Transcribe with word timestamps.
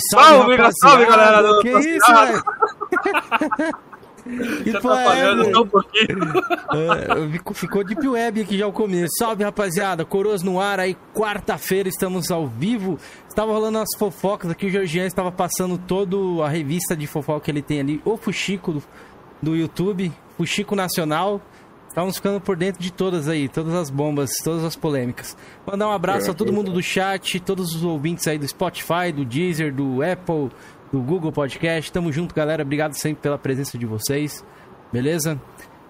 salve, 0.00 0.56
salve, 0.56 0.72
salve 0.80 1.06
galera 1.06 1.42
do 1.42 1.60
Que 1.60 1.68
isso, 1.70 2.12
velho? 2.12 2.42
Já 4.64 4.80
porra 4.80 4.96
tá 4.96 5.04
falhando 5.04 5.54
só 5.54 5.62
um 5.62 5.66
pouquinho. 5.68 6.18
É, 6.72 7.30
fico- 7.32 7.52
ficou 7.54 7.84
Deep 7.84 8.08
Web 8.08 8.40
aqui 8.40 8.56
já 8.56 8.66
o 8.66 8.72
começo. 8.72 9.12
Salve, 9.18 9.44
rapaziada. 9.44 10.02
Coroas 10.02 10.42
no 10.42 10.58
ar 10.58 10.80
aí, 10.80 10.96
quarta-feira, 11.14 11.90
estamos 11.90 12.30
ao 12.30 12.46
vivo. 12.46 12.98
Estava 13.28 13.52
rolando 13.52 13.78
as 13.80 13.88
fofocas 13.98 14.50
aqui, 14.50 14.66
o 14.66 14.70
Georgian 14.70 15.04
estava 15.04 15.30
passando 15.30 15.76
toda 15.76 16.16
a 16.42 16.48
revista 16.48 16.96
de 16.96 17.06
fofoca 17.06 17.40
que 17.40 17.50
ele 17.50 17.60
tem 17.60 17.80
ali, 17.80 18.00
o 18.02 18.16
Fuxico 18.16 18.72
do, 18.72 18.82
do 19.42 19.54
YouTube, 19.56 20.10
Fuxico 20.38 20.74
Nacional. 20.74 21.38
Estamos 21.94 22.16
ficando 22.16 22.40
por 22.40 22.56
dentro 22.56 22.82
de 22.82 22.92
todas 22.92 23.28
aí, 23.28 23.48
todas 23.48 23.72
as 23.72 23.88
bombas, 23.88 24.32
todas 24.42 24.64
as 24.64 24.74
polêmicas. 24.74 25.36
Mandar 25.64 25.86
um 25.86 25.92
abraço 25.92 26.28
a 26.28 26.34
todo 26.34 26.52
mundo 26.52 26.72
do 26.72 26.82
chat, 26.82 27.38
todos 27.38 27.72
os 27.72 27.84
ouvintes 27.84 28.26
aí 28.26 28.36
do 28.36 28.48
Spotify, 28.48 29.12
do 29.14 29.24
Deezer, 29.24 29.72
do 29.72 30.02
Apple, 30.02 30.50
do 30.90 30.98
Google 31.00 31.30
Podcast. 31.30 31.92
Tamo 31.92 32.10
junto, 32.10 32.34
galera. 32.34 32.64
Obrigado 32.64 32.94
sempre 32.94 33.22
pela 33.22 33.38
presença 33.38 33.78
de 33.78 33.86
vocês. 33.86 34.44
Beleza? 34.92 35.40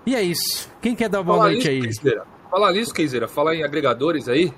E 0.05 0.15
é 0.15 0.21
isso. 0.21 0.71
Quem 0.83 0.95
quer 0.95 1.09
dar 1.09 1.23
boa 1.23 1.39
Fala 1.39 1.51
noite 1.53 1.67
nisso, 1.67 1.71
aí? 1.71 1.81
Keizeira. 1.81 2.27
Fala 2.51 2.73
nisso, 2.73 2.93
Keizeira. 2.93 3.27
Fala 3.27 3.56
em 3.56 3.65
agregadores 3.65 4.29
aí. 4.29 4.53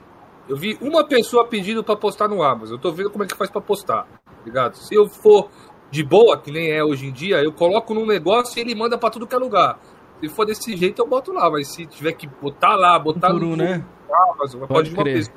Eu 0.49 0.57
vi 0.57 0.77
uma 0.81 1.07
pessoa 1.07 1.47
pedindo 1.47 1.85
pra 1.85 1.95
postar 1.95 2.27
no 2.27 2.43
Amazon. 2.43 2.75
Eu 2.75 2.81
tô 2.81 2.91
vendo 2.91 3.11
como 3.11 3.23
é 3.23 3.27
que 3.29 3.37
faz 3.37 3.49
pra 3.49 3.61
postar. 3.61 4.09
Ligado? 4.45 4.75
Se 4.79 4.93
eu 4.97 5.09
for 5.09 5.49
de 5.93 6.03
boa, 6.03 6.37
que 6.37 6.51
nem 6.51 6.73
é 6.73 6.83
hoje 6.83 7.07
em 7.07 7.13
dia, 7.13 7.37
eu 7.37 7.53
coloco 7.53 7.95
num 7.95 8.05
negócio 8.05 8.59
e 8.59 8.63
ele 8.63 8.75
manda 8.75 8.99
pra 8.99 9.11
tudo 9.11 9.29
que 9.29 9.35
é 9.37 9.39
lugar. 9.39 9.79
Se 10.21 10.29
for 10.29 10.47
desse 10.47 10.77
jeito, 10.77 11.03
eu 11.03 11.07
boto 11.07 11.33
lá. 11.33 11.51
Mas 11.51 11.69
se 11.69 11.87
tiver 11.87 12.13
que 12.13 12.27
botar 12.27 12.75
lá, 12.75 12.99
botar 12.99 13.31
Por 13.31 13.43
um, 13.45 13.51
no 13.51 13.57
né? 13.57 13.85
Amazon, 14.33 14.61
Pode 14.61 14.73
pode 14.73 14.89
de 14.91 14.95
uma 14.95 15.03
crer. 15.03 15.15
vez. 15.15 15.33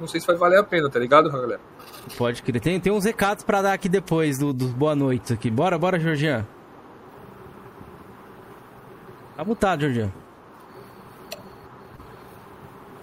Não 0.00 0.06
sei 0.06 0.20
se 0.20 0.26
vai 0.26 0.36
valer 0.36 0.58
a 0.58 0.64
pena, 0.64 0.90
tá 0.90 0.98
ligado, 0.98 1.30
galera? 1.30 1.60
Pode 2.18 2.42
crer. 2.42 2.60
Tem, 2.60 2.78
tem 2.80 2.92
uns 2.92 3.04
recados 3.04 3.44
pra 3.44 3.62
dar 3.62 3.72
aqui 3.72 3.88
depois 3.88 4.38
do, 4.38 4.52
do 4.52 4.68
boa 4.68 4.94
noite 4.94 5.32
aqui. 5.32 5.50
Bora, 5.50 5.78
bora, 5.78 5.98
Georgian. 5.98 6.46
Tá 9.36 9.44
mutado, 9.44 9.80
Georgian. 9.80 10.10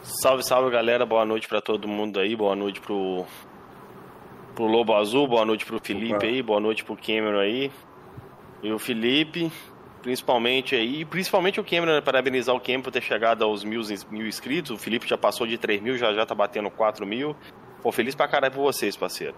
Salve, 0.01 0.44
salve 0.44 0.69
galera, 0.69 1.06
boa 1.06 1.25
noite 1.25 1.48
pra 1.48 1.62
todo 1.62 1.88
mundo 1.88 2.19
aí, 2.19 2.35
boa 2.35 2.56
noite 2.56 2.81
pro, 2.81 3.26
pro 4.54 4.66
Lobo 4.66 4.94
Azul, 4.95 5.28
boa 5.28 5.45
noite 5.45 5.66
pro 5.66 5.80
Felipe 5.80 6.16
Opa. 6.16 6.26
aí, 6.26 6.42
boa 6.44 6.59
noite 6.59 6.83
pro 6.83 6.95
Cameron 6.97 7.40
aí. 7.40 7.71
E 8.61 8.71
o 8.71 8.78
Felipe, 8.80 9.52
principalmente 10.04 10.76
aí, 10.76 11.02
e 11.02 11.06
principalmente 11.06 11.60
o 11.60 11.64
Cameron, 11.64 11.94
né, 11.94 12.02
parabenizar 12.02 12.54
o 12.54 12.60
Cameron 12.60 12.83
por 12.83 12.92
ter 12.92 13.02
chegado 13.02 13.44
aos 13.44 13.64
mil, 13.64 13.81
mil 14.12 14.28
inscritos. 14.28 14.69
O 14.69 14.78
Felipe 14.78 15.07
já 15.07 15.18
passou 15.18 15.48
de 15.48 15.57
3 15.57 15.81
mil, 15.81 15.98
já 15.98 16.14
já 16.14 16.26
tá 16.26 16.36
batendo 16.36 16.69
4 16.69 17.07
mil. 17.07 17.36
Pô, 17.81 17.92
feliz 17.92 18.14
pra 18.14 18.28
caralho 18.28 18.54
por 18.54 18.62
vocês, 18.62 18.95
parceiro. 18.95 19.33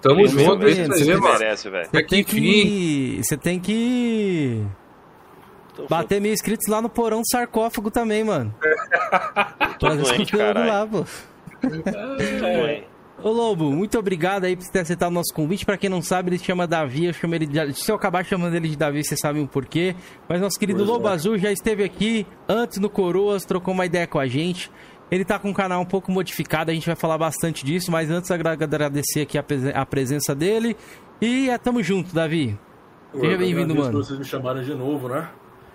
Tamo 0.00 0.26
junto, 0.26 0.66
é 0.66 0.70
isso 0.70 0.80
menino. 0.80 0.94
aí, 0.94 1.04
Você 1.04 1.20
merece, 1.20 1.68
velho. 1.68 1.88
Você 1.90 1.96
É 1.98 2.02
tem 2.02 2.24
que. 2.24 3.20
Você 3.22 3.36
tem 3.36 3.58
que. 3.60 4.64
Bater 5.88 6.20
mil 6.20 6.32
inscritos 6.32 6.66
lá 6.68 6.80
no 6.80 6.88
porão 6.88 7.20
do 7.20 7.28
sarcófago 7.30 7.90
também, 7.90 8.22
mano. 8.24 8.54
Tô 9.78 9.88
doente, 9.88 10.32
caralho. 10.36 10.68
lá, 10.68 10.86
pô. 10.86 11.04
Tô 11.60 11.68
doente. 11.68 12.84
Ô 13.22 13.30
Lobo, 13.30 13.70
muito 13.70 13.98
obrigado 13.98 14.44
aí 14.44 14.56
por 14.56 14.66
ter 14.68 14.80
aceitado 14.80 15.10
o 15.10 15.14
nosso 15.14 15.32
convite. 15.34 15.66
Pra 15.66 15.76
quem 15.76 15.90
não 15.90 16.00
sabe, 16.00 16.30
ele 16.30 16.38
se 16.38 16.44
chama 16.44 16.66
Davi. 16.66 17.04
Eu 17.06 17.12
chamo 17.12 17.34
ele 17.34 17.46
de... 17.46 17.74
Se 17.74 17.90
eu 17.90 17.96
acabar 17.96 18.24
chamando 18.24 18.54
ele 18.54 18.68
de 18.68 18.76
Davi, 18.76 19.04
vocês 19.04 19.20
sabem 19.20 19.42
o 19.42 19.46
porquê. 19.48 19.94
Mas 20.28 20.40
nosso 20.40 20.58
querido 20.58 20.78
Pois 20.78 20.88
Lobo 20.88 21.08
é. 21.08 21.12
Azul 21.12 21.36
já 21.38 21.52
esteve 21.52 21.84
aqui 21.84 22.26
antes 22.48 22.78
no 22.78 22.88
Coroas, 22.88 23.44
trocou 23.44 23.74
uma 23.74 23.84
ideia 23.84 24.06
com 24.06 24.18
a 24.18 24.26
gente. 24.26 24.70
Ele 25.10 25.24
tá 25.24 25.38
com 25.38 25.50
um 25.50 25.52
canal 25.52 25.82
um 25.82 25.84
pouco 25.84 26.10
modificado, 26.10 26.70
a 26.70 26.74
gente 26.74 26.86
vai 26.86 26.96
falar 26.96 27.18
bastante 27.18 27.64
disso. 27.64 27.90
Mas 27.90 28.10
antes, 28.10 28.30
agra- 28.30 28.52
agradecer 28.52 29.22
aqui 29.22 29.36
a, 29.36 29.42
presen- 29.42 29.72
a 29.74 29.84
presença 29.84 30.34
dele. 30.34 30.76
E 31.20 31.50
é, 31.50 31.58
tamo 31.58 31.82
junto, 31.82 32.14
Davi. 32.14 32.58
Seja 33.12 33.36
bem-vindo, 33.36 33.74
mano. 33.74 33.92
vocês 34.02 34.18
me 34.18 34.24
chamarem 34.24 34.62
de 34.62 34.74
novo, 34.74 35.08
né? 35.08 35.28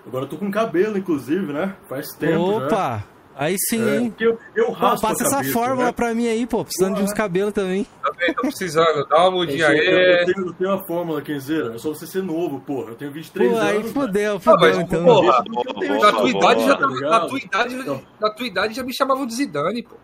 Agora 0.06 0.24
eu 0.24 0.28
tô 0.28 0.36
com 0.36 0.50
cabelo, 0.50 0.96
inclusive, 0.96 1.52
né? 1.52 1.74
Faz 1.88 2.08
tempo 2.14 2.32
já. 2.60 3.04
Aí 3.38 3.54
sim, 3.68 3.86
É, 3.86 3.96
hein? 3.98 4.14
eu, 4.18 4.38
eu 4.54 4.66
Pô, 4.68 4.98
passa 4.98 5.24
essa 5.24 5.44
fórmula 5.52 5.88
né? 5.88 5.92
pra 5.92 6.14
mim 6.14 6.26
aí, 6.26 6.46
pô. 6.46 6.64
Precisando 6.64 6.96
de 6.96 7.02
uns 7.02 7.12
cabelos 7.12 7.52
também. 7.52 7.86
Também 8.02 8.32
tô 8.34 8.40
precisando. 8.40 9.06
Dá 9.08 9.16
uma 9.18 9.26
Eu, 9.26 9.32
mudinha 9.32 9.66
sou- 9.66 9.74
eu- 9.74 9.82
eu 9.92 10.18
aí. 10.20 10.24
tenho, 10.24 10.46
eu 10.46 10.52
tenho 10.54 10.70
uma 10.70 10.86
fórmula, 10.86 11.20
Kenzeira. 11.20 11.74
É 11.74 11.78
só 11.78 11.90
você 11.90 12.06
ser 12.06 12.22
novo, 12.22 12.60
porra. 12.60 12.92
Eu 12.92 12.94
tenho 12.94 13.12
23 13.12 13.52
Pô, 13.52 13.58
aí 13.58 13.76
anos. 13.76 13.92
fudeu, 13.92 14.36
Ah, 14.36 14.40
fudeu 14.40 14.58
mas, 14.60 14.78
então. 14.78 15.04
porra, 15.04 15.26
Na 15.26 16.12
tua, 16.12 16.30
idade 16.30 16.66
já, 16.66 16.76
tá 16.76 16.86
na, 16.86 17.20
tua 17.28 17.38
idade, 17.38 17.74
Então. 17.74 18.02
na 18.18 18.30
tua 18.30 18.46
idade 18.46 18.74
já 18.74 18.82
me 18.82 18.94
chamavam 18.96 19.26
de 19.26 19.34
Zidane, 19.34 19.82
pô. 19.82 19.96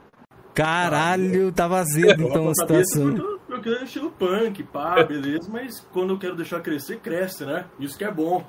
Caralho, 0.54 1.50
tava 1.52 1.78
azedo 1.78 2.22
então 2.24 2.48
a 2.50 2.54
situação. 2.54 3.38
eu 3.48 3.60
quero 3.62 3.84
estilo 3.84 4.10
punk, 4.10 4.62
pá, 4.64 5.02
beleza. 5.02 5.48
Mas 5.50 5.80
quando 5.92 6.12
eu 6.12 6.18
quero 6.18 6.36
deixar 6.36 6.60
crescer, 6.60 6.98
cresce, 6.98 7.44
né? 7.46 7.64
Isso 7.80 7.96
que 7.96 8.04
é 8.04 8.10
bom. 8.10 8.44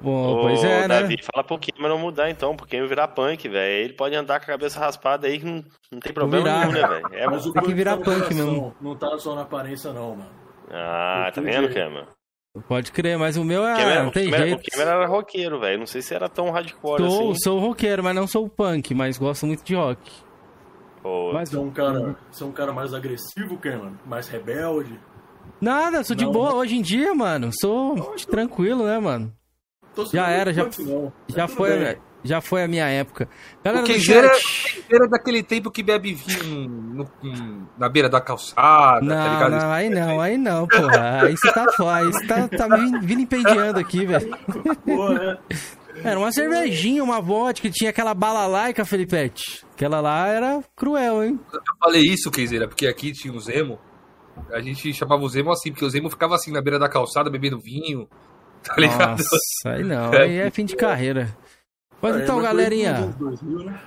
Bom, 0.00 0.34
Ô, 0.34 0.40
pois 0.42 0.62
é, 0.62 0.86
né? 0.86 1.00
Davi, 1.00 1.16
fala 1.22 1.42
pro 1.42 1.58
Cameron 1.58 1.98
mudar 1.98 2.28
então, 2.30 2.54
pro 2.54 2.66
Cameron 2.66 2.86
virar 2.88 3.08
punk, 3.08 3.48
velho. 3.48 3.84
Ele 3.84 3.92
pode 3.94 4.14
andar 4.14 4.38
com 4.38 4.44
a 4.44 4.48
cabeça 4.48 4.78
raspada 4.78 5.26
aí 5.26 5.38
que 5.38 5.44
não, 5.46 5.64
não 5.90 6.00
tem 6.00 6.12
problema 6.12 6.44
virar. 6.44 6.58
nenhum, 6.60 6.72
né, 6.72 6.86
velho? 6.86 7.08
É, 7.14 7.26
Mas 7.26 7.46
o 7.46 7.52
Tem 7.52 7.62
que 7.62 7.74
virar 7.74 7.96
tá 7.96 8.04
punk 8.04 8.34
mesmo. 8.34 8.74
Não 8.80 8.94
tá 8.94 9.16
só 9.18 9.34
na 9.34 9.42
aparência, 9.42 9.92
não, 9.92 10.10
mano. 10.16 10.30
Ah, 10.70 11.30
tá 11.34 11.40
vendo, 11.40 11.72
Cameron? 11.72 12.06
Pode 12.68 12.90
crer, 12.92 13.18
mas 13.18 13.36
o 13.36 13.44
meu 13.44 13.66
é. 13.66 13.74
Cameron, 13.76 14.04
não 14.04 14.10
tem 14.10 14.28
o 14.28 14.30
Cameron- 14.30 14.46
jeito. 14.48 14.60
o 14.68 14.70
Cameron 14.70 14.90
era 14.90 15.06
roqueiro, 15.06 15.60
velho. 15.60 15.78
Não 15.78 15.86
sei 15.86 16.02
se 16.02 16.14
era 16.14 16.28
tão 16.28 16.50
hardcore 16.50 16.98
Sou, 17.02 17.30
assim. 17.30 17.40
sou 17.40 17.58
roqueiro, 17.58 18.02
mas 18.04 18.14
não 18.14 18.26
sou 18.26 18.48
punk, 18.48 18.94
mas 18.94 19.16
gosto 19.18 19.46
muito 19.46 19.62
de 19.64 19.74
rock. 19.74 20.00
Pô, 21.02 21.32
Mas 21.32 21.50
Você 21.50 21.56
é 21.56 21.60
um 21.60 21.70
cara, 21.70 22.16
você 22.30 22.42
é 22.42 22.46
um 22.46 22.52
cara 22.52 22.72
mais 22.72 22.92
agressivo, 22.92 23.56
Cameron? 23.58 23.92
Mais 24.04 24.28
rebelde? 24.28 24.98
nada, 25.60 26.02
sou 26.04 26.14
de 26.16 26.24
Não, 26.24 26.32
boa 26.32 26.50
né? 26.50 26.54
hoje 26.56 26.76
em 26.76 26.82
dia, 26.82 27.14
mano. 27.14 27.50
Sou 27.60 27.94
tranquilo, 28.28 28.84
né, 28.84 28.98
mano? 28.98 29.32
Já 30.04 30.28
era, 30.28 30.52
já- 30.52 30.64
não. 30.78 31.12
Já 31.28 31.46
tudo 31.46 31.56
foi, 31.56 31.78
bem. 31.78 31.96
já 32.24 32.40
foi 32.40 32.62
a 32.64 32.68
minha 32.68 32.86
época. 32.88 33.28
Galera 33.64 33.82
O 33.82 33.86
Queijeira 33.86 34.28
chat. 34.34 34.84
era 34.90 35.08
daquele 35.08 35.42
tempo 35.42 35.70
que 35.70 35.82
bebe 35.82 36.12
vinho 36.14 36.68
no- 36.68 37.08
no- 37.22 37.68
na 37.78 37.88
beira 37.88 38.08
da 38.08 38.20
calçada, 38.20 39.00
tá 39.00 39.14
Não, 39.14 39.32
ligado? 39.32 39.50
não, 39.62 39.72
aí 39.72 39.88
não, 39.90 40.20
aí 40.20 40.36
não, 40.38 40.66
porra. 40.66 41.22
Aí 41.24 41.36
você 41.36 41.52
tá 41.52 41.66
fora, 41.76 41.96
aí 42.04 42.12
você 42.12 42.26
tá, 42.26 42.48
tá 42.48 42.68
me 42.68 42.98
vilipendiando 43.00 43.78
aqui, 43.78 44.04
velho. 44.04 44.36
Pô, 44.84 45.12
é. 45.12 45.38
Era 46.04 46.18
uma 46.20 46.30
cervejinha, 46.30 47.02
uma 47.02 47.22
vodka, 47.22 47.70
tinha 47.70 47.88
aquela 47.88 48.12
bala 48.12 48.46
laica, 48.46 48.84
Felipete. 48.84 49.64
Aquela 49.72 49.98
lá 50.02 50.26
era 50.28 50.62
cruel, 50.76 51.24
hein? 51.24 51.40
Eu 51.50 51.60
falei 51.80 52.02
isso, 52.02 52.30
Keizeira, 52.30 52.68
porque 52.68 52.86
aqui 52.86 53.12
tinha 53.12 53.32
o 53.32 53.40
Zemo. 53.40 53.78
A 54.52 54.60
gente 54.60 54.92
chamava 54.92 55.22
o 55.22 55.28
Zemo 55.30 55.50
assim, 55.50 55.70
porque 55.70 55.86
o 55.86 55.88
Zemo 55.88 56.10
ficava 56.10 56.34
assim 56.34 56.52
na 56.52 56.60
beira 56.60 56.78
da 56.78 56.86
calçada 56.86 57.30
bebendo 57.30 57.58
vinho, 57.58 58.06
tá 58.74 58.76
ligado? 58.80 59.18
Nossa, 59.18 59.76
aí 59.76 59.84
não, 59.84 60.12
aí 60.12 60.38
é 60.38 60.50
fim 60.50 60.64
de 60.64 60.76
carreira. 60.76 61.36
Mas 62.00 62.16
É, 62.16 62.22
então, 62.22 62.36
foi 62.36 62.44
galerinha, 62.44 63.00
nos 63.00 63.14
2000, 63.16 63.58
né? 63.64 63.80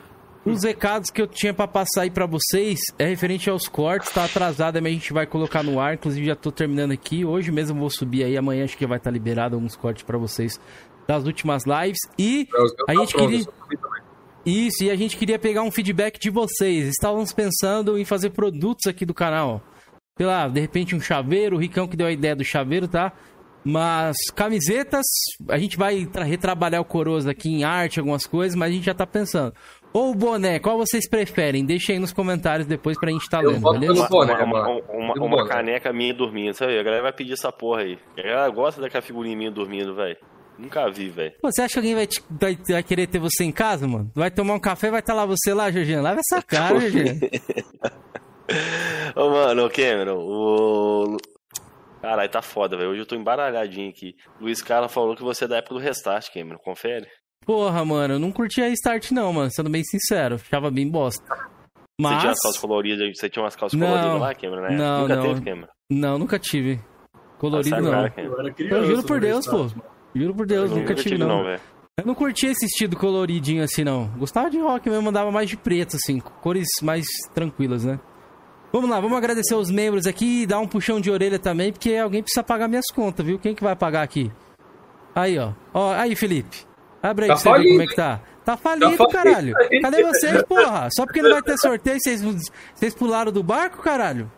os 0.46 0.64
recados 0.64 1.12
que 1.12 1.22
eu 1.22 1.28
tinha 1.28 1.54
pra 1.54 1.68
passar 1.68 2.02
aí 2.02 2.10
pra 2.10 2.26
vocês 2.26 2.80
é 2.98 3.06
referente 3.06 3.50
aos 3.50 3.68
cortes, 3.68 4.10
tá 4.12 4.26
atrasado, 4.26 4.82
mas 4.82 4.92
a 4.92 4.96
gente 4.96 5.14
vai 5.14 5.28
colocar 5.28 5.62
no 5.62 5.80
ar, 5.80 5.94
inclusive 5.94 6.26
já 6.26 6.36
tô 6.36 6.52
terminando 6.52 6.92
aqui. 6.92 7.24
Hoje 7.24 7.52
mesmo 7.52 7.80
vou 7.80 7.90
subir 7.90 8.24
aí, 8.24 8.36
amanhã 8.38 8.64
acho 8.64 8.78
que 8.78 8.88
vai 8.88 8.98
estar 8.98 9.12
liberado 9.12 9.56
alguns 9.56 9.76
cortes 9.76 10.04
pra 10.04 10.18
vocês 10.18 10.60
das 11.08 11.26
últimas 11.26 11.64
lives. 11.66 12.00
E 12.18 12.48
É, 12.54 12.62
a 12.62 12.86
tá 12.86 12.94
gente 12.96 13.16
queria. 13.16 13.46
Isso, 14.46 14.84
e 14.84 14.90
a 14.90 14.96
gente 14.96 15.18
queria 15.18 15.38
pegar 15.38 15.62
um 15.62 15.70
feedback 15.72 16.18
de 16.18 16.30
vocês. 16.30 16.88
Estávamos 16.88 17.34
pensando 17.34 17.98
em 17.98 18.06
fazer 18.06 18.32
produtos 18.32 18.88
aqui 18.88 19.06
do 19.06 19.14
canal. 19.14 19.62
Sei 20.18 20.26
lá, 20.26 20.48
de 20.48 20.60
repente 20.60 20.96
um 20.96 21.00
chaveiro, 21.00 21.56
o 21.58 21.60
Ricão 21.60 21.88
que 21.88 21.96
deu 21.98 22.08
a 22.08 22.12
ideia 22.12 22.36
do 22.36 22.44
chaveiro, 22.44 22.88
tá? 22.88 23.14
Mas 23.63 24.16
camisetas, 24.36 25.06
a 25.50 25.58
gente 25.58 25.78
vai 25.78 26.06
tra- 26.06 26.24
retrabalhar 26.24 26.82
o 26.82 26.86
Coroas 26.86 27.28
aqui 27.28 27.50
em 27.50 27.63
arte, 27.63 28.00
algumas 28.00 28.25
coisas, 28.25 28.56
mas 28.56 28.70
a 28.72 28.74
gente 28.74 28.86
já 28.86 28.94
tá 28.94 29.06
pensando. 29.06 29.54
Ou 29.92 30.12
o 30.12 30.16
boné, 30.16 30.60
qual 30.60 30.78
vocês 30.78 31.10
preferem? 31.10 31.66
Deixa 31.66 31.92
aí 31.92 32.00
nos 32.00 32.13
comentários 32.13 32.68
depois 32.68 32.98
pra 33.00 33.10
gente 33.12 33.28
tá 33.30 33.42
Eu 33.42 33.51
lendo, 33.51 33.72
beleza? 33.72 33.94
pelo 33.94 34.08
boné, 34.08 34.34
uma, 34.44 34.68
uma, 34.68 34.82
uma- 34.92 35.13
uma 35.25 35.48
caneca 35.48 35.92
minha 35.92 36.13
dormindo, 36.13 36.54
sabe? 36.54 36.78
A 36.80 36.84
galera 36.84 37.04
vai 37.04 37.13
pedir 37.13 37.34
essa 37.34 37.51
porra 37.51 37.82
aí. 37.82 37.98
A 38.18 38.22
galera 38.22 38.50
gosta 38.50 38.80
daquela 38.80 39.01
figurinha 39.01 39.36
minha 39.36 39.51
dormindo, 39.51 39.94
velho. 39.96 40.16
Nunca 40.58 40.89
vi, 40.92 41.10
velho. 41.10 41.34
Você 41.42 41.62
acha 41.62 41.74
que 41.74 41.80
alguém 41.80 41.96
vai, 41.96 42.06
te- 42.08 42.24
vai- 42.30 42.58
vai 42.70 42.84
querer 42.84 43.08
ter 43.08 43.18
você 43.20 43.44
em 43.44 43.51
casa, 43.51 43.88
mano? 43.88 44.12
Vai 44.13 44.30
tomar 44.30 44.54
um 44.56 44.60
café, 44.60 44.92
vai 44.92 45.00
estar 45.00 45.13
lá 45.13 45.25
você 45.25 45.54
lá, 45.54 45.72
Jorginho? 45.72 46.01
Lava 46.01 46.20
essa 46.20 46.42
cara, 46.44 46.78
Jorginho. 46.80 47.20
Ô, 49.16 49.30
mano, 49.30 49.66
ô 49.66 49.70
Cameron, 49.70 50.18
o. 50.20 51.18
Caralho, 52.01 52.29
tá 52.29 52.41
foda, 52.41 52.77
velho. 52.77 52.91
Hoje 52.91 53.01
eu 53.01 53.06
tô 53.06 53.15
embaralhadinho 53.15 53.89
aqui. 53.89 54.15
Luiz 54.39 54.62
Carla 54.62 54.88
falou 54.88 55.15
que 55.15 55.24
você 55.24 55.46
é 55.46 55.48
da 55.48 55.58
época 55.58 55.75
do 55.75 55.79
restart, 55.82 56.32
Cameron. 56.34 56.58
Confere. 56.60 57.08
Porra, 57.46 57.84
mano, 57.84 58.15
eu 58.15 58.20
não 58.20 58.32
curtia 58.32 58.68
Restart 58.68 59.12
não, 59.12 59.34
mano, 59.34 59.50
sendo 59.51 59.70
bem 59.70 59.84
sincero. 59.84 60.36
Achava 60.36 60.70
bem 60.70 60.88
bosta. 60.89 61.24
Você 61.25 61.38
Mas... 62.00 62.20
tinha 62.22 62.32
as 62.32 62.39
calças 62.41 62.62
coloridas, 62.62 63.18
você 63.18 63.29
tinha 63.29 63.44
umas 63.44 63.56
calças 63.56 63.79
Não. 63.79 63.88
coloridas 63.88 64.20
lá, 64.22 64.36
Cameron, 64.36 64.62
né? 64.62 64.77
Não, 64.77 65.01
Nunca 65.01 65.15
não. 65.15 65.24
teve, 65.24 65.41
Cameron. 65.41 65.68
Não, 65.89 66.20
nunca 66.20 66.39
tive. 66.39 66.79
Colorido 67.39 67.82
não. 67.82 67.91
cara, 67.91 68.10
Cameron. 68.12 68.34
Eu 68.36 68.39
era 68.39 68.53
criança. 68.53 68.75
Eu 68.75 68.86
juro 68.86 69.03
por 69.03 69.20
Deus, 69.20 69.48
pô. 69.48 69.63
Restart. 69.63 69.86
Juro 70.15 70.36
por 70.36 70.46
Deus, 70.46 70.72
Eu 70.72 70.77
nunca 70.77 70.96
tive 70.96 71.18
não. 71.18 71.44
velho. 71.44 71.62
Eu 71.98 72.06
não 72.06 72.15
curtia 72.15 72.51
esse 72.51 72.65
estilo 72.65 72.96
coloridinho 72.96 73.63
assim, 73.63 73.84
não. 73.84 74.08
Gostava 74.18 74.50
de 74.50 74.58
rock 74.60 74.89
mesmo, 74.89 75.10
andava 75.10 75.32
mais 75.32 75.50
de 75.50 75.58
preto, 75.58 75.98
assim, 75.98 76.20
cores 76.20 76.68
mais 76.82 77.06
tranquilas, 77.34 77.84
né? 77.84 78.00
Vamos 78.72 78.90
lá, 78.90 79.00
vamos 79.00 79.18
agradecer 79.18 79.56
os 79.56 79.72
membros 79.72 80.06
aqui 80.06 80.44
e 80.44 80.46
dar 80.46 80.60
um 80.60 80.68
puxão 80.68 81.02
de 81.02 81.10
orelha 81.10 81.40
também, 81.40 81.72
porque 81.72 81.96
alguém 81.96 82.22
precisa 82.22 82.44
pagar 82.44 82.68
minhas 82.68 82.86
contas, 82.94 83.26
viu? 83.26 83.40
Quem 83.40 83.56
que 83.56 83.64
vai 83.64 83.76
pagar 83.76 84.04
aqui? 84.04 84.32
Aí, 85.16 85.40
ó. 85.40 85.54
Ó, 85.74 85.92
aí, 85.94 86.16
Felipe. 86.16 86.58
Abre 87.02 87.26
aí 87.26 87.30
Tá 87.30 87.36
pra 87.36 87.42
você 87.44 87.50
ver 87.50 87.56
falido, 87.56 87.70
como 87.72 87.82
é 87.82 87.88
que 87.88 87.96
tá. 87.96 88.22
Tá 88.46 88.58
falido, 88.58 88.92
falido 88.98 89.08
caralho. 89.10 89.50
isso 89.60 89.70
aí. 89.74 89.82
Cadê 89.82 90.04
vocês, 90.04 90.44
porra? 90.44 90.88
Só 90.96 91.06
porque 91.06 91.22
não 91.22 91.32
vai 91.32 91.42
ter 91.42 91.58
sorteio, 91.58 91.98
vocês, 92.00 92.22
vocês 92.76 92.94
pularam 92.94 93.32
do 93.32 93.42
barco, 93.42 93.82
caralho? 93.82 94.32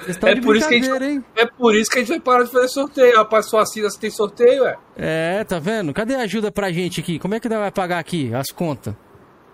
Vocês 0.00 0.08
estão 0.16 0.28
É 0.30 0.40
por 0.40 0.56
isso 0.56 0.68
que 0.68 0.74
a 0.74 0.78
gente- 0.82 1.04
hein? 1.04 1.24
É 1.36 1.46
por 1.46 1.74
isso 1.74 1.90
que 1.90 1.98
a 1.98 2.00
gente 2.00 2.08
vai 2.10 2.20
parar 2.20 2.44
de 2.44 2.50
fazer 2.50 2.68
sorteio. 2.68 3.16
Rapaz, 3.16 3.46
sua 3.46 3.62
assina 3.62 3.88
se 3.90 3.98
tem 3.98 4.10
sorteio, 4.10 4.64
é. 4.66 4.76
É, 4.96 5.44
tá 5.44 5.58
vendo? 5.58 5.92
Cadê 5.92 6.14
a 6.14 6.20
ajuda 6.20 6.50
pra 6.50 6.70
gente 6.72 7.00
aqui? 7.00 7.18
Como 7.18 7.34
é 7.34 7.40
que 7.40 7.48
vai 7.48 7.70
pagar 7.70 7.98
aqui 7.98 8.32
as 8.34 8.50
contas? 8.50 8.94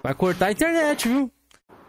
Vai 0.02 0.14
cortar 0.14 0.46
a 0.46 0.52
internet, 0.52 1.08
viu? 1.08 1.30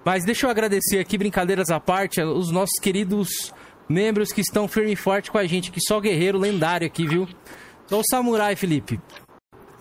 Mas 0.06 0.24
deixa 0.24 0.46
eu 0.46 0.52
agradecer 0.52 1.00
aqui, 1.00 1.18
brincadeiras 1.18 1.70
à 1.72 1.80
parte, 1.80 2.22
os 2.22 2.52
nossos 2.52 2.80
queridos 2.80 3.52
membros 3.90 4.32
que 4.32 4.42
estão 4.42 4.68
firme 4.68 4.94
e 4.94 4.96
forte 4.96 5.32
com 5.32 5.38
a 5.40 5.46
gente 5.46 5.72
aqui. 5.72 5.80
Só 5.82 6.00
guerreiro 6.00 6.38
lendário 6.38 6.86
aqui, 6.86 7.08
viu? 7.08 7.28
Só 7.88 8.00
o 8.00 8.04
Samurai, 8.10 8.56
Felipe. 8.56 9.00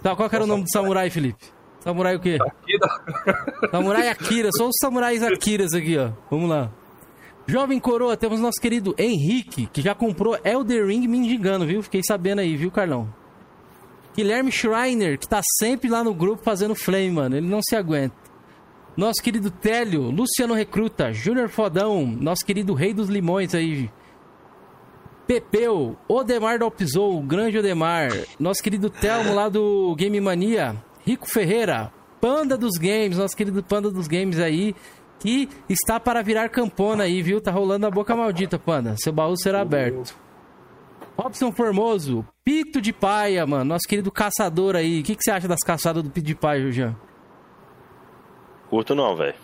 Tá, 0.02 0.16
qual 0.16 0.28
que 0.28 0.34
era 0.34 0.44
o 0.44 0.46
nome 0.46 0.64
do 0.64 0.70
Samurai, 0.70 1.10
Felipe? 1.10 1.44
Samurai 1.80 2.16
o 2.16 2.20
quê? 2.20 2.38
Dá- 2.38 3.68
Samurai 3.70 4.08
Akira, 4.08 4.48
só 4.52 4.66
os 4.68 4.74
samurais 4.80 5.22
Akiras 5.22 5.74
aqui, 5.74 5.98
ó. 5.98 6.10
Vamos 6.30 6.48
lá. 6.48 6.70
Jovem 7.46 7.78
Coroa, 7.78 8.16
temos 8.16 8.40
nosso 8.40 8.58
querido 8.58 8.94
Henrique, 8.98 9.66
que 9.66 9.82
já 9.82 9.94
comprou 9.94 10.38
Elder 10.42 10.86
Ring 10.86 11.06
mendigando, 11.06 11.66
viu? 11.66 11.82
Fiquei 11.82 12.00
sabendo 12.02 12.38
aí, 12.38 12.56
viu, 12.56 12.70
Carlão? 12.70 13.12
Guilherme 14.16 14.50
Schreiner, 14.50 15.18
que 15.18 15.28
tá 15.28 15.42
sempre 15.58 15.90
lá 15.90 16.02
no 16.02 16.14
grupo 16.14 16.42
fazendo 16.42 16.74
flame, 16.74 17.10
mano. 17.10 17.36
Ele 17.36 17.46
não 17.46 17.60
se 17.62 17.76
aguenta. 17.76 18.14
Nosso 18.96 19.20
querido 19.22 19.50
Télio, 19.50 20.02
Luciano 20.02 20.54
Recruta, 20.54 21.12
Júnior 21.12 21.48
Fodão, 21.48 22.06
nosso 22.06 22.46
querido 22.46 22.74
Rei 22.74 22.94
dos 22.94 23.08
Limões 23.08 23.54
aí. 23.54 23.90
Pepeu, 25.26 25.96
Odemar 26.06 26.58
do 26.58 26.64
Alpizou, 26.64 27.20
Grande 27.22 27.58
Odemar, 27.58 28.10
nosso 28.38 28.62
querido 28.62 28.88
Telmo 28.88 29.34
lá 29.34 29.48
do 29.48 29.94
Game 29.96 30.20
Mania, 30.20 30.76
Rico 31.04 31.28
Ferreira, 31.28 31.92
Panda 32.20 32.56
dos 32.56 32.76
Games, 32.78 33.18
nosso 33.18 33.36
querido 33.36 33.64
Panda 33.64 33.90
dos 33.90 34.06
Games 34.06 34.38
aí, 34.38 34.76
que 35.18 35.48
está 35.68 35.98
para 35.98 36.22
virar 36.22 36.48
campona 36.48 37.04
aí, 37.04 37.20
viu? 37.20 37.40
Tá 37.40 37.50
rolando 37.50 37.86
a 37.86 37.90
boca 37.90 38.14
maldita, 38.14 38.58
Panda. 38.58 38.94
Seu 38.96 39.12
baú 39.12 39.36
será 39.36 39.62
aberto. 39.62 40.14
Robson 41.16 41.50
Formoso, 41.50 42.24
Pito 42.44 42.80
de 42.80 42.92
Paia, 42.92 43.46
mano, 43.46 43.64
nosso 43.64 43.88
querido 43.88 44.12
caçador 44.12 44.76
aí. 44.76 45.00
O 45.00 45.02
que, 45.02 45.16
que 45.16 45.22
você 45.22 45.30
acha 45.30 45.48
das 45.48 45.60
caçadas 45.60 46.02
do 46.02 46.10
Pito 46.10 46.26
de 46.26 46.34
Paia, 46.34 46.70
Jean? 46.70 46.94
Curto 48.74 48.92
não, 48.96 49.14
velho. 49.14 49.34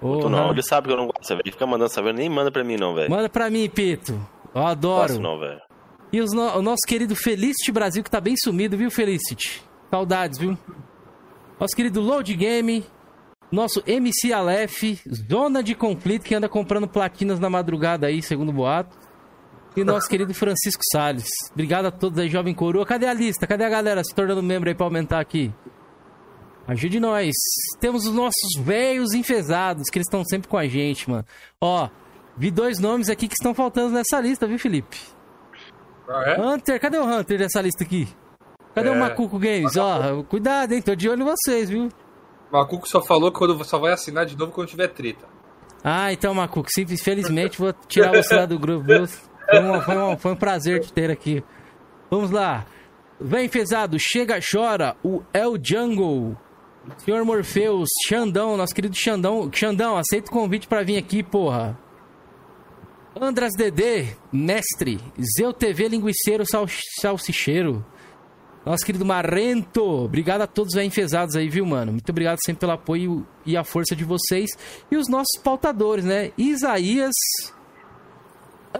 Curto 0.00 0.28
não. 0.28 0.50
Ele 0.50 0.60
sabe 0.62 0.88
que 0.88 0.92
eu 0.92 0.96
não 0.96 1.06
gosto, 1.06 1.28
velho. 1.28 1.42
Ele 1.44 1.52
fica 1.52 1.64
mandando 1.64 1.90
saber, 1.92 2.12
nem 2.12 2.28
manda 2.28 2.50
pra 2.50 2.64
mim 2.64 2.76
não, 2.76 2.92
velho. 2.92 3.08
Manda 3.08 3.28
pra 3.28 3.48
mim, 3.48 3.68
Pito. 3.68 4.18
Eu 4.52 4.66
adoro. 4.66 5.20
não, 5.20 5.38
velho. 5.38 5.60
E 6.12 6.20
os 6.20 6.32
no- 6.32 6.56
o 6.58 6.60
nosso 6.62 6.80
querido 6.88 7.14
Felicity 7.14 7.70
Brasil, 7.70 8.02
que 8.02 8.10
tá 8.10 8.20
bem 8.20 8.34
sumido, 8.36 8.76
viu, 8.76 8.90
Felicity? 8.90 9.62
Saudades, 9.90 10.38
viu? 10.40 10.58
Nosso 11.60 11.76
querido 11.76 12.00
Load 12.00 12.34
Game, 12.34 12.84
nosso 13.50 13.80
MC 13.86 14.32
Aleph, 14.32 14.82
Zona 15.30 15.62
de 15.62 15.76
Conflito, 15.76 16.24
que 16.24 16.34
anda 16.34 16.48
comprando 16.48 16.88
platinas 16.88 17.38
na 17.38 17.48
madrugada 17.48 18.08
aí, 18.08 18.20
segundo 18.22 18.48
o 18.48 18.52
boato. 18.52 18.96
E 19.76 19.84
nosso 19.84 20.08
querido 20.08 20.34
Francisco 20.34 20.82
Salles. 20.90 21.28
Obrigado 21.52 21.86
a 21.86 21.90
todos 21.92 22.18
aí, 22.18 22.28
Jovem 22.28 22.54
Coroa. 22.54 22.84
Cadê 22.84 23.06
a 23.06 23.12
lista? 23.14 23.46
Cadê 23.46 23.62
a 23.64 23.68
galera 23.68 24.02
se 24.02 24.12
tornando 24.14 24.42
membro 24.42 24.68
aí 24.68 24.74
pra 24.74 24.84
aumentar 24.86 25.20
aqui? 25.20 25.52
Ajude 26.66 26.98
nós. 26.98 27.32
Temos 27.80 28.06
os 28.06 28.14
nossos 28.14 28.56
velhos 28.60 29.12
enfesados, 29.14 29.84
que 29.90 29.98
eles 29.98 30.06
estão 30.08 30.24
sempre 30.24 30.48
com 30.48 30.56
a 30.58 30.66
gente, 30.66 31.08
mano. 31.08 31.24
Ó, 31.60 31.88
vi 32.36 32.50
dois 32.50 32.78
nomes 32.78 33.08
aqui 33.08 33.28
que 33.28 33.34
estão 33.34 33.54
faltando 33.54 33.94
nessa 33.94 34.20
lista, 34.20 34.46
viu, 34.46 34.58
Felipe? 34.58 34.98
Ah, 36.08 36.22
é? 36.26 36.40
Hunter, 36.40 36.80
cadê 36.80 36.98
o 36.98 37.04
Hunter 37.04 37.38
dessa 37.38 37.60
lista 37.60 37.84
aqui? 37.84 38.08
Cadê 38.74 38.88
o 38.90 38.94
É. 38.94 38.98
Macuco 38.98 39.38
Games? 39.38 39.76
Ó, 39.76 40.22
cuidado, 40.24 40.72
hein? 40.72 40.82
Tô 40.82 40.94
de 40.94 41.08
olho 41.08 41.22
em 41.22 41.24
vocês, 41.24 41.70
viu? 41.70 41.88
Macuco 42.52 42.88
só 42.88 43.00
falou 43.02 43.30
que 43.32 43.38
quando 43.38 43.62
só 43.64 43.78
vai 43.78 43.92
assinar 43.92 44.26
de 44.26 44.36
novo 44.36 44.52
quando 44.52 44.68
tiver 44.68 44.88
treta. 44.88 45.24
Ah, 45.82 46.12
então, 46.12 46.34
Macuco, 46.34 46.68
sim, 46.70 46.82
infelizmente 46.82 47.58
vou 47.58 47.72
tirar 47.86 48.12
você 48.12 48.34
lá 48.34 48.44
do 48.46 48.58
grupo, 48.58 48.84
viu? 48.84 49.06
Foi, 49.06 49.58
uma- 49.60 49.80
foi 49.82 49.96
uma- 49.96 50.16
foi 50.16 50.32
um 50.32 50.36
prazer 50.36 50.80
te 50.80 50.92
ter 50.92 51.10
aqui. 51.10 51.42
Vamos 52.10 52.30
lá. 52.30 52.66
Vem, 53.20 53.48
Fezado, 53.48 53.96
chega, 53.98 54.38
chora, 54.40 54.96
o 55.02 55.22
El 55.32 55.54
Jungle. 55.62 56.36
Senhor 56.98 57.24
Morpheus, 57.24 57.88
Xandão, 58.06 58.56
nosso 58.56 58.74
querido 58.74 58.94
Xandão. 58.96 59.50
Xandão, 59.52 59.96
aceita 59.96 60.28
o 60.28 60.32
convite 60.32 60.66
pra 60.66 60.82
vir 60.82 60.96
aqui, 60.96 61.22
porra. 61.22 61.78
Andras 63.18 63.52
Dedê, 63.56 64.08
mestre. 64.32 65.00
Zeu 65.36 65.52
TV 65.52 65.88
Linguiceiro 65.88 66.44
sal, 66.46 66.66
Salsicheiro. 67.00 67.84
Nosso 68.64 68.84
querido 68.84 69.04
Marrento. 69.04 69.82
Obrigado 69.82 70.42
a 70.42 70.46
todos 70.46 70.74
os 70.74 70.82
enfesados 70.82 71.36
aí, 71.36 71.48
viu, 71.48 71.64
mano? 71.64 71.92
Muito 71.92 72.10
obrigado 72.10 72.38
sempre 72.44 72.60
pelo 72.60 72.72
apoio 72.72 73.26
e 73.44 73.56
a 73.56 73.64
força 73.64 73.94
de 73.94 74.04
vocês. 74.04 74.50
E 74.90 74.96
os 74.96 75.08
nossos 75.08 75.40
pautadores, 75.42 76.04
né? 76.04 76.32
Isaías, 76.36 77.14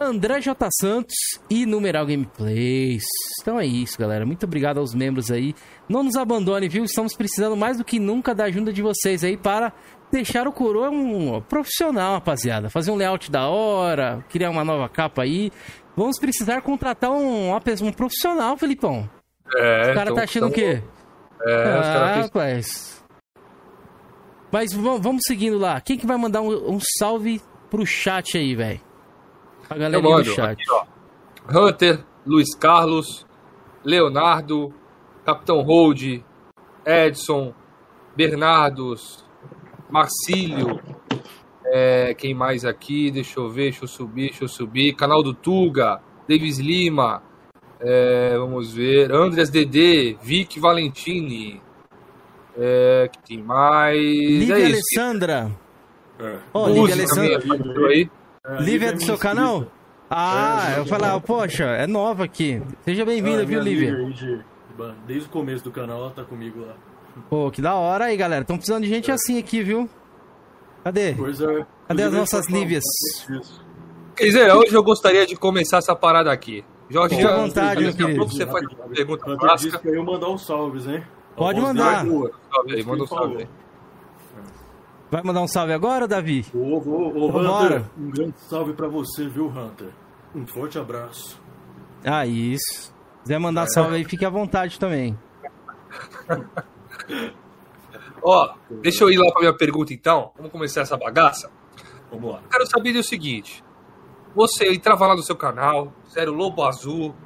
André 0.00 0.40
J. 0.40 0.68
Santos 0.80 1.14
e 1.48 1.64
Numeral 1.64 2.04
Gameplays. 2.04 3.04
Então 3.40 3.58
é 3.58 3.64
isso, 3.64 3.98
galera. 3.98 4.26
Muito 4.26 4.44
obrigado 4.44 4.78
aos 4.78 4.94
membros 4.94 5.30
aí. 5.30 5.54
Não 5.88 6.02
nos 6.02 6.16
abandone, 6.16 6.68
viu? 6.68 6.84
Estamos 6.84 7.14
precisando 7.14 7.56
mais 7.56 7.78
do 7.78 7.84
que 7.84 8.00
nunca 8.00 8.34
da 8.34 8.44
ajuda 8.44 8.72
de 8.72 8.82
vocês 8.82 9.22
aí 9.22 9.36
para 9.36 9.72
deixar 10.10 10.48
o 10.48 10.52
Coroa 10.52 10.90
um 10.90 11.40
profissional, 11.42 12.14
rapaziada. 12.14 12.68
Fazer 12.68 12.90
um 12.90 12.96
layout 12.96 13.30
da 13.30 13.48
hora, 13.48 14.24
criar 14.28 14.50
uma 14.50 14.64
nova 14.64 14.88
capa 14.88 15.22
aí. 15.22 15.52
Vamos 15.96 16.18
precisar 16.18 16.60
contratar 16.60 17.10
um, 17.10 17.54
um 17.54 17.92
profissional, 17.92 18.56
Felipão. 18.56 19.08
É, 19.56 19.92
O 19.92 19.94
cara 19.94 20.14
tá 20.14 20.24
achando 20.24 20.48
o 20.48 20.50
quê? 20.50 20.82
É, 21.42 21.78
os 21.78 21.86
ah, 21.86 21.92
caras 21.92 22.24
rapaz. 22.24 23.04
Mas 24.50 24.72
vamos, 24.72 25.22
seguindo 25.26 25.58
lá. 25.58 25.80
Quem 25.80 25.96
que 25.96 26.06
vai 26.06 26.16
mandar 26.16 26.40
um, 26.40 26.74
um 26.74 26.78
salve 26.98 27.40
pro 27.70 27.86
chat 27.86 28.36
aí, 28.36 28.54
velho? 28.54 28.80
A 29.68 29.74
mando. 29.76 30.24
do 30.24 30.34
chat. 30.34 30.52
Aqui. 30.52 31.56
Hunter, 31.56 32.04
Luiz 32.26 32.54
Carlos, 32.54 33.26
Leonardo, 33.84 34.72
Capitão 35.26 35.60
Hold, 35.62 36.20
Edson, 36.86 37.52
Bernardos, 38.16 39.24
Marcílio. 39.90 40.80
é, 41.66 42.14
quem 42.14 42.32
mais 42.32 42.64
aqui? 42.64 43.10
Deixa 43.10 43.40
eu 43.40 43.50
ver, 43.50 43.64
deixa 43.64 43.84
eu 43.84 43.88
subir, 43.88 44.28
deixa 44.30 44.44
eu 44.44 44.48
subir. 44.48 44.94
Canal 44.94 45.22
do 45.22 45.34
Tuga, 45.34 46.00
Davis 46.28 46.58
Lima. 46.58 47.22
é, 47.80 48.36
vamos 48.38 48.72
ver. 48.72 49.12
Andreas 49.12 49.50
DD, 49.50 50.16
Vic 50.22 50.58
Valentini. 50.60 51.60
É, 52.56 53.10
quem 53.24 53.42
mais? 53.42 53.98
Lívia 53.98 54.54
é 54.54 54.58
isso. 54.70 54.98
Alessandra. 55.00 55.50
É. 56.18 56.38
Uzi 56.54 56.72
Lívia 56.80 56.94
Alessandra. 56.94 57.86
aí. 57.88 58.10
É, 58.46 58.62
Lívia 58.62 58.88
é 58.88 58.92
do 58.92 59.02
seu 59.02 59.18
canal? 59.18 59.66
Ah, 60.08 60.74
É, 60.76 60.78
eu 60.78 60.86
falava, 60.86 61.20
poxa, 61.20 61.64
é 61.64 61.86
nova 61.86 62.24
aqui. 62.24 62.62
Seja 62.84 63.04
bem-vinda, 63.04 63.42
Ah, 63.42 63.44
viu, 63.44 63.60
minha 63.62 63.74
Lívia? 63.74 63.92
Desde 65.06 65.28
o 65.28 65.30
começo 65.30 65.64
do 65.64 65.70
canal 65.70 65.98
ela 65.98 66.10
tá 66.10 66.24
comigo 66.24 66.60
lá. 66.60 66.74
Pô, 67.30 67.50
que 67.50 67.62
da 67.62 67.74
hora 67.74 68.06
aí, 68.06 68.16
galera. 68.16 68.42
Estão 68.42 68.56
precisando 68.56 68.82
de 68.84 68.88
gente 68.88 69.10
assim 69.10 69.38
aqui, 69.38 69.62
viu? 69.62 69.88
Cadê? 70.84 71.14
Pois 71.14 71.40
é. 71.40 71.46
Cadê 71.46 71.54
as 71.54 71.90
Inclusive, 71.90 72.16
nossas 72.18 72.48
Lívias? 72.48 72.84
Isso. 73.30 73.64
Quer 74.16 74.24
dizer, 74.24 74.54
hoje 74.54 74.74
eu 74.74 74.82
gostaria 74.82 75.26
de 75.26 75.36
começar 75.36 75.78
essa 75.78 75.94
parada 75.94 76.30
aqui. 76.32 76.64
Jorge, 76.88 77.16
Fique 77.16 77.26
à 77.26 77.36
vontade, 77.36 77.84
daqui 77.84 78.02
a 78.12 78.16
pouco 78.16 78.32
você 78.32 78.46
faz 78.46 78.64
uma 78.66 78.88
pergunta 78.88 79.36
clássica. 79.36 79.80
eu 79.88 80.04
mandar 80.04 80.28
uns 80.30 80.46
salves, 80.46 80.86
hein? 80.86 81.02
Pode 81.34 81.60
mandar. 81.60 82.06
é. 82.06 82.08
Salve 82.08 82.74
aí, 82.74 82.84
manda 82.84 83.02
um 83.02 83.06
salve 83.06 83.36
aí. 83.38 83.48
Vai 85.10 85.22
mandar 85.22 85.40
um 85.42 85.48
salve 85.48 85.72
agora, 85.72 86.08
Davi? 86.08 86.46
Ô, 86.54 86.58
ô, 86.58 87.26
ô. 87.26 87.38
Hunter, 87.38 87.84
um 87.98 88.10
grande 88.10 88.34
salve 88.48 88.72
pra 88.72 88.88
você, 88.88 89.28
viu, 89.28 89.46
Hunter? 89.48 89.90
Um 90.34 90.46
forte 90.46 90.78
abraço. 90.78 91.40
Ah, 92.04 92.26
isso. 92.26 92.94
Se 93.26 93.30
quiser 93.30 93.40
mandar 93.40 93.66
salve 93.66 93.96
aí, 93.96 94.04
fique 94.04 94.24
à 94.24 94.30
vontade 94.30 94.78
também. 94.78 95.18
Ó, 98.22 98.54
deixa 98.70 99.02
eu 99.02 99.10
ir 99.10 99.18
lá 99.18 99.32
pra 99.32 99.40
minha 99.40 99.56
pergunta 99.56 99.92
então. 99.92 100.30
Vamos 100.36 100.52
começar 100.52 100.82
essa 100.82 100.96
bagaça. 100.96 101.50
Vamos 102.08 102.30
lá. 102.30 102.42
Quero 102.48 102.64
saber 102.68 102.94
o 102.94 103.02
seguinte. 103.02 103.64
Você 104.32 104.72
entrava 104.72 105.08
lá 105.08 105.16
no 105.16 105.24
seu 105.24 105.34
canal, 105.34 105.92
Sério 106.06 106.32
Lobo 106.32 106.62
Azul, 106.62 107.16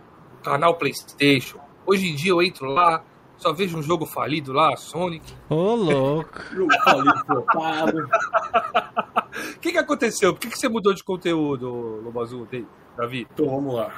canal 0.43 0.79
Playstation. 0.79 1.59
Hoje 1.85 2.09
em 2.09 2.15
dia 2.15 2.31
eu 2.31 2.41
entro 2.41 2.65
lá, 2.65 3.05
só 3.37 3.53
vejo 3.53 3.77
um 3.77 3.83
jogo 3.83 4.07
falido 4.07 4.55
lá, 4.55 4.75
Sonic. 4.79 5.35
Ô, 5.51 5.75
louco. 5.75 6.41
Falei 6.83 7.13
flopado. 7.27 8.09
O 9.57 9.61
que, 9.61 9.71
que 9.71 9.79
aconteceu? 9.79 10.33
Por 10.33 10.41
que, 10.41 10.49
que 10.49 10.59
você 10.59 10.69
mudou 10.69 10.93
de 10.93 11.05
conteúdo, 11.05 11.71
Lobo 12.03 12.21
Azul, 12.21 12.49
Davi? 12.97 13.29
Então 13.31 13.47
vamos 13.47 13.75
lá. 13.75 13.93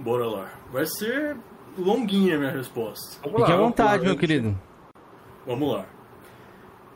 Bora 0.00 0.26
lá. 0.26 0.50
Vai 0.72 0.86
ser 0.86 1.36
longuinha 1.76 2.36
a 2.36 2.38
minha 2.38 2.50
resposta. 2.50 3.20
Vamos 3.22 3.40
Fique 3.40 3.52
à 3.52 3.56
vontade, 3.56 4.04
meu 4.04 4.16
querido. 4.16 4.58
Vamos 5.46 5.72
lá. 5.72 5.84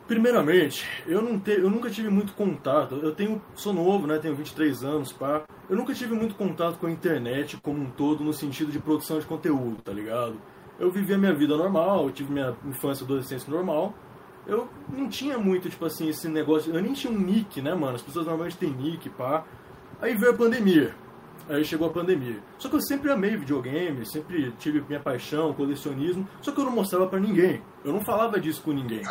Primeiramente, 0.07 0.87
eu, 1.05 1.21
não 1.21 1.39
te, 1.39 1.51
eu 1.51 1.69
nunca 1.69 1.89
tive 1.89 2.09
muito 2.09 2.33
contato. 2.33 2.95
Eu 2.95 3.13
tenho, 3.13 3.39
sou 3.53 3.73
novo, 3.73 4.07
né? 4.07 4.17
Tenho 4.17 4.35
23 4.35 4.83
anos, 4.83 5.13
pá. 5.13 5.43
Eu 5.69 5.75
nunca 5.75 5.93
tive 5.93 6.15
muito 6.15 6.33
contato 6.33 6.79
com 6.79 6.87
a 6.87 6.91
internet 6.91 7.57
como 7.57 7.79
um 7.79 7.91
todo 7.91 8.23
no 8.23 8.33
sentido 8.33 8.71
de 8.71 8.79
produção 8.79 9.19
de 9.19 9.25
conteúdo, 9.25 9.81
tá 9.83 9.91
ligado? 9.91 10.41
Eu 10.79 10.89
vivi 10.91 11.13
a 11.13 11.17
minha 11.17 11.33
vida 11.33 11.55
normal, 11.55 12.05
eu 12.05 12.11
tive 12.11 12.33
minha 12.33 12.55
infância 12.65 13.03
e 13.03 13.05
adolescência 13.05 13.51
normal. 13.51 13.93
Eu 14.47 14.67
não 14.89 15.07
tinha 15.09 15.37
muito, 15.37 15.69
tipo 15.69 15.85
assim, 15.85 16.09
esse 16.09 16.27
negócio. 16.27 16.73
Eu 16.73 16.81
nem 16.81 16.93
tinha 16.93 17.13
um 17.13 17.19
nick, 17.19 17.61
né, 17.61 17.75
mano? 17.75 17.95
As 17.95 18.01
pessoas 18.01 18.25
normalmente 18.25 18.57
têm 18.57 18.71
nick, 18.71 19.09
pá. 19.11 19.43
Aí 20.01 20.15
veio 20.15 20.31
a 20.31 20.35
pandemia. 20.35 21.04
Aí 21.47 21.63
chegou 21.63 21.87
a 21.87 21.91
pandemia. 21.91 22.39
Só 22.57 22.69
que 22.69 22.75
eu 22.75 22.81
sempre 22.81 23.11
amei 23.11 23.37
videogame, 23.37 24.05
sempre 24.05 24.51
tive 24.57 24.81
minha 24.81 24.99
paixão, 24.99 25.53
colecionismo. 25.53 26.27
Só 26.41 26.51
que 26.51 26.59
eu 26.59 26.65
não 26.65 26.71
mostrava 26.71 27.07
para 27.07 27.19
ninguém. 27.19 27.61
Eu 27.83 27.93
não 27.93 28.01
falava 28.01 28.39
disso 28.39 28.61
com 28.63 28.71
ninguém 28.71 29.03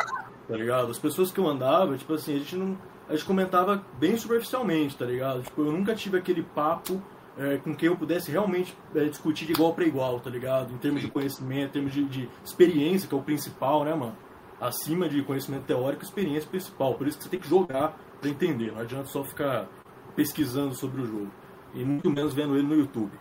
tá 0.47 0.55
ligado? 0.55 0.91
As 0.91 0.99
pessoas 0.99 1.31
que 1.31 1.39
eu 1.39 1.47
andava, 1.47 1.97
tipo 1.97 2.13
assim, 2.13 2.35
a 2.35 2.39
gente 2.39 2.55
não. 2.55 2.77
A 3.07 3.13
gente 3.13 3.25
comentava 3.25 3.83
bem 3.99 4.17
superficialmente, 4.17 4.97
tá 4.97 5.05
ligado? 5.05 5.43
Tipo, 5.43 5.61
eu 5.61 5.71
nunca 5.71 5.93
tive 5.93 6.17
aquele 6.17 6.41
papo 6.41 6.99
é, 7.37 7.57
com 7.57 7.75
quem 7.75 7.87
eu 7.87 7.95
pudesse 7.95 8.31
realmente 8.31 8.75
é, 8.95 9.05
discutir 9.05 9.45
de 9.45 9.51
igual 9.53 9.73
para 9.73 9.85
igual, 9.85 10.19
tá 10.19 10.29
ligado? 10.29 10.73
Em 10.73 10.77
termos 10.77 11.01
de 11.01 11.11
conhecimento, 11.11 11.69
em 11.69 11.71
termos 11.71 11.93
de, 11.93 12.03
de, 12.05 12.29
experiência, 12.43 13.07
que 13.07 13.13
é 13.13 13.17
o 13.17 13.21
principal, 13.21 13.83
né, 13.83 13.93
mano? 13.93 14.15
Acima 14.59 15.07
de 15.07 15.21
conhecimento 15.21 15.65
teórico, 15.65 16.03
experiência 16.03 16.49
principal. 16.49 16.95
Por 16.95 17.07
isso 17.07 17.17
que 17.17 17.25
você 17.25 17.29
tem 17.29 17.39
que 17.39 17.47
jogar 17.47 17.95
para 18.19 18.29
entender. 18.29 18.71
Não 18.71 18.81
adianta 18.81 19.05
só 19.05 19.23
ficar 19.23 19.67
pesquisando 20.15 20.73
sobre 20.73 21.01
o 21.01 21.05
jogo. 21.05 21.31
E 21.75 21.83
muito 21.83 22.09
menos 22.09 22.33
vendo 22.33 22.55
ele 22.55 22.65
no 22.65 22.75
YouTube. 22.75 23.11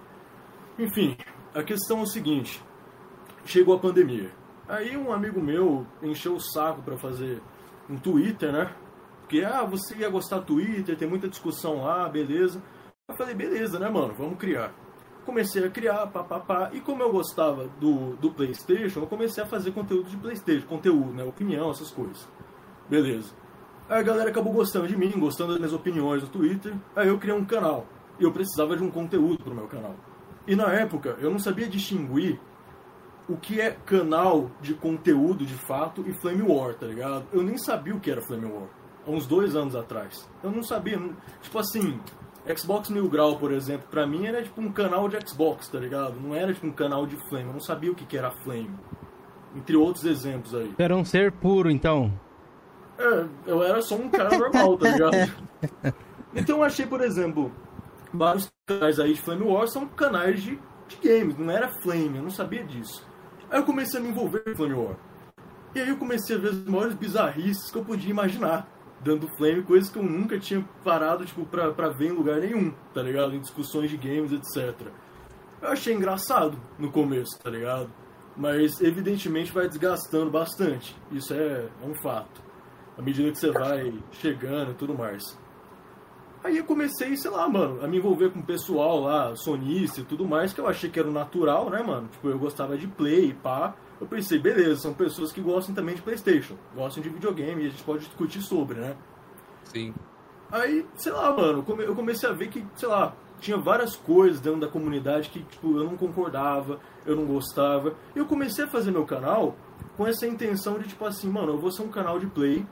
Enfim, 0.78 1.16
a 1.54 1.62
questão 1.62 2.00
é 2.00 2.02
o 2.02 2.06
seguinte: 2.06 2.62
chegou 3.44 3.74
a 3.74 3.78
pandemia. 3.78 4.30
Aí 4.68 4.96
um 4.96 5.12
amigo 5.12 5.42
meu 5.42 5.86
encheu 6.02 6.36
o 6.36 6.40
saco 6.40 6.80
para 6.82 6.96
fazer 6.96 7.42
um 7.90 7.96
Twitter, 7.96 8.52
né? 8.52 8.72
Porque, 9.20 9.42
ah, 9.42 9.64
você 9.64 9.96
ia 9.96 10.08
gostar 10.08 10.38
do 10.38 10.46
Twitter, 10.46 10.96
tem 10.96 11.08
muita 11.08 11.28
discussão 11.28 11.82
lá, 11.82 12.08
beleza. 12.08 12.62
Eu 13.08 13.16
falei, 13.16 13.34
beleza, 13.34 13.78
né, 13.78 13.88
mano? 13.88 14.14
Vamos 14.14 14.38
criar. 14.38 14.72
Comecei 15.24 15.64
a 15.64 15.70
criar, 15.70 16.06
papapá. 16.06 16.70
E 16.72 16.80
como 16.80 17.02
eu 17.02 17.10
gostava 17.10 17.66
do, 17.80 18.16
do 18.16 18.30
PlayStation, 18.30 19.00
eu 19.00 19.06
comecei 19.06 19.42
a 19.42 19.46
fazer 19.46 19.72
conteúdo 19.72 20.08
de 20.08 20.16
PlayStation, 20.16 20.66
conteúdo, 20.66 21.12
né? 21.12 21.24
Opinião, 21.24 21.70
essas 21.70 21.90
coisas. 21.90 22.28
Beleza. 22.88 23.34
Aí 23.88 24.00
a 24.00 24.02
galera 24.02 24.30
acabou 24.30 24.52
gostando 24.52 24.86
de 24.86 24.96
mim, 24.96 25.10
gostando 25.18 25.50
das 25.50 25.58
minhas 25.58 25.72
opiniões 25.72 26.22
no 26.22 26.28
Twitter. 26.28 26.74
Aí 26.94 27.08
eu 27.08 27.18
criei 27.18 27.36
um 27.36 27.44
canal. 27.44 27.86
E 28.18 28.24
eu 28.24 28.32
precisava 28.32 28.76
de 28.76 28.82
um 28.82 28.90
conteúdo 28.90 29.42
pro 29.42 29.54
meu 29.54 29.66
canal. 29.66 29.94
E 30.46 30.54
na 30.54 30.72
época, 30.72 31.16
eu 31.20 31.30
não 31.30 31.38
sabia 31.38 31.66
distinguir 31.66 32.38
o 33.28 33.36
que 33.36 33.60
é 33.60 33.70
canal 33.70 34.50
de 34.60 34.74
conteúdo 34.74 35.46
de 35.46 35.54
fato 35.54 36.04
e 36.06 36.12
Flame 36.12 36.42
War, 36.42 36.74
tá 36.74 36.86
ligado? 36.86 37.24
Eu 37.32 37.42
nem 37.42 37.56
sabia 37.56 37.94
o 37.94 38.00
que 38.00 38.10
era 38.10 38.20
Flame 38.20 38.46
War, 38.46 38.68
há 39.06 39.10
uns 39.10 39.26
dois 39.26 39.56
anos 39.56 39.74
atrás. 39.74 40.28
Eu 40.42 40.50
não 40.50 40.62
sabia, 40.62 41.00
tipo 41.40 41.58
assim, 41.58 41.98
Xbox 42.56 42.90
Mil 42.90 43.08
Grau, 43.08 43.38
por 43.38 43.52
exemplo, 43.52 43.86
pra 43.90 44.06
mim 44.06 44.26
era 44.26 44.42
tipo 44.42 44.60
um 44.60 44.70
canal 44.70 45.08
de 45.08 45.18
Xbox, 45.26 45.68
tá 45.68 45.78
ligado? 45.78 46.20
Não 46.20 46.34
era 46.34 46.52
tipo 46.52 46.66
um 46.66 46.72
canal 46.72 47.06
de 47.06 47.16
Flame, 47.28 47.46
eu 47.46 47.52
não 47.54 47.60
sabia 47.60 47.90
o 47.90 47.94
que, 47.94 48.04
que 48.04 48.18
era 48.18 48.30
Flame. 48.30 48.70
Entre 49.56 49.76
outros 49.76 50.04
exemplos 50.04 50.54
aí. 50.54 50.74
Era 50.76 50.94
um 50.94 51.04
ser 51.04 51.32
puro, 51.32 51.70
então. 51.70 52.12
É, 52.98 53.26
eu 53.46 53.62
era 53.62 53.80
só 53.80 53.94
um 53.94 54.10
cara 54.10 54.36
normal, 54.36 54.76
tá 54.76 54.90
ligado? 54.90 55.14
Então 56.36 56.56
eu 56.56 56.64
achei, 56.64 56.84
por 56.84 57.00
exemplo, 57.00 57.52
vários 58.16 58.50
canais 58.66 58.98
aí 58.98 59.14
de 59.14 59.20
Flame 59.20 59.42
War 59.42 59.66
são 59.68 59.86
canais 59.86 60.42
de, 60.42 60.58
de 60.88 60.96
games, 61.02 61.36
não 61.36 61.50
era 61.50 61.68
Flame, 61.82 62.16
eu 62.16 62.22
não 62.22 62.30
sabia 62.30 62.64
disso. 62.64 63.06
Aí 63.50 63.58
eu 63.58 63.64
comecei 63.64 64.00
a 64.00 64.02
me 64.02 64.08
envolver 64.08 64.42
em 64.46 64.54
Flame 64.54 64.74
War. 64.74 64.96
E 65.74 65.80
aí 65.80 65.88
eu 65.88 65.96
comecei 65.96 66.36
a 66.36 66.38
ver 66.38 66.50
as 66.50 66.64
maiores 66.64 66.94
bizarrices 66.94 67.70
que 67.70 67.76
eu 67.76 67.84
podia 67.84 68.10
imaginar. 68.10 68.72
Dando 69.00 69.28
Flame, 69.36 69.62
coisas 69.62 69.90
que 69.90 69.98
eu 69.98 70.02
nunca 70.02 70.38
tinha 70.38 70.66
parado, 70.82 71.26
tipo, 71.26 71.44
pra, 71.44 71.72
pra 71.72 71.90
ver 71.90 72.08
em 72.08 72.12
lugar 72.12 72.40
nenhum, 72.40 72.72
tá 72.94 73.02
ligado? 73.02 73.34
Em 73.34 73.40
discussões 73.40 73.90
de 73.90 73.98
games, 73.98 74.32
etc. 74.32 74.88
Eu 75.60 75.68
achei 75.68 75.92
engraçado 75.94 76.58
no 76.78 76.90
começo, 76.90 77.38
tá 77.38 77.50
ligado? 77.50 77.92
Mas 78.36 78.80
evidentemente 78.80 79.52
vai 79.52 79.68
desgastando 79.68 80.30
bastante. 80.30 80.96
Isso 81.10 81.34
é, 81.34 81.68
é 81.82 81.86
um 81.86 81.94
fato. 82.02 82.42
À 82.96 83.02
medida 83.02 83.30
que 83.30 83.38
você 83.38 83.50
vai 83.50 83.92
chegando 84.12 84.70
e 84.70 84.74
tudo 84.74 84.94
mais. 84.94 85.36
Aí 86.44 86.58
eu 86.58 86.64
comecei, 86.66 87.16
sei 87.16 87.30
lá, 87.30 87.48
mano, 87.48 87.82
a 87.82 87.88
me 87.88 87.96
envolver 87.96 88.30
com 88.30 88.40
o 88.40 88.44
pessoal 88.44 89.00
lá, 89.00 89.34
sonista 89.34 90.02
e 90.02 90.04
tudo 90.04 90.26
mais, 90.26 90.52
que 90.52 90.60
eu 90.60 90.68
achei 90.68 90.90
que 90.90 91.00
era 91.00 91.08
o 91.08 91.12
natural, 91.12 91.70
né, 91.70 91.82
mano? 91.82 92.06
Tipo, 92.08 92.28
eu 92.28 92.38
gostava 92.38 92.76
de 92.76 92.86
play, 92.86 93.32
pá. 93.32 93.74
Eu 93.98 94.06
pensei, 94.06 94.38
beleza, 94.38 94.82
são 94.82 94.92
pessoas 94.92 95.32
que 95.32 95.40
gostam 95.40 95.74
também 95.74 95.94
de 95.94 96.02
Playstation, 96.02 96.56
gostam 96.76 97.02
de 97.02 97.08
videogame, 97.08 97.62
e 97.62 97.66
a 97.68 97.70
gente 97.70 97.82
pode 97.82 98.04
discutir 98.04 98.42
sobre, 98.42 98.78
né? 98.78 98.94
Sim. 99.62 99.94
Aí, 100.52 100.86
sei 100.96 101.12
lá, 101.12 101.34
mano, 101.34 101.64
eu 101.78 101.94
comecei 101.94 102.28
a 102.28 102.32
ver 102.32 102.48
que, 102.48 102.62
sei 102.76 102.88
lá, 102.90 103.14
tinha 103.40 103.56
várias 103.56 103.96
coisas 103.96 104.38
dentro 104.38 104.60
da 104.60 104.68
comunidade 104.68 105.30
que, 105.30 105.42
tipo, 105.44 105.78
eu 105.78 105.84
não 105.84 105.96
concordava, 105.96 106.78
eu 107.06 107.16
não 107.16 107.24
gostava. 107.24 107.94
E 108.14 108.18
eu 108.18 108.26
comecei 108.26 108.64
a 108.64 108.68
fazer 108.68 108.90
meu 108.90 109.06
canal 109.06 109.56
com 109.96 110.06
essa 110.06 110.26
intenção 110.26 110.78
de, 110.78 110.88
tipo 110.88 111.06
assim, 111.06 111.30
mano, 111.30 111.52
eu 111.52 111.58
vou 111.58 111.72
ser 111.72 111.82
um 111.82 111.88
canal 111.88 112.18
de 112.18 112.26
play 112.26 112.66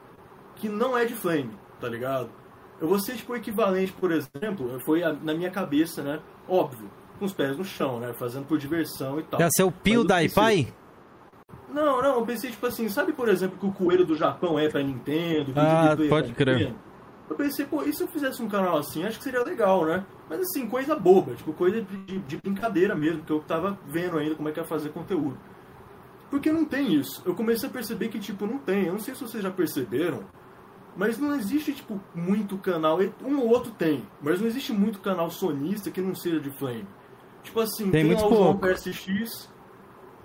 que 0.56 0.68
não 0.68 0.96
é 0.96 1.06
de 1.06 1.14
flame, 1.14 1.56
tá 1.80 1.88
ligado? 1.88 2.41
Eu 2.82 2.88
vou 2.88 2.98
ser, 2.98 3.14
tipo, 3.14 3.32
o 3.32 3.36
equivalente, 3.36 3.92
por 3.92 4.10
exemplo, 4.10 4.76
foi 4.84 5.02
na 5.22 5.32
minha 5.32 5.52
cabeça, 5.52 6.02
né? 6.02 6.18
Óbvio, 6.48 6.90
com 7.16 7.24
os 7.24 7.32
pés 7.32 7.56
no 7.56 7.64
chão, 7.64 8.00
né? 8.00 8.12
Fazendo 8.12 8.44
por 8.44 8.58
diversão 8.58 9.20
e 9.20 9.22
tal. 9.22 9.38
Já 9.38 9.48
ser 9.50 9.62
o 9.62 9.70
Pio 9.70 10.02
da 10.02 10.20
iPai? 10.20 10.74
Não, 11.72 12.02
não, 12.02 12.16
eu 12.16 12.26
pensei, 12.26 12.50
tipo 12.50 12.66
assim, 12.66 12.88
sabe, 12.88 13.12
por 13.12 13.28
exemplo, 13.28 13.56
que 13.56 13.64
o 13.64 13.70
coelho 13.70 14.04
do 14.04 14.16
Japão 14.16 14.58
é 14.58 14.68
pra 14.68 14.82
Nintendo? 14.82 15.52
Ah, 15.54 15.96
pode 16.08 16.32
crer. 16.32 16.74
Eu 17.30 17.36
pensei, 17.36 17.64
pô, 17.64 17.84
e 17.84 17.94
se 17.94 18.02
eu 18.02 18.08
fizesse 18.08 18.42
um 18.42 18.48
canal 18.48 18.76
assim, 18.76 19.04
acho 19.04 19.16
que 19.16 19.24
seria 19.24 19.44
legal, 19.44 19.86
né? 19.86 20.04
Mas 20.28 20.40
assim, 20.40 20.66
coisa 20.66 20.96
boba, 20.96 21.36
tipo, 21.36 21.52
coisa 21.52 21.82
de, 21.82 22.18
de 22.18 22.36
brincadeira 22.36 22.96
mesmo, 22.96 23.22
que 23.22 23.30
eu 23.30 23.38
tava 23.40 23.78
vendo 23.86 24.18
ainda 24.18 24.34
como 24.34 24.48
é 24.48 24.52
que 24.52 24.58
ia 24.58 24.66
fazer 24.66 24.88
conteúdo. 24.88 25.38
Porque 26.28 26.50
não 26.50 26.64
tem 26.64 26.92
isso. 26.94 27.22
Eu 27.24 27.36
comecei 27.36 27.68
a 27.68 27.72
perceber 27.72 28.08
que, 28.08 28.18
tipo, 28.18 28.44
não 28.44 28.58
tem. 28.58 28.86
Eu 28.86 28.94
não 28.94 29.00
sei 29.00 29.14
se 29.14 29.20
vocês 29.20 29.40
já 29.40 29.52
perceberam, 29.52 30.24
mas 30.96 31.18
não 31.18 31.34
existe, 31.34 31.72
tipo, 31.72 32.00
muito 32.14 32.58
canal. 32.58 32.98
Um 33.24 33.40
ou 33.40 33.48
outro 33.48 33.72
tem, 33.72 34.02
mas 34.20 34.40
não 34.40 34.46
existe 34.46 34.72
muito 34.72 35.00
canal 35.00 35.30
sonista 35.30 35.90
que 35.90 36.00
não 36.00 36.14
seja 36.14 36.40
de 36.40 36.50
Flame. 36.50 36.86
Tipo 37.42 37.60
assim, 37.60 37.90
tem, 37.90 38.06
tem 38.06 38.14
lá 38.14 38.26
o 38.26 38.34
João 38.34 38.58
PSX, 38.58 39.50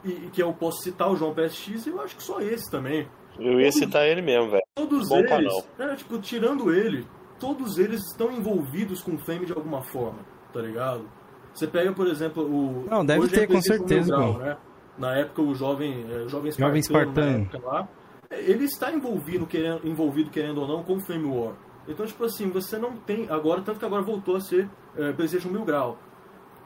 e, 0.03 0.12
que 0.32 0.41
eu 0.41 0.53
posso 0.53 0.84
citar 0.84 1.10
o 1.10 1.15
João 1.15 1.34
PSX, 1.34 1.88
e 1.88 1.89
eu 1.89 2.01
acho 2.01 2.15
que 2.15 2.23
só 2.23 2.39
esse 2.39 2.69
também. 2.69 3.08
Eu 3.39 3.60
ia 3.60 3.71
citar 3.71 4.06
ele 4.08 4.21
mesmo, 4.21 4.51
velho. 4.51 4.63
Todos 4.75 5.10
Bom 5.10 5.19
eles, 5.19 5.30
canal. 5.30 5.63
É, 5.80 5.95
tipo, 5.95 6.19
tirando 6.19 6.73
ele, 6.73 7.08
todos 7.39 7.77
eles 7.77 8.01
estão 8.03 8.32
envolvidos 8.32 9.01
com 9.01 9.17
Flame 9.17 9.45
de 9.45 9.53
alguma 9.53 9.82
forma, 9.82 10.19
tá 10.53 10.62
ligado? 10.62 11.08
Você 11.53 11.65
pega, 11.65 11.91
por 11.91 12.08
exemplo, 12.08 12.43
o. 12.43 12.86
Não, 12.89 13.06
deve 13.06 13.27
ter, 13.30 13.43
é 13.43 13.47
com 13.47 13.62
certeza, 13.62 14.15
grau, 14.15 14.38
né? 14.38 14.58
Na 14.97 15.15
época, 15.15 15.41
o 15.41 15.56
jovem, 15.56 16.06
é, 16.10 16.27
jovem 16.27 16.51
Spartano, 16.51 16.82
jovem 16.82 16.82
Spartano. 16.82 17.49
lá, 17.63 17.88
ele 18.30 18.66
está 18.66 18.92
envolvido 18.92 19.46
querendo, 19.46 19.88
envolvido, 19.88 20.30
querendo 20.30 20.62
ou 20.62 20.68
não, 20.68 20.84
com 20.84 21.00
Flame 21.00 21.26
War. 21.26 21.56
Então, 21.88 22.06
tipo 22.06 22.24
assim, 22.26 22.50
você 22.50 22.78
não 22.78 22.98
tem. 22.98 23.30
Agora, 23.30 23.62
tanto 23.62 23.80
que 23.80 23.86
agora 23.86 24.02
voltou 24.02 24.36
a 24.36 24.42
ser 24.42 24.70
é, 24.96 25.13
PlayStation 25.13 25.50
Mil 25.50 25.63
Grau. 25.63 25.98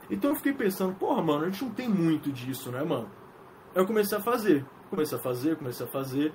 Então 0.09 0.31
eu 0.31 0.35
fiquei 0.35 0.53
pensando, 0.53 0.95
porra, 0.95 1.21
mano, 1.21 1.45
a 1.45 1.49
gente 1.49 1.63
não 1.63 1.71
tem 1.71 1.87
muito 1.87 2.31
disso, 2.31 2.71
né, 2.71 2.83
mano? 2.83 3.09
Eu 3.73 3.85
comecei 3.85 4.17
a 4.17 4.21
fazer. 4.21 4.65
Comecei 4.89 5.17
a 5.17 5.21
fazer, 5.21 5.55
comecei 5.55 5.85
a 5.85 5.89
fazer. 5.89 6.33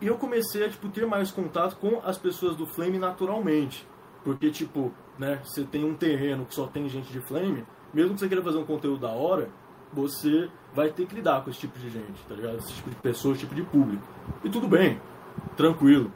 E 0.00 0.06
eu 0.06 0.16
comecei 0.16 0.64
a, 0.64 0.68
tipo, 0.68 0.88
ter 0.90 1.06
mais 1.06 1.30
contato 1.30 1.76
com 1.76 2.00
as 2.04 2.18
pessoas 2.18 2.54
do 2.54 2.66
Flame 2.66 2.98
naturalmente. 2.98 3.88
Porque, 4.22 4.50
tipo, 4.50 4.92
né, 5.18 5.40
você 5.42 5.64
tem 5.64 5.84
um 5.84 5.94
terreno 5.94 6.44
que 6.44 6.54
só 6.54 6.66
tem 6.66 6.88
gente 6.88 7.12
de 7.12 7.20
Flame, 7.20 7.66
mesmo 7.92 8.14
que 8.14 8.20
você 8.20 8.28
queira 8.28 8.44
fazer 8.44 8.58
um 8.58 8.64
conteúdo 8.64 9.00
da 9.00 9.10
hora, 9.10 9.50
você 9.92 10.48
vai 10.74 10.90
ter 10.90 11.06
que 11.06 11.14
lidar 11.14 11.42
com 11.42 11.50
esse 11.50 11.60
tipo 11.60 11.78
de 11.78 11.90
gente, 11.90 12.22
tá 12.28 12.34
ligado? 12.34 12.58
Esse 12.58 12.72
tipo 12.72 12.90
de 12.90 12.96
pessoa, 12.96 13.32
esse 13.32 13.40
tipo 13.40 13.54
de 13.54 13.62
público. 13.62 14.02
E 14.42 14.50
tudo 14.50 14.68
bem, 14.68 15.00
tranquilo. 15.56 16.12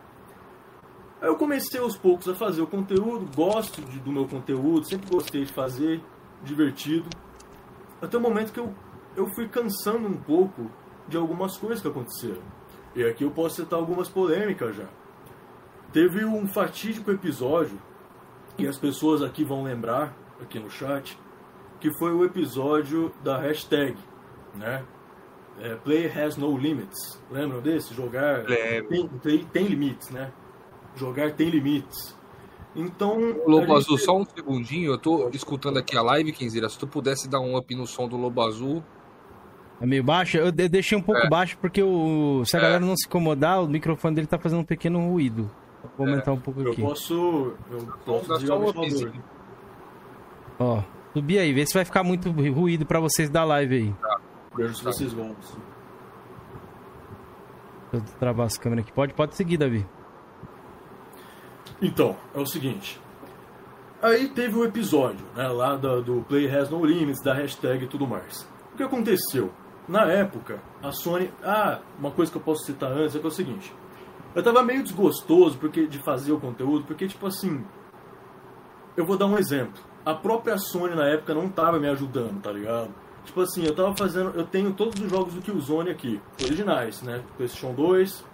Aí 1.21 1.29
eu 1.29 1.37
comecei 1.37 1.81
aos 1.81 1.97
poucos 1.97 2.29
a 2.29 2.35
fazer 2.35 2.63
o 2.63 2.67
conteúdo, 2.67 3.29
gosto 3.35 3.81
de, 3.83 3.99
do 4.01 4.13
meu 4.13 4.27
conteúdo, 4.27 4.87
sempre 4.87 5.11
gostei 5.11 5.45
de 5.45 5.53
fazer, 5.53 6.03
divertido. 6.43 7.09
Até 8.01 8.17
o 8.17 8.21
momento 8.21 8.53
que 8.53 8.61
eu, 8.61 8.75
eu 9.17 9.27
fui 9.35 9.49
cansando 9.49 10.07
um 10.07 10.17
pouco 10.17 10.71
de 11.09 11.17
algumas 11.17 11.57
coisas 11.57 11.81
que 11.81 11.89
aconteceram. 11.89 12.43
E 12.95 13.05
aqui 13.05 13.25
eu 13.25 13.31
posso 13.31 13.57
citar 13.57 13.79
algumas 13.79 14.09
polêmicas 14.09 14.77
já. 14.77 14.87
Teve 15.93 16.25
um 16.25 16.47
fatídico 16.47 17.11
episódio, 17.11 17.81
que 18.57 18.67
as 18.67 18.79
pessoas 18.79 19.23
aqui 19.23 19.45
vão 19.45 19.63
lembrar, 19.63 20.15
aqui 20.41 20.59
no 20.59 20.71
chat, 20.71 21.19
que 21.81 21.91
foi 21.99 22.13
o 22.13 22.25
episódio 22.25 23.13
da 23.23 23.39
hashtag, 23.39 23.97
né? 24.57 24.85
É, 25.61 25.75
play 25.77 26.07
has 26.07 26.37
no 26.37 26.57
limits. 26.57 27.19
Lembram 27.31 27.61
desse? 27.63 27.95
Jogar 27.95 28.45
tem, 28.45 29.09
tem, 29.23 29.45
tem, 29.45 29.65
limites, 29.67 30.11
né? 30.11 30.31
Jogar 30.97 31.33
tem 31.33 31.49
limites. 31.49 32.15
Então. 32.75 33.19
Lobo 33.47 33.75
Azul, 33.75 33.97
só 33.97 34.19
um 34.19 34.25
segundinho. 34.25 34.93
Eu 34.93 34.99
tô 34.99 35.31
escutando 35.31 35.79
aqui 35.79 35.97
a 35.97 36.03
live, 36.03 36.31
Kenzira. 36.33 36.69
Se 36.69 36.79
tu 36.79 36.87
pudesse 36.87 37.27
dar 37.29 37.41
um 37.41 37.57
up 37.57 37.75
no 37.75 37.87
som 37.87 38.07
do 38.07 38.17
Lobo 38.19 38.43
Azul. 38.43 38.83
É 39.81 39.87
meio 39.87 40.05
baixo? 40.05 40.37
Eu 40.39 40.53
de- 40.53 40.69
deixei 40.69 40.97
um 40.97 41.03
pouco 41.03 41.21
É. 41.23 41.29
baixo 41.29 41.57
porque 41.59 41.83
o, 41.83 42.43
se 42.45 42.55
a 42.57 42.59
É. 42.59 42.63
galera 42.63 42.85
não 42.85 42.97
se 42.97 43.07
incomodar, 43.07 43.63
o 43.63 43.69
microfone 43.69 44.15
dele 44.15 44.27
tá 44.27 44.39
fazendo 44.39 44.61
um 44.61 44.65
pequeno 44.65 44.99
ruído. 45.09 45.51
Vou 45.97 46.07
É. 46.07 46.11
aumentar 46.11 46.33
um 46.33 46.41
pouco 46.41 46.61
Eu 46.61 46.73
aqui. 46.73 46.83
posso. 46.83 47.55
Eu 47.71 47.79
posso 48.05 48.29
dar 48.29 48.35
desligar 48.35 48.59
só 48.59 48.63
o 48.63 48.67
um 48.67 48.69
upzinho. 48.71 49.25
Ó, 50.59 50.83
subir 51.15 51.39
aí, 51.39 51.53
vê 51.53 51.67
se 51.67 51.75
vai 51.75 51.85
ficar 51.85 52.03
muito 52.03 52.31
ruído 52.31 52.85
pra 52.87 53.01
vocês 53.01 53.29
da 53.31 53.45
live 53.45 53.75
aí. 53.77 53.95
Vejo 54.57 54.75
se 54.75 54.85
vocês 54.85 55.13
gostam. 55.13 55.61
Deixa 57.93 58.07
eu 58.07 58.19
travar 58.19 58.47
as 58.47 58.59
câmeras 58.59 58.85
aqui. 58.85 58.93
Pode, 58.93 59.15
pode 59.15 59.37
seguir, 59.37 59.59
Davi. 59.59 59.87
Então, 61.81 62.17
é 62.35 62.41
o 62.41 62.47
seguinte. 62.47 63.01
Aí 64.03 64.29
teve 64.29 64.57
o 64.57 64.65
episódio, 64.65 65.25
né, 65.35 65.49
lá 65.49 65.77
do, 65.77 66.03
do 66.03 66.23
Play 66.23 66.49
Has 66.55 66.71
No 66.71 66.85
Limits, 66.85 67.23
da 67.23 67.35
hashtag 67.35 67.85
e 67.85 67.89
tudo 67.89 68.07
mais. 68.07 68.49
O 68.73 68.77
que 68.77 68.83
aconteceu? 68.83 69.53
Na 69.89 70.05
época, 70.05 70.61
a 70.83 70.91
Sony... 70.91 71.31
Ah, 71.43 71.81
uma 71.99 72.11
coisa 72.11 72.31
que 72.31 72.39
eu 72.39 72.43
posso 72.43 72.65
citar 72.65 72.91
antes 72.93 73.15
é 73.15 73.19
que 73.19 73.25
é 73.25 73.29
o 73.29 73.33
seguinte. 73.33 73.73
Eu 74.35 74.43
tava 74.43 74.63
meio 74.63 74.83
desgostoso 74.83 75.59
porque, 75.59 75.87
de 75.87 75.99
fazer 75.99 76.33
o 76.33 76.41
conteúdo, 76.41 76.85
porque, 76.85 77.07
tipo 77.07 77.27
assim... 77.27 77.65
Eu 78.97 79.07
vou 79.07 79.17
dar 79.17 79.27
um 79.27 79.39
exemplo. 79.39 79.83
A 80.05 80.15
própria 80.15 80.59
Sony, 80.59 80.95
na 80.95 81.07
época, 81.09 81.35
não 81.35 81.49
tava 81.49 81.79
me 81.79 81.89
ajudando, 81.89 82.41
tá 82.43 82.51
ligado? 82.53 82.91
Tipo 83.27 83.43
assim, 83.43 83.65
eu 83.65 83.75
tava 83.75 83.95
fazendo... 83.97 84.31
Eu 84.31 84.47
tenho 84.47 84.73
todos 84.73 85.01
os 85.01 85.11
jogos 85.11 85.35
do 85.35 85.43
Killzone 85.43 85.91
aqui, 85.91 86.21
originais, 86.43 87.03
né? 87.03 87.23
PlayStation 87.37 87.75
2, 87.75 88.25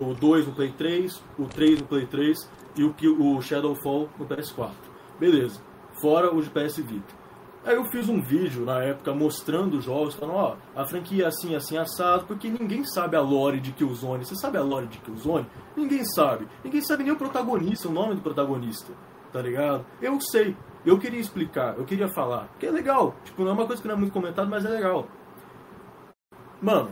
o 0.00 0.14
2 0.14 0.46
no 0.46 0.52
Play 0.52 0.72
3, 0.72 1.22
o 1.38 1.44
3 1.46 1.80
no 1.80 1.86
Play 1.86 2.06
3 2.06 2.50
e 2.76 2.84
o, 2.84 2.94
o 3.36 3.42
Shadowfall 3.42 4.08
no 4.18 4.26
PS4. 4.26 4.70
Beleza. 5.18 5.60
Fora 6.00 6.34
o 6.34 6.42
de 6.42 6.50
PS 6.50 6.76
Vita. 6.76 7.22
Aí 7.64 7.76
eu 7.76 7.84
fiz 7.84 8.08
um 8.08 8.20
vídeo 8.20 8.64
na 8.64 8.82
época 8.82 9.14
mostrando 9.14 9.78
os 9.78 9.84
jogos, 9.84 10.14
falando, 10.14 10.34
ó, 10.36 10.56
a 10.74 10.84
franquia 10.84 11.24
é 11.24 11.26
assim, 11.28 11.54
assim, 11.54 11.76
assado, 11.78 12.24
porque 12.26 12.48
ninguém 12.48 12.84
sabe 12.84 13.16
a 13.16 13.20
lore 13.20 13.60
de 13.60 13.70
Killzone. 13.70 14.24
Você 14.24 14.34
sabe 14.34 14.58
a 14.58 14.62
lore 14.62 14.88
de 14.88 14.98
Killzone? 14.98 15.46
Ninguém 15.76 16.04
sabe. 16.04 16.48
Ninguém 16.64 16.82
sabe 16.82 17.04
nem 17.04 17.12
o 17.12 17.16
protagonista, 17.16 17.88
o 17.88 17.92
nome 17.92 18.16
do 18.16 18.20
protagonista. 18.20 18.92
Tá 19.32 19.40
ligado? 19.40 19.86
Eu 20.00 20.20
sei. 20.20 20.56
Eu 20.84 20.98
queria 20.98 21.20
explicar, 21.20 21.76
eu 21.78 21.84
queria 21.84 22.08
falar. 22.08 22.48
Que 22.58 22.66
é 22.66 22.70
legal. 22.70 23.14
Tipo, 23.24 23.42
não 23.42 23.50
é 23.50 23.54
uma 23.54 23.66
coisa 23.66 23.80
que 23.80 23.88
não 23.88 23.94
é 23.94 23.98
muito 23.98 24.12
comentado, 24.12 24.48
mas 24.48 24.64
é 24.64 24.68
legal. 24.68 25.06
Mano, 26.60 26.90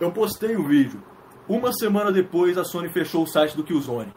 eu 0.00 0.10
postei 0.12 0.56
o 0.56 0.66
vídeo. 0.66 1.02
Uma 1.48 1.72
semana 1.72 2.10
depois 2.10 2.56
a 2.56 2.64
Sony 2.64 2.88
fechou 2.88 3.22
o 3.22 3.26
site 3.26 3.56
do 3.56 3.64
Killzone. 3.64 4.12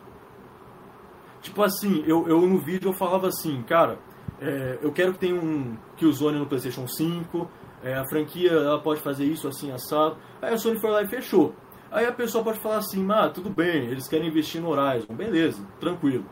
Tipo 1.42 1.64
assim, 1.64 2.04
eu, 2.06 2.28
eu 2.28 2.42
no 2.42 2.60
vídeo 2.60 2.90
eu 2.90 2.94
falava 2.94 3.28
assim, 3.28 3.62
cara, 3.64 4.00
é, 4.40 4.80
eu 4.82 4.92
quero 4.92 5.14
que 5.14 5.20
tenha 5.20 5.36
um 5.36 5.78
Killzone 5.96 6.40
no 6.40 6.46
PlayStation 6.46 6.88
5, 6.88 7.50
é, 7.84 7.96
a 7.96 8.04
franquia 8.10 8.52
ela 8.52 8.82
pode 8.82 9.02
fazer 9.02 9.26
isso 9.26 9.48
assim, 9.48 9.72
assado. 9.72 10.18
Aí 10.42 10.54
a 10.54 10.58
Sony 10.58 10.80
foi 10.80 10.92
lá 10.92 11.02
e 11.02 11.08
fechou. 11.08 11.56
Aí 11.92 12.06
a 12.06 12.12
pessoa 12.12 12.44
pode 12.44 12.60
falar 12.60 12.78
assim, 12.78 13.06
ah, 13.10 13.30
tudo 13.30 13.50
bem, 13.50 13.86
eles 13.88 14.08
querem 14.08 14.28
investir 14.28 14.62
no 14.62 14.70
Horizon, 14.70 15.14
beleza, 15.14 15.66
tranquilo. 15.80 16.26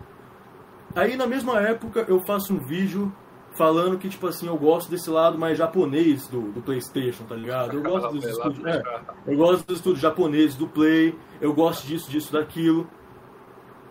Aí 0.95 1.15
na 1.17 1.27
mesma 1.27 1.59
época 1.59 2.05
eu 2.07 2.19
faço 2.25 2.53
um 2.53 2.59
vídeo 2.65 3.13
falando 3.57 3.97
que, 3.97 4.09
tipo 4.09 4.27
assim, 4.27 4.47
eu 4.47 4.57
gosto 4.57 4.89
desse 4.89 5.09
lado 5.09 5.37
mais 5.37 5.57
japonês 5.57 6.27
do, 6.27 6.51
do 6.51 6.61
Playstation, 6.61 7.23
tá 7.25 7.35
ligado? 7.35 7.73
Eu 7.77 7.83
gosto 7.83 8.11
dos 8.13 8.25
estúdios. 8.27 8.65
É, 8.65 8.81
eu 9.27 9.37
gosto 9.37 9.65
dos 9.67 9.77
estúdios 9.77 10.01
japoneses 10.01 10.55
do 10.55 10.67
Play, 10.67 11.17
eu 11.41 11.53
gosto 11.53 11.85
disso, 11.87 12.09
disso, 12.09 12.31
daquilo. 12.33 12.89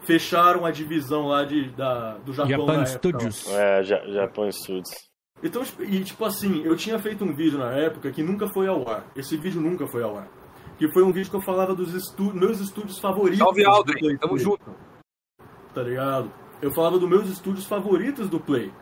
Fecharam 0.07 0.67
a 0.67 0.71
divisão 0.71 1.29
lá 1.29 1.45
de, 1.45 1.71
da, 1.71 2.19
do 2.19 2.33
Japão 2.35 2.51
Japan 2.51 2.67
na 2.67 2.73
época. 2.83 2.87
Studios. 2.99 3.49
É, 3.55 3.83
Ja- 3.85 4.07
Japão 4.13 4.51
Studios. 4.53 4.91
Então, 5.43 5.63
tipo, 5.65 5.83
e 5.83 6.05
tipo 6.05 6.25
assim, 6.25 6.63
eu 6.63 6.77
tinha 6.77 6.99
feito 6.99 7.25
um 7.25 7.35
vídeo 7.35 7.59
na 7.59 7.71
época 7.73 8.11
que 8.11 8.23
nunca 8.23 8.47
foi 8.53 8.67
ao 8.69 8.87
ar. 8.89 9.07
Esse 9.17 9.37
vídeo 9.37 9.61
nunca 9.63 9.87
foi 9.87 10.03
ao 10.03 10.17
ar. 10.19 10.29
Que 10.79 10.93
foi 10.93 11.03
um 11.03 11.13
vídeo 11.13 11.31
que 11.31 11.37
eu 11.37 11.41
falava 11.41 11.75
dos 11.75 11.95
estu 11.95 12.35
meus 12.35 12.61
estúdios 12.61 12.99
favoritos. 12.99 13.39
Salve, 13.39 13.65
Aldrin. 13.65 14.17
Tamo 14.19 14.35
3, 14.35 14.43
junto. 14.43 14.75
Tá 15.75 15.83
ligado? 15.83 16.31
Eu 16.65 16.71
falava 16.71 16.99
dos 16.99 17.07
meus 17.07 17.29
estúdios 17.29 17.67
favoritos 17.67 18.27
do 18.31 18.41
Play. 18.41 18.73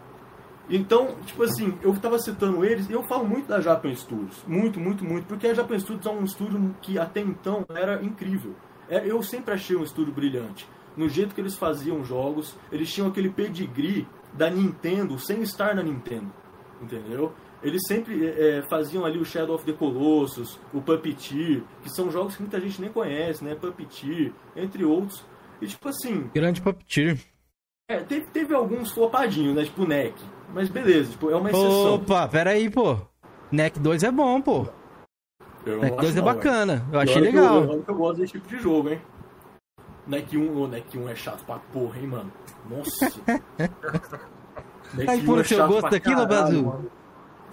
Então, 0.70 1.16
tipo 1.26 1.42
assim, 1.42 1.76
eu 1.82 1.92
tava 1.96 2.16
citando 2.16 2.64
eles 2.64 2.88
e 2.88 2.92
eu 2.92 3.02
falo 3.02 3.26
muito 3.26 3.48
da 3.48 3.60
Japan 3.60 3.92
Studios. 3.92 4.40
Muito, 4.46 4.78
muito, 4.78 5.04
muito. 5.04 5.26
Porque 5.26 5.48
a 5.48 5.54
Japan 5.54 5.80
Studios 5.80 6.06
é 6.06 6.10
um 6.10 6.22
estúdio 6.22 6.76
que 6.80 6.96
até 6.96 7.20
então 7.20 7.64
era 7.74 8.00
incrível. 8.00 8.54
É, 8.88 9.04
eu 9.04 9.20
sempre 9.24 9.52
achei 9.52 9.74
um 9.74 9.82
estúdio 9.82 10.14
brilhante. 10.14 10.64
No 10.96 11.08
jeito 11.08 11.34
que 11.34 11.40
eles 11.40 11.56
faziam 11.56 12.04
jogos, 12.04 12.56
eles 12.70 12.88
tinham 12.88 13.08
aquele 13.08 13.30
pedigree 13.30 14.06
da 14.32 14.48
Nintendo 14.48 15.18
sem 15.18 15.42
estar 15.42 15.74
na 15.74 15.82
Nintendo. 15.82 16.32
Entendeu? 16.80 17.32
Eles 17.64 17.80
sempre 17.88 18.24
é, 18.24 18.58
é, 18.58 18.62
faziam 18.62 19.04
ali 19.04 19.18
o 19.18 19.24
Shadow 19.24 19.56
of 19.56 19.64
the 19.64 19.72
Colossus, 19.72 20.56
o 20.72 20.80
Puppeteer, 20.80 21.64
que 21.82 21.90
são 21.90 22.12
jogos 22.12 22.36
que 22.36 22.42
muita 22.42 22.60
gente 22.60 22.80
nem 22.80 22.92
conhece, 22.92 23.44
né? 23.44 23.56
Puppeteer, 23.56 24.32
entre 24.54 24.84
outros. 24.84 25.24
E 25.60 25.66
tipo 25.66 25.88
assim, 25.88 26.30
Grande 26.32 26.62
Puppeteer. 26.62 27.31
É, 27.88 27.98
teve, 28.00 28.26
teve 28.26 28.54
alguns 28.54 28.92
flopadinhos, 28.92 29.54
né? 29.54 29.64
Tipo 29.64 29.82
o 29.82 29.86
NEC. 29.86 30.14
Mas 30.54 30.68
beleza, 30.68 31.10
tipo, 31.12 31.30
é 31.30 31.36
uma 31.36 31.50
exceção. 31.50 31.94
Opa, 31.94 32.28
pera 32.28 32.50
aí, 32.50 32.68
pô. 32.70 32.96
NEC 33.50 33.78
2 33.78 34.02
é 34.02 34.10
bom, 34.10 34.40
pô. 34.40 34.66
Eu 35.64 35.76
não 35.76 35.82
NEC 35.82 35.96
2 35.96 36.08
acho 36.10 36.12
é 36.12 36.20
não, 36.20 36.24
bacana. 36.24 36.72
Eu 36.86 36.98
velho. 36.98 37.02
achei 37.02 37.16
eu- 37.16 37.24
legal. 37.24 37.68
olha 37.68 37.82
que 37.82 37.90
eu 37.90 37.94
gosto 37.94 38.20
desse 38.20 38.32
tipo 38.34 38.48
de 38.48 38.58
jogo, 38.58 38.88
hein? 38.90 39.00
NEC 40.06 40.36
1, 40.36 40.60
ô, 40.60 40.66
NEC 40.66 40.98
1 40.98 41.08
é 41.08 41.14
chato 41.14 41.44
pra 41.44 41.58
porra, 41.58 41.98
hein, 41.98 42.06
mano? 42.06 42.32
Nossa. 42.68 43.12
Aí, 45.08 45.20
1 45.20 45.24
por 45.24 45.40
é 45.40 45.44
seu 45.44 45.66
gosto 45.66 45.94
aqui 45.94 46.14
no 46.14 46.26
Brasil. 46.26 46.62
mano. 46.64 46.90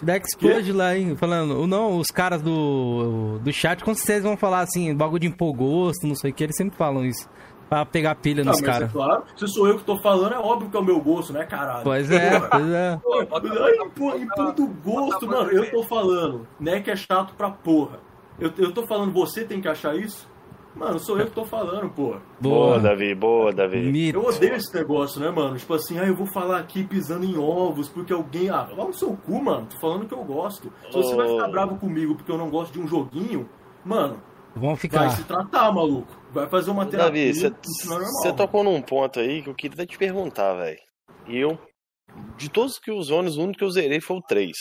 Da 0.02 0.16
Explode 0.16 0.72
lá, 0.72 0.96
hein? 0.98 1.16
Falando, 1.18 1.68
não, 1.68 1.98
os 1.98 2.08
caras 2.08 2.42
do, 2.42 3.38
do 3.40 3.52
chat, 3.52 3.84
com 3.84 3.94
certeza 3.94 4.28
vão 4.30 4.38
falar 4.38 4.62
assim, 4.62 4.96
bagulho 4.96 5.20
de 5.20 5.28
impor 5.28 5.54
gosto, 5.54 6.08
não 6.08 6.16
sei 6.16 6.32
o 6.32 6.34
que, 6.34 6.42
eles 6.46 6.56
sempre 6.56 6.78
falam 6.78 7.06
isso. 7.06 7.30
Pra 7.70 7.86
pegar 7.86 8.16
pilha 8.16 8.42
Ah, 8.42 8.46
nos 8.46 8.60
mas 8.62 8.66
caras. 8.70 8.90
é 8.90 8.92
claro, 8.92 9.24
se 9.36 9.48
sou 9.48 9.68
eu 9.68 9.78
que 9.78 9.84
tô 9.84 9.98
falando, 10.00 10.34
é 10.34 10.40
óbvio 10.40 10.70
que 10.72 10.76
é 10.76 10.80
o 10.80 10.84
meu 10.84 11.00
gosto, 11.00 11.32
né, 11.32 11.46
caralho? 11.46 11.84
Pois 11.84 12.10
é, 12.10 12.40
pois 12.40 12.70
é. 12.72 13.00
Ai, 13.62 13.90
pô, 13.96 14.16
em 14.16 14.28
ponto 14.28 14.68
gosto, 14.84 15.28
mano, 15.28 15.52
eu 15.52 15.70
tô 15.70 15.84
falando. 15.84 16.48
NEC 16.60 16.90
é 16.90 16.96
chato 16.96 17.34
pra 17.36 17.52
porra. 17.52 18.00
Eu, 18.40 18.52
eu 18.58 18.72
tô 18.72 18.88
falando, 18.88 19.12
você 19.14 19.44
tem 19.44 19.62
que 19.62 19.68
achar 19.68 19.96
isso? 19.96 20.28
Mano, 20.76 20.98
sou 21.00 21.20
eu 21.20 21.26
que 21.26 21.34
tô 21.34 21.44
falando, 21.44 21.90
porra. 21.90 22.22
Boa, 22.40 22.68
Boa. 22.68 22.80
Davi, 22.80 23.14
boa, 23.14 23.52
Davi. 23.52 23.82
Mito. 23.92 24.18
Eu 24.20 24.26
odeio 24.26 24.54
esse 24.56 24.74
negócio, 24.74 25.20
né, 25.20 25.30
mano? 25.30 25.58
Tipo 25.58 25.74
assim, 25.74 26.00
ah, 26.00 26.06
eu 26.06 26.16
vou 26.16 26.28
falar 26.28 26.60
aqui 26.60 26.84
pisando 26.84 27.26
em 27.26 27.38
ovos 27.38 27.90
porque 27.90 28.14
alguém. 28.14 28.50
Ah, 28.50 28.68
vai 28.76 28.86
no 28.86 28.94
seu 28.94 29.18
cu, 29.26 29.44
mano. 29.44 29.68
Tô 29.70 29.78
falando 29.80 30.06
que 30.08 30.14
eu 30.14 30.24
gosto. 30.24 30.72
Se 30.90 30.96
você 30.96 31.16
vai 31.16 31.28
ficar 31.28 31.48
Oh. 31.48 31.52
bravo 31.52 31.76
comigo 31.78 32.16
porque 32.16 32.32
eu 32.32 32.38
não 32.38 32.50
gosto 32.50 32.72
de 32.72 32.80
um 32.80 32.88
joguinho, 32.88 33.50
mano, 33.84 34.22
Vão 34.60 34.70
vai 34.70 34.78
ficar. 34.78 35.10
se 35.12 35.24
tratar, 35.24 35.72
maluco. 35.72 36.16
Vai 36.32 36.48
fazer 36.48 36.70
uma 36.72 36.86
terapia. 36.86 37.26
Davi, 37.32 37.34
você 37.34 38.28
é 38.28 38.32
tocou 38.34 38.64
num 38.64 38.82
ponto 38.82 39.20
aí 39.20 39.42
que 39.42 39.50
eu 39.50 39.56
queria 39.56 39.74
até 39.76 39.86
te 39.86 39.98
perguntar, 39.98 40.54
velho. 40.56 40.80
Eu, 41.28 41.58
de 42.38 42.50
todos 42.50 42.78
que 42.80 42.92
os 42.92 43.08
zones, 43.08 43.36
o 43.38 43.44
único 43.44 43.60
que 43.60 43.64
eu 43.64 43.72
zerei 43.72 44.00
foi 44.00 44.18
o 44.18 44.22
3. 44.22 44.52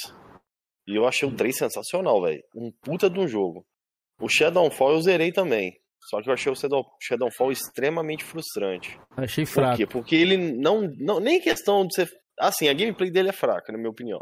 E 0.87 0.97
eu 0.97 1.07
achei 1.07 1.29
o 1.29 1.35
3 1.35 1.57
sensacional, 1.57 2.23
velho. 2.23 2.43
Um 2.55 2.71
puta 2.83 3.11
de 3.11 3.19
um 3.21 3.29
jogo. 3.29 3.65
O 4.21 4.29
Shadowfall 4.29 4.93
eu 4.93 5.01
zerei 5.03 5.31
também. 5.33 5.73
Só 6.09 6.23
que 6.23 6.29
eu 6.31 6.33
achei 6.33 6.51
o 6.51 6.57
Shadow- 6.57 6.87
Shadowfall 7.03 7.53
extremamente 7.53 8.25
frustrante. 8.25 8.99
Achei 9.17 9.45
Por 9.45 9.51
fraco. 9.53 9.77
quê? 9.77 9.87
Porque 9.87 10.15
ele 10.17 10.37
não, 10.57 10.83
não. 10.99 11.21
Nem 11.21 11.41
questão 11.41 11.87
de 11.87 11.95
ser. 11.95 12.09
Assim, 12.39 12.69
a 12.69 12.73
gameplay 12.73 13.11
dele 13.11 13.29
é 13.29 13.33
fraca, 13.33 13.71
na 13.73 13.77
minha 13.79 13.91
opinião. 13.91 14.21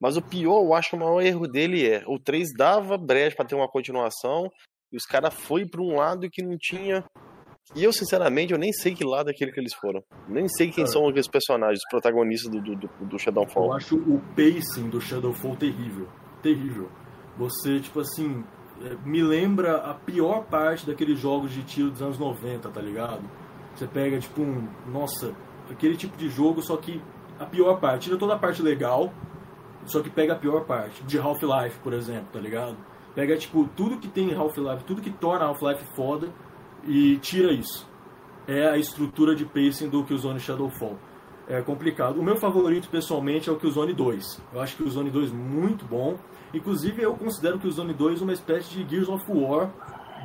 Mas 0.00 0.16
o 0.16 0.22
pior, 0.22 0.62
eu 0.62 0.72
acho 0.74 0.90
que 0.90 0.96
o 0.96 0.98
maior 0.98 1.20
erro 1.20 1.46
dele 1.48 1.86
é. 1.88 2.02
O 2.06 2.18
3 2.18 2.48
dava 2.56 2.96
brecha 2.96 3.36
pra 3.36 3.44
ter 3.44 3.54
uma 3.54 3.68
continuação. 3.68 4.50
E 4.92 4.96
os 4.96 5.04
caras 5.04 5.34
foi 5.34 5.66
pra 5.66 5.82
um 5.82 5.96
lado 5.96 6.28
que 6.30 6.42
não 6.42 6.56
tinha. 6.58 7.04
E 7.74 7.82
eu, 7.82 7.92
sinceramente, 7.92 8.52
eu 8.52 8.58
nem 8.58 8.72
sei 8.72 8.94
que 8.94 9.04
lado 9.04 9.28
é 9.28 9.32
aquele 9.32 9.50
que 9.50 9.58
eles 9.58 9.74
foram. 9.74 10.02
Nem 10.28 10.48
sei 10.48 10.68
quem 10.68 10.84
Cara. 10.84 10.88
são 10.88 11.08
aqueles 11.08 11.26
personagens, 11.28 11.80
os 11.80 11.90
protagonistas 11.90 12.50
do, 12.50 12.60
do, 12.60 12.76
do, 12.76 12.88
do 13.00 13.14
Eu 13.16 13.18
Shadowfall. 13.18 13.72
acho 13.72 13.96
o 13.96 14.20
pacing 14.36 14.88
do 14.88 15.00
Shadowfall 15.00 15.56
terrível. 15.56 16.08
Terrível. 16.42 16.88
Você, 17.36 17.80
tipo 17.80 18.00
assim, 18.00 18.44
é, 18.82 18.94
me 19.04 19.20
lembra 19.22 19.78
a 19.78 19.94
pior 19.94 20.44
parte 20.44 20.86
daqueles 20.86 21.18
jogos 21.18 21.52
de 21.52 21.64
tiro 21.64 21.90
dos 21.90 22.00
anos 22.00 22.18
90, 22.18 22.68
tá 22.70 22.80
ligado? 22.80 23.28
Você 23.74 23.86
pega, 23.86 24.18
tipo, 24.20 24.40
um. 24.42 24.68
Nossa, 24.86 25.34
aquele 25.68 25.96
tipo 25.96 26.16
de 26.16 26.28
jogo, 26.28 26.62
só 26.62 26.76
que 26.76 27.02
a 27.38 27.44
pior 27.44 27.80
parte. 27.80 28.04
Tira 28.04 28.16
toda 28.16 28.34
a 28.34 28.38
parte 28.38 28.62
legal, 28.62 29.12
só 29.84 30.00
que 30.00 30.08
pega 30.08 30.34
a 30.34 30.36
pior 30.36 30.64
parte. 30.64 31.02
De 31.02 31.18
Half-Life, 31.18 31.80
por 31.80 31.92
exemplo, 31.92 32.28
tá 32.32 32.38
ligado? 32.38 32.76
Pega, 33.16 33.36
tipo, 33.36 33.68
tudo 33.74 33.98
que 33.98 34.06
tem 34.06 34.30
em 34.30 34.34
Half-Life, 34.34 34.84
tudo 34.84 35.02
que 35.02 35.10
torna 35.10 35.46
Half-Life 35.46 35.84
foda 35.96 36.28
e 36.86 37.16
tira 37.16 37.50
isso. 37.50 37.88
É 38.46 38.68
a 38.68 38.78
estrutura 38.78 39.34
de 39.34 39.44
pacing 39.44 39.88
do 39.88 40.04
Killzone 40.04 40.38
Shadowfall 40.38 40.96
é 41.48 41.62
complicado. 41.62 42.18
O 42.18 42.22
meu 42.22 42.36
favorito, 42.36 42.88
pessoalmente, 42.88 43.48
é 43.48 43.52
o 43.52 43.56
Killzone 43.56 43.92
2. 43.92 44.42
Eu 44.52 44.60
acho 44.60 44.76
que 44.76 44.82
o 44.82 44.84
Killzone 44.84 45.10
2 45.10 45.32
muito 45.32 45.84
bom. 45.84 46.16
Inclusive, 46.52 47.02
eu 47.02 47.14
considero 47.14 47.56
o 47.56 47.60
Killzone 47.60 47.94
2 47.94 48.22
uma 48.22 48.32
espécie 48.32 48.70
de 48.70 48.88
Gears 48.88 49.08
of 49.08 49.24
War 49.28 49.70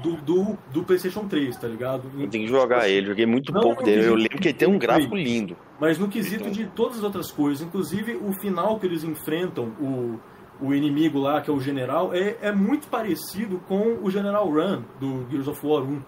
do, 0.02 0.16
do, 0.18 0.58
do 0.74 0.84
PlayStation 0.84 1.28
3, 1.28 1.58
tá 1.58 1.68
ligado? 1.68 2.10
Eu 2.18 2.28
tenho 2.28 2.46
que 2.46 2.52
jogar 2.52 2.90
ele, 2.90 3.08
joguei 3.08 3.26
muito 3.26 3.54
Não, 3.54 3.62
pouco 3.62 3.84
dele. 3.84 4.06
Eu 4.06 4.16
lembro 4.16 4.40
que 4.40 4.48
ele 4.48 4.58
tem 4.58 4.68
um 4.68 4.80
gráfico 4.80 5.16
lindo. 5.16 5.56
Mas 5.80 5.98
no 5.98 6.08
quesito 6.08 6.50
de 6.50 6.66
todas 6.68 6.98
as 6.98 7.04
outras 7.04 7.32
coisas, 7.32 7.62
inclusive 7.62 8.16
o 8.16 8.34
final 8.34 8.80
que 8.80 8.86
eles 8.86 9.04
enfrentam 9.04 9.66
o, 9.80 10.20
o 10.62 10.74
inimigo 10.74 11.20
lá, 11.20 11.42
que 11.42 11.50
é 11.50 11.54
o 11.54 11.60
general, 11.60 12.14
é, 12.14 12.38
é 12.42 12.52
muito 12.52 12.88
parecido 12.88 13.60
com 13.68 13.98
o 14.02 14.10
General 14.12 14.48
Run 14.48 14.84
do 15.00 15.28
Gears 15.30 15.48
of 15.48 15.66
War 15.66 15.82
1. 15.84 16.02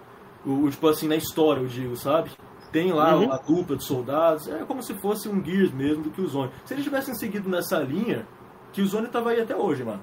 O, 0.46 0.70
tipo 0.70 0.86
assim, 0.88 1.08
na 1.08 1.16
história, 1.16 1.60
eu 1.60 1.66
digo, 1.66 1.96
sabe? 1.96 2.30
Tem 2.70 2.92
lá 2.92 3.16
Uhum. 3.16 3.32
a 3.32 3.36
dupla 3.38 3.76
de 3.76 3.84
soldados, 3.84 4.48
é 4.48 4.64
como 4.64 4.82
se 4.82 4.94
fosse 4.94 5.28
um 5.28 5.42
Gears 5.44 5.72
mesmo 5.72 6.04
do 6.04 6.10
que 6.10 6.20
o 6.20 6.26
Zone. 6.26 6.50
Se 6.64 6.74
eles 6.74 6.84
tivessem 6.84 7.14
seguido 7.14 7.48
nessa 7.48 7.78
linha, 7.80 8.26
que 8.72 8.82
o 8.82 8.86
Zone 8.86 9.08
tava 9.08 9.30
aí 9.30 9.40
até 9.40 9.56
hoje, 9.56 9.84
mano. 9.84 10.02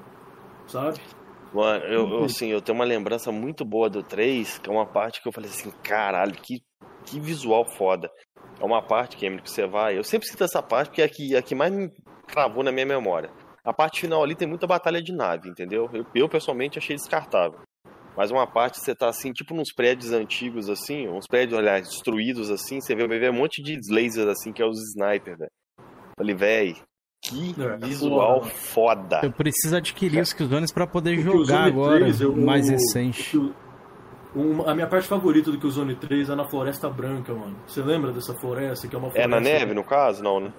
Sabe? 0.68 1.00
Mano, 1.54 1.84
eu, 1.86 2.06
Uhum. 2.06 2.14
eu, 2.20 2.24
assim, 2.24 2.48
eu 2.48 2.62
tenho 2.62 2.78
uma 2.78 2.86
lembrança 2.86 3.32
muito 3.32 3.66
boa 3.66 3.90
do 3.90 4.02
3, 4.02 4.58
que 4.60 4.70
é 4.70 4.74
uma 4.74 4.86
parte 4.86 5.22
que 5.22 5.28
eu 5.28 5.34
falei 5.34 5.50
assim, 5.50 5.72
caralho, 5.84 6.34
que, 6.34 6.62
que 7.06 7.20
visual 7.20 7.66
foda. 7.66 8.10
É 8.60 8.64
uma 8.66 8.82
parte, 8.82 9.18
Cameron, 9.18 9.42
que 9.44 9.52
você 9.52 9.68
vai. 9.68 9.98
Eu 9.98 10.04
sempre 10.04 10.28
cito 10.28 10.44
essa 10.44 10.62
parte 10.62 10.88
porque 10.90 11.02
é 11.02 11.06
a 11.06 11.10
que, 11.10 11.36
a 11.36 11.42
que 11.42 11.54
mais 11.56 11.74
me 11.74 11.92
cravou 12.28 12.64
na 12.64 12.72
minha 12.72 12.86
memória. 12.86 13.30
A 13.64 13.72
parte 13.74 14.02
final 14.02 14.24
ali 14.24 14.36
tem 14.36 14.48
muita 14.48 14.66
batalha 14.66 15.02
de 15.02 15.14
nave, 15.14 15.50
entendeu? 15.50 15.90
Eu, 15.94 16.06
eu 16.16 16.28
pessoalmente 16.30 16.80
achei 16.80 16.96
descartável. 16.96 17.60
Mas 18.18 18.32
uma 18.32 18.46
parte 18.46 18.80
você 18.80 18.94
tá 18.96 19.08
assim, 19.08 19.32
tipo 19.32 19.54
nos 19.54 19.72
prédios 19.74 20.12
antigos, 20.12 20.70
assim, 20.70 21.08
uns 21.08 21.26
prédios, 21.28 21.58
aliás, 21.58 21.88
destruídos 21.88 22.50
assim, 22.50 22.82
você 22.82 22.94
vê, 22.96 23.08
ver 23.08 23.30
um 23.32 23.36
monte 23.36 23.62
de 23.64 23.78
lasers 23.94 24.28
assim, 24.28 24.52
que 24.52 24.62
é 24.62 24.66
os 24.66 24.78
sniper, 24.94 25.38
velho. 25.38 25.52
Falei, 26.18 26.36
véi, 26.36 26.76
que 27.24 27.56
É, 27.62 27.78
visual 27.78 28.42
foda. 28.44 28.50
foda. 28.52 29.22
Eu 29.24 29.32
preciso 29.32 29.78
adquirir 29.78 30.22
os 30.22 30.34
Killzones 30.34 30.72
pra 30.74 30.86
poder 30.88 31.18
O 31.20 31.22
jogar 31.22 31.66
agora, 31.66 32.00
3, 32.00 32.20
eu- 32.20 32.36
mais 32.36 32.68
o- 32.68 32.72
recente. 32.72 33.38
o- 33.38 33.54
um- 34.36 34.68
a 34.68 34.74
minha 34.76 34.88
parte 34.88 35.08
favorita 35.08 35.52
do 35.52 35.60
Killzone 35.60 35.96
3 35.96 36.30
é 36.30 36.36
na 36.36 36.44
Floresta 36.50 36.90
Branca, 36.90 37.34
mano. 37.34 37.56
Você 37.68 37.82
lembra 37.82 38.12
dessa 38.12 38.34
floresta? 38.34 38.88
Que 38.88 38.96
é 38.96 39.00
uma 39.00 39.08
É 39.10 39.12
floresta... 39.12 39.30
na 39.30 39.40
neve, 39.40 39.74
no 39.74 39.84
caso? 39.86 40.22
Não, 40.24 40.40
né? 40.40 40.52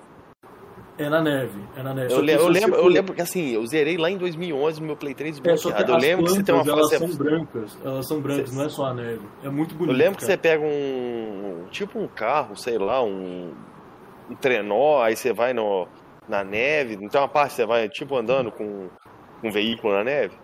É 0.99 1.09
na 1.09 1.23
neve, 1.23 1.59
é 1.77 1.83
na 1.83 1.95
neve. 1.95 2.13
Eu, 2.13 2.21
que 2.21 2.27
le- 2.27 2.33
eu 2.35 2.39
você 2.41 2.61
lembro, 2.61 2.77
eu 2.79 2.87
lembro 2.89 3.15
que 3.15 3.23
assim, 3.23 3.49
eu 3.51 3.67
zerei 3.67 3.97
lá 3.97 4.11
em 4.11 4.19
2011 4.19 4.81
no 4.81 4.87
meu 4.89 4.97
Play 4.97 5.15
3 5.15 5.39
É, 5.39 5.41
que. 5.57 5.91
Eu 5.91 5.97
lembro 5.97 6.25
que 6.27 6.31
você 6.33 6.43
tem 6.43 6.55
uma 6.55 6.63
plantas, 6.65 6.91
fase. 6.91 6.95
elas 7.03 7.15
são 7.15 7.25
brancas, 7.25 7.79
elas 7.83 8.07
são 8.07 8.21
brancas, 8.21 8.51
Cê- 8.51 8.57
não 8.57 8.65
é 8.65 8.69
só 8.69 8.87
a 8.87 8.95
neve. 8.95 9.21
É 9.43 9.49
muito 9.49 9.75
bonito. 9.75 9.93
Eu 9.95 9.97
lembro 9.97 10.19
que 10.19 10.27
cara. 10.27 10.33
você 10.33 10.37
pega 10.37 10.63
um. 10.65 11.65
Tipo 11.71 11.99
um 11.99 12.07
carro, 12.07 12.57
sei 12.57 12.77
lá, 12.79 13.03
um. 13.03 13.53
Um 14.31 14.35
trenó, 14.37 15.03
aí 15.03 15.17
você 15.17 15.33
vai 15.33 15.53
no, 15.53 15.87
na 16.29 16.45
neve. 16.45 16.97
Não 16.97 17.09
tem 17.09 17.21
uma 17.21 17.29
parte 17.29 17.51
que 17.51 17.57
você 17.57 17.67
vai 17.67 17.89
tipo 17.89 18.17
andando 18.17 18.53
com 18.53 18.89
um 19.43 19.51
veículo 19.51 19.93
na 19.95 20.05
neve? 20.05 20.35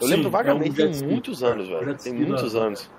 Eu 0.00 0.06
Sim, 0.06 0.12
lembro 0.14 0.26
é 0.26 0.28
um 0.28 0.30
vagamente, 0.32 0.76
tem 0.76 1.06
muitos 1.08 1.42
anos, 1.42 1.68
velho. 1.68 1.96
Tem 1.98 2.12
muitos 2.14 2.56
anos. 2.56 2.90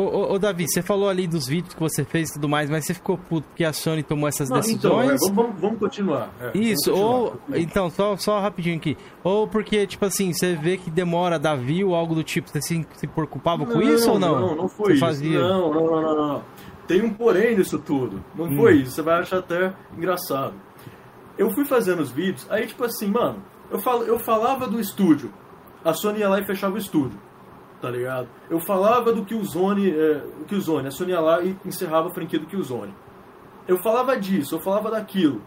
Ô, 0.00 0.04
ô, 0.04 0.32
ô, 0.34 0.38
Davi, 0.38 0.66
você 0.68 0.80
falou 0.80 1.08
ali 1.08 1.26
dos 1.26 1.46
vídeos 1.46 1.74
que 1.74 1.80
você 1.80 2.04
fez 2.04 2.30
e 2.30 2.32
tudo 2.34 2.48
mais, 2.48 2.70
mas 2.70 2.86
você 2.86 2.94
ficou 2.94 3.18
puto 3.18 3.46
porque 3.48 3.64
a 3.64 3.72
Sony 3.72 4.02
tomou 4.02 4.28
essas 4.28 4.48
Não, 4.48 4.58
então, 4.60 5.00
é, 5.02 5.06
decisões? 5.08 5.20
vamos, 5.20 5.36
vamos- 5.36 5.60
vamos 5.60 5.78
continuar. 5.78 6.30
é, 6.40 6.50
vamos 6.52 6.68
Isso, 6.68 6.90
continuar. 6.90 7.10
ou. 7.14 7.40
Então, 7.54 7.90
só, 7.90 8.16
só 8.16 8.40
rapidinho 8.40 8.76
aqui. 8.76 8.96
Ou 9.22 9.46
porque, 9.46 9.86
tipo 9.86 10.04
assim, 10.04 10.32
você 10.32 10.54
vê 10.54 10.76
que 10.78 10.90
demora 10.90 11.38
dar 11.38 11.56
view 11.56 11.90
ou 11.90 11.94
algo 11.94 12.14
do 12.14 12.22
tipo, 12.24 12.48
você 12.48 12.60
se, 12.62 12.86
se 12.94 13.06
preocupava 13.06 13.66
com 13.66 13.80
isso 13.82 14.10
ou 14.10 14.18
não? 14.18 14.40
Não, 14.40 14.56
não 14.56 14.68
foi 14.68 14.92
isso. 14.92 15.00
Fazia... 15.00 15.38
Não, 15.40 15.72
não, 15.72 15.84
não, 15.86 16.02
não, 16.02 16.28
não. 16.28 16.42
Tem 16.88 17.02
um 17.02 17.10
porém 17.12 17.56
nisso 17.56 17.78
tudo. 17.78 18.24
Não 18.34 18.46
Hum. 18.46 18.56
foi 18.56 18.76
isso. 18.78 18.92
Você 18.92 19.02
vai 19.02 19.20
achar 19.20 19.38
até 19.38 19.72
engraçado. 19.96 20.54
Eu 21.38 21.50
fui 21.50 21.64
fazendo 21.64 22.00
os 22.00 22.10
vídeos, 22.10 22.46
aí 22.50 22.66
tipo 22.66 22.84
assim, 22.84 23.06
mano, 23.08 23.42
eu, 23.70 23.78
fal, 23.78 24.02
eu 24.02 24.18
falava 24.18 24.66
do 24.66 24.80
estúdio. 24.80 25.32
A 25.84 25.94
Sony 25.94 26.18
ia 26.20 26.28
lá 26.28 26.40
e 26.40 26.44
fechava 26.44 26.74
o 26.74 26.78
estúdio. 26.78 27.18
Tá 27.80 27.90
ligado? 27.90 28.28
Eu 28.50 28.60
falava 28.60 29.12
do 29.12 29.24
Killzone, 29.24 29.90
é, 29.90 30.22
Killzone, 30.46 30.88
a 30.88 30.90
Sony 30.90 31.12
ia 31.12 31.20
lá 31.20 31.42
e 31.42 31.56
encerrava 31.64 32.08
a 32.08 32.14
franquia 32.14 32.38
do 32.38 32.46
Killzone. 32.46 32.94
Eu 33.66 33.78
falava 33.78 34.18
disso, 34.18 34.54
eu 34.54 34.60
falava 34.60 34.90
daquilo. 34.90 35.42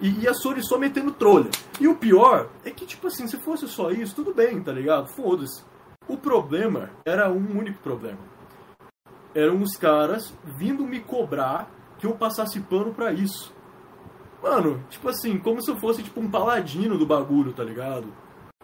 E, 0.00 0.20
e 0.20 0.28
a 0.28 0.34
Sony 0.34 0.62
só 0.62 0.78
metendo 0.78 1.12
trolha. 1.12 1.50
E 1.80 1.86
o 1.86 1.96
pior 1.96 2.48
é 2.64 2.70
que, 2.70 2.86
tipo 2.86 3.06
assim, 3.08 3.26
se 3.26 3.36
fosse 3.38 3.68
só 3.68 3.90
isso, 3.90 4.14
tudo 4.14 4.32
bem, 4.32 4.62
tá 4.62 4.72
ligado? 4.72 5.08
Foda-se. 5.08 5.64
O 6.08 6.16
problema 6.16 6.90
era 7.04 7.30
um 7.30 7.58
único 7.58 7.82
problema. 7.82 8.18
Eram 9.34 9.60
os 9.60 9.76
caras 9.76 10.32
vindo 10.56 10.86
me 10.86 11.00
cobrar 11.00 11.70
que 11.98 12.06
eu 12.06 12.14
passasse 12.14 12.60
pano 12.60 12.94
pra 12.94 13.12
isso. 13.12 13.54
Mano, 14.42 14.84
tipo 14.88 15.08
assim, 15.08 15.38
como 15.38 15.62
se 15.62 15.70
eu 15.70 15.76
fosse 15.76 16.02
tipo 16.02 16.20
um 16.20 16.30
paladino 16.30 16.96
do 16.96 17.06
bagulho, 17.06 17.52
tá 17.52 17.64
ligado? 17.64 18.06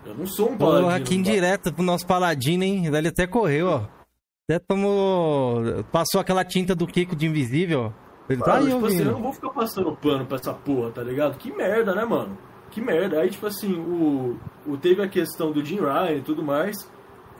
Eu 0.04 0.14
não 0.14 0.26
sou 0.26 0.50
um 0.50 0.56
paladino. 0.56 0.82
Porra, 0.82 0.98
bagulho. 0.98 1.14
indireta 1.18 1.72
pro 1.72 1.82
nosso 1.82 2.06
paladino, 2.06 2.64
hein? 2.64 2.86
Ele 2.86 3.08
até 3.08 3.26
correu, 3.26 3.68
ó. 3.68 3.84
Até 4.48 4.58
tomou. 4.58 5.84
Passou 5.92 6.20
aquela 6.20 6.44
tinta 6.44 6.74
do 6.74 6.86
Kiko 6.86 7.14
de 7.14 7.26
invisível, 7.26 7.92
ó. 7.96 8.02
Ele 8.28 8.42
tá 8.42 8.54
aí 8.54 8.66
tipo 8.66 8.86
assim, 8.86 8.98
eu 8.98 9.12
não 9.12 9.22
vou 9.22 9.32
ficar 9.32 9.50
passando 9.50 9.96
pano 9.96 10.24
pra 10.24 10.36
essa 10.36 10.54
porra, 10.54 10.90
tá 10.90 11.02
ligado? 11.02 11.36
Que 11.36 11.52
merda, 11.52 11.94
né, 11.94 12.04
mano? 12.04 12.36
Que 12.70 12.80
merda. 12.80 13.20
Aí, 13.20 13.30
tipo 13.30 13.46
assim, 13.46 13.74
o, 13.74 14.38
o 14.66 14.76
teve 14.76 15.02
a 15.02 15.08
questão 15.08 15.52
do 15.52 15.64
Jim 15.64 15.80
Ryan 15.80 16.16
e 16.16 16.22
tudo 16.22 16.42
mais. 16.42 16.88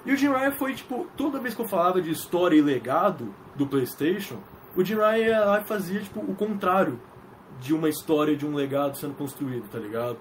E 0.05 0.13
o 0.13 0.17
Jim 0.17 0.29
Ryan 0.29 0.53
foi, 0.53 0.75
tipo, 0.75 1.07
toda 1.17 1.39
vez 1.39 1.55
que 1.55 1.63
eu 1.63 1.69
falava 1.69 2.03
de 2.03 2.11
história 2.11 2.57
e 2.57 2.61
legado 2.61 3.33
do 3.57 3.67
PlayStation, 3.67 4.39
o 4.77 4.85
Jim 4.85 4.97
Ryan 4.97 5.19
ia 5.19 5.45
lá 5.45 5.61
e 5.61 5.65
fazia, 5.65 6.01
tipo, 6.01 6.21
o 6.21 6.35
contrário 6.35 7.01
de 7.61 7.73
uma 7.73 7.89
história, 7.89 8.37
de 8.37 8.45
um 8.45 8.55
legado 8.55 8.97
sendo 8.97 9.15
construído, 9.15 9.69
tá 9.71 9.79
ligado? 9.79 10.19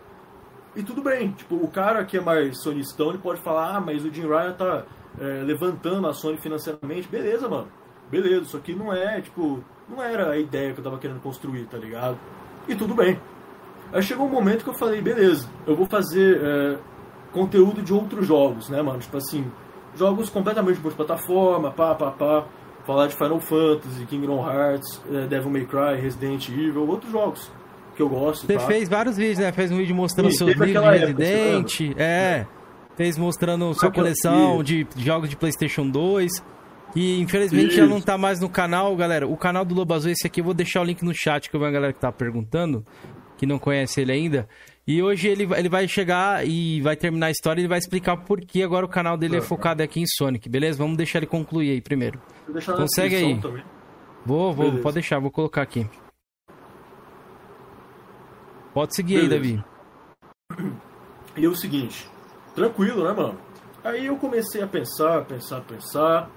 E 0.76 0.84
tudo 0.84 1.02
bem, 1.02 1.32
tipo, 1.32 1.56
o 1.56 1.68
cara 1.68 2.06
que 2.06 2.18
é 2.18 2.22
mais 2.22 2.62
sonistão, 2.62 3.10
ele 3.10 3.18
pode 3.18 3.42
falar, 3.42 3.76
ah, 3.76 3.82
mas 3.82 4.06
o 4.06 4.12
Jim 4.12 4.26
Ryan 4.26 4.54
tá 4.54 4.86
é, 5.20 5.44
levantando 5.44 6.08
a 6.08 6.14
Sony 6.14 6.38
financeiramente. 6.38 7.10
Beleza, 7.10 7.50
mano. 7.50 7.68
Beleza, 8.10 8.44
isso 8.44 8.58
aqui 8.58 8.74
não 8.74 8.94
é, 8.94 9.20
tipo, 9.20 9.62
não 9.90 10.02
era 10.02 10.32
a 10.32 10.38
ideia 10.38 10.74
que 10.74 10.80
eu 10.80 10.84
tava 10.84 10.98
querendo 10.98 11.22
construir, 11.22 11.66
tá 11.66 11.78
ligado? 11.78 12.18
E 12.68 12.76
tudo 12.76 12.96
bem. 12.96 13.20
Aí 13.92 14.02
chegou 14.02 14.26
um 14.26 14.30
momento 14.30 14.64
que 14.64 14.70
eu 14.70 14.74
falei, 14.74 15.02
beleza, 15.02 15.50
eu 15.68 15.76
vou 15.76 15.86
fazer 15.86 16.42
é, 16.42 16.78
conteúdo 17.34 17.82
de 17.82 17.94
outros 17.94 18.26
jogos, 18.26 18.70
né, 18.70 18.82
mano? 18.82 19.00
Tipo 19.00 19.18
assim, 19.18 19.52
jogos 19.96 20.30
completamente 20.30 20.80
multiplataforma, 20.80 21.72
pá, 21.72 21.96
pá, 21.96 22.12
pá. 22.12 22.46
Falar 22.86 23.08
de 23.08 23.16
Final 23.16 23.40
Fantasy, 23.42 24.06
Kingdom 24.06 24.44
Hearts, 24.50 25.04
é, 25.12 25.28
Devil 25.28 25.52
May 25.52 25.66
Cry, 25.66 26.02
Resident 26.02 26.48
Evil, 26.50 26.88
outros 26.88 27.12
jogos 27.12 27.52
que 27.96 28.02
eu 28.02 28.10
gosto, 28.10 28.46
Você 28.48 28.54
tá? 28.54 28.60
fez 28.62 28.88
vários 28.90 29.18
vídeos, 29.18 29.40
né? 29.40 29.52
Fez 29.52 29.72
um 29.72 29.78
vídeo 29.78 29.96
mostrando 29.96 30.32
Sim, 30.32 30.38
seus 30.38 30.50
livros 30.52 30.68
de 30.72 30.78
aquela 30.78 30.96
época, 30.96 31.24
Resident. 31.24 31.96
é. 31.98 32.46
Fez 32.96 33.18
mostrando 33.18 33.74
sua 33.74 33.92
coleção 33.92 34.62
de 34.64 34.86
jogos 34.98 35.30
de 35.30 35.36
PlayStation 35.36 35.88
2. 35.90 36.32
Que 36.94 37.22
infelizmente 37.22 37.74
já 37.74 37.84
Isso. 37.84 37.90
não 37.90 38.02
tá 38.02 38.18
mais 38.18 38.42
no 38.42 38.50
canal, 38.50 38.94
galera. 38.98 39.26
O 39.26 39.38
canal 39.38 39.64
do 39.64 39.74
Lobo 39.74 39.94
Azul, 39.94 40.12
esse 40.12 40.28
aqui, 40.28 40.42
eu 40.42 40.46
vou 40.46 40.54
deixar 40.54 40.82
o 40.82 40.84
link 40.84 41.02
no 41.04 41.14
chat, 41.14 41.50
que 41.50 41.56
eu 41.56 41.62
uma 41.62 41.72
galera 41.72 41.94
que 41.94 42.00
tá 42.02 42.12
perguntando, 42.12 42.86
que 43.38 43.46
não 43.46 43.58
conhece 43.58 44.02
ele 44.02 44.12
ainda. 44.12 44.46
E 44.86 45.02
hoje 45.02 45.30
ele, 45.30 45.46
vai- 45.46 45.60
ele 45.60 45.70
vai 45.70 45.88
chegar 45.88 46.46
e 46.46 46.82
vai 46.82 46.98
terminar 46.98 47.28
a 47.28 47.32
história 47.32 47.62
e 47.62 47.64
ele 47.64 47.70
vai 47.70 47.78
explicar 47.80 48.18
por 48.18 48.42
que 48.42 48.62
agora 48.62 48.86
o 48.86 48.90
canal 48.90 49.16
dele 49.16 49.38
é 49.38 49.40
Uhum. 49.40 49.46
focado 49.46 49.82
aqui 49.82 50.02
em 50.02 50.06
Sonic, 50.06 50.50
beleza? 50.50 50.78
Vamos 50.80 50.98
deixar 50.98 51.20
ele 51.20 51.28
concluir 51.28 51.72
aí 51.72 51.80
primeiro. 51.82 52.20
Consegue 52.76 53.16
aí. 53.16 53.40
Também. 53.40 53.64
Vou, 54.26 54.52
vou, 54.54 54.66
Beleza. 54.66 54.84
pode 54.84 54.94
deixar, 54.96 55.18
vou 55.20 55.32
colocar 55.32 55.62
aqui. 55.62 55.88
Pode 58.74 58.96
seguir 58.96 59.18
aí, 59.18 59.28
Beleza. 59.28 59.64
Davi. 60.50 60.72
E 61.38 61.46
é 61.46 61.48
o 61.48 61.56
seguinte, 61.56 62.10
tranquilo, 62.56 63.04
né, 63.04 63.14
mano? 63.14 63.38
Aí 63.84 64.06
eu 64.06 64.18
comecei 64.18 64.62
a 64.62 64.68
pensar, 64.68 65.26
pensar, 65.26 65.62
pensar. 65.62 66.30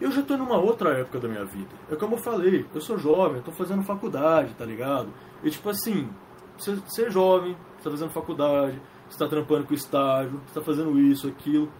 Eu 0.00 0.10
já 0.12 0.22
tô 0.22 0.36
numa 0.36 0.56
outra 0.58 0.98
época 0.98 1.18
da 1.18 1.28
minha 1.28 1.44
vida. 1.44 1.74
É 1.90 1.96
como 1.96 2.14
eu 2.14 2.18
falei, 2.18 2.64
eu 2.72 2.80
sou 2.80 2.98
jovem, 2.98 3.38
eu 3.38 3.42
tô 3.42 3.52
fazendo 3.52 3.82
faculdade, 3.82 4.54
tá 4.54 4.64
ligado? 4.64 5.08
E 5.42 5.50
tipo 5.50 5.68
assim, 5.68 6.08
você, 6.56 6.74
você 6.76 7.06
é 7.06 7.10
jovem, 7.10 7.56
você 7.76 7.84
tá 7.84 7.90
fazendo 7.90 8.10
faculdade, 8.10 8.80
você 9.08 9.18
tá 9.18 9.28
trampando 9.28 9.66
com 9.66 9.74
estágio, 9.74 10.40
você 10.46 10.54
tá 10.54 10.64
fazendo 10.64 10.98
isso, 10.98 11.28
aquilo. 11.28 11.70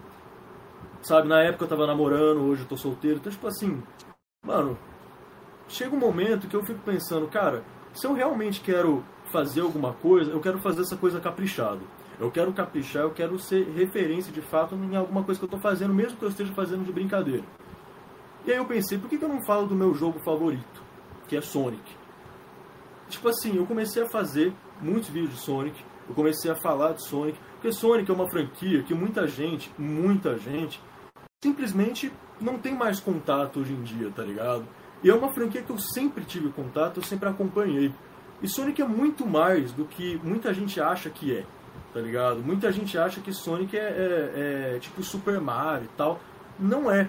Sabe, 1.02 1.28
na 1.28 1.40
época 1.42 1.64
eu 1.64 1.68
tava 1.68 1.86
namorando, 1.86 2.42
hoje 2.42 2.62
eu 2.62 2.68
tô 2.68 2.76
solteiro. 2.76 3.18
Então, 3.18 3.30
tipo 3.30 3.46
assim, 3.46 3.82
mano, 4.44 4.76
chega 5.68 5.94
um 5.94 5.98
momento 5.98 6.48
que 6.48 6.56
eu 6.56 6.64
fico 6.64 6.80
pensando, 6.80 7.28
cara, 7.28 7.62
se 7.94 8.06
eu 8.06 8.12
realmente 8.12 8.60
quero 8.60 9.04
fazer 9.30 9.60
alguma 9.60 9.92
coisa, 9.92 10.30
eu 10.30 10.40
quero 10.40 10.58
fazer 10.58 10.82
essa 10.82 10.96
coisa 10.96 11.20
caprichado. 11.20 11.80
Eu 12.18 12.30
quero 12.30 12.52
caprichar, 12.52 13.04
eu 13.04 13.12
quero 13.12 13.38
ser 13.38 13.68
referência 13.70 14.32
de 14.32 14.40
fato 14.40 14.74
em 14.74 14.96
alguma 14.96 15.22
coisa 15.22 15.38
que 15.38 15.44
eu 15.44 15.50
tô 15.50 15.58
fazendo, 15.58 15.94
mesmo 15.94 16.18
que 16.18 16.24
eu 16.24 16.28
esteja 16.28 16.52
fazendo 16.52 16.84
de 16.84 16.92
brincadeira. 16.92 17.44
E 18.44 18.50
aí 18.50 18.56
eu 18.56 18.64
pensei, 18.64 18.98
por 18.98 19.08
que 19.08 19.18
que 19.18 19.24
eu 19.24 19.28
não 19.28 19.44
falo 19.44 19.66
do 19.66 19.74
meu 19.74 19.94
jogo 19.94 20.18
favorito, 20.20 20.82
que 21.28 21.36
é 21.36 21.40
Sonic? 21.40 21.96
Tipo 23.08 23.28
assim, 23.28 23.56
eu 23.56 23.66
comecei 23.66 24.02
a 24.02 24.08
fazer 24.08 24.52
muitos 24.80 25.08
vídeos 25.08 25.34
de 25.34 25.40
Sonic, 25.40 25.84
eu 26.08 26.14
comecei 26.14 26.50
a 26.50 26.54
falar 26.54 26.92
de 26.92 27.04
Sonic, 27.04 27.38
porque 27.52 27.72
Sonic 27.72 28.10
é 28.10 28.14
uma 28.14 28.28
franquia 28.28 28.82
que 28.82 28.94
muita 28.94 29.26
gente, 29.26 29.70
muita 29.78 30.36
gente, 30.38 30.80
simplesmente 31.42 32.12
não 32.40 32.58
tem 32.58 32.74
mais 32.74 33.00
contato 33.00 33.60
hoje 33.60 33.72
em 33.72 33.82
dia, 33.82 34.10
tá 34.10 34.22
ligado? 34.22 34.66
E 35.02 35.10
é 35.10 35.14
uma 35.14 35.32
franquia 35.32 35.62
que 35.62 35.70
eu 35.70 35.78
sempre 35.78 36.24
tive 36.24 36.48
contato, 36.50 36.98
eu 36.98 37.02
sempre 37.02 37.28
acompanhei. 37.28 37.92
E 38.42 38.48
Sonic 38.48 38.80
é 38.80 38.84
muito 38.86 39.26
mais 39.26 39.72
do 39.72 39.84
que 39.84 40.20
muita 40.22 40.54
gente 40.54 40.80
acha 40.80 41.10
que 41.10 41.36
é, 41.36 41.44
tá 41.92 42.00
ligado? 42.00 42.40
Muita 42.40 42.70
gente 42.70 42.96
acha 42.96 43.20
que 43.20 43.32
Sonic 43.32 43.76
é, 43.76 43.80
é- 43.80 44.74
é 44.76 44.78
tipo 44.78 45.02
Super 45.02 45.40
Mario 45.40 45.86
e 45.86 45.96
tal. 45.96 46.20
Não 46.58 46.90
é. 46.90 47.08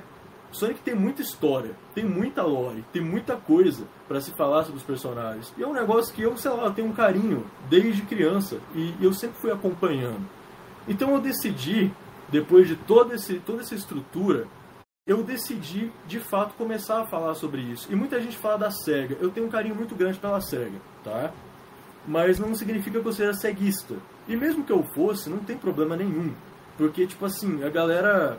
Sonic 0.51 0.79
tem 0.81 0.95
muita 0.95 1.21
história, 1.21 1.71
tem 1.93 2.03
muita 2.03 2.41
lore, 2.41 2.83
tem 2.91 3.03
muita 3.03 3.35
coisa 3.35 3.83
pra 4.07 4.19
se 4.19 4.31
falar 4.31 4.63
sobre 4.63 4.77
os 4.79 4.83
personagens. 4.83 5.53
E 5.55 5.61
é 5.61 5.67
um 5.67 5.73
negócio 5.73 6.11
que 6.13 6.23
eu, 6.23 6.35
sei 6.37 6.49
lá, 6.49 6.71
tenho 6.71 6.87
um 6.87 6.93
carinho 6.93 7.45
desde 7.69 8.01
criança 8.01 8.57
e 8.73 8.95
eu 8.99 9.13
sempre 9.13 9.37
fui 9.39 9.51
acompanhando. 9.51 10.27
Então 10.87 11.11
eu 11.11 11.19
decidi, 11.21 11.91
depois 12.29 12.67
de 12.67 12.75
toda, 12.75 13.15
toda 13.45 13.61
essa 13.61 13.75
estrutura, 13.75 14.47
eu 15.09 15.23
decidi 15.23 15.91
de 16.05 16.19
fato 16.19 16.53
começar 16.53 17.01
a 17.01 17.07
falar 17.07 17.33
sobre 17.33 17.61
isso. 17.63 17.91
E 17.91 17.95
muita 17.95 18.21
gente 18.21 18.37
fala 18.37 18.59
da 18.59 18.69
SEGA. 18.69 19.17
Eu 19.19 19.31
tenho 19.31 19.47
um 19.47 19.49
carinho 19.49 19.73
muito 19.73 19.95
grande 19.95 20.19
pela 20.19 20.39
SEGA, 20.39 20.79
tá? 21.03 21.31
Mas 22.07 22.37
não 22.37 22.53
significa 22.53 23.01
que 23.01 23.07
eu 23.07 23.11
seja 23.11 23.33
ceguista. 23.33 23.95
E 24.27 24.35
mesmo 24.35 24.63
que 24.63 24.71
eu 24.71 24.83
fosse, 24.93 25.27
não 25.27 25.39
tem 25.39 25.57
problema 25.57 25.95
nenhum. 25.95 26.31
Porque, 26.77 27.07
tipo 27.07 27.25
assim, 27.25 27.63
a 27.63 27.69
galera 27.69 28.37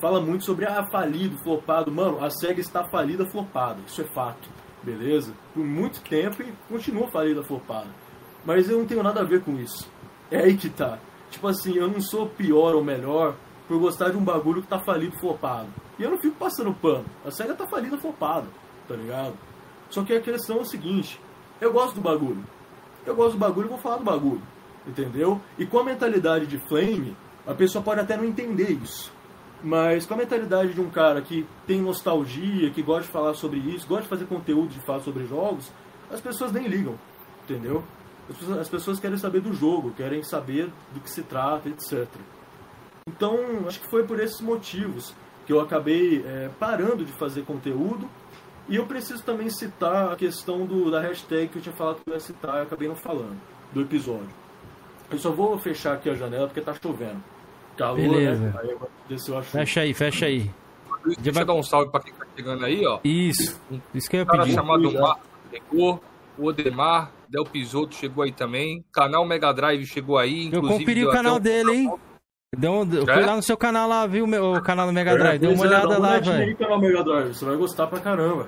fala 0.00 0.18
muito 0.18 0.46
sobre 0.46 0.64
ah, 0.64 0.82
falido, 0.90 1.36
flopado. 1.44 1.92
Mano, 1.92 2.24
a 2.24 2.30
SEGA 2.30 2.62
está 2.62 2.84
falida, 2.84 3.26
flopada. 3.26 3.78
Isso 3.86 4.00
é 4.00 4.04
fato, 4.04 4.48
beleza? 4.82 5.34
Por 5.52 5.62
muito 5.62 6.00
tempo 6.00 6.42
e 6.42 6.54
continua 6.70 7.06
falida, 7.08 7.42
flopada. 7.42 7.90
Mas 8.46 8.70
eu 8.70 8.78
não 8.78 8.86
tenho 8.86 9.02
nada 9.02 9.20
a 9.20 9.24
ver 9.24 9.42
com 9.42 9.58
isso. 9.58 9.92
É 10.30 10.38
aí 10.38 10.56
que 10.56 10.70
tá. 10.70 10.98
Tipo 11.30 11.48
assim, 11.48 11.76
eu 11.76 11.86
não 11.86 12.00
sou 12.00 12.30
pior 12.30 12.74
ou 12.74 12.82
melhor 12.82 13.36
por 13.68 13.78
gostar 13.78 14.08
de 14.08 14.16
um 14.16 14.24
bagulho 14.24 14.62
que 14.62 14.68
tá 14.68 14.78
falido, 14.78 15.18
flopado. 15.18 15.81
E 16.02 16.04
eu 16.04 16.10
não 16.10 16.18
fico 16.18 16.34
passando 16.34 16.74
pano. 16.74 17.04
A 17.24 17.30
SEGA 17.30 17.54
tá 17.54 17.64
falida, 17.64 17.96
flopada, 17.96 18.48
tá 18.88 18.96
ligado? 18.96 19.34
Só 19.88 20.02
que 20.02 20.12
a 20.12 20.20
questão 20.20 20.58
é 20.58 20.60
o 20.62 20.64
seguinte: 20.64 21.20
eu 21.60 21.72
gosto 21.72 21.94
do 21.94 22.00
bagulho. 22.00 22.44
Eu 23.06 23.14
gosto 23.14 23.34
do 23.34 23.38
bagulho 23.38 23.68
vou 23.68 23.78
falar 23.78 23.98
do 23.98 24.04
bagulho. 24.04 24.42
Entendeu? 24.84 25.40
E 25.56 25.64
com 25.64 25.78
a 25.78 25.84
mentalidade 25.84 26.48
de 26.48 26.58
Flame, 26.58 27.16
a 27.46 27.54
pessoa 27.54 27.84
pode 27.84 28.00
até 28.00 28.16
não 28.16 28.24
entender 28.24 28.72
isso. 28.72 29.12
Mas 29.62 30.04
com 30.04 30.14
a 30.14 30.16
mentalidade 30.16 30.74
de 30.74 30.80
um 30.80 30.90
cara 30.90 31.22
que 31.22 31.46
tem 31.68 31.80
nostalgia, 31.80 32.68
que 32.70 32.82
gosta 32.82 33.04
de 33.04 33.12
falar 33.12 33.34
sobre 33.34 33.60
isso, 33.60 33.86
gosta 33.86 34.02
de 34.02 34.08
fazer 34.08 34.26
conteúdo 34.26 34.70
de 34.70 34.80
falar 34.80 35.00
sobre 35.00 35.24
jogos, 35.24 35.70
as 36.10 36.20
pessoas 36.20 36.50
nem 36.50 36.66
ligam, 36.66 36.98
entendeu? 37.44 37.84
As 38.28 38.36
pessoas, 38.36 38.58
as 38.58 38.68
pessoas 38.68 38.98
querem 38.98 39.18
saber 39.18 39.40
do 39.40 39.52
jogo, 39.52 39.92
querem 39.92 40.24
saber 40.24 40.68
do 40.92 40.98
que 40.98 41.08
se 41.08 41.22
trata, 41.22 41.68
etc. 41.68 42.08
Então, 43.06 43.38
acho 43.68 43.80
que 43.80 43.88
foi 43.88 44.04
por 44.04 44.18
esses 44.18 44.40
motivos 44.40 45.14
eu 45.52 45.60
acabei 45.60 46.24
é, 46.26 46.50
parando 46.58 47.04
de 47.04 47.12
fazer 47.12 47.42
conteúdo. 47.42 48.08
E 48.68 48.76
eu 48.76 48.86
preciso 48.86 49.22
também 49.22 49.50
citar 49.50 50.12
a 50.12 50.16
questão 50.16 50.64
do, 50.64 50.90
da 50.90 51.00
hashtag 51.00 51.48
que 51.48 51.58
eu 51.58 51.62
tinha 51.62 51.74
falado 51.74 51.96
que 52.02 52.08
eu 52.08 52.14
ia 52.14 52.20
citar 52.20 52.58
e 52.58 52.62
acabei 52.62 52.88
não 52.88 52.94
falando, 52.94 53.36
do 53.72 53.80
episódio. 53.80 54.28
Eu 55.10 55.18
só 55.18 55.30
vou 55.30 55.58
fechar 55.58 55.94
aqui 55.94 56.08
a 56.08 56.14
janela 56.14 56.46
porque 56.46 56.60
tá 56.60 56.72
chovendo. 56.80 57.22
Calor, 57.76 57.96
Beleza. 57.96 58.40
né? 58.40 58.54
Aí 58.60 58.70
eu 58.70 58.88
desceu 59.08 59.36
a 59.36 59.42
chuva. 59.42 59.58
Fecha 59.58 59.80
aí, 59.80 59.92
fecha 59.92 60.26
aí. 60.26 60.50
Deixa 61.18 61.40
eu 61.40 61.44
dar 61.44 61.54
um 61.54 61.62
salve 61.62 61.90
pra 61.90 62.00
quem 62.00 62.14
tá 62.14 62.24
chegando 62.36 62.64
aí, 62.64 62.86
ó. 62.86 63.00
Isso, 63.02 63.60
isso 63.92 64.08
que 64.08 64.16
eu 64.16 64.20
ia 64.20 64.26
cara 64.26 64.42
pedir. 64.44 64.54
chamado 64.54 64.88
já. 64.90 65.00
Marcos 65.00 65.26
chegou, 65.50 66.02
o 66.38 66.46
Odemar, 66.46 67.10
Del 67.28 67.44
Pisoto 67.44 67.94
chegou 67.94 68.22
aí 68.22 68.32
também, 68.32 68.84
canal 68.92 69.26
Mega 69.26 69.52
Drive 69.52 69.84
chegou 69.86 70.16
aí, 70.16 70.46
Eu 70.52 70.62
deu 70.62 71.08
o 71.08 71.12
canal 71.12 71.36
um- 71.36 71.40
dele, 71.40 71.72
hein? 71.72 71.92
Deu 72.54 72.70
um, 72.70 72.82
É? 73.08 73.24
lá 73.26 73.34
no 73.36 73.42
seu 73.42 73.56
canal 73.56 73.88
lá, 73.88 74.06
viu 74.06 74.26
meu- 74.26 74.52
o 74.52 74.62
canal 74.62 74.86
do 74.86 74.92
Mega 74.92 75.16
Drive. 75.16 75.38
Deu 75.40 75.52
uma 75.52 75.64
é, 75.64 75.68
olhada 75.68 75.98
lá, 75.98 76.18
velho. 76.18 76.54
canal 76.56 76.78
Mega 76.78 77.02
Drive, 77.02 77.34
você 77.34 77.44
vai 77.46 77.56
gostar 77.56 77.86
pra 77.86 77.98
caramba. 77.98 78.46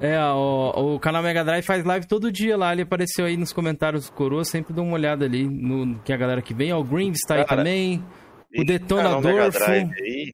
É, 0.00 0.18
o, 0.20 0.94
o 0.96 0.98
canal 0.98 1.22
Mega 1.22 1.44
Drive 1.44 1.64
faz 1.64 1.84
live 1.84 2.08
todo 2.08 2.32
dia 2.32 2.56
lá. 2.56 2.72
Ele 2.72 2.82
apareceu 2.82 3.26
aí 3.26 3.36
nos 3.36 3.52
comentários 3.52 4.08
do 4.08 4.12
Coroa. 4.14 4.44
Sempre 4.44 4.72
dá 4.72 4.82
uma 4.82 4.94
olhada 4.94 5.26
ali 5.26 5.46
no 5.46 6.00
que 6.00 6.12
a 6.12 6.16
galera 6.16 6.42
que 6.42 6.52
vem. 6.54 6.72
Ó, 6.72 6.80
o 6.80 6.84
Greaves 6.84 7.20
tá 7.28 7.34
aí 7.36 7.44
Cara, 7.44 7.58
também. 7.58 8.02
O 8.58 8.64
Detonador, 8.64 9.22
canal 9.22 9.36
Mega. 9.36 9.50
Drive 9.50 9.90
aí, 10.00 10.32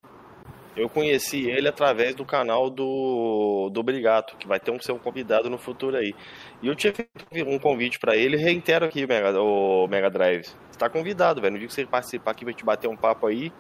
eu 0.77 0.89
conheci 0.89 1.49
ele 1.49 1.67
através 1.69 2.15
do 2.15 2.25
canal 2.25 2.69
do, 2.69 3.71
do 3.73 3.83
Brigato, 3.83 4.37
que 4.37 4.47
vai 4.47 4.61
ter 4.61 4.71
um 4.71 4.81
seu 4.81 4.99
convidado 4.99 5.49
no 5.49 5.59
futuro 5.59 5.97
aí. 5.97 6.15
E 6.63 6.67
eu 6.69 6.75
tinha 6.77 6.93
feito 6.93 7.11
um 7.47 7.59
convite 7.59 7.99
pra 7.99 8.17
ele, 8.17 8.37
reitero 8.37 8.85
aqui 8.85 9.05
o 9.05 9.09
Mega, 9.09 9.41
o 9.41 9.87
Mega 9.89 10.11
Drive. 10.11 10.45
Você 10.71 10.79
tá 10.79 10.89
convidado, 10.89 11.41
velho. 11.41 11.55
No 11.55 11.59
dia 11.59 11.69
que 11.69 11.75
você 11.75 11.87
participar 11.87 12.33
aqui, 12.33 12.45
vai 12.45 12.55
te 12.55 12.65
bater 12.65 12.89
um 12.89 12.97
papo 12.97 13.27
aí. 13.27 13.51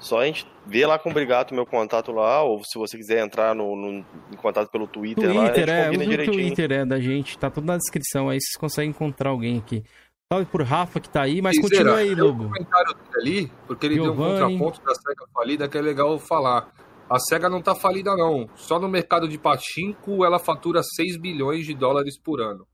Só 0.00 0.20
a 0.20 0.26
gente 0.26 0.46
vê 0.64 0.86
lá 0.86 0.96
com 0.96 1.10
o 1.10 1.12
Brigato 1.12 1.52
meu 1.52 1.66
contato 1.66 2.12
lá, 2.12 2.40
ou 2.44 2.62
se 2.62 2.78
você 2.78 2.96
quiser 2.96 3.18
entrar 3.24 3.52
no, 3.52 3.74
no- 3.74 4.04
em 4.32 4.36
contato 4.36 4.70
pelo 4.70 4.86
Twitter, 4.86 5.24
lá, 5.24 5.42
a 5.42 5.46
gente 5.46 5.54
Twitter, 5.54 5.74
é. 5.74 5.84
combina 5.84 6.02
Usa 6.02 6.06
o 6.06 6.10
direitinho. 6.10 6.46
Twitter 6.46 6.72
é, 6.72 6.84
da 6.86 7.00
gente. 7.00 7.36
Tá 7.38 7.50
tudo 7.50 7.66
na 7.66 7.76
descrição 7.76 8.28
aí. 8.28 8.38
Vocês 8.40 8.56
conseguem 8.56 8.90
encontrar 8.90 9.30
alguém 9.30 9.58
aqui. 9.58 9.82
Salve 10.30 10.44
por 10.44 10.62
Rafa 10.62 11.00
que 11.00 11.08
tá 11.08 11.22
aí. 11.22 11.40
Mas 11.40 11.58
continua 11.58 11.96
aí, 11.96 12.14
tem 12.14 12.22
um 12.22 12.26
Lobo. 12.26 12.44
comentário 12.44 12.94
dele 12.94 13.16
ali, 13.18 13.52
porque 13.66 13.86
ele 13.86 13.94
deu 13.94 14.12
um 14.12 14.16
contraponto 14.16 14.82
da 14.82 14.94
SEGA 14.94 15.26
falida 15.32 15.66
que 15.66 15.78
é 15.78 15.80
legal 15.80 16.18
falar. 16.18 16.70
A 17.08 17.18
SEGA 17.18 17.48
não 17.48 17.62
tá 17.62 17.74
falida 17.74 18.14
não, 18.14 18.46
só 18.54 18.78
no 18.78 18.86
mercado 18.88 19.26
de 19.26 19.38
pachinko 19.38 20.26
ela 20.26 20.38
fatura 20.38 20.82
6 20.82 21.18
bilhões 21.18 21.64
de 21.64 21.74
dólares 21.74 22.20
por 22.20 22.42
ano. 22.42 22.66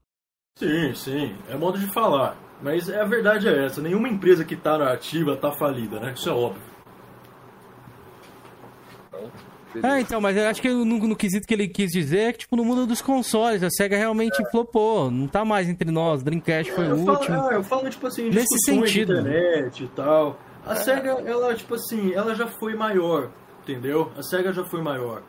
Sim, 0.58 0.94
sim, 0.94 1.36
é 1.48 1.56
modo 1.56 1.78
de 1.78 1.86
falar. 1.92 2.36
Mas 2.60 2.90
a 2.90 3.04
verdade 3.04 3.46
é 3.46 3.66
essa, 3.66 3.80
nenhuma 3.80 4.08
empresa 4.08 4.44
que 4.44 4.56
tá 4.56 4.76
na 4.76 4.92
ativa 4.92 5.36
tá 5.36 5.52
falida, 5.52 6.00
né? 6.00 6.12
Isso 6.16 6.28
é 6.28 6.32
óbvio. 6.32 6.74
É, 9.82 10.00
então, 10.00 10.20
mas 10.20 10.36
eu 10.36 10.46
acho 10.46 10.62
que 10.62 10.68
no, 10.68 10.84
no 10.84 11.16
quesito 11.16 11.46
que 11.46 11.54
ele 11.54 11.66
quis 11.68 11.90
dizer 11.90 12.18
é 12.18 12.32
que, 12.32 12.38
tipo, 12.40 12.56
no 12.56 12.64
mundo 12.64 12.86
dos 12.86 13.00
consoles, 13.02 13.62
a 13.62 13.70
SEGA 13.70 13.96
realmente 13.96 14.42
flopou. 14.50 15.10
Não 15.10 15.26
tá 15.26 15.44
mais 15.44 15.68
entre 15.68 15.90
nós. 15.90 16.22
Dreamcast 16.22 16.72
foi 16.72 16.88
eu 16.90 16.94
o 16.94 17.04
falo, 17.04 17.18
último. 17.18 17.40
ah, 17.40 17.54
eu 17.54 17.62
falo, 17.64 17.90
tipo 17.90 18.06
assim, 18.06 18.28
Nesse 18.30 18.58
sentido. 18.64 19.12
internet 19.12 19.84
e 19.84 19.88
tal. 19.88 20.38
A 20.64 20.76
SEGA, 20.76 21.10
ela, 21.26 21.54
tipo 21.54 21.74
assim, 21.74 22.12
ela 22.14 22.34
já 22.34 22.46
foi 22.46 22.74
maior, 22.74 23.30
entendeu? 23.62 24.10
A 24.16 24.22
SEGA 24.22 24.52
já 24.52 24.64
foi 24.64 24.80
maior. 24.82 25.22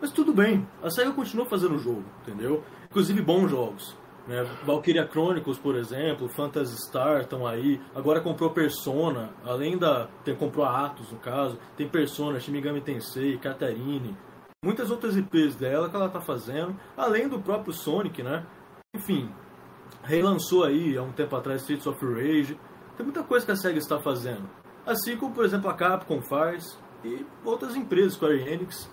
Mas 0.00 0.10
tudo 0.10 0.32
bem, 0.32 0.66
a 0.82 0.90
SEGA 0.90 1.12
continua 1.12 1.44
fazendo 1.46 1.78
jogo, 1.78 2.04
entendeu? 2.22 2.64
Inclusive 2.90 3.20
bons 3.22 3.50
jogos. 3.50 3.96
Né? 4.30 4.44
Valkyria 4.64 5.08
Chronicles, 5.10 5.58
por 5.58 5.74
exemplo, 5.74 6.28
Phantasy 6.28 6.76
Star 6.86 7.22
estão 7.22 7.44
aí. 7.44 7.80
Agora 7.92 8.20
comprou 8.20 8.50
Persona, 8.50 9.30
além 9.44 9.76
da. 9.76 10.06
Tem, 10.24 10.36
comprou 10.36 10.64
a 10.64 10.86
Atos, 10.86 11.10
no 11.10 11.18
caso. 11.18 11.58
Tem 11.76 11.88
Persona, 11.88 12.38
Shin 12.38 12.52
Megami 12.52 12.80
Tensei, 12.80 13.36
Katarine. 13.38 14.16
Muitas 14.64 14.88
outras 14.88 15.16
IPs 15.16 15.56
dela 15.56 15.90
que 15.90 15.96
ela 15.96 16.08
tá 16.08 16.20
fazendo. 16.20 16.76
Além 16.96 17.28
do 17.28 17.40
próprio 17.40 17.72
Sonic, 17.72 18.22
né? 18.22 18.46
Enfim, 18.94 19.28
relançou 20.04 20.62
aí 20.62 20.96
há 20.96 21.02
um 21.02 21.10
tempo 21.10 21.34
atrás 21.34 21.62
Streets 21.62 21.88
of 21.88 21.98
Rage. 22.04 22.56
Tem 22.96 23.04
muita 23.04 23.24
coisa 23.24 23.44
que 23.44 23.50
a 23.50 23.56
SEGA 23.56 23.78
está 23.78 23.98
fazendo. 23.98 24.48
Assim 24.86 25.16
como, 25.16 25.34
por 25.34 25.44
exemplo, 25.44 25.68
a 25.68 25.74
Capcom 25.74 26.22
faz 26.22 26.78
e 27.04 27.26
outras 27.44 27.74
empresas, 27.74 28.12
Square 28.12 28.48
Enix. 28.48 28.88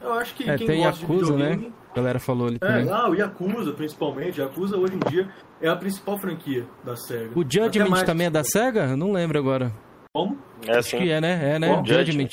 Eu 0.00 0.12
acho 0.12 0.32
que 0.36 0.48
É, 0.48 0.56
quem 0.56 0.66
tem 0.66 0.82
gosta 0.84 1.00
Yakuza, 1.00 1.24
de 1.24 1.32
videogame... 1.32 1.66
né? 1.66 1.72
A 1.96 2.00
galera 2.00 2.18
falou 2.20 2.48
ali 2.48 2.56
É, 2.56 2.58
também. 2.66 2.90
ah, 2.90 3.08
o 3.08 3.14
Yakuza, 3.14 3.72
principalmente. 3.72 4.38
Yakuza, 4.38 4.76
hoje 4.76 4.94
em 4.96 5.10
dia, 5.10 5.28
é 5.62 5.68
a 5.68 5.74
principal 5.74 6.18
franquia 6.18 6.66
da 6.84 6.94
SEGA. 6.94 7.30
O 7.34 7.40
Judgment 7.42 7.88
mais- 7.88 8.02
também 8.04 8.26
é 8.26 8.30
da 8.30 8.44
SEGA? 8.44 8.84
Eu 8.90 8.96
não 8.98 9.12
lembro 9.12 9.38
agora. 9.38 9.72
Como? 10.12 10.36
É 10.66 10.72
Acho 10.72 10.78
assim. 10.80 10.98
que 10.98 11.10
é, 11.10 11.20
né? 11.22 11.54
É, 11.54 11.58
né? 11.58 11.74
Bom, 11.74 11.82
Judgment. 11.86 12.28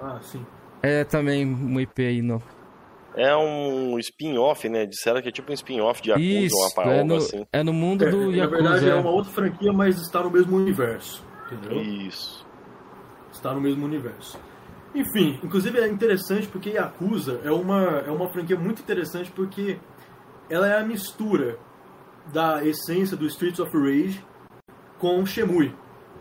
Ah, 0.00 0.18
sim. 0.22 0.44
É 0.82 1.04
também 1.04 1.44
um 1.44 1.78
IP 1.78 2.00
aí, 2.06 2.22
não. 2.22 2.40
É 3.14 3.36
um 3.36 3.98
spin-off, 3.98 4.66
né? 4.70 4.86
Disseram 4.86 5.20
que 5.20 5.28
é 5.28 5.32
tipo 5.32 5.50
um 5.50 5.54
spin-off 5.54 6.00
de 6.00 6.08
Yakuza, 6.10 6.26
Isso, 6.26 6.56
uma 6.56 6.68
é 6.68 6.74
parada 6.74 7.04
no, 7.04 7.16
assim. 7.16 7.46
é 7.52 7.62
no 7.62 7.72
mundo 7.74 8.04
É, 8.06 8.10
do 8.10 8.30
na 8.30 8.36
Yakuza. 8.38 8.62
verdade, 8.62 8.86
é 8.86 8.92
é. 8.92 8.94
uma 8.94 9.10
outra 9.10 9.30
franquia, 9.32 9.72
mas 9.72 10.00
está 10.00 10.22
no 10.22 10.30
mesmo 10.30 10.56
universo. 10.56 11.22
Entendeu? 11.52 11.82
Isso. 11.82 12.46
está 13.32 13.52
no 13.52 13.60
mesmo 13.60 13.84
universo. 13.84 14.38
Enfim, 14.94 15.38
inclusive 15.42 15.78
é 15.78 15.86
interessante 15.88 16.46
porque 16.48 16.70
Yakuza 16.70 17.40
é 17.44 17.50
uma, 17.50 17.82
é 18.06 18.10
uma 18.10 18.28
franquia 18.30 18.56
muito 18.58 18.80
interessante 18.82 19.30
porque 19.30 19.78
ela 20.50 20.66
é 20.66 20.78
a 20.78 20.84
mistura 20.84 21.58
da 22.32 22.64
essência 22.64 23.16
do 23.16 23.26
Streets 23.26 23.60
of 23.60 23.70
Rage 23.76 24.24
com 24.98 25.24
Shemui. 25.24 25.74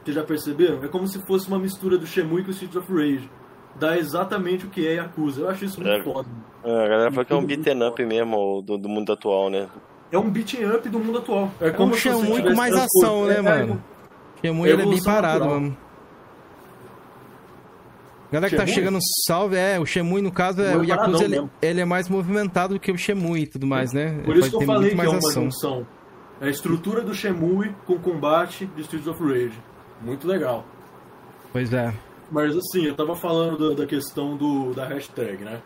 Vocês 0.03 0.15
já 0.15 0.24
perceberam? 0.24 0.84
É 0.84 0.88
como 0.88 1.07
se 1.07 1.20
fosse 1.26 1.47
uma 1.47 1.59
mistura 1.59 1.97
do 1.97 2.05
Shemui 2.05 2.41
com 2.43 2.49
o 2.49 2.51
Streets 2.51 2.76
of 2.78 2.91
Rage. 2.93 3.30
Dá 3.76 3.97
exatamente 3.97 4.65
o 4.65 4.70
que 4.70 4.88
é 4.88 4.93
Yakuza. 4.95 5.41
Eu 5.41 5.49
acho 5.49 5.65
isso 5.65 5.82
muito 5.82 5.99
É. 5.99 6.03
foda. 6.03 6.28
É, 6.63 6.86
a 6.86 6.88
galera 6.88 7.11
fala 7.11 7.26
que 7.26 7.34
é 7.34 7.36
um 7.36 7.45
beaten 7.45 7.88
up 7.88 8.05
mesmo 8.05 8.61
do, 8.61 8.78
do 8.78 8.89
mundo 8.89 9.11
atual, 9.13 9.49
né? 9.49 9.68
É 10.11 10.18
um 10.18 10.30
beating 10.30 10.63
up 10.65 10.88
do 10.89 10.99
mundo 10.99 11.20
atual. 11.20 11.51
É 11.59 11.68
É 11.68 11.72
como 11.72 11.91
um 11.91 11.95
se 11.95 12.01
Shenmue 12.01 12.41
com 12.41 12.55
mais 12.55 12.74
ação, 12.74 13.26
né, 13.26 13.38
é, 13.38 13.41
mano? 13.41 13.84
Shemui 14.41 14.70
ele 14.70 14.82
é 14.82 14.86
bem 14.86 15.03
parado, 15.03 15.39
natural. 15.39 15.59
mano. 15.61 15.78
Galera 18.32 18.49
que 18.49 18.57
tá 18.57 18.67
chegando, 18.67 18.99
salve. 19.25 19.55
É, 19.55 19.80
o 19.80 19.86
Shemui, 19.86 20.21
no 20.21 20.32
caso, 20.32 20.61
é, 20.61 20.71
Shemui 20.71 20.82
o 20.82 20.84
é 20.84 20.95
Yakuza, 20.95 21.23
ele, 21.23 21.49
ele 21.61 21.82
é 21.82 21.86
mais 21.86 22.09
movimentado 22.09 22.73
do 22.73 22.80
que 22.80 22.91
o 22.91 22.97
Shemui 22.97 23.41
e 23.41 23.47
tudo 23.47 23.65
mais, 23.65 23.93
né? 23.93 24.21
Por 24.25 24.32
Ele 24.32 24.39
isso 24.41 24.49
que 24.49 24.55
eu 24.57 24.61
falei 24.65 24.82
muito 24.82 24.95
que 24.95 25.01
é 25.01 25.05
mais 25.05 25.09
uma 25.09 25.17
ação. 25.19 25.43
junção. 25.43 25.88
É 26.41 26.47
a 26.47 26.49
estrutura 26.49 27.01
do 27.01 27.13
Shemui 27.13 27.73
com 27.86 27.97
combate 27.97 28.65
de 28.75 28.82
Streets 28.82 29.07
of 29.07 29.23
Rage. 29.23 29.57
Muito 30.01 30.28
legal. 30.28 30.65
Pois 31.51 31.73
é. 31.73 31.93
Mas 32.30 32.55
assim, 32.55 32.86
eu 32.86 32.95
tava 32.95 33.15
falando 33.15 33.69
da, 33.69 33.82
da 33.82 33.88
questão 33.88 34.36
do, 34.36 34.73
da 34.73 34.86
hashtag, 34.86 35.43
né? 35.43 35.61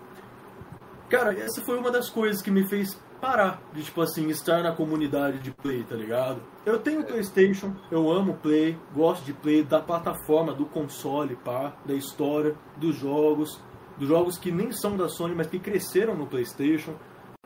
Cara, 1.10 1.34
essa 1.34 1.62
foi 1.62 1.78
uma 1.78 1.92
das 1.92 2.10
coisas 2.10 2.42
que 2.42 2.52
me 2.52 2.68
fez 2.70 2.98
parar 3.22 3.62
de, 3.72 3.84
tipo 3.84 4.02
assim, 4.02 4.28
estar 4.30 4.64
na 4.64 4.72
comunidade 4.72 5.40
de 5.40 5.52
Play, 5.52 5.84
tá 5.84 5.96
ligado? 5.96 6.42
Eu 6.66 6.80
tenho 6.80 7.06
Playstation, 7.06 7.74
eu 7.92 8.12
amo 8.12 8.34
Play, 8.34 8.78
gosto 8.94 9.24
de 9.24 9.32
Play, 9.32 9.64
da 9.64 9.80
plataforma, 9.80 10.54
do 10.54 10.66
console, 10.66 11.36
pá, 11.36 11.74
da 11.86 11.94
história, 11.94 12.56
dos 12.78 12.96
jogos, 12.96 13.62
dos 13.98 14.08
jogos 14.08 14.38
que 14.38 14.52
nem 14.52 14.72
são 14.72 14.98
da 14.98 15.08
Sony, 15.08 15.36
mas 15.36 15.48
que 15.48 15.60
cresceram 15.60 16.16
no 16.16 16.26
Playstation. 16.26 16.96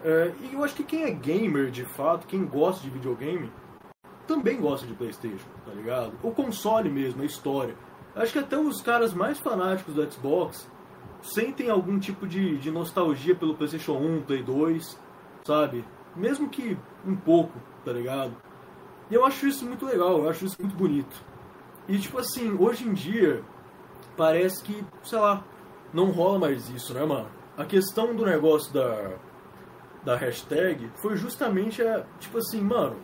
É, 0.01 0.31
e 0.41 0.53
eu 0.53 0.63
acho 0.63 0.75
que 0.75 0.83
quem 0.83 1.03
é 1.03 1.11
gamer, 1.11 1.69
de 1.69 1.83
fato, 1.83 2.25
quem 2.25 2.45
gosta 2.45 2.81
de 2.81 2.89
videogame, 2.89 3.51
também 4.25 4.59
gosta 4.59 4.87
de 4.87 4.93
PlayStation, 4.93 5.47
tá 5.65 5.71
ligado? 5.71 6.13
O 6.23 6.31
console 6.31 6.89
mesmo, 6.89 7.21
a 7.21 7.25
história. 7.25 7.75
Acho 8.15 8.33
que 8.33 8.39
até 8.39 8.57
os 8.57 8.81
caras 8.81 9.13
mais 9.13 9.39
fanáticos 9.39 9.93
do 9.93 10.11
Xbox 10.11 10.69
sentem 11.21 11.69
algum 11.69 11.99
tipo 11.99 12.27
de, 12.27 12.57
de 12.57 12.71
nostalgia 12.71 13.35
pelo 13.35 13.55
PlayStation 13.55 13.93
1, 13.93 14.21
Play 14.23 14.43
2, 14.43 14.99
sabe? 15.45 15.85
Mesmo 16.15 16.49
que 16.49 16.77
um 17.05 17.15
pouco, 17.15 17.57
tá 17.85 17.93
ligado? 17.93 18.35
E 19.09 19.13
eu 19.13 19.23
acho 19.23 19.47
isso 19.47 19.65
muito 19.65 19.85
legal, 19.85 20.17
eu 20.17 20.29
acho 20.29 20.45
isso 20.45 20.57
muito 20.59 20.75
bonito. 20.75 21.23
E 21.87 21.97
tipo 21.99 22.17
assim, 22.17 22.57
hoje 22.59 22.87
em 22.87 22.93
dia, 22.93 23.43
parece 24.17 24.63
que, 24.63 24.83
sei 25.03 25.19
lá, 25.19 25.43
não 25.93 26.09
rola 26.09 26.39
mais 26.39 26.67
isso, 26.69 26.93
né, 26.93 27.05
mano? 27.05 27.27
A 27.55 27.63
questão 27.63 28.15
do 28.15 28.25
negócio 28.25 28.73
da, 28.73 29.13
da 30.03 30.15
hashtag 30.15 30.89
foi 30.95 31.15
justamente 31.15 31.81
a, 31.83 32.03
tipo 32.19 32.39
assim, 32.39 32.59
mano, 32.59 32.95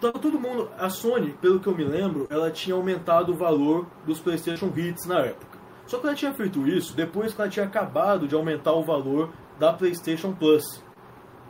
tava 0.00 0.18
todo 0.18 0.40
mundo, 0.40 0.70
a 0.78 0.88
Sony, 0.88 1.32
pelo 1.34 1.60
que 1.60 1.66
eu 1.66 1.76
me 1.76 1.84
lembro, 1.84 2.26
ela 2.30 2.50
tinha 2.50 2.74
aumentado 2.74 3.32
o 3.32 3.36
valor 3.36 3.86
dos 4.06 4.20
PlayStation 4.20 4.72
Hits 4.74 5.04
na 5.04 5.20
época. 5.20 5.58
Só 5.86 5.98
que 5.98 6.06
ela 6.06 6.14
tinha 6.14 6.32
feito 6.32 6.66
isso 6.66 6.96
depois 6.96 7.34
que 7.34 7.40
ela 7.40 7.50
tinha 7.50 7.66
acabado 7.66 8.26
de 8.26 8.34
aumentar 8.34 8.72
o 8.72 8.82
valor 8.82 9.30
da 9.58 9.72
PlayStation 9.72 10.32
Plus. 10.32 10.82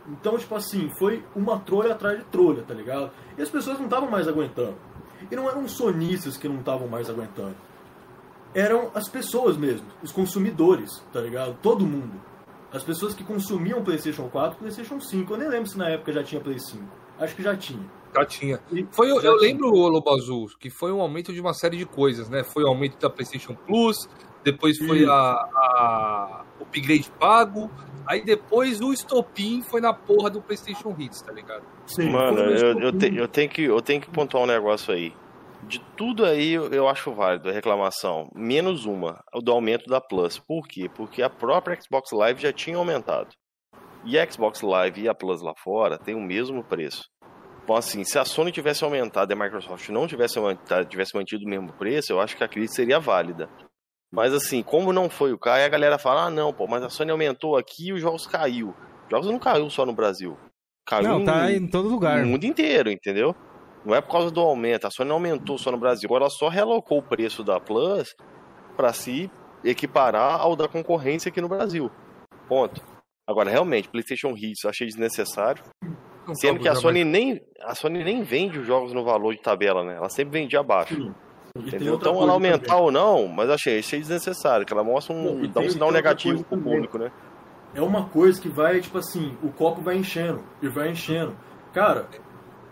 Então, 0.09 0.39
tipo 0.39 0.55
assim, 0.55 0.89
foi 0.99 1.23
uma 1.37 1.61
trolha 1.61 1.93
atrás 1.93 2.19
de 2.19 2.25
trolha, 2.25 2.63
tá 2.63 2.73
ligado? 2.73 3.11
E 3.37 3.43
as 3.43 3.51
pessoas 3.51 3.79
não 3.79 3.85
estavam 3.85 4.11
mais 4.11 4.27
aguentando. 4.27 4.77
E 5.31 5.37
não 5.37 5.49
eram 5.49 5.69
sonistas 5.69 6.37
que 6.37 6.49
não 6.49 6.61
estavam 6.61 6.89
mais 6.89 7.11
aguentando. 7.11 7.55
Eram 8.55 8.91
as 8.95 9.09
pessoas 9.09 9.57
mesmo, 9.59 9.87
os 10.03 10.11
consumidores, 10.11 11.03
tá 11.13 11.21
ligado? 11.21 11.59
Todo 11.61 11.87
mundo. 11.87 12.19
As 12.73 12.83
pessoas 12.83 13.15
que 13.15 13.23
consumiam 13.23 13.83
PlayStation 13.83 14.29
4 14.29 14.59
PlayStation 14.59 15.01
5. 15.01 15.33
Eu 15.33 15.39
nem 15.39 15.49
lembro 15.49 15.69
se 15.69 15.77
na 15.77 15.89
época 15.89 16.13
já 16.13 16.23
tinha 16.23 16.41
Play 16.41 16.59
5. 16.59 16.83
Acho 17.19 17.35
que 17.37 17.43
já 17.43 17.57
tinha. 17.57 17.85
Já 18.15 18.25
tinha. 18.25 18.61
Foi, 18.91 19.11
eu, 19.11 19.21
eu 19.21 19.35
lembro, 19.37 19.69
o 19.69 19.89
Lobo 19.89 20.11
Azul, 20.15 20.49
que 20.59 20.71
foi 20.71 20.93
um 20.93 21.01
aumento 21.01 21.33
de 21.33 21.41
uma 21.41 21.53
série 21.53 21.77
de 21.77 21.85
coisas, 21.85 22.29
né? 22.29 22.43
Foi 22.43 22.63
o 22.65 22.69
aumento 22.69 22.99
da 22.99 23.11
PlayStation 23.11 23.55
Plus, 23.67 24.09
depois 24.45 24.79
foi 24.79 25.05
a, 25.05 26.45
upgrade 26.69 27.11
pago, 27.19 27.71
aí 28.07 28.25
depois 28.25 28.81
o 28.81 28.93
estopim 28.93 29.63
foi 29.63 29.81
na 29.81 29.93
porra 29.93 30.31
do 30.31 30.41
PlayStation 30.41 30.95
Hits, 30.99 31.23
tá 31.23 31.33
ligado? 31.33 31.65
Sim, 31.87 32.11
Mano, 32.11 32.39
eu, 32.39 32.79
eu, 32.79 32.93
te, 32.93 33.15
eu, 33.15 33.27
tenho 33.27 33.49
que, 33.49 33.63
eu 33.63 33.83
tenho 33.83 34.01
que 34.01 34.11
pontuar 34.11 34.45
um 34.45 34.47
negócio 34.47 34.93
aí. 34.93 35.13
De 35.65 35.81
tudo 35.97 36.25
aí 36.25 36.53
eu 36.53 36.89
acho 36.89 37.13
válido 37.13 37.49
a 37.49 37.53
reclamação, 37.53 38.31
menos 38.35 38.87
uma, 38.87 39.21
o 39.35 39.41
do 39.41 39.51
aumento 39.51 39.91
da 39.91 40.01
Plus. 40.01 40.39
Por 40.39 40.67
quê? 40.69 40.89
Porque 40.89 41.21
a 41.21 41.29
própria 41.29 41.77
Xbox 41.81 42.13
Live 42.13 42.41
já 42.41 42.53
tinha 42.53 42.77
aumentado. 42.77 43.31
E 44.05 44.19
a 44.19 44.31
Xbox 44.31 44.63
Live 44.63 45.03
e 45.03 45.09
a 45.09 45.15
Plus 45.15 45.43
lá 45.43 45.53
fora 45.63 45.99
tem 45.99 46.15
o 46.15 46.21
mesmo 46.21 46.63
preço. 46.63 47.05
Então, 47.65 47.77
assim, 47.77 48.03
se 48.03 48.19
a 48.19 48.25
Sony 48.25 48.51
tivesse 48.51 48.83
aumentado 48.83 49.31
e 49.31 49.35
a 49.35 49.37
Microsoft 49.37 49.87
não 49.91 50.07
tivesse, 50.07 50.39
aumentado, 50.39 50.89
tivesse 50.89 51.15
mantido 51.15 51.45
o 51.45 51.49
mesmo 51.49 51.71
preço, 51.75 52.13
eu 52.13 52.21
acho 52.21 52.35
que 52.35 52.43
a 52.43 52.49
crise 52.49 52.75
seria 52.75 52.99
válida. 52.99 53.51
Mas 54.11 54.33
assim, 54.33 54.63
como 54.63 54.93
não 54.93 55.11
foi 55.11 55.33
o 55.33 55.39
caso, 55.39 55.65
a 55.65 55.69
galera 55.69 55.99
fala, 55.99 56.25
ah 56.25 56.31
não, 56.31 56.53
pô, 56.53 56.67
mas 56.67 56.83
a 56.83 56.89
Sony 56.89 57.11
aumentou 57.11 57.57
aqui 57.57 57.89
e 57.89 57.93
os 57.93 58.01
jogos 58.01 58.27
caiu. 58.27 58.75
Os 59.05 59.11
jogos 59.11 59.27
não 59.27 59.39
caiu 59.39 59.69
só 59.69 59.85
no 59.85 59.93
Brasil. 59.93 60.37
Caiu 60.87 61.09
não, 61.09 61.25
tá 61.25 61.53
em 61.53 61.67
todo 61.67 61.89
lugar. 61.89 62.23
No 62.23 62.29
mundo 62.29 62.45
inteiro, 62.45 62.91
entendeu? 62.91 63.35
Não 63.85 63.95
é 63.95 64.01
por 64.01 64.11
causa 64.11 64.31
do 64.31 64.41
aumento. 64.41 64.87
A 64.87 64.91
Sony 64.91 65.09
não 65.09 65.17
aumentou 65.17 65.59
só 65.59 65.71
no 65.71 65.79
Brasil. 65.79 66.07
Agora 66.09 66.25
ela 66.25 66.31
só 66.31 66.49
relocou 66.49 66.99
o 66.99 67.03
preço 67.03 67.45
da 67.45 67.61
Plus 67.61 68.15
para 68.77 68.93
se 68.93 69.31
equiparar 69.63 70.41
ao 70.41 70.57
da 70.57 70.67
concorrência 70.67 71.29
aqui 71.29 71.41
no 71.41 71.49
Brasil. 71.49 71.91
Ponto. 72.49 72.83
Agora, 73.29 73.51
realmente, 73.51 73.89
PlayStation 73.89 74.31
Hits 74.31 74.65
eu 74.65 74.71
achei 74.71 74.87
desnecessário. 74.87 75.63
Sendo 76.35 76.61
que 76.61 76.69
a 76.69 76.75
Sony, 76.75 77.05
nem, 77.05 77.41
a 77.63 77.75
Sony 77.75 78.03
nem 78.03 78.23
vende 78.23 78.59
os 78.59 78.67
jogos 78.67 78.93
no 78.93 79.05
valor 79.05 79.35
de 79.35 79.43
tabela, 79.43 79.85
né? 79.85 79.97
Ela 79.97 80.09
sempre 80.09 80.41
vende 80.41 80.57
abaixo. 80.57 80.95
Sim. 80.95 81.15
Entendeu? 81.57 81.95
Então 81.95 82.23
ela 82.23 82.33
aumentar 82.33 82.67
também. 82.67 82.83
ou 82.83 82.91
não, 82.93 83.29
mas 83.29 83.51
achei, 83.51 83.79
achei 83.79 84.01
desnecessário, 84.01 84.67
que 84.67 84.73
ela 84.73 84.85
mostra 84.85 85.15
um. 85.15 85.43
Bom, 85.43 85.49
dá 85.49 85.61
um 85.61 85.71
sinal 85.71 85.91
negativo 85.91 86.45
pro 86.45 86.59
público, 86.59 86.99
né? 86.99 87.11
É 87.75 87.83
uma 87.83 88.07
coisa 88.07 88.41
que 88.41 88.49
vai, 88.49 88.81
tipo 88.81 88.99
assim, 88.99 89.37
o 89.43 89.51
copo 89.51 89.81
vai 89.81 89.97
enchendo 89.97 90.43
e 90.63 90.69
vai 90.69 90.91
enchendo. 90.91 91.37
Cara, 91.73 92.09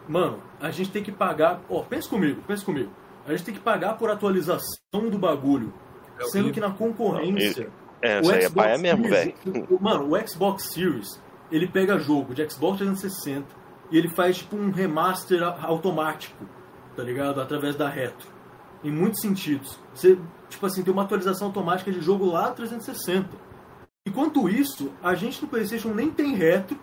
mano, 0.09 0.43
a 0.61 0.71
gente 0.71 0.91
tem 0.91 1.03
que 1.03 1.13
pagar. 1.13 1.61
Ó, 1.69 1.83
pensa 1.83 2.09
comigo, 2.09 2.43
pensa 2.47 2.65
comigo. 2.65 2.91
A 3.27 3.31
gente 3.33 3.45
tem 3.45 3.55
que 3.55 3.61
pagar 3.61 3.99
por 3.99 4.11
atualização 4.11 5.11
do 5.11 5.19
bagulho. 5.19 5.73
É 6.19 6.25
sendo 6.25 6.51
que 6.51 6.61
na 6.61 6.71
concorrência. 6.71 7.69
É, 8.01 8.21
isso 8.21 8.33
aí 8.33 8.45
é 8.45 8.51
paia 8.51 8.79
mesmo, 8.79 9.09
velho. 9.09 9.35
Mano, 9.81 10.15
o 10.15 10.29
Xbox 10.29 10.73
Series, 10.73 11.21
ele 11.51 11.67
pega 11.67 11.99
jogo 11.99 12.35
de 12.35 12.49
Xbox 12.49 12.79
360 12.79 13.47
e 13.91 13.99
ele 13.99 14.09
faz 14.09 14.39
tipo 14.39 14.57
um 14.57 14.71
remaster 14.71 15.43
automático, 15.43 16.47
tá 16.95 17.03
ligado? 17.03 17.41
Através 17.41 17.75
da 17.75 17.89
retro 17.89 18.36
em 18.87 18.93
muitos 18.93 19.21
sentidos. 19.21 19.79
Você, 19.95 20.19
tipo 20.49 20.65
assim, 20.65 20.83
tem 20.83 20.93
uma 20.93 21.03
atualização 21.03 21.49
automática 21.49 21.91
de 21.91 22.01
jogo 22.01 22.27
lá 22.27 22.51
360. 22.51 23.29
Enquanto 24.07 24.49
isso, 24.49 24.93
a 25.03 25.15
gente 25.15 25.43
no 25.43 25.49
PlayStation 25.49 25.89
nem 25.89 26.11
tem 26.11 26.35
retro. 26.35 26.79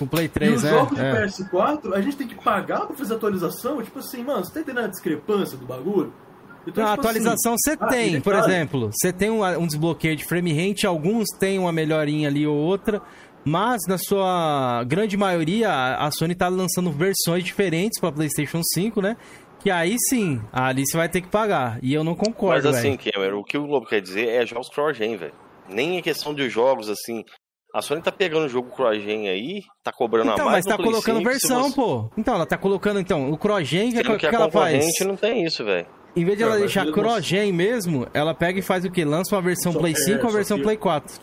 O 0.00 0.06
Play 0.06 0.28
3, 0.28 0.52
e 0.52 0.54
os 0.54 0.64
é, 0.64 0.70
jogos 0.70 0.98
é. 0.98 1.12
de 1.12 1.18
PS4, 1.18 1.94
a 1.94 2.00
gente 2.00 2.16
tem 2.16 2.28
que 2.28 2.34
pagar 2.34 2.86
pra 2.86 2.96
fazer 2.96 3.14
atualização. 3.14 3.82
Tipo 3.82 3.98
assim, 3.98 4.22
mano, 4.22 4.44
você 4.44 4.52
tá 4.52 4.60
entendendo 4.60 4.84
a 4.84 4.88
discrepância 4.88 5.56
do 5.56 5.66
bagulho? 5.66 6.12
Então, 6.66 6.84
não, 6.84 6.90
tipo 6.90 7.00
atualização 7.00 7.54
você 7.56 7.70
assim, 7.70 7.88
tem, 7.88 8.16
ah, 8.16 8.20
por 8.20 8.34
exemplo, 8.34 8.90
você 8.92 9.12
tem 9.12 9.30
um, 9.30 9.44
um, 9.44 9.66
desbloqueio 9.66 10.16
de 10.16 10.24
frame 10.24 10.52
rate, 10.52 10.86
alguns 10.86 11.26
tem 11.38 11.58
uma 11.58 11.72
melhorinha 11.72 12.28
ali 12.28 12.46
ou 12.46 12.56
outra, 12.56 13.00
mas 13.44 13.82
na 13.86 13.96
sua 13.96 14.82
grande 14.84 15.16
maioria 15.16 15.70
a 15.96 16.10
Sony 16.10 16.34
tá 16.34 16.48
lançando 16.48 16.90
versões 16.90 17.44
diferentes 17.44 18.00
para 18.00 18.10
PlayStation 18.10 18.60
5, 18.74 19.00
né? 19.00 19.16
Que 19.58 19.70
aí 19.70 19.96
sim, 20.08 20.40
ali 20.52 20.86
você 20.86 20.96
vai 20.96 21.08
ter 21.08 21.20
que 21.20 21.28
pagar. 21.28 21.78
E 21.82 21.92
eu 21.92 22.04
não 22.04 22.14
concordo, 22.14 22.68
Mas 22.68 22.78
assim, 22.78 22.96
Cameron, 22.96 23.40
o 23.40 23.44
que 23.44 23.58
o 23.58 23.66
Globo 23.66 23.86
quer 23.86 24.00
dizer 24.00 24.28
é 24.28 24.46
jogos 24.46 24.68
cross-gen, 24.68 25.16
velho. 25.16 25.34
Nem 25.68 25.98
é 25.98 26.02
questão 26.02 26.34
de 26.34 26.48
jogos, 26.48 26.88
assim... 26.88 27.24
A 27.74 27.82
Sony 27.82 28.00
tá 28.00 28.10
pegando 28.10 28.46
o 28.46 28.48
jogo 28.48 28.70
cross-gen 28.70 29.28
aí, 29.28 29.60
tá 29.84 29.92
cobrando 29.92 30.30
então, 30.32 30.48
a 30.48 30.52
mais 30.52 30.64
Então, 30.64 30.78
mas 30.78 30.82
tá 30.82 30.90
colocando 30.90 31.18
5, 31.18 31.30
versão, 31.30 31.62
você... 31.64 31.74
pô. 31.74 32.10
Então, 32.16 32.34
ela 32.34 32.46
tá 32.46 32.56
colocando, 32.56 32.98
então, 32.98 33.30
o 33.30 33.36
cross-gen, 33.36 33.92
que, 33.92 34.02
que, 34.02 34.16
que, 34.16 34.26
ela 34.34 34.50
faz? 34.50 34.86
não 35.00 35.16
tem 35.16 35.44
isso, 35.44 35.62
velho. 35.62 35.86
Em 36.14 36.24
vez 36.24 36.38
de 36.38 36.44
ela 36.44 36.56
deixar 36.56 36.90
cross-gen 36.90 37.52
mesmo, 37.52 38.06
ela 38.14 38.34
pega 38.34 38.58
e 38.58 38.62
faz 38.62 38.86
o 38.86 38.90
quê? 38.90 39.04
Lança 39.04 39.34
uma 39.34 39.42
versão 39.42 39.72
só, 39.72 39.78
Play 39.78 39.94
5 39.94 40.10
é, 40.10 40.14
ou 40.16 40.22
uma 40.22 40.32
versão 40.32 40.56
que... 40.56 40.62
Play 40.62 40.76
4. 40.78 41.20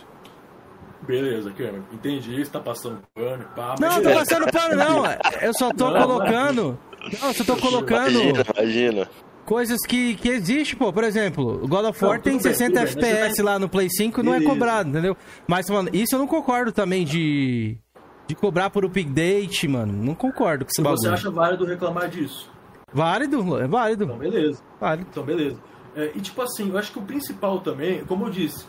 Beleza, 1.02 1.52
Cameron. 1.52 1.84
Entendi, 1.92 2.46
você 2.46 2.52
tá 2.52 2.60
passando 2.60 3.02
pano, 3.16 3.46
pá. 3.56 3.76
Não, 3.80 4.04
tô 4.04 4.12
passando 4.12 4.52
pano, 4.52 4.76
não. 4.76 5.04
Eu 5.42 5.54
só 5.56 5.74
tô 5.74 5.90
não, 5.90 6.02
colocando... 6.02 6.80
Não, 7.04 7.28
eu 7.28 7.34
só 7.34 7.44
tô 7.44 7.58
colocando. 7.58 8.12
Imagina, 8.12 8.46
imagina. 8.58 9.10
Coisas 9.46 9.80
que, 9.86 10.16
que 10.16 10.30
existe, 10.30 10.76
pô. 10.76 10.94
Por 10.94 11.04
exemplo, 11.04 11.64
o 11.64 11.68
God 11.68 11.86
of 11.86 12.06
War 12.06 12.16
não, 12.16 12.22
tem 12.24 12.40
60 12.40 12.74
bem, 12.74 12.84
FPS 12.84 13.42
lá 13.42 13.60
no 13.60 13.68
Play 13.68 13.90
5 13.90 14.22
e 14.22 14.24
não 14.24 14.34
é 14.34 14.42
cobrado, 14.42 14.90
entendeu? 14.90 15.18
Mas, 15.46 15.70
mano, 15.70 15.90
isso 15.92 16.16
eu 16.16 16.20
não 16.20 16.28
concordo 16.28 16.72
também 16.72 17.06
de. 17.06 17.78
De 18.26 18.36
cobrar 18.36 18.70
por 18.70 18.86
update, 18.86 19.68
mano. 19.68 19.92
Não 19.92 20.16
concordo 20.16 20.64
com 20.64 20.72
esse 20.72 20.82
bagulho. 20.82 21.02
Você 21.02 21.10
acha 21.10 21.30
válido 21.30 21.66
reclamar 21.66 22.08
disso? 22.08 22.50
Válido, 22.94 23.60
é 23.60 23.68
válido. 23.68 24.06
Então, 24.06 24.18
beleza. 24.18 24.62
Válido. 24.80 25.08
Então, 25.12 25.24
beleza. 25.24 25.58
É, 25.94 26.12
e, 26.16 26.22
tipo 26.22 26.42
assim, 26.42 26.70
eu 26.70 26.78
acho 26.78 26.94
que 26.94 27.00
o 27.00 27.02
principal 27.02 27.60
também, 27.60 28.06
como 28.06 28.26
eu 28.26 28.30
disse, 28.30 28.66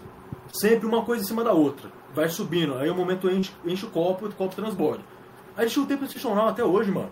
sempre 0.53 0.87
uma 0.87 1.05
coisa 1.05 1.22
em 1.22 1.26
cima 1.26 1.45
da 1.45 1.53
outra. 1.53 1.89
Vai 2.12 2.28
subindo. 2.28 2.74
Aí 2.74 2.91
o 2.91 2.95
momento 2.97 3.30
enche, 3.30 3.53
enche 3.64 3.87
o 3.87 3.91
copo 3.91 4.26
e 4.26 4.28
o 4.28 4.32
copo 4.32 4.57
transborda. 4.57 5.05
A 5.57 5.64
gente 5.64 5.78
não 5.78 5.87
tem 5.87 5.97
PlayStation 5.97 6.35
Now 6.35 6.49
até 6.49 6.64
hoje, 6.64 6.91
mano. 6.91 7.11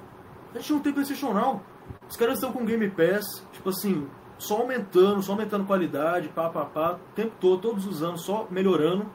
A 0.55 0.59
gente 0.59 0.73
não 0.73 0.81
tem 0.81 0.93
PlayStation 0.93 1.33
Now. 1.33 1.63
Os 2.09 2.17
caras 2.17 2.35
estão 2.35 2.53
com 2.53 2.65
Game 2.65 2.89
Pass, 2.91 3.25
tipo 3.53 3.71
assim, 3.71 4.07
só 4.39 4.59
aumentando, 4.59 5.23
só 5.23 5.33
aumentando 5.33 5.65
qualidade, 5.65 6.29
pá, 6.29 6.49
pá, 6.51 6.65
pá, 6.65 6.93
o 6.93 7.15
tempo 7.15 7.33
todo, 7.41 7.61
todos 7.61 7.87
os 7.87 8.03
anos, 8.03 8.23
só 8.23 8.47
melhorando. 8.51 9.07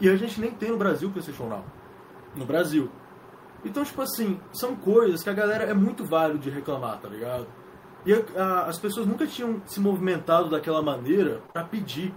E 0.00 0.08
a 0.08 0.16
gente 0.16 0.40
nem 0.40 0.50
tem 0.50 0.70
no 0.70 0.76
Brasil 0.76 1.10
PlayStation 1.10 1.48
Now. 1.48 1.64
No 2.34 2.44
Brasil. 2.44 2.90
Então, 3.64 3.82
tipo 3.84 4.02
assim, 4.02 4.38
são 4.52 4.76
coisas 4.76 5.22
que 5.22 5.30
a 5.30 5.32
galera 5.32 5.64
é 5.64 5.74
muito 5.74 6.04
válido 6.04 6.40
de 6.40 6.50
reclamar, 6.50 7.00
tá 7.00 7.08
ligado? 7.08 7.46
E 8.04 8.12
a, 8.12 8.18
a, 8.36 8.66
as 8.66 8.78
pessoas 8.78 9.06
nunca 9.06 9.26
tinham 9.26 9.62
se 9.64 9.80
movimentado 9.80 10.50
daquela 10.50 10.82
maneira 10.82 11.40
para 11.52 11.64
pedir 11.64 12.12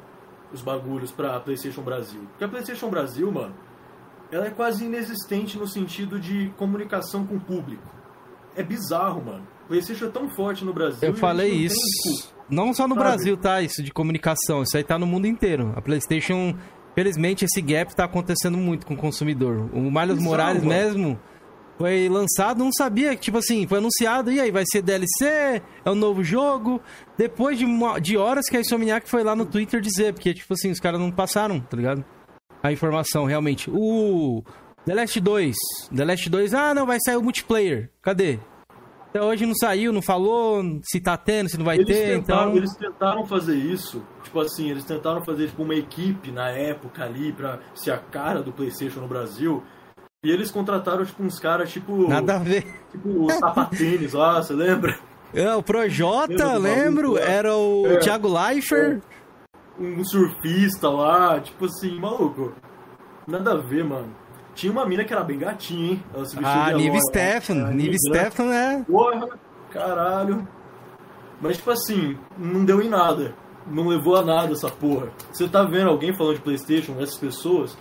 os 0.51 0.61
bagulhos 0.61 1.11
pra 1.11 1.39
PlayStation 1.39 1.81
Brasil. 1.81 2.21
Porque 2.31 2.43
a 2.43 2.49
PlayStation 2.49 2.89
Brasil, 2.89 3.31
mano, 3.31 3.55
ela 4.29 4.47
é 4.47 4.49
quase 4.49 4.83
inexistente 4.83 5.57
no 5.57 5.67
sentido 5.67 6.19
de 6.19 6.49
comunicação 6.57 7.25
com 7.25 7.35
o 7.35 7.39
público 7.39 7.96
é 8.57 8.63
bizarro, 8.63 9.23
mano. 9.23 9.47
O 9.65 9.67
PlayStation 9.67 10.05
é 10.05 10.09
tão 10.09 10.29
forte 10.29 10.65
no 10.65 10.73
Brasil. 10.73 11.07
Eu 11.07 11.15
falei 11.15 11.51
não 11.51 11.57
isso. 11.57 12.33
Não 12.49 12.73
só 12.73 12.87
no 12.87 12.95
sabe? 12.95 13.07
Brasil, 13.07 13.37
tá? 13.37 13.61
Isso 13.61 13.83
de 13.83 13.91
comunicação. 13.91 14.63
Isso 14.63 14.75
aí 14.75 14.83
tá 14.83 14.97
no 14.97 15.05
mundo 15.05 15.27
inteiro. 15.27 15.73
A 15.75 15.81
PlayStation, 15.81 16.55
felizmente, 16.95 17.45
esse 17.45 17.61
gap 17.61 17.93
tá 17.95 18.05
acontecendo 18.05 18.57
muito 18.57 18.85
com 18.85 18.93
o 18.93 18.97
consumidor. 18.97 19.69
O 19.73 19.91
Miles 19.91 20.19
Morales 20.19 20.63
mano. 20.63 20.75
mesmo 20.75 21.19
foi 21.77 22.09
lançado, 22.09 22.63
não 22.63 22.71
sabia, 22.71 23.15
tipo 23.15 23.37
assim, 23.37 23.67
foi 23.67 23.77
anunciado, 23.77 24.31
e 24.31 24.39
aí, 24.39 24.49
vai 24.49 24.63
ser 24.65 24.81
DLC, 24.81 25.61
é 25.85 25.91
um 25.91 25.93
novo 25.93 26.23
jogo. 26.23 26.81
Depois 27.15 27.59
de, 27.59 27.65
de 28.01 28.17
horas 28.17 28.49
que 28.49 28.57
a 28.57 28.59
Insomniac 28.59 29.07
foi 29.07 29.23
lá 29.23 29.35
no 29.35 29.45
Twitter 29.45 29.79
dizer, 29.79 30.13
porque, 30.13 30.33
tipo 30.33 30.51
assim, 30.53 30.71
os 30.71 30.79
caras 30.79 30.99
não 30.99 31.11
passaram, 31.11 31.59
tá 31.59 31.77
ligado? 31.77 32.03
A 32.63 32.71
informação, 32.71 33.25
realmente. 33.25 33.69
O 33.71 34.43
The 34.87 34.95
Last 34.95 35.19
2. 35.19 35.55
The 35.93 36.05
Last 36.05 36.29
2, 36.29 36.53
ah, 36.53 36.73
não, 36.73 36.85
vai 36.85 36.97
sair 37.05 37.17
o 37.17 37.21
multiplayer. 37.21 37.91
Cadê? 38.01 38.39
Até 39.09 39.21
hoje 39.21 39.45
não 39.45 39.53
saiu, 39.53 39.91
não 39.91 40.01
falou 40.01 40.63
se 40.83 41.01
tá 41.01 41.17
tendo, 41.17 41.49
se 41.49 41.57
não 41.57 41.65
vai 41.65 41.75
Eles 41.75 41.87
ter, 41.87 42.15
tentaram, 42.19 42.41
então. 42.51 42.57
eles 42.57 42.73
tentaram 42.75 43.25
fazer 43.25 43.55
isso, 43.55 44.01
tipo 44.23 44.39
assim, 44.39 44.69
eles 44.69 44.85
tentaram 44.85 45.23
fazer 45.25 45.47
tipo, 45.47 45.63
uma 45.63 45.75
equipe 45.75 46.31
na 46.31 46.49
época 46.49 47.03
ali 47.03 47.33
pra 47.33 47.59
ser 47.75 47.91
a 47.91 47.97
cara 47.97 48.41
do 48.41 48.53
Playstation 48.53 49.01
no 49.01 49.07
Brasil. 49.09 49.61
E 50.23 50.31
eles 50.31 50.49
contrataram 50.51 51.05
tipo 51.05 51.21
uns 51.21 51.37
caras 51.37 51.69
tipo. 51.71 52.07
Nada 52.07 52.35
a 52.37 52.39
ver. 52.39 52.65
Tipo 52.91 53.25
o 53.25 53.29
sapatênis 53.31 54.13
lá, 54.13 54.41
você 54.41 54.53
lembra? 54.53 54.97
É, 55.33 55.53
o 55.53 55.61
Projota, 55.61 56.57
lembro, 56.57 57.13
maluco 57.13 57.29
era 57.29 57.53
o 57.53 57.85
É. 57.87 57.97
Thiago 57.99 58.27
Leifert. 58.33 59.01
Um 59.77 60.01
surfista 60.05 60.89
lá, 60.89 61.39
tipo 61.41 61.65
assim, 61.65 61.99
maluco. 61.99 62.53
Nada 63.27 63.51
a 63.53 63.57
ver, 63.57 63.83
mano. 63.83 64.15
Tinha 64.57 64.71
uma 64.71 64.85
mina 64.87 65.03
que 65.05 65.13
era 65.13 65.23
bem 65.23 65.37
gatinha, 65.37 65.91
hein? 65.91 66.03
Ela 66.13 66.25
se 66.25 66.35
vestia 66.35 66.63
Ah, 66.65 66.71
de 66.71 66.77
Nive 66.79 66.99
Stefan. 67.09 67.65
a 67.67 67.69
Nive 67.69 67.91
né? 67.91 67.97
Stefan 68.19 68.53
é. 68.55 68.83
Porra, 68.83 69.29
caralho. 69.69 70.47
Mas, 71.39 71.57
tipo 71.57 71.69
assim, 71.69 72.17
não 72.35 72.65
deu 72.65 72.81
em 72.81 72.89
nada. 72.89 73.35
Não 73.67 73.87
levou 73.87 74.15
a 74.15 74.23
nada 74.25 74.53
essa 74.53 74.69
porra. 74.71 75.09
Você 75.31 75.47
tá 75.47 75.61
vendo 75.61 75.89
alguém 75.91 76.11
falando 76.11 76.37
de 76.37 76.41
PlayStation, 76.41 76.93
essas 76.99 77.17
pessoas? 77.19 77.77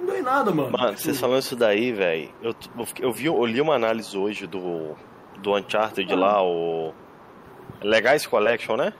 Não 0.00 0.06
deu 0.06 0.16
em 0.18 0.22
nada, 0.22 0.50
mano. 0.54 0.70
Mano, 0.70 0.88
Tipo, 0.90 1.00
vocês 1.02 1.20
falando 1.20 1.40
isso 1.42 1.54
daí, 1.54 1.92
velho. 1.92 2.30
Eu, 2.42 2.54
eu, 3.00 3.12
vi, 3.12 3.26
eu 3.26 3.44
li 3.44 3.60
uma 3.60 3.74
análise 3.74 4.16
hoje 4.16 4.46
do, 4.46 4.94
do 5.42 5.54
Uncharted 5.54 6.14
lá, 6.14 6.42
o. 6.42 6.94
Legais 7.82 8.26
Collection, 8.26 8.76
né? 8.76 8.92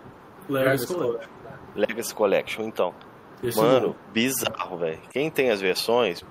Legacy 0.51 0.87
Collection. 0.87 1.31
Legacy 1.75 2.15
Collection, 2.15 2.63
então. 2.65 2.95
Esse 3.43 3.59
Mano, 3.59 3.89
não. 3.89 3.97
bizarro, 4.13 4.77
velho. 4.77 4.99
Quem 5.11 5.31
tem 5.31 5.51
as 5.51 5.61
versões, 5.63 6.23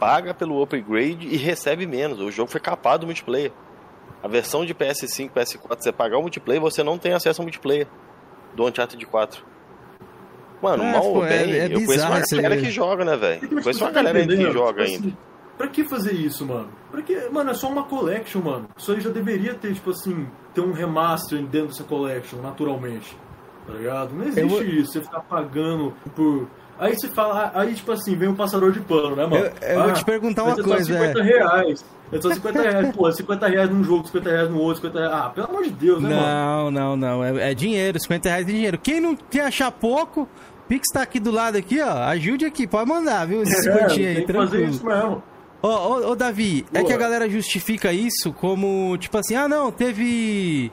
paga 0.00 0.34
pelo 0.34 0.60
upgrade 0.62 1.28
e 1.28 1.36
recebe 1.36 1.86
menos. 1.86 2.18
O 2.20 2.30
jogo 2.30 2.50
foi 2.50 2.60
capado 2.60 3.00
do 3.02 3.06
multiplayer. 3.06 3.52
A 4.22 4.26
versão 4.28 4.64
de 4.66 4.74
PS5, 4.74 5.30
PS4, 5.30 5.76
você 5.78 5.92
pagar 5.92 6.18
o 6.18 6.22
multiplayer, 6.22 6.60
você 6.60 6.82
não 6.82 6.98
tem 6.98 7.12
acesso 7.12 7.40
ao 7.40 7.44
multiplayer 7.44 7.86
do 8.54 8.66
Uncharted 8.66 9.04
4. 9.06 9.44
Mano, 10.62 10.82
É, 10.82 10.92
mal 10.92 11.02
pô, 11.02 11.08
ou 11.08 11.24
é- 11.24 11.28
bem, 11.28 11.52
é 11.54 11.66
eu 11.66 11.86
conheço 11.86 12.06
uma 12.06 12.20
galera 12.20 12.56
que 12.56 12.70
joga, 12.70 13.04
né, 13.04 13.16
velho? 13.16 13.48
Conheço 13.62 13.82
uma 13.84 13.90
tá 13.92 14.02
galera 14.02 14.26
que 14.26 14.50
joga 14.52 14.84
Tipo 14.84 14.94
ainda. 14.96 15.06
assim, 15.08 15.16
Pra 15.56 15.68
que 15.68 15.84
fazer 15.84 16.12
isso, 16.14 16.46
mano? 16.46 16.70
Pra 16.90 17.02
que, 17.02 17.28
mano, 17.28 17.50
é 17.50 17.54
só 17.54 17.68
uma 17.68 17.82
collection, 17.84 18.40
mano. 18.40 18.66
Isso 18.78 18.92
aí 18.92 19.00
já 19.00 19.10
deveria 19.10 19.52
ter, 19.54 19.74
tipo 19.74 19.90
assim, 19.90 20.26
ter 20.54 20.62
um 20.62 20.72
remaster 20.72 21.38
dentro 21.42 21.68
dessa 21.68 21.84
collection, 21.84 22.40
naturalmente. 22.40 23.14
Tá 23.66 23.74
ligado? 23.74 24.14
Não 24.14 24.24
existe 24.24 24.40
Eu 24.54 24.62
isso, 24.64 24.92
você 24.92 25.02
ficar 25.02 25.20
pagando 25.20 25.94
por. 26.16 26.48
Aí 26.80 26.94
você 26.98 27.08
fala, 27.08 27.52
aí 27.54 27.74
tipo 27.74 27.92
assim, 27.92 28.16
vem 28.16 28.28
um 28.28 28.34
passador 28.34 28.72
de 28.72 28.80
pano, 28.80 29.14
né, 29.14 29.26
mano? 29.26 29.44
Eu- 29.62 29.68
eu 29.68 29.82
vou 29.84 29.92
te 29.92 30.04
perguntar 30.04 30.44
uma 30.44 30.52
é 30.58 30.62
coisa, 30.62 30.84
Só 30.84 30.92
50 30.98 31.22
reais. 31.22 31.84
É 32.12 32.20
só 32.20 32.32
50 32.32 32.62
reais, 32.62 32.96
pô, 32.96 33.12
50 33.12 33.46
reais 33.46 33.70
num 33.70 33.84
jogo, 33.84 34.06
50 34.06 34.30
reais 34.30 34.50
no 34.50 34.58
outro, 34.58 34.76
50 34.82 34.98
reais. 34.98 35.14
Ah, 35.14 35.28
pelo 35.28 35.46
amor 35.48 35.62
de 35.62 35.70
Deus, 35.70 36.02
né, 36.02 36.08
mano? 36.08 36.22
Não, 36.22 36.70
não, 36.70 36.96
não. 36.96 37.24
É, 37.24 37.50
é 37.50 37.54
dinheiro, 37.54 38.00
50 38.00 38.28
reais 38.28 38.48
é 38.48 38.50
dinheiro. 38.50 38.78
Quem 38.78 39.00
não 39.00 39.14
quer 39.14 39.42
achar 39.42 39.70
pouco, 39.70 40.26
Pix 40.66 40.88
tá 40.92 41.02
aqui 41.02 41.20
do 41.20 41.30
lado 41.30 41.56
aqui, 41.58 41.80
ó. 41.80 42.02
Ajude 42.04 42.44
aqui, 42.46 42.66
pode 42.66 42.88
mandar, 42.88 43.26
viu? 43.26 43.42
Esse 43.42 43.68
É, 43.68 43.72
aí, 43.84 44.14
tem 44.16 44.26
que 44.26 44.32
fazer 44.32 44.48
tranquilo. 44.48 44.64
isso 44.70 44.86
mesmo. 44.86 45.22
Ô, 45.62 45.68
ô, 45.68 46.10
ô, 46.12 46.16
Davi, 46.16 46.64
é 46.72 46.78
Boa. 46.78 46.86
que 46.86 46.92
a 46.94 46.96
galera 46.96 47.28
justifica 47.28 47.92
isso 47.92 48.32
como, 48.32 48.96
tipo 48.96 49.18
assim, 49.18 49.34
ah, 49.36 49.46
não, 49.46 49.70
teve 49.70 50.72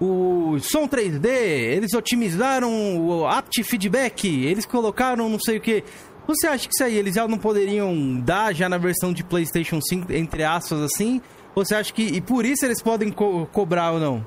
o 0.00 0.58
som 0.60 0.88
3D, 0.88 1.26
eles 1.26 1.92
otimizaram 1.94 2.70
o 2.98 3.26
apt 3.26 3.62
feedback, 3.64 4.26
eles 4.44 4.64
colocaram 4.66 5.28
não 5.28 5.38
sei 5.38 5.58
o 5.58 5.60
que. 5.60 5.84
Você 6.26 6.46
acha 6.46 6.68
que 6.68 6.74
isso 6.74 6.84
aí 6.84 6.96
eles 6.96 7.14
já 7.14 7.26
não 7.26 7.38
poderiam 7.38 8.18
dar 8.20 8.54
já 8.54 8.68
na 8.68 8.78
versão 8.78 9.12
de 9.12 9.22
PlayStation 9.24 9.80
5, 9.80 10.12
entre 10.12 10.44
aspas, 10.44 10.80
assim? 10.80 11.20
Ou 11.54 11.64
você 11.64 11.74
acha 11.74 11.92
que, 11.92 12.02
e 12.02 12.20
por 12.20 12.44
isso 12.44 12.64
eles 12.64 12.80
podem 12.80 13.10
co- 13.10 13.46
cobrar 13.52 13.92
ou 13.92 13.98
não? 14.00 14.24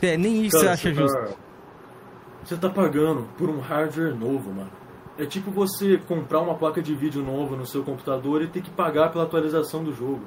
É, 0.00 0.16
nem 0.16 0.44
isso 0.44 0.56
você 0.58 0.64
Cara, 0.64 0.72
acha 0.74 0.88
você 0.88 0.94
justo. 1.00 1.16
tá- 1.18 1.34
Você 2.44 2.56
tá 2.56 2.70
pagando 2.70 3.28
por 3.36 3.50
um 3.50 3.60
hardware 3.60 4.14
novo, 4.14 4.50
mano. 4.52 4.70
É 5.18 5.24
tipo 5.26 5.50
você 5.50 5.98
comprar 6.06 6.40
uma 6.40 6.54
placa 6.54 6.80
de 6.82 6.94
vídeo 6.94 7.22
nova 7.22 7.56
no 7.56 7.66
seu 7.66 7.82
computador 7.82 8.42
e 8.42 8.46
ter 8.48 8.62
que 8.62 8.70
pagar 8.70 9.10
pela 9.10 9.24
atualização 9.24 9.82
do 9.84 9.94
jogo. 9.94 10.20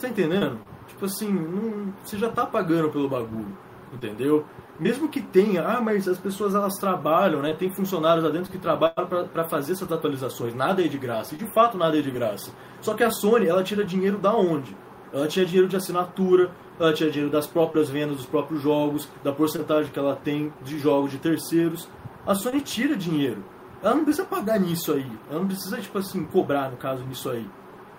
Tá 0.00 0.08
entendendo? 0.08 0.58
Tipo 0.88 1.04
assim, 1.04 1.28
não- 1.30 1.92
você 2.02 2.16
já 2.18 2.28
tá 2.30 2.44
pagando 2.46 2.88
pelo 2.90 3.08
bagulho, 3.08 3.56
entendeu? 3.92 4.44
Mesmo 4.80 5.08
que 5.08 5.20
tenha, 5.20 5.62
ah, 5.66 5.80
mas 5.80 6.08
as 6.08 6.18
pessoas 6.18 6.54
elas 6.54 6.74
trabalham, 6.74 7.42
né? 7.42 7.54
Tem 7.54 7.70
funcionários 7.70 8.24
lá 8.24 8.30
dentro 8.30 8.50
que 8.50 8.58
trabalham 8.58 9.06
pra 9.32 9.44
fazer 9.44 9.72
essas 9.72 9.90
atualizações. 9.90 10.54
Nada 10.54 10.84
é 10.84 10.88
de 10.88 10.98
graça. 10.98 11.34
E 11.34 11.38
de 11.38 11.46
fato 11.52 11.76
nada 11.76 11.98
é 11.98 12.02
de 12.02 12.10
graça. 12.10 12.52
Só 12.80 12.94
que 12.94 13.04
a 13.04 13.10
Sony, 13.10 13.46
ela 13.46 13.62
tira 13.62 13.84
dinheiro 13.84 14.18
da 14.18 14.34
onde? 14.34 14.76
Ela 15.12 15.28
tinha 15.28 15.44
dinheiro 15.44 15.68
de 15.68 15.76
assinatura, 15.76 16.50
ela 16.80 16.92
tinha 16.92 17.10
dinheiro 17.10 17.30
das 17.30 17.46
próprias 17.46 17.90
vendas 17.90 18.16
dos 18.16 18.26
próprios 18.26 18.62
jogos, 18.62 19.08
da 19.22 19.30
porcentagem 19.30 19.92
que 19.92 19.98
ela 19.98 20.16
tem 20.16 20.52
de 20.62 20.78
jogos 20.78 21.10
de 21.10 21.18
terceiros. 21.18 21.88
A 22.26 22.34
Sony 22.34 22.60
tira 22.60 22.96
dinheiro. 22.96 23.44
Ela 23.82 23.96
não 23.96 24.04
precisa 24.04 24.26
pagar 24.26 24.58
nisso 24.58 24.92
aí. 24.92 25.10
Ela 25.28 25.40
não 25.40 25.46
precisa, 25.46 25.80
tipo 25.80 25.98
assim, 25.98 26.24
cobrar, 26.24 26.70
no 26.70 26.76
caso, 26.76 27.04
nisso 27.04 27.28
aí. 27.28 27.46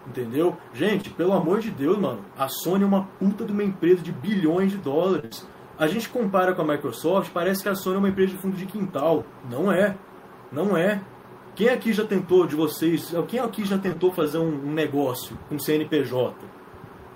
Entendeu? 0.08 0.58
Gente, 0.74 1.10
pelo 1.10 1.34
amor 1.34 1.60
de 1.60 1.72
Deus, 1.72 1.98
mano. 1.98 2.26
A 2.38 2.48
Sony 2.48 2.84
é 2.84 2.88
uma 2.88 3.06
puta 3.20 3.46
de 3.46 3.52
uma 3.52 3.64
empresa 3.64 4.02
de 4.02 4.12
bilhões 4.12 4.72
de 4.72 4.78
dólares. 4.78 5.48
A 5.78 5.88
gente 5.88 6.07
compara 6.09 6.53
com 6.53 6.61
a 6.61 6.65
Microsoft, 6.65 7.32
parece 7.32 7.63
que 7.63 7.69
a 7.69 7.76
Sony 7.76 7.95
é 7.95 7.99
uma 7.99 8.09
empresa 8.09 8.34
de 8.34 8.38
fundo 8.38 8.55
de 8.55 8.65
quintal. 8.65 9.26
Não 9.49 9.71
é. 9.71 9.97
Não 10.51 10.78
é. 10.78 11.01
Quem 11.55 11.69
aqui 11.69 11.93
já 11.93 12.05
tentou, 12.05 12.47
de 12.47 12.55
vocês, 12.55 13.13
quem 13.28 13.39
aqui 13.39 13.63
já 13.63 13.78
tentou 13.78 14.11
fazer 14.11 14.39
um, 14.39 14.71
negócio 14.71 15.38
com 15.49 15.59
CNPJ? 15.59 16.36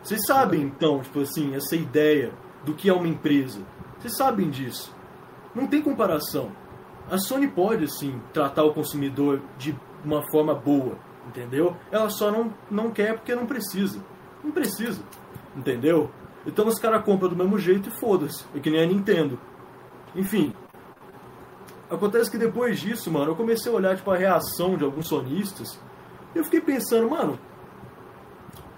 Vocês 0.04 0.22
sabem, 0.26 0.62
então, 0.62 1.02
tipo 1.02 1.22
assim, 1.22 1.56
essa 1.56 1.76
ideia 1.76 2.32
do 2.64 2.74
que 2.74 2.90
é 2.90 2.94
uma 2.94 3.08
empresa. 3.08 3.62
Vocês 3.98 4.16
sabem 4.16 4.50
disso. 4.50 4.96
Não 5.56 5.66
tem 5.66 5.82
comparação. 5.82 6.52
A 7.10 7.18
Sony 7.18 7.48
pode, 7.48 7.88
sim, 7.98 8.22
tratar 8.34 8.64
o 8.64 8.74
consumidor 8.74 9.42
de 9.58 9.76
uma 10.04 10.22
forma 10.30 10.54
boa, 10.54 10.98
entendeu? 11.28 11.76
Ela 11.92 12.10
só 12.10 12.32
não, 12.32 12.54
não 12.70 12.92
quer 12.92 13.16
porque 13.16 13.34
não 13.34 13.46
precisa. 13.46 14.04
Não 14.44 14.52
precisa, 14.52 15.02
entendeu? 15.56 16.12
Então 16.48 16.66
os 16.66 16.80
caras 16.80 17.04
compram 17.04 17.30
do 17.30 17.36
mesmo 17.36 17.60
jeito 17.60 17.90
e 17.90 18.00
foda-se. 18.00 18.46
É 18.56 18.60
que 18.60 18.72
nem 18.72 18.82
a 18.82 18.86
Nintendo. 18.86 19.38
Enfim. 20.16 20.54
Acontece 21.90 22.32
que 22.32 22.38
depois 22.38 22.80
disso, 22.80 23.12
mano, 23.12 23.32
eu 23.32 23.36
comecei 23.36 23.72
a 23.72 23.76
olhar, 23.76 23.96
tipo, 23.96 24.10
a 24.10 24.18
reação 24.18 24.78
de 24.78 24.84
alguns 24.84 25.08
sonistas. 25.08 25.80
E 26.34 26.38
eu 26.38 26.44
fiquei 26.46 26.62
pensando, 26.62 27.10
mano, 27.10 27.38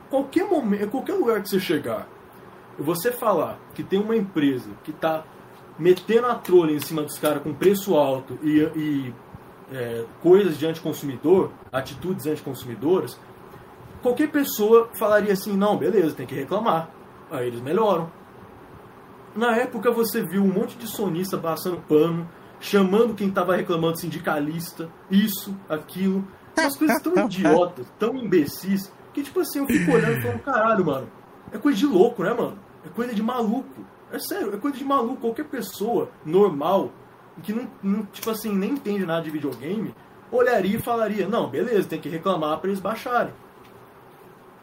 qualquer 0.10 0.46
momento, 0.46 0.90
qualquer 0.90 1.14
lugar 1.14 1.42
que 1.42 1.50
você 1.50 1.60
chegar, 1.60 2.08
você 2.78 3.12
falar 3.12 3.60
que 3.74 3.84
tem 3.84 4.00
uma 4.00 4.16
empresa 4.16 4.70
que 4.84 4.92
tá 4.92 5.24
metendo 5.78 6.28
a 6.28 6.36
trolha 6.36 6.72
em 6.72 6.80
cima 6.80 7.04
dos 7.04 7.18
caras 7.18 7.42
com 7.42 7.54
preço 7.54 7.96
alto 7.96 8.38
e, 8.44 8.60
e, 8.76 9.14
é, 9.72 10.06
coisas 10.22 10.58
de 10.58 10.66
anticonsumidor, 10.66 11.52
atitudes 11.72 12.26
anticonsumidoras, 12.26 13.20
qualquer 14.02 14.30
pessoa 14.30 14.90
falaria 14.98 15.34
assim, 15.34 15.56
não, 15.56 15.78
beleza, 15.78 16.16
tem 16.16 16.26
que 16.26 16.36
reclamar. 16.36 16.90
Aí 17.32 17.48
eles 17.48 17.62
melhoram. 17.62 18.12
Na 19.36 19.56
época 19.56 19.92
você 19.92 20.24
viu 20.24 20.44
um 20.44 20.52
monte 20.52 20.78
de 20.78 20.88
sonista 20.88 21.38
passando 21.38 21.78
pano, 21.88 22.28
chamando 22.60 23.14
quem 23.14 23.30
tava 23.30 23.56
reclamando 23.56 23.94
de 23.94 24.02
sindicalista, 24.02 24.90
isso, 25.10 25.56
aquilo. 25.70 26.28
Umas 26.58 26.76
coisas 26.76 27.02
tão 27.02 27.16
idiotas, 27.26 27.88
tão 27.98 28.16
imbecis, 28.16 28.92
que 29.14 29.24
tipo 29.24 29.40
assim, 29.40 29.60
eu 29.60 29.68
fico 29.68 29.92
olhando 29.92 30.18
e 30.18 30.22
falando, 30.22 30.40
caralho, 30.40 30.86
mano, 30.86 31.10
é 31.52 31.58
coisa 31.58 31.78
de 31.78 31.86
louco, 31.86 32.24
né, 32.24 32.34
mano? 32.34 32.58
É 32.86 32.90
coisa 32.90 33.14
de 33.14 33.22
maluco. 33.22 33.86
É 34.12 34.20
sério, 34.20 34.54
é 34.54 34.58
coisa 34.58 34.78
de 34.78 34.84
maluco. 34.84 35.22
Qualquer 35.22 35.46
pessoa 35.46 36.10
normal, 36.26 36.92
que 37.44 37.54
não, 37.54 37.70
não, 37.82 38.06
tipo 38.06 38.30
assim, 38.30 38.54
nem 38.54 38.72
entende 38.72 39.06
nada 39.06 39.22
de 39.22 39.30
videogame, 39.30 39.94
olharia 40.32 40.78
e 40.78 40.82
falaria, 40.82 41.28
não, 41.28 41.50
beleza, 41.50 41.88
tem 41.88 42.00
que 42.00 42.10
reclamar 42.10 42.60
pra 42.60 42.70
eles 42.70 42.80
baixarem. 42.80 43.34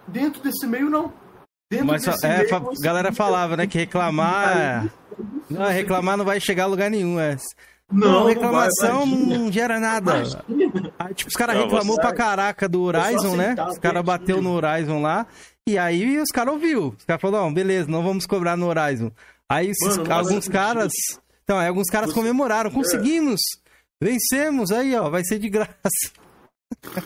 Dentro 0.06 0.42
desse 0.42 0.66
meio, 0.66 0.88
não. 0.88 1.12
Dentro 1.70 1.86
Mas 1.86 2.04
desse 2.04 2.26
é, 2.26 2.36
meio, 2.38 2.48
fa- 2.48 2.58
você 2.60 2.82
galera 2.82 3.12
falava, 3.12 3.56
né, 3.56 3.66
que 3.66 3.76
reclamar. 3.78 4.88
Não, 5.50 5.66
reclamar 5.66 6.16
não 6.16 6.24
vai 6.24 6.38
chegar 6.40 6.64
a 6.64 6.66
lugar 6.66 6.90
nenhum. 6.90 7.18
É. 7.18 7.36
Não, 7.90 7.98
Não, 8.08 8.20
não 8.20 8.26
reclamação 8.26 8.98
vai, 9.06 9.38
não, 9.38 9.52
gera 9.52 9.78
nada. 9.80 10.16
Imagina. 10.16 10.92
Aí, 10.98 11.14
tipo, 11.14 11.28
os 11.28 11.34
caras 11.36 11.56
Não, 11.56 11.64
reclamou 11.64 11.96
pra 11.96 12.12
caraca 12.12 12.68
do 12.68 12.82
Horizon, 12.82 13.36
né? 13.36 13.54
Os 13.68 13.78
caras 13.78 14.04
bateu 14.04 14.40
no 14.42 14.52
Horizon 14.52 15.00
lá. 15.00 15.26
E 15.68 15.76
aí 15.78 16.18
os 16.18 16.28
caras 16.30 16.54
ouviu. 16.54 16.94
Os 16.96 17.04
caras 17.04 17.20
falaram, 17.20 17.46
não, 17.46 17.54
beleza, 17.54 17.88
não 17.90 18.02
vamos 18.02 18.26
cobrar 18.26 18.56
no 18.56 18.66
Horizon. 18.66 19.10
Aí 19.48 19.72
Mano, 19.82 20.04
não 20.04 20.16
alguns 20.16 20.48
caras. 20.48 20.92
Então, 21.44 21.58
aí 21.58 21.68
alguns 21.68 21.88
caras 21.88 22.12
comemoraram. 22.12 22.70
Conseguimos! 22.70 23.40
Vencemos! 24.00 24.70
Aí, 24.72 24.94
ó, 24.96 25.08
vai 25.08 25.24
ser 25.24 25.38
de 25.38 25.48
graça. 25.48 25.72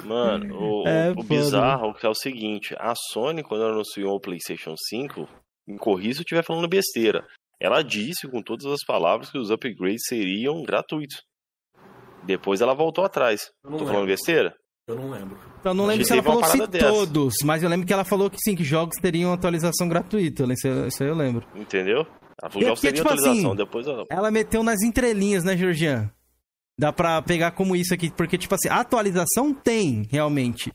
Mano, 0.05 0.57
o, 0.59 0.85
É, 0.89 1.11
o 1.11 1.23
bizarro 1.23 1.95
que 1.95 2.07
é 2.07 2.09
o 2.09 2.15
seguinte, 2.15 2.75
a 2.79 2.95
Sony, 3.13 3.43
quando 3.43 3.63
ela 3.63 3.73
anunciou 3.73 4.15
o 4.17 4.21
PlayStation 4.21 4.75
5, 4.89 5.29
me 5.67 5.79
corrija 5.79 6.15
se 6.15 6.21
eu 6.21 6.23
estiver 6.25 6.45
falando 6.45 6.69
besteira, 6.69 7.27
ela 7.61 7.83
disse 7.83 8.27
com 8.29 8.43
todas 8.43 8.67
as 8.67 8.85
palavras 8.87 9.31
que 9.31 9.39
os 9.39 9.51
upgrades 9.51 10.03
seriam 10.07 10.63
gratuitos. 10.63 11.23
Depois 12.25 12.61
ela 12.61 12.75
voltou 12.75 13.05
atrás. 13.05 13.51
Eu 13.65 13.71
não 13.71 13.79
Tô 13.79 13.85
lembro. 13.85 13.95
falando 13.95 14.09
besteira? 14.09 14.55
Eu 14.89 14.97
não 14.97 15.11
lembro. 15.11 15.39
Então 15.61 15.75
não 15.75 15.87
lembro 15.87 16.05
se 16.05 16.13
ela 16.13 16.23
falou 16.23 16.45
se 16.45 16.67
dessa. 16.67 16.87
todos, 16.89 17.35
mas 17.45 17.63
eu 17.63 17.69
lembro 17.69 17.87
que 17.87 17.93
ela 17.93 18.05
falou 18.05 18.29
que 18.31 18.39
sim, 18.39 18.57
que 18.57 18.65
jogos 18.65 18.97
teriam 19.01 19.33
atualização 19.33 19.89
gratuita. 19.89 20.45
Isso, 20.53 21.03
aí 21.03 21.09
eu 21.09 21.15
lembro. 21.15 21.47
Entendeu? 21.55 22.07
Ela 22.43 22.51
falou 22.51 22.75
que 22.75 22.81
seria 22.81 22.93
porque, 22.93 22.93
tipo 22.93 23.09
atualização. 23.09 23.51
assim, 23.53 23.57
Depois 23.57 23.87
ela... 23.87 24.05
Ela 24.11 24.31
meteu 24.31 24.63
nas 24.63 24.83
entrelinhas, 24.83 25.45
né, 25.45 25.57
Georgian? 25.57 26.11
Dá 26.81 26.91
pra 26.91 27.21
pegar 27.21 27.51
como 27.51 27.77
isso 27.77 27.93
aqui, 27.93 28.11
porque, 28.11 28.39
tipo 28.39 28.55
assim, 28.55 28.71
atualização 28.71 29.53
tem, 29.53 30.09
realmente. 30.11 30.73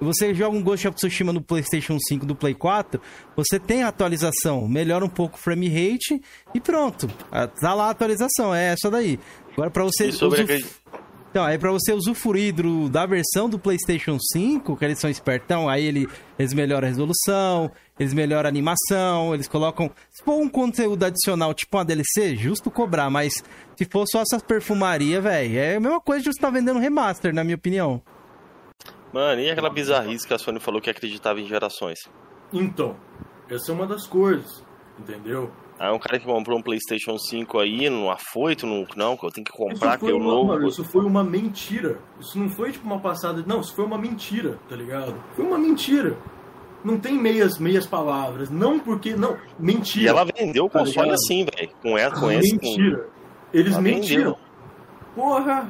Você 0.00 0.32
joga 0.32 0.56
um 0.56 0.62
Ghost 0.62 0.88
of 0.88 0.96
Tsushima 0.96 1.30
no 1.30 1.42
PlayStation 1.42 1.98
5 2.08 2.24
do 2.24 2.34
Play 2.34 2.54
4, 2.54 2.98
você 3.36 3.60
tem 3.60 3.82
a 3.82 3.88
atualização, 3.88 4.66
melhora 4.66 5.04
um 5.04 5.10
pouco 5.10 5.36
o 5.36 5.38
frame 5.38 5.68
rate 5.68 6.22
e 6.54 6.60
pronto. 6.60 7.06
Ah, 7.30 7.46
Tá 7.46 7.74
lá 7.74 7.88
a 7.88 7.90
atualização, 7.90 8.54
é 8.54 8.72
essa 8.72 8.90
daí. 8.90 9.20
Agora 9.52 9.70
pra 9.70 9.84
você 9.84 10.06
E 10.06 10.12
sobre 10.12 10.42
usuf-. 10.42 10.81
Então, 11.32 11.44
aí 11.44 11.56
pra 11.56 11.70
você 11.72 11.94
usufruir 11.94 12.54
do- 12.54 12.90
da 12.90 13.06
versão 13.06 13.48
do 13.48 13.58
PlayStation 13.58 14.18
5, 14.20 14.76
que 14.76 14.84
eles 14.84 14.98
são 14.98 15.08
espertão, 15.08 15.66
aí 15.66 15.82
ele, 15.82 16.06
eles 16.38 16.52
melhoram 16.52 16.86
a 16.86 16.90
resolução, 16.90 17.70
eles 17.98 18.12
melhoram 18.12 18.46
a 18.46 18.50
animação, 18.50 19.32
eles 19.32 19.48
colocam. 19.48 19.90
Se 20.10 20.22
for 20.22 20.34
um 20.38 20.46
conteúdo 20.46 21.04
adicional, 21.04 21.54
tipo 21.54 21.74
uma 21.78 21.86
DLC, 21.86 22.36
justo 22.36 22.70
cobrar, 22.70 23.08
mas 23.08 23.32
se 23.78 23.84
for 23.86 24.04
só 24.06 24.20
essa 24.20 24.38
perfumaria, 24.40 25.22
velho, 25.22 25.58
é 25.58 25.76
a 25.76 25.80
mesma 25.80 26.02
coisa 26.02 26.20
de 26.22 26.26
você 26.26 26.36
estar 26.38 26.50
vendendo 26.50 26.78
remaster, 26.78 27.34
na 27.34 27.42
minha 27.42 27.56
opinião. 27.56 28.02
Mano, 29.10 29.40
e 29.40 29.50
aquela 29.50 29.70
bizarrice 29.70 30.26
que 30.28 30.34
a 30.34 30.38
Sony 30.38 30.60
falou 30.60 30.82
que 30.82 30.90
acreditava 30.90 31.40
em 31.40 31.46
gerações? 31.46 31.98
Então, 32.52 32.94
essa 33.48 33.72
é 33.72 33.74
uma 33.74 33.86
das 33.86 34.06
coisas, 34.06 34.62
entendeu? 34.98 35.50
Aí 35.84 35.90
um 35.90 35.98
cara 35.98 36.16
que 36.20 36.24
comprou 36.24 36.56
um 36.56 36.62
PlayStation 36.62 37.18
5 37.18 37.58
aí, 37.58 37.90
no 37.90 38.08
afoito, 38.08 38.66
no, 38.68 38.86
não, 38.94 39.16
que 39.16 39.26
eu 39.26 39.32
tenho 39.32 39.44
que 39.44 39.50
comprar, 39.52 39.98
que 39.98 40.06
eu 40.06 40.16
uma, 40.16 40.24
novo. 40.32 40.46
mano, 40.48 40.68
isso 40.68 40.84
foi 40.84 41.04
uma 41.04 41.24
mentira. 41.24 41.98
Isso 42.20 42.38
não 42.38 42.48
foi 42.48 42.70
tipo 42.70 42.86
uma 42.86 43.00
passada. 43.00 43.42
Não, 43.44 43.60
isso 43.60 43.74
foi 43.74 43.84
uma 43.84 43.98
mentira, 43.98 44.60
tá 44.68 44.76
ligado? 44.76 45.12
Foi 45.34 45.44
uma 45.44 45.58
mentira. 45.58 46.16
Não 46.84 46.98
tem 47.00 47.14
meias, 47.14 47.58
meias 47.58 47.84
palavras. 47.84 48.48
Não 48.48 48.78
porque. 48.78 49.16
Não, 49.16 49.36
mentira. 49.58 50.04
E 50.04 50.08
ela 50.08 50.24
vendeu 50.24 50.66
o 50.66 50.70
Tá 50.70 50.78
console 50.78 51.08
ligado? 51.10 51.14
assim, 51.14 51.44
velho. 51.56 51.70
Com 51.82 51.98
essa, 51.98 52.14
com 52.20 52.30
esse. 52.30 52.56
Com... 52.58 52.64
Mentira. 52.66 53.08
Eles 53.52 53.72
Ela 53.72 53.82
mentiram. 53.82 54.22
vendeu. 54.22 54.38
Porra! 55.16 55.68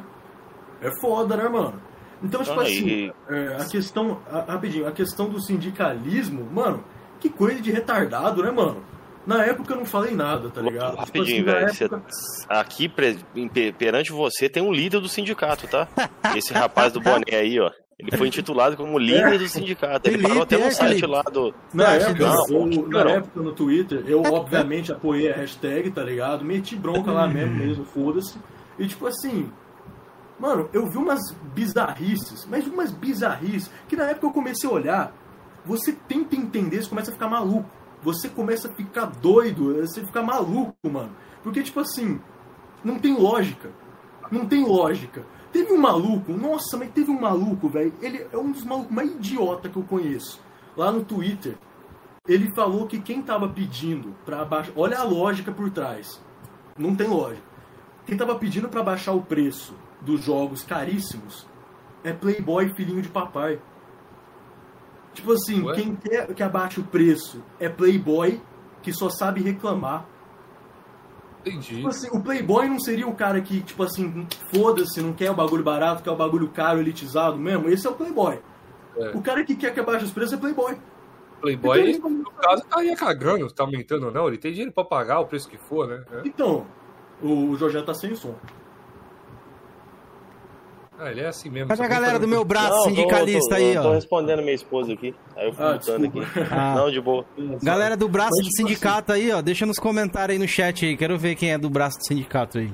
É 0.82 0.90
foda, 1.00 1.36
né, 1.38 1.48
mano? 1.48 1.80
Então, 2.22 2.42
tipo 2.42 2.60
Ah, 2.60 2.64
assim, 2.64 2.86
e- 2.86 3.12
é, 3.30 3.56
a 3.60 3.64
questão. 3.64 4.18
a- 4.30 4.52
rapidinho, 4.52 4.86
a 4.86 4.92
questão 4.92 5.28
do 5.28 5.40
sindicalismo, 5.40 6.44
mano, 6.52 6.84
que 7.18 7.28
coisa 7.30 7.60
de 7.62 7.70
retardado, 7.72 8.42
né, 8.42 8.50
mano? 8.50 8.82
Na 9.26 9.44
época 9.44 9.72
eu 9.72 9.78
não 9.78 9.84
falei 9.86 10.14
nada, 10.14 10.50
tá 10.50 10.60
ligado? 10.60 10.90
Tipo 10.90 11.18
Rapidinho, 11.18 11.36
assim, 11.36 11.42
velho. 11.44 11.74
Você- 11.74 11.84
época- 11.84 12.02
Aqui, 12.48 12.88
perante 13.78 14.10
você, 14.12 14.48
tem 14.48 14.62
um 14.62 14.72
líder 14.72 15.00
do 15.00 15.08
sindicato, 15.08 15.66
tá? 15.68 15.86
Esse 16.36 16.52
rapaz 16.52 16.92
do 16.92 17.00
boné 17.00 17.24
aí, 17.36 17.58
ó. 17.60 17.70
Ele 17.98 18.16
foi 18.16 18.26
intitulado 18.26 18.76
como 18.76 18.98
líder 18.98 19.38
do 19.38 19.46
sindicato. 19.46 20.08
Ele 20.08 20.16
Felipe, 20.16 20.28
parou 20.28 20.42
até 20.42 20.56
é, 20.56 20.64
no 20.64 20.72
site 20.72 20.88
Felipe. 20.88 21.06
lá 21.06 21.22
do. 21.22 21.54
Na, 21.72 21.84
Não, 21.84 21.90
época, 21.92 22.24
não, 22.26 22.46
eu- 22.48 22.66
não, 22.66 22.88
na 22.88 23.04
não. 23.04 23.10
época 23.12 23.40
no 23.42 23.52
Twitter, 23.52 24.02
eu 24.08 24.22
obviamente 24.22 24.90
apoiei 24.90 25.30
a 25.30 25.36
hashtag, 25.36 25.90
tá 25.92 26.02
ligado? 26.02 26.44
Meti 26.44 26.74
bronca 26.74 27.12
lá 27.12 27.28
mesmo, 27.28 27.54
mesmo, 27.54 27.84
foda-se. 27.84 28.36
E 28.76 28.88
tipo 28.88 29.06
assim, 29.06 29.48
mano, 30.40 30.68
eu 30.72 30.90
vi 30.90 30.96
umas 30.98 31.20
bizarrices, 31.54 32.44
mas 32.50 32.66
umas 32.66 32.90
bizarrices, 32.90 33.70
que 33.88 33.94
na 33.94 34.10
época 34.10 34.26
eu 34.26 34.32
comecei 34.32 34.68
a 34.68 34.72
olhar, 34.72 35.14
você 35.64 35.92
tenta 35.92 36.34
entender, 36.34 36.82
você 36.82 36.88
começa 36.88 37.10
a 37.10 37.14
ficar 37.14 37.28
maluco. 37.28 37.70
Você 38.02 38.28
começa 38.28 38.68
a 38.68 38.72
ficar 38.72 39.06
doido, 39.06 39.74
você 39.74 40.04
fica 40.04 40.22
maluco, 40.22 40.74
mano. 40.90 41.14
Porque, 41.42 41.62
tipo 41.62 41.80
assim, 41.80 42.20
não 42.84 42.98
tem 42.98 43.16
lógica. 43.16 43.70
Não 44.30 44.46
tem 44.46 44.64
lógica. 44.64 45.24
Teve 45.52 45.72
um 45.72 45.78
maluco, 45.78 46.32
nossa, 46.32 46.76
mas 46.76 46.90
teve 46.90 47.10
um 47.10 47.20
maluco, 47.20 47.68
velho. 47.68 47.92
Ele 48.00 48.26
é 48.32 48.36
um 48.36 48.50
dos 48.50 48.64
malucos 48.64 48.92
mais 48.92 49.10
idiota 49.10 49.68
que 49.68 49.76
eu 49.76 49.82
conheço. 49.82 50.40
Lá 50.76 50.90
no 50.90 51.04
Twitter, 51.04 51.56
ele 52.26 52.52
falou 52.54 52.86
que 52.86 53.00
quem 53.00 53.20
tava 53.22 53.48
pedindo 53.48 54.16
pra 54.24 54.44
baixar. 54.44 54.72
Olha 54.74 54.98
a 54.98 55.04
lógica 55.04 55.52
por 55.52 55.70
trás. 55.70 56.20
Não 56.78 56.96
tem 56.96 57.06
lógica. 57.06 57.46
Quem 58.06 58.16
tava 58.16 58.34
pedindo 58.36 58.68
pra 58.68 58.82
baixar 58.82 59.12
o 59.12 59.22
preço 59.22 59.74
dos 60.00 60.24
jogos 60.24 60.64
caríssimos 60.64 61.46
é 62.02 62.12
Playboy 62.12 62.74
filhinho 62.74 63.02
de 63.02 63.08
papai. 63.08 63.60
Tipo 65.12 65.32
assim, 65.32 65.62
Ué? 65.62 65.74
quem 65.74 65.94
quer 65.94 66.26
que 66.34 66.42
abaixe 66.42 66.80
o 66.80 66.84
preço 66.84 67.42
é 67.60 67.68
Playboy 67.68 68.40
que 68.82 68.92
só 68.92 69.08
sabe 69.08 69.42
reclamar. 69.42 70.06
Entendi. 71.40 71.76
Tipo 71.76 71.88
assim, 71.88 72.08
o 72.12 72.22
Playboy 72.22 72.68
não 72.68 72.78
seria 72.78 73.06
o 73.06 73.14
cara 73.14 73.40
que, 73.40 73.60
tipo 73.62 73.82
assim, 73.82 74.26
foda-se, 74.52 75.00
não 75.00 75.12
quer 75.12 75.30
o 75.30 75.34
bagulho 75.34 75.64
barato, 75.64 76.02
quer 76.02 76.10
o 76.10 76.16
bagulho 76.16 76.48
caro, 76.48 76.80
elitizado 76.80 77.36
mesmo? 77.36 77.68
Esse 77.68 77.86
é 77.86 77.90
o 77.90 77.94
Playboy. 77.94 78.40
É. 78.96 79.10
O 79.10 79.22
cara 79.22 79.44
que 79.44 79.56
quer 79.56 79.72
que 79.72 79.80
abaixe 79.80 80.04
os 80.04 80.12
preços 80.12 80.34
é 80.34 80.36
Playboy. 80.36 80.76
Playboy, 81.40 81.90
Então, 81.90 82.10
no 82.10 82.30
caso, 82.30 82.62
estaria 82.62 82.96
cagando 82.96 83.48
se 83.48 83.54
tá 83.54 83.64
aumentando 83.64 84.06
ou 84.06 84.12
não. 84.12 84.28
Ele 84.28 84.38
tem 84.38 84.52
dinheiro 84.52 84.72
pra 84.72 84.84
pagar 84.84 85.18
o 85.18 85.26
preço 85.26 85.48
que 85.48 85.58
for, 85.58 85.88
né? 85.88 86.04
É. 86.12 86.22
Então, 86.24 86.64
o 87.20 87.56
Jorginho 87.56 87.84
tá 87.84 87.92
sem 87.92 88.14
som. 88.14 88.36
Ah, 91.04 91.10
ele 91.10 91.20
é 91.20 91.26
assim 91.26 91.50
mesmo. 91.50 91.68
Cadê 91.68 91.82
a 91.82 91.88
galera 91.88 92.18
do 92.18 92.28
meu 92.28 92.44
braço 92.44 92.70
Não, 92.70 92.78
tô- 92.84 92.88
sindicalista 92.90 93.48
tô, 93.48 93.54
aí, 93.56 93.74
Tô 93.74 93.88
ó? 93.88 93.92
respondendo 93.92 94.40
minha 94.40 94.54
esposa 94.54 94.92
aqui. 94.92 95.14
Aí 95.36 95.48
eu 95.48 95.52
fui 95.52 95.64
Ah, 95.64 95.72
lutando 95.72 96.06
aqui. 96.06 96.20
Ah. 96.50 96.74
Não, 96.76 96.90
de 96.90 97.00
boa. 97.00 97.24
Galera 97.62 97.96
do 97.96 98.08
braço 98.08 98.30
Mas, 98.36 98.46
do 98.46 98.50
tipo 98.50 98.56
sindicato 98.68 99.12
aí, 99.12 99.32
ó, 99.32 99.42
deixa 99.42 99.66
nos 99.66 99.78
comentários 99.78 100.34
aí 100.34 100.38
no 100.38 100.46
chat 100.46 100.86
aí. 100.86 100.96
Quero 100.96 101.18
ver 101.18 101.34
quem 101.34 101.50
é 101.52 101.58
do 101.58 101.68
braço 101.68 101.98
do 101.98 102.06
sindicato 102.06 102.58
aí. 102.58 102.72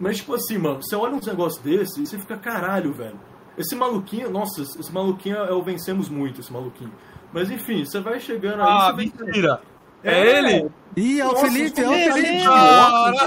Mas, 0.00 0.16
tipo 0.16 0.34
assim, 0.34 0.58
mano, 0.58 0.82
você 0.82 0.96
olha 0.96 1.14
uns 1.14 1.26
negócios 1.26 1.62
desse 1.62 2.02
e 2.02 2.06
você 2.06 2.18
fica 2.18 2.36
caralho, 2.36 2.92
velho. 2.92 3.18
Esse 3.56 3.74
maluquinho, 3.76 4.28
nossa, 4.28 4.60
esse 4.62 4.92
maluquinho 4.92 5.36
é 5.36 5.52
o 5.52 5.62
vencemos 5.62 6.08
muito, 6.08 6.40
esse 6.40 6.52
maluquinho. 6.52 6.92
Mas 7.32 7.50
enfim, 7.50 7.84
você 7.84 8.00
vai 8.00 8.18
chegando 8.20 8.60
aí. 8.62 8.68
Ah, 8.68 8.92
mentira! 8.94 9.60
É 10.08 10.38
ele? 10.38 10.70
Ih, 10.96 11.20
ó 11.22 11.28
o 11.28 11.32
Nossa, 11.32 11.46
Felipe, 11.46 11.84
ó 11.84 11.90
o 11.90 11.92
é 11.94 12.12
Felipe. 12.12 12.44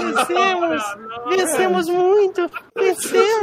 Vencemos! 0.00 0.82
Vencemos 1.28 1.88
muito! 1.88 2.50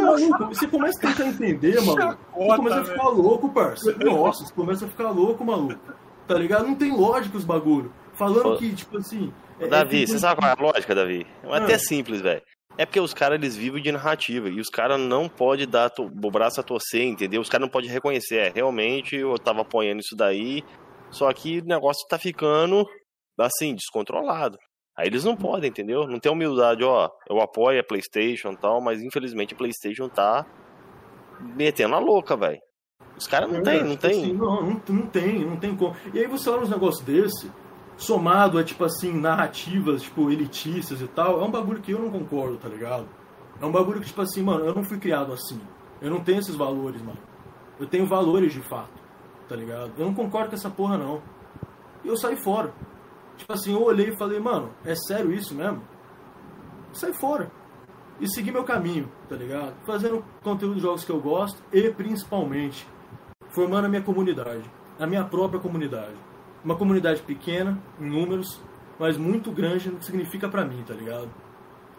Maluco, 0.02 0.46
Você 0.56 0.68
começa 0.68 0.98
a 1.00 1.02
tentar 1.14 1.28
entender, 1.28 1.82
maluco. 1.82 2.18
Você 2.36 2.56
começa 2.58 2.80
a 2.82 2.86
ficar 2.86 3.08
louco, 3.10 3.50
parça. 3.50 3.96
Nossa, 4.04 4.46
você 4.46 4.54
começa 4.54 4.86
a 4.86 4.88
ficar 4.88 5.10
louco, 5.12 5.46
maluco. 5.46 5.80
Tá 6.28 6.36
ligado? 6.36 6.68
Não 6.68 6.76
tem 6.76 6.92
lógica 6.96 7.38
os 7.38 7.46
bagulho. 7.46 7.92
Falando 8.16 8.54
Ô, 8.54 8.58
que, 8.58 8.74
tipo 8.74 8.98
assim. 8.98 9.32
é- 9.60 9.68
Davi, 9.68 10.04
é 10.04 10.08
você 10.08 10.20
sabe 10.20 10.42
qual 10.42 10.50
é 10.52 10.56
a 10.58 10.62
lógica, 10.62 10.94
Davi? 10.96 11.26
É 11.44 11.48
Ah. 11.54 11.58
até 11.58 11.78
simples, 11.78 12.20
velho. 12.22 12.42
É 12.78 12.86
porque 12.86 13.00
os 13.00 13.14
caras 13.14 13.38
eles 13.40 13.56
vivem 13.56 13.82
de 13.82 13.92
narrativa 13.92 14.50
e 14.50 14.60
os 14.60 14.70
caras 14.70 15.00
não 15.00 15.28
podem 15.30 15.68
dar 15.68 15.90
to- 15.90 16.04
o 16.06 16.32
braço 16.32 16.60
a 16.60 16.64
torcer, 16.64 17.04
entendeu? 17.06 17.42
Os 17.42 17.50
caras 17.50 17.66
não 17.66 17.72
podem 17.72 17.90
reconhecer, 17.90 18.36
é, 18.38 18.52
realmente 18.54 19.16
eu 19.16 19.36
tava 19.40 19.62
apoiando 19.62 20.00
isso 20.02 20.16
daí, 20.16 20.64
só 21.10 21.32
que 21.34 21.60
o 21.60 21.66
negócio 21.66 22.06
tá 22.08 22.20
ficando 22.20 22.86
assim, 23.46 23.76
descontrolado. 23.76 24.58
Aí 24.98 25.08
eles 25.08 25.24
não 25.24 25.36
podem, 25.36 25.70
entendeu? 25.70 26.08
Não 26.08 26.20
tem 26.20 26.32
humildade, 26.32 26.84
ó, 26.84 27.10
eu 27.30 27.40
apoio 27.40 27.80
a 27.80 27.84
PlayStation 27.84 28.52
e 28.52 28.58
tal, 28.58 28.82
mas 28.82 29.02
infelizmente 29.02 29.54
a 29.54 29.58
PlayStation 29.58 30.10
tá 30.10 30.46
metendo 31.40 31.96
a 31.96 32.00
louca, 32.00 32.36
velho. 32.36 32.60
Os 33.16 33.28
caras 33.28 33.52
não 33.52 33.62
tem, 33.62 33.84
não 33.84 33.96
Tipo 33.96 34.08
assim, 34.08 34.22
tem. 34.22 34.34
não, 34.34 34.62
não, 34.62 34.82
não 34.90 35.08
tem, 35.08 35.46
não 35.46 35.58
tem 35.58 35.76
como. 35.76 35.96
E 36.14 36.20
aí 36.20 36.28
você 36.28 36.50
olha 36.50 36.64
uns 36.64 36.70
negócios 36.70 37.04
desse, 37.04 37.52
somado 37.96 38.58
a, 38.58 38.64
tipo 38.64 38.84
assim, 38.84 39.12
narrativas, 39.14 40.04
tipo, 40.04 40.32
elitistas 40.32 41.02
e 41.02 41.08
tal, 41.08 41.42
é 41.42 41.44
um 41.44 41.52
bagulho 41.52 41.82
que 41.82 41.92
eu 41.92 42.00
não 42.00 42.12
concordo, 42.12 42.58
tá 42.58 42.68
ligado? 42.70 43.08
É 43.60 43.66
um 43.66 43.72
bagulho 43.72 44.00
que, 44.00 44.08
tipo 44.08 44.22
assim, 44.22 44.44
mano, 44.44 44.66
eu 44.66 44.74
não 44.74 44.84
fui 44.84 45.00
criado 45.00 45.34
assim. 45.34 45.60
Eu 46.00 46.12
não 46.12 46.24
tenho 46.24 46.40
esses 46.40 46.56
valores, 46.56 47.02
mano. 47.02 47.18
Eu 47.80 47.88
tenho 47.88 48.06
valores 48.06 48.54
de 48.54 48.62
fato, 48.62 49.00
tá 49.48 49.56
ligado? 49.56 49.94
Eu 49.98 50.06
não 50.06 50.14
concordo 50.14 50.50
com 50.50 50.56
essa 50.56 50.70
porra, 50.70 50.98
não. 50.98 51.22
E 52.04 52.08
eu 52.08 52.16
saí 52.18 52.38
fora. 52.38 52.72
Tipo 53.38 53.54
assim, 53.54 53.74
eu 53.74 53.84
olhei 53.84 54.10
e 54.10 54.18
falei, 54.18 54.40
mano, 54.40 54.72
é 54.84 54.96
sério 54.96 55.32
isso 55.32 55.54
mesmo? 55.54 55.82
Sai 56.92 57.14
fora. 57.14 57.52
E 58.20 58.28
segui 58.28 58.52
meu 58.52 58.64
caminho, 58.64 59.12
tá 59.30 59.36
ligado? 59.36 59.76
Fazendo 59.86 60.26
conteúdo 60.42 60.76
de 60.76 60.82
jogos 60.82 61.06
que 61.06 61.12
eu 61.12 61.22
gosto 61.22 61.62
e 61.72 61.90
principalmente 61.92 62.88
formando 63.52 63.86
a 63.86 63.90
minha 63.90 64.02
comunidade, 64.02 64.70
a 65.00 65.06
minha 65.06 65.24
própria 65.24 65.60
comunidade. 65.60 66.16
Uma 66.66 66.76
comunidade 66.76 67.22
pequena, 67.22 67.82
em 68.00 68.10
números, 68.10 68.60
mas 69.00 69.18
muito 69.18 69.52
grande 69.52 69.90
no 69.90 69.98
que 69.98 70.06
significa 70.06 70.50
pra 70.50 70.66
mim, 70.66 70.84
tá 70.86 70.94
ligado? 70.94 71.30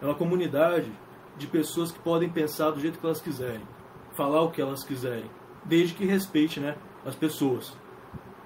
É 0.01 0.05
uma 0.05 0.15
comunidade 0.15 0.91
de 1.37 1.47
pessoas 1.47 1.91
que 1.91 1.99
podem 1.99 2.29
pensar 2.29 2.71
do 2.71 2.79
jeito 2.79 2.99
que 2.99 3.05
elas 3.05 3.21
quiserem, 3.21 3.61
falar 4.15 4.41
o 4.41 4.51
que 4.51 4.61
elas 4.61 4.83
quiserem, 4.83 5.29
desde 5.63 5.95
que 5.95 6.05
respeite, 6.05 6.59
né, 6.59 6.75
as 7.05 7.15
pessoas. 7.15 7.75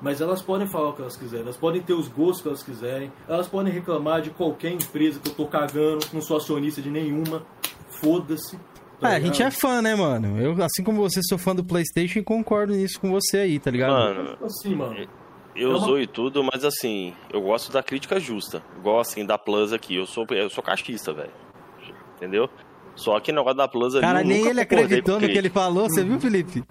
Mas 0.03 0.19
elas 0.19 0.41
podem 0.41 0.67
falar 0.67 0.89
o 0.89 0.93
que 0.93 1.01
elas 1.01 1.15
quiserem, 1.15 1.45
elas 1.45 1.55
podem 1.57 1.81
ter 1.81 1.93
os 1.93 2.09
gostos 2.09 2.41
que 2.41 2.47
elas 2.49 2.61
quiserem, 2.61 3.09
elas 3.27 3.47
podem 3.47 3.71
reclamar 3.71 4.21
de 4.21 4.31
qualquer 4.31 4.71
empresa 4.73 5.17
que 5.19 5.29
eu 5.29 5.33
tô 5.33 5.47
cagando, 5.47 6.05
não 6.11 6.21
sou 6.21 6.35
acionista 6.37 6.81
de 6.81 6.89
nenhuma, 6.91 7.43
foda-se. 8.01 8.59
tá 8.99 9.11
É, 9.11 9.15
a 9.15 9.19
gente 9.21 9.41
é 9.41 9.49
fã, 9.49 9.81
né, 9.81 9.95
mano? 9.95 10.39
Eu, 10.41 10.61
assim 10.61 10.83
como 10.83 11.01
você, 11.01 11.21
sou 11.23 11.37
fã 11.37 11.55
do 11.55 11.63
PlayStation 11.63 12.19
e 12.19 12.23
concordo 12.23 12.73
nisso 12.73 12.99
com 12.99 13.09
você 13.09 13.37
aí, 13.37 13.59
tá 13.59 13.71
ligado? 13.71 13.91
Mano, 13.93 14.37
assim, 14.43 14.75
mano. 14.75 15.07
Eu 15.55 15.71
É 15.71 15.75
uma- 15.75 15.85
zoo 15.85 15.99
e 15.99 16.07
tudo, 16.07 16.43
mas 16.43 16.65
assim, 16.65 17.13
eu 17.31 17.39
gosto 17.41 17.71
da 17.71 17.81
crítica 17.81 18.19
justa. 18.19 18.61
Igual 18.77 18.99
assim, 18.99 19.23
da 19.25 19.37
Plus 19.37 19.71
aqui. 19.71 19.95
Eu 19.95 20.05
sou, 20.07 20.25
eu 20.31 20.49
sou 20.49 20.63
cachista, 20.63 21.13
velho. 21.13 21.29
Entendeu? 22.17 22.49
Só 22.95 23.19
que 23.19 23.31
o 23.31 23.35
negócio 23.35 23.57
da 23.57 23.67
Plus 23.67 23.93
ali. 23.95 24.01
Cara, 24.03 24.23
nem 24.23 24.47
ele 24.47 24.61
acreditou 24.61 25.19
no 25.19 25.27
que 25.27 25.37
ele 25.37 25.49
falou, 25.49 25.87
você 25.89 26.03
viu, 26.03 26.19
Felipe? 26.19 26.63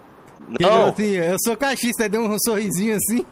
Não, 0.60 0.86
assim, 0.88 1.10
eu 1.16 1.36
sou 1.42 1.56
caixista, 1.56 2.08
deu 2.08 2.22
um 2.22 2.36
sorrisinho 2.38 2.96
assim. 2.96 3.24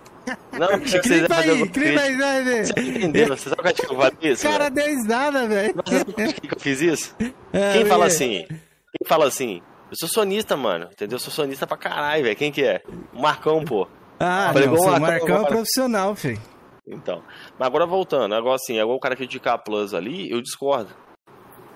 não, 0.53 0.69
achei 0.83 1.01
que 1.01 1.09
você 1.09 1.15
ia 1.15 1.19
Clipa 1.21 1.35
fazer 1.35 1.51
alguma 1.51 1.67
clipa 1.69 2.01
aí, 2.01 2.45
ver. 2.45 2.67
Você 2.67 2.73
tá 2.75 2.81
entendendo? 2.83 3.37
Você 3.37 3.49
sabe 3.49 3.63
por 3.63 3.73
que 3.73 3.85
eu 3.85 3.97
falei 3.97 4.33
isso? 4.33 4.43
Cara, 4.43 4.71
velho? 4.71 4.75
deu 4.75 4.87
risada, 4.87 5.47
velho. 5.49 5.75
Mas 5.77 5.95
sabe 5.99 6.05
por 6.13 6.15
que 6.15 6.55
eu 6.55 6.61
fiz 6.61 6.81
isso? 6.81 7.17
É, 7.53 7.73
Quem 7.73 7.85
fala 7.85 8.07
velho. 8.09 8.15
assim? 8.15 8.47
Quem 8.49 9.09
fala 9.09 9.27
assim? 9.27 9.63
Eu 9.91 9.97
sou 9.97 10.09
sonista, 10.09 10.57
mano. 10.57 10.89
Entendeu? 10.93 11.17
Eu 11.17 11.21
sou 11.21 11.33
sonista 11.33 11.67
pra 11.67 11.77
caralho, 11.77 12.23
velho. 12.23 12.37
Quem 12.37 12.53
que 12.53 12.63
é? 12.63 12.83
O 13.13 13.21
Marcão, 13.21 13.65
pô. 13.65 13.89
Ah, 14.19 14.51
Falei 14.53 14.69
não, 14.69 14.75
o 14.75 14.85
Marcão, 14.85 15.01
Marcão 15.01 15.43
é 15.43 15.47
profissional, 15.47 16.15
filho. 16.15 16.41
Então. 16.87 17.23
Mas 17.59 17.67
agora 17.67 17.87
voltando, 17.87 18.35
agora 18.35 18.57
assim, 18.57 18.79
agora 18.79 18.97
o 18.97 19.01
cara 19.01 19.17
criticar 19.17 19.55
a 19.55 19.59
Plus 19.59 19.95
ali, 19.95 20.31
eu 20.31 20.41
discordo. 20.41 20.91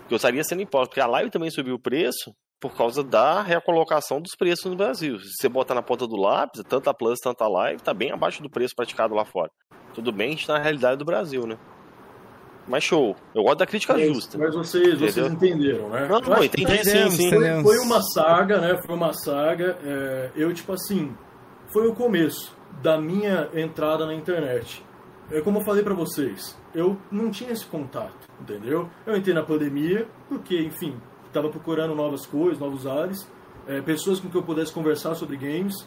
Porque 0.01 0.15
eu 0.15 0.17
estaria 0.17 0.45
sendo 0.45 0.63
imposto, 0.63 0.89
porque 0.91 1.01
a 1.01 1.07
live 1.07 1.31
também 1.31 1.51
subiu 1.51 1.75
o 1.75 1.79
preço 1.79 2.35
por 2.65 2.75
causa 2.75 3.05
da 3.05 3.43
recolocação 3.43 4.23
dos 4.23 4.35
preços 4.35 4.65
no 4.71 4.75
Brasil. 4.75 5.19
Se 5.19 5.35
você 5.39 5.51
botar 5.51 5.75
na 5.75 5.83
ponta 5.83 6.07
do 6.07 6.17
lápis, 6.17 6.63
tanto 6.67 6.89
a 6.89 6.95
Plus, 6.95 7.21
tanto 7.21 7.45
a 7.45 7.47
live, 7.47 7.83
tá 7.83 7.93
bem 7.93 8.11
abaixo 8.11 8.43
do 8.43 8.49
preço 8.49 8.75
praticado 8.75 9.15
lá 9.15 9.23
fora. 9.23 9.51
Tudo 9.93 10.11
bem, 10.11 10.29
a 10.29 10.31
gente 10.31 10.47
tá 10.47 10.55
na 10.55 10.61
realidade 10.61 10.97
do 10.97 11.05
Brasil, 11.05 11.47
né? 11.47 11.59
Mas 12.67 12.83
show. 12.83 13.15
Eu 13.35 13.43
gosto 13.43 13.59
da 13.59 13.67
crítica 13.67 13.93
Mas, 13.93 14.07
justa. 14.07 14.39
mas 14.39 14.55
vocês, 14.55 14.99
vocês 14.99 15.19
Entendeu? 15.19 15.33
entenderam, 15.35 15.91
né? 15.91 16.09
Não, 16.09 16.21
não, 16.21 16.43
entendi 16.43 16.85
sim, 16.87 17.11
sim. 17.11 17.29
Foi, 17.29 17.63
foi 17.63 17.79
uma 17.81 18.01
saga, 18.01 18.59
né? 18.59 18.81
Foi 18.87 18.97
uma 18.97 19.13
saga. 19.13 19.79
é, 19.85 20.31
eu, 20.35 20.51
tipo 20.55 20.73
assim, 20.73 21.15
foi 21.71 21.87
o 21.87 21.95
começo 21.95 22.57
da 22.83 22.99
minha 22.99 23.51
entrada 23.53 24.07
na 24.07 24.15
internet. 24.15 24.83
É 25.31 25.43
como 25.43 25.59
eu 25.59 25.65
falei 25.67 25.83
pra 25.83 25.93
vocês, 25.93 26.59
eu 26.75 26.97
não 27.13 27.31
tinha 27.31 27.51
esse 27.51 27.67
contato, 27.67 28.27
entendeu? 28.41 28.89
Eu 29.07 29.15
entrei 29.15 29.35
na 29.35 29.43
pandemia 29.43 30.09
porque, 30.31 30.59
enfim, 30.59 30.99
tava 31.35 31.51
procurando 31.51 31.95
novas 31.95 32.25
coisas, 32.25 32.59
novos 32.59 32.87
ares, 32.87 33.29
é, 33.67 33.81
pessoas 33.83 34.21
com 34.21 34.31
que 34.31 34.37
eu 34.37 34.43
pudesse 34.43 34.73
conversar 34.73 35.15
sobre 35.15 35.37
games. 35.37 35.87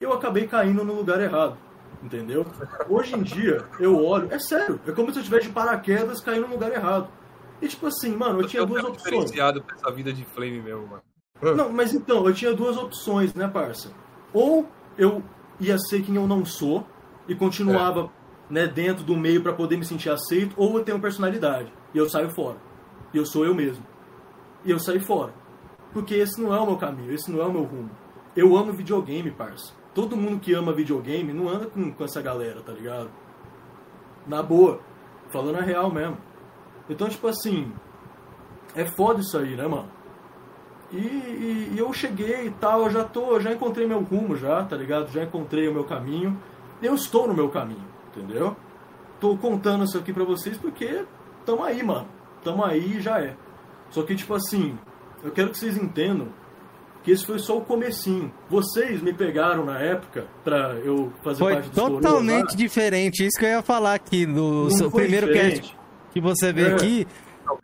Eu 0.00 0.12
acabei 0.12 0.48
caindo 0.48 0.82
no 0.82 0.94
lugar 0.94 1.20
errado, 1.20 1.56
entendeu? 2.02 2.44
Hoje 2.88 3.14
em 3.14 3.22
dia, 3.22 3.64
eu 3.78 4.04
olho, 4.04 4.28
é 4.32 4.38
sério, 4.38 4.80
é 4.86 4.92
como 4.92 5.12
se 5.12 5.20
eu 5.20 5.22
tivesse 5.22 5.46
de 5.46 5.52
paraquedas 5.52 6.20
caindo 6.20 6.48
no 6.48 6.54
lugar 6.54 6.72
errado. 6.72 7.08
E 7.60 7.68
tipo 7.68 7.86
assim, 7.86 8.16
mano, 8.16 8.40
eu 8.40 8.48
tinha 8.48 8.66
duas 8.66 8.82
opções. 8.82 9.04
diferenciado 9.04 9.62
pra 9.62 9.76
essa 9.76 9.90
vida 9.92 10.12
de 10.12 10.24
flame 10.24 10.60
mesmo, 10.60 10.86
mano. 10.88 11.02
Não, 11.56 11.72
mas 11.72 11.92
então, 11.92 12.26
eu 12.26 12.34
tinha 12.34 12.52
duas 12.52 12.76
opções, 12.76 13.34
né, 13.34 13.46
parça? 13.48 13.92
Ou 14.32 14.68
eu 14.96 15.22
ia 15.60 15.78
ser 15.78 16.02
quem 16.02 16.16
eu 16.16 16.26
não 16.26 16.44
sou 16.44 16.86
e 17.28 17.34
continuava 17.34 18.10
né, 18.50 18.66
dentro 18.66 19.04
do 19.04 19.16
meio 19.16 19.42
pra 19.42 19.52
poder 19.52 19.76
me 19.76 19.84
sentir 19.84 20.10
aceito, 20.10 20.54
ou 20.56 20.76
eu 20.78 20.84
tenho 20.84 21.00
personalidade 21.00 21.72
e 21.94 21.98
eu 21.98 22.08
saio 22.08 22.30
fora. 22.30 22.56
E 23.12 23.16
eu 23.16 23.26
sou 23.26 23.44
eu 23.44 23.54
mesmo. 23.54 23.84
E 24.64 24.70
eu 24.70 24.78
saio 24.78 25.00
fora. 25.04 25.32
Porque 25.92 26.14
esse 26.14 26.40
não 26.40 26.54
é 26.54 26.60
o 26.60 26.66
meu 26.66 26.76
caminho, 26.76 27.12
esse 27.12 27.30
não 27.30 27.40
é 27.42 27.46
o 27.46 27.52
meu 27.52 27.62
rumo. 27.64 27.90
Eu 28.34 28.56
amo 28.56 28.72
videogame, 28.72 29.30
parça. 29.30 29.74
Todo 29.94 30.16
mundo 30.16 30.40
que 30.40 30.54
ama 30.54 30.72
videogame 30.72 31.32
não 31.32 31.48
anda 31.48 31.66
com, 31.66 31.92
com 31.92 32.04
essa 32.04 32.22
galera, 32.22 32.62
tá 32.62 32.72
ligado? 32.72 33.10
Na 34.26 34.42
boa. 34.42 34.80
Falando 35.30 35.56
a 35.58 35.62
real 35.62 35.90
mesmo. 35.92 36.16
Então, 36.88 37.08
tipo 37.08 37.26
assim, 37.26 37.72
é 38.74 38.84
foda 38.86 39.20
isso 39.20 39.36
aí, 39.36 39.54
né, 39.56 39.66
mano? 39.66 39.88
E, 40.90 40.96
e- 40.96 41.72
e 41.74 41.78
eu 41.78 41.92
cheguei 41.92 42.46
e 42.46 42.50
tal, 42.52 42.82
eu 42.84 42.90
já 42.90 43.04
tô, 43.04 43.38
já 43.40 43.52
encontrei 43.52 43.86
meu 43.86 44.00
rumo 44.02 44.36
já, 44.36 44.62
tá 44.64 44.76
ligado? 44.76 45.10
Já 45.10 45.22
encontrei 45.24 45.68
o 45.68 45.72
meu 45.74 45.84
caminho. 45.84 46.38
Eu 46.82 46.94
estou 46.94 47.26
no 47.28 47.34
meu 47.34 47.48
caminho, 47.48 47.84
entendeu? 48.14 48.56
Tô 49.20 49.36
contando 49.36 49.84
isso 49.84 49.96
aqui 49.98 50.12
pra 50.12 50.24
vocês 50.24 50.56
porque 50.58 51.04
tamo 51.46 51.62
aí, 51.64 51.82
mano. 51.82 52.08
Tamo 52.42 52.64
aí 52.64 52.96
e 52.96 53.00
já 53.00 53.20
é. 53.20 53.36
Só 53.92 54.02
que, 54.02 54.16
tipo 54.16 54.34
assim, 54.34 54.76
eu 55.22 55.30
quero 55.30 55.50
que 55.50 55.58
vocês 55.58 55.76
entendam 55.76 56.28
que 57.04 57.10
esse 57.12 57.24
foi 57.24 57.38
só 57.38 57.58
o 57.58 57.60
comecinho. 57.60 58.32
Vocês 58.50 59.00
me 59.02 59.12
pegaram 59.12 59.64
na 59.64 59.78
época 59.78 60.26
pra 60.42 60.74
eu 60.84 61.12
fazer 61.22 61.38
Foi 61.38 61.54
parte 61.54 61.68
lá. 61.68 61.74
totalmente 61.74 62.56
diferente. 62.56 63.24
Isso 63.24 63.38
que 63.38 63.44
eu 63.44 63.50
ia 63.50 63.62
falar 63.62 63.94
aqui 63.94 64.26
no 64.26 64.68
primeiro 64.90 65.26
diferente. 65.28 65.60
cast 65.60 65.78
que 66.12 66.20
você 66.20 66.52
veio 66.52 66.68
É. 66.70 66.74
aqui. 66.74 67.06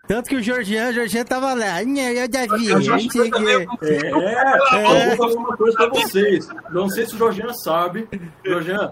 Tanto 0.09 0.29
que 0.29 0.35
o 0.37 0.43
Georgian, 0.43 0.89
o 0.89 0.93
Georgian 0.93 1.24
tava 1.24 1.55
lá. 1.55 1.83
"Nha, 1.85 2.11
Eu 2.12 2.26
já 2.33 2.57
vi, 2.57 2.68
Eu 2.68 2.81
já 2.83 2.93
não 2.95 3.11
sei 3.11 3.29
o 3.29 3.31
também 3.31 3.66
quê." 3.68 3.76
É, 3.83 5.12
eu 5.12 5.16
vou 5.16 5.29
falar 5.29 5.35
uma 5.41 5.57
coisa 5.57 5.76
pra 5.76 5.89
vocês. 5.89 6.49
Não 6.70 6.89
sei 6.89 7.07
se 7.07 7.14
o 7.14 7.18
Jorginho 7.18 7.55
sabe. 7.62 8.09
Jorginho, 8.45 8.91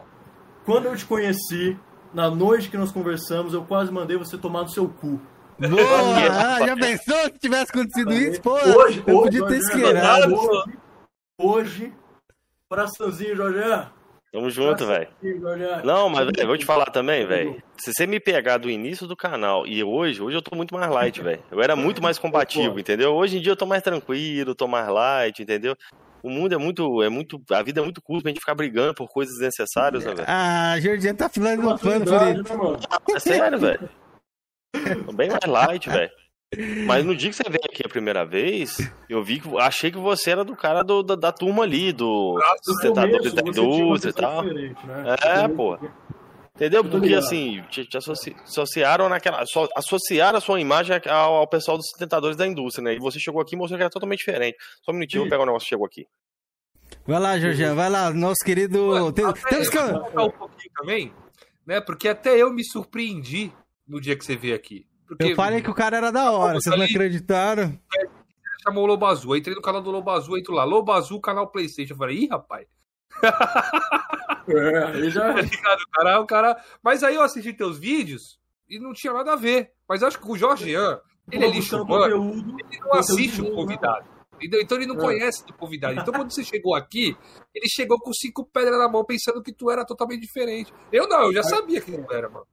quando 0.65 0.87
eu 0.87 0.97
te 0.97 1.05
conheci, 1.05 1.77
na 2.15 2.31
noite 2.31 2.71
que 2.71 2.79
nós 2.79 2.93
conversamos, 2.93 3.53
eu 3.53 3.63
quase 3.65 3.91
mandei 3.93 4.17
você 4.17 4.39
tomar 4.39 4.63
no 4.63 4.69
seu 4.69 4.89
cu. 4.89 5.21
Boa! 5.59 5.77
Ah, 6.59 6.67
já 6.67 6.77
pensou 6.77 7.17
se 7.25 7.39
tivesse 7.39 7.71
acontecido 7.71 8.13
isso? 8.13 8.41
Pô, 8.43 8.53
Hoje, 8.55 9.03
eu 9.07 9.19
hoje, 9.19 9.41
podia 9.41 9.47
ter 9.47 9.61
Jorginho, 9.61 9.87
esquerado. 9.87 10.35
Hoje, 10.35 10.79
hoje, 11.39 11.93
coraçãozinho, 12.69 13.37
Jorginho. 13.37 13.91
Tamo 14.33 14.51
junto, 14.51 14.87
velho. 14.87 15.09
Jorginho. 15.23 15.85
Não, 15.85 16.09
mas 16.11 16.27
velho, 16.27 16.47
vou 16.47 16.59
te 16.59 16.65
falar 16.67 16.87
também, 16.87 17.27
velho. 17.27 17.63
Se 17.79 17.93
você 17.93 18.07
me 18.07 18.21
pegar 18.21 18.59
do 18.59 18.69
início 18.69 19.07
do 19.07 19.17
canal 19.17 19.67
e 19.67 19.83
hoje, 19.83 20.21
hoje 20.23 20.37
eu 20.37 20.43
tô 20.43 20.55
muito 20.55 20.75
mais 20.75 20.91
light, 20.91 21.23
velho. 21.23 21.43
Eu 21.51 21.63
era 21.63 21.75
muito 21.75 22.03
mais 22.03 22.19
combativo, 22.19 22.79
entendeu? 22.79 23.15
Hoje 23.15 23.39
em 23.39 23.41
dia 23.41 23.53
eu 23.53 23.57
tô 23.57 23.65
mais 23.67 23.83
tranquilo, 23.83 24.55
tô 24.55 24.67
mais 24.67 24.89
light, 24.89 25.43
entendeu? 25.43 25.75
O 26.23 26.29
mundo 26.29 26.55
é 26.55 26.59
muito, 26.59 27.03
é 27.03 27.09
muito, 27.09 27.41
a 27.53 27.63
vida 27.63 27.81
é 27.81 27.85
muito 27.85 28.03
curta 28.03 28.25
pra 28.25 28.31
gente 28.31 28.41
ficar 28.41 28.55
brigando 28.55 28.95
por 28.95 29.09
coisas 29.09 29.35
desnecessárias, 29.37 30.05
né, 30.05 30.13
velho? 30.13 30.27
Ah, 30.29 30.75
Georgian 30.81 31.15
tá 31.15 31.29
por 31.29 31.41
Maturidade, 31.41 32.41
isso. 32.41 32.53
né, 32.53 32.57
mano? 32.57 32.81
É 33.15 33.19
sério, 33.21 33.59
velho. 33.59 33.89
Tô 34.73 35.13
bem 35.13 35.29
mais 35.31 35.45
light, 35.47 35.89
velho. 35.91 36.11
Mas 36.87 37.05
no 37.05 37.15
dia 37.15 37.29
que 37.31 37.37
você 37.37 37.43
veio 37.49 37.65
aqui 37.65 37.83
a 37.85 37.89
primeira 37.89 38.25
vez, 38.25 38.77
eu 39.11 39.23
vi 39.23 39.41
que 39.41 39.49
achei 39.59 39.91
que 39.91 39.99
você 39.99 40.31
era 40.31 40.45
do 40.45 40.55
cara 40.57 40.83
do, 40.83 41.03
da, 41.03 41.17
da 41.17 41.33
turma 41.33 41.65
ali, 41.65 41.93
do 41.93 42.39
sustentadores 42.63 43.33
da 43.35 43.43
você 43.43 43.53
tinha 43.53 43.65
uma 43.67 43.79
indústria 43.81 44.11
e 44.11 44.13
tal. 44.15 44.43
né? 44.45 44.75
É, 45.23 45.49
pô. 45.49 45.77
Entendeu? 46.55 46.83
Porque 46.85 47.13
assim, 47.15 47.63
te, 47.69 47.85
te 47.85 47.99
associ- 47.99 48.35
associaram 48.45 49.09
naquela. 49.09 49.45
so- 49.45 49.69
associaram 49.77 50.39
a 50.39 50.41
sua 50.41 50.59
imagem 50.61 50.99
ao, 51.07 51.35
ao 51.37 51.47
pessoal 51.49 51.77
dos 51.77 51.87
sustentadores 51.91 52.37
da 52.37 52.47
indústria, 52.47 52.83
né? 52.85 52.95
E 52.95 52.99
você 52.99 53.19
chegou 53.19 53.43
aqui 53.43 53.55
e 53.55 53.59
mostrou 53.59 53.77
que 53.77 53.83
era 53.83 53.91
totalmente 53.91 54.21
diferente. 54.21 54.57
Só 54.83 54.93
um 54.93 54.95
minutinho, 54.95 55.19
eu 55.21 55.25
vou 55.25 55.31
pegar 55.31 55.43
o 55.43 55.47
negócio 55.47 55.67
que 55.67 55.71
chegou 55.71 55.85
aqui. 55.85 56.07
Vai 57.07 57.21
lá, 57.21 57.39
Georgian, 57.39 57.75
vai 57.75 57.91
lá, 57.91 58.11
nosso 58.13 58.43
querido. 58.45 59.13
Tem- 59.13 59.27
Até 59.27 59.49
temos 59.51 59.69
que. 59.69 59.77
eu 59.77 59.83
vou 59.87 60.01
voltar 60.03 60.23
um 60.25 60.31
pouquinho 60.31 60.73
também, 60.77 61.13
né? 61.67 61.81
Porque 61.81 62.09
até 62.09 62.41
eu 62.41 62.51
me 62.51 62.65
surpreendi 62.65 63.53
no 63.87 64.01
dia 64.01 64.17
que 64.17 64.25
você 64.25 64.37
veio 64.37 64.55
aqui. 64.55 64.87
Porque 65.07 65.25
Eu 65.33 65.37
falei 65.37 65.63
que 65.63 65.71
o 65.71 65.75
cara 65.75 65.97
era 65.97 66.11
da 66.11 66.33
hora, 66.33 66.55
vocês 66.61 66.77
não 66.77 66.85
acreditaram? 66.85 67.79
chamou 68.63 68.83
o 68.83 68.87
Lobo 68.89 69.07
Azul. 69.07 69.35
Eu 69.35 69.39
entrei 69.39 69.55
no 69.55 69.63
canal 69.63 69.81
do 69.81 69.91
Lobo 69.93 70.11
Azul, 70.11 70.37
entro 70.37 70.53
lá. 70.53 70.65
Lobo 70.65 70.91
Azul, 70.91 71.21
canal 71.21 71.47
Playstation. 71.49 71.93
Eu 71.95 71.97
falei, 71.99 72.17
ih, 72.25 72.27
rapaz. 72.29 72.67
É, 74.49 74.85
aí 74.85 75.11
já. 75.11 75.33
Tá 75.35 75.41
ligado? 75.43 75.81
O 75.83 75.91
cara, 75.91 76.21
o 76.21 76.27
cara... 76.27 76.65
Mas 76.83 77.03
aí 77.03 77.15
eu 77.17 77.23
assisti 77.23 77.53
teus 77.53 77.79
vídeos 77.79 78.39
e 78.69 78.79
não 78.79 78.93
tinha 78.93 79.13
nada 79.13 79.33
a 79.33 79.37
ver. 79.37 79.73
Mas 79.89 80.03
eu 80.03 80.09
acho 80.09 80.21
que 80.21 80.31
o 80.31 80.37
Jorgean, 80.37 81.01
ele 81.31 81.45
é 81.45 81.51
lixo 81.51 81.85
buscando 81.85 82.17
humano, 82.21 82.57
ele 82.71 82.81
não 82.81 82.95
assiste 82.95 83.41
o 83.43 83.53
convidado. 83.53 84.07
Entendeu? 84.37 84.61
Então 84.61 84.77
ele 84.79 84.87
não 84.87 84.97
É. 84.97 85.01
conhece 85.01 85.43
o 85.51 85.55
convidado. 85.55 85.99
Então 86.01 86.13
quando 86.15 86.31
você 86.31 86.45
chegou 86.45 86.75
aqui, 86.75 87.17
ele 87.55 87.69
chegou 87.69 87.99
com 87.99 88.13
cinco 88.13 88.45
pedras 88.45 88.79
na 88.79 88.89
mão 88.89 89.05
pensando 89.05 89.43
que 89.43 89.53
tu 89.53 89.71
era 89.71 89.85
totalmente 89.85 90.21
diferente. 90.21 90.73
Eu 90.93 91.09
não, 91.09 91.23
eu 91.25 91.33
já 91.33 91.43
sabia 91.43 91.81
que 91.81 91.91
não 91.91 92.07
era, 92.13 92.29
mano. 92.29 92.47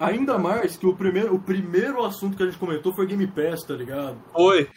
Ainda 0.00 0.38
mais 0.38 0.76
que 0.76 0.86
o 0.86 0.94
primeiro, 0.94 1.34
o 1.34 1.38
primeiro 1.40 2.04
assunto 2.04 2.36
que 2.36 2.42
a 2.42 2.46
gente 2.46 2.58
comentou 2.58 2.92
foi 2.94 3.06
Game 3.06 3.26
Pass, 3.26 3.64
tá 3.64 3.74
ligado? 3.74 4.16
Foi. 4.32 4.68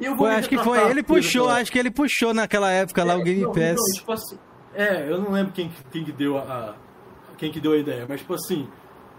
E 0.00 0.04
eu 0.04 0.10
vou 0.16 0.18
Foi, 0.26 0.30
me 0.30 0.36
acho 0.36 0.48
que 0.48 0.56
retratar 0.56 0.82
foi. 0.82 0.90
Ele 0.90 1.02
puxou, 1.02 1.48
acho 1.48 1.70
que 1.72 1.78
ele 1.78 1.90
puxou 1.90 2.32
naquela 2.32 2.70
época 2.70 3.04
lá 3.04 3.14
o 3.16 3.22
Game 3.22 3.42
Não, 3.42 3.52
Pass. 3.52 3.76
não, 3.76 3.84
tipo 3.98 4.12
assim, 4.12 4.38
é, 4.74 5.10
eu 5.10 5.20
não 5.20 5.32
lembro 5.32 5.52
quem, 5.52 5.68
que- 5.68 5.84
quem 5.90 6.04
que 6.04 6.12
deu 6.12 6.38
a, 6.38 6.42
a- 6.42 6.74
quem 7.36 7.50
que 7.50 7.60
deu 7.60 7.72
a 7.72 7.76
ideia, 7.76 8.06
mas 8.08 8.20
tipo 8.20 8.32
assim, 8.34 8.68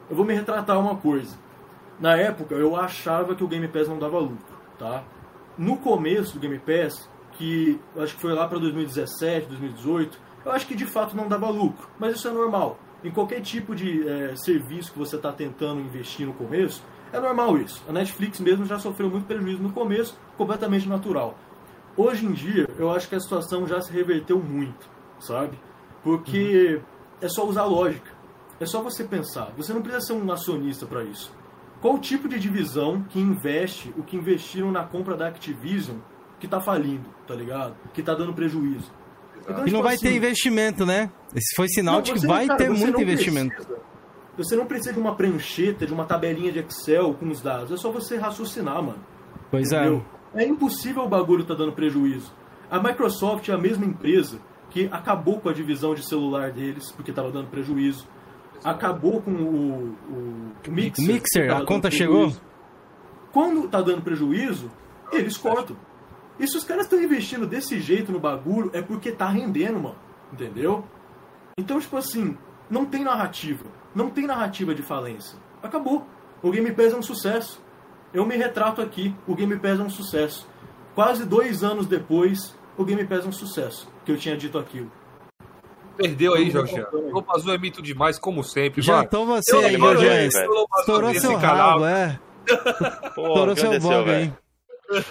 eu 0.09 0.15
vou 0.15 0.25
me 0.25 0.33
retratar 0.33 0.79
uma 0.79 0.95
coisa. 0.95 1.37
Na 1.99 2.15
época 2.15 2.55
eu 2.55 2.75
achava 2.75 3.35
que 3.35 3.43
o 3.43 3.47
Game 3.47 3.67
Pass 3.67 3.87
não 3.87 3.99
dava 3.99 4.17
lucro, 4.17 4.57
tá? 4.79 5.03
No 5.57 5.77
começo 5.77 6.33
do 6.33 6.39
Game 6.39 6.57
Pass, 6.59 7.07
que 7.33 7.79
eu 7.95 8.01
acho 8.01 8.15
que 8.15 8.21
foi 8.21 8.33
lá 8.33 8.47
para 8.47 8.57
2017, 8.59 9.47
2018, 9.47 10.17
eu 10.45 10.51
acho 10.51 10.65
que 10.65 10.73
de 10.75 10.85
fato 10.85 11.15
não 11.15 11.27
dava 11.27 11.49
lucro, 11.49 11.87
mas 11.99 12.15
isso 12.15 12.27
é 12.27 12.31
normal. 12.31 12.79
Em 13.03 13.11
qualquer 13.11 13.41
tipo 13.41 13.75
de 13.75 14.07
é, 14.07 14.35
serviço 14.35 14.93
que 14.93 14.99
você 14.99 15.17
está 15.17 15.31
tentando 15.31 15.81
investir 15.81 16.25
no 16.25 16.33
começo, 16.33 16.83
é 17.11 17.19
normal 17.19 17.57
isso. 17.57 17.83
A 17.87 17.91
Netflix 17.91 18.39
mesmo 18.39 18.65
já 18.65 18.79
sofreu 18.79 19.09
muito 19.09 19.25
prejuízo 19.25 19.61
no 19.61 19.71
começo, 19.71 20.17
completamente 20.37 20.87
natural. 20.87 21.37
Hoje 21.97 22.25
em 22.25 22.31
dia, 22.31 22.67
eu 22.77 22.89
acho 22.91 23.07
que 23.09 23.15
a 23.15 23.19
situação 23.19 23.67
já 23.67 23.81
se 23.81 23.91
reverteu 23.91 24.39
muito, 24.39 24.89
sabe? 25.19 25.59
Porque 26.01 26.81
é 27.21 27.27
só 27.27 27.45
usar 27.47 27.65
lógica. 27.65 28.11
É 28.59 28.65
só 28.65 28.81
você 28.81 29.03
pensar. 29.03 29.51
Você 29.57 29.73
não 29.73 29.81
precisa 29.81 30.05
ser 30.05 30.13
um 30.13 30.31
acionista 30.31 30.85
para 30.85 31.03
isso. 31.03 31.31
Qual 31.81 31.95
o 31.95 31.99
tipo 31.99 32.29
de 32.29 32.39
divisão 32.39 33.03
que 33.09 33.19
investe 33.19 33.93
o 33.97 34.03
que 34.03 34.15
investiram 34.15 34.71
na 34.71 34.83
compra 34.83 35.17
da 35.17 35.27
Activision 35.27 35.97
que 36.39 36.47
tá 36.47 36.61
falindo, 36.61 37.09
tá 37.27 37.35
ligado? 37.35 37.75
Que 37.93 38.01
tá 38.01 38.15
dando 38.15 38.33
prejuízo. 38.33 38.89
Então, 39.43 39.55
E 39.61 39.65
tipo 39.65 39.71
não 39.71 39.83
vai 39.83 39.95
assim, 39.95 40.07
ter 40.07 40.15
investimento, 40.15 40.85
né? 40.85 41.11
Esse 41.35 41.55
foi 41.55 41.67
sinal 41.67 41.95
não, 41.95 42.01
de 42.01 42.13
que 42.13 42.25
vai 42.25 42.47
cara, 42.47 42.57
ter 42.57 42.69
você 42.69 42.83
muito 42.85 43.01
investimento. 43.01 43.53
precisa- 43.55 43.79
você 44.37 44.55
não 44.55 44.65
precisa 44.65 44.93
de 44.93 44.99
uma 44.99 45.15
prancheta, 45.15 45.85
de 45.85 45.93
uma 45.93 46.05
tabelinha 46.05 46.51
de 46.51 46.59
Excel 46.59 47.13
com 47.13 47.29
os 47.29 47.41
dados. 47.41 47.71
É 47.71 47.77
só 47.77 47.91
você 47.91 48.17
raciocinar, 48.17 48.81
mano. 48.81 48.97
Pois 49.51 49.71
é. 49.71 49.81
Entendeu? 49.81 50.05
É 50.33 50.43
impossível 50.45 51.03
o 51.03 51.07
bagulho 51.09 51.43
tá 51.43 51.53
dando 51.53 51.71
prejuízo. 51.73 52.31
A 52.71 52.81
Microsoft 52.81 53.47
é 53.49 53.53
a 53.53 53.57
mesma 53.57 53.85
empresa 53.85 54.39
que 54.71 54.89
acabou 54.91 55.39
com 55.39 55.49
a 55.49 55.53
divisão 55.53 55.93
de 55.93 56.03
celular 56.03 56.51
deles, 56.51 56.91
porque 56.91 57.11
estava 57.11 57.29
dando 57.31 57.47
prejuízo. 57.49 58.07
Acabou 58.63 59.21
com 59.21 59.29
o, 59.31 59.95
o, 60.09 60.51
o 60.67 60.71
Mixer. 60.71 61.05
Mixer, 61.05 61.51
a 61.51 61.59
conta 61.65 61.89
dando 61.89 61.91
chegou? 61.97 62.15
prejuízo. 62.21 62.41
Quando 63.31 63.67
tá 63.67 63.81
dando 63.81 64.01
prejuízo, 64.01 64.71
eles 65.11 65.37
cortam. 65.37 65.75
E 66.43 66.47
se 66.47 66.57
os 66.57 66.65
caras 66.65 66.83
estão 66.83 67.01
investindo 67.01 67.47
desse 67.47 67.79
jeito 67.79 68.11
no 68.11 68.19
bagulho, 68.19 68.69
é 68.73 68.81
porque 68.81 69.13
tá 69.13 69.29
rendendo, 69.29 69.79
mano. 69.79 69.95
Entendeu? 70.33 70.83
Então, 71.57 71.79
tipo 71.79 71.95
assim, 71.95 72.37
não 72.69 72.85
tem 72.85 73.01
narrativa. 73.01 73.63
Não 73.95 74.09
tem 74.09 74.27
narrativa 74.27 74.75
de 74.75 74.81
falência. 74.81 75.39
Acabou. 75.61 76.05
O 76.41 76.51
Game 76.51 76.69
Pass 76.73 76.91
é 76.91 76.97
um 76.97 77.01
sucesso. 77.01 77.63
Eu 78.13 78.25
me 78.25 78.35
retrato 78.35 78.81
aqui. 78.81 79.15
O 79.25 79.33
Game 79.35 79.57
Pass 79.57 79.79
é 79.79 79.83
um 79.83 79.89
sucesso. 79.89 80.45
Quase 80.93 81.25
dois 81.25 81.63
anos 81.63 81.87
depois, 81.87 82.53
o 82.77 82.83
Game 82.83 83.05
Pass 83.05 83.23
é 83.23 83.29
um 83.29 83.31
sucesso. 83.31 83.87
Que 84.03 84.11
eu 84.11 84.17
tinha 84.17 84.35
dito 84.35 84.57
aquilo. 84.57 84.91
Perdeu 85.95 86.33
aí, 86.33 86.51
Jorge. 86.51 86.75
O 86.91 87.23
Azul 87.31 87.53
é 87.53 87.57
mito 87.57 87.81
demais, 87.81 88.19
como 88.19 88.43
sempre. 88.43 88.81
Jantou 88.81 89.25
você 89.25 89.55
Eu 89.55 89.59
aí, 89.61 89.77
Jorge. 89.77 90.27
Estourou 90.27 91.13
desse 91.13 91.25
seu 91.25 91.39
canal. 91.39 91.79
rabo, 91.79 91.85
é. 91.85 92.19
Pô, 93.15 93.27
Estourou 93.27 93.55
seu 93.55 93.71
aí. 93.71 94.03
velho? 94.03 94.37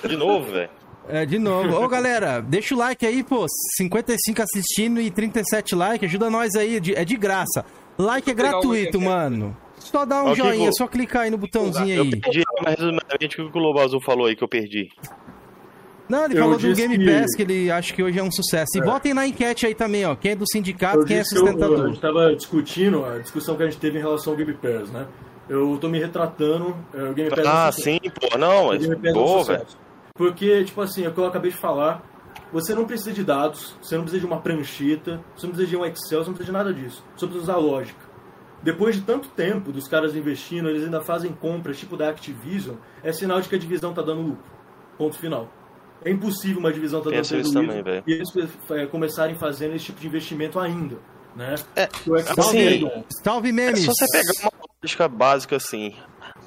De 0.07 0.17
novo, 0.19 0.53
velho. 0.53 0.82
É, 1.09 1.27
de 1.27 1.39
novo. 1.39 1.75
Ô, 1.83 1.89
galera, 1.89 2.41
deixa 2.41 2.75
o 2.75 2.79
like 2.79 3.05
aí, 3.05 3.23
pô. 3.23 3.47
55 3.77 4.43
assistindo 4.43 5.01
e 5.01 5.11
37 5.11 5.75
likes. 5.75 6.09
Ajuda 6.09 6.31
nós 6.31 6.55
aí, 6.55 6.79
de- 6.81 6.95
é 6.95 7.05
de 7.05 7.17
graça. 7.17 7.65
Like 7.99 8.31
é 8.31 8.35
Vou 8.35 8.45
um 8.45 8.49
gratuito, 8.49 9.01
mano. 9.01 9.57
Só 9.79 10.05
dá 10.05 10.23
um 10.23 10.29
Ó, 10.29 10.31
que 10.31 10.37
joinha, 10.39 10.71
que 10.71 10.77
só 10.77 10.87
clicar 10.87 11.23
aí 11.23 11.31
no 11.31 11.37
botãozinho 11.37 11.89
Eu 11.97 12.03
aí. 12.05 12.21
perdi, 12.21 12.43
mas 12.65 12.75
resumidamente, 12.77 13.41
o 13.43 13.51
que 13.51 13.59
o 13.59 13.61
Lobo 13.61 13.81
Azul 13.81 14.01
falou 14.01 14.27
aí 14.27 14.37
que 14.37 14.45
eu 14.45 14.49
perdi? 14.49 14.89
Não, 16.09 16.25
ele 16.25 16.35
Eu 16.35 16.43
falou 16.43 16.59
do 16.59 16.75
Game 16.75 16.99
que- 16.99 17.05
Pass, 17.05 17.35
que 17.35 17.43
ele 17.43 17.71
acha 17.71 17.93
que 17.95 18.03
hoje 18.03 18.19
é 18.19 18.23
um 18.23 18.31
sucesso. 18.31 18.71
E 18.77 18.81
votem 18.83 19.13
na 19.15 19.27
enquete 19.27 19.67
aí 19.67 19.75
também, 19.75 20.05
ó. 20.07 20.15
Quem 20.15 20.33
é 20.33 20.37
do 20.37 20.47
sindicato, 20.47 20.99
Eu 21.01 21.05
quem 21.05 21.19
é 21.19 21.23
que 21.23 21.35
eu- 21.37 21.43
a 21.43 21.47
sustentador. 21.47 21.87
gente 21.87 21.95
estava 21.97 22.35
discutindo 22.37 23.05
a 23.05 23.19
discussão 23.19 23.57
que 23.57 23.63
a 23.63 23.67
gente 23.67 23.79
teve 23.79 23.99
em 23.99 24.03
relação 24.03 24.33
ao 24.33 24.37
Game 24.37 24.53
Pass, 24.55 24.91
né? 24.91 25.07
Eu 25.49 25.77
tô 25.81 25.89
me 25.89 25.99
retratando. 25.99 26.77
é, 26.95 27.03
O 27.11 27.15
Game 27.15 27.31
Pass 27.31 27.39
é 27.39 27.43
um 27.49 27.53
Ah, 27.53 27.73
sim, 27.73 27.99
pô, 28.21 28.39
não, 28.39 28.67
O 28.67 28.69
mas 28.69 28.87
Game 28.87 28.97
Pass 28.97 29.15
é 29.15 29.19
um 29.19 29.45
velho. 29.45 29.67
Porque, 30.15 30.65
tipo 30.65 30.81
assim, 30.81 31.05
é 31.05 31.09
o 31.09 31.13
que 31.13 31.19
eu 31.19 31.27
acabei 31.27 31.51
de 31.51 31.57
falar. 31.57 32.03
Você 32.53 32.75
não 32.75 32.85
precisa 32.87 33.13
de 33.13 33.25
dados, 33.25 33.77
você 33.81 33.95
não 33.97 34.03
precisa 34.05 34.21
de 34.21 34.27
uma 34.27 34.41
prancheta, 34.41 35.23
você 35.35 35.47
não 35.47 35.55
precisa 35.55 35.67
de 35.67 35.77
um 35.77 35.85
Excel, 35.87 36.23
você 36.23 36.29
não 36.31 36.35
precisa 36.37 36.45
de 36.45 36.53
nada 36.53 36.73
disso. 36.75 37.03
Você 37.17 37.27
precisa 37.27 37.43
usar 37.53 37.57
lógica. 37.57 38.01
Depois 38.63 38.95
de 38.95 39.03
tanto 39.03 39.29
tempo 39.29 39.73
dos 39.73 39.89
caras 39.89 40.15
investindo, 40.15 40.69
eles 40.69 40.85
ainda 40.85 41.01
fazem 41.01 41.33
compras 41.33 41.79
tipo 41.79 41.97
da 41.97 42.11
Activision, 42.11 42.77
é 43.03 43.13
sinal 43.13 43.41
de 43.41 43.49
que 43.49 43.55
a 43.55 43.59
divisão 43.59 43.93
tá 43.93 44.03
dando 44.03 44.21
lucro. 44.23 44.45
Ponto 44.97 45.17
final. 45.19 45.49
É 46.05 46.11
impossível 46.11 46.59
uma 46.59 46.73
divisão 46.73 47.01
tá 47.01 47.07
dando 47.11 47.17
Penso 47.17 47.35
prejuízo 47.35 47.55
também, 47.55 48.03
e 48.07 48.13
eles 48.13 48.29
é, 48.71 48.87
começarem 48.87 49.35
fazendo 49.35 49.75
esse 49.75 49.87
tipo 49.87 50.01
de 50.01 50.07
investimento 50.07 50.59
ainda, 50.59 50.99
né? 51.35 51.55
É, 51.75 51.89
O 52.07 52.19
Xbox 52.19 52.39
assim, 52.39 52.87
é- 52.87 53.05
Salve, 53.23 53.49
É 53.49 53.53
memes. 53.53 53.85
só 53.85 53.93
você 53.93 54.07
pegar 54.13 54.33
uma 54.43 54.53
lógica 54.83 55.09
básica 55.09 55.57
assim. 55.57 55.95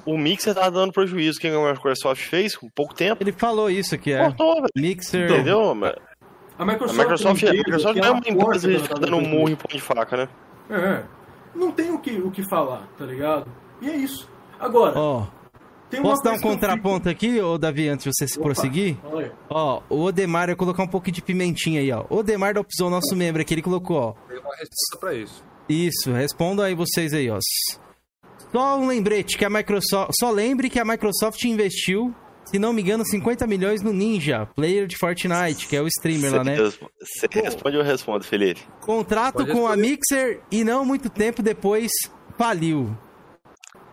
O 0.06 0.16
Mixer 0.16 0.54
tá 0.54 0.70
dando 0.70 0.92
prejuízo. 0.92 1.38
O 1.38 1.40
que 1.40 1.48
a 1.48 1.72
Microsoft 1.72 2.22
fez 2.22 2.56
com 2.56 2.68
pouco 2.68 2.94
tempo? 2.94 3.22
Ele 3.22 3.32
falou 3.32 3.68
isso 3.68 3.94
aqui, 3.94 4.12
é. 4.12 4.22
Cortou, 4.24 4.54
velho. 4.54 4.68
Mixer. 4.76 5.28
Entendeu? 5.30 5.74
mano? 5.74 5.96
A 6.58 6.62
A 6.62 6.66
Microsoft, 6.66 6.98
Microsoft, 6.98 7.44
a 7.44 7.52
Microsoft 7.52 7.94
que 7.94 8.00
não 8.00 8.08
é 8.08 8.10
uma 8.12 8.20
empresa 8.28 8.68
que 8.68 8.80
que 8.80 8.88
tá 8.88 8.94
dando 8.94 9.16
um 9.16 9.20
murro 9.28 9.48
em 9.50 9.56
pão 9.56 9.66
de 9.68 9.80
faca, 9.80 10.16
né? 10.16 10.28
É. 10.70 11.02
Não 11.54 11.70
tem 11.72 11.90
o 11.90 11.98
que, 11.98 12.12
o 12.12 12.30
que 12.30 12.42
falar, 12.48 12.88
tá 12.96 13.04
ligado? 13.04 13.46
E 13.82 13.90
é 13.90 13.96
isso. 13.96 14.28
Agora, 14.58 14.98
uma 14.98 15.28
posso 16.02 16.22
dar 16.22 16.32
um 16.32 16.36
que 16.36 16.42
contraponto 16.42 17.08
aqui, 17.08 17.40
ô 17.40 17.58
Davi, 17.58 17.88
antes 17.88 18.04
de 18.04 18.10
você 18.14 18.26
se 18.26 18.34
fico- 18.34 18.44
prosseguir? 18.44 18.96
Opa, 19.04 19.16
olha. 19.16 19.32
Ó, 19.50 19.82
o 19.90 20.02
Odemar, 20.04 20.44
eu 20.48 20.52
ia 20.52 20.56
colocar 20.56 20.82
um 20.82 20.88
pouquinho 20.88 21.14
de 21.14 21.22
pimentinha 21.22 21.80
aí, 21.80 21.92
ó. 21.92 22.04
O 22.08 22.16
Odemar 22.18 22.54
da 22.54 22.60
opção 22.60 22.88
nosso 22.88 23.14
membro 23.14 23.42
aqui, 23.42 23.52
ele 23.54 23.62
colocou, 23.62 23.96
ó. 23.98 24.12
Tem 24.28 24.38
uma 24.38 24.50
resposta 24.56 24.98
pra 24.98 25.14
isso. 25.14 25.44
Isso, 25.68 26.12
respondam 26.12 26.64
aí 26.64 26.74
vocês 26.74 27.12
aí, 27.12 27.28
ó. 27.30 27.38
Só 28.52 28.78
um 28.78 28.86
lembrete 28.86 29.36
que 29.36 29.44
a 29.44 29.50
Microsoft. 29.50 30.12
Só 30.18 30.30
lembre 30.30 30.70
que 30.70 30.78
a 30.78 30.84
Microsoft 30.84 31.42
investiu, 31.44 32.14
se 32.44 32.58
não 32.58 32.72
me 32.72 32.80
engano, 32.82 33.04
50 33.04 33.46
milhões 33.46 33.82
no 33.82 33.92
Ninja, 33.92 34.46
player 34.54 34.86
de 34.86 34.96
Fortnite, 34.96 35.66
que 35.68 35.76
é 35.76 35.82
o 35.82 35.86
streamer 35.88 36.34
lá, 36.34 36.44
né? 36.44 36.56
Você 36.56 37.26
responde 37.32 37.76
ou 37.76 37.82
eu 37.82 37.86
respondo, 37.86 38.24
Felipe? 38.24 38.62
Contrato 38.80 39.46
com 39.46 39.66
a. 39.66 39.76
Mixer 39.76 40.40
e 40.50 40.64
não 40.64 40.84
muito 40.84 41.10
tempo 41.10 41.42
depois 41.42 41.90
faliu. 42.38 42.96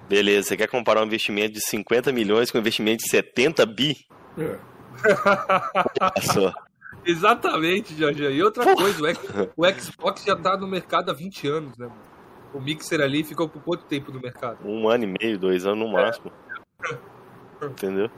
Beleza, 0.07 0.49
você 0.49 0.57
quer 0.57 0.67
comparar 0.67 1.01
um 1.01 1.05
investimento 1.05 1.53
de 1.53 1.61
50 1.61 2.11
milhões 2.11 2.51
com 2.51 2.57
um 2.57 2.61
investimento 2.61 3.03
de 3.03 3.09
70 3.09 3.65
bi? 3.65 3.97
É. 4.37 4.57
Exatamente, 7.05 7.95
Jorge. 7.97 8.23
E 8.23 8.43
outra 8.43 8.75
coisa, 8.75 9.01
o, 9.01 9.07
X- 9.07 9.19
o 9.57 9.65
Xbox 9.81 10.23
já 10.23 10.35
tá 10.35 10.55
no 10.57 10.67
mercado 10.67 11.09
há 11.11 11.13
20 11.13 11.47
anos, 11.47 11.77
né, 11.77 11.87
mano? 11.87 12.12
O 12.53 12.61
Mixer 12.61 13.01
ali 13.01 13.23
ficou 13.23 13.49
por 13.49 13.61
quanto 13.63 13.85
tempo 13.85 14.11
no 14.11 14.19
mercado? 14.21 14.59
Um 14.65 14.87
ano 14.87 15.03
e 15.05 15.15
meio, 15.21 15.39
dois 15.39 15.65
anos 15.65 15.79
no 15.85 15.91
máximo. 15.91 16.31
Entendeu? 17.61 18.09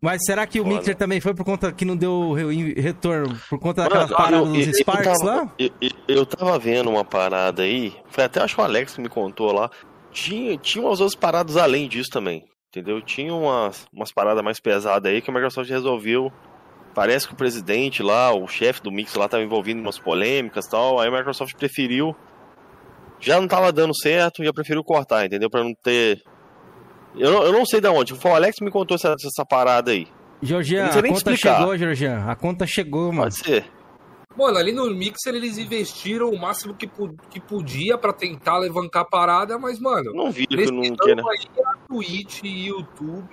Mas 0.00 0.22
será 0.24 0.46
que 0.46 0.60
o 0.60 0.64
Foda. 0.64 0.76
Mixer 0.76 0.94
também 0.96 1.20
foi 1.20 1.34
por 1.34 1.44
conta 1.44 1.72
que 1.72 1.84
não 1.84 1.96
deu 1.96 2.32
re- 2.32 2.74
retorno? 2.74 3.34
Por 3.48 3.58
conta 3.58 3.82
Mano, 3.82 3.94
daquela 3.94 4.16
parada 4.16 4.36
eu- 4.36 4.46
dos 4.52 4.66
eu- 4.66 4.74
Sparks 4.74 5.06
eu 5.06 5.12
tava, 5.18 5.24
lá? 5.42 5.52
Eu, 5.58 5.70
eu- 5.80 5.90
eu 6.08 6.26
tava 6.26 6.58
vendo 6.58 6.90
uma 6.90 7.04
parada 7.04 7.62
aí, 7.62 7.94
foi 8.08 8.24
até 8.24 8.40
acho 8.42 8.54
que 8.54 8.60
o 8.60 8.64
Alex 8.64 8.94
que 8.94 9.00
me 9.00 9.08
contou 9.08 9.52
lá. 9.52 9.70
Tinha, 10.12 10.56
tinha 10.58 10.84
umas 10.84 11.00
outras 11.00 11.14
paradas 11.18 11.56
além 11.56 11.88
disso 11.88 12.10
também, 12.10 12.44
entendeu? 12.68 13.00
Tinha 13.02 13.34
umas, 13.34 13.86
umas 13.92 14.12
paradas 14.12 14.42
mais 14.42 14.60
pesadas 14.60 15.10
aí 15.12 15.20
que 15.20 15.30
a 15.30 15.34
Microsoft 15.34 15.68
resolveu. 15.70 16.32
Parece 16.94 17.26
que 17.28 17.34
o 17.34 17.36
presidente 17.36 18.02
lá, 18.02 18.32
o 18.34 18.46
chefe 18.48 18.82
do 18.82 18.90
Mix 18.90 19.14
lá, 19.14 19.28
tava 19.28 19.42
envolvido 19.42 19.78
em 19.78 19.82
umas 19.82 19.98
polêmicas 19.98 20.64
e 20.66 20.70
tal. 20.70 20.98
Aí 20.98 21.08
a 21.08 21.10
Microsoft 21.10 21.54
preferiu. 21.56 22.16
Já 23.20 23.40
não 23.40 23.48
tava 23.48 23.72
dando 23.72 23.94
certo, 23.94 24.44
já 24.44 24.52
preferiu 24.52 24.84
cortar, 24.84 25.26
entendeu? 25.26 25.50
Pra 25.50 25.64
não 25.64 25.74
ter. 25.74 26.22
Eu 27.16 27.30
não, 27.30 27.42
eu 27.44 27.52
não 27.52 27.64
sei 27.64 27.80
de 27.80 27.88
onde. 27.88 28.12
O 28.12 28.28
Alex 28.28 28.58
me 28.60 28.70
contou 28.70 28.94
essa, 28.94 29.14
essa 29.14 29.44
parada 29.44 29.90
aí. 29.90 30.06
Georgian, 30.42 30.86
a 30.86 30.92
conta 30.92 31.08
explicar. 31.08 31.58
chegou, 31.58 31.78
Georgian. 31.78 32.24
A 32.26 32.36
conta 32.36 32.66
chegou, 32.66 33.12
mano. 33.12 33.22
Pode 33.22 33.36
ser. 33.36 33.64
Mano, 34.36 34.58
ali 34.58 34.70
no 34.70 34.90
Mixer 34.94 35.34
eles 35.34 35.56
investiram 35.56 36.28
o 36.28 36.38
máximo 36.38 36.74
que, 36.74 36.86
que 37.30 37.40
podia 37.40 37.96
pra 37.96 38.12
tentar 38.12 38.58
levantar 38.58 39.00
a 39.00 39.04
parada, 39.04 39.58
mas, 39.58 39.80
mano, 39.80 40.10
Eu 40.10 40.14
não 40.14 40.30
vi 40.30 40.46
que 40.46 40.54
nesse 40.54 40.70
não 40.70 40.94
quer, 40.94 41.16
né? 41.16 41.22
aí 41.26 41.64
a 41.64 41.74
Twitch 41.88 42.42
e 42.44 42.66
YouTube 42.66 43.26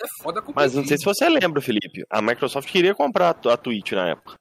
é 0.00 0.06
foda 0.22 0.40
competir. 0.40 0.54
Mas 0.56 0.74
não 0.74 0.86
sei 0.86 0.96
se 0.96 1.04
você 1.04 1.28
lembra, 1.28 1.60
Felipe. 1.60 2.02
A 2.08 2.22
Microsoft 2.22 2.70
queria 2.70 2.94
comprar 2.94 3.36
a 3.44 3.56
Twitch 3.58 3.92
na 3.92 4.08
época. 4.08 4.36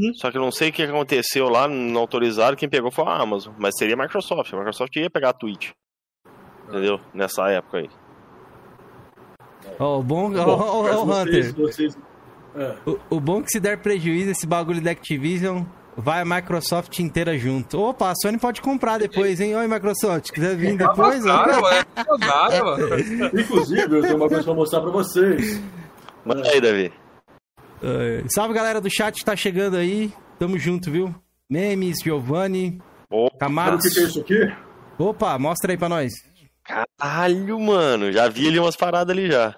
Hum. 0.00 0.12
Só 0.14 0.30
que 0.30 0.38
eu 0.38 0.42
não 0.42 0.50
sei 0.52 0.70
o 0.70 0.72
que 0.72 0.82
aconteceu 0.82 1.48
lá, 1.48 1.68
não 1.68 2.00
autorizaram, 2.00 2.56
quem 2.56 2.68
pegou 2.68 2.90
foi 2.90 3.04
a 3.04 3.20
Amazon. 3.20 3.52
Mas 3.58 3.74
seria 3.76 3.94
a 3.94 3.98
Microsoft. 3.98 4.52
A 4.52 4.56
Microsoft 4.56 4.94
ia 4.96 5.10
pegar 5.10 5.30
a 5.30 5.32
Twitch. 5.34 5.70
Entendeu? 6.68 6.98
Nessa 7.12 7.48
época 7.50 7.78
aí. 7.78 7.90
Ó, 9.78 9.98
o 9.98 10.02
bom. 10.02 10.30
Bom, 10.30 10.40
ó, 10.40 11.04
vocês- 11.04 11.50
Hunter. 11.50 11.54
vocês- 11.66 11.98
é. 12.56 12.74
O, 12.86 12.98
o 13.16 13.20
bom 13.20 13.40
é 13.40 13.42
que 13.42 13.50
se 13.50 13.60
der 13.60 13.78
prejuízo 13.78 14.30
esse 14.30 14.46
bagulho 14.46 14.80
da 14.80 14.90
Activision, 14.90 15.62
vai 15.96 16.20
a 16.20 16.24
Microsoft 16.24 16.98
inteira 16.98 17.36
junto. 17.38 17.78
Opa, 17.80 18.10
a 18.10 18.14
Sony 18.14 18.38
pode 18.38 18.60
comprar 18.62 18.98
depois, 18.98 19.40
hein? 19.40 19.54
Oi, 19.56 19.66
Microsoft, 19.66 20.26
se 20.26 20.32
quiser 20.32 20.56
vir 20.56 20.76
depois, 20.76 21.24
ó. 21.26 21.44
Cara, 21.44 21.60
mano, 21.60 21.86
é 21.96 22.26
nada, 22.26 22.64
mano. 22.64 23.40
Inclusive, 23.40 23.96
eu 23.96 24.02
tenho 24.02 24.16
uma 24.16 24.28
coisa 24.28 24.44
pra 24.44 24.54
mostrar 24.54 24.80
pra 24.80 24.90
vocês. 24.90 25.60
Manda 26.24 26.48
aí, 26.48 26.60
Davi. 26.60 26.92
É, 27.82 28.24
Salve 28.28 28.54
galera 28.54 28.80
do 28.80 28.90
chat, 28.90 29.24
tá 29.24 29.34
chegando 29.34 29.76
aí. 29.76 30.12
Tamo 30.38 30.58
junto, 30.58 30.90
viu? 30.90 31.14
Memes, 31.48 31.98
Giovanni, 32.02 32.80
Camaro. 33.38 33.76
o 33.76 33.78
que, 33.80 33.90
que 33.90 34.00
é 34.00 34.02
isso 34.04 34.20
aqui? 34.20 34.52
Opa, 34.98 35.38
mostra 35.38 35.72
aí 35.72 35.78
pra 35.78 35.88
nós. 35.88 36.12
caralho, 36.64 37.58
mano. 37.58 38.12
Já 38.12 38.28
vi 38.28 38.48
ali 38.48 38.58
umas 38.58 38.76
paradas 38.76 39.16
ali 39.16 39.30
já. 39.30 39.54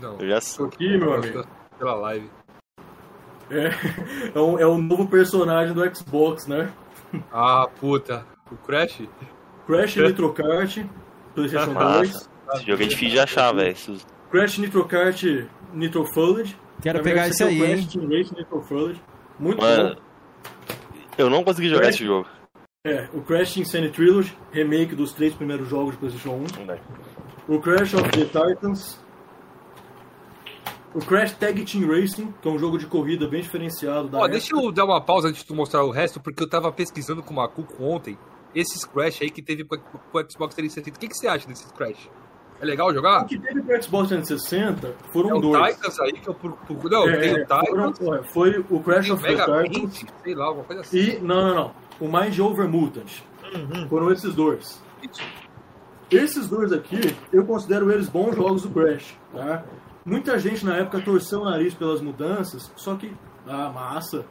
Não, 0.00 0.18
Eu 0.18 0.28
já 0.28 0.38
Isso 0.38 0.64
aqui, 0.64 0.96
meu 0.96 1.14
amigo. 1.14 1.44
pela 1.78 1.94
live. 1.94 2.30
É, 3.50 3.70
é, 4.34 4.38
o, 4.38 4.58
é 4.58 4.66
o 4.66 4.78
novo 4.78 5.06
personagem 5.08 5.74
do 5.74 5.94
Xbox, 5.94 6.46
né? 6.46 6.72
Ah, 7.32 7.68
puta. 7.80 8.24
O 8.50 8.56
Crash? 8.56 9.02
Crash 9.66 9.96
Nitro 9.96 10.32
Kart, 10.32 10.78
PlayStation 11.34 11.74
2. 11.74 11.74
Massa. 11.74 12.30
Esse 12.54 12.66
jogo 12.66 12.82
é 12.82 12.86
difícil 12.86 13.10
de 13.10 13.20
achar, 13.20 13.52
velho. 13.54 13.76
Crash 14.30 14.58
Nitro 14.58 14.84
Kart 14.86 15.22
Nitro 15.72 16.04
Fulled. 16.12 16.56
Quero 16.82 16.98
Na 16.98 17.04
pegar 17.04 17.22
verdade, 17.28 17.34
esse 17.34 17.44
aqui 17.44 17.54
é 17.54 17.60
o 17.60 17.64
aí, 17.64 17.72
Crash? 17.74 18.34
Team 18.50 18.62
Fulled. 18.62 19.02
Muito 19.38 19.60
Mano, 19.60 19.94
bom. 19.94 20.00
eu 21.18 21.30
não 21.30 21.44
consegui 21.44 21.68
jogar 21.68 21.82
Crash? 21.82 21.94
esse 21.96 22.04
jogo. 22.06 22.26
É, 22.86 23.08
o 23.12 23.20
Crash 23.20 23.58
Insane 23.58 23.90
Trilogy, 23.90 24.34
remake 24.52 24.94
dos 24.94 25.12
três 25.12 25.34
primeiros 25.34 25.68
jogos 25.68 25.92
de 25.92 25.98
PlayStation 25.98 26.42
1. 27.48 27.54
O 27.54 27.60
Crash 27.60 27.94
of 27.94 28.08
the 28.10 28.24
Titans. 28.24 28.98
O 30.94 30.98
Crash 30.98 31.32
Tag 31.32 31.62
Team 31.64 31.86
Racing, 31.86 32.32
que 32.42 32.48
é 32.48 32.50
um 32.50 32.58
jogo 32.58 32.76
de 32.76 32.86
corrida 32.86 33.28
bem 33.28 33.42
diferenciado 33.42 34.08
da 34.08 34.18
Ó, 34.18 34.20
época. 34.22 34.32
deixa 34.32 34.56
eu 34.56 34.72
dar 34.72 34.84
uma 34.86 35.00
pausa 35.00 35.28
antes 35.28 35.42
de 35.42 35.46
tu 35.46 35.54
mostrar 35.54 35.84
o 35.84 35.90
resto, 35.90 36.20
porque 36.20 36.42
eu 36.42 36.48
tava 36.48 36.72
pesquisando 36.72 37.22
com 37.22 37.32
o 37.32 37.36
Macuco 37.36 37.84
ontem 37.84 38.18
esses 38.54 38.84
Crash 38.84 39.22
aí 39.22 39.30
que 39.30 39.40
teve 39.42 39.62
com 39.64 39.76
com 39.78 40.18
o 40.18 40.30
Xbox 40.30 40.54
360. 40.54 40.96
O 40.96 41.00
que, 41.00 41.08
que 41.08 41.14
você 41.14 41.28
acha 41.28 41.46
desses 41.46 41.70
Crash? 41.72 42.08
É 42.60 42.64
legal 42.66 42.92
jogar? 42.92 43.22
O 43.22 43.26
que 43.26 43.38
teve 43.38 43.62
pro 43.62 43.82
Xbox 43.82 44.08
360 44.08 44.94
foram 45.12 45.30
É 45.30 45.34
o 45.34 45.40
dois. 45.40 45.74
Titans 45.76 46.00
aí 46.00 46.12
que 46.12 46.28
eu 46.28 46.34
procuro. 46.34 46.88
Não, 46.90 47.08
É, 47.08 47.16
tem 47.16 47.32
o 47.32 47.38
Titans, 47.38 47.98
foram- 47.98 48.24
foi 48.24 48.64
o 48.68 48.80
Crash 48.80 49.10
of 49.10 49.22
the 49.22 49.30
Mega 49.30 49.44
Titans 49.44 49.76
20, 49.98 50.06
sei 50.22 50.34
lá, 50.34 50.44
alguma 50.44 50.64
coisa 50.64 50.82
assim. 50.82 50.98
e. 50.98 51.18
Não, 51.20 51.46
não, 51.48 51.54
não. 51.54 51.72
O 51.98 52.06
Mind 52.06 52.38
Over 52.38 52.68
Mutant. 52.68 53.10
Uhum. 53.54 53.88
Foram 53.88 54.12
esses 54.12 54.34
dois. 54.34 54.80
Esses 56.10 56.48
dois 56.48 56.72
aqui, 56.72 57.16
eu 57.32 57.44
considero 57.44 57.90
eles 57.90 58.08
bons 58.08 58.34
jogos 58.34 58.62
do 58.62 58.70
Crash, 58.70 59.16
tá? 59.32 59.64
Muita 60.04 60.38
gente 60.38 60.64
na 60.64 60.76
época 60.76 61.00
torceu 61.00 61.40
o 61.42 61.44
nariz 61.44 61.72
pelas 61.74 62.00
mudanças, 62.00 62.70
só 62.76 62.94
que. 62.96 63.12
Ah, 63.46 63.70
massa. 63.70 64.24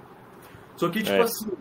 Só 0.75 0.89
que, 0.89 0.99
tipo 1.01 1.15
É. 1.15 1.21
assim. 1.21 1.51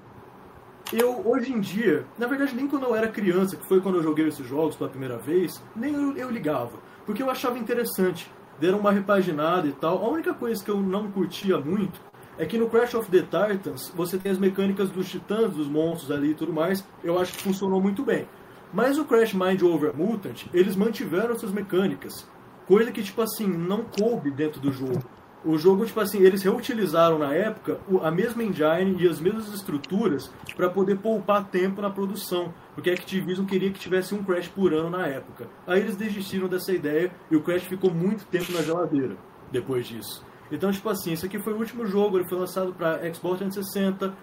Eu, 0.91 1.21
hoje 1.23 1.53
em 1.53 1.61
dia, 1.61 2.07
na 2.17 2.27
verdade, 2.27 2.57
nem 2.57 2.67
quando 2.67 2.85
eu 2.85 2.97
era 2.97 3.09
criança, 3.09 3.57
que 3.57 3.69
foi 3.69 3.79
quando 3.79 3.97
eu 3.97 4.03
joguei 4.03 4.27
esses 4.27 4.47
jogos 4.47 4.75
pela 4.75 4.89
primeira 4.89 5.19
vez, 5.19 5.63
nem 5.77 5.93
eu, 5.93 6.17
eu 6.17 6.31
ligava. 6.31 6.79
Porque 7.05 7.23
eu 7.23 7.31
achava 7.31 7.59
interessante. 7.59 8.31
Deram 8.59 8.79
uma 8.79 8.91
repaginada 8.91 9.69
e 9.69 9.73
tal. 9.73 10.03
A 10.03 10.09
única 10.09 10.33
coisa 10.33 10.65
que 10.65 10.71
eu 10.71 10.81
não 10.81 11.11
curtia 11.11 11.59
muito 11.59 12.01
é 12.39 12.47
que 12.47 12.57
no 12.57 12.71
Crash 12.71 12.95
of 12.95 13.11
the 13.11 13.21
Titans 13.21 13.93
você 13.95 14.17
tem 14.17 14.33
as 14.33 14.39
mecânicas 14.39 14.89
dos 14.89 15.11
titãs, 15.11 15.53
dos 15.53 15.69
monstros 15.69 16.11
ali 16.11 16.31
e 16.31 16.35
tudo 16.35 16.55
mais. 16.55 16.83
Eu 17.05 17.19
acho 17.19 17.35
que 17.35 17.43
funcionou 17.43 17.83
muito 17.83 18.03
bem. 18.03 18.27
Mas 18.73 18.99
o 18.99 19.05
Crash 19.05 19.35
Mind 19.35 19.61
Over 19.63 19.95
Mutant, 19.95 20.47
eles 20.55 20.75
mantiveram 20.75 21.35
essas 21.35 21.53
mecânicas. 21.53 22.27
Coisa 22.67 22.91
que, 22.91 23.03
tipo 23.03 23.21
assim, 23.21 23.47
não 23.47 23.85
coube 23.85 24.31
dentro 24.31 24.59
do 24.59 24.73
jogo. 24.73 25.03
O 25.45 25.57
jogo, 25.57 25.87
tipo 25.87 26.01
assim, 26.01 26.21
eles 26.21 26.43
reutilizaram 26.43 27.19
na 27.19 27.33
época 27.33 27.79
a 28.03 28.11
mesma 28.11 28.43
engine 28.43 28.97
e 28.99 29.09
as 29.09 29.21
mesmas 29.21 29.53
estruturas 29.55 30.31
para 30.57 30.69
poder 30.69 30.99
poupar 30.99 31.45
tempo 31.45 31.81
na 31.81 31.91
produção. 31.91 32.53
Porque 32.75 32.91
a 32.91 32.95
Activision 32.95 33.47
queria 33.47 33.71
que 33.71 33.79
tivesse 33.79 34.15
um 34.15 34.23
Crash 34.25 34.49
por 34.49 34.75
ano 34.75 34.91
na 34.91 35.07
época. 35.07 35.49
Aí 35.67 35.81
eles 35.81 35.97
desistiram 35.97 36.49
dessa 36.49 36.73
ideia 36.73 37.13
e 37.31 37.37
o 37.37 37.43
Crash 37.43 37.63
ficou 37.63 37.93
muito 37.93 38.25
tempo 38.27 38.53
na 38.53 38.63
geladeira 38.63 39.17
depois 39.51 39.87
disso. 39.87 40.27
Então, 40.51 40.73
tipo 40.73 40.89
assim, 40.89 41.13
esse 41.13 41.27
aqui 41.27 41.39
foi 41.39 41.53
o 41.53 41.59
último 41.59 41.87
jogo, 41.87 42.19
ele 42.19 42.29
foi 42.29 42.39
lançado 42.39 42.73
para 42.73 42.99
Xbox 43.13 43.39
360, 43.39 44.15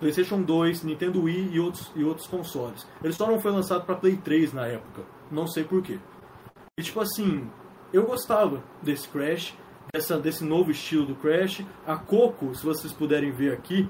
PlayStation 0.00 0.42
2, 0.42 0.82
Nintendo 0.82 1.22
Wii 1.22 1.50
e 1.52 1.60
outros, 1.60 1.92
e 1.94 2.04
outros 2.04 2.26
consoles. 2.26 2.86
Ele 3.02 3.12
só 3.12 3.26
não 3.26 3.40
foi 3.40 3.52
lançado 3.52 3.84
para 3.84 3.94
Play 3.94 4.16
3 4.16 4.52
na 4.52 4.66
época. 4.66 5.02
Não 5.30 5.46
sei 5.46 5.64
porquê. 5.64 5.98
E 6.78 6.82
tipo 6.82 7.00
assim, 7.00 7.48
eu 7.92 8.04
gostava 8.04 8.62
desse 8.82 9.08
Crash, 9.08 9.56
dessa, 9.94 10.18
desse 10.18 10.44
novo 10.44 10.72
estilo 10.72 11.06
do 11.06 11.14
Crash. 11.14 11.64
A 11.86 11.96
Coco, 11.96 12.52
se 12.54 12.64
vocês 12.64 12.92
puderem 12.92 13.30
ver 13.30 13.52
aqui, 13.52 13.88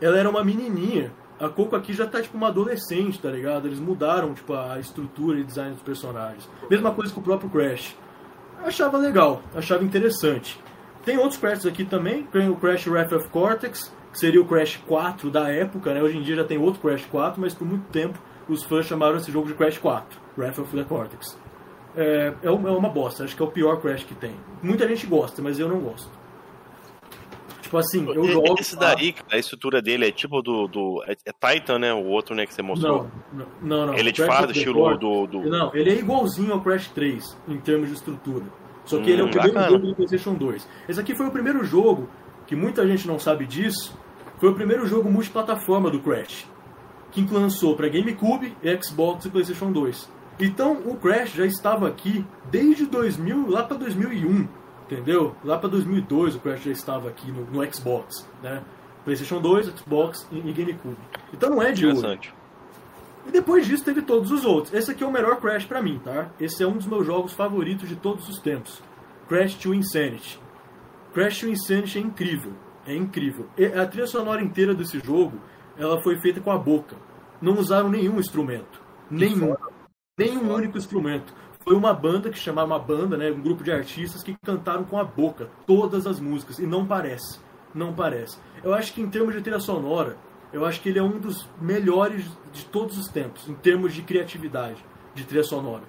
ela 0.00 0.18
era 0.18 0.28
uma 0.28 0.42
menininha. 0.42 1.12
A 1.38 1.48
Coco 1.48 1.76
aqui 1.76 1.92
já 1.92 2.06
tá 2.06 2.22
tipo 2.22 2.36
uma 2.36 2.48
adolescente, 2.48 3.20
tá 3.20 3.30
ligado? 3.30 3.68
Eles 3.68 3.78
mudaram 3.78 4.32
tipo 4.32 4.54
a 4.54 4.78
estrutura 4.80 5.38
e 5.38 5.44
design 5.44 5.72
dos 5.72 5.82
personagens. 5.82 6.48
Mesma 6.70 6.92
coisa 6.92 7.12
com 7.12 7.20
o 7.20 7.22
próprio 7.22 7.50
Crash. 7.50 7.94
Achava 8.64 8.96
legal, 8.96 9.42
achava 9.54 9.84
interessante. 9.84 10.58
Tem 11.04 11.18
outros 11.18 11.38
Crashs 11.38 11.66
aqui 11.66 11.84
também, 11.84 12.22
tem 12.22 12.48
o 12.48 12.56
Crash 12.56 12.86
Wrath 12.86 13.12
of 13.12 13.28
Cortex, 13.28 13.94
que 14.10 14.18
seria 14.18 14.40
o 14.40 14.46
Crash 14.46 14.82
4 14.86 15.30
da 15.30 15.50
época, 15.50 15.92
né? 15.92 16.02
Hoje 16.02 16.16
em 16.16 16.22
dia 16.22 16.36
já 16.36 16.44
tem 16.44 16.56
outro 16.56 16.80
Crash 16.80 17.04
4, 17.10 17.38
mas 17.38 17.52
por 17.52 17.66
muito 17.66 17.86
tempo 17.90 18.18
os 18.48 18.62
fãs 18.62 18.86
chamaram 18.86 19.18
esse 19.18 19.30
jogo 19.30 19.46
de 19.46 19.54
Crash 19.54 19.76
4, 19.76 20.18
Wrath 20.38 20.58
of 20.60 20.74
the 20.74 20.84
Cortex. 20.84 21.43
É, 21.96 22.32
é 22.42 22.50
uma 22.50 22.68
é 22.68 22.72
uma 22.72 22.88
bosta, 22.88 23.24
acho 23.24 23.36
que 23.36 23.42
é 23.42 23.44
o 23.44 23.50
pior 23.50 23.80
Crash 23.80 24.04
que 24.04 24.14
tem. 24.14 24.34
Muita 24.62 24.86
gente 24.88 25.06
gosta, 25.06 25.40
mas 25.40 25.58
eu 25.58 25.68
não 25.68 25.78
gosto. 25.78 26.10
Tipo 27.62 27.78
assim, 27.78 28.06
eu 28.12 28.24
jogo. 28.28 28.56
Esse 28.60 28.76
daí, 28.78 29.12
cara, 29.12 29.36
a 29.36 29.38
estrutura 29.38 29.80
dele 29.80 30.06
é 30.06 30.12
tipo 30.12 30.42
do. 30.42 30.68
do 30.68 31.02
é, 31.06 31.16
é 31.24 31.32
Titan, 31.32 31.78
né? 31.78 31.92
O 31.92 32.06
outro, 32.06 32.34
né, 32.34 32.46
que 32.46 32.54
você 32.54 32.62
mostrou. 32.62 33.08
Não, 33.32 33.46
não, 33.62 33.86
não. 33.86 33.94
Ele 33.94 34.10
é 34.10 34.12
de 34.12 34.22
the 34.22 34.52
estilo 34.52 34.96
do. 34.98 35.26
do... 35.26 35.40
Não, 35.48 35.74
ele 35.74 35.90
é 35.90 35.94
igualzinho 35.94 36.52
ao 36.52 36.60
Crash 36.60 36.88
3 36.88 37.36
em 37.48 37.58
termos 37.58 37.88
de 37.88 37.94
estrutura. 37.94 38.44
Só 38.84 39.00
que 39.00 39.10
ele 39.10 39.22
é 39.22 39.24
o 39.24 39.28
Hum, 39.28 39.30
primeiro 39.30 39.54
bacana. 39.54 39.72
jogo 39.72 39.86
do 39.86 39.94
PlayStation 39.94 40.34
2. 40.34 40.68
Esse 40.88 41.00
aqui 41.00 41.14
foi 41.14 41.26
o 41.26 41.30
primeiro 41.30 41.64
jogo, 41.64 42.08
que 42.46 42.54
muita 42.54 42.86
gente 42.86 43.06
não 43.08 43.18
sabe 43.18 43.46
disso, 43.46 43.96
foi 44.38 44.50
o 44.50 44.54
primeiro 44.54 44.86
jogo 44.86 45.10
multiplataforma 45.10 45.90
do 45.90 46.00
Crash. 46.00 46.46
Que 47.10 47.26
lançou 47.32 47.76
para 47.76 47.88
GameCube, 47.88 48.54
Xbox 48.82 49.24
e 49.24 49.30
PlayStation 49.30 49.72
2. 49.72 50.10
Então 50.38 50.72
o 50.84 50.96
Crash 50.96 51.32
já 51.32 51.46
estava 51.46 51.88
aqui 51.88 52.24
desde 52.50 52.86
2000, 52.86 53.48
lá 53.48 53.62
para 53.62 53.76
2001, 53.76 54.48
entendeu? 54.84 55.34
Lá 55.44 55.58
para 55.58 55.68
2002 55.68 56.36
o 56.36 56.40
Crash 56.40 56.64
já 56.64 56.72
estava 56.72 57.08
aqui 57.08 57.30
no, 57.30 57.44
no 57.44 57.72
Xbox, 57.72 58.28
né? 58.42 58.62
PlayStation 59.04 59.40
2, 59.40 59.66
Xbox 59.78 60.26
e, 60.32 60.38
e 60.38 60.52
GameCube. 60.52 60.96
Então 61.32 61.50
não 61.50 61.62
é 61.62 61.72
de 61.72 61.86
hoje. 61.86 61.98
Interessante. 61.98 62.34
E 63.26 63.30
depois 63.30 63.66
disso 63.66 63.84
teve 63.84 64.02
todos 64.02 64.30
os 64.30 64.44
outros. 64.44 64.74
Esse 64.74 64.90
aqui 64.90 65.02
é 65.02 65.06
o 65.06 65.12
melhor 65.12 65.40
Crash 65.40 65.64
pra 65.64 65.82
mim, 65.82 66.00
tá? 66.02 66.28
Esse 66.38 66.62
é 66.62 66.66
um 66.66 66.72
dos 66.72 66.86
meus 66.86 67.06
jogos 67.06 67.32
favoritos 67.32 67.88
de 67.88 67.96
todos 67.96 68.28
os 68.28 68.38
tempos. 68.38 68.82
Crash 69.28 69.54
to 69.54 69.74
Insanity. 69.74 70.38
Crash 71.12 71.40
to 71.40 71.48
Insanity 71.48 71.98
é 71.98 72.00
incrível. 72.02 72.52
É 72.86 72.94
incrível. 72.94 73.46
E 73.56 73.64
a 73.64 73.86
trilha 73.86 74.06
sonora 74.06 74.42
inteira 74.42 74.74
desse 74.74 74.98
jogo, 75.00 75.38
ela 75.78 76.02
foi 76.02 76.18
feita 76.18 76.40
com 76.40 76.50
a 76.50 76.58
boca. 76.58 76.96
Não 77.40 77.54
usaram 77.54 77.88
nenhum 77.88 78.18
instrumento. 78.18 78.82
Nenhum. 79.10 79.54
Nenhum 80.16 80.54
único 80.54 80.78
instrumento. 80.78 81.34
Foi 81.64 81.74
uma 81.74 81.92
banda 81.92 82.30
que 82.30 82.38
chamava 82.38 82.68
uma 82.68 82.78
banda, 82.78 83.16
né, 83.16 83.32
um 83.32 83.40
grupo 83.40 83.64
de 83.64 83.72
artistas 83.72 84.22
que 84.22 84.36
cantaram 84.44 84.84
com 84.84 84.96
a 84.96 85.02
boca 85.02 85.50
todas 85.66 86.06
as 86.06 86.20
músicas 86.20 86.60
e 86.60 86.66
não 86.68 86.86
parece, 86.86 87.40
não 87.74 87.92
parece. 87.92 88.38
Eu 88.62 88.72
acho 88.72 88.94
que 88.94 89.02
em 89.02 89.10
termos 89.10 89.34
de 89.34 89.40
trilha 89.40 89.58
sonora, 89.58 90.16
eu 90.52 90.64
acho 90.64 90.80
que 90.80 90.88
ele 90.88 91.00
é 91.00 91.02
um 91.02 91.18
dos 91.18 91.48
melhores 91.60 92.30
de 92.52 92.64
todos 92.66 92.96
os 92.96 93.08
tempos 93.08 93.48
em 93.48 93.54
termos 93.54 93.92
de 93.92 94.02
criatividade 94.02 94.84
de 95.16 95.24
trilha 95.24 95.42
sonora. 95.42 95.82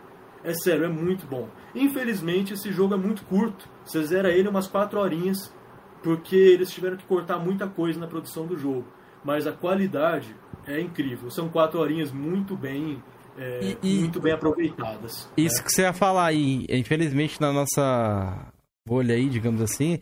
É 0.43 0.55
sério, 0.55 0.86
é 0.86 0.89
muito 0.89 1.28
bom. 1.28 1.47
Infelizmente 1.76 2.51
esse 2.51 2.71
jogo 2.71 2.95
é 2.95 2.97
muito 2.97 3.23
curto. 3.26 3.69
Você 3.84 4.03
zera 4.05 4.32
ele 4.32 4.49
umas 4.49 4.65
4 4.65 4.99
horinhas 4.99 5.53
porque 6.01 6.36
eles 6.36 6.71
tiveram 6.71 6.97
que 6.97 7.05
cortar 7.05 7.38
muita 7.38 7.67
coisa 7.67 7.99
na 7.99 8.07
produção 8.07 8.47
do 8.47 8.57
jogo. 8.57 8.88
Mas 9.23 9.45
a 9.45 9.51
qualidade 9.51 10.36
é 10.65 10.82
incrível. 10.82 11.30
São 11.30 11.47
quatro 11.47 11.80
horinhas 11.80 12.11
muito 12.11 12.55
bem, 12.55 13.03
é, 13.38 13.59
E- 13.61 13.77
e- 13.83 13.99
muito 13.99 14.19
bem 14.19 14.33
aproveitadas. 14.33 15.29
Isso 15.38 15.57
né? 15.57 15.63
que 15.63 15.71
você 15.71 15.81
ia 15.83 15.93
falar 15.93 16.25
aí, 16.27 16.65
infelizmente 16.69 17.39
na 17.41 17.51
nossa 17.51 18.51
bolha 18.88 19.15
aí, 19.15 19.27
digamos 19.29 19.61
assim, 19.61 19.99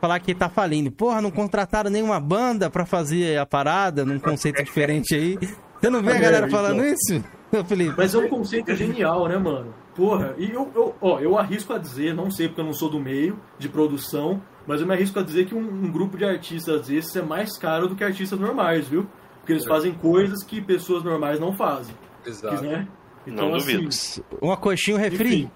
falar 0.00 0.18
que 0.20 0.34
tá 0.34 0.48
falindo. 0.48 0.90
Porra, 0.90 1.20
não 1.20 1.30
contrataram 1.30 1.90
nenhuma 1.90 2.18
banda 2.20 2.70
pra 2.70 2.86
fazer 2.86 3.38
a 3.38 3.46
parada 3.46 4.04
num 4.04 4.18
conceito 4.18 4.62
diferente 4.64 5.14
aí. 5.14 5.38
Você 5.80 5.90
não 5.90 6.02
vê 6.02 6.12
a 6.12 6.16
É, 6.16 6.20
galera 6.20 6.46
então. 6.46 6.58
falando 6.58 6.84
isso? 6.84 7.22
Felipe. 7.68 7.94
Mas 7.96 8.14
é 8.14 8.18
um 8.18 8.28
conceito 8.28 8.74
genial, 8.74 9.28
né, 9.28 9.36
mano? 9.38 9.72
Porra, 9.94 10.34
e 10.38 10.50
eu, 10.50 10.68
eu, 10.74 10.94
ó, 11.00 11.20
eu 11.20 11.38
arrisco 11.38 11.72
a 11.72 11.78
dizer, 11.78 12.12
não 12.14 12.28
sei 12.30 12.48
porque 12.48 12.60
eu 12.60 12.64
não 12.64 12.72
sou 12.72 12.90
do 12.90 12.98
meio 12.98 13.38
de 13.58 13.68
produção, 13.68 14.42
mas 14.66 14.80
eu 14.80 14.86
me 14.88 14.92
arrisco 14.94 15.20
a 15.20 15.22
dizer 15.22 15.46
que 15.46 15.54
um, 15.54 15.60
um 15.60 15.92
grupo 15.92 16.16
de 16.16 16.24
artistas 16.24 16.88
desses 16.88 17.14
é 17.14 17.22
mais 17.22 17.56
caro 17.56 17.86
do 17.86 17.94
que 17.94 18.02
artistas 18.02 18.38
normais, 18.40 18.88
viu? 18.88 19.06
Porque 19.38 19.52
eles 19.52 19.64
fazem 19.66 19.92
coisas 19.92 20.42
que 20.42 20.60
pessoas 20.60 21.04
normais 21.04 21.38
não 21.38 21.52
fazem. 21.52 21.94
Exato. 22.26 22.56
Que, 22.62 22.66
né? 22.68 22.88
Então, 23.26 23.48
Não 23.48 23.54
assim, 23.56 23.78
duvido. 23.78 24.36
Uma 24.42 24.56
coxinha, 24.56 24.96
um 24.96 25.00
refri? 25.00 25.42
enfim, 25.44 25.50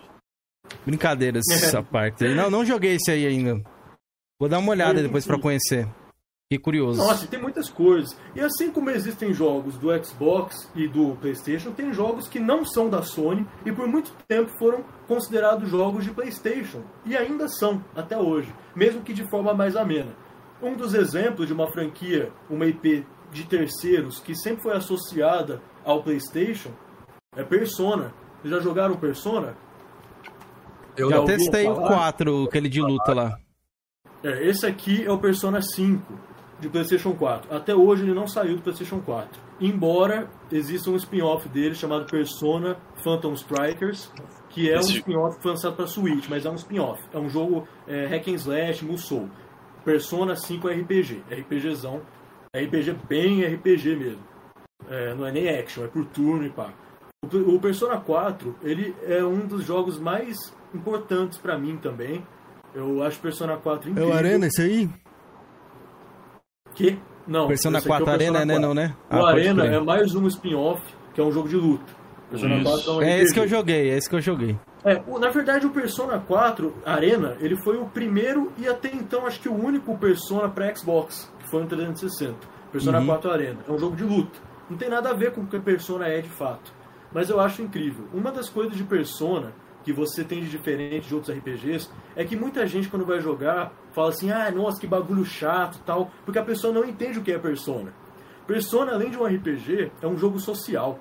Brincadeiras, 0.86 1.42
É. 1.50 1.54
essa 1.54 1.82
parte 1.82 2.24
aí. 2.24 2.34
Não, 2.34 2.50
não 2.50 2.64
joguei 2.64 2.94
esse 2.96 3.10
aí 3.10 3.26
ainda. 3.26 3.62
Vou 4.40 4.48
dar 4.48 4.58
uma 4.58 4.70
olhada 4.70 5.00
É, 5.00 5.02
depois 5.02 5.24
pra 5.26 5.34
enfim. 5.34 5.42
conhecer. 5.42 5.88
Fiquei 6.50 6.62
curioso. 6.64 6.98
Nossa, 6.98 7.26
e 7.26 7.28
tem 7.28 7.38
muitas 7.40 7.68
coisas. 7.68 8.16
E 8.34 8.40
assim 8.40 8.70
como 8.70 8.88
existem 8.88 9.34
jogos 9.34 9.76
do 9.76 9.88
Xbox 10.02 10.70
e 10.74 10.88
do 10.88 11.14
PlayStation, 11.16 11.72
tem 11.72 11.92
jogos 11.92 12.26
que 12.26 12.40
não 12.40 12.64
são 12.64 12.88
da 12.88 13.02
Sony 13.02 13.46
e 13.66 13.72
por 13.72 13.86
muito 13.86 14.10
tempo 14.26 14.50
foram 14.58 14.82
considerados 15.06 15.68
jogos 15.68 16.04
de 16.04 16.10
PlayStation. 16.10 16.82
E 17.04 17.14
ainda 17.14 17.48
são, 17.48 17.84
até 17.94 18.16
hoje, 18.16 18.54
mesmo 18.74 19.02
que 19.02 19.12
de 19.12 19.28
forma 19.28 19.52
mais 19.52 19.76
amena. 19.76 20.16
Um 20.62 20.74
dos 20.74 20.94
exemplos 20.94 21.46
de 21.46 21.52
uma 21.52 21.70
franquia, 21.70 22.32
uma 22.48 22.64
IP 22.64 23.04
de 23.32 23.44
terceiros 23.44 24.20
que 24.20 24.34
sempre 24.34 24.62
foi 24.62 24.72
associada 24.72 25.60
ao 25.84 26.02
PlayStation 26.02 26.70
é 27.36 27.44
Persona. 27.44 28.12
Vocês 28.40 28.54
já 28.54 28.60
jogaram 28.60 28.96
Persona? 28.96 29.56
Eu 30.96 31.10
Já 31.10 31.24
testei 31.24 31.68
o 31.68 31.76
falar? 31.76 32.12
4, 32.12 32.44
aquele 32.44 32.68
de 32.68 32.80
luta 32.80 33.14
lá. 33.14 33.38
É, 34.22 34.48
esse 34.48 34.66
aqui 34.66 35.04
é 35.04 35.12
o 35.12 35.18
Persona 35.18 35.62
5 35.62 36.12
de 36.58 36.68
PlayStation 36.68 37.14
4. 37.14 37.54
Até 37.54 37.74
hoje 37.74 38.02
ele 38.02 38.14
não 38.14 38.26
saiu 38.26 38.56
do 38.56 38.62
PlayStation 38.62 39.00
4. 39.00 39.40
Embora 39.60 40.28
exista 40.50 40.90
um 40.90 40.96
spin-off 40.96 41.48
dele 41.48 41.74
chamado 41.74 42.06
Persona 42.06 42.76
Phantom 43.02 43.32
Strikers, 43.34 44.12
que 44.50 44.70
é 44.70 44.76
um 44.76 44.80
spin-off 44.80 45.38
lançado 45.46 45.76
para 45.76 45.86
Switch, 45.86 46.28
mas 46.28 46.44
é 46.44 46.50
um 46.50 46.56
spin-off. 46.56 47.00
É 47.12 47.18
um 47.18 47.28
jogo 47.28 47.66
é, 47.86 48.06
hack 48.06 48.26
and 48.28 48.34
slash, 48.34 48.84
Musou. 48.84 49.28
Persona 49.84 50.34
5 50.34 50.68
é 50.68 50.74
RPG, 50.74 51.22
RPGzão. 51.30 52.02
RPG 52.54 52.96
bem 53.08 53.44
RPG 53.44 53.96
mesmo. 53.96 54.22
É, 54.88 55.14
não 55.14 55.26
é 55.26 55.32
nem 55.32 55.48
action, 55.48 55.84
é 55.84 55.88
por 55.88 56.04
turno 56.06 56.44
e 56.46 56.50
pá. 56.50 56.70
O, 57.24 57.54
o 57.56 57.60
Persona 57.60 57.98
4, 57.98 58.54
ele 58.62 58.94
é 59.06 59.22
um 59.24 59.46
dos 59.46 59.64
jogos 59.64 59.98
mais 59.98 60.36
importantes 60.74 61.36
pra 61.38 61.58
mim 61.58 61.76
também. 61.76 62.24
Eu 62.74 63.02
acho 63.02 63.18
Persona 63.20 63.56
4 63.56 63.88
É 63.88 63.92
incrível. 63.92 64.10
o 64.10 64.16
Arena 64.16 64.46
esse 64.46 64.62
aí? 64.62 64.88
Que? 66.74 66.98
Não. 67.26 67.48
Persona 67.48 67.78
esse 67.78 67.86
aqui 67.90 68.00
é 68.00 68.02
o 68.02 68.04
4 68.06 68.12
Arena, 68.14 68.38
Persona 68.46 68.46
né? 68.46 68.54
4. 68.54 68.68
Não, 68.68 68.74
né? 68.74 68.96
O 69.10 69.26
Ah, 69.26 69.30
Arena 69.30 69.66
é 69.66 69.80
mais 69.80 70.14
um 70.14 70.26
spin-off, 70.26 70.82
que 71.14 71.20
é 71.20 71.24
um 71.24 71.32
jogo 71.32 71.48
de 71.48 71.56
luta. 71.56 71.92
Persona 72.30 72.54
Isso. 72.56 72.64
4 72.70 72.90
é 72.90 72.94
um 72.94 73.02
É 73.02 73.18
esse 73.22 73.34
que 73.34 73.40
eu 73.40 73.48
joguei, 73.48 73.90
é 73.90 73.96
esse 73.96 74.08
que 74.08 74.14
eu 74.16 74.20
joguei. 74.20 74.58
É, 74.84 75.02
o- 75.06 75.18
na 75.18 75.28
verdade 75.30 75.66
o 75.66 75.70
Persona 75.70 76.18
4 76.20 76.72
Arena, 76.86 77.36
ele 77.40 77.56
foi 77.56 77.76
o 77.78 77.86
primeiro 77.86 78.52
e 78.56 78.68
até 78.68 78.88
então 78.94 79.26
acho 79.26 79.40
que 79.40 79.48
o 79.48 79.54
único 79.54 79.96
Persona 79.98 80.48
para 80.48 80.74
Xbox, 80.74 81.30
foi 81.50 81.62
no 81.62 81.68
360. 81.68 82.36
Persona 82.70 82.98
Uhum. 82.98 83.06
4 83.06 83.30
Arena. 83.30 83.58
É 83.66 83.72
um 83.72 83.78
jogo 83.78 83.96
de 83.96 84.04
luta. 84.04 84.38
Não 84.68 84.76
tem 84.76 84.88
nada 84.88 85.10
a 85.10 85.14
ver 85.14 85.32
com 85.32 85.42
o 85.42 85.46
que 85.46 85.58
Persona 85.58 86.06
é 86.06 86.20
de 86.20 86.28
fato. 86.28 86.72
Mas 87.12 87.30
eu 87.30 87.40
acho 87.40 87.62
incrível. 87.62 88.04
Uma 88.12 88.30
das 88.30 88.48
coisas 88.50 88.76
de 88.76 88.84
Persona 88.84 89.52
que 89.82 89.92
você 89.92 90.22
tem 90.22 90.40
de 90.40 90.50
diferente 90.50 91.08
de 91.08 91.14
outros 91.14 91.34
RPGs 91.34 91.88
é 92.14 92.24
que 92.24 92.36
muita 92.36 92.66
gente 92.66 92.88
quando 92.88 93.06
vai 93.06 93.20
jogar 93.20 93.72
fala 93.94 94.10
assim: 94.10 94.30
"Ah, 94.30 94.50
nossa, 94.50 94.78
que 94.78 94.86
bagulho 94.86 95.24
chato", 95.24 95.80
tal, 95.86 96.10
porque 96.24 96.38
a 96.38 96.44
pessoa 96.44 96.72
não 96.72 96.84
entende 96.84 97.18
o 97.18 97.22
que 97.22 97.32
é 97.32 97.38
Persona. 97.38 97.92
Persona, 98.46 98.92
além 98.92 99.10
de 99.10 99.18
um 99.18 99.24
RPG, 99.24 99.90
é 100.02 100.06
um 100.06 100.16
jogo 100.16 100.38
social. 100.38 100.98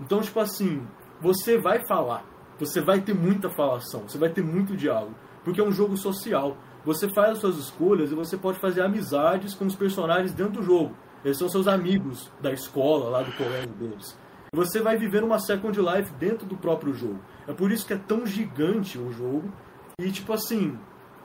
Então, 0.00 0.20
tipo 0.20 0.38
assim, 0.40 0.86
você 1.20 1.56
vai 1.56 1.86
falar, 1.86 2.24
você 2.58 2.80
vai 2.80 3.00
ter 3.00 3.14
muita 3.14 3.48
falação, 3.50 4.02
você 4.06 4.18
vai 4.18 4.28
ter 4.28 4.42
muito 4.42 4.76
diálogo, 4.76 5.14
porque 5.44 5.60
é 5.60 5.64
um 5.64 5.72
jogo 5.72 5.96
social. 5.96 6.56
Você 6.86 7.08
faz 7.08 7.32
as 7.32 7.38
suas 7.38 7.58
escolhas 7.58 8.12
e 8.12 8.14
você 8.14 8.36
pode 8.36 8.60
fazer 8.60 8.80
amizades 8.80 9.54
com 9.54 9.66
os 9.66 9.74
personagens 9.74 10.32
dentro 10.32 10.52
do 10.52 10.62
jogo. 10.62 10.94
Eles 11.24 11.36
são 11.36 11.48
seus 11.48 11.66
amigos 11.66 12.30
da 12.40 12.52
escola, 12.52 13.10
lá 13.10 13.22
do 13.24 13.32
colégio 13.32 13.72
deles. 13.72 14.16
Você 14.54 14.80
vai 14.80 14.96
viver 14.96 15.24
uma 15.24 15.40
second 15.40 15.76
life 15.80 16.14
dentro 16.14 16.46
do 16.46 16.56
próprio 16.56 16.94
jogo. 16.94 17.18
É 17.48 17.52
por 17.52 17.72
isso 17.72 17.84
que 17.84 17.92
é 17.92 17.98
tão 17.98 18.24
gigante 18.24 19.00
o 19.00 19.12
jogo. 19.12 19.52
E, 19.98 20.12
tipo 20.12 20.32
assim, 20.32 20.78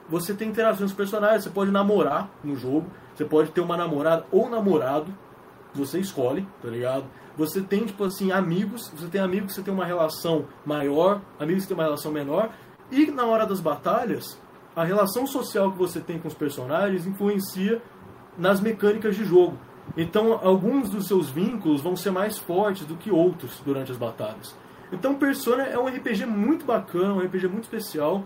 você 0.08 0.34
tem 0.34 0.48
interações 0.48 0.80
com 0.80 0.86
os 0.86 0.92
personagens, 0.94 1.44
você 1.44 1.50
pode 1.50 1.70
namorar 1.70 2.28
no 2.42 2.56
jogo, 2.56 2.90
você 3.14 3.24
pode 3.24 3.52
ter 3.52 3.60
uma 3.60 3.76
namorada 3.76 4.26
ou 4.32 4.50
namorado, 4.50 5.14
você 5.72 6.00
escolhe, 6.00 6.44
tá 6.60 6.68
ligado? 6.68 7.04
Você 7.36 7.60
tem, 7.60 7.86
tipo 7.86 8.02
assim, 8.02 8.32
amigos, 8.32 8.90
você 8.90 9.06
tem 9.06 9.20
amigos 9.20 9.50
que 9.50 9.54
você 9.54 9.62
tem 9.62 9.72
uma 9.72 9.86
relação 9.86 10.46
maior, 10.66 11.20
amigos 11.38 11.62
que 11.62 11.68
tem 11.68 11.76
uma 11.76 11.84
relação 11.84 12.10
menor, 12.10 12.50
e 12.90 13.12
na 13.12 13.24
hora 13.24 13.46
das 13.46 13.60
batalhas, 13.60 14.41
a 14.74 14.84
relação 14.84 15.26
social 15.26 15.72
que 15.72 15.78
você 15.78 16.00
tem 16.00 16.18
com 16.18 16.28
os 16.28 16.34
personagens 16.34 17.06
influencia 17.06 17.82
nas 18.36 18.60
mecânicas 18.60 19.16
de 19.16 19.24
jogo. 19.24 19.58
Então, 19.96 20.38
alguns 20.42 20.88
dos 20.88 21.06
seus 21.06 21.28
vínculos 21.28 21.82
vão 21.82 21.96
ser 21.96 22.10
mais 22.10 22.38
fortes 22.38 22.86
do 22.86 22.96
que 22.96 23.10
outros 23.10 23.60
durante 23.64 23.90
as 23.90 23.98
batalhas. 23.98 24.56
Então, 24.90 25.14
Persona 25.14 25.64
é 25.64 25.78
um 25.78 25.86
RPG 25.86 26.26
muito 26.26 26.64
bacana, 26.64 27.14
um 27.14 27.20
RPG 27.20 27.48
muito 27.48 27.64
especial. 27.64 28.24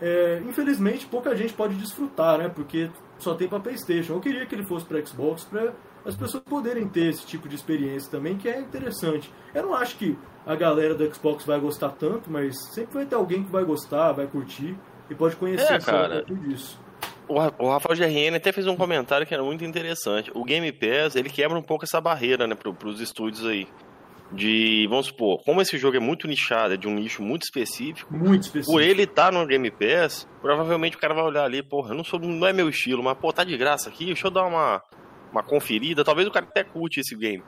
É, 0.00 0.42
infelizmente, 0.46 1.06
pouca 1.06 1.34
gente 1.34 1.52
pode 1.54 1.74
desfrutar, 1.76 2.38
né? 2.38 2.48
Porque 2.48 2.90
só 3.18 3.34
tem 3.34 3.48
para 3.48 3.60
PlayStation. 3.60 4.14
Eu 4.14 4.20
queria 4.20 4.46
que 4.46 4.54
ele 4.54 4.64
fosse 4.64 4.84
para 4.84 5.04
Xbox 5.04 5.44
para 5.44 5.72
as 6.04 6.16
pessoas 6.16 6.42
poderem 6.42 6.88
ter 6.88 7.08
esse 7.08 7.24
tipo 7.24 7.48
de 7.48 7.54
experiência 7.54 8.10
também, 8.10 8.36
que 8.36 8.48
é 8.48 8.60
interessante. 8.60 9.32
Eu 9.54 9.62
não 9.62 9.74
acho 9.74 9.96
que 9.96 10.18
a 10.44 10.56
galera 10.56 10.94
do 10.94 11.14
Xbox 11.14 11.44
vai 11.44 11.60
gostar 11.60 11.90
tanto, 11.90 12.30
mas 12.30 12.56
sempre 12.72 12.94
vai 12.94 13.06
ter 13.06 13.14
alguém 13.14 13.44
que 13.44 13.50
vai 13.50 13.64
gostar, 13.64 14.12
vai 14.12 14.26
curtir 14.26 14.76
e 15.10 15.14
pode 15.14 15.36
conhecer 15.36 15.72
É, 15.74 15.78
cara. 15.78 16.24
um 16.30 16.34
disso. 16.48 16.80
O 17.28 17.38
Ra- 17.38 17.52
o 17.58 17.68
Rafael 17.68 17.96
GRN 17.96 18.36
até 18.36 18.52
fez 18.52 18.66
um 18.66 18.76
comentário 18.76 19.26
que 19.26 19.32
era 19.32 19.42
muito 19.42 19.64
interessante. 19.64 20.30
O 20.34 20.44
Game 20.44 20.70
Pass, 20.72 21.16
ele 21.16 21.30
quebra 21.30 21.56
um 21.58 21.62
pouco 21.62 21.84
essa 21.84 22.00
barreira, 22.00 22.46
né, 22.46 22.54
pro, 22.54 22.74
pros 22.74 23.00
estúdios 23.00 23.46
aí. 23.46 23.66
De, 24.30 24.86
vamos 24.88 25.06
supor, 25.08 25.42
como 25.44 25.60
esse 25.60 25.76
jogo 25.76 25.96
é 25.96 26.00
muito 26.00 26.26
nichado, 26.26 26.72
é 26.72 26.76
de 26.78 26.88
um 26.88 26.94
nicho 26.94 27.22
muito 27.22 27.42
específico, 27.42 28.14
Muito 28.14 28.44
específico. 28.44 28.72
por 28.72 28.80
ele 28.82 29.02
estar 29.02 29.30
no 29.30 29.46
Game 29.46 29.70
Pass, 29.70 30.26
provavelmente 30.40 30.96
o 30.96 30.98
cara 30.98 31.12
vai 31.12 31.22
olhar 31.22 31.44
ali, 31.44 31.62
porra, 31.62 31.92
não 31.94 32.02
sou, 32.02 32.18
não 32.18 32.46
é 32.46 32.50
meu 32.52 32.66
estilo, 32.70 33.02
mas 33.02 33.16
pô, 33.18 33.30
tá 33.30 33.44
de 33.44 33.54
graça 33.58 33.90
aqui, 33.90 34.06
deixa 34.06 34.26
eu 34.26 34.30
dar 34.30 34.44
uma, 34.46 34.82
uma 35.30 35.42
conferida, 35.42 36.02
talvez 36.02 36.26
o 36.26 36.30
cara 36.30 36.46
até 36.46 36.64
curte 36.64 36.98
esse 37.00 37.14
game. 37.14 37.42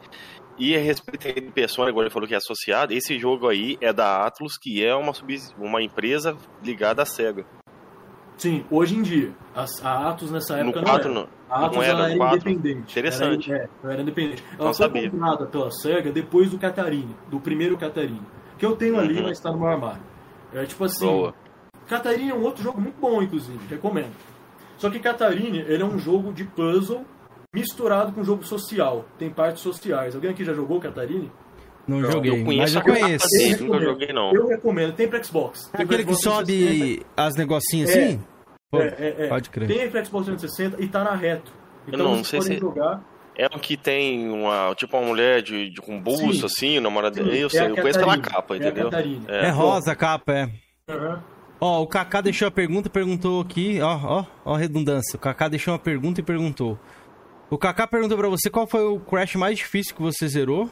E 0.58 0.76
a 0.76 0.78
respeito 0.78 1.40
de 1.40 1.50
Persona, 1.50 1.88
agora 1.88 2.06
ele 2.06 2.12
falou 2.12 2.28
que 2.28 2.34
é 2.34 2.36
associado, 2.36 2.92
esse 2.92 3.18
jogo 3.18 3.48
aí 3.48 3.76
é 3.80 3.92
da 3.92 4.24
Atlus, 4.24 4.56
que 4.56 4.84
é 4.84 4.94
uma, 4.94 5.12
uma 5.58 5.82
empresa 5.82 6.36
ligada 6.62 7.02
à 7.02 7.06
SEGA. 7.06 7.44
Sim, 8.36 8.64
hoje 8.70 8.96
em 8.96 9.02
dia. 9.02 9.32
A, 9.54 9.64
a 9.82 10.10
Atos 10.10 10.30
nessa 10.30 10.54
No 10.62 10.70
época 10.70 10.82
4 10.84 11.12
não 11.12 11.20
era. 11.22 11.30
A 11.48 11.66
Atos 11.66 11.76
não 11.76 11.82
era, 11.84 11.98
era 12.04 12.08
no 12.10 12.16
4. 12.18 12.50
independente. 12.50 12.90
Interessante. 12.92 13.52
Era, 13.52 13.70
é, 13.84 13.92
era 13.92 14.02
independente. 14.02 14.42
Ela 14.58 14.66
Não 14.66 14.74
foi 14.74 14.86
sabia. 14.86 15.10
comprada 15.10 15.46
pela 15.46 15.70
SEGA 15.70 16.10
depois 16.12 16.50
do 16.50 16.58
Catarine, 16.58 17.14
do 17.28 17.38
primeiro 17.40 17.76
Catarine. 17.76 18.22
Que 18.58 18.66
eu 18.66 18.74
tenho 18.76 18.98
ali, 18.98 19.14
Uhum. 19.16 19.22
mas 19.24 19.32
está 19.38 19.50
no 19.52 19.58
meu 19.58 19.68
armário. 19.68 20.02
É 20.52 20.64
tipo 20.64 20.84
assim. 20.84 21.06
Boa. 21.06 21.34
Catarine 21.86 22.30
é 22.30 22.34
um 22.34 22.42
outro 22.42 22.62
jogo 22.62 22.80
muito 22.80 22.98
bom, 23.00 23.22
inclusive, 23.22 23.58
recomendo. 23.68 24.12
Só 24.78 24.90
que 24.90 24.98
Catarine, 24.98 25.58
ele 25.60 25.82
é 25.82 25.86
um 25.86 25.98
jogo 25.98 26.32
de 26.32 26.42
puzzle 26.44 27.04
misturado 27.54 28.12
com 28.12 28.22
jogo 28.24 28.44
social. 28.44 29.04
Tem 29.18 29.30
partes 29.30 29.62
sociais. 29.62 30.14
Alguém 30.14 30.30
aqui 30.30 30.44
já 30.44 30.52
jogou 30.52 30.80
Catarine? 30.80 31.30
Não, 31.86 32.00
Não, 32.00 32.10
joguei, 32.10 32.30
Eu 32.32 32.36
mas 32.38 32.44
conheço 32.46 32.78
eu 32.78 32.82
conheço. 32.82 33.28
dele, 33.28 33.44
Eu 33.44 33.50
nunca 33.50 33.62
recomendo. 33.64 33.84
joguei 33.84 34.12
não. 34.12 34.32
Eu 34.34 34.46
recomendo. 34.48 34.92
Tem 34.94 35.06
pra 35.08 35.22
Xbox. 35.22 35.70
É 35.72 35.76
Tem 35.78 35.86
pra 35.86 35.96
aquele 35.96 36.08
que 36.08 36.14
Xbox 36.18 36.46
360. 36.46 36.78
sobe 36.96 37.06
as 37.16 37.36
negocinhas 37.36 37.90
É. 37.90 38.04
assim? 38.06 38.24
Pô, 38.70 38.78
É, 38.80 38.86
é, 38.98 39.14
é. 39.18 39.28
Pode 39.28 39.50
crer. 39.50 39.68
Tem 39.68 39.90
pra 39.90 40.04
Xbox 40.04 40.24
360 40.26 40.82
e 40.82 40.88
tá 40.88 41.04
na 41.04 41.14
reto. 41.14 41.52
Então 41.86 41.98
não 42.00 42.24
vocês 42.24 42.28
sei 42.28 42.38
podem 42.40 42.54
se- 42.54 42.60
jogar. 42.60 43.04
É 43.36 43.46
um 43.46 43.58
que 43.58 43.76
tem 43.76 44.30
uma, 44.30 44.72
tipo 44.76 44.96
uma 44.96 45.06
mulher 45.06 45.42
de, 45.42 45.68
de 45.68 45.80
com 45.82 46.00
bolso 46.00 46.32
Sim. 46.32 46.44
assim, 46.46 46.80
namorada. 46.80 47.16
Sim, 47.22 47.28
eu 47.30 47.46
é 47.48 47.50
sei, 47.50 47.66
eu 47.68 47.74
conheço 47.76 47.98
pela 47.98 48.16
capa, 48.16 48.54
É 48.54 48.58
entendeu? 48.58 48.88
É 49.28 49.50
rosa 49.50 49.90
a 49.92 49.96
capa, 49.96 50.32
é. 50.32 50.50
Aham. 50.88 51.22
Ó, 51.60 51.82
o 51.82 51.86
Kaká 51.86 52.20
deixou 52.20 52.46
a 52.48 52.50
pergunta 52.50 52.88
e 52.88 52.90
perguntou 52.90 53.40
aqui, 53.40 53.80
ó, 53.80 53.96
ó, 54.02 54.24
ó 54.44 54.54
a 54.54 54.58
redundância. 54.58 55.16
O 55.16 55.18
Kaká 55.18 55.48
deixou 55.48 55.72
uma 55.72 55.78
pergunta 55.78 56.20
e 56.20 56.24
perguntou. 56.24 56.78
O 57.50 57.58
Kaká 57.58 57.86
perguntou 57.86 58.16
pra 58.16 58.28
você 58.28 58.48
qual 58.48 58.66
foi 58.66 58.82
o 58.82 58.98
Crash 58.98 59.34
mais 59.36 59.58
difícil 59.58 59.94
que 59.94 60.02
você 60.02 60.26
zerou? 60.26 60.70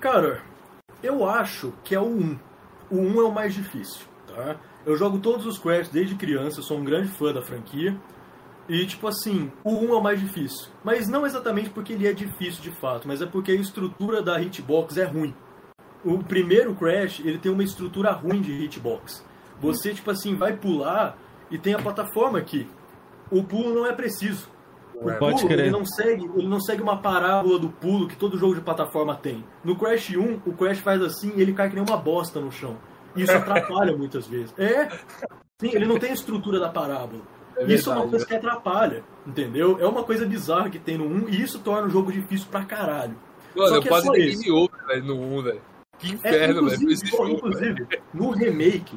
Cara, 0.00 0.42
eu 1.02 1.28
acho 1.28 1.72
que 1.82 1.94
é 1.94 2.00
o 2.00 2.06
1. 2.06 2.38
O 2.90 2.96
1 2.96 3.20
é 3.20 3.24
o 3.24 3.32
mais 3.32 3.52
difícil, 3.52 4.06
tá? 4.26 4.56
Eu 4.86 4.96
jogo 4.96 5.18
todos 5.18 5.44
os 5.44 5.58
Crash 5.58 5.88
desde 5.88 6.14
criança, 6.14 6.62
sou 6.62 6.78
um 6.78 6.84
grande 6.84 7.08
fã 7.08 7.32
da 7.32 7.42
franquia. 7.42 7.96
E, 8.68 8.86
tipo 8.86 9.08
assim, 9.08 9.50
o 9.64 9.72
1 9.72 9.92
é 9.92 9.96
o 9.96 10.02
mais 10.02 10.20
difícil. 10.20 10.68
Mas 10.84 11.08
não 11.08 11.26
exatamente 11.26 11.70
porque 11.70 11.94
ele 11.94 12.06
é 12.06 12.12
difícil 12.12 12.62
de 12.62 12.70
fato, 12.70 13.08
mas 13.08 13.20
é 13.20 13.26
porque 13.26 13.50
a 13.50 13.56
estrutura 13.56 14.22
da 14.22 14.40
hitbox 14.40 14.96
é 14.96 15.04
ruim. 15.04 15.34
O 16.04 16.22
primeiro 16.22 16.74
Crash, 16.76 17.20
ele 17.20 17.38
tem 17.38 17.50
uma 17.50 17.64
estrutura 17.64 18.12
ruim 18.12 18.40
de 18.40 18.52
hitbox. 18.52 19.24
Você, 19.60 19.92
tipo 19.92 20.10
assim, 20.10 20.36
vai 20.36 20.56
pular 20.56 21.18
e 21.50 21.58
tem 21.58 21.74
a 21.74 21.82
plataforma 21.82 22.38
aqui. 22.38 22.68
O 23.30 23.42
pulo 23.42 23.74
não 23.74 23.86
é 23.86 23.92
preciso. 23.92 24.48
O 24.94 25.04
Pode 25.12 25.36
pulo, 25.36 25.48
crer. 25.48 25.60
ele 25.60 25.70
não 25.70 25.84
segue, 25.84 26.24
ele 26.36 26.48
não 26.48 26.60
segue 26.60 26.82
uma 26.82 26.96
parábola 26.98 27.58
do 27.58 27.68
pulo 27.68 28.08
que 28.08 28.16
todo 28.16 28.36
jogo 28.38 28.54
de 28.54 28.60
plataforma 28.60 29.14
tem. 29.14 29.44
No 29.64 29.76
Crash 29.76 30.10
1, 30.10 30.40
o 30.44 30.52
Crash 30.54 30.78
faz 30.80 31.00
assim 31.02 31.32
e 31.36 31.40
ele 31.42 31.52
cai 31.52 31.68
que 31.68 31.76
nem 31.76 31.84
uma 31.84 31.96
bosta 31.96 32.40
no 32.40 32.50
chão. 32.50 32.76
Isso 33.14 33.30
atrapalha 33.36 33.96
muitas 33.96 34.26
vezes. 34.26 34.52
É. 34.58 34.88
Sim, 35.60 35.70
ele 35.72 35.86
não 35.86 35.98
tem 35.98 36.10
a 36.10 36.14
estrutura 36.14 36.58
da 36.58 36.68
parábola. 36.68 37.22
É 37.56 37.64
isso 37.64 37.90
é 37.90 37.92
uma 37.92 38.02
verdade, 38.02 38.10
coisa 38.10 38.26
que 38.26 38.34
atrapalha, 38.34 39.04
entendeu? 39.26 39.78
É 39.80 39.86
uma 39.86 40.04
coisa 40.04 40.24
bizarra 40.24 40.70
que 40.70 40.78
tem 40.78 40.96
no 40.98 41.04
1 41.06 41.28
e 41.28 41.42
isso 41.42 41.58
torna 41.60 41.86
o 41.88 41.90
jogo 41.90 42.12
difícil 42.12 42.46
pra 42.50 42.64
caralho. 42.64 43.16
Mano, 43.56 43.76
eu 43.76 43.82
é 43.82 43.86
quase 43.86 44.08
game 44.10 44.50
over, 44.52 44.86
velho, 44.86 45.04
no 45.04 45.20
1, 45.38 45.42
velho. 45.42 45.60
Que 45.98 46.06
É, 46.08 46.14
inferno, 46.14 46.68
velho, 46.68 46.80
por 46.80 46.90
esse 46.92 47.04
inclusive, 47.04 47.10
jogo, 47.10 47.24
velho. 47.24 47.36
inclusive, 47.36 47.86
no 48.14 48.30
remake, 48.30 48.96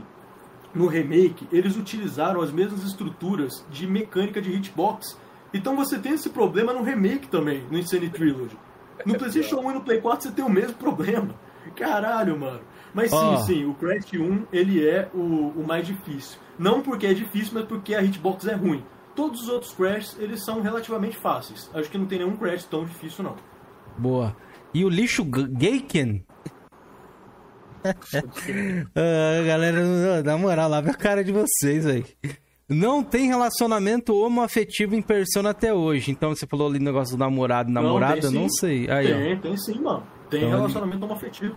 no 0.73 0.87
remake, 0.87 1.47
eles 1.51 1.75
utilizaram 1.75 2.41
as 2.41 2.51
mesmas 2.51 2.83
estruturas 2.83 3.65
de 3.69 3.85
mecânica 3.87 4.41
de 4.41 4.51
hitbox. 4.51 5.17
Então 5.53 5.75
você 5.75 5.99
tem 5.99 6.13
esse 6.13 6.29
problema 6.29 6.71
no 6.73 6.81
remake 6.83 7.27
também, 7.27 7.63
no 7.69 7.77
Insane 7.77 8.09
Trilogy. 8.09 8.57
No 9.05 9.15
PlayStation 9.17 9.59
1 9.59 9.71
e 9.71 9.73
no 9.73 9.81
Play 9.81 9.99
4 9.99 10.29
você 10.29 10.31
tem 10.35 10.45
o 10.45 10.49
mesmo 10.49 10.75
problema. 10.75 11.35
Caralho, 11.75 12.39
mano. 12.39 12.61
Mas 12.93 13.09
sim, 13.09 13.15
Ó. 13.15 13.37
sim, 13.37 13.65
o 13.65 13.73
Crash 13.73 14.13
1 14.13 14.43
ele 14.51 14.85
é 14.87 15.09
o, 15.13 15.17
o 15.55 15.65
mais 15.67 15.87
difícil. 15.87 16.37
Não 16.59 16.81
porque 16.81 17.07
é 17.07 17.13
difícil, 17.13 17.51
mas 17.53 17.65
porque 17.65 17.95
a 17.95 18.01
hitbox 18.03 18.45
é 18.47 18.53
ruim. 18.53 18.83
Todos 19.15 19.41
os 19.43 19.49
outros 19.49 19.73
Crashs, 19.73 20.17
eles 20.19 20.43
são 20.43 20.61
relativamente 20.61 21.17
fáceis. 21.17 21.69
Acho 21.73 21.89
que 21.89 21.97
não 21.97 22.05
tem 22.05 22.19
nenhum 22.19 22.35
Crash 22.37 22.65
tão 22.65 22.85
difícil, 22.85 23.23
não. 23.23 23.35
Boa. 23.97 24.35
E 24.73 24.85
o 24.85 24.89
lixo 24.89 25.23
G- 25.23 25.47
Gayken? 25.49 26.23
ah, 28.95 29.43
galera, 29.45 30.23
na 30.23 30.37
moral, 30.37 30.69
lá 30.69 30.79
a 30.79 30.93
cara 30.93 31.23
de 31.23 31.31
vocês 31.31 31.85
aí. 31.85 32.05
Não 32.69 33.03
tem 33.03 33.27
relacionamento 33.27 34.15
homoafetivo 34.15 34.95
em 34.95 35.01
persona 35.01 35.49
até 35.49 35.73
hoje. 35.73 36.09
Então 36.11 36.33
você 36.33 36.47
falou 36.47 36.69
ali 36.69 36.79
no 36.79 36.85
negócio 36.85 37.17
do 37.17 37.19
namorado, 37.19 37.69
namorada, 37.69 38.21
tem 38.21 38.31
não, 38.31 38.47
sim. 38.47 38.57
sei. 38.59 38.89
Aí, 38.89 39.11
ó. 39.11 39.17
Tem, 39.17 39.39
tem 39.39 39.57
sim, 39.57 39.81
mano. 39.81 40.03
Tem 40.29 40.39
Então, 40.39 40.51
relacionamento 40.51 41.03
homoafetivo. 41.03 41.55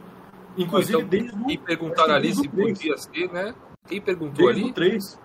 Inclusive, 0.59 0.99
Então, 0.99 1.09
desde 1.09 1.31
o, 1.37 1.47
Quem 1.47 1.59
perguntaram 1.59 2.15
ali 2.15 2.29
desde 2.29 2.43
se 2.43 2.49
podia 2.49 2.97
ser, 2.97 3.33
né? 3.33 3.55
Quem 3.89 4.01
perguntou 4.01 4.47
Desde 4.47 4.63
ali? 4.63 4.71
o 4.71 4.75
3. 4.75 5.21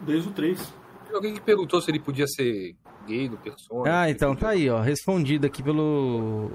Desde 0.00 0.28
o 0.28 0.32
3. 0.32 0.58
Teve 1.04 1.16
Alguém 1.16 1.34
que 1.34 1.40
perguntou 1.40 1.80
se 1.82 1.90
ele 1.90 1.98
podia 2.00 2.26
ser 2.26 2.74
gay 3.06 3.28
no 3.28 3.36
Persona. 3.36 4.02
Ah, 4.02 4.10
então 4.10 4.34
tá 4.34 4.50
aí, 4.50 4.70
ó. 4.70 4.80
Respondido 4.80 5.46
aqui 5.46 5.62
pelo. 5.62 6.50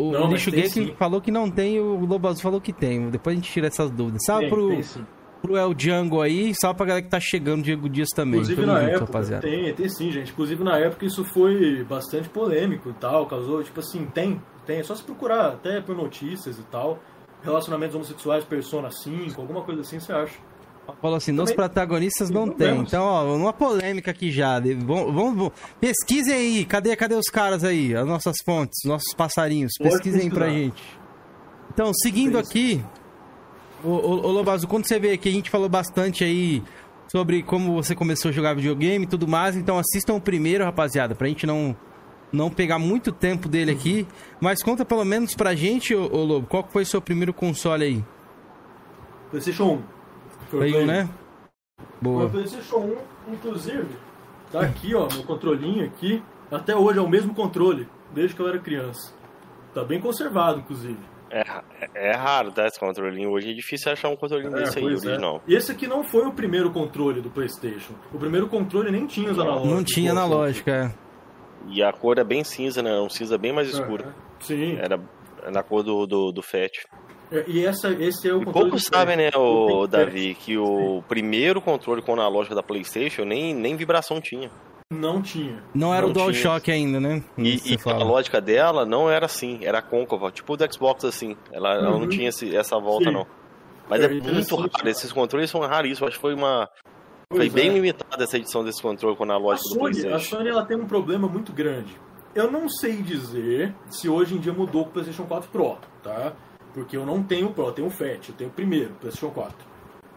O 0.00 0.12
Não, 0.12 0.20
sim. 0.38 0.94
falou 0.96 1.20
que 1.20 1.30
não 1.32 1.50
tem, 1.50 1.80
o 1.80 2.04
Lobo 2.06 2.28
Azul 2.28 2.40
falou 2.40 2.60
que 2.60 2.72
tem. 2.72 3.10
Depois 3.10 3.34
a 3.34 3.40
gente 3.40 3.50
tira 3.50 3.66
essas 3.66 3.90
dúvidas. 3.90 4.20
Salve 4.24 4.42
Tem, 4.42 4.50
pro, 4.50 4.68
tem 4.68 4.84
pro 5.42 5.56
El 5.56 5.74
Django 5.74 6.20
aí, 6.20 6.52
salve 6.54 6.76
pra 6.76 6.86
galera 6.86 7.04
que 7.04 7.10
tá 7.10 7.18
chegando, 7.18 7.62
Diego 7.64 7.88
Dias 7.88 8.08
também. 8.14 8.34
Inclusive 8.40 8.64
na 8.64 8.80
junto, 8.80 8.90
época, 8.90 9.04
rapaziada. 9.06 9.42
tem, 9.42 9.74
tem 9.74 9.88
sim, 9.88 10.12
gente. 10.12 10.30
Inclusive 10.30 10.62
na 10.62 10.78
época 10.78 11.04
isso 11.04 11.24
foi 11.24 11.82
bastante 11.84 12.28
polêmico 12.28 12.90
e 12.90 12.92
tal, 12.92 13.26
causou, 13.26 13.60
tipo 13.64 13.80
assim, 13.80 14.04
tem, 14.06 14.40
tem, 14.64 14.78
é 14.78 14.82
só 14.84 14.94
se 14.94 15.02
procurar 15.02 15.48
até 15.48 15.80
por 15.80 15.96
notícias 15.96 16.58
e 16.58 16.62
tal. 16.64 17.00
relacionamentos 17.42 17.94
homossexuais, 17.96 18.44
Persona 18.44 18.90
5, 18.90 19.40
alguma 19.40 19.62
coisa 19.62 19.80
assim, 19.80 19.98
você 19.98 20.12
acha? 20.12 20.38
Falou 21.02 21.16
assim, 21.16 21.32
nos 21.32 21.52
protagonistas 21.52 22.30
não 22.30 22.48
tem. 22.48 22.78
Então, 22.80 23.04
ó, 23.04 23.36
uma 23.36 23.52
polêmica 23.52 24.10
aqui 24.10 24.30
já. 24.32 24.58
De- 24.58 24.74
Vamos, 24.74 25.14
vamos- 25.14 25.50
pesquisem 25.80 26.34
aí. 26.34 26.64
Cadê, 26.64 26.96
cadê 26.96 27.14
os 27.14 27.28
caras 27.28 27.62
aí? 27.62 27.94
As 27.94 28.06
nossas 28.06 28.36
fontes, 28.44 28.78
nossos 28.84 29.12
passarinhos. 29.14 29.72
Pesquisem 29.80 30.28
pra 30.30 30.48
gente. 30.48 30.82
Então, 31.72 31.92
seguindo 31.94 32.40
Isso. 32.40 32.50
aqui, 32.50 32.84
ô, 33.84 33.90
ô, 33.90 34.26
ô 34.26 34.32
Lobazo, 34.32 34.66
quando 34.66 34.86
você 34.88 34.98
vê 34.98 35.12
aqui, 35.12 35.28
a 35.28 35.32
gente 35.32 35.50
falou 35.50 35.68
bastante 35.68 36.24
aí 36.24 36.62
sobre 37.12 37.42
como 37.42 37.74
você 37.74 37.94
começou 37.94 38.30
a 38.30 38.32
jogar 38.32 38.54
videogame 38.54 39.04
e 39.04 39.08
tudo 39.08 39.28
mais. 39.28 39.56
Então, 39.56 39.78
assistam 39.78 40.14
o 40.14 40.20
primeiro, 40.20 40.64
rapaziada, 40.64 41.14
pra 41.14 41.28
gente 41.28 41.46
não, 41.46 41.76
não 42.32 42.50
pegar 42.50 42.78
muito 42.78 43.12
tempo 43.12 43.48
dele 43.48 43.70
aqui. 43.70 44.06
Mas 44.40 44.62
conta 44.62 44.84
pelo 44.84 45.04
menos 45.04 45.34
pra 45.34 45.54
gente, 45.54 45.94
ô, 45.94 46.04
ô 46.12 46.24
Lobo, 46.24 46.46
qual 46.48 46.64
que 46.64 46.72
foi 46.72 46.82
o 46.82 46.86
seu 46.86 47.00
primeiro 47.00 47.32
console 47.32 47.84
aí? 47.84 48.04
PlayStation 49.30 49.74
1. 49.74 49.97
Foi 50.48 50.58
o 50.58 50.62
Foi 50.62 50.70
Play 50.72 50.84
1. 50.84 50.86
né? 50.86 51.08
Meu 52.00 52.12
Boa. 52.12 52.28
PlayStation 52.28 52.76
1, 53.28 53.32
inclusive, 53.34 53.88
tá 54.52 54.60
aqui, 54.60 54.94
ó, 54.94 55.08
meu 55.12 55.24
controlinho 55.24 55.84
aqui. 55.84 56.22
Até 56.50 56.74
hoje 56.74 56.98
é 56.98 57.02
o 57.02 57.08
mesmo 57.08 57.34
controle, 57.34 57.88
desde 58.14 58.34
que 58.34 58.40
eu 58.40 58.48
era 58.48 58.58
criança. 58.58 59.12
Tá 59.74 59.84
bem 59.84 60.00
conservado, 60.00 60.60
inclusive. 60.60 60.98
É, 61.30 61.44
é 61.94 62.16
raro, 62.16 62.50
tá? 62.50 62.66
Esse 62.66 62.80
controlinho. 62.80 63.30
Hoje 63.30 63.50
é 63.50 63.54
difícil 63.54 63.92
achar 63.92 64.08
um 64.08 64.16
controlinho 64.16 64.50
desse 64.50 64.78
aí, 64.78 64.84
é. 64.84 64.86
original. 64.86 65.42
E 65.46 65.54
esse 65.54 65.70
aqui 65.70 65.86
não 65.86 66.02
foi 66.02 66.26
o 66.26 66.32
primeiro 66.32 66.70
controle 66.70 67.20
do 67.20 67.28
PlayStation. 67.28 67.92
O 68.12 68.18
primeiro 68.18 68.48
controle 68.48 68.90
nem 68.90 69.06
tinha 69.06 69.30
os 69.30 69.36
Não, 69.36 69.44
analógicos. 69.44 69.74
Não 69.76 69.84
tinha 69.84 70.10
igual 70.10 70.24
analógica, 70.26 70.70
é. 70.72 71.08
E 71.68 71.82
a 71.82 71.92
cor 71.92 72.18
é 72.18 72.24
bem 72.24 72.42
cinza, 72.44 72.82
né? 72.82 72.96
É 72.96 73.00
um 73.00 73.10
cinza 73.10 73.36
bem 73.36 73.52
mais 73.52 73.68
escuro. 73.68 74.06
Sim. 74.40 74.78
Era 74.78 74.98
na 75.52 75.62
cor 75.62 75.82
do, 75.82 76.06
do, 76.06 76.32
do 76.32 76.42
FAT. 76.42 76.86
É, 77.30 77.44
E 77.46 77.64
essa, 77.64 77.88
esse 77.90 78.28
é 78.28 78.32
o 78.34 78.38
controle. 78.44 78.68
poucos 78.70 78.84
sabem, 78.84 79.16
né, 79.16 79.30
PlayStation. 79.30 79.82
o 79.82 79.86
Davi, 79.86 80.34
que 80.34 80.56
o 80.56 81.02
primeiro 81.08 81.60
controle 81.60 82.00
com 82.02 82.12
analógica 82.14 82.54
da 82.54 82.62
PlayStation 82.62 83.24
nem, 83.24 83.54
nem 83.54 83.76
vibração 83.76 84.20
tinha. 84.20 84.50
Não 84.90 85.20
tinha. 85.20 85.62
Não 85.74 85.92
era 85.92 86.02
Não 86.06 86.10
o 86.10 86.14
DualShock 86.14 86.70
ainda, 86.70 86.98
né? 86.98 87.22
E, 87.36 87.74
e 87.74 87.78
a 87.90 87.98
lógica 87.98 88.40
dela 88.40 88.86
não 88.86 89.10
era 89.10 89.26
assim, 89.26 89.58
era 89.62 89.82
côncava, 89.82 90.30
tipo 90.30 90.54
o 90.54 90.56
do 90.56 90.72
Xbox 90.72 91.04
assim. 91.04 91.36
Ela, 91.52 91.74
ela 91.74 91.90
não 91.90 92.00
Uhum. 92.00 92.08
tinha 92.08 92.30
esse- 92.30 92.56
essa 92.56 92.78
volta, 92.78 93.04
Sim. 93.10 93.12
não. 93.12 93.26
Mas 93.90 94.00
É 94.02 94.06
é, 94.06 94.08
muito 94.08 94.56
raro, 94.56 94.88
esses 94.88 95.12
controles 95.12 95.50
são 95.50 95.60
raríssimos. 95.60 96.08
Acho 96.08 96.16
que 96.16 96.22
foi 96.22 96.34
uma. 96.34 96.68
Foi 97.30 97.40
Pois 97.40 97.52
bem 97.52 97.68
é. 97.68 97.72
limitada 97.74 98.24
essa 98.24 98.38
edição 98.38 98.64
desse 98.64 98.80
controle 98.80 99.14
com 99.14 99.24
A 99.24 99.26
analógico 99.26 99.68
do 99.68 99.74
Sony, 99.74 99.82
a 99.84 99.90
PlayStation. 99.92 100.36
Sony 100.36 100.48
ela 100.48 100.64
tem 100.64 100.76
um 100.78 100.86
problema 100.86 101.28
muito 101.28 101.52
grande. 101.52 101.94
Eu 102.34 102.50
não 102.50 102.66
sei 102.68 103.02
dizer 103.02 103.74
se 103.90 104.08
hoje 104.08 104.34
em 104.36 104.38
dia 104.38 104.52
mudou 104.54 104.84
pro 104.84 104.92
PlayStation 104.94 105.24
4 105.24 105.50
Pro, 105.50 105.76
tá? 106.02 106.32
Porque 106.74 106.96
eu 106.96 107.04
não 107.06 107.22
tenho 107.22 107.48
o 107.48 107.52
Pro, 107.54 107.66
eu 107.66 107.72
tenho 107.72 107.88
o 107.88 107.90
Fat, 107.90 108.28
eu 108.28 108.34
tenho 108.34 108.50
o 108.50 108.52
primeiro, 108.52 108.90
PlayStation 109.00 109.30
4. 109.32 109.54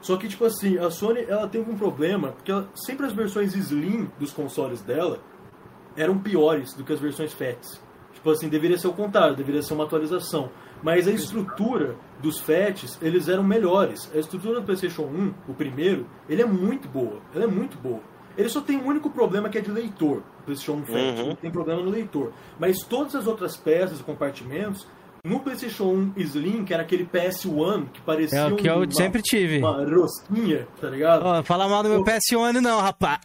Só 0.02 0.18
que, 0.18 0.28
tipo 0.28 0.46
assim, 0.46 0.78
a 0.78 0.90
Sony 0.90 1.24
ela 1.28 1.48
teve 1.48 1.70
um 1.70 1.76
problema, 1.78 2.30
porque 2.30 2.52
ela- 2.52 2.68
sempre 2.74 3.06
as 3.06 3.14
versões 3.14 3.56
Slim 3.56 4.10
dos 4.20 4.32
consoles 4.32 4.82
dela 4.82 5.20
eram 5.96 6.18
piores 6.18 6.74
do 6.74 6.84
que 6.84 6.94
as 6.94 7.00
versões 7.00 7.34
Fats. 7.34 7.82
Tipo 8.14 8.32
assim, 8.32 8.50
deveria 8.50 8.78
ser 8.78 8.88
o 8.88 8.94
contrário, 8.94 9.36
deveria 9.36 9.62
ser 9.62 9.74
uma 9.74 9.84
atualização. 9.84 10.50
Mas 10.84 11.08
a 11.08 11.12
estrutura 11.12 11.96
dos 12.22 12.40
Fats, 12.40 12.98
eles 13.02 13.28
eram 13.28 13.44
melhores. 13.44 14.12
A 14.14 14.18
estrutura 14.18 14.60
do 14.60 14.66
PlayStation 14.66 15.04
1, 15.04 15.34
o 15.48 15.54
primeiro, 15.54 16.08
ele 16.28 16.42
é 16.42 16.46
muito 16.46 16.88
boa. 16.88 17.20
Ela 17.36 17.44
é 17.44 17.48
muito 17.48 17.78
boa. 17.78 18.00
Ele 18.38 18.50
só 18.50 18.62
tem 18.62 18.78
um 18.78 18.86
único 18.88 19.10
problema 19.10 19.50
que 19.50 19.58
é 19.58 19.62
de 19.62 19.70
leitor. 19.72 20.24
O 20.40 20.44
PlayStation 20.46 20.82
1 20.82 20.86
Fat, 20.86 21.20
Uhum. 21.20 21.36
tem 21.36 21.52
problema 21.52 21.82
no 21.84 21.90
leitor. 21.92 22.32
Mas 22.60 22.80
todas 22.80 23.16
as 23.16 23.28
outras 23.28 23.56
peças 23.58 24.00
e 24.00 24.04
compartimentos, 24.04 24.88
no 25.24 25.40
PlayStation 25.40 25.86
1 25.86 26.14
Slim, 26.18 26.64
que 26.66 26.74
era 26.74 26.84
aquele 26.84 27.06
PS1 27.06 27.86
que 27.94 28.02
parecia 28.02 28.40
É 28.40 28.46
o 28.48 28.56
que 28.56 28.68
eu 28.68 28.76
uma, 28.78 28.92
sempre 28.92 29.22
tive. 29.22 29.60
uma 29.60 29.84
rosquinha, 29.86 30.68
tá 30.80 30.90
ligado? 30.90 31.24
Ó, 31.26 31.44
fala 31.44 31.68
mal 31.68 31.84
do 31.84 31.90
meu 31.90 32.00
Eu- 32.00 32.04
PS1 32.06 32.60
não, 32.62 32.80
rapaz. 32.80 33.20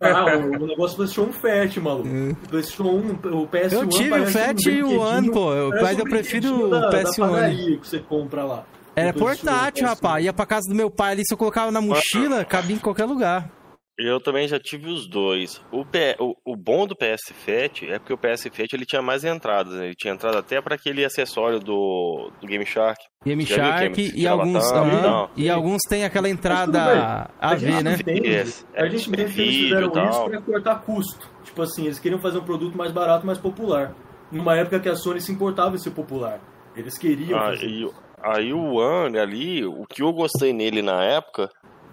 Ah, 0.00 0.24
o, 0.36 0.62
o 0.62 0.66
negócio 0.66 0.96
do 0.96 1.04
PlayStation 1.04 1.22
1 1.30 1.32
Fat, 1.32 1.76
maluco. 1.80 2.08
O 2.08 2.48
PlayStation 2.48 2.82
1, 2.84 3.10
o 3.42 3.48
PS1 3.48 3.72
Eu 3.72 3.88
tive 3.88 4.20
o 4.20 4.26
Fat 4.26 4.56
um 4.66 4.70
e 4.70 4.82
o 4.82 4.98
One, 5.00 5.30
pô. 5.30 5.50
Mas 5.82 5.96
um 5.96 6.00
eu 6.00 6.04
prefiro 6.04 6.66
o 6.66 6.70
da, 6.70 6.88
da 6.88 7.02
PS1. 7.02 7.16
padaria 7.30 7.78
que 7.78 7.86
você 7.86 7.98
compra 7.98 8.44
lá. 8.44 8.64
Era 8.96 9.12
portátil, 9.12 9.84
PS1. 9.84 9.88
rapaz. 9.88 10.24
Ia 10.24 10.32
pra 10.32 10.46
casa 10.46 10.68
do 10.68 10.74
meu 10.74 10.90
pai 10.90 11.12
ali, 11.12 11.22
se 11.26 11.34
eu 11.34 11.38
colocava 11.38 11.70
na 11.70 11.80
mochila, 11.80 12.44
cabia 12.44 12.76
em 12.76 12.78
qualquer 12.78 13.04
lugar. 13.04 13.50
Eu 13.96 14.20
também 14.20 14.48
já 14.48 14.58
tive 14.58 14.88
os 14.90 15.06
dois. 15.06 15.62
O, 15.70 15.84
P- 15.84 16.16
o, 16.18 16.34
o 16.44 16.56
bom 16.56 16.84
do 16.86 16.96
PS 16.96 17.32
Fat 17.32 17.82
é 17.84 17.98
porque 17.98 18.12
o 18.12 18.18
PS 18.18 18.42
Fat 18.52 18.72
ele 18.72 18.84
tinha 18.84 19.00
mais 19.00 19.24
entradas. 19.24 19.72
né? 19.74 19.86
Ele 19.86 19.94
tinha 19.94 20.12
entrada 20.12 20.38
até 20.40 20.60
para 20.60 20.74
aquele 20.74 21.04
acessório 21.04 21.60
do, 21.60 22.30
do 22.40 22.46
Game 22.46 22.66
Shark. 22.66 23.00
Game 23.24 23.44
Já 23.44 23.54
Shark 23.56 24.00
é- 24.00 24.18
e 24.18 24.26
alguns. 24.26 24.68
tá- 24.70 24.84
não. 24.84 25.30
e 25.36 25.48
alguns 25.48 25.80
tem 25.88 26.04
aquela 26.04 26.28
entrada. 26.28 27.30
AV, 27.40 27.58
gente 27.60 27.82
né? 27.84 27.92
A 27.92 27.96
gente 27.96 28.02
entende 28.02 28.20
que 28.22 28.28
eles 28.30 29.34
Vídeo 29.34 29.62
fizeram 29.68 29.88
e 29.88 29.92
tal. 29.92 30.10
isso 30.10 30.24
pra 30.24 30.40
cortar 30.42 30.74
custo. 30.82 31.30
Tipo 31.44 31.62
assim, 31.62 31.84
eles 31.84 31.98
queriam 32.00 32.20
fazer 32.20 32.38
um 32.38 32.44
produto 32.44 32.76
mais 32.76 32.90
barato, 32.90 33.24
mais 33.24 33.38
popular. 33.38 33.94
Numa 34.32 34.56
época 34.56 34.80
que 34.80 34.88
a 34.88 34.96
Sony 34.96 35.20
se 35.20 35.30
importava 35.30 35.76
em 35.76 35.78
ser 35.78 35.90
popular. 35.92 36.40
Eles 36.74 36.98
queriam 36.98 37.38
Ah, 37.38 37.50
fazer 37.50 37.66
e, 37.68 37.88
aí 38.20 38.52
o 38.52 38.74
One 38.74 39.16
ali, 39.18 39.64
o 39.64 39.84
que 39.88 40.02
eu 40.02 40.12
gostei 40.12 40.52
nele 40.52 40.82
na 40.82 41.04
época 41.04 41.48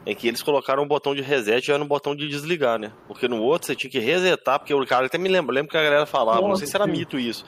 é 0.06 0.16
que 0.16 0.28
eles 0.28 0.42
colocaram 0.42 0.84
um 0.84 0.88
botão 0.88 1.14
de 1.14 1.22
reset 1.22 1.66
já 1.68 1.78
no 1.78 1.86
botão 1.86 2.16
de 2.16 2.28
desligar, 2.28 2.80
né? 2.80 2.92
Porque 3.08 3.28
no 3.28 3.42
outro 3.42 3.68
você 3.68 3.76
tinha 3.76 3.90
que 3.92 4.00
resetar, 4.00 4.60
porque 4.60 4.74
o 4.74 4.86
cara 4.86 5.06
até 5.06 5.18
me 5.18 5.30
lembra, 5.30 5.54
lembro 5.54 5.70
que 5.72 5.78
a 5.78 5.84
galera 5.84 6.06
falava, 6.06 6.42
não 6.42 6.50
Nossa, 6.50 6.60
sei 6.60 6.68
se 6.68 6.76
era 6.76 6.86
sim. 6.86 6.92
mito 6.92 7.20
isso. 7.20 7.46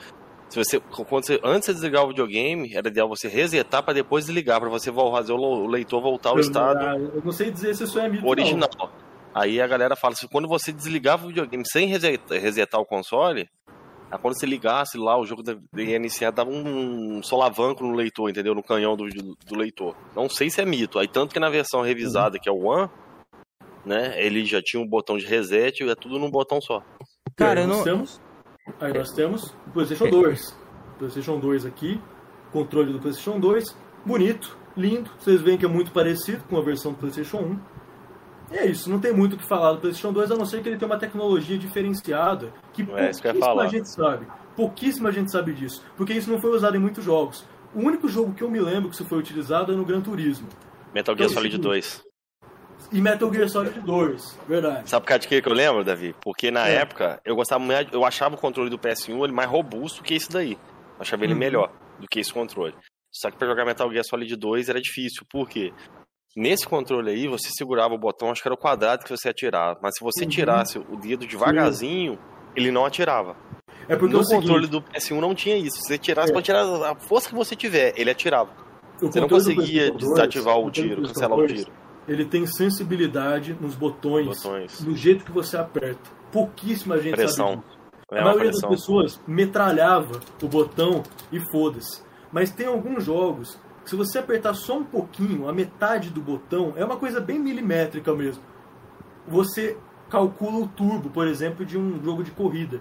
Se 0.50 0.56
você, 0.62 0.78
quando 0.78 1.24
você, 1.26 1.40
antes 1.42 1.66
de 1.68 1.74
desligar 1.74 2.04
o 2.04 2.08
videogame, 2.08 2.72
era 2.76 2.86
ideal 2.86 3.08
você 3.08 3.26
resetar 3.26 3.82
para 3.82 3.94
depois 3.94 4.26
desligar, 4.26 4.60
para 4.60 4.68
você 4.68 4.92
fazer 4.92 5.32
o 5.32 5.66
leitor 5.66 6.00
voltar 6.00 6.30
ao 6.30 6.36
Eu- 6.36 6.42
estado 6.42 6.84
Eu 7.14 7.22
não 7.24 7.32
sei 7.32 7.50
dizer 7.50 7.74
se 7.74 7.82
isso 7.84 7.98
é 7.98 8.08
mito. 8.08 8.24
original. 8.26 8.68
Aí 9.34 9.60
a 9.60 9.66
galera 9.66 9.96
fala 9.96 10.14
assim, 10.14 10.28
quando 10.28 10.46
você 10.46 10.70
desligava 10.70 11.24
o 11.24 11.28
videogame 11.28 11.64
sem 11.66 11.88
resetar, 11.88 12.38
resetar 12.38 12.80
o 12.80 12.84
console, 12.86 13.48
aí 14.14 14.20
quando 14.20 14.38
você 14.38 14.46
ligasse 14.46 14.96
lá, 14.96 15.18
o 15.18 15.26
jogo 15.26 15.42
de- 15.42 15.58
ia 15.82 15.96
iniciar, 15.96 16.30
dava 16.30 16.50
um 16.50 17.22
solavanco 17.22 17.84
no 17.84 17.94
leitor, 17.94 18.30
entendeu? 18.30 18.54
No 18.54 18.62
canhão 18.62 18.96
do, 18.96 19.06
do 19.08 19.56
leitor. 19.56 19.96
Não 20.14 20.28
sei 20.28 20.48
se 20.50 20.60
é 20.60 20.64
mito. 20.64 20.98
Aí 20.98 21.08
tanto 21.08 21.34
que 21.34 21.40
na 21.40 21.50
versão 21.50 21.82
revisada, 21.82 22.38
que 22.38 22.48
é 22.48 22.52
o 22.52 22.64
One, 22.66 22.88
né, 23.84 24.14
ele 24.24 24.44
já 24.44 24.62
tinha 24.62 24.82
um 24.82 24.86
botão 24.86 25.18
de 25.18 25.26
reset 25.26 25.82
e 25.82 25.90
é 25.90 25.94
tudo 25.94 26.18
num 26.18 26.30
botão 26.30 26.60
só. 26.60 26.82
Cara, 27.36 27.60
aí 27.60 27.66
nós 27.66 27.78
não. 27.78 27.84
temos, 27.84 28.20
aí 28.80 28.92
nós 28.92 29.12
temos 29.12 29.54
o 29.66 29.70
PlayStation 29.72 30.08
2. 30.08 30.56
PlayStation 30.98 31.38
2 31.38 31.66
aqui, 31.66 32.00
controle 32.52 32.92
do 32.92 33.00
PlayStation 33.00 33.38
2, 33.40 33.76
bonito, 34.06 34.56
lindo. 34.76 35.10
Vocês 35.18 35.40
veem 35.42 35.58
que 35.58 35.64
é 35.64 35.68
muito 35.68 35.90
parecido 35.92 36.44
com 36.44 36.56
a 36.56 36.62
versão 36.62 36.92
do 36.92 36.98
PlayStation 36.98 37.38
1. 37.38 37.73
E 38.54 38.56
é 38.56 38.66
isso, 38.66 38.88
não 38.88 39.00
tem 39.00 39.12
muito 39.12 39.34
o 39.34 39.36
que 39.36 39.48
falar 39.48 39.72
do 39.72 39.80
PlayStation 39.80 40.12
2, 40.12 40.30
a 40.30 40.36
não 40.36 40.46
ser 40.46 40.62
que 40.62 40.68
ele 40.68 40.76
tem 40.78 40.86
uma 40.86 40.96
tecnologia 40.96 41.58
diferenciada 41.58 42.52
que 42.72 42.82
É 42.82 43.10
pouquíssima 43.10 43.68
gente 43.68 43.88
sabe. 43.88 44.26
Pouquíssima 44.54 45.10
gente 45.10 45.30
sabe 45.32 45.52
disso, 45.52 45.82
porque 45.96 46.12
isso 46.12 46.30
não 46.30 46.40
foi 46.40 46.50
usado 46.50 46.76
em 46.76 46.78
muitos 46.80 47.04
jogos. 47.04 47.44
O 47.74 47.80
único 47.80 48.08
jogo 48.08 48.32
que 48.32 48.44
eu 48.44 48.48
me 48.50 48.60
lembro 48.60 48.88
que 48.88 48.94
isso 48.94 49.04
foi 49.06 49.18
utilizado 49.18 49.72
é 49.72 49.74
no 49.74 49.84
Gran 49.84 50.00
Turismo. 50.00 50.46
Metal 50.94 51.16
Gear 51.16 51.26
Então, 51.28 51.34
Solid 51.34 51.50
seguinte. 51.56 51.62
2. 51.64 52.04
E 52.92 53.00
Metal 53.00 53.32
Gear 53.34 53.48
Solid 53.48 53.80
2, 53.80 54.38
verdade. 54.46 54.88
Sabe 54.88 55.02
por 55.04 55.08
causa 55.08 55.26
de 55.26 55.42
que 55.42 55.48
eu 55.48 55.52
lembro, 55.52 55.82
Davi? 55.82 56.14
Porque 56.22 56.52
na 56.52 56.68
É. 56.68 56.76
época 56.76 57.20
eu 57.24 57.34
gostava 57.34 57.58
muito, 57.64 57.92
eu 57.92 58.04
achava 58.04 58.36
o 58.36 58.38
controle 58.38 58.70
do 58.70 58.78
PS1 58.78 59.24
ele 59.24 59.32
mais 59.32 59.50
robusto 59.50 60.00
que 60.04 60.14
esse 60.14 60.30
daí. 60.30 60.52
Eu 60.52 61.00
achava 61.00 61.24
ele 61.24 61.32
Uhum. 61.32 61.40
melhor 61.40 61.72
do 61.98 62.06
que 62.06 62.20
esse 62.20 62.32
controle. 62.32 62.74
Só 63.10 63.32
que 63.32 63.36
pra 63.36 63.48
jogar 63.48 63.64
Metal 63.64 63.90
Gear 63.90 64.04
Solid 64.04 64.36
2 64.36 64.68
era 64.68 64.80
difícil, 64.80 65.24
por 65.28 65.48
quê? 65.48 65.72
Nesse 66.36 66.66
controle 66.66 67.10
aí, 67.10 67.28
você 67.28 67.48
segurava 67.56 67.94
o 67.94 67.98
botão, 67.98 68.30
acho 68.30 68.42
que 68.42 68.48
era 68.48 68.54
o 68.54 68.58
quadrado 68.58 69.04
que 69.04 69.10
você 69.10 69.28
atirava. 69.28 69.78
Mas 69.82 69.94
se 69.96 70.02
você 70.04 70.24
Uhum. 70.24 70.30
tirasse 70.30 70.78
o 70.78 70.96
dedo 70.96 71.26
devagarzinho, 71.26 72.18
ele 72.56 72.70
não 72.72 72.84
atirava. 72.84 73.36
É 73.88 73.94
porque 73.96 74.14
no 74.14 74.20
é 74.20 74.22
o 74.22 74.24
seguinte, 74.24 74.42
controle 74.46 74.66
do 74.66 74.80
PS1 74.82 75.20
não 75.20 75.34
tinha 75.34 75.56
isso. 75.56 75.76
Se 75.76 75.82
você 75.88 75.98
tirasse, 75.98 76.30
É. 76.30 76.34
pode 76.34 76.46
tirar 76.46 76.62
a 76.90 76.94
força 76.96 77.28
que 77.28 77.34
você 77.34 77.54
tiver, 77.54 77.92
ele 77.96 78.10
atirava. 78.10 78.50
o 79.02 79.06
Você 79.10 79.20
não 79.20 79.28
controle 79.28 79.54
conseguia 79.56 79.82
PlayStation 79.92 79.98
2, 79.98 80.14
desativar 80.14 80.56
o 80.58 80.62
controle 80.64 80.88
tiro, 80.88 81.02
cancelar 81.02 81.32
o 81.32 81.36
2, 81.46 81.52
tiro. 81.52 81.72
Ele 82.08 82.24
tem 82.24 82.46
sensibilidade 82.46 83.56
nos 83.60 83.74
botões, 83.74 84.26
Botões. 84.42 84.80
no 84.84 84.96
jeito 84.96 85.24
que 85.24 85.32
você 85.32 85.56
aperta. 85.56 86.10
Pouquíssima 86.32 86.98
gente 86.98 87.14
Pressão. 87.16 87.48
sabe 87.48 87.62
disso. 87.62 87.78
É 88.12 88.20
a 88.20 88.24
maioria 88.24 88.50
pressão. 88.50 88.70
das 88.70 88.80
pessoas 88.80 89.20
metralhava 89.26 90.20
o 90.42 90.48
botão 90.48 91.02
e 91.32 91.40
foda-se. 91.50 92.02
Mas 92.32 92.50
tem 92.50 92.66
alguns 92.66 93.04
jogos 93.04 93.58
se 93.84 93.96
você 93.96 94.18
apertar 94.18 94.54
só 94.54 94.78
um 94.78 94.84
pouquinho, 94.84 95.48
a 95.48 95.52
metade 95.52 96.10
do 96.10 96.20
botão, 96.20 96.72
é 96.76 96.84
uma 96.84 96.96
coisa 96.96 97.20
bem 97.20 97.38
milimétrica 97.38 98.14
mesmo. 98.14 98.42
Você 99.28 99.76
calcula 100.10 100.64
o 100.64 100.68
turbo, 100.68 101.10
por 101.10 101.26
exemplo, 101.26 101.64
de 101.64 101.78
um 101.78 102.02
jogo 102.02 102.22
de 102.22 102.30
corrida. 102.30 102.80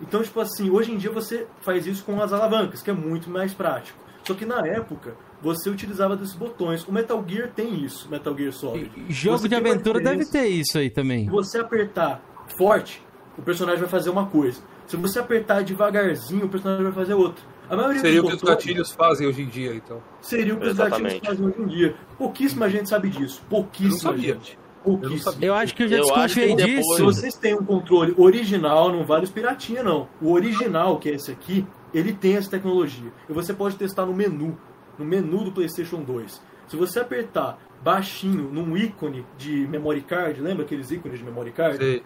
Então, 0.00 0.22
tipo 0.22 0.40
assim, 0.40 0.70
hoje 0.70 0.92
em 0.92 0.96
dia 0.96 1.10
você 1.10 1.46
faz 1.60 1.86
isso 1.86 2.04
com 2.04 2.20
as 2.22 2.32
alavancas, 2.32 2.82
que 2.82 2.90
é 2.90 2.94
muito 2.94 3.28
mais 3.28 3.52
prático. 3.52 3.98
Só 4.24 4.34
que 4.34 4.44
na 4.44 4.66
época, 4.66 5.16
você 5.40 5.70
utilizava 5.70 6.16
desses 6.16 6.34
botões. 6.34 6.86
O 6.86 6.92
Metal 6.92 7.24
Gear 7.26 7.50
tem 7.54 7.82
isso, 7.84 8.08
Metal 8.10 8.36
Gear 8.36 8.52
Solid. 8.52 8.90
E 9.08 9.12
Jogo 9.12 9.38
Você 9.38 9.48
de 9.48 9.54
aventura 9.54 10.00
deve 10.00 10.26
ter 10.26 10.46
isso 10.46 10.78
aí 10.78 10.90
também. 10.90 11.24
Se 11.24 11.30
você 11.30 11.58
apertar 11.58 12.22
forte, 12.58 13.02
o 13.36 13.42
personagem 13.42 13.80
vai 13.80 13.88
fazer 13.88 14.10
uma 14.10 14.26
coisa. 14.26 14.60
Se 14.86 14.96
você 14.96 15.18
apertar 15.18 15.62
devagarzinho, 15.62 16.46
o 16.46 16.48
personagem 16.48 16.84
vai 16.84 16.92
fazer 16.92 17.14
outra. 17.14 17.42
A 17.70 17.76
maioria 17.76 18.00
Seria 18.00 18.22
o 18.22 18.26
que 18.28 18.34
os 18.34 18.42
gatilhos 18.42 18.92
fazem 18.92 19.26
hoje 19.26 19.42
em 19.42 19.46
dia, 19.46 19.74
então. 19.74 20.02
seria 20.20 20.54
o 20.54 20.58
que 20.58 20.64
os 20.66 20.70
Exatamente. 20.72 21.02
gatilhos 21.20 21.26
fazem 21.28 21.46
hoje 21.46 21.60
em 21.60 21.66
dia. 21.66 21.94
Pouquíssima 22.16 22.68
gente 22.70 22.88
sabe 22.88 23.08
disso. 23.10 23.42
Pouquíssima 23.48 24.12
Eu 24.12 24.18
gente. 24.18 24.58
Pouquíssima. 24.82 25.32
sabia. 25.32 25.48
Eu 25.48 25.54
acho 25.54 25.74
que 25.74 25.82
eu 25.82 25.88
já 25.88 25.96
Eu 25.96 26.02
desconfiei 26.04 26.54
depois- 26.54 26.74
Se 26.74 26.92
disso. 26.92 27.04
vocês 27.04 27.34
têm 27.34 27.54
um 27.54 27.64
controle 27.64 28.14
original, 28.16 28.90
não 28.92 29.04
vale 29.04 29.24
os 29.24 29.30
piratinha, 29.30 29.82
não. 29.82 30.08
O 30.20 30.32
original, 30.32 30.98
que 30.98 31.10
é 31.10 31.14
esse 31.14 31.30
aqui, 31.30 31.66
ele 31.92 32.12
tem 32.12 32.36
essa 32.36 32.50
tecnologia. 32.50 33.12
E 33.28 33.32
você 33.32 33.52
pode 33.52 33.76
testar 33.76 34.06
no 34.06 34.14
menu, 34.14 34.56
no 34.98 35.04
menu 35.04 35.44
do 35.44 35.52
PlayStation 35.52 36.00
2. 36.02 36.40
Se 36.68 36.76
você 36.76 37.00
apertar 37.00 37.58
baixinho 37.82 38.50
num 38.52 38.76
ícone 38.76 39.24
de 39.36 39.66
memory 39.68 40.00
card, 40.02 40.40
lembra 40.40 40.64
aqueles 40.64 40.90
ícones 40.90 41.18
de 41.18 41.24
memory 41.24 41.52
card? 41.52 41.76
Você- 41.78 42.02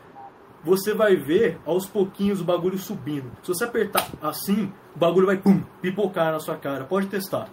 Você 0.65 0.95
vai 0.95 1.17
ver 1.17 1.59
aos 1.67 1.87
pouquinhos 1.89 2.41
o 2.41 2.45
bagulho 2.45 2.79
subindo. 2.79 3.25
Se 3.43 3.49
você 3.49 3.65
apertar 3.65 4.09
assim, 4.23 4.73
o 4.95 4.99
bagulho 4.99 5.27
vai 5.27 5.37
pum, 5.37 5.63
pipocar 5.81 6.33
na 6.33 6.41
sua 6.41 6.57
cara. 6.57 6.85
Pode 6.85 7.07
testar. 7.07 7.49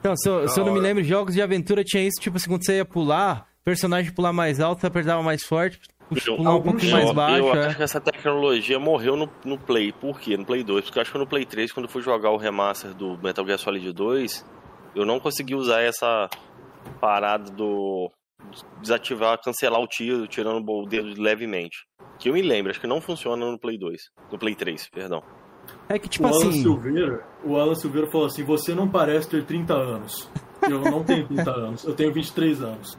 Então, 0.00 0.16
se 0.16 0.28
eu, 0.28 0.48
se 0.48 0.58
eu 0.58 0.64
não 0.64 0.72
me 0.72 0.80
lembro, 0.80 1.04
jogos 1.04 1.34
de 1.34 1.40
aventura 1.40 1.84
tinha 1.84 2.02
isso, 2.02 2.20
tipo 2.20 2.36
assim, 2.36 2.48
quando 2.48 2.64
você 2.64 2.78
ia 2.78 2.84
pular, 2.84 3.46
o 3.60 3.64
personagem 3.64 4.12
pular 4.12 4.32
mais 4.32 4.58
alto, 4.58 4.80
você 4.80 4.88
apertava 4.88 5.22
mais 5.22 5.44
forte, 5.44 5.78
pular 6.36 6.56
um 6.56 6.62
pouquinho 6.62 6.92
mais 6.92 7.12
baixo. 7.12 7.46
Eu 7.46 7.54
é. 7.54 7.66
acho 7.66 7.76
que 7.76 7.82
essa 7.82 8.00
tecnologia 8.00 8.78
morreu 8.78 9.16
no, 9.16 9.30
no 9.44 9.58
Play. 9.58 9.92
Por 9.92 10.18
quê? 10.18 10.36
No 10.36 10.44
Play 10.44 10.64
2. 10.64 10.84
Porque 10.84 10.98
eu 10.98 11.02
acho 11.02 11.12
que 11.12 11.18
no 11.18 11.26
Play 11.26 11.44
3, 11.44 11.72
quando 11.72 11.86
eu 11.86 11.92
fui 11.92 12.02
jogar 12.02 12.30
o 12.30 12.36
remaster 12.36 12.92
do 12.94 13.16
Metal 13.18 13.46
Gear 13.46 13.58
Solid 13.58 13.92
2, 13.92 14.44
eu 14.94 15.06
não 15.06 15.20
consegui 15.20 15.54
usar 15.54 15.82
essa 15.82 16.28
parada 17.00 17.50
do. 17.50 18.10
desativar, 18.80 19.40
cancelar 19.40 19.80
o 19.80 19.86
tiro, 19.86 20.26
tirando 20.26 20.68
o 20.68 20.86
dedo 20.86 21.20
levemente. 21.20 21.76
Que 22.18 22.28
eu 22.28 22.34
me 22.34 22.42
lembro, 22.42 22.70
acho 22.70 22.80
que 22.80 22.86
não 22.86 23.00
funciona 23.00 23.50
no 23.50 23.58
Play 23.58 23.78
2. 23.78 24.00
No 24.30 24.38
Play 24.38 24.54
3, 24.54 24.88
perdão. 24.90 25.22
É 25.88 25.98
que, 25.98 26.08
tipo 26.08 26.24
o 26.24 26.28
Alan 26.28 26.48
assim, 26.48 26.62
Silveira, 26.62 27.24
o 27.44 27.56
Alan 27.56 27.74
Silveira 27.74 28.10
falou 28.10 28.26
assim: 28.26 28.44
"Você 28.44 28.74
não 28.74 28.88
parece 28.88 29.28
ter 29.28 29.44
30 29.44 29.74
anos". 29.74 30.28
Eu 30.62 30.80
não 30.80 31.02
tenho 31.02 31.26
30 31.26 31.50
anos, 31.50 31.84
eu 31.84 31.94
tenho 31.94 32.12
23 32.12 32.62
anos. 32.62 32.98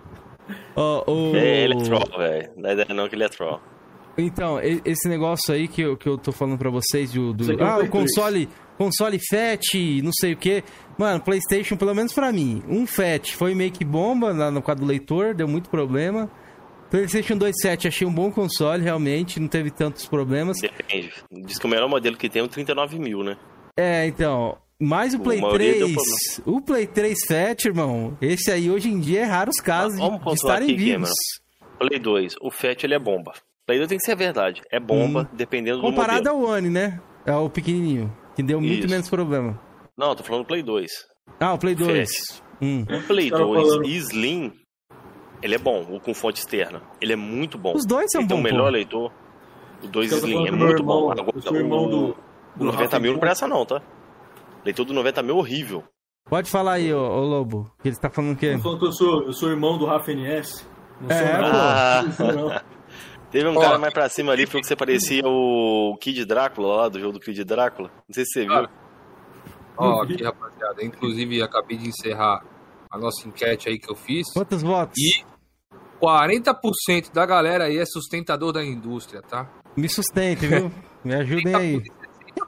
ó, 0.76 1.03
o... 1.10 1.35
É, 1.35 1.64
ele 1.64 1.73
é 1.76 1.84
troll, 1.84 2.18
velho. 2.18 2.49
Não 2.57 2.69
é 2.69 2.73
ideia 2.73 2.88
não 2.93 3.07
que 3.10 3.15
ele 3.15 3.23
é 3.23 3.30
troll. 3.30 3.60
Então, 4.18 4.60
esse 4.61 5.10
negócio 5.10 5.51
aí 5.53 5.68
que 5.68 5.81
eu, 5.81 5.97
que 5.97 6.07
eu 6.07 6.18
tô 6.19 6.31
falando 6.31 6.57
pra 6.57 6.69
vocês, 6.69 7.11
do, 7.11 7.34
do- 7.34 7.51
é 7.51 7.64
ah, 7.64 7.80
o 7.80 7.88
console, 7.89 8.47
console 8.77 9.18
FAT, 9.27 10.01
não 10.03 10.11
sei 10.14 10.34
o 10.34 10.38
que. 10.38 10.64
Mano, 10.99 11.19
PlayStation, 11.19 11.76
pelo 11.76 11.95
menos 11.95 12.14
pra 12.14 12.31
mim, 12.31 12.61
um 12.68 12.85
FAT 12.85 13.34
foi 13.35 13.55
meio 13.55 13.72
que 13.72 13.84
bomba 13.84 14.31
lá 14.31 14.51
no 14.51 14.61
quadro 14.61 14.85
do 14.85 14.88
leitor, 14.88 15.34
deu 15.34 15.47
muito 15.47 15.68
problema. 15.68 16.30
PlayStation 16.93 17.35
2 17.35 17.55
7 17.59 17.87
achei 17.87 18.05
um 18.05 18.13
bom 18.13 18.31
console, 18.31 18.83
realmente, 18.83 19.39
não 19.39 19.47
teve 19.47 19.71
tantos 19.71 20.05
problemas. 20.05 20.57
Depende. 20.61 21.11
Diz 21.31 21.57
que 21.57 21.65
o 21.65 21.67
melhor 21.67 21.89
modelo 21.89 22.15
que 22.15 22.29
tem 22.29 22.39
é 22.43 22.45
o 22.45 22.47
39 22.47 22.99
mil, 22.99 23.23
né? 23.23 23.35
É, 23.75 24.05
então, 24.05 24.59
mas 24.79 25.15
o 25.15 25.19
Play 25.19 25.41
maioria 25.41 25.73
deu 25.73 25.87
3, 25.87 26.41
o 26.45 26.61
Play 26.61 26.85
3 26.85 27.17
FAT, 27.27 27.65
irmão, 27.65 28.15
esse 28.21 28.51
aí 28.51 28.69
hoje 28.69 28.89
em 28.89 28.99
dia 28.99 29.21
é 29.21 29.23
raros 29.23 29.55
casos 29.55 29.97
Vamos 29.97 30.19
de, 30.19 30.25
de 30.27 30.33
estarem 30.35 30.67
aqui, 30.67 30.77
vivos. 30.77 31.09
Play 31.79 31.97
2, 31.99 32.35
o 32.39 32.51
FAT 32.51 32.83
ele 32.83 32.93
é 32.93 32.99
bomba. 32.99 33.33
Play 33.65 33.79
2 33.79 33.89
tem 33.89 33.97
que 33.97 34.05
ser 34.05 34.15
verdade. 34.15 34.61
É 34.71 34.79
bomba, 34.79 35.27
dependendo 35.33 35.81
do 35.81 35.87
Hum. 35.87 35.89
Comparado 35.89 36.29
modelo. 36.29 36.45
ao 36.47 36.57
One, 36.57 36.69
né? 36.69 37.01
É 37.25 37.33
o 37.33 37.49
pequenininho, 37.49 38.15
que 38.35 38.43
deu 38.43 38.61
muito 38.61 38.81
Isso. 38.81 38.89
menos 38.89 39.09
problema. 39.09 39.59
Não, 39.97 40.15
tô 40.15 40.23
falando 40.23 40.43
do 40.43 40.47
Play 40.47 40.61
2. 40.61 40.91
Ah, 41.39 41.53
o 41.55 41.57
Play 41.57 41.73
2. 41.73 42.07
FAT. 42.11 42.43
Hum. 42.61 42.85
O 42.87 43.07
Play 43.07 43.31
Tava 43.31 43.45
2 43.45 43.67
falando. 43.67 43.85
e 43.87 43.97
Slim, 43.97 44.53
ele 45.43 45.55
é 45.55 45.57
bom, 45.59 45.81
o 45.89 45.99
com 45.99 46.13
fonte 46.13 46.39
externa. 46.39 46.81
Ele 47.01 47.13
é 47.13 47.15
muito 47.15 47.57
bom. 47.57 47.73
Os 47.75 47.85
dois 47.85 48.09
são 48.11 48.21
Ele 48.21 48.27
tem 48.29 48.37
o 48.37 48.41
bons, 48.41 48.49
melhor 48.51 48.65
pô. 48.65 48.71
leitor. 48.71 49.11
O 49.83 49.87
2 49.87 50.11
Eu 50.11 50.19
tô 50.21 50.25
Slim 50.27 50.47
é 50.47 50.51
muito 50.51 50.71
irmão, 50.79 50.85
bom. 50.85 51.05
eu 51.07 51.11
Agora, 51.21 51.41
sou 51.41 51.55
irmão 51.57 51.85
o, 51.85 51.89
do- 51.89 52.09
o 52.09 52.15
do 52.59 52.65
90 52.65 52.83
Rafa 52.85 52.99
mil 52.99 53.11
não 53.13 53.19
presta 53.19 53.47
não, 53.47 53.65
tá? 53.65 53.81
Leitor 54.63 54.85
do 54.85 54.93
90 54.93 55.21
mil 55.21 55.35
é 55.35 55.39
horrível. 55.39 55.83
Pode 56.29 56.49
falar 56.49 56.73
aí, 56.73 56.93
ô, 56.93 57.01
ô 57.01 57.19
Lobo, 57.25 57.69
que 57.81 57.89
ele 57.89 57.97
tá 57.97 58.09
falando 58.09 58.31
o 58.31 58.37
quê? 58.37 58.53
Eu 58.53 58.59
falando 58.59 58.79
que 58.79 58.85
eu 58.85 58.91
sou, 58.93 59.23
eu 59.23 59.33
sou 59.33 59.49
irmão 59.49 59.77
do 59.77 59.85
Rafa 59.85 60.09
NS. 60.13 60.65
Não 61.01 61.09
sou 61.09 61.17
É, 61.17 61.37
nada. 61.37 62.55
Ah. 62.55 62.61
Teve 63.29 63.49
um 63.49 63.57
Ó. 63.57 63.59
cara 63.59 63.77
mais 63.77 63.93
pra 63.93 64.07
cima 64.07 64.31
ali, 64.31 64.45
falou 64.45 64.61
que 64.61 64.67
você 64.67 64.75
parecia 64.75 65.23
o 65.25 65.97
Kid 65.99 66.23
Drácula 66.23 66.75
lá, 66.83 66.87
do 66.87 66.99
jogo 66.99 67.13
do 67.13 67.19
Kid 67.19 67.43
Drácula. 67.43 67.89
Não 68.07 68.13
sei 68.13 68.23
se 68.25 68.31
você 68.33 68.45
viu. 68.45 68.69
Ó, 69.75 70.01
aqui, 70.03 70.23
rapaziada. 70.23 70.85
Inclusive, 70.85 71.41
acabei 71.41 71.77
de 71.77 71.89
encerrar 71.89 72.45
a 72.91 72.97
nossa 72.97 73.27
enquete 73.27 73.67
aí 73.67 73.79
que 73.79 73.91
eu 73.91 73.95
fiz. 73.95 74.31
Quantos 74.33 74.61
votos? 74.61 74.93
E 74.97 75.25
40% 76.03 77.13
da 77.13 77.25
galera 77.25 77.65
aí 77.65 77.77
é 77.77 77.85
sustentador 77.85 78.51
da 78.51 78.63
indústria, 78.63 79.21
tá? 79.21 79.49
Me 79.75 79.88
sustente, 79.88 80.45
viu? 80.45 80.69
Me 81.03 81.15
ajudem 81.15 81.55
aí. 81.55 81.81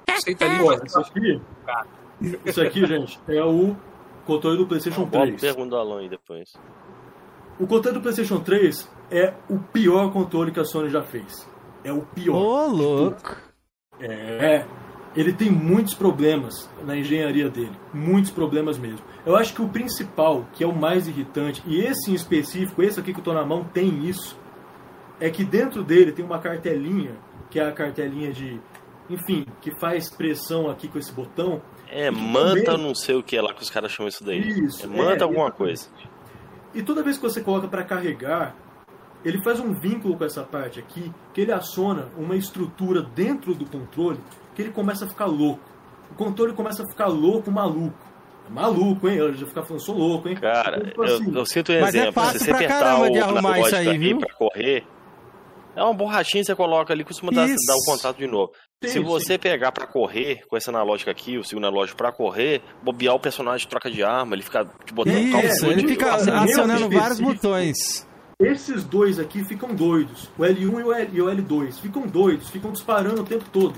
60% 0.10 0.41
ali, 0.41 0.60
Pô, 0.60 0.86
isso 0.86 0.99
aqui, 0.99 1.41
isso 2.45 2.61
aqui, 2.61 2.86
gente, 2.86 3.19
é 3.27 3.44
o 3.44 3.76
controle 4.26 4.57
do 4.57 4.68
PlayStation 4.68 5.06
Bota 5.06 5.27
3. 5.27 5.41
pergunta 5.41 5.69
do 5.69 5.77
Alan 5.77 5.99
aí 5.99 6.10
depois. 6.10 6.52
O 7.60 7.65
controle 7.65 7.98
do 7.98 8.02
PlayStation 8.02 8.40
3 8.40 8.90
é 9.10 9.34
o 9.49 9.60
pior 9.60 10.11
controle 10.11 10.52
que 10.52 10.60
a 10.60 10.65
Sony 10.65 10.90
já 10.90 11.02
fez. 11.02 11.48
É 11.84 11.94
o 11.94 12.02
pior. 12.02 12.36
Ô, 12.36 12.68
louco. 12.68 13.38
É. 13.99 14.65
Ele 15.15 15.32
tem 15.32 15.49
muitos 15.49 15.94
problemas 15.94 16.69
na 16.84 16.98
engenharia 16.98 17.49
dele. 17.49 17.72
Muitos 17.94 18.32
problemas 18.32 18.77
mesmo. 18.77 18.99
Eu 19.26 19.35
acho 19.35 19.53
que 19.56 19.61
o 19.61 19.68
principal, 19.68 20.45
que 20.53 20.64
é 20.64 20.68
o 20.68 20.76
mais 20.76 21.07
irritante, 21.07 21.64
e 21.65 21.81
esse 21.81 22.11
em 22.11 22.14
específico, 22.14 22.84
esse 22.84 22.99
aqui 22.99 23.11
que 23.11 23.19
eu 23.19 23.23
tô 23.23 23.34
na 23.34 23.43
mão, 23.43 23.64
tem 23.64 24.06
isso. 24.06 24.38
É 25.19 25.30
que 25.30 25.43
dentro 25.43 25.84
dele 25.84 26.11
tem 26.11 26.23
uma 26.23 26.39
cartelinha, 26.39 27.15
que 27.49 27.60
é 27.60 27.68
a 27.68 27.72
cartelinha 27.72 28.31
de. 28.31 28.60
Enfim, 29.10 29.45
que 29.61 29.72
faz 29.80 30.10
pressão 30.10 30.69
aqui 30.69 30.88
com 30.88 30.99
esse 30.99 31.11
botão. 31.11 31.61
É, 31.89 32.11
manta 32.11 32.77
não 32.77 32.93
sei 32.93 33.15
o 33.15 33.23
que 33.23 33.38
é 33.38 33.41
lá 33.41 33.53
que 33.53 33.61
os 33.61 33.69
caras 33.69 33.91
chamam 33.91 34.10
isso 34.10 34.23
daí. 34.23 34.41
Isso, 34.41 34.85
É 34.85 34.88
manta 34.88 35.23
é, 35.23 35.23
alguma 35.23 35.52
coisa. 35.52 35.88
E 36.73 36.84
toda 36.84 37.03
vez 37.03 37.18
que 37.18 37.23
você 37.23 37.41
coloca 37.41 37.68
para 37.68 37.84
carregar, 37.84 38.56
ele 39.23 39.41
faz 39.43 39.60
um 39.60 39.73
vínculo 39.73 40.18
com 40.18 40.26
essa 40.26 40.43
parte 40.43 40.80
aqui, 40.80 41.11
que 41.34 41.41
ele 41.41 41.52
aciona 41.52 42.10
uma 42.18 42.35
estrutura 42.35 43.02
dentro 43.02 43.56
do 43.56 43.65
controle, 43.65 44.19
que 44.53 44.61
ele 44.61 44.72
começa 44.72 45.06
a 45.06 45.07
ficar 45.07 45.26
louco. 45.26 45.64
O 46.11 46.15
controle 46.15 46.53
começa 46.53 46.84
a 46.84 46.88
ficar 46.88 47.07
louco, 47.07 47.52
maluco. 47.52 47.97
É 48.47 48.51
maluco, 48.51 49.07
hein? 49.07 49.17
Eu 49.17 49.34
já 49.34 49.45
ficar 49.45 49.63
falando, 49.63 49.81
sou 49.81 49.97
louco, 49.97 50.30
hein? 50.30 50.35
Cara, 50.35 50.93
eu, 50.95 51.03
assim, 51.03 51.35
eu 51.35 51.45
sinto 51.45 51.72
um 51.72 51.81
Mas 51.81 51.95
é 51.95 51.97
exemplo. 51.99 52.13
fácil 52.13 52.39
se 52.39 52.45
você 52.45 52.51
pra 52.51 52.57
apertar 52.57 52.80
caramba 52.80 53.11
de 53.11 53.19
arrumar 53.19 53.59
isso 53.59 53.76
aí, 53.76 53.97
viu? 53.97 54.19
pra 54.19 54.34
correr, 54.34 54.84
é 55.76 55.84
uma 55.84 55.93
borrachinha 55.93 56.41
que 56.41 56.47
você 56.47 56.55
coloca 56.55 56.93
ali, 56.93 57.03
costuma 57.03 57.31
dar, 57.31 57.47
dar 57.47 57.76
o 57.76 57.85
contato 57.85 58.17
de 58.17 58.27
novo. 58.27 58.51
Sim, 58.84 58.89
Se 58.91 58.99
você 58.99 59.38
pegar 59.38 59.72
pra 59.72 59.88
correr 59.88 60.41
com 60.47 60.55
essa 60.55 60.69
analógica 60.69 61.09
aqui, 61.11 61.38
o 61.38 61.43
segundo 61.43 61.65
analógico 61.67 61.97
pra 61.97 62.11
correr, 62.11 62.61
bobear 62.84 63.15
o 63.15 63.19
personagem 63.19 63.67
troca 63.67 63.89
de 63.89 64.03
arma, 64.03 64.35
ele 64.35 64.43
fica 64.43 64.65
te 64.85 64.93
botando 64.93 65.17
Isso, 65.17 65.31
calma, 65.31 65.47
ele 65.47 65.76
muito 65.76 65.88
fica 65.88 66.05
fácil. 66.05 66.34
Acionando 66.34 66.89
vários 66.89 67.19
botões. 67.19 68.07
Esses 68.39 68.84
dois 68.84 69.17
aqui 69.17 69.43
ficam 69.45 69.73
doidos. 69.73 70.30
O 70.38 70.43
L1 70.43 70.59
e 70.61 70.84
o, 70.84 70.93
L, 70.93 71.09
e 71.13 71.22
o 71.22 71.26
L2 71.26 71.80
ficam 71.80 72.03
doidos, 72.05 72.49
ficam 72.49 72.72
disparando 72.72 73.22
o 73.22 73.26
tempo 73.26 73.45
todo. 73.51 73.73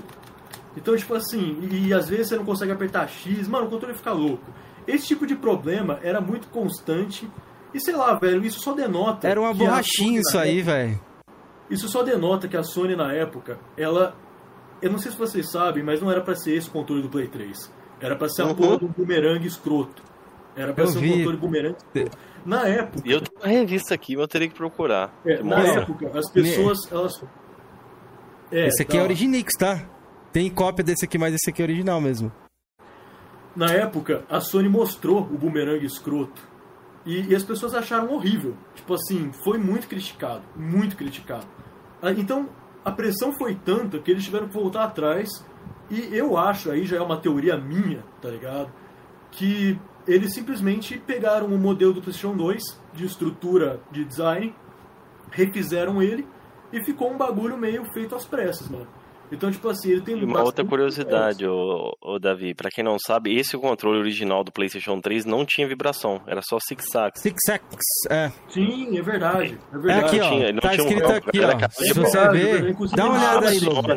Então, 0.76 0.96
tipo 0.96 1.14
assim, 1.14 1.58
e, 1.70 1.88
e 1.88 1.94
às 1.94 2.08
vezes 2.08 2.28
você 2.28 2.36
não 2.36 2.44
consegue 2.44 2.70
apertar 2.72 3.08
X, 3.08 3.48
mano, 3.48 3.66
o 3.66 3.70
controle 3.70 3.94
fica 3.94 4.12
louco. 4.12 4.44
Esse 4.86 5.06
tipo 5.08 5.26
de 5.26 5.34
problema 5.36 5.98
era 6.02 6.20
muito 6.20 6.48
constante. 6.48 7.28
E 7.74 7.80
sei 7.80 7.94
lá, 7.94 8.14
velho, 8.14 8.44
isso 8.44 8.60
só 8.60 8.72
denota. 8.72 9.28
Era 9.28 9.40
uma 9.40 9.50
a 9.50 9.54
borrachinha 9.54 10.20
isso 10.20 10.38
aí, 10.38 10.62
velho. 10.62 10.98
Isso 11.68 11.88
só 11.88 12.02
denota 12.02 12.48
que 12.48 12.56
a 12.56 12.62
Sony 12.62 12.96
na 12.96 13.12
época, 13.12 13.58
ela. 13.76 14.16
Eu 14.80 14.90
não 14.90 14.98
sei 14.98 15.10
se 15.10 15.18
vocês 15.18 15.50
sabem, 15.50 15.82
mas 15.82 16.00
não 16.00 16.10
era 16.10 16.20
pra 16.22 16.34
ser 16.34 16.54
esse 16.54 16.68
o 16.68 16.72
controle 16.72 17.02
do 17.02 17.08
Play 17.08 17.26
3. 17.28 17.70
Era 18.00 18.14
pra 18.16 18.28
ser 18.28 18.42
a 18.42 18.46
Uhum. 18.46 18.54
porra 18.54 18.78
do 18.78 18.88
bumerangue 18.88 19.46
escroto. 19.48 20.02
Era 20.56 20.72
pra 20.72 20.84
Eu 20.84 20.88
ser 20.88 21.00
vi. 21.00 21.08
um 21.12 21.16
controle 21.18 21.36
bumerangue 21.36 21.76
escroto. 21.76 22.18
Na 22.46 22.66
época. 22.66 23.02
Eu 23.06 23.20
tenho 23.20 23.38
uma 23.42 23.48
revista 23.48 23.94
aqui, 23.94 24.14
mas 24.14 24.22
eu 24.22 24.28
teria 24.28 24.48
que 24.48 24.54
procurar. 24.54 25.12
É, 25.26 25.42
na 25.42 25.58
época, 25.60 26.16
as 26.18 26.30
pessoas, 26.30 26.78
elas... 26.90 27.20
É, 28.50 28.68
Esse 28.68 28.82
aqui 28.82 28.92
tá 28.92 28.98
é 28.98 29.00
lá. 29.00 29.06
Originix, 29.06 29.52
tá? 29.58 29.82
Tem 30.32 30.50
cópia 30.50 30.84
desse 30.84 31.04
aqui, 31.04 31.18
mas 31.18 31.34
esse 31.34 31.50
aqui 31.50 31.62
é 31.62 31.64
original 31.64 32.00
mesmo. 32.00 32.30
Na 33.56 33.72
época, 33.72 34.24
a 34.28 34.40
Sony 34.40 34.68
mostrou 34.68 35.20
o 35.22 35.38
bumerangue 35.38 35.86
escroto. 35.86 36.46
E, 37.04 37.22
e 37.30 37.34
as 37.34 37.42
pessoas 37.42 37.74
acharam 37.74 38.12
horrível. 38.12 38.54
Tipo 38.74 38.94
assim, 38.94 39.32
foi 39.42 39.58
muito 39.58 39.88
criticado. 39.88 40.42
Muito 40.54 40.96
criticado. 40.96 41.46
Ah, 42.02 42.12
Então, 42.12 42.48
a 42.84 42.92
pressão 42.92 43.32
foi 43.32 43.54
tanta 43.54 43.98
que 43.98 44.10
eles 44.10 44.24
tiveram 44.24 44.48
que 44.48 44.54
voltar 44.54 44.84
atrás. 44.84 45.28
E 45.90 46.14
eu 46.14 46.36
acho, 46.36 46.70
aí 46.70 46.84
já 46.84 46.98
é 46.98 47.00
uma 47.00 47.16
teoria 47.16 47.56
minha, 47.56 48.04
tá 48.20 48.28
ligado? 48.28 48.70
Que 49.30 49.78
eles 50.06 50.34
simplesmente 50.34 50.98
pegaram 50.98 51.46
o 51.46 51.58
modelo 51.58 51.92
do 51.94 52.02
PlayStation 52.02 52.36
2, 52.36 52.62
de 52.94 53.04
estrutura 53.04 53.80
de 53.90 54.04
design, 54.04 54.54
refizeram 55.30 56.02
ele 56.02 56.26
e 56.72 56.82
ficou 56.84 57.12
um 57.12 57.16
bagulho 57.16 57.56
meio 57.56 57.84
feito 57.92 58.14
às 58.14 58.24
pressas, 58.26 58.68
mano. 58.68 58.86
Então, 59.30 59.50
tipo 59.50 59.68
assim, 59.68 59.90
ele 59.90 60.00
tem 60.00 60.18
E 60.18 60.24
uma 60.24 60.42
outra 60.42 60.64
curiosidade, 60.64 61.46
ô, 61.46 61.92
ô, 62.00 62.18
Davi, 62.18 62.54
pra 62.54 62.70
quem 62.70 62.82
não 62.82 62.98
sabe, 62.98 63.36
esse 63.38 63.56
controle 63.58 63.98
original 63.98 64.42
do 64.42 64.50
PlayStation 64.50 65.00
3 65.00 65.24
não 65.24 65.44
tinha 65.44 65.68
vibração, 65.68 66.20
era 66.26 66.40
só 66.42 66.56
zig-zag. 66.66 67.12
Six 67.18 67.36
X, 67.46 67.62
é. 68.10 68.32
Sim, 68.48 68.98
é 68.98 69.02
verdade. 69.02 69.58
É 69.72 69.76
É 69.76 69.78
verdade. 69.78 70.06
aqui, 70.06 70.20
ó. 70.20 70.28
tinha, 70.30 70.52
não 70.52 70.60
tá 70.60 70.70
tinha 70.70 70.82
um- 70.84 70.86
escrito 70.88 71.12
aqui, 71.12 71.38
era 71.42 71.56
ó. 71.56 71.68
Se 71.70 71.84
de 71.84 71.92
você 71.92 72.18
verdade, 72.18 72.38
ver, 72.38 72.76
dá 72.96 73.04
uma 73.04 73.14
olhada 73.18 73.48
aí. 73.50 73.58
Lobo. 73.60 73.88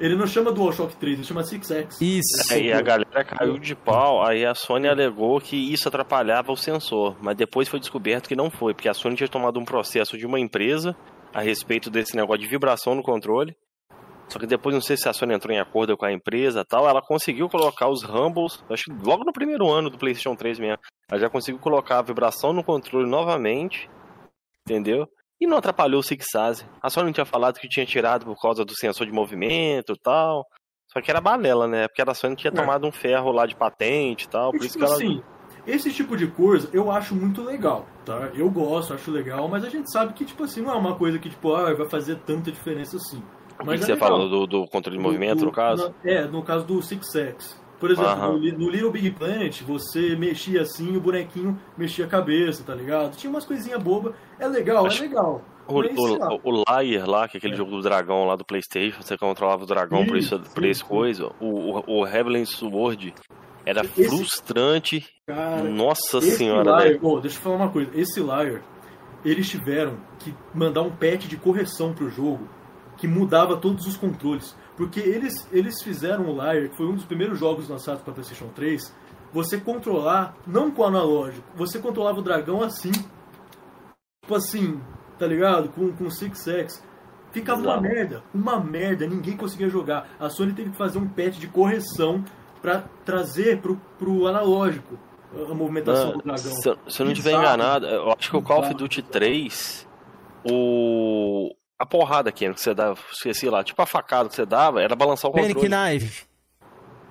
Ele 0.00 0.16
não 0.16 0.26
chama 0.26 0.50
DualShock 0.50 0.96
3, 0.96 1.14
ele 1.18 1.24
chama 1.24 1.44
6X. 1.44 2.00
Isso. 2.00 2.52
Aí 2.52 2.72
a 2.72 2.80
galera 2.80 3.22
caiu 3.24 3.56
de 3.58 3.74
pau, 3.76 4.24
aí 4.26 4.44
a 4.44 4.52
Sony 4.54 4.88
alegou 4.88 5.40
que 5.40 5.54
isso 5.56 5.86
atrapalhava 5.86 6.50
o 6.50 6.56
sensor, 6.56 7.16
mas 7.22 7.36
depois 7.36 7.68
foi 7.68 7.78
descoberto 7.78 8.26
que 8.26 8.34
não 8.34 8.50
foi, 8.50 8.74
porque 8.74 8.88
a 8.88 8.94
Sony 8.94 9.14
tinha 9.14 9.28
tomado 9.28 9.60
um 9.60 9.64
processo 9.64 10.18
de 10.18 10.26
uma 10.26 10.40
empresa 10.40 10.96
a 11.32 11.40
respeito 11.40 11.88
desse 11.88 12.16
negócio 12.16 12.42
de 12.42 12.48
vibração 12.48 12.94
no 12.96 13.02
controle. 13.02 13.54
Só 14.32 14.38
que 14.38 14.46
depois, 14.46 14.74
não 14.74 14.80
sei 14.80 14.96
se 14.96 15.06
a 15.08 15.12
Sony 15.12 15.34
entrou 15.34 15.54
em 15.54 15.60
acordo 15.60 15.94
com 15.94 16.06
a 16.06 16.12
empresa 16.12 16.64
tal, 16.64 16.88
ela 16.88 17.02
conseguiu 17.02 17.50
colocar 17.50 17.88
os 17.88 18.02
rumbles, 18.02 18.64
acho 18.70 18.84
que 18.84 18.92
logo 19.06 19.24
no 19.24 19.32
primeiro 19.32 19.68
ano 19.70 19.90
do 19.90 19.98
PlayStation 19.98 20.34
3 20.34 20.58
mesmo. 20.58 20.78
Ela 21.10 21.20
já 21.20 21.28
conseguiu 21.28 21.60
colocar 21.60 21.98
a 21.98 22.02
vibração 22.02 22.50
no 22.52 22.64
controle 22.64 23.06
novamente, 23.06 23.90
entendeu? 24.66 25.06
E 25.40 25.46
não 25.46 25.58
atrapalhou 25.58 26.00
o 26.00 26.02
Six 26.02 26.24
Size. 26.30 26.64
A 26.80 26.88
Sony 26.88 27.06
não 27.06 27.12
tinha 27.12 27.26
falado 27.26 27.58
que 27.58 27.68
tinha 27.68 27.84
tirado 27.84 28.24
por 28.24 28.40
causa 28.40 28.64
do 28.64 28.74
sensor 28.74 29.06
de 29.06 29.12
movimento 29.12 29.92
e 29.92 29.98
tal. 29.98 30.46
Só 30.92 31.00
que 31.00 31.10
era 31.10 31.20
balela, 31.20 31.66
né? 31.66 31.88
Porque 31.88 32.02
a 32.02 32.14
Sony 32.14 32.36
tinha 32.36 32.50
É. 32.52 32.54
tomado 32.54 32.86
um 32.86 32.92
ferro 32.92 33.32
lá 33.32 33.44
de 33.44 33.56
patente 33.56 34.24
e 34.24 34.28
tal. 34.28 34.50
E, 34.54 34.58
Por 34.58 34.64
isso 34.64 34.78
tipo 34.78 34.78
que 34.78 34.84
ela. 34.84 34.94
assim, 34.94 35.22
esse 35.66 35.92
tipo 35.92 36.16
de 36.16 36.26
coisa 36.28 36.70
eu 36.72 36.90
acho 36.90 37.14
muito 37.14 37.42
legal, 37.42 37.86
tá? 38.04 38.30
Eu 38.34 38.48
gosto, 38.50 38.94
acho 38.94 39.10
legal, 39.10 39.48
mas 39.48 39.64
a 39.64 39.68
gente 39.68 39.90
sabe 39.92 40.12
que, 40.12 40.24
tipo 40.24 40.44
assim, 40.44 40.62
não 40.62 40.70
é 40.72 40.76
uma 40.76 40.96
coisa 40.96 41.18
que, 41.18 41.28
tipo, 41.28 41.54
ah, 41.54 41.74
vai 41.74 41.88
fazer 41.88 42.16
tanta 42.20 42.50
diferença 42.52 42.96
assim. 42.96 43.22
O 43.62 43.70
que, 43.70 43.78
que 43.78 43.82
é 43.82 43.86
você 43.86 43.92
legal. 43.92 44.08
falou 44.08 44.28
do, 44.28 44.46
do 44.46 44.66
controle 44.68 44.96
de 44.98 45.02
movimento, 45.02 45.38
Do- 45.40 45.46
no 45.46 45.52
caso? 45.52 45.94
na- 46.04 46.10
é, 46.10 46.24
no 46.26 46.42
caso 46.42 46.64
do 46.66 46.80
Six 46.82 47.10
Sex. 47.10 47.60
Por 47.80 47.90
exemplo, 47.90 48.38
no, 48.38 48.38
no 48.38 48.70
Little 48.70 48.92
Big 48.92 49.10
Planet, 49.10 49.60
você 49.62 50.14
mexia 50.14 50.62
assim, 50.62 50.96
o 50.96 51.00
bonequinho 51.00 51.58
mexia 51.76 52.04
a 52.04 52.08
cabeça, 52.08 52.62
tá 52.62 52.74
ligado? 52.74 53.16
Tinha 53.16 53.28
umas 53.28 53.44
coisinhas 53.44 53.82
bobas. 53.82 54.14
É 54.38 54.46
legal, 54.46 54.86
Acho- 54.86 55.02
é 55.02 55.08
legal. 55.08 55.42
O, 55.66 55.80
o, 55.80 56.40
o 56.44 56.62
Liar 56.80 57.08
lá, 57.08 57.26
que 57.28 57.36
é 57.36 57.38
aquele 57.38 57.54
É. 57.54 57.56
jogo 57.56 57.70
do 57.72 57.82
dragão 57.82 58.24
lá 58.24 58.36
do 58.36 58.44
Playstation, 58.44 59.00
você 59.02 59.16
controlava 59.16 59.62
o 59.62 59.66
dragão 59.66 60.04
por 60.06 60.16
isso, 60.16 60.36
Sim, 60.36 60.44
por 60.54 60.62
sim, 60.64 60.74
sim. 60.74 60.84
coisa. 60.84 61.30
O, 61.40 61.78
o, 61.78 62.00
o 62.02 62.06
Heavenly 62.06 62.44
Sword 62.46 63.14
era 63.64 63.80
Esse- 63.82 64.04
frustrante. 64.08 65.04
Cara, 65.26 65.62
Nossa 65.64 66.20
senhora, 66.20 66.84
Liar, 66.84 66.98
oh, 67.02 67.20
deixa 67.20 67.38
eu 67.38 67.42
falar 67.42 67.56
uma 67.56 67.68
coisa. 67.70 67.90
Esse 67.94 68.20
Liar, 68.20 68.62
eles 69.24 69.48
tiveram 69.48 69.96
que 70.18 70.34
mandar 70.54 70.82
um 70.82 70.90
patch 70.90 71.26
de 71.26 71.36
correção 71.36 71.92
pro 71.92 72.08
jogo 72.10 72.48
que 73.02 73.08
mudava 73.08 73.56
todos 73.56 73.84
os 73.84 73.96
controles. 73.96 74.56
Porque 74.76 75.00
eles, 75.00 75.34
eles 75.50 75.82
fizeram 75.82 76.28
o 76.30 76.34
Liar, 76.34 76.68
que 76.70 76.76
foi 76.76 76.86
um 76.86 76.94
dos 76.94 77.04
primeiros 77.04 77.36
jogos 77.36 77.68
lançados 77.68 78.00
para 78.00 78.12
PlayStation 78.12 78.46
3, 78.54 78.94
você 79.32 79.58
controlar, 79.60 80.36
não 80.46 80.70
com 80.70 80.82
o 80.82 80.84
analógico, 80.84 81.44
você 81.56 81.80
controlava 81.80 82.20
o 82.20 82.22
dragão 82.22 82.62
assim. 82.62 82.92
Tipo 84.22 84.36
assim, 84.36 84.80
tá 85.18 85.26
ligado? 85.26 85.68
Com, 85.70 85.90
com 85.92 86.08
Six 86.08 86.46
X. 86.46 86.84
Ficava 87.32 87.60
uma 87.60 87.74
Não. 87.74 87.82
merda, 87.82 88.22
uma 88.32 88.60
merda, 88.60 89.04
ninguém 89.04 89.36
conseguia 89.36 89.68
jogar. 89.68 90.08
A 90.20 90.28
Sony 90.30 90.52
teve 90.52 90.70
que 90.70 90.76
fazer 90.76 90.98
um 90.98 91.08
patch 91.08 91.38
de 91.38 91.48
correção 91.48 92.24
pra 92.60 92.84
trazer 93.04 93.60
pro, 93.60 93.76
pro 93.98 94.28
analógico 94.28 94.96
a 95.50 95.54
movimentação 95.54 96.12
do 96.12 96.18
Ah, 96.20 96.34
dragão. 96.34 96.52
se, 96.52 96.68
eu- 96.68 97.04
não 97.04 97.10
estiver 97.12 97.32
enganado, 97.32 97.84
eu 97.86 98.12
acho 98.12 98.30
que 98.30 98.36
o 98.36 98.42
Call 98.42 98.60
of. 98.60 98.74
Duty 98.74 99.02
3, 99.02 99.88
o. 100.48 101.52
A 101.82 101.86
porrada 101.86 102.30
que 102.30 102.48
você 102.48 102.72
dava, 102.72 102.96
esqueci 103.10 103.50
lá, 103.50 103.64
tipo 103.64 103.82
a 103.82 103.86
facada 103.86 104.28
que 104.28 104.36
você 104.36 104.46
dava, 104.46 104.80
era 104.80 104.94
balançar 104.94 105.28
o 105.28 105.34
Panic 105.34 105.54
controle. 105.54 105.98
Knife. 105.98 106.24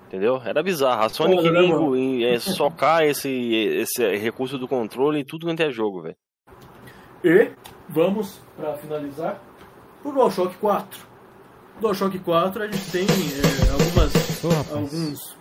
Entendeu? 0.07 0.41
Era 0.45 0.63
bizarro. 0.63 1.03
A 1.03 1.09
Foda, 1.09 1.35
queria 1.41 1.51
né, 1.51 2.35
é, 2.35 2.39
socar 2.39 3.03
esse, 3.03 3.29
esse 3.29 4.15
recurso 4.15 4.57
do 4.57 4.69
controle 4.69 5.19
em 5.19 5.25
tudo 5.25 5.45
quanto 5.45 5.59
é 5.59 5.69
jogo, 5.69 6.03
velho. 6.03 6.15
E 7.21 7.51
vamos, 7.89 8.39
pra 8.55 8.77
finalizar, 8.77 9.41
pro 10.01 10.13
DualShock 10.13 10.55
4. 10.55 10.99
No 11.75 11.81
DualShock 11.81 12.19
4 12.19 12.63
a 12.63 12.67
gente 12.67 12.91
tem 12.91 13.03
é, 13.03 13.71
algumas, 13.73 14.13
rapaz. 14.41 14.71
alguns 14.71 15.37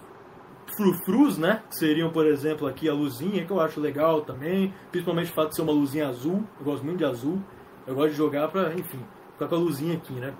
frufrus, 0.76 1.38
né? 1.38 1.62
Que 1.70 1.76
seriam, 1.76 2.10
por 2.10 2.26
exemplo, 2.26 2.66
aqui 2.66 2.88
a 2.88 2.92
luzinha, 2.92 3.46
que 3.46 3.52
eu 3.52 3.60
acho 3.60 3.78
legal 3.78 4.22
também. 4.22 4.74
Principalmente 4.90 5.30
o 5.30 5.34
fato 5.34 5.50
de 5.50 5.54
ser 5.54 5.62
uma 5.62 5.72
luzinha 5.72 6.08
azul. 6.08 6.42
Eu 6.58 6.64
gosto 6.64 6.84
muito 6.84 6.98
de 6.98 7.04
azul. 7.04 7.40
Eu 7.86 7.94
gosto 7.94 8.10
de 8.10 8.16
jogar 8.16 8.48
pra, 8.48 8.74
enfim, 8.74 8.98
ficar 9.40 9.48
com 9.48 9.54
a 9.54 9.58
luzinha 9.58 9.94
aqui, 9.94 10.12
né? 10.12 10.34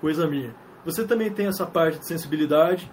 Coisa 0.00 0.28
minha. 0.28 0.54
Você 0.84 1.04
também 1.04 1.30
tem 1.30 1.46
essa 1.46 1.66
parte 1.66 1.98
de 1.98 2.06
sensibilidade. 2.06 2.90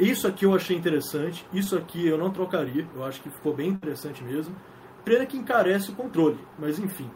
Isso 0.00 0.26
aqui 0.26 0.44
eu 0.44 0.54
achei 0.54 0.76
interessante. 0.76 1.46
Isso 1.52 1.76
aqui 1.76 2.06
eu 2.08 2.18
não 2.18 2.30
trocaria. 2.30 2.86
Eu 2.92 3.04
acho 3.04 3.20
que 3.20 3.30
ficou 3.30 3.54
bem 3.54 3.68
interessante 3.68 4.24
mesmo. 4.24 4.54
Pena 5.04 5.24
que 5.24 5.36
encarece 5.36 5.92
o 5.92 5.94
controle, 5.94 6.38
mas 6.58 6.80
enfim. 6.80 7.08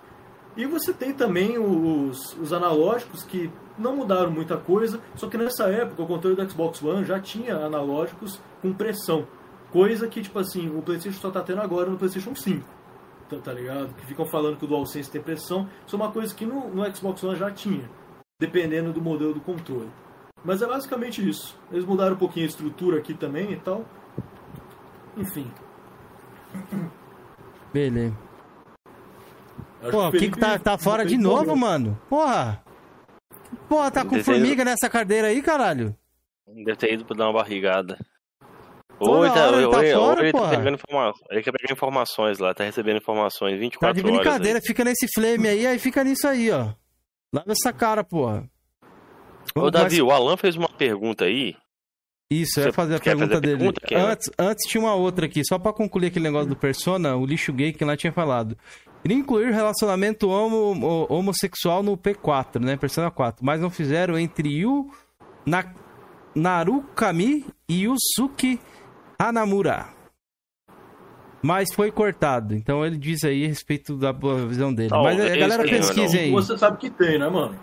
E 0.56 0.66
você 0.66 0.92
tem 0.92 1.12
também 1.12 1.58
os, 1.58 2.36
os 2.38 2.52
analógicos 2.52 3.24
que 3.24 3.50
não 3.76 3.96
mudaram 3.96 4.30
muita 4.30 4.56
coisa, 4.56 5.00
só 5.16 5.28
que 5.28 5.38
nessa 5.38 5.64
época 5.64 6.02
o 6.02 6.06
controle 6.06 6.36
do 6.36 6.48
Xbox 6.48 6.82
One 6.82 7.04
já 7.04 7.18
tinha 7.18 7.56
analógicos 7.56 8.40
com 8.62 8.72
pressão. 8.72 9.26
Coisa 9.72 10.06
que, 10.06 10.20
tipo 10.22 10.38
assim, 10.38 10.68
o 10.68 10.82
PlayStation 10.82 11.20
só 11.20 11.30
tá 11.30 11.40
tendo 11.40 11.60
agora 11.60 11.90
no 11.90 11.96
PlayStation 11.96 12.34
5. 12.34 12.64
Tá, 13.30 13.36
tá 13.38 13.52
ligado? 13.52 13.94
Que 13.94 14.06
ficam 14.06 14.26
falando 14.26 14.56
que 14.56 14.64
o 14.64 14.68
DualSense 14.68 15.10
tem 15.10 15.22
pressão. 15.22 15.68
Isso 15.86 15.94
é 15.94 15.98
uma 15.98 16.10
coisa 16.10 16.34
que 16.34 16.44
no, 16.44 16.68
no 16.68 16.96
Xbox 16.96 17.22
One 17.22 17.38
já 17.38 17.50
tinha, 17.50 17.88
dependendo 18.40 18.92
do 18.92 19.00
modelo 19.00 19.32
do 19.32 19.40
controle. 19.40 19.88
Mas 20.44 20.60
é 20.60 20.66
basicamente 20.66 21.26
isso. 21.26 21.56
Eles 21.70 21.84
mudaram 21.84 22.14
um 22.14 22.18
pouquinho 22.18 22.46
a 22.46 22.48
estrutura 22.48 22.98
aqui 22.98 23.14
também 23.14 23.52
e 23.52 23.56
tal. 23.56 23.84
Enfim. 25.16 25.50
Beleza. 27.72 28.16
Acho 29.82 29.90
Pô, 29.92 30.08
o 30.08 30.12
que 30.12 30.30
que 30.30 30.38
tá, 30.38 30.58
tá 30.58 30.76
fora 30.76 31.04
de 31.04 31.16
novo, 31.16 31.54
mano? 31.56 31.98
Porra. 32.08 32.62
Porra, 33.68 33.90
tá 33.90 34.04
com 34.04 34.22
formiga 34.22 34.64
nessa 34.64 34.90
cadeira 34.90 35.28
aí, 35.28 35.40
caralho? 35.40 35.96
Deve 36.46 36.76
ter 36.76 36.92
ido 36.92 37.04
pra 37.04 37.16
dar 37.16 37.26
uma 37.26 37.40
barrigada. 37.40 37.98
Ou 39.00 39.24
ele 39.24 39.34
tá, 39.34 39.46
hora 39.46 39.66
ou 39.66 39.70
tá 39.72 39.84
ele- 39.84 39.94
ou 39.94 40.00
fora, 40.04 40.20
ele 40.22 40.32
tá 40.32 40.48
pegando 40.48 40.74
informações. 40.74 41.26
Ele 41.30 41.42
quer 41.42 41.52
pegar 41.52 41.72
informações 41.72 42.38
lá, 42.38 42.54
tá 42.54 42.64
recebendo 42.64 42.96
informações 42.98 43.58
24 43.58 43.94
Tá 43.94 44.00
de 44.00 44.06
horas. 44.06 44.20
brincadeira, 44.22 44.58
aí. 44.58 44.64
fica 44.64 44.84
nesse 44.84 45.06
flame 45.14 45.48
aí, 45.48 45.66
aí 45.66 45.78
fica 45.78 46.04
nisso 46.04 46.28
aí, 46.28 46.50
ó. 46.50 46.68
Lava 47.32 47.50
essa 47.52 47.72
cara, 47.72 48.04
porra. 48.04 48.44
Ô, 49.54 49.60
Vamos 49.60 49.72
Davi, 49.72 50.02
o 50.02 50.10
Alan 50.10 50.36
fez 50.36 50.54
uma 50.56 50.68
pergunta 50.68 51.24
aí. 51.24 51.56
Isso, 52.30 52.60
eu 52.60 52.66
ia 52.66 52.72
fazer 52.72 52.94
a 52.94 52.98
fazer 52.98 53.04
pergunta 53.16 53.36
a 53.36 53.40
dele. 53.40 53.56
pergunta, 53.58 53.80
antes, 54.12 54.30
antes 54.38 54.68
tinha 54.70 54.80
uma 54.80 54.94
outra 54.94 55.26
aqui, 55.26 55.42
só 55.44 55.58
pra 55.58 55.72
concluir 55.72 56.06
aquele 56.08 56.24
negócio 56.26 56.48
do 56.48 56.54
Persona, 56.54 57.16
o 57.16 57.26
lixo 57.26 57.52
gay 57.52 57.72
que 57.72 57.84
lá 57.84 57.96
tinha 57.96 58.12
falado. 58.12 58.56
Queria 59.02 59.16
incluir 59.16 59.50
relacionamento 59.52 60.28
homo- 60.28 60.86
ho- 60.86 61.06
homossexual 61.12 61.82
no 61.82 61.96
P4, 61.96 62.60
né? 62.62 62.76
Persona 62.76 63.10
4. 63.10 63.44
Mas 63.44 63.60
não 63.60 63.70
fizeram 63.70 64.16
entre 64.18 64.48
Yu 64.60 64.90
Na, 65.46 65.64
Narukami 66.36 67.44
e 67.68 67.84
Yusuke 67.84 68.60
Hanamura. 69.20 69.86
Mas 71.42 71.68
foi 71.74 71.90
cortado. 71.90 72.54
Então 72.54 72.84
ele 72.84 72.96
diz 72.96 73.22
aí 73.24 73.44
a 73.44 73.48
respeito 73.48 73.96
da 73.96 74.12
boa 74.12 74.46
visão 74.46 74.72
dele. 74.72 74.88
Mas 74.90 74.98
a 74.98 75.02
Talvez 75.18 75.38
galera 75.38 75.62
não. 75.64 76.18
aí. 76.18 76.30
Você 76.30 76.58
sabe 76.58 76.78
que 76.78 76.90
tem, 76.90 77.18
né, 77.18 77.28
mano? 77.28 77.54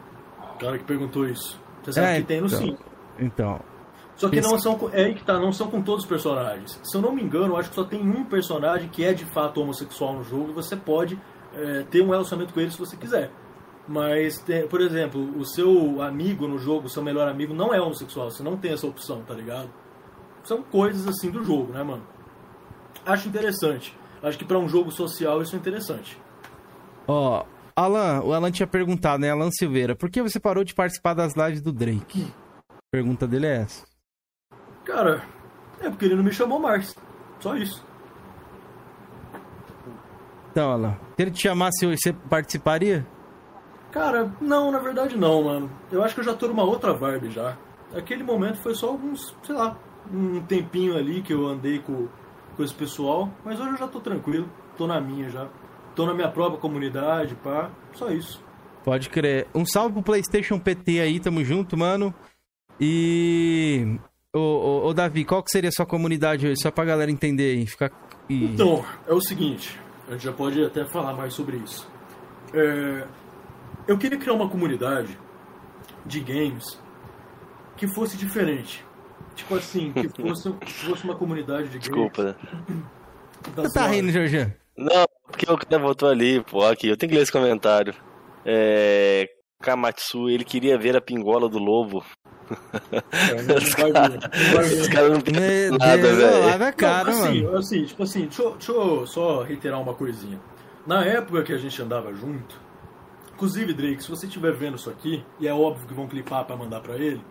O 0.56 0.58
cara 0.60 0.78
que 0.78 0.84
perguntou 0.84 1.28
isso. 1.28 1.60
Você 1.84 1.94
sabe 1.94 2.08
É, 2.08 2.22
que 2.22 2.28
tem 2.28 2.42
no 2.42 2.48
então. 2.48 2.60
sim. 2.60 2.78
Então. 3.20 3.60
Só 4.16 4.30
que 4.30 4.42
não 4.42 4.58
são. 4.60 4.76
com- 4.78 4.90
É 4.92 5.06
aí 5.06 5.14
que 5.16 5.24
tá, 5.24 5.40
não 5.40 5.52
são 5.52 5.68
com 5.70 5.82
todos 5.82 6.04
os 6.04 6.10
personagens. 6.10 6.80
Se 6.84 6.98
eu 6.98 7.02
não 7.02 7.12
me 7.14 7.22
engano, 7.24 7.54
eu 7.54 7.58
acho 7.58 7.70
que 7.70 7.76
só 7.76 7.84
tem 7.84 8.02
um 8.02 8.24
personagem 8.26 8.90
que 8.90 9.04
é 9.04 9.14
de 9.14 9.26
fato 9.26 9.62
homossexual 9.62 10.14
no 10.16 10.24
jogo 10.24 10.50
e 10.50 10.54
você 10.54 10.76
pode 10.76 11.20
é, 11.56 11.84
ter 11.90 12.02
um 12.02 12.10
relacionamento 12.10 12.54
com 12.54 12.60
ele 12.60 12.70
se 12.72 12.78
você 12.78 12.96
quiser. 12.98 13.32
Mas, 13.88 14.38
tem- 14.42 14.68
por 14.68 14.82
exemplo, 14.82 15.22
o 15.40 15.46
seu 15.46 16.02
amigo 16.02 16.48
no 16.48 16.58
jogo, 16.60 16.88
o 16.88 16.90
seu 16.90 17.02
melhor 17.02 17.28
amigo, 17.28 17.54
não 17.54 17.74
é 17.74 17.80
homossexual. 17.82 18.30
Você 18.30 18.44
não 18.44 18.58
tem 18.58 18.74
essa 18.74 18.86
opção, 18.86 19.22
tá 19.24 19.34
ligado? 19.34 19.70
São 20.48 20.64
coisas 20.64 21.06
assim 21.06 21.30
do 21.30 21.44
jogo, 21.44 21.74
né, 21.74 21.84
mano? 21.84 22.08
Acho 23.06 23.28
interessante. 23.28 23.94
Acho 24.24 24.38
que 24.38 24.46
pra 24.46 24.58
um 24.58 24.70
jogo 24.70 24.92
social 24.92 25.42
isso 25.42 25.54
é 25.58 25.60
interessante. 25.60 26.18
Ó, 27.06 27.44
Alan, 27.76 28.22
o 28.24 28.34
Alan 28.34 28.50
tinha 28.50 28.66
perguntado, 28.66 29.20
né? 29.20 29.30
Alan 29.30 29.52
Silveira, 29.52 29.94
por 29.94 30.10
que 30.10 30.22
você 30.22 30.40
parou 30.40 30.64
de 30.64 30.74
participar 30.74 31.14
das 31.14 31.36
lives 31.36 31.62
do 31.62 31.74
Drake? 31.74 32.34
A 32.70 32.80
pergunta 32.90 33.28
dele 33.28 33.46
é 33.46 33.58
essa. 33.58 33.86
Cara, 34.86 35.22
é 35.82 35.90
porque 35.90 36.06
ele 36.06 36.16
não 36.16 36.24
me 36.24 36.32
chamou 36.32 36.60
mais. 36.60 36.96
Só 37.42 37.54
isso. 37.58 37.86
Então, 40.52 40.72
Alan, 40.72 40.94
se 41.18 41.22
ele 41.24 41.32
te 41.32 41.42
chamasse 41.42 41.86
hoje, 41.86 41.98
você 42.02 42.14
participaria? 42.14 43.06
Cara, 43.92 44.32
não, 44.40 44.72
na 44.72 44.80
verdade 44.80 45.18
não, 45.18 45.44
mano. 45.44 45.70
Eu 45.92 46.02
acho 46.06 46.16
que 46.16 46.22
eu 46.22 46.26
já 46.26 46.34
tô 46.34 46.48
numa 46.48 46.64
outra 46.64 46.94
vibe 46.94 47.32
já. 47.32 47.58
Aquele 47.94 48.24
momento 48.24 48.60
foi 48.60 48.74
só 48.74 48.88
alguns, 48.88 49.36
sei 49.44 49.54
lá, 49.54 49.78
um 50.12 50.42
tempinho 50.42 50.96
ali 50.98 51.22
que 51.22 51.34
eu 51.34 51.46
andei 51.48 51.80
com, 51.80 52.08
com 52.56 52.64
esse 52.64 52.74
pessoal, 52.74 53.32
mas 53.44 53.60
hoje 53.60 53.72
eu 53.72 53.78
já 53.78 53.88
tô 53.88 54.00
tranquilo, 54.00 54.50
tô 54.78 54.88
na 54.88 55.00
minha 55.00 55.30
já. 55.30 55.48
Tô 55.96 56.06
na 56.06 56.14
minha 56.14 56.30
própria 56.30 56.60
comunidade, 56.60 57.34
pá, 57.36 57.72
só 57.94 58.12
isso. 58.12 58.44
Pode 58.84 59.10
crer. 59.10 59.48
Um 59.54 59.66
salve 59.66 59.94
pro 59.94 60.04
PlayStation 60.04 60.60
PT 60.60 61.00
aí, 61.00 61.20
tamo 61.20 61.44
junto, 61.44 61.76
mano. 61.76 62.14
E. 62.80 63.98
Ô, 64.34 64.40
ô, 64.40 64.88
ô, 64.88 64.94
Davi, 64.94 65.26
qual 65.26 65.42
que 65.42 65.52
seria 65.52 65.70
a 65.70 65.72
sua 65.72 65.86
comunidade 65.86 66.46
hoje? 66.46 66.62
Só 66.62 66.70
pra 66.70 66.86
galera 66.86 67.10
entender 67.10 67.58
aí. 67.58 67.66
Ficar. 67.66 67.92
E... 68.30 68.46
Então, 68.46 68.86
é 69.08 69.14
o 69.14 69.20
seguinte, 69.20 69.80
a 70.08 70.12
gente 70.12 70.24
já 70.24 70.32
pode 70.32 70.64
até 70.64 70.86
falar 70.86 71.14
mais 71.14 71.34
sobre 71.34 71.58
isso. 71.58 71.90
É, 72.54 73.08
eu 73.88 73.98
queria 73.98 74.18
criar 74.18 74.34
uma 74.34 74.50
comunidade 74.50 75.18
de 76.06 76.20
games 76.20 76.80
que 77.76 77.88
fosse 77.88 78.16
diferente. 78.16 78.86
Tipo 79.38 79.56
assim, 79.56 79.94
que 79.94 80.10
fosse, 80.10 80.52
que 80.54 80.74
fosse 80.74 81.04
uma 81.06 81.16
comunidade 81.16 81.70
de 81.70 81.78
gays. 81.78 81.84
Desculpa. 81.84 82.36
Você 83.56 83.74
tá 83.74 83.88
rindo, 83.88 84.12
Jorge? 84.12 84.54
Não, 84.76 85.06
porque 85.28 85.50
o 85.52 85.58
cara 85.58 85.82
voltou 85.82 86.10
ali, 86.10 86.44
pô, 86.44 86.66
aqui, 86.66 86.88
eu 86.90 86.98
tenho 86.98 87.10
que 87.10 87.16
ler 87.16 87.22
esse 87.24 87.32
comentário. 87.32 87.94
É. 88.46 89.30
Kamatsu, 89.62 90.30
ele 90.30 90.44
queria 90.44 90.78
ver 90.78 90.96
a 90.96 91.02
pingola 91.02 91.48
do 91.50 91.58
lobo. 91.58 92.04
É, 92.92 93.42
não 93.42 93.56
não. 93.56 93.56
Os 93.58 94.88
caras 94.88 95.12
não 95.12 95.22
pensam 95.22 95.42
Meu 95.42 95.78
nada, 95.80 95.98
Deus, 95.98 96.18
velho. 96.18 96.74
cara, 96.76 97.12
Não, 97.12 97.24
assim, 97.24 97.44
mano. 97.44 97.58
assim, 97.58 97.86
tipo 97.86 98.04
assim, 98.04 98.22
deixa, 98.26 98.42
eu- 98.44 98.52
deixa 98.52 98.72
eu 98.72 99.08
só 99.08 99.42
reiterar 99.44 99.82
uma 99.82 99.94
coisinha. 99.94 100.40
Na 100.86 101.04
época 101.04 101.44
que 101.44 101.52
a 101.54 101.58
gente 101.58 101.82
andava 101.82 102.14
junto, 102.14 102.56
inclusive, 103.34 103.74
Drake, 103.74 104.02
se 104.04 104.10
você 104.10 104.28
estiver 104.28 104.54
vendo 104.54 104.78
isso 104.78 104.90
aqui, 104.90 105.26
e 105.40 105.48
é 105.48 105.54
óbvio 105.54 105.88
que 105.88 105.94
vão 105.94 106.08
clipar 106.08 106.46
pra 106.46 106.56
mandar 106.56 106.80
pra 106.80 106.96
ele, 106.96 107.22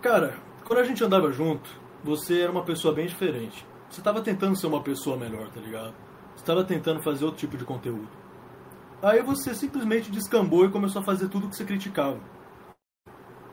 cara, 0.00 0.34
quando 0.72 0.80
a 0.80 0.84
gente 0.84 1.04
andava 1.04 1.30
junto, 1.30 1.68
você 2.02 2.40
era 2.40 2.50
uma 2.50 2.62
pessoa 2.62 2.94
bem 2.94 3.06
diferente. 3.06 3.62
Você 3.90 4.00
tava 4.00 4.22
tentando 4.22 4.56
ser 4.56 4.66
uma 4.68 4.80
pessoa 4.80 5.18
melhor, 5.18 5.50
tá 5.50 5.60
ligado? 5.60 5.92
Você 6.34 6.42
tava 6.46 6.64
tentando 6.64 7.02
fazer 7.02 7.26
outro 7.26 7.40
tipo 7.40 7.58
de 7.58 7.64
conteúdo. 7.66 8.08
Aí 9.02 9.20
você 9.20 9.54
simplesmente 9.54 10.10
descambou 10.10 10.64
e 10.64 10.70
começou 10.70 11.02
a 11.02 11.04
fazer 11.04 11.28
tudo 11.28 11.46
que 11.46 11.56
você 11.56 11.66
criticava. 11.66 12.18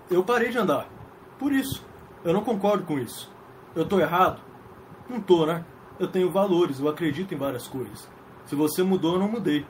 Eu 0.10 0.24
parei 0.24 0.50
de 0.50 0.60
andar. 0.60 0.88
Por 1.38 1.52
isso. 1.52 1.86
Eu 2.24 2.32
não 2.32 2.42
concordo 2.42 2.86
com 2.86 2.98
isso. 2.98 3.30
Eu 3.76 3.86
tô 3.86 4.00
errado? 4.00 4.42
Não 5.10 5.20
tô, 5.20 5.46
né? 5.46 5.66
Eu 6.00 6.08
tenho 6.08 6.32
valores, 6.32 6.80
eu 6.80 6.88
acredito 6.88 7.34
em 7.34 7.38
várias 7.38 7.68
coisas. 7.68 8.10
Se 8.46 8.56
você 8.56 8.82
mudou, 8.82 9.16
eu 9.16 9.20
não 9.20 9.28
mudei. 9.28 9.68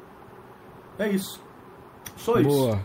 É 1.00 1.10
isso. 1.10 1.44
Só 2.16 2.40
isso. 2.40 2.48
Boa. 2.48 2.80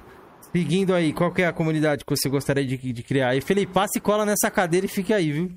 Seguindo 0.55 0.95
aí, 0.95 1.13
qual 1.13 1.33
que 1.33 1.43
é 1.43 1.49
a 1.49 1.53
comunidade 1.53 2.05
que 2.05 2.17
você 2.17 2.29
gostaria 2.29 2.65
de, 2.65 2.77
de 2.77 3.03
criar? 3.03 3.35
E 3.35 3.41
Felipe, 3.41 3.73
passa 3.73 3.99
e 3.99 4.01
cola 4.01 4.25
nessa 4.25 4.49
cadeira 4.49 4.87
e 4.87 4.89
fique 4.89 5.13
aí, 5.13 5.33
viu? 5.33 5.51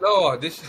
Não, 0.00 0.22
ó, 0.24 0.36
deixa. 0.36 0.60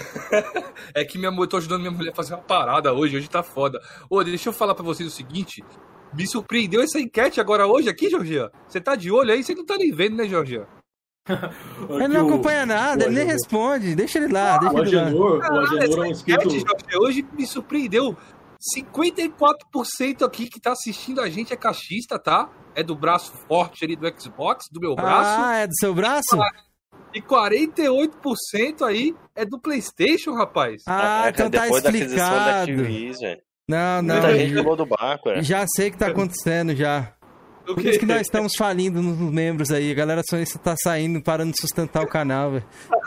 é 0.93 1.03
que 1.03 1.17
minha 1.17 1.31
mulher, 1.31 1.45
eu 1.45 1.49
tô 1.49 1.57
ajudando 1.57 1.79
minha 1.79 1.91
mulher 1.91 2.11
a 2.11 2.15
fazer 2.15 2.35
uma 2.35 2.43
parada 2.43 2.93
hoje, 2.93 3.17
hoje 3.17 3.27
tá 3.27 3.41
foda. 3.41 3.81
Ô, 4.07 4.23
deixa 4.23 4.49
eu 4.49 4.53
falar 4.53 4.75
pra 4.75 4.83
vocês 4.83 5.11
o 5.11 5.11
seguinte. 5.11 5.63
Me 6.13 6.27
surpreendeu 6.27 6.79
essa 6.83 6.99
enquete 6.99 7.41
agora 7.41 7.65
hoje 7.65 7.89
aqui, 7.89 8.07
Georgia. 8.07 8.51
Você 8.67 8.79
tá 8.79 8.95
de 8.95 9.09
olho 9.09 9.33
aí? 9.33 9.43
Você 9.43 9.55
não 9.55 9.65
tá 9.65 9.77
nem 9.77 9.91
vendo, 9.91 10.15
né, 10.15 10.27
Georgia? 10.27 10.67
Ele 11.89 12.07
não 12.07 12.27
acompanha 12.27 12.67
nada, 12.67 13.05
ele 13.05 13.15
nem 13.15 13.25
responde. 13.25 13.95
Deixa 13.95 14.19
ele 14.19 14.31
lá, 14.31 14.59
deixa 14.59 14.75
O 14.75 14.81
ele 14.83 14.95
lá. 14.95 15.05
O 15.05 15.59
Agenor 15.59 15.95
é 15.97 16.01
um 16.01 16.05
enquete, 16.05 16.49
Georgia, 16.59 16.99
hoje 16.99 17.27
me 17.33 17.47
surpreendeu. 17.47 18.15
54% 18.77 20.23
aqui 20.23 20.47
que 20.47 20.59
tá 20.59 20.73
assistindo 20.73 21.19
a 21.19 21.27
gente 21.27 21.51
é 21.51 21.57
cachista, 21.57 22.19
tá? 22.19 22.47
É 22.75 22.83
do 22.83 22.95
braço 22.95 23.31
forte 23.47 23.85
ali 23.85 23.95
do 23.95 24.07
Xbox, 24.19 24.65
do 24.71 24.79
meu 24.79 24.95
braço. 24.95 25.41
Ah, 25.41 25.55
é 25.57 25.67
do 25.67 25.73
seu 25.79 25.93
braço? 25.93 26.37
E 27.13 27.21
48% 27.21 28.81
aí 28.85 29.15
é 29.33 29.45
do 29.45 29.57
PlayStation, 29.59 30.33
rapaz. 30.33 30.83
Ah, 30.87 31.23
É, 31.25 31.29
então 31.29 31.49
tá 31.49 31.61
depois 31.63 31.81
da 31.83 31.89
aquisição 31.89 32.17
da 32.17 32.59
explicado. 32.59 33.41
Não, 33.67 34.01
não. 34.01 34.15
Muita 34.15 34.37
gente 34.37 34.55
pulou 34.55 34.75
do 34.75 34.85
barco, 34.85 35.29
é. 35.29 35.41
Já 35.41 35.65
sei 35.67 35.87
o 35.87 35.91
que 35.91 35.97
tá 35.97 36.07
acontecendo 36.07 36.75
já. 36.75 37.13
O 37.67 37.73
Por 37.73 37.83
isso 37.85 37.97
que 37.97 38.05
nós 38.05 38.21
estamos 38.21 38.53
falindo 38.55 39.01
nos 39.01 39.17
membros 39.17 39.71
aí. 39.71 39.91
A 39.91 39.95
galera 39.95 40.21
só 40.29 40.37
isso 40.37 40.59
tá 40.59 40.75
saindo, 40.83 41.21
parando 41.23 41.51
de 41.51 41.61
sustentar 41.61 42.03
o 42.03 42.07
canal, 42.07 42.51
velho. 42.51 42.65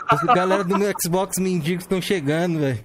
A 0.09 0.33
galera 0.33 0.65
do 0.65 0.77
meu 0.77 0.91
Xbox 1.01 1.37
mendigos 1.39 1.85
estão 1.85 2.01
chegando, 2.01 2.59
velho. 2.59 2.83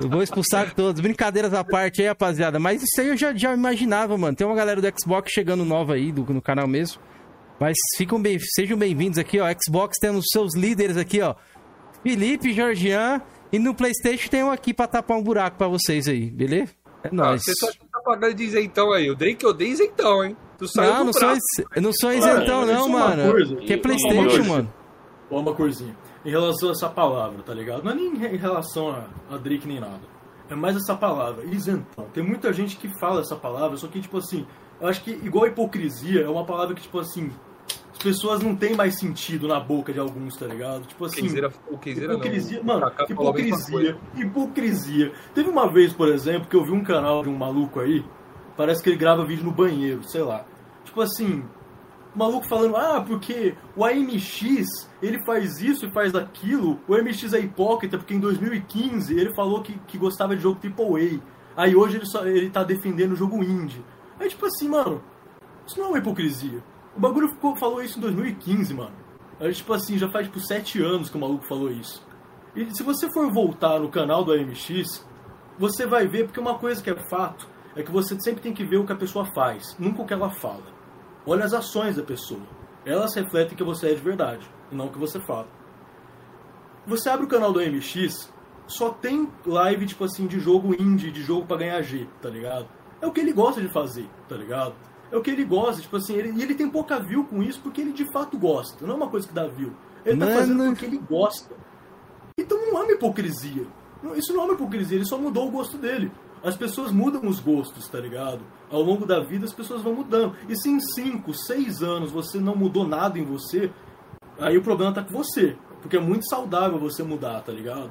Eu 0.00 0.08
vou 0.08 0.22
expulsar 0.22 0.74
todos. 0.74 1.00
Brincadeiras 1.00 1.52
à 1.54 1.62
parte 1.64 2.00
aí, 2.02 2.08
rapaziada. 2.08 2.58
Mas 2.58 2.82
isso 2.82 3.00
aí 3.00 3.08
eu 3.08 3.16
já, 3.16 3.34
já 3.34 3.52
imaginava, 3.54 4.16
mano. 4.18 4.36
Tem 4.36 4.46
uma 4.46 4.56
galera 4.56 4.80
do 4.80 5.00
Xbox 5.00 5.30
chegando 5.32 5.64
nova 5.64 5.94
aí 5.94 6.10
do, 6.12 6.24
no 6.32 6.42
canal 6.42 6.66
mesmo. 6.66 7.00
Mas 7.60 7.76
ficam 7.96 8.20
bem, 8.20 8.38
sejam 8.54 8.76
bem-vindos 8.76 9.18
aqui, 9.18 9.38
ó. 9.40 9.46
Xbox 9.64 9.96
temos 10.00 10.24
seus 10.32 10.54
líderes 10.56 10.96
aqui, 10.96 11.20
ó. 11.20 11.34
Felipe, 12.02 12.52
Georgian. 12.52 13.20
E 13.52 13.58
no 13.58 13.74
PlayStation 13.74 14.28
tem 14.30 14.42
um 14.42 14.50
aqui 14.50 14.72
pra 14.72 14.86
tapar 14.86 15.16
um 15.16 15.22
buraco 15.22 15.58
pra 15.58 15.68
vocês 15.68 16.08
aí, 16.08 16.30
beleza? 16.30 16.72
É 17.04 17.08
Ah, 17.08 17.10
nóis. 17.12 17.42
você 17.44 17.52
só 17.54 17.66
tá 17.70 18.00
pagando 18.04 18.34
de 18.34 18.44
isentão 18.44 18.92
aí. 18.92 19.10
O 19.10 19.14
Drake 19.14 19.44
odeia 19.44 19.70
isentão, 19.70 20.24
hein? 20.24 20.36
Tu 20.58 20.66
saiu 20.68 20.90
Não, 20.90 20.98
do 21.00 21.04
não 21.06 21.12
sou, 21.12 21.36
não 21.82 21.92
sou 21.92 22.12
isentão, 22.12 22.64
não, 22.66 22.88
mano. 22.88 23.30
coisa. 23.30 23.56
Que 23.56 23.72
é 23.74 23.76
PlayStation, 23.76 24.44
mano. 24.44 24.72
Ó, 25.30 25.40
uma 25.40 25.54
coisinha. 25.54 25.94
Em 26.24 26.30
relação 26.30 26.68
a 26.68 26.72
essa 26.72 26.88
palavra, 26.88 27.42
tá 27.42 27.52
ligado? 27.52 27.82
Não 27.82 27.92
é 27.92 27.94
nem 27.94 28.14
em 28.14 28.36
relação 28.36 28.90
a, 28.90 29.06
a 29.34 29.36
Drake 29.36 29.66
nem 29.66 29.80
nada. 29.80 30.00
É 30.48 30.54
mais 30.54 30.76
essa 30.76 30.94
palavra, 30.94 31.44
isentão. 31.46 32.06
Tem 32.12 32.22
muita 32.22 32.52
gente 32.52 32.76
que 32.76 32.88
fala 33.00 33.20
essa 33.20 33.34
palavra, 33.34 33.76
só 33.76 33.88
que, 33.88 34.00
tipo 34.00 34.18
assim, 34.18 34.46
eu 34.80 34.88
acho 34.88 35.02
que 35.02 35.10
igual 35.10 35.46
hipocrisia 35.46 36.22
é 36.22 36.28
uma 36.28 36.44
palavra 36.44 36.74
que, 36.74 36.82
tipo 36.82 36.98
assim, 36.98 37.30
as 37.92 37.98
pessoas 37.98 38.42
não 38.42 38.54
têm 38.54 38.74
mais 38.74 38.98
sentido 38.98 39.46
na 39.46 39.60
boca 39.60 39.92
de 39.92 39.98
alguns, 39.98 40.36
tá 40.36 40.46
ligado? 40.46 40.86
Tipo 40.86 41.04
assim. 41.04 41.20
Queizeira, 41.20 41.52
o 41.70 41.78
Queizeira 41.78 42.14
Hipocrisia, 42.14 42.58
não. 42.58 42.64
mano, 42.64 42.86
mesma 42.86 43.04
hipocrisia, 43.08 43.98
hipocrisia. 44.16 45.12
Teve 45.34 45.48
uma 45.48 45.70
vez, 45.70 45.92
por 45.92 46.08
exemplo, 46.08 46.48
que 46.48 46.56
eu 46.56 46.64
vi 46.64 46.72
um 46.72 46.82
canal 46.82 47.22
de 47.22 47.28
um 47.28 47.36
maluco 47.36 47.80
aí, 47.80 48.04
parece 48.56 48.82
que 48.82 48.90
ele 48.90 48.96
grava 48.96 49.24
vídeo 49.24 49.44
no 49.44 49.52
banheiro, 49.52 50.02
sei 50.04 50.22
lá. 50.22 50.44
Tipo 50.84 51.00
assim, 51.00 51.44
o 52.14 52.18
maluco 52.18 52.46
falando, 52.46 52.76
ah, 52.76 53.02
porque 53.06 53.54
o 53.76 53.84
AMX, 53.84 54.88
ele 55.00 55.24
faz 55.24 55.60
isso 55.60 55.86
e 55.86 55.92
faz 55.92 56.14
aquilo, 56.14 56.80
o 56.86 56.94
AMX 56.94 57.32
é 57.32 57.40
hipócrita 57.40 57.96
porque 57.96 58.14
em 58.14 58.20
2015 58.20 59.18
ele 59.18 59.34
falou 59.34 59.62
que, 59.62 59.78
que 59.86 59.96
gostava 59.96 60.36
de 60.36 60.42
jogo 60.42 60.60
AAA. 60.62 61.20
Aí 61.56 61.74
hoje 61.74 61.96
ele, 61.96 62.06
só, 62.06 62.26
ele 62.26 62.50
tá 62.50 62.62
defendendo 62.62 63.12
o 63.12 63.16
jogo 63.16 63.42
indie. 63.42 63.84
Aí 64.20 64.28
tipo 64.28 64.46
assim, 64.46 64.68
mano, 64.68 65.02
isso 65.66 65.78
não 65.78 65.86
é 65.86 65.88
uma 65.88 65.98
hipocrisia. 65.98 66.62
O 66.96 67.00
bagulho 67.00 67.28
ficou, 67.28 67.56
falou 67.56 67.82
isso 67.82 67.98
em 67.98 68.02
2015, 68.02 68.74
mano. 68.74 68.92
Aí, 69.40 69.52
tipo 69.52 69.72
assim, 69.72 69.96
já 69.98 70.08
faz 70.08 70.26
tipo 70.26 70.38
7 70.38 70.82
anos 70.82 71.08
que 71.08 71.16
o 71.16 71.20
maluco 71.20 71.46
falou 71.46 71.70
isso. 71.70 72.06
E 72.54 72.68
se 72.74 72.82
você 72.82 73.10
for 73.10 73.32
voltar 73.32 73.80
no 73.80 73.88
canal 73.88 74.22
do 74.22 74.32
AMX, 74.32 75.06
você 75.58 75.86
vai 75.86 76.06
ver, 76.06 76.24
porque 76.24 76.38
uma 76.38 76.58
coisa 76.58 76.82
que 76.82 76.90
é 76.90 77.08
fato 77.08 77.48
é 77.74 77.82
que 77.82 77.90
você 77.90 78.18
sempre 78.20 78.42
tem 78.42 78.52
que 78.52 78.64
ver 78.64 78.76
o 78.76 78.84
que 78.84 78.92
a 78.92 78.96
pessoa 78.96 79.24
faz, 79.34 79.74
nunca 79.78 80.02
o 80.02 80.06
que 80.06 80.12
ela 80.12 80.30
fala. 80.30 80.71
Olha 81.26 81.44
as 81.44 81.54
ações 81.54 81.96
da 81.96 82.02
pessoa. 82.02 82.40
Elas 82.84 83.14
refletem 83.14 83.56
que 83.56 83.62
você 83.62 83.90
é 83.90 83.94
de 83.94 84.00
verdade, 84.00 84.48
e 84.70 84.74
não 84.74 84.86
o 84.86 84.92
que 84.92 84.98
você 84.98 85.20
fala. 85.20 85.46
Você 86.86 87.08
abre 87.08 87.26
o 87.26 87.28
canal 87.28 87.52
do 87.52 87.60
AMX, 87.60 88.32
só 88.66 88.90
tem 88.90 89.28
live, 89.46 89.86
tipo 89.86 90.04
assim, 90.04 90.26
de 90.26 90.40
jogo 90.40 90.74
indie, 90.74 91.12
de 91.12 91.22
jogo 91.22 91.46
pra 91.46 91.58
ganhar 91.58 91.80
G, 91.82 92.08
tá 92.20 92.28
ligado? 92.28 92.66
É 93.00 93.06
o 93.06 93.12
que 93.12 93.20
ele 93.20 93.32
gosta 93.32 93.60
de 93.60 93.68
fazer, 93.68 94.08
tá 94.28 94.36
ligado? 94.36 94.74
É 95.10 95.16
o 95.16 95.22
que 95.22 95.30
ele 95.30 95.44
gosta, 95.44 95.80
tipo 95.80 95.96
assim, 95.96 96.14
ele, 96.14 96.32
e 96.32 96.42
ele 96.42 96.54
tem 96.54 96.68
pouca 96.68 96.98
view 96.98 97.24
com 97.24 97.42
isso 97.42 97.60
porque 97.60 97.80
ele 97.80 97.92
de 97.92 98.10
fato 98.12 98.38
gosta, 98.38 98.84
não 98.84 98.94
é 98.94 98.96
uma 98.96 99.08
coisa 99.08 99.28
que 99.28 99.34
dá 99.34 99.46
view. 99.46 99.72
Ele 100.04 100.18
tá 100.18 100.26
fazendo 100.26 100.64
porque 100.64 100.86
ele 100.86 100.98
gosta. 100.98 101.54
Então 102.36 102.58
não 102.58 102.78
é 102.78 102.82
uma 102.82 102.92
hipocrisia. 102.92 103.66
Isso 104.16 104.32
não 104.32 104.42
é 104.42 104.44
uma 104.46 104.54
hipocrisia, 104.54 104.96
ele 104.96 105.04
só 105.04 105.18
mudou 105.18 105.46
o 105.46 105.50
gosto 105.50 105.78
dele. 105.78 106.10
As 106.44 106.56
pessoas 106.56 106.90
mudam 106.90 107.28
os 107.28 107.38
gostos, 107.38 107.88
tá 107.88 107.98
ligado? 107.98 108.40
Ao 108.70 108.82
longo 108.82 109.06
da 109.06 109.20
vida 109.20 109.44
as 109.44 109.52
pessoas 109.52 109.82
vão 109.82 109.94
mudando. 109.94 110.34
E 110.48 110.56
se 110.56 110.68
em 110.68 110.80
5, 110.80 111.32
6 111.32 111.82
anos 111.82 112.10
você 112.10 112.38
não 112.38 112.56
mudou 112.56 112.86
nada 112.86 113.18
em 113.18 113.24
você, 113.24 113.70
aí 114.38 114.58
o 114.58 114.62
problema 114.62 114.92
tá 114.92 115.02
com 115.02 115.12
você. 115.12 115.56
Porque 115.80 115.96
é 115.96 116.00
muito 116.00 116.28
saudável 116.28 116.78
você 116.78 117.02
mudar, 117.02 117.40
tá 117.42 117.52
ligado? 117.52 117.90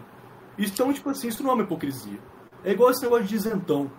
Então, 0.58 0.92
tipo 0.94 1.10
assim, 1.10 1.30
isso 1.30 1.44
não 1.44 1.52
é 1.52 1.54
uma 1.54 1.64
hipocrisia. 1.64 2.20
É 2.64 2.72
igual 2.72 2.92
esse 2.92 3.02
negócio 3.02 3.26
de 3.26 3.36
isentão. 3.36 3.92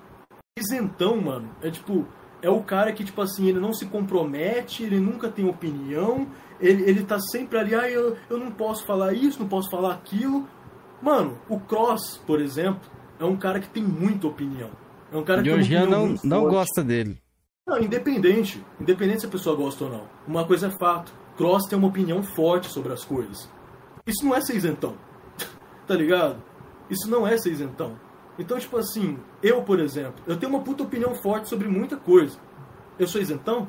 Isentão, 0.57 1.21
mano, 1.21 1.51
é 1.63 1.71
tipo, 1.71 2.07
é 2.43 2.51
o 2.51 2.63
cara 2.63 2.93
que, 2.93 3.05
tipo 3.05 3.21
assim, 3.23 3.49
ele 3.49 3.59
não 3.59 3.73
se 3.73 3.87
compromete, 3.87 4.83
ele 4.83 5.01
nunca 5.01 5.31
tem 5.31 5.49
opinião, 5.49 6.27
ele, 6.61 6.83
ele 6.83 7.05
tá 7.05 7.19
sempre 7.19 7.59
ali, 7.59 7.75
ah, 7.75 7.89
eu, 7.89 8.17
eu 8.29 8.39
não 8.39 8.51
posso 8.51 8.85
falar 8.85 9.15
isso, 9.15 9.41
não 9.41 9.49
posso 9.49 9.71
falar 9.71 9.95
aquilo. 9.95 10.47
Mano, 11.01 11.39
o 11.49 11.59
Cross, 11.59 12.21
por 12.27 12.41
exemplo, 12.41 12.83
é 13.23 13.25
um 13.25 13.37
cara 13.37 13.61
que 13.61 13.69
tem 13.69 13.83
muita 13.83 14.27
opinião. 14.27 14.71
É 15.13 15.17
um 15.17 15.23
cara 15.23 15.43
que 15.43 15.49
Georgian 15.49 15.83
tem 15.83 15.91
não, 15.91 16.17
não 16.25 16.49
gosta 16.49 16.83
dele. 16.83 17.19
Não, 17.67 17.79
independente. 17.79 18.63
Independente 18.81 19.21
se 19.21 19.27
a 19.27 19.31
pessoa 19.31 19.55
gosta 19.55 19.85
ou 19.85 19.91
não. 19.91 20.03
Uma 20.27 20.45
coisa 20.45 20.67
é 20.67 20.71
fato. 20.79 21.13
Cross 21.37 21.69
tem 21.69 21.79
uma 21.79 21.89
opinião 21.89 22.23
forte 22.23 22.69
sobre 22.69 22.93
as 22.93 23.05
coisas. 23.05 23.49
Isso 24.05 24.25
não 24.25 24.35
é 24.35 24.41
ser 24.41 24.57
isentão. 24.57 24.97
tá 25.87 25.95
ligado? 25.95 26.43
Isso 26.91 27.09
não 27.09 27.27
é 27.27 27.39
ser 27.39 27.53
isentão. 27.53 27.97
Então, 28.39 28.59
tipo 28.59 28.77
assim, 28.77 29.19
eu, 29.43 29.63
por 29.63 29.79
exemplo, 29.79 30.23
eu 30.27 30.37
tenho 30.37 30.51
uma 30.53 30.63
puta 30.63 30.83
opinião 30.83 31.15
forte 31.15 31.49
sobre 31.49 31.69
muita 31.69 31.97
coisa. 31.97 32.37
Eu 32.99 33.07
sou 33.07 33.21
isentão? 33.21 33.69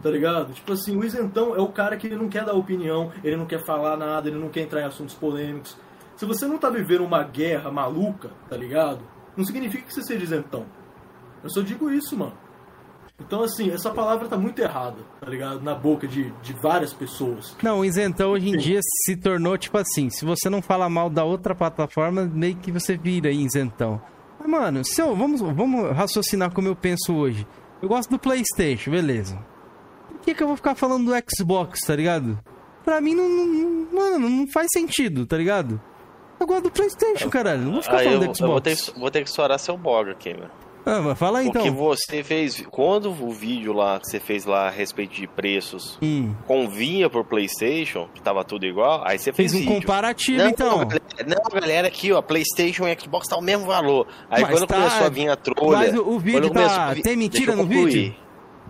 Tá 0.00 0.10
ligado? 0.10 0.52
Tipo 0.52 0.74
assim, 0.74 0.96
o 0.96 1.04
isentão 1.04 1.56
é 1.56 1.60
o 1.60 1.68
cara 1.68 1.96
que 1.96 2.06
ele 2.06 2.16
não 2.16 2.28
quer 2.28 2.44
dar 2.44 2.52
opinião, 2.52 3.10
ele 3.24 3.36
não 3.36 3.46
quer 3.46 3.64
falar 3.64 3.96
nada, 3.96 4.28
ele 4.28 4.38
não 4.38 4.48
quer 4.48 4.60
entrar 4.60 4.82
em 4.82 4.84
assuntos 4.84 5.14
polêmicos. 5.14 5.76
Se 6.16 6.24
você 6.24 6.46
não 6.46 6.58
tá 6.58 6.70
vivendo 6.70 7.04
uma 7.04 7.22
guerra 7.22 7.70
maluca, 7.70 8.30
tá 8.48 8.56
ligado? 8.56 9.00
Não 9.36 9.44
significa 9.44 9.84
que 9.84 9.92
você 9.94 10.02
seja 10.02 10.24
isentão. 10.24 10.64
Eu 11.44 11.50
só 11.50 11.60
digo 11.60 11.90
isso, 11.90 12.16
mano. 12.16 12.32
Então, 13.18 13.42
assim, 13.42 13.70
essa 13.70 13.90
palavra 13.90 14.28
tá 14.28 14.36
muito 14.36 14.58
errada, 14.60 14.98
tá 15.20 15.28
ligado? 15.28 15.62
Na 15.62 15.74
boca 15.74 16.06
de, 16.06 16.30
de 16.42 16.52
várias 16.54 16.92
pessoas. 16.92 17.56
Não, 17.62 17.80
o 17.80 17.84
isentão 17.84 18.30
hoje 18.30 18.48
em 18.50 18.56
dia 18.58 18.78
se 19.04 19.16
tornou 19.16 19.56
tipo 19.56 19.78
assim: 19.78 20.10
se 20.10 20.24
você 20.24 20.50
não 20.50 20.60
fala 20.60 20.88
mal 20.88 21.08
da 21.08 21.24
outra 21.24 21.54
plataforma, 21.54 22.24
meio 22.26 22.56
que 22.56 22.70
você 22.70 22.96
vira 22.96 23.30
isentão. 23.30 24.00
Mas, 24.38 24.48
mano, 24.50 24.84
se 24.84 25.00
eu, 25.00 25.14
vamos, 25.16 25.40
vamos 25.40 25.90
raciocinar 25.96 26.52
como 26.52 26.68
eu 26.68 26.76
penso 26.76 27.14
hoje. 27.14 27.46
Eu 27.80 27.88
gosto 27.88 28.10
do 28.10 28.18
PlayStation, 28.18 28.90
beleza. 28.90 29.38
Por 30.08 30.20
que, 30.20 30.34
que 30.34 30.42
eu 30.42 30.46
vou 30.46 30.56
ficar 30.56 30.74
falando 30.74 31.06
do 31.06 31.12
Xbox, 31.34 31.80
tá 31.86 31.94
ligado? 31.96 32.38
Pra 32.84 33.00
mim 33.00 33.14
não, 33.14 33.28
não- 33.28 33.86
Mano, 33.92 34.28
não 34.28 34.46
faz 34.48 34.66
sentido, 34.72 35.24
tá 35.26 35.36
ligado? 35.38 35.80
Eu 36.38 36.46
gosto 36.46 36.64
do 36.64 36.70
Playstation, 36.70 37.30
caralho. 37.30 37.62
Não 37.62 37.72
vou 37.72 37.82
ficar 37.82 37.98
Aí 37.98 38.04
falando 38.06 38.22
eu, 38.24 38.32
do 38.32 38.42
eu 38.44 38.48
vou, 38.48 38.60
ter, 38.60 38.76
Xbox. 38.76 38.90
que- 38.94 39.00
vou 39.00 39.10
ter 39.10 39.22
que 39.22 39.28
estourar 39.28 39.58
seu 39.58 39.76
boga, 39.76 40.14
Cameron. 40.14 40.48
Ah, 40.88 41.00
mas 41.00 41.18
fala 41.18 41.40
aí, 41.40 41.46
Porque 41.46 41.66
então. 41.66 41.74
você 41.74 42.22
fez. 42.22 42.64
Quando 42.70 43.10
o 43.10 43.32
vídeo 43.32 43.72
lá 43.72 43.98
que 43.98 44.08
você 44.08 44.20
fez 44.20 44.44
lá 44.44 44.68
a 44.68 44.70
respeito 44.70 45.14
de 45.16 45.26
preços 45.26 45.98
Hum, 46.00 46.32
convinha 46.46 47.10
pro 47.10 47.24
PlayStation, 47.24 48.08
que 48.14 48.22
tava 48.22 48.44
tudo 48.44 48.64
igual, 48.66 49.02
aí 49.04 49.18
você 49.18 49.32
fez 49.32 49.50
fez, 49.50 49.54
um 49.54 49.66
vídeo. 49.66 49.80
comparativo, 49.80 50.38
Não, 50.44 50.48
então. 50.48 50.78
galera, 50.86 51.02
não, 51.26 51.60
galera, 51.60 51.88
aqui, 51.88 52.12
ó, 52.12 52.22
PlayStation 52.22 52.86
e 52.86 52.96
Xbox 53.00 53.26
tá 53.26 53.36
o 53.36 53.42
mesmo 53.42 53.66
valor. 53.66 54.06
Aí 54.30 54.42
Mas 54.42 54.50
quando 54.52 54.66
tá- 54.68 54.76
começou 54.76 55.06
a 55.06 55.08
vir 55.08 55.28
a 55.28 55.34
trolha. 55.36 55.78
mas 55.78 55.94
o- 55.98 56.08
o 56.08 56.18
vídeo 56.20 56.50
tá- 56.50 56.92
vir- 56.94 57.02
tem 57.02 57.16
mentira 57.16 57.56
no 57.56 57.64
vídeo? 57.66 58.14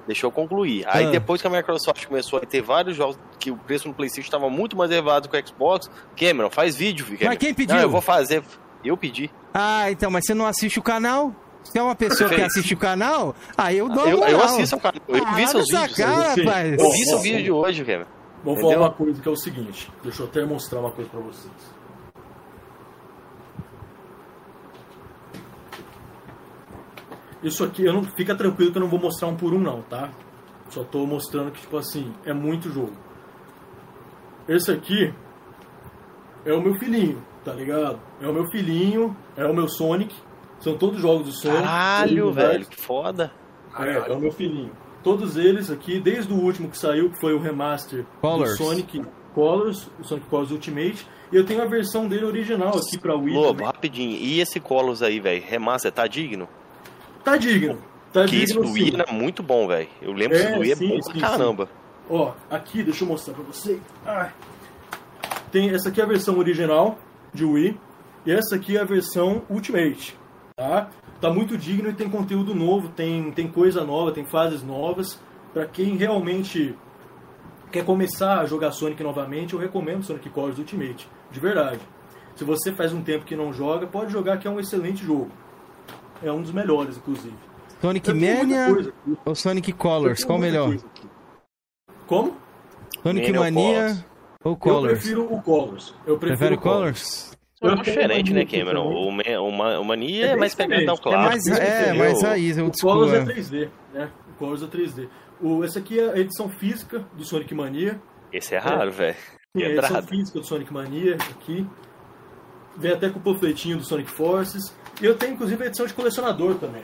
Deixa 0.06 0.24
eu 0.26 0.30
concluir. 0.30 0.84
Aí 0.88 1.06
Ah. 1.06 1.10
depois 1.10 1.40
que 1.40 1.46
a 1.46 1.50
Microsoft 1.50 2.06
começou 2.06 2.38
a 2.38 2.46
ter 2.46 2.62
vários 2.62 2.96
jogos 2.96 3.18
que 3.40 3.50
o 3.50 3.56
preço 3.56 3.88
no 3.88 3.94
PlayStation 3.94 4.26
estava 4.28 4.48
muito 4.48 4.76
mais 4.76 4.90
elevado 4.90 5.28
que 5.28 5.36
o 5.36 5.46
Xbox, 5.46 5.90
Cameron, 6.16 6.48
faz 6.50 6.76
vídeo, 6.76 7.04
Cameron. 7.04 7.26
Mas 7.26 7.38
quem 7.38 7.52
pediu? 7.52 7.74
Não, 7.76 7.82
eu 7.82 7.90
vou 7.90 8.00
fazer. 8.00 8.42
Eu 8.84 8.96
pedi. 8.96 9.30
Ah, 9.52 9.90
então, 9.90 10.10
mas 10.10 10.24
você 10.24 10.32
não 10.34 10.46
assiste 10.46 10.78
o 10.78 10.82
canal? 10.82 11.34
Se 11.64 11.76
é 11.76 11.82
uma 11.82 11.96
pessoa 11.96 12.30
que 12.30 12.40
assiste 12.40 12.74
o 12.74 12.76
canal, 12.76 13.34
aí 13.58 13.78
eu 13.78 13.88
dou 13.88 14.06
Eu, 14.06 14.22
eu 14.22 14.40
assisto 14.44 14.76
o 14.76 14.80
canal. 14.80 15.00
Eu 15.08 15.26
vi 15.34 15.42
Ah, 15.42 15.46
seus 15.48 15.66
nessa 15.72 15.86
vídeos. 15.88 15.96
cara, 16.06 16.34
Sim. 16.34 16.44
rapaz. 16.44 16.78
Eu 16.78 16.90
vi 16.92 17.04
seu 17.04 17.18
vídeo 17.18 17.42
de 17.42 17.50
hoje, 17.50 17.84
Cameron. 17.84 18.06
Vou 18.44 18.52
Entendeu? 18.54 18.70
falar 18.74 18.82
uma 18.86 18.92
coisa 18.92 19.20
que 19.20 19.28
é 19.28 19.30
o 19.32 19.36
seguinte. 19.36 19.90
Deixa 20.04 20.22
eu 20.22 20.26
até 20.26 20.44
mostrar 20.44 20.78
uma 20.78 20.92
coisa 20.92 21.10
pra 21.10 21.18
vocês. 21.18 21.50
Isso 27.46 27.62
aqui, 27.62 27.84
eu 27.84 27.92
não, 27.92 28.02
fica 28.02 28.34
tranquilo 28.34 28.72
que 28.72 28.78
eu 28.78 28.82
não 28.82 28.88
vou 28.88 28.98
mostrar 28.98 29.28
um 29.28 29.36
por 29.36 29.54
um 29.54 29.60
não, 29.60 29.80
tá? 29.82 30.10
Só 30.68 30.82
tô 30.82 31.06
mostrando 31.06 31.52
que, 31.52 31.60
tipo 31.60 31.76
assim, 31.76 32.12
é 32.24 32.32
muito 32.34 32.72
jogo. 32.72 32.92
Esse 34.48 34.72
aqui 34.72 35.14
é 36.44 36.52
o 36.52 36.60
meu 36.60 36.74
filhinho, 36.74 37.22
tá 37.44 37.52
ligado? 37.52 38.00
É 38.20 38.26
o 38.26 38.32
meu 38.32 38.50
filhinho, 38.50 39.16
é 39.36 39.46
o 39.46 39.54
meu 39.54 39.68
Sonic. 39.68 40.12
São 40.58 40.76
todos 40.76 41.00
jogos 41.00 41.26
do 41.26 41.32
Sonic. 41.32 41.62
Caralho, 41.62 42.32
velho, 42.32 42.66
que 42.66 42.80
foda. 42.82 43.30
É, 43.78 44.10
é 44.10 44.12
o 44.12 44.18
meu 44.18 44.32
filhinho. 44.32 44.72
Todos 45.04 45.36
eles 45.36 45.70
aqui, 45.70 46.00
desde 46.00 46.32
o 46.32 46.36
último 46.36 46.68
que 46.68 46.76
saiu, 46.76 47.10
que 47.10 47.20
foi 47.20 47.32
o 47.32 47.38
remaster 47.38 48.04
Colors. 48.20 48.58
do 48.58 48.64
Sonic 48.64 49.04
Colors, 49.32 49.88
o 50.00 50.04
Sonic 50.04 50.26
Colors 50.26 50.50
Ultimate, 50.50 51.06
e 51.30 51.36
eu 51.36 51.46
tenho 51.46 51.62
a 51.62 51.66
versão 51.66 52.08
dele 52.08 52.24
original 52.24 52.76
aqui 52.76 52.98
pra 52.98 53.14
Wii. 53.14 53.34
Lobo, 53.34 53.50
também. 53.50 53.66
rapidinho. 53.66 54.16
E 54.18 54.40
esse 54.40 54.58
Colos 54.58 55.00
aí, 55.00 55.20
velho? 55.20 55.44
Remaster, 55.46 55.92
tá 55.92 56.08
digno? 56.08 56.48
Tá 57.26 57.36
digno. 57.36 57.76
Tá 58.12 58.24
Que 58.24 58.46
digno 58.46 58.62
do 58.62 58.70
Wii 58.70 58.90
sim. 58.92 59.00
era 59.00 59.12
muito 59.12 59.42
bom, 59.42 59.66
velho. 59.66 59.88
Eu 60.00 60.12
lembro 60.12 60.36
É, 60.38 60.52
do 60.54 60.60
Wii 60.60 60.70
é 60.70 60.76
sim, 60.76 60.88
bom 60.88 61.02
sim, 61.02 61.10
pra 61.18 61.28
caramba. 61.28 61.68
Ó, 62.08 62.32
aqui, 62.48 62.84
deixa 62.84 63.02
eu 63.02 63.08
mostrar 63.08 63.34
pra 63.34 63.42
você. 63.42 63.80
Ai. 64.06 64.30
Tem, 65.50 65.70
essa 65.70 65.88
aqui 65.88 66.00
é 66.00 66.04
a 66.04 66.06
versão 66.06 66.38
original 66.38 66.96
de 67.34 67.44
Wii, 67.44 67.76
e 68.24 68.30
essa 68.30 68.54
aqui 68.54 68.76
é 68.76 68.80
a 68.80 68.84
versão 68.84 69.42
Ultimate, 69.50 70.16
tá? 70.54 70.88
Tá 71.20 71.28
muito 71.28 71.58
digno 71.58 71.90
e 71.90 71.94
tem 71.94 72.08
conteúdo 72.08 72.54
novo, 72.54 72.90
tem, 72.90 73.32
tem 73.32 73.48
coisa 73.48 73.84
nova, 73.84 74.12
tem 74.12 74.24
fases 74.24 74.62
novas. 74.62 75.20
Pra 75.52 75.66
quem 75.66 75.96
realmente 75.96 76.76
quer 77.72 77.84
começar 77.84 78.38
a 78.38 78.46
jogar 78.46 78.70
Sonic 78.70 79.02
novamente, 79.02 79.52
eu 79.54 79.58
recomendo 79.58 80.04
Sonic 80.04 80.30
Colors 80.30 80.58
Ultimate, 80.58 81.08
de 81.32 81.40
verdade. 81.40 81.80
Se 82.36 82.44
você 82.44 82.70
faz 82.70 82.92
um 82.92 83.02
tempo 83.02 83.24
que 83.24 83.34
não 83.34 83.52
joga, 83.52 83.84
pode 83.84 84.12
jogar 84.12 84.36
que 84.38 84.46
é 84.46 84.50
um 84.50 84.60
excelente 84.60 85.04
jogo. 85.04 85.32
É 86.22 86.32
um 86.32 86.42
dos 86.42 86.52
melhores, 86.52 86.96
inclusive. 86.96 87.34
Sonic 87.80 88.08
Eu 88.08 88.14
Mania 88.16 88.92
ou 89.24 89.34
Sonic 89.34 89.70
Eu 89.70 89.76
Colors? 89.76 90.24
Qual 90.24 90.38
muita 90.38 90.52
melhor? 90.52 90.68
coisa. 90.68 90.84
Como? 92.06 92.36
Sonic 93.02 93.32
Mania 93.32 93.38
ou 93.38 93.44
Mania 93.44 93.74
Colors? 93.74 94.04
ou 94.44 94.52
Eu 94.52 94.56
Colors? 94.56 94.92
prefiro 94.98 95.24
o 95.32 95.42
Colors. 95.42 95.94
Eu 96.06 96.18
prefiro 96.18 96.38
Prefere 96.38 96.54
o 96.54 96.58
Colors. 96.60 97.02
Colors? 97.02 97.36
É 97.62 97.66
Eu 97.68 97.76
diferente, 97.82 98.32
né, 98.34 98.44
Cameron? 98.44 98.86
O, 98.86 99.08
o, 99.08 99.80
o 99.80 99.84
Mania 99.84 100.26
É 100.26 100.28
é, 100.30 100.36
mais 100.36 100.54
pegando 100.54 100.88
ao 100.90 100.96
É 100.96 101.00
clássico. 101.00 101.56
é, 101.56 101.92
mais 101.94 102.22
raiz, 102.22 102.58
eu 102.58 102.66
O 102.66 102.72
Colors 102.72 103.12
é 103.12 103.20
desculpa. 103.24 103.40
3D, 103.40 103.68
né? 103.94 104.10
O 104.30 104.38
Colors 104.38 104.62
é 104.62 104.66
3D. 104.66 105.08
O, 105.40 105.64
essa 105.64 105.78
aqui 105.78 105.98
é 105.98 106.12
a 106.12 106.18
edição 106.18 106.48
física 106.48 107.04
do 107.14 107.24
Sonic 107.24 107.54
Mania. 107.54 108.00
Esse 108.32 108.54
é 108.54 108.58
raro, 108.58 108.90
velho. 108.92 109.16
Tem 109.54 109.64
a 109.66 109.70
edição 109.70 110.02
física 110.02 110.38
do 110.40 110.46
Sonic 110.46 110.72
Mania 110.72 111.14
aqui. 111.16 111.66
Vem 112.76 112.92
até 112.92 113.08
com 113.08 113.18
o 113.18 113.22
panfletinho 113.22 113.78
do 113.78 113.84
Sonic 113.84 114.10
Forces. 114.10 114.74
E 115.00 115.04
eu 115.04 115.14
tenho 115.14 115.34
inclusive 115.34 115.62
a 115.62 115.66
edição 115.66 115.86
de 115.86 115.94
colecionador 115.94 116.54
também. 116.56 116.82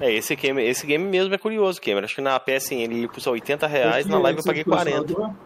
É, 0.00 0.12
esse 0.12 0.34
game, 0.36 0.62
esse 0.62 0.86
game 0.86 1.04
mesmo 1.04 1.34
é 1.34 1.38
curioso, 1.38 1.80
Cameron. 1.80 2.04
Acho 2.04 2.16
que 2.16 2.20
na 2.20 2.38
PSN 2.38 2.82
ele 2.82 3.08
custa 3.08 3.30
80 3.30 3.66
reais, 3.66 4.06
na 4.06 4.18
live 4.18 4.38
eu 4.38 4.44
paguei 4.44 4.64
de 4.64 4.68
40. 4.70 5.02
colecionador. 5.14 5.36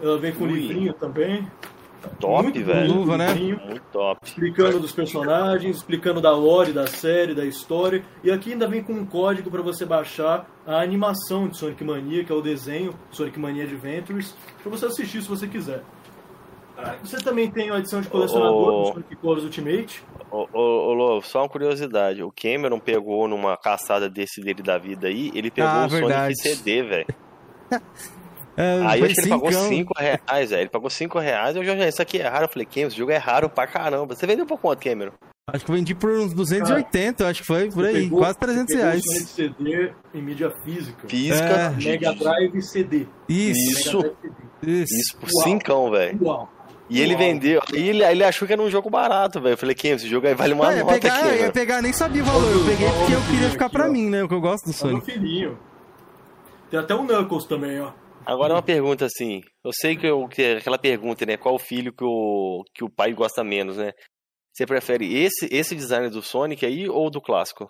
Ela 0.00 0.18
vem 0.18 0.32
com 0.32 0.44
Ui. 0.44 0.52
livrinho 0.52 0.92
também. 0.94 1.46
Top, 2.20 2.44
Muito 2.44 2.64
velho. 2.64 2.92
Luva, 2.92 3.16
né? 3.16 3.34
Muito 3.34 3.80
top. 3.92 4.20
explicando 4.24 4.78
dos 4.78 4.92
personagens, 4.92 5.78
explicando 5.78 6.20
da 6.20 6.30
lore, 6.30 6.72
da 6.72 6.86
série, 6.86 7.34
da 7.34 7.44
história. 7.44 8.04
E 8.22 8.30
aqui 8.30 8.52
ainda 8.52 8.68
vem 8.68 8.82
com 8.82 8.92
um 8.92 9.04
código 9.04 9.50
para 9.50 9.62
você 9.62 9.84
baixar 9.84 10.48
a 10.66 10.80
animação 10.80 11.48
de 11.48 11.58
Sonic 11.58 11.82
Mania, 11.82 12.24
que 12.24 12.30
é 12.30 12.34
o 12.34 12.40
desenho 12.40 12.94
Sonic 13.10 13.38
Mania 13.38 13.64
Adventures, 13.64 14.34
para 14.62 14.70
você 14.70 14.86
assistir 14.86 15.22
se 15.22 15.28
você 15.28 15.46
quiser. 15.48 15.82
Você 17.02 17.16
também 17.18 17.50
tem 17.50 17.70
a 17.70 17.78
edição 17.78 18.00
de 18.00 18.08
colecionador 18.08 18.70
do 18.84 18.92
Sonic 18.92 19.16
Colors 19.16 19.44
Ultimate. 19.44 20.02
Ô, 20.30 20.46
ô, 20.52 20.60
ô 20.88 20.92
Lô, 20.94 21.22
só 21.22 21.42
uma 21.42 21.48
curiosidade. 21.48 22.22
O 22.22 22.32
Cameron 22.32 22.78
pegou 22.78 23.26
numa 23.28 23.56
caçada 23.56 24.08
desse 24.10 24.40
dele 24.40 24.62
da 24.62 24.76
vida 24.78 25.06
aí, 25.08 25.30
ele 25.34 25.50
pegou 25.50 25.70
Ah, 25.70 25.86
o 25.86 25.88
verdade. 25.88 26.34
Sonic 26.40 26.56
CD, 26.58 26.82
velho. 26.82 27.06
É, 28.58 28.80
Aí 28.86 29.02
acho 29.04 29.14
que 29.16 29.20
ele 29.20 29.28
pagou 29.28 29.52
cincão. 29.52 29.68
5 29.68 29.94
reais, 29.98 30.48
velho. 30.48 30.62
Ele 30.62 30.70
pagou 30.70 30.88
5 30.88 31.18
reais. 31.18 31.56
Eu 31.56 31.62
já, 31.62 31.74
isso 31.86 32.00
aqui 32.00 32.16
é 32.18 32.26
raro. 32.26 32.46
Eu 32.46 32.48
falei, 32.48 32.64
Cameron, 32.64 32.88
esse 32.88 32.96
jogo 32.96 33.12
é 33.12 33.18
raro 33.18 33.50
pra 33.50 33.66
caramba. 33.66 34.14
Você 34.14 34.26
vendeu 34.26 34.46
por 34.46 34.58
quanto, 34.58 34.82
Cameron? 34.82 35.12
Acho 35.52 35.62
que 35.62 35.70
eu 35.70 35.74
vendi 35.76 35.94
por 35.94 36.10
uns 36.10 36.32
280, 36.32 37.28
acho 37.28 37.42
que 37.42 37.46
foi 37.46 37.70
por 37.70 37.84
aí, 37.84 38.04
pegou- 38.04 38.20
quase 38.20 38.38
300 38.38 38.66
você 38.66 38.76
pegou 38.78 38.88
reais. 38.90 39.02
Sonic 39.04 39.26
CD 39.26 39.92
em 40.14 40.22
mídia 40.22 40.50
física. 40.64 41.06
Física. 41.06 41.44
É. 41.44 41.84
Mega 41.84 42.14
Drive 42.14 42.62
CD. 42.62 43.06
Isso, 43.28 43.98
Drive 43.98 44.14
CD. 44.22 44.34
isso. 44.82 44.94
Isso 44.94 45.16
por 45.18 45.28
Uau. 45.34 45.44
5, 45.44 45.90
velho. 45.90 46.18
Uau. 46.22 46.48
E 46.88 47.00
ele 47.00 47.14
Uau. 47.14 47.18
vendeu. 47.18 47.60
E 47.74 47.88
ele, 47.88 48.04
ele 48.04 48.22
achou 48.24 48.46
que 48.46 48.52
era 48.52 48.62
um 48.62 48.70
jogo 48.70 48.88
barato, 48.88 49.40
velho. 49.40 49.54
Eu 49.54 49.58
falei, 49.58 49.74
Cameron, 49.74 49.96
esse 49.96 50.08
jogo 50.08 50.26
aí 50.26 50.34
vale 50.34 50.54
uma 50.54 50.68
Ah, 50.68 50.76
nota, 50.76 50.92
pegar, 50.92 51.20
eu 51.20 51.26
ia 51.26 51.32
Cameron. 51.32 51.52
pegar, 51.52 51.82
nem 51.82 51.92
sabia 51.92 52.22
o 52.22 52.26
valor. 52.26 52.52
Eu 52.52 52.64
peguei 52.64 52.88
porque 52.88 53.12
eu 53.14 53.20
queria 53.30 53.50
ficar 53.50 53.68
pra 53.70 53.88
mim, 53.88 54.08
né? 54.08 54.22
O 54.22 54.28
que 54.28 54.34
eu 54.34 54.40
gosto 54.40 54.64
do 54.64 54.68
meu 54.68 54.74
Sonic. 54.74 55.04
filhinho. 55.06 55.58
Tem 56.70 56.78
até 56.80 56.94
o 56.94 57.02
Knuckles 57.04 57.44
também, 57.46 57.80
ó. 57.80 57.92
Agora 58.24 58.54
uma 58.54 58.62
pergunta 58.62 59.04
assim. 59.04 59.40
Eu 59.64 59.70
sei 59.72 59.96
que, 59.96 60.06
eu, 60.06 60.26
que 60.28 60.42
é 60.42 60.56
aquela 60.58 60.78
pergunta, 60.78 61.24
né? 61.26 61.36
Qual 61.36 61.54
o 61.54 61.58
filho 61.60 61.92
que 61.92 62.04
o, 62.04 62.62
que 62.74 62.84
o 62.84 62.90
pai 62.90 63.12
gosta 63.12 63.42
menos, 63.44 63.76
né? 63.76 63.92
Você 64.52 64.64
prefere 64.66 65.12
esse, 65.22 65.48
esse 65.52 65.74
design 65.76 66.08
do 66.08 66.22
Sonic 66.22 66.64
aí 66.64 66.88
ou 66.88 67.10
do 67.10 67.20
clássico? 67.20 67.68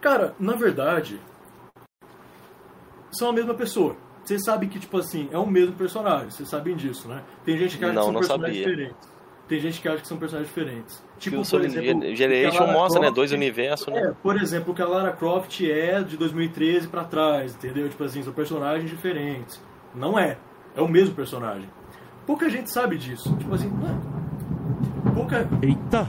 Cara, 0.00 0.34
na 0.40 0.54
verdade, 0.56 1.20
são 3.12 3.28
a 3.28 3.32
mesma 3.32 3.54
pessoa. 3.54 3.96
Vocês 4.24 4.42
sabem 4.44 4.68
que, 4.68 4.78
tipo 4.78 4.98
assim, 4.98 5.28
é 5.32 5.38
o 5.38 5.46
mesmo 5.46 5.74
personagem, 5.74 6.30
vocês 6.30 6.48
sabem 6.48 6.76
disso, 6.76 7.08
né? 7.08 7.22
Tem 7.44 7.56
gente 7.56 7.76
que 7.78 7.84
acha 7.84 7.92
Não, 7.92 8.00
que 8.02 8.04
são 8.06 8.12
não 8.12 8.20
personagens 8.20 8.58
sabia. 8.58 8.76
diferentes. 8.76 9.12
Tem 9.48 9.60
gente 9.60 9.80
que 9.82 9.88
acha 9.88 10.00
que 10.00 10.08
são 10.08 10.16
personagens 10.16 10.48
diferentes. 10.54 11.04
Tipo, 11.18 11.40
o 11.42 11.46
por 11.46 11.60
exemplo, 11.64 12.14
Generation 12.16 12.66
mostra, 12.68 13.00
né? 13.00 13.06
Croft- 13.06 13.14
Dois 13.16 13.32
universos, 13.32 13.86
né? 13.88 14.00
É, 14.00 14.12
por 14.22 14.40
exemplo, 14.40 14.72
o 14.72 14.74
que 14.76 14.80
a 14.80 14.86
Lara 14.86 15.12
Croft 15.12 15.60
é 15.62 16.00
de 16.02 16.16
2013 16.16 16.88
pra 16.88 17.04
trás, 17.04 17.54
entendeu? 17.54 17.88
Tipo 17.88 18.04
assim, 18.04 18.22
são 18.22 18.32
personagens 18.32 18.88
diferentes. 18.88 19.60
Não 19.94 20.18
é. 20.18 20.38
É 20.76 20.80
o 20.80 20.88
mesmo 20.88 21.14
personagem. 21.14 21.68
Pouca 22.26 22.48
gente 22.48 22.70
sabe 22.70 22.96
disso. 22.96 23.36
Tipo 23.36 23.54
assim, 23.54 23.68
não 23.68 23.88
é. 23.88 25.12
Pouca. 25.14 25.48
Eita, 25.60 26.08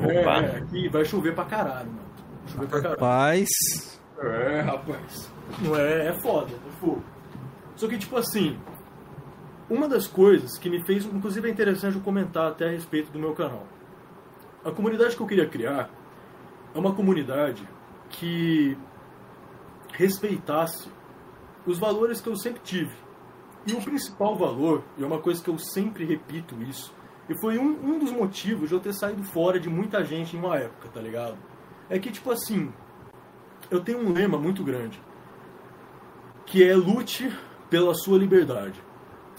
É, 0.00 0.20
Opa. 0.20 0.38
aqui 0.58 0.88
vai 0.88 1.04
chover 1.04 1.34
pra 1.34 1.44
caralho, 1.44 1.86
mano. 1.88 2.00
Vai 2.44 2.52
chover 2.52 2.66
pra 2.68 2.80
caralho. 2.80 3.00
rapaz. 3.00 3.48
É, 4.20 4.60
rapaz. 4.60 5.32
Não 5.62 5.74
é, 5.76 6.08
é 6.08 6.20
foda, 6.22 6.52
é 6.52 6.72
fogo. 6.80 7.02
Só 7.84 7.90
que, 7.90 7.98
tipo 7.98 8.16
assim, 8.16 8.58
uma 9.68 9.86
das 9.86 10.06
coisas 10.06 10.56
que 10.56 10.70
me 10.70 10.82
fez, 10.86 11.04
inclusive 11.04 11.46
é 11.46 11.52
interessante 11.52 11.96
eu 11.96 12.00
comentar 12.00 12.50
até 12.50 12.64
a 12.66 12.70
respeito 12.70 13.12
do 13.12 13.18
meu 13.18 13.34
canal. 13.34 13.66
A 14.64 14.70
comunidade 14.70 15.14
que 15.14 15.20
eu 15.20 15.26
queria 15.26 15.46
criar 15.46 15.90
é 16.74 16.78
uma 16.78 16.94
comunidade 16.94 17.68
que 18.08 18.74
respeitasse 19.92 20.88
os 21.66 21.78
valores 21.78 22.22
que 22.22 22.26
eu 22.30 22.36
sempre 22.36 22.62
tive. 22.64 22.94
E 23.66 23.74
o 23.74 23.82
principal 23.82 24.34
valor, 24.34 24.82
e 24.96 25.02
é 25.02 25.06
uma 25.06 25.20
coisa 25.20 25.44
que 25.44 25.50
eu 25.50 25.58
sempre 25.58 26.06
repito 26.06 26.56
isso, 26.62 26.90
e 27.28 27.38
foi 27.38 27.58
um, 27.58 27.68
um 27.84 27.98
dos 27.98 28.10
motivos 28.10 28.70
de 28.70 28.74
eu 28.74 28.80
ter 28.80 28.94
saído 28.94 29.22
fora 29.24 29.60
de 29.60 29.68
muita 29.68 30.02
gente 30.02 30.34
em 30.34 30.38
uma 30.38 30.56
época, 30.56 30.88
tá 30.88 31.02
ligado? 31.02 31.36
É 31.90 31.98
que, 31.98 32.10
tipo 32.10 32.30
assim, 32.30 32.72
eu 33.70 33.84
tenho 33.84 33.98
um 33.98 34.10
lema 34.10 34.38
muito 34.38 34.64
grande, 34.64 34.98
que 36.46 36.66
é 36.66 36.74
lute 36.74 37.30
pela 37.74 37.92
sua 37.92 38.16
liberdade. 38.16 38.80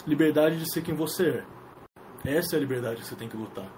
Liberdade 0.06 0.58
de 0.58 0.70
ser 0.70 0.82
quem 0.82 0.94
você 0.94 1.42
é. 2.26 2.36
Essa 2.36 2.54
é 2.54 2.58
a 2.58 2.60
liberdade 2.60 3.00
que 3.00 3.08
você 3.08 3.16
tem 3.16 3.30
que 3.30 3.38
lutar. 3.38 3.72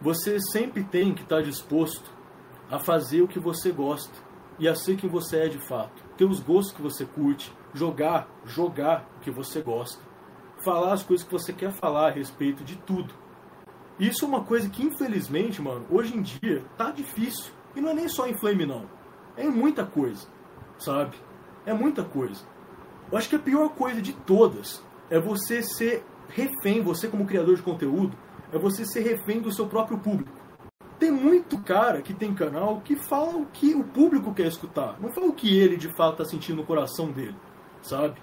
Você 0.00 0.40
sempre 0.40 0.82
tem 0.82 1.14
que 1.14 1.20
estar 1.20 1.42
disposto 1.42 2.10
a 2.70 2.78
fazer 2.78 3.20
o 3.20 3.28
que 3.28 3.38
você 3.38 3.70
gosta 3.70 4.14
e 4.58 4.66
a 4.66 4.74
ser 4.74 4.96
quem 4.96 5.10
você 5.10 5.40
é 5.40 5.48
de 5.48 5.58
fato. 5.68 6.02
Ter 6.16 6.24
os 6.24 6.40
gostos 6.40 6.74
que 6.74 6.80
você 6.80 7.04
curte, 7.04 7.52
jogar, 7.74 8.26
jogar 8.46 9.06
o 9.18 9.20
que 9.20 9.30
você 9.30 9.60
gosta. 9.60 10.02
falar 10.64 10.94
as 10.94 11.02
coisas 11.02 11.26
que 11.26 11.32
você 11.32 11.52
quer 11.52 11.70
falar 11.70 12.06
a 12.08 12.10
respeito 12.10 12.64
de 12.64 12.74
tudo. 12.74 13.12
Isso 14.00 14.24
é 14.24 14.28
uma 14.28 14.44
coisa 14.44 14.70
que, 14.70 14.82
infelizmente, 14.82 15.60
mano, 15.60 15.84
hoje 15.90 16.16
em 16.16 16.22
dia 16.22 16.64
tá 16.78 16.90
difícil. 16.90 17.52
E 17.76 17.82
não 17.82 17.90
é 17.90 17.94
nem 17.94 18.08
só 18.08 18.26
em 18.26 18.38
Flame, 18.38 18.64
não. 18.64 18.88
É 19.36 19.46
muita 19.46 19.84
coisa, 19.84 20.26
sabe? 20.78 21.18
É 21.66 21.74
muita 21.74 22.02
coisa. 22.02 22.42
Eu 23.10 23.16
acho 23.16 23.28
que 23.28 23.36
a 23.36 23.38
pior 23.38 23.70
coisa 23.70 24.02
de 24.02 24.12
todas 24.12 24.82
é 25.10 25.18
você 25.18 25.62
ser 25.62 26.04
refém, 26.28 26.82
você 26.82 27.08
como 27.08 27.26
criador 27.26 27.56
de 27.56 27.62
conteúdo, 27.62 28.16
é 28.52 28.58
você 28.58 28.84
ser 28.84 29.00
refém 29.00 29.40
do 29.40 29.52
seu 29.52 29.66
próprio 29.66 29.98
público. 29.98 30.30
Tem 30.98 31.10
muito 31.10 31.58
cara 31.58 32.02
que 32.02 32.12
tem 32.12 32.34
canal 32.34 32.80
que 32.80 32.96
fala 32.96 33.36
o 33.36 33.46
que 33.46 33.74
o 33.74 33.84
público 33.84 34.34
quer 34.34 34.46
escutar, 34.46 34.98
não 35.00 35.10
fala 35.10 35.28
o 35.28 35.32
que 35.32 35.58
ele 35.58 35.76
de 35.76 35.88
fato 35.96 36.20
está 36.20 36.24
sentindo 36.24 36.56
no 36.56 36.66
coração 36.66 37.10
dele, 37.10 37.36
sabe? 37.80 38.20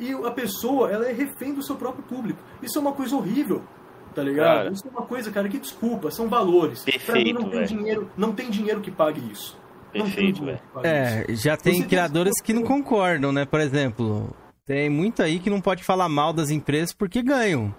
E 0.00 0.12
a 0.12 0.30
pessoa, 0.30 0.90
ela 0.90 1.06
é 1.08 1.12
refém 1.12 1.52
do 1.52 1.62
seu 1.62 1.76
próprio 1.76 2.04
público. 2.04 2.40
Isso 2.62 2.78
é 2.78 2.80
uma 2.80 2.92
coisa 2.92 3.16
horrível, 3.16 3.62
tá 4.14 4.22
ligado? 4.22 4.56
Cara, 4.56 4.70
isso 4.70 4.86
é 4.86 4.90
uma 4.90 5.06
coisa, 5.06 5.30
cara, 5.30 5.48
que 5.48 5.58
desculpa, 5.58 6.10
são 6.10 6.28
valores. 6.28 6.84
Perfeito, 6.84 7.06
pra 7.06 7.20
mim 7.20 7.32
não 7.32 7.50
tem 7.50 7.64
dinheiro, 7.64 8.10
não 8.16 8.32
tem 8.32 8.50
dinheiro 8.50 8.80
que 8.80 8.90
pague 8.90 9.20
isso. 9.30 9.57
Perfeito, 9.92 10.44
velho. 10.44 10.60
É, 10.82 11.24
já 11.30 11.56
tem 11.56 11.82
Você 11.82 11.88
criadores 11.88 12.34
tem 12.36 12.44
que 12.44 12.52
não 12.52 12.62
concordam, 12.62 13.32
né? 13.32 13.44
Por 13.44 13.60
exemplo, 13.60 14.34
tem 14.66 14.90
muito 14.90 15.22
aí 15.22 15.38
que 15.38 15.48
não 15.48 15.60
pode 15.60 15.82
falar 15.82 16.08
mal 16.08 16.32
das 16.32 16.50
empresas 16.50 16.92
porque 16.92 17.22
ganham. 17.22 17.74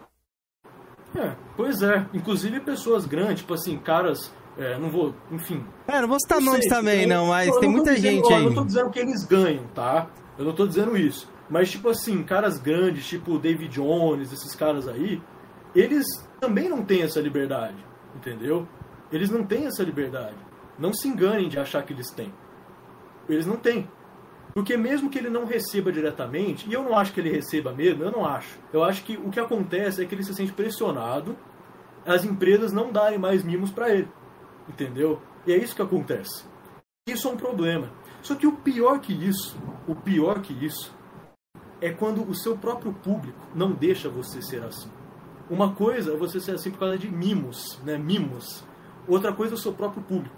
É, 1.15 1.35
pois 1.55 1.81
é. 1.81 2.05
Inclusive 2.13 2.59
pessoas 2.59 3.05
grandes, 3.05 3.41
tipo 3.41 3.53
assim, 3.53 3.77
caras. 3.77 4.33
É, 4.57 4.77
não 4.77 4.89
vou, 4.89 5.15
enfim. 5.31 5.63
É, 5.87 6.01
não 6.01 6.07
vou 6.07 6.19
citar 6.19 6.41
nomes 6.41 6.65
também, 6.67 7.05
não, 7.05 7.27
mas 7.27 7.47
eu 7.47 7.59
tem 7.59 7.69
muita 7.69 7.95
dizendo, 7.95 8.11
gente 8.11 8.33
ó, 8.33 8.35
aí. 8.35 8.43
Eu 8.43 8.49
não 8.49 8.55
tô 8.55 8.65
dizendo 8.65 8.89
que 8.89 8.99
eles 8.99 9.23
ganham, 9.23 9.63
tá? 9.73 10.09
Eu 10.37 10.45
não 10.45 10.53
tô 10.53 10.67
dizendo 10.67 10.97
isso. 10.97 11.31
Mas, 11.49 11.71
tipo 11.71 11.89
assim, 11.89 12.21
caras 12.23 12.59
grandes, 12.59 13.07
tipo 13.07 13.39
David 13.39 13.73
Jones, 13.73 14.33
esses 14.33 14.53
caras 14.55 14.87
aí, 14.87 15.21
eles 15.73 16.05
também 16.39 16.67
não 16.67 16.83
têm 16.83 17.03
essa 17.03 17.21
liberdade, 17.21 17.77
entendeu? 18.15 18.67
Eles 19.11 19.29
não 19.29 19.43
têm 19.43 19.65
essa 19.65 19.83
liberdade. 19.83 20.35
Não 20.79 20.93
se 20.93 21.07
enganem 21.07 21.49
de 21.49 21.59
achar 21.59 21.83
que 21.83 21.93
eles 21.93 22.09
têm. 22.11 22.33
Eles 23.27 23.45
não 23.45 23.57
têm. 23.57 23.87
Porque 24.53 24.75
mesmo 24.75 25.09
que 25.09 25.17
ele 25.19 25.29
não 25.29 25.45
receba 25.45 25.91
diretamente, 25.91 26.67
e 26.67 26.73
eu 26.73 26.83
não 26.83 26.97
acho 26.97 27.13
que 27.13 27.19
ele 27.19 27.29
receba 27.29 27.71
mesmo, 27.71 28.03
eu 28.03 28.11
não 28.11 28.25
acho. 28.25 28.57
Eu 28.73 28.83
acho 28.83 29.03
que 29.03 29.17
o 29.17 29.29
que 29.29 29.39
acontece 29.39 30.01
é 30.01 30.05
que 30.05 30.15
ele 30.15 30.23
se 30.23 30.33
sente 30.33 30.51
pressionado 30.51 31.35
as 32.05 32.23
empresas 32.23 32.71
não 32.71 32.91
darem 32.91 33.19
mais 33.19 33.43
mimos 33.43 33.71
para 33.71 33.89
ele. 33.93 34.07
Entendeu? 34.67 35.21
E 35.45 35.51
é 35.51 35.57
isso 35.57 35.75
que 35.75 35.81
acontece. 35.81 36.45
Isso 37.07 37.27
é 37.27 37.31
um 37.31 37.37
problema. 37.37 37.91
Só 38.21 38.35
que 38.35 38.47
o 38.47 38.53
pior 38.53 38.99
que 38.99 39.13
isso, 39.13 39.57
o 39.87 39.95
pior 39.95 40.41
que 40.41 40.53
isso, 40.65 40.93
é 41.81 41.91
quando 41.91 42.27
o 42.27 42.35
seu 42.35 42.57
próprio 42.57 42.93
público 42.93 43.39
não 43.55 43.71
deixa 43.71 44.09
você 44.09 44.41
ser 44.41 44.63
assim. 44.63 44.89
Uma 45.49 45.73
coisa 45.73 46.13
é 46.13 46.17
você 46.17 46.39
ser 46.39 46.51
assim 46.51 46.69
por 46.71 46.79
causa 46.79 46.97
de 46.97 47.09
mimos, 47.09 47.79
né? 47.83 47.97
Mimos. 47.97 48.63
Outra 49.07 49.33
coisa 49.33 49.53
é 49.53 49.57
o 49.57 49.59
seu 49.59 49.73
próprio 49.73 50.03
público. 50.03 50.35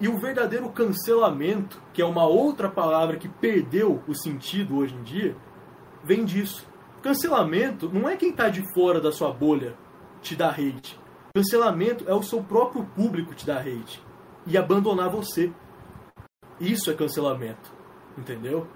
E 0.00 0.06
o 0.08 0.18
verdadeiro 0.18 0.70
cancelamento, 0.70 1.82
que 1.92 2.00
é 2.00 2.04
uma 2.04 2.24
outra 2.24 2.68
palavra 2.68 3.16
que 3.16 3.28
perdeu 3.28 4.00
o 4.06 4.14
sentido 4.14 4.76
hoje 4.76 4.94
em 4.94 5.02
dia, 5.02 5.36
vem 6.04 6.24
disso. 6.24 6.66
Cancelamento 7.02 7.90
não 7.92 8.08
é 8.08 8.16
quem 8.16 8.30
está 8.30 8.48
de 8.48 8.62
fora 8.72 9.00
da 9.00 9.10
sua 9.10 9.32
bolha 9.32 9.76
te 10.20 10.36
dar 10.36 10.50
hate. 10.50 10.98
Cancelamento 11.34 12.04
é 12.08 12.14
o 12.14 12.22
seu 12.22 12.42
próprio 12.42 12.84
público 12.84 13.34
te 13.34 13.44
dar 13.44 13.60
hate 13.60 14.02
e 14.46 14.56
abandonar 14.56 15.10
você. 15.10 15.52
Isso 16.60 16.90
é 16.90 16.94
cancelamento, 16.94 17.72
entendeu? 18.16 18.66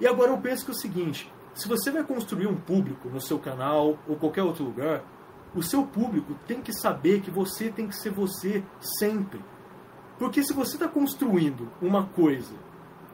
E 0.00 0.06
agora 0.06 0.30
eu 0.30 0.38
penso 0.38 0.64
que 0.64 0.70
é 0.70 0.74
o 0.74 0.78
seguinte: 0.78 1.32
se 1.54 1.68
você 1.68 1.90
vai 1.90 2.04
construir 2.04 2.46
um 2.46 2.56
público 2.56 3.08
no 3.08 3.20
seu 3.20 3.38
canal 3.38 3.98
ou 4.08 4.16
qualquer 4.16 4.42
outro 4.42 4.64
lugar, 4.64 5.04
o 5.54 5.62
seu 5.62 5.84
público 5.84 6.34
tem 6.46 6.60
que 6.60 6.72
saber 6.72 7.20
que 7.20 7.30
você 7.30 7.70
tem 7.70 7.88
que 7.88 7.96
ser 7.96 8.10
você 8.10 8.62
sempre. 8.80 9.40
Porque 10.20 10.44
se 10.44 10.52
você 10.52 10.76
está 10.76 10.86
construindo 10.86 11.66
uma 11.80 12.04
coisa 12.04 12.52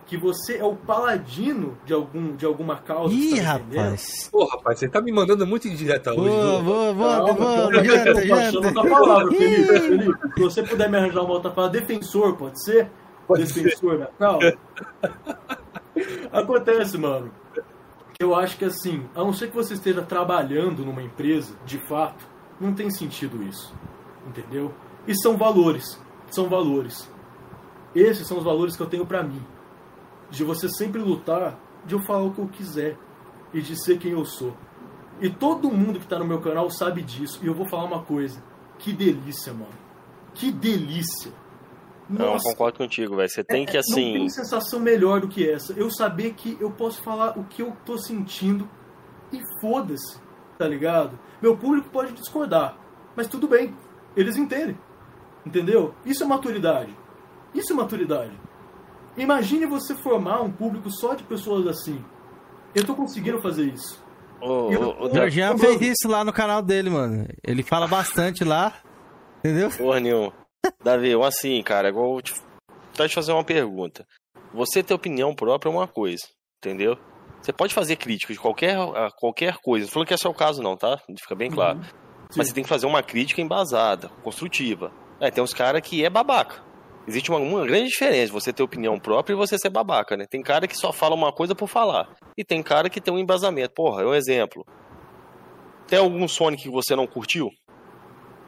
que 0.06 0.16
você 0.16 0.56
é 0.56 0.64
o 0.64 0.74
paladino 0.74 1.78
de, 1.86 1.92
algum, 1.92 2.34
de 2.34 2.44
alguma 2.44 2.78
causa. 2.78 3.14
Ih, 3.14 3.36
tá 3.36 3.42
rapaz. 3.44 4.28
Pô, 4.30 4.44
rapaz, 4.44 4.80
você 4.80 4.88
tá 4.88 5.00
me 5.00 5.12
mandando 5.12 5.46
muito 5.46 5.68
indireta 5.68 6.10
hoje. 6.10 6.28
Boa, 6.28 6.62
boa, 6.62 6.94
boa, 6.94 7.34
boa. 7.34 7.84
Janta, 7.84 8.26
janta. 8.26 8.58
outra 8.58 8.90
palavra, 8.90 9.30
Felipe, 9.30 9.80
Felipe. 9.80 10.18
Se 10.34 10.40
você 10.40 10.62
puder 10.64 10.90
me 10.90 10.96
arranjar 10.96 11.22
uma 11.22 11.34
outra 11.34 11.50
palavra, 11.52 11.78
defensor, 11.80 12.36
pode 12.36 12.60
ser? 12.64 12.90
Pode 13.24 13.44
defensor, 13.44 13.92
ser. 13.92 13.98
né? 14.00 14.08
Calma. 14.18 14.52
Acontece, 16.32 16.98
mano. 16.98 17.30
Eu 18.18 18.34
acho 18.34 18.56
que 18.56 18.64
assim, 18.64 19.04
a 19.14 19.20
não 19.20 19.32
ser 19.32 19.48
que 19.50 19.54
você 19.54 19.74
esteja 19.74 20.02
trabalhando 20.02 20.84
numa 20.84 21.02
empresa, 21.04 21.54
de 21.64 21.78
fato, 21.86 22.26
não 22.60 22.74
tem 22.74 22.90
sentido 22.90 23.44
isso. 23.44 23.72
Entendeu? 24.26 24.74
E 25.06 25.14
são 25.14 25.36
valores 25.36 26.04
são 26.31 26.48
valores. 26.48 27.11
Esses 27.94 28.27
são 28.27 28.39
os 28.39 28.44
valores 28.44 28.77
que 28.77 28.82
eu 28.82 28.89
tenho 28.89 29.07
para 29.07 29.23
mim. 29.23 29.43
De 30.31 30.44
você 30.44 30.69
sempre 30.69 31.01
lutar, 31.01 31.59
de 31.85 31.94
eu 31.94 32.01
falar 32.01 32.24
o 32.24 32.32
que 32.32 32.40
eu 32.40 32.48
quiser 32.48 32.98
e 33.53 33.61
de 33.61 33.77
ser 33.82 33.98
quem 33.98 34.12
eu 34.12 34.24
sou. 34.24 34.55
E 35.20 35.31
todo 35.31 35.70
mundo 35.70 35.98
que 35.98 36.07
tá 36.07 36.19
no 36.19 36.27
meu 36.27 36.40
canal 36.40 36.69
sabe 36.70 37.01
disso. 37.03 37.40
E 37.43 37.47
eu 37.47 37.55
vou 37.55 37.69
falar 37.69 37.85
uma 37.85 38.03
coisa. 38.03 38.43
Que 38.78 38.93
delícia, 38.93 39.53
mano. 39.53 39.73
Que 40.35 40.53
delícia. 40.53 41.32
Nossa, 42.09 42.24
não, 42.24 42.35
eu 42.35 42.40
concordo 42.40 42.78
contigo, 42.78 43.16
velho. 43.16 43.28
Você 43.28 43.43
tem 43.43 43.62
é, 43.62 43.66
que 43.66 43.77
assim. 43.77 44.12
Não 44.12 44.20
tem 44.20 44.28
sensação 44.28 44.78
melhor 44.78 45.20
do 45.20 45.28
que 45.28 45.48
essa. 45.48 45.73
Eu 45.73 45.90
saber 45.90 46.35
que 46.35 46.57
eu 46.61 46.70
posso 46.70 47.03
falar 47.03 47.39
o 47.39 47.44
que 47.44 47.62
eu 47.62 47.74
tô 47.85 47.97
sentindo 47.98 48.69
e 49.32 49.40
foda-se, 49.61 50.20
tá 50.59 50.69
ligado? 50.69 51.19
Meu 51.40 51.57
público 51.57 51.89
pode 51.90 52.12
discordar, 52.12 52.78
mas 53.16 53.27
tudo 53.27 53.48
bem. 53.48 53.74
Eles 54.15 54.36
entendem. 54.36 54.78
Entendeu? 55.47 55.94
Isso 56.05 56.24
é 56.24 56.27
maturidade. 56.27 56.93
Isso 57.55 57.73
é 57.73 57.77
maturidade. 57.77 58.39
Imagine 59.16 59.64
você 59.64 59.94
formar 59.94 60.43
um 60.43 60.51
público 60.51 60.90
só 60.90 61.14
de 61.14 61.23
pessoas 61.23 61.66
assim. 61.68 62.05
Eu 62.74 62.85
tô 62.85 62.94
conseguindo 62.94 63.40
fazer 63.40 63.66
isso. 63.73 64.05
O, 64.43 64.47
o, 64.47 65.06
o 65.06 65.14
Jorginho 65.14 65.56
fez 65.56 65.81
isso 65.81 66.09
lá 66.09 66.24
no 66.24 66.32
canal 66.32 66.60
dele, 66.60 66.90
mano. 66.90 67.27
Ele 67.43 67.62
fala 67.62 67.86
bastante 67.86 68.44
lá. 68.44 68.74
Entendeu? 69.39 69.70
Porra 69.70 70.01
nenhuma. 70.01 70.32
Davi, 70.82 71.14
assim, 71.23 71.62
cara, 71.62 71.89
igual 71.89 72.20
te, 72.20 72.35
te 72.35 73.14
fazer 73.14 73.32
uma 73.32 73.44
pergunta. 73.44 74.05
Você 74.52 74.82
ter 74.82 74.93
opinião 74.93 75.35
própria 75.35 75.70
é 75.70 75.73
uma 75.73 75.86
coisa, 75.86 76.24
entendeu? 76.59 76.98
Você 77.40 77.52
pode 77.52 77.73
fazer 77.73 77.97
crítica 77.97 78.32
de 78.32 78.39
qualquer, 78.39 78.77
qualquer 79.18 79.56
coisa. 79.62 79.86
Não 79.86 79.93
falando 79.93 80.09
que 80.09 80.14
esse 80.14 80.27
é 80.27 80.31
o 80.31 80.35
caso, 80.35 80.62
não, 80.62 80.77
tá? 80.77 81.01
Fica 81.18 81.35
bem 81.35 81.51
claro. 81.51 81.78
Uhum. 81.78 81.85
Mas 82.36 82.48
você 82.48 82.55
tem 82.55 82.64
que 82.64 82.68
fazer 82.68 82.86
uma 82.86 83.02
crítica 83.02 83.40
embasada, 83.40 84.09
construtiva. 84.24 84.90
É, 85.20 85.30
tem 85.30 85.43
uns 85.43 85.55
caras 85.55 85.80
que 85.80 86.05
é 86.05 86.10
babaca. 86.10 86.64
Existe 87.09 87.30
uma, 87.30 87.38
uma, 87.38 87.64
grande 87.64 87.88
diferença 87.88 88.32
você 88.32 88.52
ter 88.52 88.62
opinião 88.62 88.98
própria 88.98 89.34
e 89.34 89.36
você 89.36 89.56
ser 89.56 89.70
babaca, 89.70 90.16
né? 90.16 90.26
Tem 90.28 90.43
cara 90.43 90.66
que 90.66 90.76
só 90.76 90.93
fala 90.93 91.14
uma 91.14 91.32
coisa 91.32 91.55
por 91.55 91.68
falar. 91.68 92.09
E 92.36 92.44
tem 92.44 92.62
cara 92.62 92.90
que 92.90 93.01
tem 93.01 93.14
um 93.14 93.18
embasamento. 93.18 93.74
Porra, 93.74 94.02
é 94.02 94.06
um 94.06 94.14
exemplo. 94.14 94.66
Tem 95.86 95.98
algum 95.98 96.26
Sonic 96.26 96.64
que 96.64 96.70
você 96.70 96.97
não 96.97 97.06
curtiu? 97.06 97.48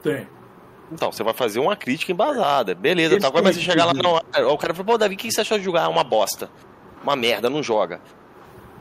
Tem. 0.02 0.26
Então, 0.90 1.12
você 1.12 1.22
vai 1.22 1.34
fazer 1.34 1.60
uma 1.60 1.76
crítica 1.76 2.10
embasada. 2.10 2.74
Beleza, 2.74 3.18
tá. 3.20 3.30
Mas 3.30 3.56
você 3.56 3.62
chegar 3.62 3.84
lá, 3.84 3.92
não. 3.94 4.16
O 4.52 4.58
cara 4.58 4.74
fala, 4.74 4.86
pô, 4.86 4.98
Davi, 4.98 5.14
o 5.14 5.18
que 5.18 5.30
você 5.30 5.42
achou 5.42 5.58
de 5.58 5.64
jogar? 5.64 5.84
É 5.84 5.88
uma 5.88 6.02
bosta. 6.02 6.50
Uma 7.02 7.14
merda, 7.14 7.48
não 7.48 7.62
joga. 7.62 8.00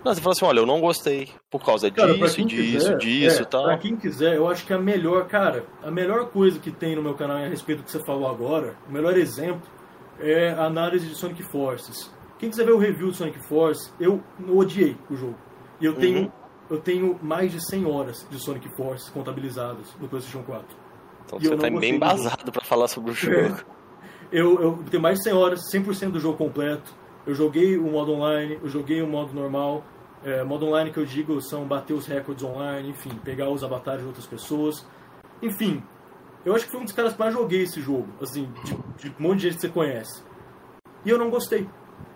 Não, 0.07 0.15
você 0.15 0.21
fala 0.21 0.31
assim, 0.31 0.45
olha, 0.45 0.59
eu 0.59 0.65
não 0.65 0.79
gostei 0.79 1.29
por 1.51 1.61
causa 1.65 1.91
cara, 1.91 2.13
disso, 2.13 2.45
disso, 2.45 2.47
quiser, 2.47 2.97
disso 2.97 3.39
e 3.39 3.41
é, 3.41 3.45
tal. 3.45 3.65
Pra 3.65 3.77
quem 3.77 3.97
quiser, 3.97 4.37
eu 4.37 4.47
acho 4.47 4.65
que 4.65 4.71
a 4.71 4.79
melhor, 4.79 5.27
cara, 5.27 5.65
a 5.83 5.91
melhor 5.91 6.29
coisa 6.29 6.57
que 6.59 6.71
tem 6.71 6.95
no 6.95 7.03
meu 7.03 7.13
canal 7.13 7.35
a 7.35 7.47
respeito 7.47 7.79
do 7.79 7.83
que 7.83 7.91
você 7.91 7.99
falou 8.05 8.29
agora, 8.29 8.77
o 8.87 8.91
melhor 8.93 9.17
exemplo 9.17 9.69
é 10.17 10.51
a 10.51 10.63
análise 10.63 11.05
de 11.05 11.13
Sonic 11.13 11.43
Forces. 11.43 12.09
Quem 12.39 12.49
quiser 12.49 12.65
ver 12.65 12.71
o 12.71 12.77
review 12.77 13.11
de 13.11 13.17
Sonic 13.17 13.37
Force, 13.49 13.91
eu 13.99 14.23
odiei 14.47 14.95
o 15.09 15.15
jogo. 15.17 15.37
E 15.81 15.85
eu 15.85 15.93
tenho, 15.93 16.21
uhum. 16.21 16.31
eu 16.69 16.79
tenho 16.79 17.19
mais 17.21 17.51
de 17.51 17.59
100 17.69 17.85
horas 17.85 18.25
de 18.29 18.39
Sonic 18.39 18.69
Force 18.77 19.11
contabilizadas 19.11 19.93
no 19.99 20.07
PlayStation 20.07 20.41
4. 20.43 20.65
Então 21.25 21.39
e 21.41 21.47
você 21.49 21.57
tá 21.57 21.69
bem 21.69 21.95
embasado 21.95 22.49
para 22.49 22.63
falar 22.63 22.87
sobre 22.87 23.11
o 23.11 23.13
jogo. 23.13 23.35
É. 23.37 23.77
Eu, 24.31 24.61
eu 24.61 24.79
tenho 24.89 25.03
mais 25.03 25.17
de 25.17 25.25
100 25.25 25.33
horas, 25.33 25.61
100% 25.69 26.11
do 26.11 26.19
jogo 26.21 26.37
completo. 26.37 26.95
Eu 27.27 27.35
joguei 27.35 27.77
o 27.77 27.91
modo 27.91 28.13
online, 28.13 28.57
eu 28.63 28.69
joguei 28.69 29.01
o 29.01 29.07
modo 29.07 29.33
normal. 29.33 29.83
É, 30.23 30.43
modo 30.43 30.65
online 30.65 30.91
que 30.91 30.97
eu 30.97 31.05
digo 31.05 31.39
são 31.41 31.65
bater 31.65 31.93
os 31.93 32.07
recordes 32.07 32.43
online, 32.43 32.89
enfim, 32.89 33.11
pegar 33.23 33.49
os 33.49 33.63
avatares 33.63 34.01
de 34.01 34.07
outras 34.07 34.25
pessoas. 34.25 34.85
Enfim, 35.41 35.83
eu 36.43 36.55
acho 36.55 36.65
que 36.65 36.71
foi 36.71 36.81
um 36.81 36.85
dos 36.85 36.93
caras 36.93 37.13
que 37.13 37.19
mais 37.19 37.33
joguei 37.33 37.63
esse 37.63 37.81
jogo, 37.81 38.07
assim, 38.21 38.51
de, 38.63 39.09
de 39.09 39.15
um 39.19 39.23
monte 39.23 39.39
de 39.39 39.43
gente 39.43 39.55
que 39.55 39.61
você 39.61 39.69
conhece. 39.69 40.23
E 41.05 41.09
eu 41.09 41.17
não 41.17 41.29
gostei. 41.29 41.67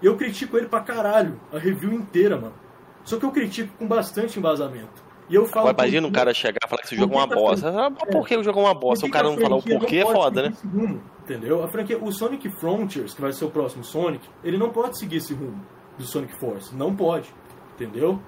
Eu 0.02 0.18
critico 0.18 0.58
ele 0.58 0.68
pra 0.68 0.82
caralho, 0.82 1.40
a 1.52 1.58
review 1.58 1.94
inteira, 1.94 2.38
mano. 2.38 2.56
Só 3.04 3.18
que 3.18 3.26
eu 3.26 3.32
critico 3.32 3.76
com 3.78 3.88
bastante 3.88 4.38
embasamento. 4.40 5.04
E 5.30 5.36
eu 5.36 5.46
falo. 5.46 5.70
Agora, 5.70 5.88
imagina 5.88 6.08
um 6.08 6.12
cara 6.12 6.34
chegar 6.34 6.60
e 6.66 6.70
falar 6.70 6.82
que 6.82 6.88
esse 6.88 6.96
jogo 6.96 7.14
é 7.14 7.18
uma 7.18 7.28
bosta. 7.28 7.70
Ah, 7.70 7.92
por 7.92 8.28
que 8.28 8.36
o 8.36 8.44
jogo 8.44 8.60
é 8.60 8.64
uma 8.64 8.74
bosta? 8.74 9.06
O 9.06 9.10
cara 9.10 9.30
não 9.30 9.38
falar 9.38 9.56
o 9.56 9.64
porquê 9.64 9.98
é 9.98 10.06
foda, 10.06 10.50
né? 10.50 10.54
Rumo, 10.64 11.02
entendeu? 11.22 11.64
A 11.64 11.68
franquia, 11.70 11.98
o 11.98 12.12
Sonic 12.12 12.50
Frontiers, 12.60 13.14
que 13.14 13.22
vai 13.22 13.32
ser 13.32 13.46
o 13.46 13.50
próximo 13.50 13.84
Sonic, 13.84 14.28
ele 14.44 14.58
não 14.58 14.72
pode 14.72 15.00
seguir 15.00 15.18
esse 15.18 15.34
rumo 15.34 15.66
do 15.98 16.04
Sonic 16.04 16.38
Force. 16.38 16.76
Não 16.76 16.96
pode. 16.96 17.34
Entendeu? 17.82 18.22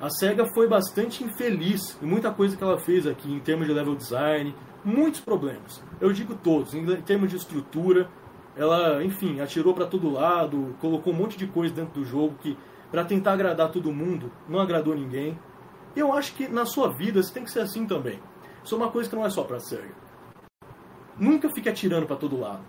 A 0.00 0.10
SEGA 0.10 0.44
foi 0.54 0.68
bastante 0.68 1.24
infeliz 1.24 1.98
em 2.02 2.06
muita 2.06 2.30
coisa 2.30 2.56
que 2.56 2.62
ela 2.62 2.78
fez 2.78 3.06
aqui, 3.06 3.32
em 3.32 3.40
termos 3.40 3.66
de 3.66 3.72
level 3.72 3.96
design, 3.96 4.54
muitos 4.84 5.20
problemas. 5.20 5.82
Eu 6.00 6.12
digo 6.12 6.34
todos, 6.34 6.74
em 6.74 6.84
termos 7.02 7.30
de 7.30 7.36
estrutura, 7.36 8.08
ela, 8.54 9.02
enfim, 9.02 9.40
atirou 9.40 9.74
para 9.74 9.86
todo 9.86 10.12
lado, 10.12 10.76
colocou 10.80 11.12
um 11.12 11.16
monte 11.16 11.38
de 11.38 11.46
coisa 11.46 11.74
dentro 11.74 12.00
do 12.00 12.04
jogo 12.04 12.36
que, 12.40 12.56
para 12.90 13.04
tentar 13.04 13.32
agradar 13.32 13.72
todo 13.72 13.92
mundo, 13.92 14.30
não 14.48 14.60
agradou 14.60 14.94
ninguém. 14.94 15.38
Eu 15.96 16.12
acho 16.12 16.34
que 16.34 16.46
na 16.46 16.66
sua 16.66 16.92
vida 16.92 17.22
você 17.22 17.32
tem 17.32 17.44
que 17.44 17.50
ser 17.50 17.60
assim 17.60 17.86
também. 17.86 18.20
Isso 18.62 18.74
é 18.74 18.78
uma 18.78 18.90
coisa 18.90 19.08
que 19.08 19.16
não 19.16 19.24
é 19.24 19.30
só 19.30 19.42
pra 19.42 19.58
SEGA. 19.58 19.94
Nunca 21.18 21.48
fique 21.50 21.68
atirando 21.68 22.06
para 22.06 22.16
todo 22.16 22.38
lado. 22.38 22.62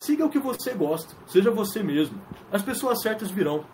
Siga 0.00 0.26
o 0.26 0.30
que 0.30 0.38
você 0.38 0.74
gosta, 0.74 1.14
seja 1.26 1.50
você 1.50 1.82
mesmo. 1.82 2.20
As 2.52 2.62
pessoas 2.62 3.00
certas 3.02 3.30
virão. 3.30 3.64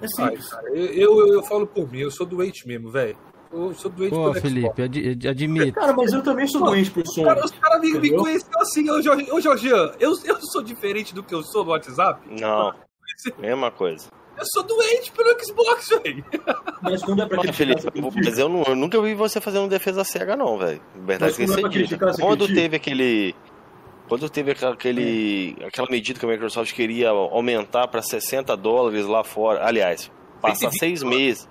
É 0.00 0.08
simples. 0.08 0.52
Ai, 0.52 0.62
cara, 0.62 0.76
eu, 0.76 0.86
eu, 0.86 1.34
eu, 1.34 1.42
falo 1.42 1.66
por 1.66 1.90
mim, 1.90 2.00
eu 2.00 2.10
sou 2.10 2.26
doente 2.26 2.66
mesmo, 2.66 2.90
velho. 2.90 3.16
Eu 3.52 3.74
sou 3.74 3.90
doente 3.90 4.10
Pô, 4.10 4.32
Felipe, 4.34 4.82
ad, 4.82 5.28
admito. 5.28 5.72
Cara, 5.72 5.92
mas 5.92 6.12
eu 6.12 6.22
também 6.22 6.46
sou 6.46 6.62
doente 6.62 6.90
por 6.90 7.06
som. 7.06 7.24
Cara, 7.24 7.44
os 7.44 7.50
caras 7.50 7.80
me, 7.80 7.98
me 7.98 8.14
conheceram 8.14 8.60
assim, 8.60 8.88
ô, 8.88 9.02
Jorge, 9.02 9.30
ô 9.32 9.40
Jorgian, 9.40 9.92
eu, 9.98 10.16
eu 10.24 10.40
sou 10.40 10.62
diferente 10.62 11.12
do 11.12 11.22
que 11.22 11.34
eu 11.34 11.42
sou 11.42 11.64
no 11.64 11.70
WhatsApp? 11.70 12.20
Não, 12.40 12.72
mesma 13.38 13.70
coisa. 13.70 14.08
Eu 14.38 14.46
sou 14.46 14.62
doente 14.62 15.12
pelo 15.12 15.44
Xbox, 15.44 15.88
velho. 16.02 16.24
Mas 16.80 17.02
quando 17.02 17.22
é 17.22 17.26
pra 17.26 17.42
Mas, 17.44 17.54
Felipe, 17.54 17.82
mas 18.24 18.38
eu, 18.38 18.48
não, 18.48 18.62
eu 18.62 18.74
nunca 18.74 19.00
vi 19.02 19.14
você 19.14 19.38
fazendo 19.38 19.68
defesa 19.68 20.02
cega, 20.02 20.34
não, 20.34 20.56
velho. 20.56 20.80
Verdade 20.94 21.34
que 21.34 21.46
você 21.46 21.68
dita. 21.68 21.98
Quando 22.18 22.46
teve 22.46 22.76
aquele. 22.76 23.34
Quando 24.10 24.28
teve 24.28 24.50
aquele, 24.50 25.56
aquela 25.64 25.86
medida 25.88 26.18
que 26.18 26.26
a 26.26 26.28
Microsoft 26.28 26.74
queria 26.74 27.10
aumentar 27.10 27.86
para 27.86 28.02
60 28.02 28.56
dólares 28.56 29.06
lá 29.06 29.22
fora, 29.22 29.64
aliás, 29.64 30.10
passar 30.42 30.72
seis 30.72 31.00
meses. 31.04 31.48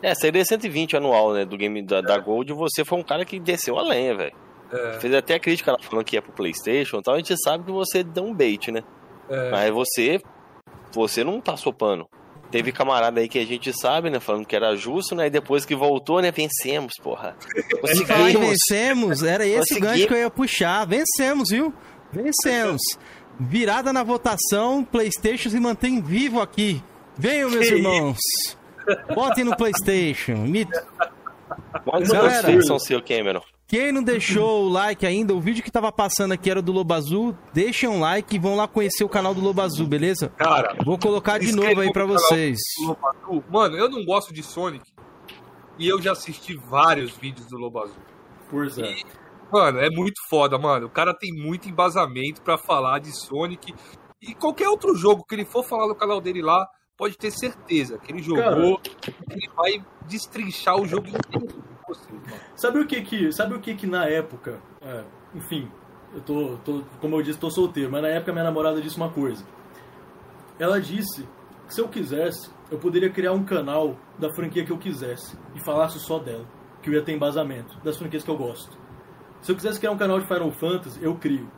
É, 0.00 0.14
seria 0.14 0.44
120 0.44 0.96
anual, 0.96 1.34
né, 1.34 1.44
do 1.44 1.56
game 1.56 1.82
da, 1.82 2.00
da 2.00 2.16
Gold, 2.16 2.52
você 2.52 2.84
foi 2.84 2.96
um 2.96 3.02
cara 3.02 3.24
que 3.24 3.40
desceu 3.40 3.76
a 3.76 3.82
lenha, 3.82 4.16
velho. 4.16 4.32
É. 4.72 5.00
Fez 5.00 5.12
até 5.14 5.34
a 5.34 5.40
crítica 5.40 5.72
lá 5.72 5.78
falando 5.82 6.04
que 6.04 6.14
ia 6.14 6.22
pro 6.22 6.30
Playstation 6.30 6.98
e 6.98 7.02
tal, 7.02 7.14
a 7.14 7.16
gente 7.16 7.34
sabe 7.42 7.64
que 7.64 7.72
você 7.72 8.04
deu 8.04 8.22
um 8.22 8.32
bait, 8.32 8.70
né? 8.70 8.84
É. 9.28 9.50
Mas 9.50 9.74
você, 9.74 10.20
você 10.92 11.24
não 11.24 11.40
passou 11.40 11.72
pano. 11.72 12.08
Teve 12.52 12.70
camarada 12.70 13.20
aí 13.20 13.28
que 13.28 13.40
a 13.40 13.44
gente 13.44 13.72
sabe, 13.72 14.10
né? 14.10 14.20
Falando 14.20 14.46
que 14.46 14.54
era 14.54 14.76
justo, 14.76 15.16
né? 15.16 15.26
E 15.26 15.30
depois 15.30 15.64
que 15.64 15.74
voltou, 15.74 16.22
né? 16.22 16.30
Vencemos, 16.30 16.92
porra. 17.02 17.36
Conseguimos. 17.80 18.32
vencemos, 18.32 19.22
era 19.24 19.44
esse 19.44 19.80
gancho 19.80 20.06
que 20.06 20.14
eu 20.14 20.18
ia 20.18 20.30
puxar. 20.30 20.86
Vencemos, 20.86 21.48
viu? 21.50 21.74
Vencemos. 22.12 22.82
Virada 23.38 23.92
na 23.92 24.02
votação, 24.02 24.82
Playstation 24.84 25.50
se 25.50 25.60
mantém 25.60 26.00
vivo 26.00 26.40
aqui. 26.40 26.82
Venham, 27.16 27.50
meus 27.50 27.66
irmãos. 27.66 28.18
Botem 29.14 29.44
no 29.44 29.56
Playstation. 29.56 30.36
Me... 30.36 30.66
Galera, 32.08 32.62
são 32.62 32.78
seu 32.78 33.02
Cameron. 33.02 33.42
Quem 33.68 33.90
não 33.90 34.02
deixou 34.02 34.66
o 34.66 34.68
like 34.68 35.04
ainda, 35.04 35.34
o 35.34 35.40
vídeo 35.40 35.62
que 35.62 35.72
tava 35.72 35.90
passando 35.90 36.30
aqui 36.30 36.48
era 36.48 36.62
do 36.62 36.70
Lobo 36.70 36.94
Azul, 36.94 37.36
deixem 37.52 37.88
um 37.88 37.98
like 37.98 38.36
e 38.36 38.38
vão 38.38 38.54
lá 38.54 38.68
conhecer 38.68 39.02
o 39.02 39.08
canal 39.08 39.34
do 39.34 39.40
Lobo 39.40 39.60
Azul, 39.60 39.88
beleza? 39.88 40.28
Cara, 40.36 40.76
vou 40.84 40.96
colocar 40.96 41.38
de 41.38 41.50
novo 41.50 41.80
aí 41.80 41.92
para 41.92 42.06
vocês. 42.06 42.58
Mano, 43.50 43.76
eu 43.76 43.90
não 43.90 44.04
gosto 44.04 44.32
de 44.32 44.40
Sonic 44.42 44.84
e 45.80 45.88
eu 45.88 46.00
já 46.00 46.12
assisti 46.12 46.56
vários 46.56 47.16
vídeos 47.16 47.48
do 47.48 47.58
Lobo 47.58 47.82
Azul. 47.82 48.02
Pois 48.48 48.78
é. 48.78 48.92
E, 48.92 49.04
mano, 49.50 49.78
é 49.78 49.90
muito 49.90 50.20
foda, 50.28 50.58
mano. 50.58 50.86
O 50.86 50.90
cara 50.90 51.14
tem 51.14 51.32
muito 51.32 51.68
embasamento 51.68 52.42
para 52.42 52.58
falar 52.58 52.98
de 52.98 53.12
Sonic 53.12 53.74
e 54.20 54.34
qualquer 54.34 54.68
outro 54.68 54.94
jogo 54.94 55.24
que 55.24 55.34
ele 55.34 55.44
for 55.44 55.62
falar 55.62 55.86
no 55.86 55.94
canal 55.94 56.20
dele 56.20 56.42
lá, 56.42 56.66
pode 56.96 57.16
ter 57.16 57.30
certeza 57.30 57.98
que 57.98 58.10
ele 58.10 58.22
jogou, 58.22 58.78
que 58.78 59.14
ele 59.30 59.48
vai 59.54 59.84
destrinchar 60.06 60.80
o 60.80 60.86
jogo 60.86 61.08
inteiro. 61.08 61.62
Sabe 62.56 62.80
o 62.80 62.86
que 62.86 63.02
que, 63.02 63.30
sabe 63.32 63.54
o 63.54 63.60
que 63.60 63.74
que 63.74 63.86
na 63.86 64.06
época, 64.06 64.60
é, 64.80 65.04
enfim, 65.34 65.70
eu 66.12 66.20
tô, 66.22 66.56
tô, 66.64 66.82
como 67.00 67.16
eu 67.16 67.22
disse, 67.22 67.38
tô 67.38 67.50
solteiro, 67.50 67.90
mas 67.92 68.02
na 68.02 68.08
época 68.08 68.32
minha 68.32 68.44
namorada 68.44 68.80
disse 68.80 68.96
uma 68.96 69.10
coisa. 69.10 69.44
Ela 70.58 70.80
disse 70.80 71.28
que 71.66 71.74
se 71.74 71.80
eu 71.80 71.88
quisesse, 71.88 72.50
eu 72.70 72.78
poderia 72.78 73.10
criar 73.10 73.32
um 73.32 73.44
canal 73.44 73.96
da 74.18 74.32
franquia 74.34 74.64
que 74.64 74.72
eu 74.72 74.78
quisesse 74.78 75.38
e 75.54 75.60
falasse 75.64 76.00
só 76.00 76.18
dela, 76.18 76.46
que 76.82 76.88
eu 76.88 76.94
ia 76.94 77.02
ter 77.02 77.12
embasamento 77.12 77.78
das 77.84 77.96
franquias 77.96 78.24
que 78.24 78.30
eu 78.30 78.36
gosto. 78.36 78.76
Se 79.46 79.52
eu 79.52 79.54
quisesse 79.54 79.78
criar 79.78 79.92
um 79.92 79.96
canal 79.96 80.18
de 80.18 80.26
Final 80.26 80.50
Fantasy, 80.50 80.98
eu 81.00 81.14
crio. 81.14 81.48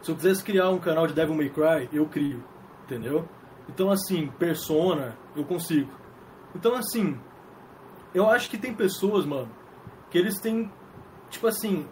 Se 0.00 0.10
eu 0.10 0.16
quisesse 0.16 0.42
criar 0.42 0.70
um 0.70 0.78
canal 0.78 1.06
de 1.06 1.12
Devil 1.12 1.34
May 1.34 1.50
Cry, 1.50 1.90
eu 1.92 2.06
crio, 2.06 2.42
entendeu? 2.84 3.28
Então 3.68 3.90
assim, 3.90 4.28
Persona, 4.38 5.14
eu 5.36 5.44
consigo. 5.44 5.92
Então 6.56 6.74
assim, 6.74 7.20
eu 8.14 8.30
acho 8.30 8.48
que 8.48 8.56
tem 8.56 8.72
pessoas, 8.72 9.26
mano, 9.26 9.50
que 10.10 10.16
eles 10.16 10.40
têm, 10.40 10.72
tipo 11.28 11.46
assim, 11.46 11.86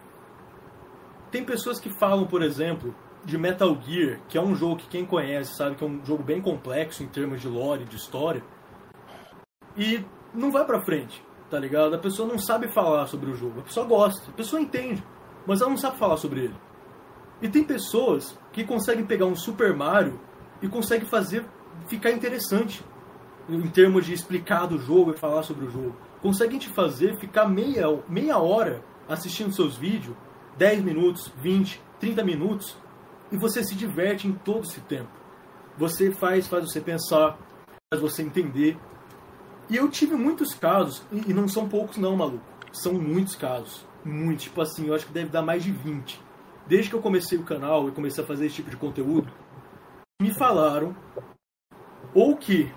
tem 1.30 1.44
pessoas 1.44 1.78
que 1.78 1.90
falam, 1.98 2.26
por 2.26 2.40
exemplo, 2.40 2.94
de 3.22 3.36
Metal 3.36 3.78
Gear, 3.82 4.22
que 4.30 4.38
é 4.38 4.40
um 4.40 4.54
jogo 4.54 4.76
que 4.76 4.88
quem 4.88 5.04
conhece 5.04 5.54
sabe 5.54 5.76
que 5.76 5.84
é 5.84 5.86
um 5.86 6.02
jogo 6.02 6.22
bem 6.22 6.40
complexo 6.40 7.02
em 7.02 7.08
termos 7.08 7.42
de 7.42 7.48
lore, 7.48 7.84
de 7.84 7.96
história, 7.96 8.42
e 9.76 10.02
não 10.32 10.50
vai 10.50 10.64
pra 10.64 10.82
frente, 10.82 11.22
tá 11.50 11.58
ligado? 11.58 11.94
A 11.94 11.98
pessoa 11.98 12.26
não 12.26 12.38
sabe 12.38 12.72
falar 12.72 13.06
sobre 13.06 13.30
o 13.30 13.36
jogo, 13.36 13.60
a 13.60 13.64
pessoa 13.64 13.84
gosta, 13.84 14.30
a 14.30 14.34
pessoa 14.34 14.62
entende, 14.62 15.04
mas 15.46 15.60
ela 15.60 15.70
não 15.70 15.76
sabe 15.76 15.98
falar 15.98 16.16
sobre 16.16 16.40
ele. 16.40 16.56
E 17.40 17.48
tem 17.48 17.64
pessoas 17.64 18.38
que 18.52 18.64
conseguem 18.64 19.04
pegar 19.04 19.26
um 19.26 19.34
Super 19.34 19.74
Mario 19.74 20.20
e 20.60 20.68
conseguem 20.68 21.08
fazer 21.08 21.44
ficar 21.88 22.12
interessante 22.12 22.84
em 23.48 23.68
termos 23.68 24.06
de 24.06 24.12
explicar 24.12 24.66
do 24.66 24.78
jogo 24.78 25.10
e 25.10 25.16
falar 25.16 25.42
sobre 25.42 25.66
o 25.66 25.70
jogo 25.70 25.96
conseguem 26.22 26.58
te 26.58 26.68
fazer 26.68 27.18
ficar 27.18 27.48
meia, 27.48 27.86
meia 28.08 28.38
hora 28.38 28.82
assistindo 29.08 29.52
seus 29.52 29.76
vídeos, 29.76 30.16
10 30.56 30.82
minutos, 30.82 31.32
20, 31.42 31.82
30 31.98 32.24
minutos, 32.24 32.76
e 33.32 33.36
você 33.36 33.64
se 33.64 33.74
diverte 33.74 34.28
em 34.28 34.32
todo 34.32 34.62
esse 34.62 34.80
tempo. 34.82 35.10
Você 35.76 36.12
faz, 36.12 36.46
faz 36.46 36.64
você 36.64 36.80
pensar, 36.80 37.36
faz 37.92 38.00
você 38.00 38.22
entender. 38.22 38.78
E 39.68 39.76
eu 39.76 39.88
tive 39.90 40.14
muitos 40.14 40.54
casos, 40.54 41.02
e 41.10 41.34
não 41.34 41.48
são 41.48 41.68
poucos 41.68 41.96
não, 41.96 42.16
maluco. 42.16 42.44
São 42.72 42.94
muitos 42.94 43.34
casos. 43.34 43.84
Muitos. 44.04 44.44
Tipo 44.44 44.60
assim, 44.60 44.88
eu 44.88 44.94
acho 44.94 45.06
que 45.06 45.12
deve 45.12 45.30
dar 45.30 45.42
mais 45.42 45.62
de 45.62 45.70
20. 45.70 46.20
Desde 46.66 46.90
que 46.90 46.96
eu 46.96 47.02
comecei 47.02 47.38
o 47.38 47.44
canal 47.44 47.88
e 47.88 47.92
comecei 47.92 48.22
a 48.22 48.26
fazer 48.26 48.46
esse 48.46 48.56
tipo 48.56 48.70
de 48.70 48.76
conteúdo, 48.76 49.32
me 50.20 50.32
falaram 50.34 50.94
ou 52.14 52.36
que 52.36 52.70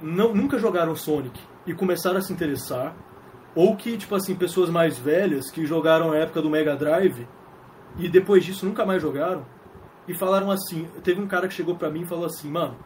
não, 0.00 0.34
nunca 0.34 0.58
jogaram 0.58 0.94
Sonic 0.94 1.38
e 1.66 1.74
começaram 1.74 2.18
a 2.18 2.22
se 2.22 2.32
interessar, 2.32 2.96
ou 3.54 3.76
que, 3.76 3.96
tipo 3.96 4.14
assim, 4.14 4.34
pessoas 4.34 4.70
mais 4.70 4.98
velhas 4.98 5.50
que 5.50 5.66
jogaram 5.66 6.10
na 6.10 6.18
época 6.18 6.40
do 6.40 6.48
Mega 6.48 6.76
Drive 6.76 7.26
e 7.98 8.08
depois 8.08 8.44
disso 8.44 8.64
nunca 8.64 8.86
mais 8.86 9.02
jogaram 9.02 9.44
e 10.06 10.14
falaram 10.14 10.50
assim, 10.50 10.88
teve 11.02 11.20
um 11.20 11.26
cara 11.26 11.48
que 11.48 11.54
chegou 11.54 11.76
pra 11.76 11.90
mim 11.90 12.02
e 12.02 12.06
falou 12.06 12.26
assim, 12.26 12.50
mano, 12.50 12.76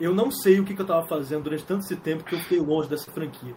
eu 0.00 0.14
não 0.14 0.30
sei 0.30 0.60
o 0.60 0.64
que, 0.64 0.74
que 0.74 0.80
eu 0.80 0.86
tava 0.86 1.06
fazendo 1.06 1.44
durante 1.44 1.64
tanto 1.64 1.84
esse 1.84 1.96
tempo 1.96 2.24
que 2.24 2.34
eu 2.34 2.40
fiquei 2.40 2.60
longe 2.60 2.88
dessa 2.88 3.10
franquia. 3.10 3.54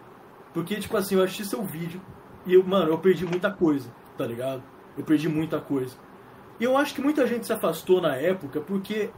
Porque, 0.52 0.76
tipo 0.76 0.96
assim, 0.96 1.14
eu 1.14 1.22
assisti 1.22 1.44
seu 1.44 1.64
vídeo 1.64 2.00
e, 2.48 2.54
eu, 2.54 2.64
mano, 2.64 2.90
eu 2.90 2.98
perdi 2.98 3.26
muita 3.26 3.50
coisa, 3.50 3.88
tá 4.16 4.26
ligado? 4.26 4.62
Eu 4.96 5.04
perdi 5.04 5.28
muita 5.28 5.60
coisa. 5.60 5.94
E 6.58 6.64
eu 6.64 6.76
acho 6.76 6.94
que 6.94 7.00
muita 7.00 7.26
gente 7.26 7.46
se 7.46 7.52
afastou 7.52 8.00
na 8.00 8.16
época 8.16 8.60
porque 8.60 9.10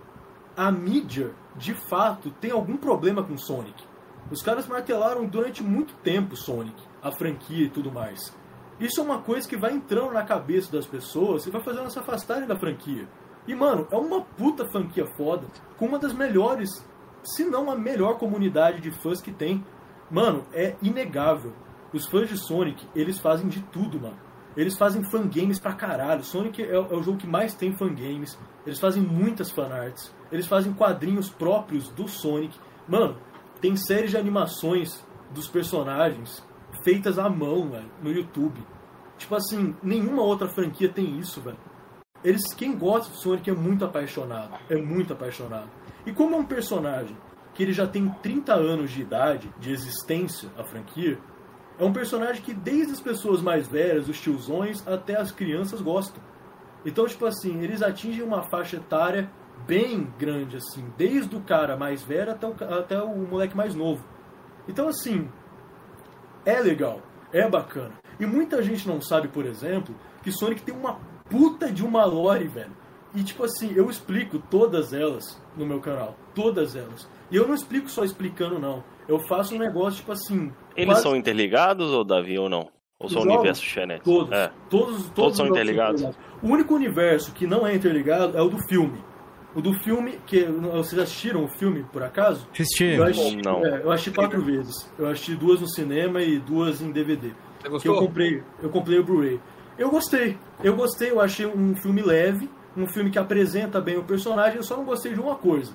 a 0.57 0.71
mídia, 0.71 1.31
de 1.57 1.73
fato, 1.73 2.31
tem 2.33 2.51
algum 2.51 2.77
problema 2.77 3.23
com 3.23 3.39
Sonic. 3.39 3.85
Os 4.31 4.43
caras 4.43 4.67
martelaram 4.67 5.25
durante 5.27 5.63
muito 5.63 5.95
tempo 6.03 6.37
Sonic, 6.37 6.77
a 7.03 7.11
franquia 7.11 7.67
e 7.67 7.71
tudo 7.71 7.91
mais. 7.91 8.37
Isso 8.81 9.01
é 9.01 9.05
uma 9.05 9.23
coisa 9.23 9.49
que 9.49 9.57
vai 9.57 9.73
entrando 9.73 10.13
na 10.13 10.25
cabeça 10.25 10.73
das 10.73 10.87
pessoas 10.87 11.47
e 11.47 11.51
vai 11.51 11.63
fazendo 11.63 11.91
se 11.91 11.99
afastarem 11.99 12.49
da 12.49 12.59
franquia. 12.59 13.09
E, 13.47 13.55
mano, 13.55 13.87
é 13.91 13.97
uma 13.97 14.23
puta 14.23 14.69
franquia 14.71 15.07
foda, 15.17 15.47
com 15.77 15.87
uma 15.87 15.99
das 15.99 16.13
melhores, 16.13 16.69
se 17.23 17.45
não 17.45 17.71
a 17.71 17.77
melhor 17.77 18.19
comunidade 18.19 18.81
de 18.81 18.91
fãs 18.91 19.21
que 19.21 19.33
tem. 19.33 19.65
Mano, 20.11 20.45
é 20.53 20.77
inegável. 20.83 21.53
Os 21.93 22.07
fãs 22.07 22.29
de 22.29 22.37
Sonic, 22.37 22.87
eles 22.95 23.19
fazem 23.19 23.49
de 23.49 23.61
tudo, 23.63 24.01
mano. 24.01 24.17
Eles 24.57 24.77
fazem 24.77 25.03
fangames 25.03 25.59
pra 25.59 25.75
caralho. 25.75 26.25
Sonic 26.25 26.63
é, 26.63 26.75
é, 26.75 26.79
o 26.79 27.03
jogo 27.03 27.19
que 27.19 27.27
mais 27.27 27.55
tem 27.55 27.77
fangames. 27.77 28.39
Eles 28.67 28.81
fazem 28.81 29.03
muitas 29.03 29.51
fanarts. 29.51 30.13
Eles 30.31 30.47
fazem 30.47 30.73
quadrinhos 30.73 31.29
próprios 31.29 31.89
do 31.91 32.09
Sonic. 32.09 32.59
Mano, 32.89 33.17
tem 33.61 33.77
séries 33.77 34.11
de 34.11 34.17
animações 34.17 35.05
dos 35.33 35.47
personagens 35.47 36.45
feitas 36.83 37.19
à 37.19 37.29
mão, 37.29 37.71
velho, 37.71 37.91
no 38.03 38.11
YouTube. 38.11 38.61
Tipo 39.19 39.35
assim, 39.35 39.75
nenhuma 39.83 40.23
outra 40.23 40.49
franquia 40.49 40.89
tem 40.89 41.19
isso, 41.19 41.41
velho. 41.41 41.59
Eles, 42.23 42.53
quem 42.55 42.77
gosta 42.77 43.13
de 43.13 43.21
Sonic 43.21 43.49
é 43.51 43.55
muito 43.55 43.85
apaixonado, 43.85 44.59
é 44.69 44.77
muito 44.77 45.13
apaixonado. 45.13 45.71
E 46.07 46.13
como 46.13 46.37
é 46.37 46.39
um 46.39 46.45
personagem 46.45 47.17
que 47.55 47.63
ele 47.63 47.73
já 47.73 47.87
tem 47.87 48.09
30 48.23 48.55
anos 48.55 48.91
de 48.91 49.03
idade, 49.03 49.53
de 49.59 49.73
existência, 49.73 50.51
a 50.57 50.65
franquia, 50.65 51.19
é 51.81 51.85
um 51.85 51.95
personagem 51.95 52.43
que 52.43 52.53
desde 52.53 52.93
as 52.93 53.01
pessoas 53.01 53.41
mais 53.41 53.67
velhas, 53.67 54.07
os 54.07 54.21
tiozões, 54.21 54.87
até 54.87 55.17
as 55.17 55.33
crianças 55.33 55.81
gostam. 55.81 56.23
Então, 56.85 57.07
tipo 57.07 57.25
assim, 57.25 57.63
eles 57.63 57.81
atingem 57.81 58.23
uma 58.23 58.43
faixa 58.43 58.77
etária 58.77 59.31
bem 59.67 60.13
grande, 60.19 60.59
assim, 60.59 60.93
desde 60.99 61.35
o 61.35 61.41
cara 61.41 61.79
mais 61.79 62.03
velho 62.03 62.33
até 62.33 62.47
o, 62.47 62.55
até 62.79 63.03
o 63.03 63.17
moleque 63.17 63.57
mais 63.57 63.75
novo. 63.75 64.05
Então, 64.69 64.89
assim, 64.89 65.27
é 66.45 66.61
legal, 66.61 67.01
é 67.33 67.49
bacana. 67.49 67.95
E 68.19 68.27
muita 68.27 68.63
gente 68.63 68.87
não 68.87 69.01
sabe, 69.01 69.29
por 69.29 69.47
exemplo, 69.47 69.95
que 70.23 70.31
Sonic 70.31 70.63
tem 70.63 70.75
uma 70.75 71.01
puta 71.31 71.73
de 71.73 71.83
uma 71.83 72.05
lore, 72.05 72.47
velho. 72.47 72.77
E 73.15 73.25
tipo 73.25 73.43
assim, 73.43 73.73
eu 73.75 73.89
explico 73.89 74.39
todas 74.39 74.93
elas 74.93 75.41
no 75.57 75.67
meu 75.67 75.81
canal. 75.81 76.15
Todas 76.35 76.77
elas. 76.77 77.09
E 77.31 77.37
eu 77.37 77.49
não 77.49 77.55
explico 77.55 77.89
só 77.89 78.05
explicando, 78.05 78.59
não. 78.59 78.85
Eu 79.11 79.19
faço 79.27 79.55
um 79.55 79.59
negócio, 79.59 79.99
tipo 79.99 80.13
assim. 80.13 80.53
Eles 80.77 80.91
quase- 80.95 81.03
são 81.03 81.17
interligados, 81.17 81.91
ou 81.91 82.05
Davi, 82.05 82.39
ou 82.39 82.49
não? 82.49 82.69
Ou 82.99 83.09
são 83.09 83.23
jogos? 83.23 83.35
universo 83.39 83.63
Xenet? 83.65 84.03
Todos. 84.05 84.31
É. 84.33 84.51
Todos, 84.69 84.87
todos, 84.97 85.11
Todos 85.11 85.31
os 85.33 85.37
são 85.37 85.47
jogos 85.47 85.61
interligados? 85.61 86.03
O 86.43 86.47
único 86.49 86.75
universo 86.75 87.33
que 87.33 87.47
não 87.47 87.67
é 87.67 87.75
interligado 87.75 88.37
é 88.39 88.43
o 88.43 88.49
do 88.49 88.59
filme. 88.69 88.99
O 89.55 89.61
do 89.61 89.73
filme, 89.83 90.21
que 90.27 90.45
vocês 90.45 91.01
assistiram 91.03 91.43
o 91.45 91.49
filme, 91.49 91.85
por 91.93 92.03
acaso? 92.05 92.47
Assisti. 92.53 92.85
Eu 92.85 93.03
assisti, 93.05 93.43
Não. 93.45 93.67
é, 93.67 93.83
eu 93.83 93.91
assisti 93.91 94.13
quatro 94.13 94.41
vezes. 94.45 94.89
Eu 94.97 95.09
assisti 95.09 95.35
duas 95.35 95.61
no 95.61 95.67
cinema 95.69 96.23
e 96.23 96.39
duas 96.39 96.81
em 96.81 96.93
DVD. 96.93 97.31
Você 97.31 97.35
Que 97.63 97.67
eu 97.67 97.71
gostou? 97.73 97.97
comprei, 97.99 98.43
eu 98.63 98.71
comprei 98.71 98.99
o 99.01 99.05
Blu-ray. 99.05 99.41
Eu 99.77 99.91
gostei. 99.91 100.39
Eu 100.63 100.77
gostei, 100.77 101.11
eu 101.11 101.21
achei 101.21 101.47
um 101.47 101.75
filme 101.75 102.01
leve, 102.01 102.49
um 102.77 102.87
filme 102.87 103.11
que 103.11 103.19
apresenta 103.19 103.81
bem 103.81 103.97
o 103.99 104.05
personagem, 104.05 104.59
eu 104.59 104.63
só 104.63 104.77
não 104.77 104.85
gostei 104.85 105.13
de 105.15 105.21
uma 105.21 105.35
coisa. 105.35 105.73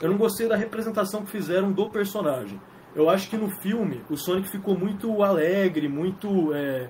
Eu 0.00 0.10
não 0.10 0.16
gostei 0.18 0.46
da 0.46 0.54
representação 0.56 1.24
que 1.24 1.30
fizeram 1.30 1.72
do 1.72 1.90
personagem. 1.90 2.60
Eu 2.96 3.10
acho 3.10 3.28
que 3.28 3.36
no 3.36 3.50
filme 3.60 4.02
o 4.08 4.16
Sonic 4.16 4.48
ficou 4.48 4.76
muito 4.76 5.22
alegre, 5.22 5.86
muito. 5.86 6.54
é, 6.54 6.88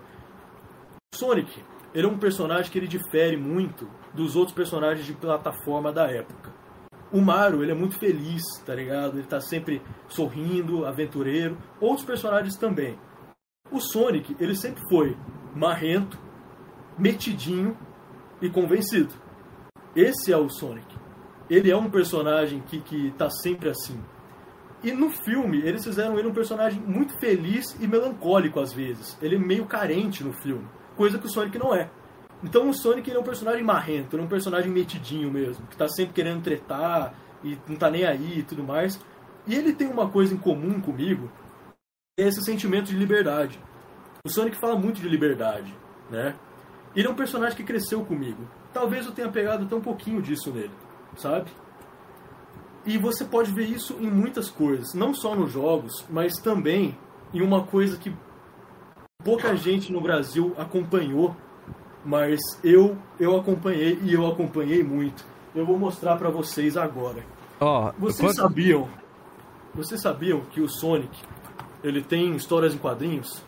Sonic, 1.13 1.61
ele 1.93 2.07
é 2.07 2.09
um 2.09 2.17
personagem 2.17 2.71
que 2.71 2.79
ele 2.79 2.87
difere 2.87 3.37
muito 3.37 3.91
dos 4.15 4.37
outros 4.37 4.55
personagens 4.55 5.05
de 5.05 5.13
plataforma 5.13 5.93
da 5.93 6.07
época. 6.09 6.55
O 7.13 7.21
Mario, 7.21 7.61
ele 7.61 7.73
é 7.73 7.75
muito 7.75 7.99
feliz, 7.99 8.43
tá 8.65 8.73
ligado? 8.73 9.19
Ele 9.19 9.27
tá 9.27 9.41
sempre 9.41 9.83
sorrindo, 10.09 10.87
aventureiro. 10.87 11.59
Outros 11.81 12.07
personagens 12.07 12.57
também. 12.57 12.97
O 13.73 13.81
Sonic, 13.81 14.37
ele 14.39 14.55
sempre 14.55 14.83
foi 14.89 15.17
marrento, 15.57 16.17
metidinho 16.97 17.77
e 18.41 18.49
convencido. 18.49 19.13
Esse 19.95 20.33
é 20.33 20.37
o 20.37 20.49
Sonic. 20.49 20.87
Ele 21.51 21.71
é 21.71 21.77
um 21.77 21.91
personagem 21.91 22.61
que, 22.61 22.81
que 22.81 23.11
tá 23.13 23.29
sempre 23.29 23.71
assim. 23.71 24.01
E 24.87 24.93
no 24.93 25.11
filme, 25.11 25.59
eles 25.63 25.83
fizeram 25.83 26.17
ele 26.17 26.29
um 26.29 26.33
personagem 26.33 26.81
muito 26.81 27.19
feliz 27.19 27.77
e 27.81 27.89
melancólico 27.89 28.61
às 28.61 28.73
vezes. 28.73 29.19
Ele 29.21 29.35
é 29.35 29.39
meio 29.39 29.67
carente 29.67 30.23
no 30.23 30.33
filme, 30.33 30.65
coisa 30.95 31.19
que 31.19 31.27
o 31.27 31.29
Sonic 31.29 31.59
não 31.59 31.75
é. 31.75 31.91
Então 32.41 32.69
o 32.69 32.73
Sonic 32.73 33.11
ele 33.11 33.17
é 33.17 33.21
um 33.21 33.25
personagem 33.25 33.65
marrento, 33.65 34.15
ele 34.15 34.23
é 34.23 34.25
um 34.25 34.29
personagem 34.29 34.71
metidinho 34.71 35.29
mesmo, 35.29 35.67
que 35.67 35.77
tá 35.77 35.89
sempre 35.89 36.13
querendo 36.13 36.41
tretar 36.41 37.15
e 37.43 37.59
não 37.67 37.75
tá 37.75 37.91
nem 37.91 38.05
aí 38.05 38.39
e 38.39 38.43
tudo 38.45 38.63
mais. 38.63 39.05
E 39.45 39.57
ele 39.57 39.73
tem 39.73 39.89
uma 39.89 40.09
coisa 40.09 40.33
em 40.33 40.39
comum 40.39 40.81
comigo, 40.81 41.33
é 42.17 42.23
esse 42.23 42.41
sentimento 42.45 42.87
de 42.87 42.97
liberdade. 42.97 43.59
O 44.25 44.29
Sonic 44.29 44.57
fala 44.57 44.79
muito 44.79 45.01
de 45.01 45.09
liberdade, 45.09 45.75
né? 46.09 46.37
Ele 46.95 47.09
é 47.09 47.11
um 47.11 47.17
personagem 47.17 47.57
que 47.57 47.65
cresceu 47.65 48.05
comigo. 48.05 48.49
Talvez 48.73 49.05
eu 49.05 49.11
tenha 49.11 49.33
pegado 49.33 49.65
até 49.65 49.75
um 49.75 49.81
pouquinho 49.81 50.23
disso 50.23 50.53
nele, 50.53 50.71
sabe? 51.17 51.51
E 52.87 52.97
você 52.99 53.25
pode 53.25 53.51
ver 53.51 53.65
isso 53.65 53.97
em 54.01 54.09
muitas 54.11 54.49
coisas, 54.49 54.95
não 54.95 55.13
só 55.13 55.35
nos 55.35 55.53
jogos, 55.53 56.05
mas 56.09 56.35
também 56.35 56.97
em 57.35 57.43
uma 57.43 57.65
coisa 57.65 57.97
que 57.97 58.15
pouca 59.25 59.57
gente 59.57 59.93
no 59.93 60.01
Brasil 60.01 60.55
acompanhou, 60.57 61.35
mas 62.05 62.39
eu 62.63 62.97
eu 63.19 63.37
acompanhei 63.37 63.99
e 64.03 64.13
eu 64.15 64.27
acompanhei 64.27 64.83
muito. 64.83 65.25
Eu 65.55 65.67
vou 65.67 65.79
mostrar 65.79 66.17
pra 66.17 66.31
vocês 66.31 66.77
agora. 66.77 67.25
Ó, 67.61 67.93
Vocês 67.99 68.21
quando- 68.33 68.37
sabiam? 68.37 68.89
Vocês 69.75 70.01
sabiam 70.01 70.41
que 70.53 70.61
o 70.61 70.69
Sonic 70.69 71.19
ele 71.83 72.03
tem 72.03 72.35
histórias 72.37 72.75
em 72.75 72.79
quadrinhos? 72.79 73.43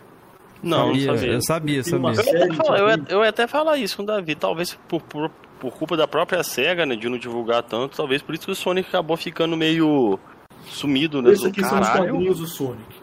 Não, 0.63 0.89
sabia, 0.89 1.07
não 1.07 1.17
sabia. 1.17 1.33
eu 1.35 1.43
sabia, 1.43 1.85
sabia. 1.85 2.11
Eu 2.11 2.37
ia, 2.37 2.45
até 2.45 2.55
falar, 2.57 2.79
eu, 2.79 2.89
ia, 2.89 3.05
eu 3.11 3.23
ia 3.23 3.29
até 3.29 3.47
falar 3.47 3.77
isso 3.79 3.97
com 3.97 4.03
o 4.03 4.07
Davi. 4.07 4.35
Talvez 4.35 4.75
por, 4.89 5.01
por, 5.03 5.31
por 5.61 5.73
culpa 5.73 5.97
da 5.97 6.07
própria 6.07 6.43
SEGA, 6.43 6.87
né, 6.87 6.95
de 6.97 7.09
não 7.09 7.19
divulgar 7.19 7.63
tanto, 7.63 7.97
talvez 7.97 8.23
por 8.23 8.35
isso 8.35 8.45
que 8.47 8.53
o 8.53 8.55
Sonic 8.55 8.89
acabou 8.89 9.17
ficando 9.17 9.57
meio 9.57 10.19
sumido, 10.67 11.21
né? 11.23 11.31
Esses 11.33 11.45
aqui 11.47 11.63
são 11.65 11.81
os 11.81 11.87
caralho. 11.89 12.13
quadrinhos 12.13 12.39
do 12.39 12.47
Sonic. 12.47 12.97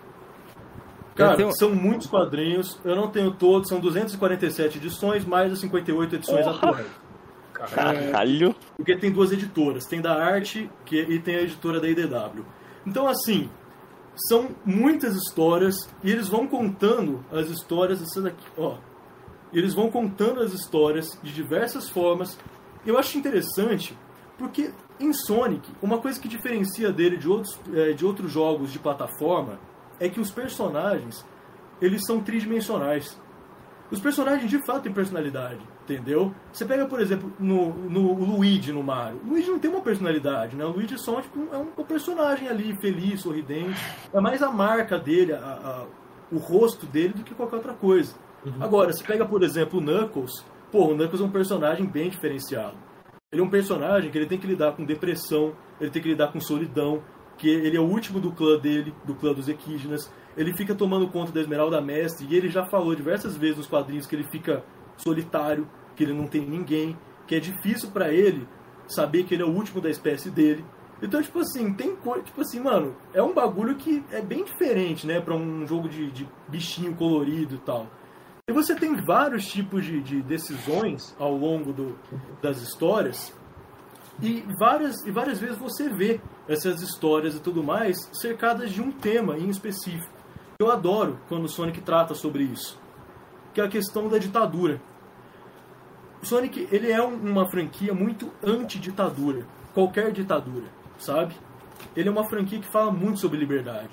Cara, 1.15 1.37
tenho- 1.37 1.55
são 1.55 1.73
muitos 1.73 2.07
quadrinhos. 2.07 2.77
Eu 2.83 2.95
não 2.95 3.07
tenho 3.09 3.31
todos, 3.31 3.69
são 3.69 3.79
247 3.79 4.77
edições, 4.77 5.23
mais 5.25 5.51
as 5.51 5.59
58 5.59 6.15
edições 6.15 6.43
Porra! 6.45 6.69
atuais. 6.69 6.87
Caralho. 7.53 8.53
Porque 8.75 8.97
tem 8.97 9.11
duas 9.11 9.31
editoras, 9.31 9.85
tem 9.85 10.01
da 10.01 10.13
Arte 10.13 10.69
que, 10.85 10.97
e 10.99 11.19
tem 11.19 11.35
a 11.35 11.41
editora 11.41 11.79
da 11.79 11.87
IDW. 11.87 12.45
Então, 12.85 13.07
assim, 13.07 13.49
são 14.27 14.49
muitas 14.65 15.15
histórias 15.15 15.75
e 16.03 16.11
eles 16.11 16.27
vão 16.27 16.45
contando 16.47 17.23
as 17.31 17.49
histórias, 17.49 18.01
essa 18.01 18.21
daqui, 18.21 18.45
ó. 18.57 18.75
Eles 19.55 19.73
vão 19.73 19.89
contando 19.89 20.41
as 20.41 20.53
histórias 20.53 21.17
de 21.23 21.31
diversas 21.33 21.89
formas. 21.89 22.37
Eu 22.85 22.99
acho 22.99 23.17
interessante 23.17 23.97
porque 24.37 24.71
em 24.99 25.13
Sonic, 25.13 25.71
uma 25.81 25.97
coisa 25.99 26.19
que 26.19 26.27
diferencia 26.27 26.91
dele 26.91 27.15
de 27.17 27.27
outros, 27.27 27.57
eh, 27.73 27.93
de 27.93 28.05
outros 28.05 28.29
jogos 28.31 28.71
de 28.71 28.77
plataforma 28.79 29.57
é 29.99 30.09
que 30.09 30.19
os 30.19 30.29
personagens 30.29 31.25
eles 31.81 32.05
são 32.05 32.19
tridimensionais. 32.21 33.17
Os 33.91 33.99
personagens 33.99 34.49
de 34.49 34.57
fato 34.65 34.83
têm 34.83 34.91
personalidade, 34.93 35.59
entendeu? 35.83 36.33
Você 36.51 36.65
pega, 36.65 36.85
por 36.85 36.99
exemplo, 36.99 37.31
no, 37.39 37.69
no 37.73 38.13
Luigi 38.13 38.71
no 38.73 38.81
Mario. 38.83 39.21
O 39.23 39.29
Luigi 39.29 39.49
não 39.49 39.59
tem 39.59 39.69
uma 39.71 39.81
personalidade, 39.81 40.55
né? 40.55 40.65
O 40.65 40.71
Luigi 40.71 40.95
é 40.95 40.97
só 40.97 41.21
tipo, 41.21 41.47
é 41.53 41.57
um, 41.57 41.67
um 41.77 41.83
personagem 41.85 42.49
ali, 42.49 42.75
feliz, 42.81 43.21
sorridente. 43.21 43.79
É 44.13 44.19
mais 44.19 44.41
a 44.41 44.51
marca 44.51 44.97
dele, 44.99 45.33
a- 45.33 45.37
a- 45.37 45.85
o 46.31 46.37
rosto 46.39 46.85
dele 46.87 47.13
do 47.13 47.23
que 47.23 47.35
qualquer 47.35 47.57
outra 47.57 47.73
coisa. 47.73 48.15
Agora, 48.59 48.91
você 48.91 49.03
pega, 49.03 49.25
por 49.25 49.43
exemplo, 49.43 49.79
o 49.79 49.81
Knuckles. 49.81 50.45
Pô, 50.71 50.91
o 50.91 50.95
Knuckles 50.95 51.21
é 51.21 51.23
um 51.23 51.31
personagem 51.31 51.85
bem 51.85 52.09
diferenciado. 52.09 52.75
Ele 53.31 53.41
é 53.41 53.43
um 53.43 53.49
personagem 53.49 54.11
que 54.11 54.17
ele 54.17 54.27
tem 54.27 54.37
que 54.37 54.47
lidar 54.47 54.73
com 54.73 54.85
depressão, 54.85 55.53
ele 55.79 55.91
tem 55.91 56.01
que 56.01 56.09
lidar 56.09 56.31
com 56.31 56.39
solidão, 56.39 57.01
que 57.37 57.49
ele 57.49 57.75
é 57.75 57.79
o 57.79 57.83
último 57.83 58.19
do 58.19 58.31
clã 58.31 58.57
dele, 58.57 58.93
do 59.03 59.15
clã 59.15 59.33
dos 59.33 59.49
Equígenas. 59.49 60.11
Ele 60.37 60.53
fica 60.53 60.75
tomando 60.75 61.07
conta 61.07 61.31
da 61.31 61.41
Esmeralda 61.41 61.81
Mestre 61.81 62.27
e 62.29 62.35
ele 62.35 62.49
já 62.49 62.65
falou 62.65 62.95
diversas 62.95 63.35
vezes 63.35 63.57
nos 63.57 63.67
quadrinhos 63.67 64.05
que 64.05 64.15
ele 64.15 64.23
fica 64.25 64.63
solitário, 64.97 65.67
que 65.95 66.03
ele 66.03 66.13
não 66.13 66.27
tem 66.27 66.45
ninguém, 66.45 66.97
que 67.27 67.35
é 67.35 67.39
difícil 67.39 67.91
pra 67.91 68.13
ele 68.13 68.47
saber 68.87 69.23
que 69.23 69.33
ele 69.33 69.43
é 69.43 69.45
o 69.45 69.53
último 69.53 69.81
da 69.81 69.89
espécie 69.89 70.29
dele. 70.29 70.63
Então, 71.01 71.21
tipo 71.21 71.39
assim, 71.39 71.73
tem 71.73 71.95
coisa. 71.95 72.23
Tipo 72.23 72.41
assim, 72.41 72.59
mano, 72.59 72.95
é 73.13 73.21
um 73.21 73.33
bagulho 73.33 73.75
que 73.75 74.03
é 74.11 74.21
bem 74.21 74.43
diferente, 74.43 75.05
né? 75.05 75.19
Pra 75.19 75.35
um 75.35 75.67
jogo 75.67 75.89
de, 75.89 76.09
de 76.11 76.27
bichinho 76.47 76.95
colorido 76.95 77.55
e 77.55 77.59
tal. 77.59 77.87
E 78.47 78.53
você 78.53 78.75
tem 78.75 78.95
vários 79.03 79.47
tipos 79.47 79.83
de, 79.83 79.99
de 80.01 80.21
decisões 80.21 81.15
ao 81.17 81.35
longo 81.35 81.73
do, 81.73 81.97
das 82.43 82.61
histórias. 82.61 83.33
E 84.21 84.45
várias, 84.59 85.03
e 85.03 85.09
várias 85.09 85.39
vezes 85.39 85.57
você 85.57 85.89
vê 85.89 86.21
essas 86.47 86.79
histórias 86.83 87.35
e 87.35 87.39
tudo 87.39 87.63
mais 87.63 87.97
cercadas 88.13 88.69
de 88.71 88.83
um 88.83 88.91
tema 88.91 89.35
em 89.35 89.49
específico. 89.49 90.13
Eu 90.59 90.71
adoro 90.71 91.19
quando 91.27 91.45
o 91.45 91.49
Sonic 91.49 91.81
trata 91.81 92.13
sobre 92.13 92.43
isso, 92.43 92.79
que 93.51 93.59
é 93.59 93.63
a 93.63 93.67
questão 93.67 94.07
da 94.07 94.19
ditadura. 94.19 94.79
O 96.21 96.25
Sonic 96.27 96.67
ele 96.71 96.91
é 96.91 97.01
um- 97.03 97.15
uma 97.15 97.49
franquia 97.49 97.95
muito 97.95 98.31
anti-ditadura, 98.43 99.47
qualquer 99.73 100.11
ditadura, 100.11 100.67
sabe? 100.99 101.35
Ele 101.95 102.09
é 102.09 102.11
uma 102.11 102.29
franquia 102.29 102.59
que 102.59 102.71
fala 102.71 102.91
muito 102.91 103.19
sobre 103.19 103.39
liberdade, 103.39 103.89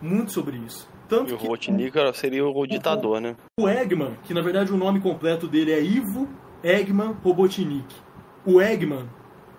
muito 0.00 0.32
sobre 0.32 0.56
isso. 0.56 0.90
Tanto 1.12 1.30
E 1.30 1.34
o 1.34 1.36
Robotnik 1.36 1.92
seria 2.14 2.42
o 2.46 2.66
ditador, 2.66 3.20
né? 3.20 3.36
o 3.60 3.68
Eggman, 3.68 4.16
que 4.24 4.32
na 4.32 4.40
verdade 4.40 4.72
o 4.72 4.78
nome 4.78 4.98
completo 4.98 5.46
dele 5.46 5.70
é 5.70 5.82
Ivo 5.82 6.26
Eggman 6.64 7.14
Robotnik. 7.22 7.94
O 8.46 8.62
Eggman, 8.62 9.04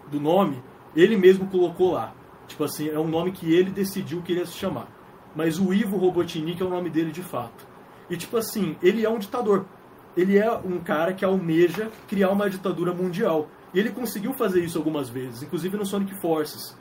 do 0.09 0.19
nome, 0.19 0.63
ele 0.95 1.15
mesmo 1.15 1.45
colocou 1.45 1.91
lá. 1.93 2.11
Tipo 2.47 2.63
assim, 2.63 2.89
é 2.89 2.97
um 2.97 3.07
nome 3.07 3.31
que 3.31 3.53
ele 3.53 3.69
decidiu 3.69 4.23
que 4.23 4.31
ele 4.31 4.39
ia 4.39 4.47
se 4.47 4.57
chamar. 4.57 4.87
Mas 5.35 5.59
o 5.59 5.71
Ivo 5.71 5.95
Robotnik 5.97 6.59
é 6.59 6.65
o 6.65 6.69
nome 6.69 6.89
dele 6.89 7.11
de 7.11 7.21
fato. 7.21 7.67
E 8.09 8.17
tipo 8.17 8.35
assim, 8.35 8.75
ele 8.81 9.05
é 9.05 9.09
um 9.09 9.19
ditador. 9.19 9.65
Ele 10.17 10.39
é 10.39 10.51
um 10.51 10.79
cara 10.79 11.13
que 11.13 11.23
almeja 11.23 11.91
criar 12.07 12.31
uma 12.31 12.49
ditadura 12.49 12.95
mundial. 12.95 13.47
E 13.75 13.79
ele 13.79 13.91
conseguiu 13.91 14.33
fazer 14.33 14.63
isso 14.63 14.79
algumas 14.79 15.07
vezes, 15.07 15.43
inclusive 15.43 15.77
no 15.77 15.85
Sonic 15.85 16.15
Forces. 16.19 16.75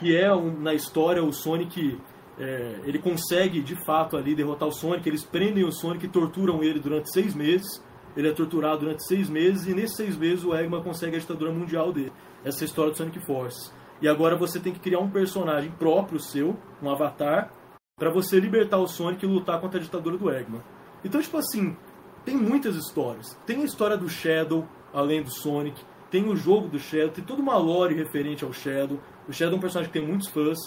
Que 0.00 0.16
é, 0.16 0.34
um- 0.34 0.58
na 0.58 0.72
história, 0.72 1.22
o 1.22 1.32
Sonic 1.34 1.98
é, 2.38 2.80
ele 2.84 2.98
consegue 2.98 3.60
de 3.62 3.74
fato 3.84 4.16
ali 4.16 4.34
derrotar 4.34 4.68
o 4.68 4.72
Sonic. 4.72 5.08
Eles 5.08 5.24
prendem 5.24 5.64
o 5.64 5.72
Sonic 5.72 6.06
e 6.06 6.08
torturam 6.08 6.62
ele 6.62 6.78
durante 6.78 7.12
seis 7.12 7.34
meses. 7.34 7.82
Ele 8.16 8.28
é 8.28 8.32
torturado 8.32 8.80
durante 8.80 9.06
seis 9.06 9.28
meses 9.28 9.66
e 9.66 9.74
nesses 9.74 9.96
seis 9.96 10.16
meses 10.16 10.44
o 10.44 10.54
Eggman 10.54 10.82
consegue 10.82 11.16
a 11.16 11.18
ditadura 11.18 11.52
mundial 11.52 11.92
dele. 11.92 12.12
Essa 12.44 12.60
é 12.60 12.64
a 12.64 12.66
história 12.66 12.92
do 12.92 12.96
Sonic 12.96 13.20
Force. 13.26 13.70
E 14.00 14.08
agora 14.08 14.36
você 14.36 14.60
tem 14.60 14.72
que 14.72 14.80
criar 14.80 15.00
um 15.00 15.10
personagem 15.10 15.70
próprio 15.70 16.20
seu, 16.20 16.56
um 16.82 16.90
avatar, 16.90 17.50
para 17.98 18.10
você 18.10 18.38
libertar 18.38 18.78
o 18.78 18.86
Sonic 18.86 19.24
e 19.24 19.28
lutar 19.28 19.60
contra 19.60 19.80
a 19.80 19.82
ditadura 19.82 20.18
do 20.18 20.30
Eggman. 20.30 20.62
Então, 21.02 21.20
tipo 21.20 21.38
assim, 21.38 21.76
tem 22.24 22.36
muitas 22.36 22.76
histórias. 22.76 23.38
Tem 23.46 23.62
a 23.62 23.64
história 23.64 23.96
do 23.96 24.08
Shadow, 24.08 24.66
além 24.92 25.22
do 25.22 25.30
Sonic. 25.30 25.80
Tem 26.10 26.28
o 26.28 26.36
jogo 26.36 26.68
do 26.68 26.78
Shadow, 26.78 27.10
tem 27.10 27.24
toda 27.24 27.40
uma 27.40 27.56
lore 27.56 27.94
referente 27.94 28.44
ao 28.44 28.52
Shadow. 28.52 29.00
O 29.28 29.32
Shadow 29.32 29.54
é 29.54 29.56
um 29.56 29.60
personagem 29.60 29.90
que 29.92 29.98
tem 29.98 30.06
muitos 30.06 30.28
fãs. 30.28 30.58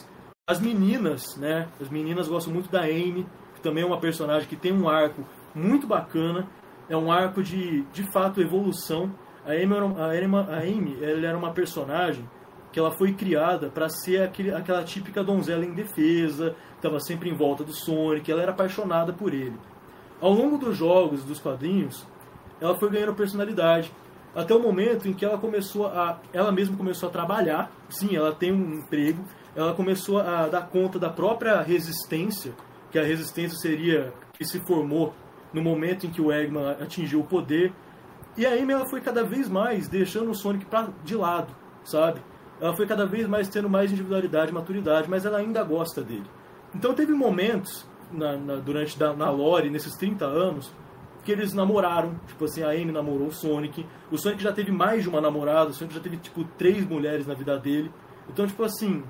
As 0.49 0.59
meninas, 0.59 1.37
né? 1.37 1.67
As 1.79 1.89
meninas 1.89 2.27
gostam 2.27 2.51
muito 2.51 2.71
da 2.71 2.81
Amy. 2.81 3.23
que 3.53 3.61
também 3.61 3.83
é 3.83 3.85
uma 3.85 3.99
personagem 3.99 4.49
que 4.49 4.55
tem 4.55 4.73
um 4.73 4.89
arco 4.89 5.23
muito 5.53 5.85
bacana, 5.85 6.47
é 6.89 6.97
um 6.97 7.11
arco 7.11 7.43
de, 7.43 7.83
de 7.93 8.01
fato, 8.11 8.41
evolução. 8.41 9.13
A 9.45 9.51
Amy, 9.51 9.75
Amy, 9.75 10.35
a 10.35 10.57
Amy 10.57 10.97
ela 11.03 11.27
era 11.27 11.37
uma 11.37 11.51
personagem 11.53 12.27
que 12.71 12.79
ela 12.79 12.89
foi 12.89 13.13
criada 13.13 13.69
para 13.69 13.89
ser 13.89 14.23
aquele, 14.23 14.51
aquela 14.51 14.83
típica 14.83 15.23
donzela 15.23 15.63
indefesa, 15.63 16.55
estava 16.75 16.99
sempre 16.99 17.29
em 17.29 17.35
volta 17.35 17.63
do 17.63 17.71
Sonic, 17.71 18.31
ela 18.31 18.41
era 18.41 18.51
apaixonada 18.51 19.13
por 19.13 19.35
ele. 19.35 19.55
Ao 20.19 20.33
longo 20.33 20.57
dos 20.57 20.75
jogos, 20.75 21.23
dos 21.23 21.39
quadrinhos, 21.39 22.07
ela 22.59 22.75
foi 22.75 22.89
ganhando 22.89 23.13
personalidade, 23.13 23.91
até 24.35 24.53
o 24.55 24.59
momento 24.59 25.07
em 25.07 25.13
que 25.13 25.25
ela 25.25 25.37
começou 25.37 25.85
a, 25.87 26.19
ela 26.33 26.51
mesma 26.51 26.75
começou 26.75 27.09
a 27.09 27.11
trabalhar. 27.11 27.71
Sim, 27.89 28.15
ela 28.15 28.33
tem 28.33 28.51
um 28.51 28.79
emprego. 28.79 29.23
Ela 29.55 29.73
começou 29.73 30.19
a 30.19 30.47
dar 30.47 30.67
conta 30.69 30.99
da 30.99 31.09
própria 31.09 31.61
resistência, 31.61 32.53
que 32.91 32.99
a 32.99 33.03
resistência 33.03 33.57
seria 33.57 34.13
que 34.33 34.45
se 34.45 34.59
formou 34.59 35.13
no 35.53 35.61
momento 35.61 36.05
em 36.05 36.09
que 36.09 36.21
o 36.21 36.31
Eggman 36.31 36.71
atingiu 36.81 37.21
o 37.21 37.25
poder. 37.25 37.73
E 38.37 38.45
a 38.45 38.53
Amy 38.53 38.73
ela 38.73 38.87
foi 38.87 39.01
cada 39.01 39.23
vez 39.23 39.49
mais 39.49 39.87
deixando 39.87 40.31
o 40.31 40.35
Sonic 40.35 40.65
pra, 40.65 40.89
de 41.03 41.15
lado, 41.15 41.53
sabe? 41.83 42.21
Ela 42.61 42.75
foi 42.75 42.85
cada 42.85 43.05
vez 43.05 43.27
mais 43.27 43.47
tendo 43.47 43.69
mais 43.69 43.91
individualidade, 43.91 44.51
maturidade, 44.51 45.09
mas 45.09 45.25
ela 45.25 45.39
ainda 45.39 45.63
gosta 45.63 46.01
dele. 46.01 46.25
Então 46.73 46.93
teve 46.93 47.13
momentos 47.13 47.87
na, 48.11 48.37
na, 48.37 48.55
durante 48.55 48.97
da, 48.97 49.13
na 49.13 49.29
lore, 49.29 49.69
nesses 49.69 49.95
30 49.95 50.25
anos, 50.25 50.71
que 51.23 51.31
eles 51.31 51.53
namoraram. 51.53 52.15
Tipo 52.27 52.45
assim, 52.45 52.63
a 52.63 52.69
Amy 52.69 52.91
namorou 52.91 53.27
o 53.27 53.31
Sonic. 53.31 53.85
O 54.11 54.17
Sonic 54.17 54.43
já 54.43 54.51
teve 54.51 54.71
mais 54.71 55.03
de 55.03 55.09
uma 55.09 55.21
namorada, 55.21 55.69
o 55.69 55.73
Sonic 55.73 55.95
já 55.95 56.01
teve, 56.01 56.17
tipo, 56.17 56.43
três 56.57 56.85
mulheres 56.85 57.25
na 57.25 57.33
vida 57.33 57.57
dele. 57.57 57.91
Então, 58.27 58.45
tipo 58.45 58.63
assim, 58.63 59.03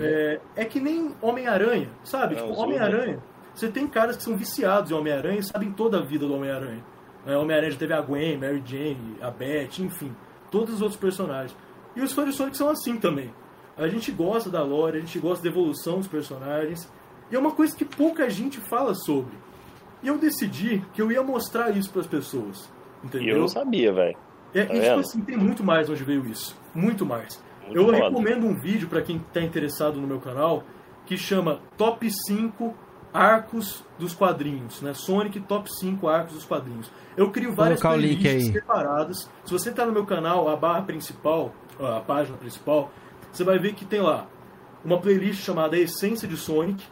é, 0.00 0.40
é 0.56 0.64
que 0.64 0.80
nem 0.80 1.14
Homem-Aranha, 1.20 1.88
sabe? 2.04 2.34
É, 2.34 2.38
tipo, 2.38 2.52
os 2.52 2.58
Homem-Aranha. 2.58 3.18
Você 3.54 3.68
tem 3.68 3.86
caras 3.86 4.16
que 4.16 4.22
são 4.22 4.36
viciados 4.36 4.90
em 4.90 4.94
Homem-Aranha 4.94 5.38
e 5.38 5.42
sabem 5.42 5.72
toda 5.72 5.98
a 5.98 6.02
vida 6.02 6.26
do 6.26 6.34
Homem-Aranha. 6.34 6.84
É, 7.26 7.36
Homem-Aranha 7.36 7.72
já 7.72 7.78
teve 7.78 7.92
a 7.92 8.00
Gwen, 8.00 8.38
Mary 8.38 8.62
Jane, 8.64 9.16
a 9.20 9.30
Beth, 9.30 9.78
enfim, 9.80 10.14
todos 10.50 10.74
os 10.74 10.82
outros 10.82 11.00
personagens. 11.00 11.56
E 11.94 12.00
os 12.00 12.12
fãs 12.12 12.26
de 12.28 12.32
Sonic 12.34 12.56
são 12.56 12.68
assim 12.68 12.98
também. 12.98 13.32
A 13.76 13.88
gente 13.88 14.10
gosta 14.12 14.50
da 14.50 14.62
lore, 14.62 14.98
a 14.98 15.00
gente 15.00 15.18
gosta 15.18 15.42
da 15.42 15.48
evolução 15.50 15.98
dos 15.98 16.08
personagens. 16.08 16.90
E 17.30 17.36
é 17.36 17.38
uma 17.38 17.52
coisa 17.52 17.74
que 17.76 17.84
pouca 17.84 18.28
gente 18.30 18.60
fala 18.60 18.94
sobre. 18.94 19.34
E 20.02 20.08
eu 20.08 20.18
decidi 20.18 20.84
que 20.92 21.00
eu 21.00 21.10
ia 21.10 21.22
mostrar 21.22 21.76
isso 21.76 21.90
para 21.90 22.02
as 22.02 22.06
pessoas. 22.06 22.70
E 23.02 23.06
Entendeu? 23.06 23.36
eu 23.36 23.40
não 23.40 23.48
sabia, 23.48 23.92
velho. 23.92 24.16
É, 24.54 24.64
Tá 24.64 24.74
e 24.74 24.80
tipo 24.80 25.00
assim, 25.00 25.20
tem 25.22 25.36
muito 25.36 25.64
mais 25.64 25.90
onde 25.90 26.04
veio 26.04 26.26
isso. 26.26 26.56
Muito 26.74 27.04
mais. 27.04 27.42
Muito 27.66 27.78
eu 27.78 27.84
foda. 27.86 27.96
recomendo 27.96 28.46
um 28.46 28.54
vídeo 28.54 28.88
para 28.88 29.02
quem 29.02 29.16
está 29.16 29.40
interessado 29.40 30.00
no 30.00 30.06
meu 30.06 30.20
canal 30.20 30.64
que 31.04 31.16
chama 31.16 31.60
Top 31.76 32.08
5 32.10 32.74
Arcos 33.12 33.84
dos 33.98 34.14
Quadrinhos, 34.14 34.82
né? 34.82 34.92
Sonic 34.92 35.40
Top 35.40 35.68
5 35.80 36.08
Arcos 36.08 36.34
dos 36.34 36.44
Quadrinhos. 36.44 36.90
Eu 37.16 37.30
crio 37.30 37.54
várias 37.54 37.80
playlists 37.80 38.52
separadas. 38.52 39.30
Se 39.44 39.52
você 39.52 39.70
está 39.70 39.86
no 39.86 39.92
meu 39.92 40.04
canal, 40.04 40.48
a 40.48 40.56
barra 40.56 40.82
principal, 40.82 41.54
a 41.80 42.00
página 42.00 42.36
principal, 42.36 42.90
você 43.32 43.42
vai 43.42 43.58
ver 43.58 43.74
que 43.74 43.84
tem 43.84 44.00
lá 44.00 44.26
uma 44.84 45.00
playlist 45.00 45.42
chamada 45.42 45.78
Essência 45.78 46.28
de 46.28 46.36
Sonic. 46.36 46.84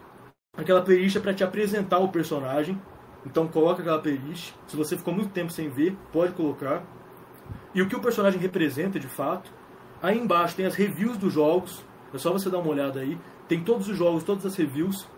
Aquela 0.56 0.82
playlist 0.82 1.16
é 1.16 1.20
para 1.20 1.34
te 1.34 1.44
apresentar 1.44 1.98
o 1.98 2.08
personagem. 2.08 2.80
Então 3.26 3.46
coloca 3.48 3.80
aquela 3.80 3.98
playlist. 3.98 4.52
Se 4.66 4.76
você 4.76 4.96
ficou 4.96 5.12
muito 5.12 5.30
tempo 5.30 5.50
sem 5.50 5.68
ver, 5.68 5.96
pode 6.12 6.32
colocar. 6.32 6.82
E 7.74 7.82
o 7.82 7.88
que 7.88 7.96
o 7.96 8.00
personagem 8.00 8.40
representa 8.40 8.98
de 8.98 9.08
fato. 9.08 9.50
Aí 10.04 10.18
embaixo 10.18 10.54
tem 10.54 10.66
as 10.66 10.74
reviews 10.74 11.16
dos 11.16 11.32
jogos. 11.32 11.82
É 12.12 12.18
só 12.18 12.30
você 12.30 12.50
dar 12.50 12.58
uma 12.58 12.68
olhada 12.68 13.00
aí. 13.00 13.18
Tem 13.48 13.64
todos 13.64 13.88
os 13.88 13.96
jogos, 13.96 14.22
todas 14.22 14.44
as 14.44 14.54
reviews. 14.54 15.08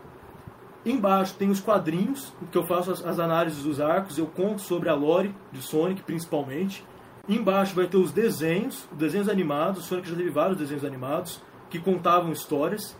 Embaixo 0.84 1.34
tem 1.34 1.50
os 1.50 1.58
quadrinhos, 1.58 2.32
que 2.52 2.56
eu 2.56 2.64
faço 2.64 2.92
as, 2.92 3.04
as 3.04 3.18
análises 3.18 3.64
dos 3.64 3.80
arcos, 3.80 4.16
eu 4.16 4.28
conto 4.28 4.60
sobre 4.60 4.88
a 4.88 4.94
lore 4.94 5.34
de 5.50 5.60
Sonic, 5.60 6.04
principalmente. 6.04 6.86
Embaixo 7.28 7.74
vai 7.74 7.88
ter 7.88 7.96
os 7.96 8.12
desenhos, 8.12 8.86
os 8.92 8.96
desenhos 8.96 9.28
animados, 9.28 9.86
Sonic 9.86 10.08
já 10.08 10.14
teve 10.14 10.30
vários 10.30 10.56
desenhos 10.56 10.84
animados, 10.84 11.42
que 11.68 11.80
contavam 11.80 12.30
histórias. 12.30 12.96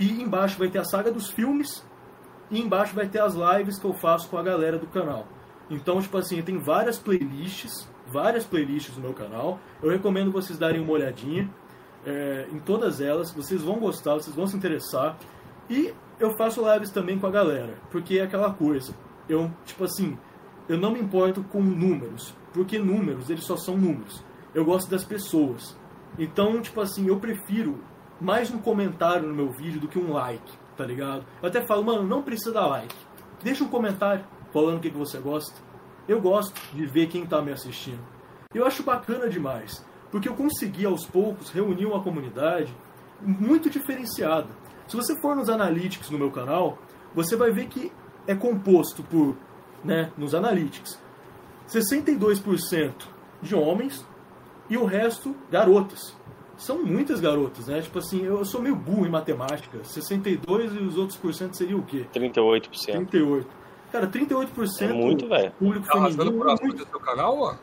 E 0.00 0.22
embaixo 0.22 0.58
vai 0.58 0.70
ter 0.70 0.78
a 0.78 0.84
saga 0.84 1.12
dos 1.12 1.28
filmes, 1.28 1.86
e 2.50 2.58
embaixo 2.58 2.94
vai 2.94 3.06
ter 3.06 3.20
as 3.20 3.34
lives 3.34 3.78
que 3.78 3.84
eu 3.84 3.92
faço 3.92 4.30
com 4.30 4.38
a 4.38 4.42
galera 4.42 4.78
do 4.78 4.86
canal. 4.86 5.28
Então, 5.68 6.00
tipo 6.00 6.16
assim, 6.16 6.40
tem 6.40 6.58
várias 6.58 6.98
playlists, 6.98 7.86
várias 8.12 8.44
playlists 8.44 8.96
no 8.96 9.02
meu 9.02 9.14
canal. 9.14 9.58
Eu 9.82 9.90
recomendo 9.90 10.30
vocês 10.30 10.58
darem 10.58 10.80
uma 10.80 10.92
olhadinha 10.92 11.48
é, 12.04 12.46
em 12.52 12.58
todas 12.58 13.00
elas. 13.00 13.32
Vocês 13.32 13.62
vão 13.62 13.78
gostar, 13.78 14.14
vocês 14.14 14.34
vão 14.36 14.46
se 14.46 14.56
interessar. 14.56 15.16
E 15.70 15.92
eu 16.20 16.36
faço 16.36 16.62
lives 16.72 16.90
também 16.90 17.18
com 17.18 17.26
a 17.26 17.30
galera, 17.30 17.74
porque 17.90 18.18
é 18.18 18.22
aquela 18.22 18.52
coisa. 18.52 18.94
Eu, 19.28 19.50
tipo 19.64 19.84
assim, 19.84 20.18
eu 20.68 20.76
não 20.76 20.92
me 20.92 21.00
importo 21.00 21.42
com 21.44 21.62
números, 21.62 22.34
porque 22.52 22.78
números, 22.78 23.30
eles 23.30 23.44
só 23.44 23.56
são 23.56 23.76
números. 23.76 24.22
Eu 24.54 24.64
gosto 24.64 24.90
das 24.90 25.04
pessoas. 25.04 25.76
Então, 26.18 26.60
tipo 26.60 26.80
assim, 26.80 27.06
eu 27.08 27.18
prefiro 27.18 27.78
mais 28.20 28.50
um 28.50 28.58
comentário 28.58 29.26
no 29.26 29.34
meu 29.34 29.50
vídeo 29.50 29.80
do 29.80 29.88
que 29.88 29.98
um 29.98 30.12
like, 30.12 30.52
tá 30.76 30.84
ligado? 30.84 31.24
Eu 31.40 31.48
até 31.48 31.62
falo, 31.62 31.82
mano, 31.82 32.06
não 32.06 32.22
precisa 32.22 32.52
dar 32.52 32.66
like. 32.66 32.94
Deixa 33.42 33.64
um 33.64 33.68
comentário 33.68 34.24
falando 34.52 34.76
o 34.76 34.80
que, 34.80 34.90
que 34.90 34.98
você 34.98 35.18
gosta. 35.18 35.60
Eu 36.12 36.20
gosto 36.20 36.60
de 36.74 36.84
ver 36.84 37.06
quem 37.06 37.24
tá 37.24 37.40
me 37.40 37.50
assistindo. 37.50 37.98
Eu 38.54 38.66
acho 38.66 38.82
bacana 38.82 39.30
demais, 39.30 39.82
porque 40.10 40.28
eu 40.28 40.34
consegui 40.34 40.84
aos 40.84 41.06
poucos 41.06 41.48
reunir 41.48 41.86
uma 41.86 42.02
comunidade 42.02 42.76
muito 43.18 43.70
diferenciada. 43.70 44.48
Se 44.86 44.94
você 44.94 45.18
for 45.22 45.34
nos 45.34 45.48
analytics 45.48 46.10
no 46.10 46.18
meu 46.18 46.30
canal, 46.30 46.76
você 47.14 47.34
vai 47.34 47.50
ver 47.50 47.66
que 47.66 47.90
é 48.26 48.34
composto 48.34 49.02
por, 49.02 49.38
né, 49.82 50.12
nos 50.18 50.34
analytics, 50.34 51.00
62% 51.66 52.92
de 53.40 53.54
homens 53.54 54.06
e 54.68 54.76
o 54.76 54.84
resto 54.84 55.34
garotas. 55.50 56.14
São 56.58 56.84
muitas 56.84 57.20
garotas, 57.20 57.68
né? 57.68 57.80
Tipo 57.80 58.00
assim, 58.00 58.22
eu 58.22 58.44
sou 58.44 58.60
meio 58.60 58.76
burro 58.76 59.06
em 59.06 59.10
matemática. 59.10 59.82
62 59.82 60.74
e 60.74 60.78
os 60.78 60.98
outros 60.98 61.16
por 61.16 61.32
cento 61.32 61.56
seria 61.56 61.76
o 61.76 61.82
quê? 61.82 62.06
38%. 62.12 62.68
38. 63.08 63.61
Cara, 63.92 64.06
38% 64.06 64.82
É 64.90 64.92
muito, 64.92 65.28
velho. 65.28 65.52
público 65.58 65.86
Tá 65.86 65.92
feminino. 65.92 66.32
por 66.32 66.48
é 66.48 66.52
açúcar 66.52 66.66
muito- 66.66 66.84
do 66.84 66.90
seu 66.90 67.00
canal, 67.00 67.38
ó? 67.38 67.54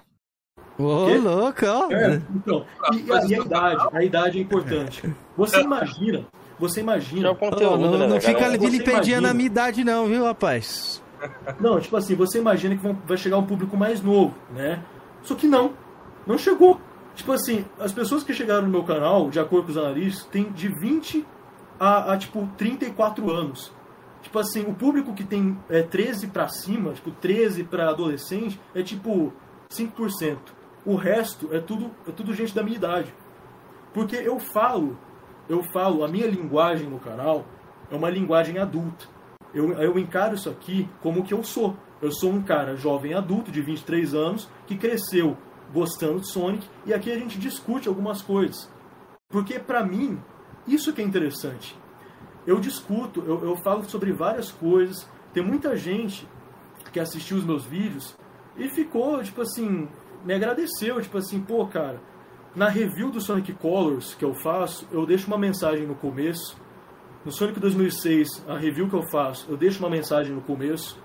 Ô, 0.77 1.07
louco, 1.18 1.65
ó. 1.65 1.91
É, 1.91 2.22
então, 2.35 2.65
e, 2.93 3.11
a, 3.11 3.26
e 3.26 3.35
a 3.35 3.39
idade, 3.39 3.88
a 3.91 4.03
idade 4.03 4.38
é 4.38 4.41
importante. 4.41 5.14
Você 5.35 5.60
imagina, 5.61 6.26
você 6.57 6.76
Já 6.76 6.80
é 6.81 6.84
imagina. 6.84 7.31
o 7.31 7.35
conteúdo, 7.35 7.73
Ô, 7.73 7.77
não 7.91 7.97
né, 7.97 8.07
não 8.07 8.22
fica 8.22 8.49
vilipendiando 8.57 9.27
a 9.27 9.34
minha 9.34 9.47
idade, 9.47 9.84
não, 9.84 10.06
viu, 10.07 10.23
rapaz? 10.23 11.01
Não, 11.60 11.80
tipo 11.81 11.97
assim, 11.97 12.15
você 12.15 12.38
imagina 12.39 12.77
que 12.77 12.95
vai 13.06 13.18
chegar 13.18 13.38
um 13.38 13.45
público 13.45 13.76
mais 13.76 14.01
novo, 14.01 14.34
né? 14.51 14.81
Só 15.23 15.35
que 15.35 15.47
não, 15.47 15.73
não 16.26 16.38
chegou. 16.38 16.80
Tipo 17.14 17.34
assim, 17.34 17.65
as 17.77 17.91
pessoas 17.91 18.23
que 18.23 18.34
chegaram 18.34 18.61
no 18.61 18.69
meu 18.69 18.84
canal, 18.84 19.30
de 19.30 19.38
acordo 19.39 19.65
com 19.65 19.72
os 19.72 19.77
analistas, 19.77 20.26
tem 20.27 20.45
de 20.51 20.69
20 20.69 21.26
a, 21.77 22.14
a 22.14 22.18
tipo 22.18 22.47
34 22.56 23.30
anos. 23.30 23.73
Tipo 24.22 24.40
assim, 24.40 24.62
o 24.64 24.74
público 24.74 25.14
que 25.14 25.24
tem 25.24 25.58
é, 25.70 25.82
13 25.82 26.28
pra 26.28 26.48
cima, 26.48 26.94
tipo 26.94 27.12
13 27.12 27.64
pra 27.64 27.90
adolescente, 27.90 28.60
é 28.76 28.84
tipo 28.84 29.34
5%. 29.70 30.38
O 30.86 30.96
resto 30.96 31.50
é 31.54 31.60
tudo, 31.60 31.91
é 32.08 32.12
tudo 32.12 32.34
gente 32.34 32.54
da 32.54 32.64
minha 32.64 32.76
idade. 32.76 33.14
Porque 33.94 34.16
eu 34.16 34.40
falo, 34.40 34.98
eu 35.48 35.64
falo, 35.64 36.04
a 36.04 36.08
minha 36.08 36.28
linguagem 36.28 36.90
no 36.90 37.00
canal 37.00 37.46
é 37.90 37.96
uma 37.96 38.10
linguagem 38.10 38.58
adulta. 38.58 39.06
Eu, 39.54 39.72
eu 39.74 39.98
encaro 39.98 40.36
isso 40.36 40.50
aqui 40.50 40.88
como 41.02 41.24
que 41.24 41.34
eu 41.34 41.44
sou. 41.44 41.76
Eu 42.02 42.12
sou 42.12 42.32
um 42.32 42.41
cara 42.41 42.76
jovem 42.76 43.14
adulto 43.14 43.52
de 43.52 43.62
23 43.62 44.14
anos 44.14 44.50
que 44.68 44.78
cresceu 44.78 45.38
gostando 45.74 46.22
de 46.22 46.32
Sonic 46.32 46.68
e 46.86 46.94
aqui 46.94 47.12
a 47.12 47.18
gente 47.18 47.38
discute 47.38 47.88
algumas 47.88 48.22
coisas. 48.22 48.70
Porque 49.30 49.60
pra 49.60 49.84
mim, 49.84 50.20
isso 50.68 50.94
que 50.94 51.02
é 51.02 51.06
interessante. 51.06 51.78
Eu 52.49 52.59
discuto, 52.59 53.21
eu, 53.27 53.43
eu 53.43 53.55
falo 53.57 53.88
sobre 53.88 54.11
várias 54.11 54.51
coisas. 54.51 55.07
Tem 55.31 55.45
muita 55.45 55.77
gente 55.77 56.27
que 56.91 56.99
assistiu 56.99 57.38
os 57.38 57.45
meus 57.45 57.63
vídeos 57.63 58.17
e 58.57 58.67
ficou, 58.69 59.21
tipo 59.21 59.41
assim, 59.43 59.88
me 60.26 60.34
agradeceu, 60.34 60.99
tipo 60.99 61.19
assim, 61.19 61.39
pô, 61.39 61.67
cara, 61.67 62.01
na 62.55 62.67
review 62.67 63.11
do 63.11 63.21
Sonic 63.21 63.53
Colors 63.53 64.15
que 64.15 64.26
eu 64.26 64.34
faço, 64.34 64.88
eu 64.91 65.05
deixo 65.05 65.27
uma 65.27 65.38
mensagem 65.38 65.85
no 65.85 65.93
começo. 65.93 66.57
No 67.23 67.31
Sonic 67.31 67.59
2006, 67.59 68.43
a 68.47 68.57
review 68.57 68.89
que 68.89 68.95
eu 68.95 69.03
faço, 69.11 69.45
eu 69.47 69.55
deixo 69.55 69.77
uma 69.77 69.89
mensagem 69.89 70.34
no 70.34 70.41
começo. 70.41 70.99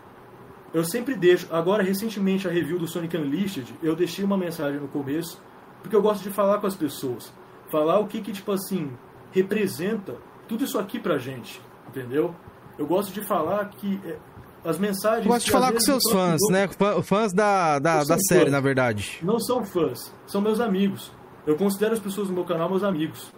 Eu 0.73 0.83
sempre 0.83 1.15
deixo, 1.15 1.47
agora 1.55 1.83
recentemente 1.83 2.49
a 2.49 2.51
review 2.51 2.79
do 2.79 2.87
Sonic 2.87 3.19
Unleashed, 3.19 3.75
eu 3.83 3.95
deixei 3.95 4.25
uma 4.25 4.39
mensagem 4.39 4.81
no 4.81 4.89
começo, 4.89 5.39
porque 5.83 5.95
eu 5.95 6.01
gosto 6.01 6.23
de 6.23 6.31
falar 6.31 6.59
com 6.59 6.67
as 6.67 6.75
pessoas. 6.75 7.31
Falar 7.71 7.99
o 7.99 8.07
que 8.07 8.23
que, 8.23 8.33
tipo 8.33 8.51
assim, 8.51 8.91
representa 9.31 10.17
tudo 10.49 10.65
isso 10.65 10.79
aqui 10.79 10.99
pra 10.99 11.19
gente, 11.19 11.61
entendeu? 11.89 12.35
Eu 12.79 12.87
gosto 12.87 13.13
de 13.13 13.23
falar 13.23 13.67
que 13.71 14.01
é, 14.05 14.17
as 14.65 14.79
mensagens... 14.79 15.25
Eu 15.27 15.33
gosto 15.33 15.47
de 15.47 15.53
falar 15.53 15.73
com 15.73 15.81
seus 15.81 16.03
eu 16.07 16.13
fãs, 16.13 16.41
né? 16.51 16.69
Fã- 16.69 17.03
Fãs 17.03 17.33
da, 17.33 17.79
da, 17.79 18.05
da 18.05 18.17
série, 18.19 18.47
fã. 18.47 18.51
na 18.51 18.61
verdade. 18.61 19.19
não 19.23 19.39
são 19.39 19.65
fãs, 19.65 20.13
são 20.27 20.41
meus 20.41 20.61
amigos. 20.61 21.13
Eu 21.47 21.57
considero 21.57 21.93
as 21.93 22.01
pessoas 22.01 22.29
do 22.29 22.35
meu 22.35 22.45
canal 22.45 22.69
meus 22.71 22.83
amigos, 22.83 23.31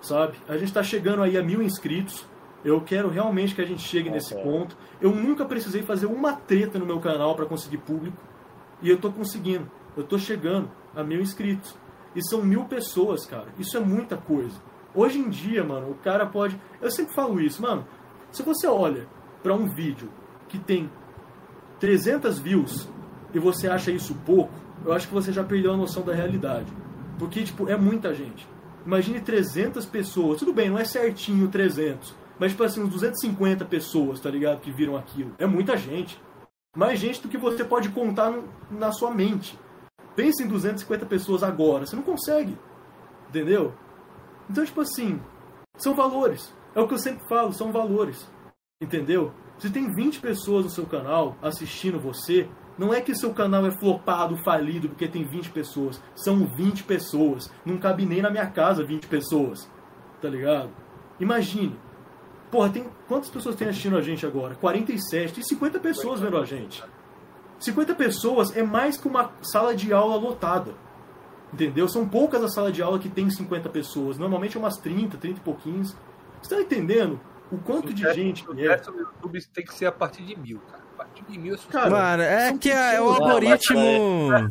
sabe? 0.00 0.34
A 0.48 0.56
gente 0.56 0.72
tá 0.72 0.82
chegando 0.82 1.22
aí 1.22 1.36
a 1.38 1.42
mil 1.42 1.62
inscritos. 1.62 2.26
Eu 2.64 2.80
quero 2.80 3.08
realmente 3.08 3.54
que 3.56 3.60
a 3.60 3.64
gente 3.66 3.82
chegue 3.82 4.08
nesse 4.10 4.34
ponto. 4.36 4.76
Eu 5.00 5.10
nunca 5.12 5.44
precisei 5.44 5.82
fazer 5.82 6.06
uma 6.06 6.32
treta 6.34 6.78
no 6.78 6.86
meu 6.86 7.00
canal 7.00 7.34
para 7.34 7.44
conseguir 7.46 7.78
público. 7.78 8.16
E 8.80 8.88
eu 8.88 8.98
tô 8.98 9.10
conseguindo. 9.10 9.68
Eu 9.96 10.04
tô 10.04 10.16
chegando 10.18 10.70
a 10.94 11.02
mil 11.02 11.20
inscritos. 11.20 11.74
E 12.14 12.22
são 12.28 12.42
mil 12.42 12.64
pessoas, 12.66 13.26
cara. 13.26 13.46
Isso 13.58 13.76
é 13.76 13.80
muita 13.80 14.16
coisa. 14.16 14.54
Hoje 14.94 15.18
em 15.18 15.28
dia, 15.28 15.64
mano, 15.64 15.90
o 15.90 15.94
cara 15.94 16.26
pode. 16.26 16.60
Eu 16.80 16.90
sempre 16.90 17.14
falo 17.14 17.40
isso, 17.40 17.62
mano. 17.62 17.86
Se 18.30 18.42
você 18.42 18.66
olha 18.66 19.06
para 19.42 19.54
um 19.54 19.66
vídeo 19.66 20.10
que 20.48 20.58
tem 20.58 20.90
300 21.80 22.38
views 22.38 22.88
e 23.32 23.38
você 23.38 23.68
acha 23.68 23.90
isso 23.90 24.14
pouco, 24.26 24.52
eu 24.84 24.92
acho 24.92 25.08
que 25.08 25.14
você 25.14 25.32
já 25.32 25.42
perdeu 25.42 25.72
a 25.72 25.76
noção 25.76 26.02
da 26.02 26.14
realidade. 26.14 26.72
Porque, 27.18 27.42
tipo, 27.42 27.68
é 27.68 27.76
muita 27.76 28.14
gente. 28.14 28.46
Imagine 28.84 29.20
300 29.20 29.86
pessoas. 29.86 30.38
Tudo 30.38 30.52
bem, 30.52 30.68
não 30.68 30.78
é 30.78 30.84
certinho 30.84 31.48
300. 31.48 32.14
Mas, 32.38 32.52
tipo 32.52 32.64
assim, 32.64 32.82
uns 32.82 32.90
250 32.90 33.64
pessoas, 33.64 34.20
tá 34.20 34.28
ligado? 34.30 34.60
Que 34.60 34.72
viram 34.72 34.96
aquilo. 34.96 35.32
É 35.38 35.46
muita 35.46 35.76
gente. 35.76 36.20
Mais 36.76 36.98
gente 36.98 37.22
do 37.22 37.28
que 37.28 37.38
você 37.38 37.64
pode 37.64 37.90
contar 37.90 38.30
no, 38.30 38.44
na 38.70 38.90
sua 38.92 39.10
mente. 39.10 39.58
Pense 40.16 40.42
em 40.42 40.48
250 40.48 41.06
pessoas 41.06 41.42
agora. 41.42 41.86
Você 41.86 41.94
não 41.94 42.02
consegue. 42.02 42.58
Entendeu? 43.28 43.72
Então, 44.52 44.66
tipo 44.66 44.82
assim, 44.82 45.18
são 45.78 45.94
valores. 45.94 46.54
É 46.74 46.80
o 46.80 46.86
que 46.86 46.92
eu 46.92 46.98
sempre 46.98 47.26
falo, 47.26 47.54
são 47.54 47.72
valores. 47.72 48.30
Entendeu? 48.82 49.32
Se 49.56 49.70
tem 49.70 49.90
20 49.90 50.20
pessoas 50.20 50.64
no 50.64 50.70
seu 50.70 50.84
canal 50.84 51.38
assistindo 51.40 51.98
você, 51.98 52.50
não 52.76 52.92
é 52.92 53.00
que 53.00 53.14
seu 53.14 53.32
canal 53.32 53.64
é 53.64 53.70
flopado, 53.70 54.36
falido, 54.44 54.90
porque 54.90 55.08
tem 55.08 55.24
20 55.24 55.50
pessoas. 55.52 56.02
São 56.14 56.44
20 56.44 56.84
pessoas. 56.84 57.50
Não 57.64 57.78
cabe 57.78 58.04
nem 58.04 58.20
na 58.20 58.28
minha 58.28 58.46
casa 58.46 58.84
20 58.84 59.06
pessoas. 59.06 59.70
Tá 60.20 60.28
ligado? 60.28 60.68
Imagine. 61.18 61.80
Porra, 62.50 62.68
tem 62.68 62.90
quantas 63.08 63.30
pessoas 63.30 63.56
tem 63.56 63.68
assistindo 63.70 63.96
a 63.96 64.02
gente 64.02 64.26
agora? 64.26 64.54
47. 64.56 65.32
Tem 65.32 65.42
50 65.42 65.80
pessoas 65.80 66.20
vendo 66.20 66.36
a 66.36 66.44
gente. 66.44 66.84
50 67.58 67.94
pessoas 67.94 68.54
é 68.54 68.62
mais 68.62 68.98
que 68.98 69.08
uma 69.08 69.32
sala 69.40 69.74
de 69.74 69.94
aula 69.94 70.16
lotada. 70.16 70.74
Entendeu? 71.52 71.86
São 71.88 72.08
poucas 72.08 72.42
as 72.42 72.54
salas 72.54 72.72
de 72.72 72.82
aula 72.82 72.98
que 72.98 73.08
tem 73.08 73.28
50 73.28 73.68
pessoas. 73.68 74.18
Normalmente 74.18 74.56
é 74.56 74.60
umas 74.60 74.78
30, 74.78 75.18
30 75.18 75.38
e 75.38 75.42
pouquinhos. 75.42 75.94
Você 76.40 76.54
tá 76.54 76.60
entendendo 76.60 77.20
o 77.50 77.58
quanto 77.58 77.92
de 77.92 78.02
gente 78.14 78.44
que 78.44 78.66
é? 78.66 78.80
O 78.90 78.98
YouTube 78.98 79.44
tem 79.52 79.64
que 79.64 79.74
ser 79.74 79.86
a 79.86 79.92
partir 79.92 80.22
de 80.22 80.34
mil, 80.38 80.58
cara. 80.60 80.82
A 80.94 80.96
partir 81.04 81.24
de 81.28 81.38
mil 81.38 81.54
é 81.54 81.58
Cara, 81.70 81.90
Mano, 81.90 82.22
é 82.22 82.56
que 82.56 82.70
é, 82.70 83.00
o 83.00 83.08
algoritmo. 83.10 84.50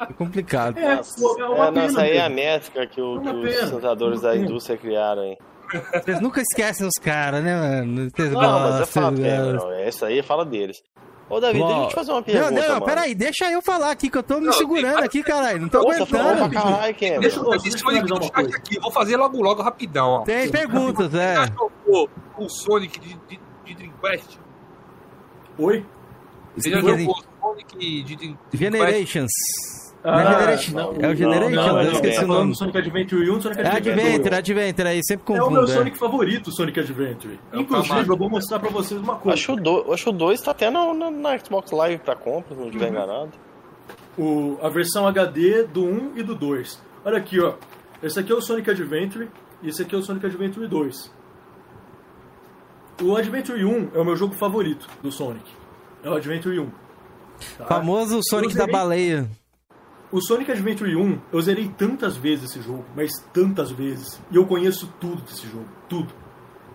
É 0.00 0.12
complicado. 0.12 0.78
É, 0.78 1.00
pô, 1.18 1.40
é 1.40 1.44
uma 1.48 1.66
é, 1.66 1.70
nossa, 1.70 2.00
aí 2.00 2.16
é 2.16 2.24
a 2.24 2.28
métrica 2.28 2.86
que, 2.86 3.00
o, 3.00 3.20
que 3.20 3.28
os 3.28 3.54
sustentadores 3.56 4.20
da 4.20 4.36
indústria 4.36 4.76
criaram 4.76 5.22
aí. 5.22 5.38
Vocês 6.02 6.20
nunca 6.20 6.40
esquecem 6.40 6.86
os 6.86 6.94
caras, 6.94 7.42
né, 7.42 7.56
mano? 7.56 8.10
Vocês 8.10 8.32
não, 8.32 8.60
mas 8.60 8.80
é 8.80 8.86
fato, 8.86 9.20
é, 9.22 9.88
Isso 9.88 10.04
aí 10.04 10.22
fala 10.22 10.44
deles. 10.44 10.82
Ô, 11.28 11.40
Davi, 11.40 11.58
Bom, 11.58 11.66
deixa 11.66 11.82
eu 11.82 11.88
te 11.88 11.94
fazer 11.94 12.12
uma 12.12 12.22
pergunta. 12.22 12.50
Não, 12.52 12.62
não, 12.62 12.68
mano. 12.74 12.84
peraí, 12.84 13.14
deixa 13.14 13.50
eu 13.50 13.60
falar 13.60 13.90
aqui, 13.90 14.08
que 14.08 14.16
eu 14.16 14.22
tô 14.22 14.38
me 14.38 14.46
não, 14.46 14.52
segurando 14.52 15.02
aqui, 15.02 15.24
caralho. 15.24 15.60
Não 15.60 15.68
tô 15.68 15.80
Pô, 15.80 15.90
aguentando. 15.90 16.50
Caralho, 16.50 16.96
Deixa, 16.98 17.18
deixa, 17.42 17.58
deixa 17.58 17.84
eu 17.84 17.90
ligar 17.90 18.18
o 18.18 18.22
chat 18.22 18.54
aqui. 18.54 18.78
Vou 18.78 18.92
fazer 18.92 19.16
logo, 19.16 19.42
logo, 19.42 19.60
rapidão. 19.60 20.08
Ó. 20.08 20.20
Tem 20.20 20.48
perguntas, 20.48 21.12
é. 21.14 21.36
O, 21.86 22.08
o 22.38 22.48
Sonic 22.48 23.00
de, 23.00 23.14
de, 23.28 23.40
de 23.64 23.74
Dreamcast? 23.74 24.38
Oi? 25.58 25.84
Você 26.56 26.70
já 26.70 26.80
jogou 26.80 27.16
o 27.16 27.40
Sonic 27.40 28.04
de 28.04 28.16
Dreamcast? 28.16 28.56
Generations. 28.56 29.32
Ah, 30.08 30.12
não 30.12 30.20
é 30.20 30.38
Generation, 30.38 30.72
não, 30.72 30.92
é 31.00 31.08
o 31.08 31.16
Generation? 31.16 31.50
Não, 31.50 31.66
não, 31.66 31.82
eu 31.82 31.92
esqueci 31.92 32.24
o 32.24 32.26
nome. 32.28 32.56
Sonic 32.56 32.78
Adventure 32.78 33.28
1, 33.28 33.40
Sonic 33.40 33.60
Adventure 33.60 33.90
Adventure, 33.90 34.34
Adventure, 34.36 34.88
aí 34.88 35.00
sempre 35.04 35.26
confundo. 35.26 35.44
É 35.44 35.48
o 35.48 35.50
meu 35.50 35.66
Sonic 35.66 35.98
favorito, 35.98 36.52
Sonic 36.52 36.78
Adventure. 36.78 37.40
É 37.52 37.58
Inclusive, 37.58 38.08
eu 38.08 38.16
vou 38.16 38.30
mostrar 38.30 38.60
pra 38.60 38.70
vocês 38.70 39.00
uma 39.00 39.16
coisa. 39.16 39.34
Acho 39.34 39.54
o, 39.54 39.92
acho 39.92 40.10
o 40.10 40.12
2 40.12 40.40
tá 40.40 40.52
até 40.52 40.70
na, 40.70 40.94
na, 40.94 41.10
na, 41.10 41.38
Xbox 41.38 41.72
Live 41.72 42.04
pra 42.04 42.14
compra, 42.14 42.54
se 42.54 42.60
não 42.60 42.68
estiver 42.68 42.84
uhum. 42.84 42.92
enganado. 42.92 43.32
O, 44.16 44.58
a 44.62 44.68
versão 44.68 45.08
HD 45.08 45.64
do 45.64 45.84
1 45.84 46.12
e 46.18 46.22
do 46.22 46.36
2. 46.36 46.80
Olha 47.04 47.18
aqui, 47.18 47.40
ó. 47.40 47.54
Esse 48.00 48.20
aqui 48.20 48.30
é 48.30 48.34
o 48.36 48.40
Sonic 48.40 48.70
Adventure 48.70 49.28
e 49.60 49.68
esse 49.68 49.82
aqui 49.82 49.92
é 49.92 49.98
o 49.98 50.02
Sonic 50.02 50.24
Adventure 50.24 50.68
2. 50.68 51.10
O 53.02 53.16
Adventure 53.16 53.64
1 53.64 53.90
é 53.92 53.98
o 53.98 54.04
meu 54.04 54.14
jogo 54.14 54.34
favorito 54.36 54.86
do 55.02 55.10
Sonic. 55.10 55.50
É 56.04 56.08
o 56.08 56.14
Adventure 56.14 56.60
1. 56.60 56.70
Tá? 57.58 57.66
Famoso 57.66 58.20
Sonic 58.22 58.54
da 58.54 58.68
baleia. 58.68 59.28
O 60.12 60.20
Sonic 60.20 60.52
Adventure 60.52 60.94
1, 60.94 61.18
eu 61.32 61.40
zerei 61.42 61.68
tantas 61.68 62.16
vezes 62.16 62.50
esse 62.50 62.62
jogo, 62.62 62.84
mas 62.94 63.10
tantas 63.32 63.72
vezes. 63.72 64.22
E 64.30 64.36
eu 64.36 64.46
conheço 64.46 64.92
tudo 65.00 65.20
desse 65.22 65.48
jogo. 65.48 65.66
Tudo. 65.88 66.14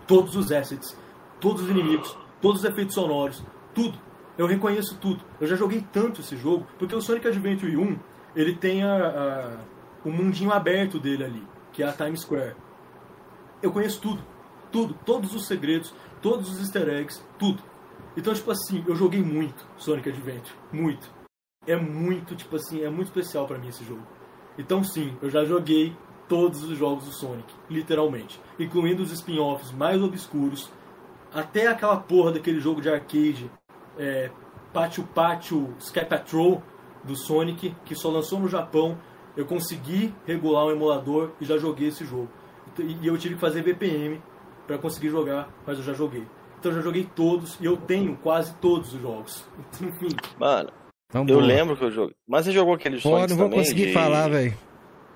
Todos 0.06 0.36
os 0.36 0.52
assets, 0.52 0.94
todos 1.40 1.62
os 1.62 1.70
inimigos, 1.70 2.14
todos 2.42 2.62
os 2.62 2.68
efeitos 2.68 2.94
sonoros, 2.94 3.42
tudo. 3.74 3.98
Eu 4.36 4.46
reconheço 4.46 4.98
tudo. 4.98 5.24
Eu 5.40 5.46
já 5.46 5.56
joguei 5.56 5.82
tanto 5.92 6.20
esse 6.20 6.36
jogo, 6.36 6.66
porque 6.78 6.94
o 6.94 7.00
Sonic 7.00 7.26
Adventure 7.26 7.74
1, 7.74 7.98
ele 8.36 8.54
tem 8.54 8.82
a, 8.82 8.96
a, 8.96 9.56
o 10.06 10.10
mundinho 10.10 10.52
aberto 10.52 10.98
dele 10.98 11.24
ali, 11.24 11.46
que 11.72 11.82
é 11.82 11.88
a 11.88 11.92
Times 11.92 12.20
Square. 12.20 12.54
Eu 13.62 13.72
conheço 13.72 13.98
tudo. 13.98 14.22
Tudo. 14.70 14.94
Todos 15.06 15.34
os 15.34 15.46
segredos, 15.46 15.94
todos 16.20 16.50
os 16.52 16.58
easter 16.58 16.86
eggs, 16.86 17.24
tudo. 17.38 17.62
Então, 18.14 18.34
tipo 18.34 18.50
assim, 18.50 18.84
eu 18.86 18.94
joguei 18.94 19.22
muito 19.22 19.66
Sonic 19.78 20.10
Adventure. 20.10 20.54
Muito 20.70 21.21
é 21.66 21.76
muito, 21.76 22.34
tipo 22.34 22.56
assim, 22.56 22.82
é 22.82 22.90
muito 22.90 23.08
especial 23.08 23.46
para 23.46 23.58
mim 23.58 23.68
esse 23.68 23.84
jogo. 23.84 24.02
Então 24.58 24.82
sim, 24.82 25.16
eu 25.22 25.30
já 25.30 25.44
joguei 25.44 25.96
todos 26.28 26.62
os 26.64 26.76
jogos 26.76 27.04
do 27.04 27.12
Sonic, 27.12 27.52
literalmente, 27.68 28.40
incluindo 28.58 29.02
os 29.02 29.12
spin-offs 29.12 29.72
mais 29.72 30.02
obscuros, 30.02 30.70
até 31.32 31.66
aquela 31.66 31.96
porra 31.96 32.32
daquele 32.32 32.60
jogo 32.60 32.80
de 32.80 32.88
arcade, 32.88 33.50
é, 33.98 34.30
Pátio 34.72 35.04
Pátio 35.04 35.74
Sky 35.78 36.04
Patrol 36.04 36.62
do 37.04 37.16
Sonic, 37.16 37.74
que 37.84 37.94
só 37.94 38.10
lançou 38.10 38.38
no 38.38 38.48
Japão. 38.48 38.98
Eu 39.36 39.46
consegui 39.46 40.14
regular 40.26 40.66
um 40.66 40.70
emulador 40.70 41.30
e 41.40 41.44
já 41.44 41.56
joguei 41.56 41.88
esse 41.88 42.04
jogo. 42.04 42.28
E 42.78 43.06
eu 43.06 43.16
tive 43.18 43.34
que 43.34 43.40
fazer 43.40 43.62
VPM 43.62 44.22
para 44.66 44.78
conseguir 44.78 45.10
jogar, 45.10 45.50
mas 45.66 45.78
eu 45.78 45.84
já 45.84 45.92
joguei. 45.92 46.26
Então 46.58 46.70
eu 46.70 46.76
já 46.76 46.82
joguei 46.82 47.08
todos 47.14 47.58
e 47.60 47.64
eu 47.64 47.76
tenho 47.76 48.16
quase 48.16 48.54
todos 48.56 48.94
os 48.94 49.00
jogos. 49.00 49.44
Enfim. 49.80 50.14
Mano, 50.38 50.70
então, 51.12 51.26
eu 51.28 51.40
boa. 51.40 51.46
lembro 51.46 51.76
que 51.76 51.84
eu 51.84 51.90
joguei. 51.90 52.14
Mas 52.26 52.46
você 52.46 52.52
jogou 52.52 52.74
aquele 52.74 52.98
Sonic 52.98 53.30
não 53.30 53.36
vou 53.36 53.50
conseguir 53.50 53.86
de... 53.86 53.92
falar, 53.92 54.28
velho. 54.28 54.56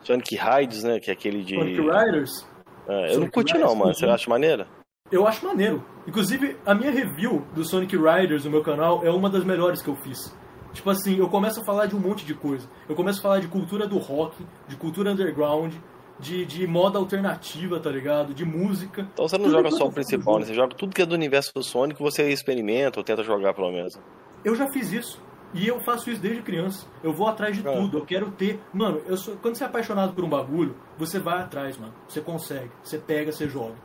Sonic 0.03 0.37
Riders, 0.37 0.85
né? 0.85 1.01
Que 1.01 1.11
é 1.11 1.15
aquele 1.15 1.43
de. 1.43 1.55
Sonic 1.55 1.81
Riders? 1.81 2.47
É, 2.87 3.15
eu 3.15 3.21
não 3.21 3.29
curti 3.29 3.55
Riders, 3.55 3.71
não, 3.71 3.77
mano. 3.77 3.95
Você 3.95 4.07
acha 4.07 4.29
maneira? 4.29 4.69
Eu 5.11 5.27
acho 5.27 5.45
maneiro. 5.47 5.85
Inclusive, 6.07 6.57
a 6.67 6.75
minha 6.75 6.91
review 6.91 7.47
do 7.55 7.65
Sonic 7.65 7.97
Riders 7.97 8.45
no 8.45 8.51
meu 8.51 8.63
canal 8.63 9.05
é 9.05 9.11
uma 9.11 9.31
das 9.31 9.45
melhores 9.45 9.81
que 9.81 9.89
eu 9.89 9.97
fiz. 9.97 10.37
Tipo 10.73 10.91
assim, 10.91 11.19
eu 11.19 11.29
começo 11.29 11.61
a 11.61 11.65
falar 11.65 11.87
de 11.87 11.97
um 11.97 12.01
monte 12.01 12.27
de 12.27 12.35
coisa. 12.35 12.69
Eu 12.89 12.95
começo 12.95 13.21
a 13.21 13.23
falar 13.23 13.41
de 13.41 13.49
cultura 13.49 13.87
do 13.87 13.97
rock, 13.99 14.45
de 14.69 14.77
cultura 14.77 15.13
underground, 15.13 15.73
de, 16.19 16.45
de 16.45 16.67
moda 16.67 16.99
alternativa, 16.99 17.81
tá 17.81 17.91
ligado? 17.91 18.35
De 18.35 18.45
música. 18.45 19.09
Então 19.13 19.27
você 19.27 19.39
não 19.39 19.49
joga 19.49 19.71
só 19.71 19.87
o 19.87 19.93
principal, 19.93 20.39
né? 20.39 20.45
Você 20.45 20.55
joga 20.55 20.75
tudo 20.75 20.95
que 20.95 21.03
é 21.03 21.07
do 21.07 21.15
universo 21.15 21.53
do 21.55 21.63
Sonic, 21.63 22.01
você 22.01 22.29
experimenta 22.31 23.01
ou 23.01 23.05
tenta 23.05 23.23
jogar 23.23 23.55
pelo 23.55 23.71
menos. 23.71 23.99
Eu 24.45 24.55
já 24.55 24.69
fiz 24.71 24.93
isso. 24.93 25.21
E 25.55 25.67
eu 25.67 25.81
faço 25.81 26.11
isso 26.11 26.21
desde 26.21 26.43
criança. 26.43 26.87
Eu 27.03 27.13
vou 27.13 27.27
atrás 27.27 27.57
de 27.57 27.67
é. 27.67 27.73
tudo. 27.73 27.99
Eu 27.99 28.07
quero 28.07 28.31
ter. 28.33 28.61
Mano, 28.73 29.01
eu 29.07 29.17
sou... 29.17 29.37
quando 29.37 29.57
você 29.57 29.65
é 29.65 29.67
apaixonado 29.67 30.15
por 30.15 30.25
um 30.25 30.29
bagulho, 30.29 30.77
você 30.99 31.19
vai 31.19 31.41
atrás, 31.41 31.79
mano. 31.79 31.95
Você 32.09 32.21
consegue. 32.21 32.71
Você 32.83 32.99
pega, 32.99 33.33
você 33.33 33.49
joga. 33.49 33.77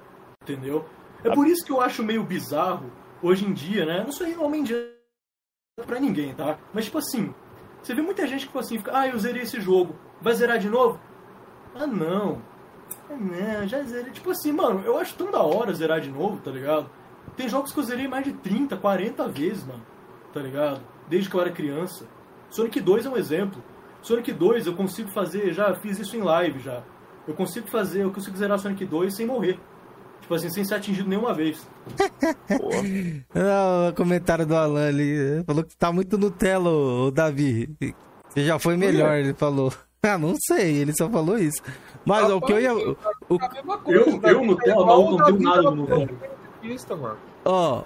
Entendeu? 0.41 0.85
É 1.23 1.33
por 1.33 1.47
isso 1.47 1.63
que 1.63 1.71
eu 1.71 1.79
acho 1.79 2.03
meio 2.03 2.23
bizarro, 2.23 2.91
hoje 3.21 3.45
em 3.45 3.53
dia, 3.53 3.85
né? 3.85 3.99
Eu 3.99 4.05
não 4.05 4.11
sou 4.11 4.27
homem 4.43 4.63
de 4.63 4.73
pra 5.85 5.99
ninguém, 5.99 6.33
tá? 6.33 6.57
Mas, 6.73 6.85
tipo 6.85 6.97
assim, 6.97 7.33
você 7.81 7.93
vê 7.93 8.01
muita 8.01 8.27
gente 8.27 8.45
que 8.45 8.53
fala 8.53 8.65
assim, 8.65 8.77
fica, 8.77 8.91
ah, 8.97 9.07
eu 9.07 9.17
zerei 9.17 9.43
esse 9.43 9.59
jogo. 9.59 9.95
Vai 10.21 10.33
zerar 10.33 10.59
de 10.59 10.69
novo? 10.69 10.99
Ah, 11.73 11.87
não. 11.87 12.41
Ah, 13.09 13.15
não, 13.15 13.67
já 13.67 13.81
zerei. 13.83 14.11
Tipo 14.11 14.31
assim, 14.31 14.51
mano, 14.51 14.81
eu 14.85 14.97
acho 14.97 15.15
tão 15.15 15.31
da 15.31 15.41
hora 15.41 15.73
zerar 15.73 15.99
de 15.99 16.11
novo, 16.11 16.41
tá 16.41 16.51
ligado? 16.51 16.89
Tem 17.35 17.47
jogos 17.47 17.71
que 17.71 17.79
eu 17.79 17.83
zerei 17.83 18.07
mais 18.07 18.25
de 18.25 18.33
30, 18.33 18.77
40 18.77 19.27
vezes, 19.29 19.65
mano. 19.65 19.83
Tá 20.33 20.39
ligado? 20.39 20.81
Desde 21.11 21.29
que 21.29 21.35
eu 21.35 21.41
era 21.41 21.51
criança. 21.51 22.05
Sonic 22.49 22.79
2 22.79 23.05
é 23.05 23.09
um 23.09 23.17
exemplo. 23.17 23.61
Sonic 24.01 24.31
2 24.31 24.65
eu 24.65 24.73
consigo 24.73 25.11
fazer, 25.11 25.53
já 25.53 25.75
fiz 25.75 25.99
isso 25.99 26.15
em 26.15 26.21
live 26.21 26.59
já. 26.59 26.81
Eu 27.27 27.33
consigo 27.33 27.67
fazer, 27.67 28.03
eu 28.03 28.11
consigo 28.11 28.37
zerar 28.37 28.57
Sonic 28.57 28.85
2 28.85 29.13
sem 29.13 29.25
morrer. 29.25 29.59
Tipo 30.21 30.33
assim, 30.33 30.49
sem 30.49 30.63
ser 30.63 30.75
atingido 30.75 31.09
nenhuma 31.09 31.33
vez. 31.33 31.67
Não, 33.35 33.89
o 33.89 33.93
comentário 33.93 34.45
do 34.45 34.55
Alan 34.55 34.87
ali 34.87 35.43
falou 35.45 35.63
que 35.65 35.75
tá 35.75 35.91
muito 35.91 36.17
Nutella, 36.17 36.69
o 36.69 37.11
Davi. 37.11 37.69
Você 38.29 38.45
já 38.45 38.57
foi 38.57 38.77
melhor, 38.77 39.17
ele 39.17 39.33
falou. 39.33 39.71
Ah, 40.03 40.17
não 40.17 40.33
sei, 40.47 40.77
ele 40.77 40.93
só 40.97 41.07
falou 41.07 41.37
isso. 41.37 41.61
Mas 42.03 42.27
o 42.27 42.41
que 42.41 42.53
eu 42.53 42.59
ia. 42.59 42.73
O... 42.73 42.97
Eu, 43.85 44.19
eu 44.23 44.43
Nutella, 44.43 44.83
não, 44.83 45.11
não 45.11 45.25
tenho 45.25 45.39
nada 45.39 45.61
no 45.61 45.75
Nutella. 45.75 46.09
Ó, 47.45 47.83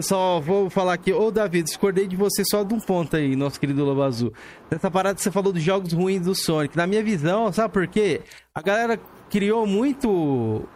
só 0.00 0.40
vou 0.40 0.70
falar 0.70 0.94
aqui, 0.94 1.12
ô 1.12 1.30
David, 1.30 1.64
discordei 1.64 2.06
de 2.06 2.16
você 2.16 2.42
só 2.50 2.62
de 2.62 2.74
um 2.74 2.80
ponto 2.80 3.16
aí, 3.16 3.36
nosso 3.36 3.60
querido 3.60 3.84
Lobo 3.84 4.02
Azul. 4.02 4.32
Nessa 4.70 4.90
parada 4.90 5.14
que 5.14 5.22
você 5.22 5.30
falou 5.30 5.52
dos 5.52 5.62
jogos 5.62 5.92
ruins 5.92 6.22
do 6.22 6.34
Sonic. 6.34 6.76
Na 6.76 6.86
minha 6.86 7.02
visão, 7.02 7.52
sabe 7.52 7.72
por 7.72 7.86
quê? 7.86 8.22
A 8.54 8.62
galera 8.62 8.98
criou 9.30 9.66
muito 9.66 10.08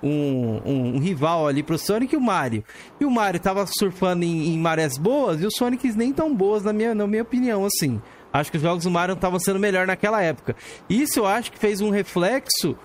um, 0.02 0.60
um, 0.64 0.97
um 0.97 0.98
rival 0.98 1.47
ali 1.47 1.62
pro 1.62 1.78
Sonic 1.78 2.14
e 2.14 2.18
o 2.18 2.20
Mario. 2.20 2.64
E 3.01 3.05
o 3.05 3.10
Mario 3.10 3.40
tava 3.40 3.64
surfando 3.66 4.24
em, 4.24 4.55
em 4.55 4.59
marés 4.59 4.98
boas 4.98 5.40
e 5.40 5.47
os 5.47 5.55
Sonics 5.55 5.94
nem 5.94 6.12
tão 6.12 6.35
boas, 6.35 6.64
na 6.64 6.72
minha, 6.72 6.94
na 6.94 7.06
minha 7.06 7.22
opinião, 7.22 7.64
assim. 7.64 8.01
Acho 8.32 8.51
que 8.51 8.56
os 8.56 8.62
jogos 8.62 8.85
do 8.85 8.90
Mario 8.90 9.14
estavam 9.14 9.39
sendo 9.39 9.59
melhor 9.59 9.86
naquela 9.86 10.22
época. 10.22 10.55
Isso 10.89 11.20
eu 11.20 11.26
acho 11.26 11.51
que 11.51 11.59
fez 11.59 11.80
um 11.80 11.90
reflexo 11.90 12.76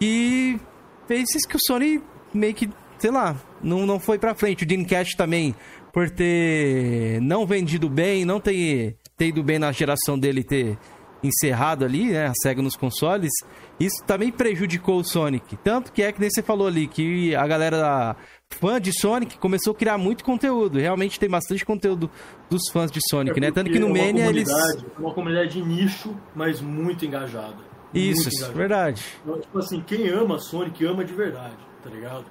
que 0.00 0.58
fez 1.06 1.24
isso 1.34 1.48
que 1.48 1.56
o 1.56 1.60
Sony 1.66 2.02
meio 2.32 2.54
que, 2.54 2.70
sei 2.98 3.10
lá, 3.10 3.36
não, 3.66 3.84
não 3.86 3.98
foi 4.00 4.18
pra 4.18 4.34
frente. 4.34 4.64
O 4.64 4.66
Dreamcast 4.66 5.16
também, 5.16 5.54
por 5.92 6.08
ter 6.10 7.20
não 7.20 7.46
vendido 7.46 7.88
bem, 7.88 8.24
não 8.24 8.40
ter, 8.40 8.96
ter 9.16 9.28
ido 9.28 9.42
bem 9.42 9.58
na 9.58 9.72
geração 9.72 10.18
dele, 10.18 10.42
ter 10.44 10.78
encerrado 11.22 11.84
ali, 11.84 12.10
né, 12.12 12.26
a 12.26 12.32
SEGA 12.42 12.62
nos 12.62 12.76
consoles, 12.76 13.32
isso 13.80 14.04
também 14.06 14.30
prejudicou 14.30 14.98
o 15.00 15.04
Sonic. 15.04 15.56
Tanto 15.56 15.90
que 15.90 16.02
é 16.02 16.12
que 16.12 16.20
nem 16.20 16.30
você 16.30 16.42
falou 16.42 16.66
ali, 16.68 16.86
que 16.86 17.34
a 17.34 17.46
galera 17.46 18.14
fã 18.60 18.80
de 18.80 18.92
Sonic 18.92 19.36
começou 19.38 19.72
a 19.72 19.76
criar 19.76 19.98
muito 19.98 20.22
conteúdo. 20.22 20.78
Realmente 20.78 21.18
tem 21.18 21.28
bastante 21.28 21.64
conteúdo 21.64 22.08
dos 22.48 22.68
fãs 22.72 22.92
de 22.92 23.00
Sonic, 23.10 23.36
É 23.38 23.40
né? 23.40 23.50
Tanto 23.50 23.70
que 23.72 23.78
no 23.78 23.86
é 23.88 23.90
uma 23.90 23.98
Mania 24.04 24.26
eles... 24.28 24.48
comunidade- 24.48 24.86
Uma 24.98 25.14
comunidade 25.14 25.52
de 25.54 25.62
nicho, 25.66 26.14
mas 26.34 26.60
muito 26.60 27.04
engajada. 27.04 27.56
Isso, 27.92 28.22
Muito 28.24 28.34
engajada. 28.36 28.52
verdade. 28.58 29.04
Então, 29.24 29.40
Tipo 29.40 29.58
assim, 29.58 29.80
quem 29.80 30.08
ama 30.08 30.38
Sonic 30.38 30.84
ama 30.84 31.04
de 31.04 31.14
verdade, 31.14 31.56
tá 31.82 31.90
ligado? 31.90 32.26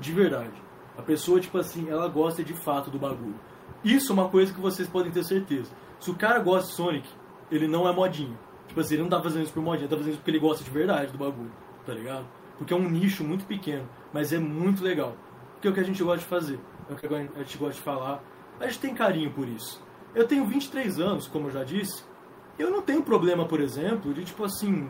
De 0.00 0.10
verdade. 0.10 0.50
A 0.96 1.02
pessoa, 1.02 1.40
tipo 1.40 1.58
assim, 1.58 1.88
ela 1.88 2.08
gosta 2.08 2.44
de 2.44 2.52
fato 2.52 2.90
do 2.90 2.98
bagulho. 2.98 3.38
Isso 3.84 4.12
é 4.12 4.14
uma 4.14 4.28
coisa 4.28 4.52
que 4.52 4.60
vocês 4.60 4.88
podem 4.88 5.10
ter 5.10 5.24
certeza. 5.24 5.70
Se 5.98 6.10
o 6.10 6.14
cara 6.14 6.38
gosta 6.38 6.68
de 6.68 6.74
Sonic, 6.74 7.08
ele 7.50 7.66
não 7.66 7.88
é 7.88 7.92
modinho. 7.92 8.38
Tipo 8.68 8.80
assim, 8.80 8.94
ele 8.94 9.02
não 9.02 9.10
tá 9.10 9.20
fazendo 9.22 9.42
isso 9.42 9.52
por 9.52 9.62
modinha, 9.62 9.84
ele 9.84 9.90
tá 9.90 9.96
fazendo 9.96 10.12
isso 10.12 10.18
porque 10.20 10.30
ele 10.30 10.38
gosta 10.38 10.64
de 10.64 10.70
verdade 10.70 11.12
do 11.12 11.18
bagulho, 11.18 11.52
tá 11.84 11.92
ligado? 11.92 12.26
Porque 12.56 12.72
é 12.72 12.76
um 12.76 12.88
nicho 12.88 13.24
muito 13.24 13.44
pequeno, 13.44 13.88
mas 14.12 14.32
é 14.32 14.38
muito 14.38 14.82
legal. 14.82 15.14
Porque 15.54 15.68
é 15.68 15.70
o 15.70 15.74
que 15.74 15.80
a 15.80 15.84
gente 15.84 16.02
gosta 16.02 16.20
de 16.20 16.26
fazer, 16.26 16.60
é 16.88 16.92
o 16.92 16.96
que 16.96 17.06
a 17.06 17.42
gente 17.42 17.58
gosta 17.58 17.74
de 17.74 17.80
falar. 17.80 18.22
A 18.60 18.66
gente 18.66 18.78
tem 18.78 18.94
carinho 18.94 19.30
por 19.32 19.48
isso. 19.48 19.82
Eu 20.14 20.26
tenho 20.26 20.46
23 20.46 21.00
anos, 21.00 21.26
como 21.26 21.48
eu 21.48 21.50
já 21.50 21.64
disse, 21.64 22.04
eu 22.58 22.70
não 22.70 22.82
tenho 22.82 23.02
problema, 23.02 23.46
por 23.46 23.60
exemplo, 23.60 24.12
de, 24.14 24.24
tipo 24.24 24.44
assim, 24.44 24.88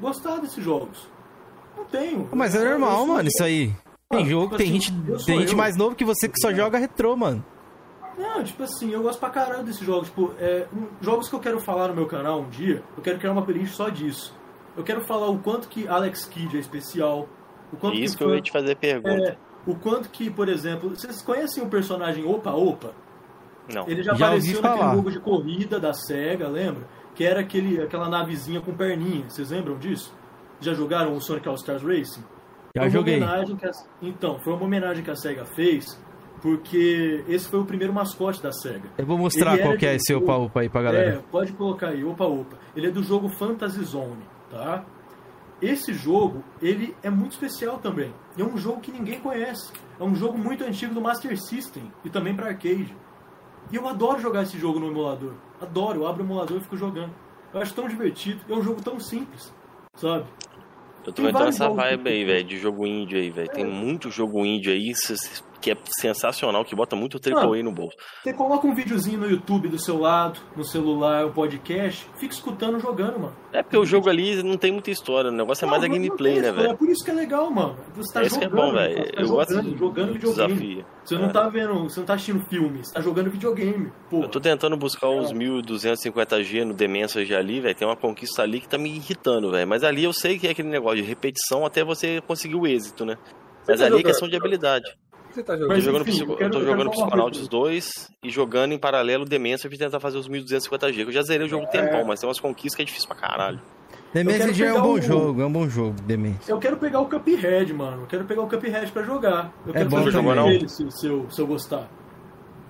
gostar 0.00 0.38
desses 0.38 0.62
jogos. 0.62 1.08
Não 1.76 1.84
tenho. 1.84 2.28
Mas 2.32 2.54
é 2.54 2.68
normal, 2.68 3.06
mano, 3.06 3.28
isso 3.28 3.42
aí. 3.42 3.74
Tem 4.10 4.26
jogo, 4.26 4.56
tipo 4.56 4.58
tem 4.58 4.66
assim, 4.70 4.80
gente, 4.80 5.24
tem 5.24 5.38
gente 5.40 5.52
eu. 5.52 5.56
mais 5.56 5.76
novo 5.76 5.94
que 5.94 6.04
você 6.04 6.28
que 6.28 6.34
só 6.40 6.52
joga 6.52 6.78
retrô, 6.78 7.14
mano. 7.16 7.44
Não, 8.18 8.42
tipo 8.42 8.64
assim, 8.64 8.90
eu 8.90 9.02
gosto 9.02 9.20
pra 9.20 9.30
caralho 9.30 9.62
desses 9.62 9.86
jogos. 9.86 10.08
Tipo, 10.08 10.34
é, 10.38 10.66
um- 10.74 10.88
jogos 11.00 11.28
que 11.28 11.34
eu 11.34 11.38
quero 11.38 11.60
falar 11.60 11.86
no 11.88 11.94
meu 11.94 12.06
canal 12.06 12.40
um 12.40 12.48
dia, 12.48 12.82
eu 12.96 13.02
quero 13.04 13.18
criar 13.20 13.30
uma 13.32 13.42
playlist 13.42 13.74
só 13.74 13.88
disso. 13.88 14.34
Eu 14.76 14.82
quero 14.82 15.00
falar 15.06 15.28
o 15.28 15.38
quanto 15.38 15.68
que 15.68 15.86
Alex 15.86 16.24
Kidd 16.24 16.56
é 16.56 16.60
especial. 16.60 17.28
O 17.72 17.76
quanto 17.76 17.96
Isso 17.96 18.18
que 18.18 18.24
que 18.24 18.30
eu 18.30 18.34
ia 18.34 18.42
te 18.42 18.50
fazer 18.50 18.74
pergunta. 18.76 19.10
é, 19.10 19.36
o 19.64 19.76
quanto 19.76 20.08
que, 20.10 20.28
por 20.28 20.48
exemplo, 20.48 20.90
vocês 20.90 21.22
conhecem 21.22 21.62
o 21.62 21.68
personagem 21.68 22.24
Opa 22.26 22.50
Opa? 22.50 22.90
Não. 23.72 23.86
Ele 23.88 24.02
já, 24.02 24.12
Já 24.14 24.26
apareceu 24.26 24.60
naquele 24.60 24.80
falar. 24.80 24.94
jogo 24.96 25.10
de 25.12 25.20
corrida 25.20 25.78
da 25.78 25.92
SEGA, 25.92 26.48
lembra? 26.48 26.82
Que 27.14 27.22
era 27.24 27.38
aquele, 27.40 27.80
aquela 27.80 28.08
navezinha 28.08 28.60
com 28.60 28.74
perninha. 28.74 29.30
Vocês 29.30 29.50
lembram 29.50 29.78
disso? 29.78 30.12
Já 30.60 30.74
jogaram 30.74 31.14
o 31.14 31.20
Sonic 31.20 31.46
All 31.48 31.54
Stars 31.54 31.82
Racing? 31.84 32.24
Já 32.74 32.82
Foi 32.82 32.88
uma 32.88 32.90
joguei. 32.90 33.16
homenagem 33.16 33.56
que 33.56 33.66
a- 33.66 33.70
Então, 34.02 34.38
foi 34.40 34.52
uma 34.52 34.64
homenagem 34.64 35.02
que 35.02 35.10
a 35.10 35.16
SEGA 35.16 35.44
fez, 35.44 35.84
porque 36.40 37.24
esse 37.28 37.48
foi 37.48 37.60
o 37.60 37.64
primeiro 37.64 37.92
mascote 37.92 38.42
da 38.42 38.52
SEGA. 38.52 38.88
Eu 38.96 39.06
vou 39.06 39.18
mostrar 39.18 39.54
Ele 39.54 39.62
qual 39.62 39.76
que 39.76 39.86
é 39.86 39.94
esse 39.96 40.14
Opa 40.14 40.36
Opa 40.36 40.60
aí 40.60 40.68
pra 40.68 40.80
É, 40.80 40.84
galera. 40.84 41.24
pode 41.30 41.52
colocar 41.52 41.88
aí, 41.88 42.04
opa 42.04 42.24
opa. 42.24 42.56
Ele 42.76 42.86
é 42.86 42.90
do 42.90 43.02
jogo 43.02 43.28
Fantasy 43.28 43.82
Zone, 43.84 44.22
tá? 44.50 44.84
Esse 45.60 45.92
jogo, 45.92 46.42
ele 46.62 46.96
é 47.02 47.10
muito 47.10 47.32
especial 47.32 47.78
também. 47.78 48.14
É 48.38 48.42
um 48.42 48.56
jogo 48.56 48.80
que 48.80 48.90
ninguém 48.90 49.20
conhece. 49.20 49.70
É 49.98 50.02
um 50.04 50.14
jogo 50.14 50.38
muito 50.38 50.64
antigo 50.64 50.94
do 50.94 51.00
Master 51.02 51.36
System 51.38 51.92
e 52.04 52.08
também 52.08 52.34
para 52.34 52.46
arcade. 52.46 52.96
E 53.70 53.76
eu 53.76 53.86
adoro 53.86 54.18
jogar 54.20 54.42
esse 54.44 54.58
jogo 54.58 54.80
no 54.80 54.86
emulador. 54.86 55.34
Adoro, 55.60 56.00
eu 56.00 56.06
abro 56.08 56.22
o 56.22 56.26
emulador 56.26 56.56
e 56.56 56.60
fico 56.60 56.76
jogando. 56.78 57.12
Eu 57.52 57.60
acho 57.60 57.74
tão 57.74 57.86
divertido. 57.88 58.40
É 58.48 58.54
um 58.54 58.62
jogo 58.62 58.80
tão 58.82 58.98
simples, 58.98 59.52
sabe? 59.96 60.24
Eu 61.06 61.12
tô 61.12 61.22
entrando 61.28 61.46
nessa 61.46 61.68
vibe 61.68 62.08
aí, 62.10 62.24
velho, 62.24 62.44
de 62.44 62.58
jogo 62.58 62.86
índio 62.86 63.18
aí, 63.18 63.30
velho. 63.30 63.48
Tem 63.50 63.64
muito 63.64 64.10
jogo 64.10 64.44
índio 64.44 64.72
aí 64.72 64.90
s- 64.90 65.42
que 65.60 65.70
é 65.70 65.76
sensacional, 66.00 66.64
que 66.64 66.74
bota 66.74 66.96
muito 66.96 67.18
AAA 67.18 67.62
no 67.62 67.70
bolso. 67.72 67.96
Você 68.22 68.32
coloca 68.32 68.66
um 68.66 68.74
videozinho 68.74 69.18
no 69.20 69.30
YouTube 69.30 69.68
do 69.68 69.78
seu 69.78 69.98
lado, 69.98 70.40
no 70.56 70.64
celular, 70.64 71.26
um 71.26 71.32
podcast, 71.32 72.06
fica 72.18 72.32
escutando 72.34 72.78
jogando, 72.80 73.18
mano. 73.20 73.36
É 73.52 73.62
porque 73.62 73.76
o 73.76 73.84
jogo 73.84 74.08
ali 74.08 74.42
não 74.42 74.56
tem 74.56 74.72
muita 74.72 74.90
história, 74.90 75.30
o 75.30 75.34
negócio 75.34 75.64
é 75.64 75.68
mais 75.68 75.82
a 75.82 75.88
Não, 75.88 75.94
não 75.96 76.02
gameplay, 76.02 76.40
né, 76.40 76.50
velho? 76.52 76.70
É 76.70 76.74
por 76.74 76.88
isso 76.88 77.04
que 77.04 77.10
é 77.10 77.14
legal, 77.14 77.50
mano. 77.50 77.76
Você 77.96 78.12
tá 78.14 78.22
É 78.22 78.26
isso 78.26 78.38
que 78.38 78.44
é 78.44 78.48
jogando, 78.48 78.66
bom, 78.66 78.72
velho. 78.72 79.12
Tá 79.12 79.20
Eu 79.22 79.28
gosto 79.28 79.50
jogando, 79.50 79.70
de- 79.72 79.78
jogando 79.78 80.06
de 80.06 80.12
videogame. 80.14 80.52
desafio. 80.54 80.86
Você 81.04 81.14
não 81.18 81.24
É. 81.26 81.32
tá 81.32 81.48
vendo, 81.48 81.74
você 81.82 82.00
não 82.00 82.06
tá 82.06 82.14
assistindo 82.14 82.44
filme, 82.48 82.84
você 82.84 82.92
tá 82.94 83.00
jogando 83.00 83.30
videogame. 83.30 83.92
Pô, 84.08 84.22
Eu 84.22 84.28
tô 84.28 84.40
tentando 84.40 84.76
buscar 84.76 85.08
os 85.08 85.32
1250G 85.32 86.64
no 86.64 86.74
Demência 86.74 87.24
G 87.24 87.34
ali, 87.34 87.60
velho. 87.60 87.74
Tem 87.74 87.86
uma 87.86 87.96
conquista 87.96 88.42
ali 88.42 88.60
que 88.60 88.68
tá 88.68 88.78
me 88.78 88.90
irritando, 88.96 89.50
velho. 89.50 89.66
Mas 89.68 89.82
ali 89.84 90.04
eu 90.04 90.12
sei 90.12 90.38
que 90.38 90.46
é 90.46 90.50
aquele 90.50 90.68
negócio 90.68 90.98
de 90.98 91.02
repetição 91.02 91.66
até 91.66 91.82
você 91.84 92.20
conseguir 92.26 92.54
o 92.56 92.66
êxito, 92.66 93.04
né? 93.04 93.16
Mas 93.68 93.78
tá 93.80 93.84
ali 93.86 93.94
é 93.94 93.98
jogando? 93.98 94.04
questão 94.06 94.28
de 94.28 94.36
habilidade. 94.36 94.84
O 95.30 95.32
que 95.32 95.34
você 95.36 95.42
tá 95.44 95.52
Eu 95.54 95.58
tô 95.60 95.62
jogando? 95.74 95.80
Jogando, 95.82 96.02
enfim, 96.02 96.10
psico... 96.12 96.32
eu 96.32 96.36
quero- 96.36 96.48
eu 96.48 96.58
tô 96.58 96.64
jogando 96.64 96.82
uma 96.86 96.90
Psychonauts 96.90 97.38
coisa. 97.38 97.50
2 97.50 98.10
e 98.24 98.30
jogando 98.30 98.72
em 98.72 98.78
paralelo 98.78 99.24
Demência 99.24 99.68
pra 99.70 99.78
tentar 99.78 100.00
fazer 100.00 100.18
os 100.18 100.28
1250G. 100.28 100.92
que 100.94 101.00
Eu 101.02 101.12
já 101.12 101.22
zerei 101.22 101.46
o 101.46 101.48
jogo 101.48 101.64
um 101.64 101.68
tempão, 101.68 102.04
mas 102.04 102.18
tem 102.20 102.28
umas 102.28 102.40
conquistas 102.40 102.74
que 102.74 102.82
é 102.82 102.84
difícil 102.84 103.08
pra 103.08 103.16
caralho. 103.16 103.60
Demência 104.12 104.52
já 104.52 104.66
é 104.66 104.72
um 104.74 104.82
bom 104.82 104.94
o- 104.94 105.00
jogo, 105.00 105.40
é 105.40 105.46
um 105.46 105.52
bom 105.52 105.68
jogo, 105.68 105.94
Demência. 106.02 106.50
eu 106.50 106.58
quero 106.58 106.76
pegar 106.78 106.98
o 107.00 107.06
Cuphead, 107.08 107.72
mano. 107.72 108.02
Eu 108.02 108.06
quero 108.08 108.24
pegar 108.24 108.42
o 108.42 108.48
Cuphead 108.48 108.90
pra 108.90 109.02
jogar. 109.04 109.52
Eu 109.64 109.70
É 109.70 109.76
quero 109.78 109.88
bom 109.90 109.96
também. 110.10 110.12
jogo 110.34 110.48
dele, 110.50 110.68
se, 110.68 110.90
se, 110.90 111.06
eu, 111.06 111.30
se 111.30 111.40
eu 111.40 111.46
gostar. 111.46 111.88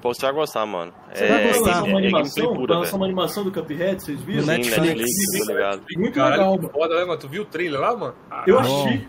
Pô, 0.02 0.12
você 0.14 0.20
vai 0.22 0.34
gostar, 0.34 0.64
mano. 0.66 0.92
Você 1.12 1.24
é, 1.24 1.28
vai 1.28 1.46
gostar. 1.48 1.60
lançar 1.66 1.78
é, 1.78 1.80
uma 1.80 1.88
é 1.88 1.92
gameplay 1.92 2.08
animação? 2.08 2.54
pura, 2.54 2.66
Vai 2.74 2.82
lançar 2.84 2.96
uma 2.96 3.06
animação 3.06 3.44
do 3.44 3.52
Cuphead, 3.52 4.02
vocês 4.02 4.20
viram? 4.22 4.42
Sim, 4.42 4.46
Netflix. 4.48 5.10
tô 5.46 5.52
ligado. 5.52 5.82
Muito 5.96 6.22
legal, 6.22 6.56
mano. 6.56 6.70
foda, 6.70 6.94
né, 6.98 7.04
mano? 7.06 7.18
Tu 7.20 7.28
viu 7.28 7.42
o 7.42 7.46
trailer 7.46 7.80
lá, 7.80 7.96
mano? 7.96 8.14
Eu 8.46 8.58
achei. 8.58 9.08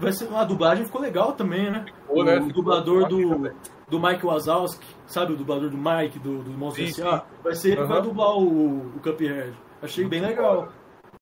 Vai 0.00 0.12
ser, 0.12 0.32
a 0.34 0.44
dublagem 0.44 0.84
ficou 0.84 1.00
legal 1.00 1.32
também, 1.32 1.70
né? 1.70 1.84
Ficou, 2.06 2.24
né? 2.24 2.36
O 2.38 2.46
Ficou 2.46 2.52
dublador 2.54 3.08
do, 3.08 3.38
velho. 3.38 3.56
do 3.88 4.00
Mike 4.00 4.24
Wazowski, 4.24 4.86
sabe 5.06 5.34
o 5.34 5.36
dublador 5.36 5.68
do 5.68 5.76
Mike, 5.76 6.18
do, 6.18 6.42
do 6.42 6.50
Monstro 6.50 6.86
Sim? 6.86 7.02
Vai 7.44 7.54
ser 7.54 7.72
ele 7.72 7.82
que 7.82 7.88
vai 7.88 8.02
dublar 8.02 8.36
o, 8.36 8.78
o 8.96 9.00
Cuphead. 9.02 9.52
Achei 9.82 10.06
bem 10.06 10.20
legal. 10.20 10.68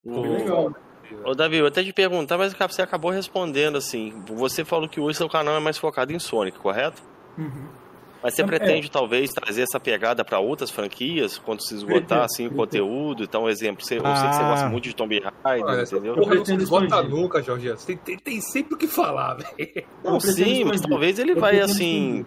Ficou 0.03 0.21
bem 0.23 0.37
legal. 0.37 0.71
Ô, 1.25 1.33
Davi, 1.33 1.57
eu 1.57 1.65
até 1.65 1.83
te 1.83 1.91
perguntar, 1.91 2.37
mas 2.37 2.53
você 2.53 2.81
acabou 2.81 3.11
respondendo 3.11 3.77
assim. 3.77 4.13
Você 4.27 4.63
falou 4.63 4.87
que 4.87 4.99
hoje 4.99 5.17
seu 5.17 5.27
canal 5.27 5.55
é 5.55 5.59
mais 5.59 5.77
focado 5.77 6.13
em 6.13 6.19
Sonic, 6.19 6.57
correto? 6.59 7.01
Uhum. 7.37 7.67
Mas 8.21 8.35
você 8.35 8.41
É. 8.41 8.45
pretende 8.45 8.91
talvez 8.91 9.29
trazer 9.31 9.61
essa 9.61 9.79
pegada 9.79 10.25
pra 10.25 10.39
outras 10.39 10.69
franquias 10.69 11.37
quando 11.37 11.61
se 11.65 11.73
esgotar 11.75 12.23
assim 12.23 12.47
o 12.47 12.51
conteúdo? 12.51 13.23
Então, 13.23 13.43
um 13.43 13.49
exemplo, 13.49 13.83
você, 13.83 13.97
eu 13.97 14.01
sei 14.03 14.11
que 14.29 14.35
você 14.35 14.41
Ah. 14.43 14.49
gosta 14.49 14.69
muito 14.69 14.83
de 14.83 14.93
Tomb 14.95 15.21
Raider, 15.43 15.69
essa 15.79 15.95
entendeu? 15.95 16.15
Eu 16.15 16.21
porra 16.23 16.35
não 16.35 16.45
se 16.45 16.53
esgota 16.55 16.85
expandir. 16.85 17.09
nunca, 17.09 17.41
Jorge. 17.41 17.73
Tem, 17.85 17.97
tem, 17.97 18.17
tem 18.17 18.41
sempre 18.41 18.73
o 18.75 18.77
que 18.77 18.87
falar, 18.87 19.35
velho. 19.35 19.85
Não, 20.03 20.19
sim, 20.19 20.63
mas 20.65 20.75
expandir. 20.75 20.89
talvez 20.89 21.19
ele 21.19 21.31
Eu 21.31 21.39
vai 21.39 21.59
assim. 21.59 22.25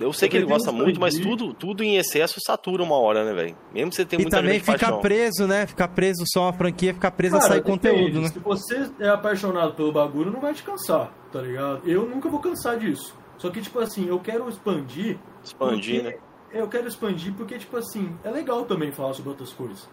Eu 0.00 0.12
sei 0.12 0.28
Eu 0.28 0.30
que 0.30 0.36
ele 0.36 0.46
gosta 0.46 0.70
muito, 0.70 1.00
mas 1.00 1.14
expandir. 1.14 1.36
tudo, 1.38 1.52
tudo 1.54 1.82
em 1.82 1.96
excesso 1.96 2.38
satura 2.46 2.80
uma 2.82 2.96
hora, 2.96 3.24
né, 3.24 3.32
velho? 3.34 3.56
Mesmo 3.74 3.92
você 3.92 4.02
E 4.02 4.16
muita 4.16 4.30
também 4.36 4.50
grande 4.52 4.60
fica 4.64 4.78
paixão. 4.78 5.00
preso, 5.00 5.46
né? 5.48 5.66
Ficar 5.66 5.88
preso 5.88 6.22
só 6.32 6.42
uma 6.42 6.52
franquia, 6.52 6.94
ficar 6.94 7.10
preso 7.10 7.36
a 7.36 7.40
Cara, 7.40 7.50
sair 7.54 7.60
depende. 7.62 7.78
conteúdo, 7.90 8.20
né? 8.20 8.28
Se 8.28 8.38
você 8.38 8.88
é 9.00 9.08
apaixonado 9.08 9.74
pelo 9.74 9.90
bagulho, 9.90 10.30
não 10.30 10.40
vai 10.40 10.54
te 10.54 10.62
cansar, 10.62 11.12
tá 11.32 11.42
ligado? 11.42 11.82
Eu 11.84 12.06
nunca 12.08 12.28
vou 12.28 12.38
cansar 12.40 12.78
disso. 12.78 13.18
Só 13.40 13.48
que, 13.50 13.60
tipo 13.60 13.78
assim, 13.80 14.06
eu 14.06 14.20
quero 14.20 14.46
expandir. 14.48 15.18
Expandir, 15.42 16.04
né? 16.04 16.14
Eu 16.52 16.68
quero 16.68 16.86
expandir 16.86 17.32
porque, 17.34 17.58
tipo 17.58 17.76
assim, 17.76 18.14
é 18.22 18.30
legal 18.30 18.64
também 18.66 18.92
falar 18.92 19.14
sobre 19.14 19.30
outras 19.30 19.52
coisas. 19.52 19.88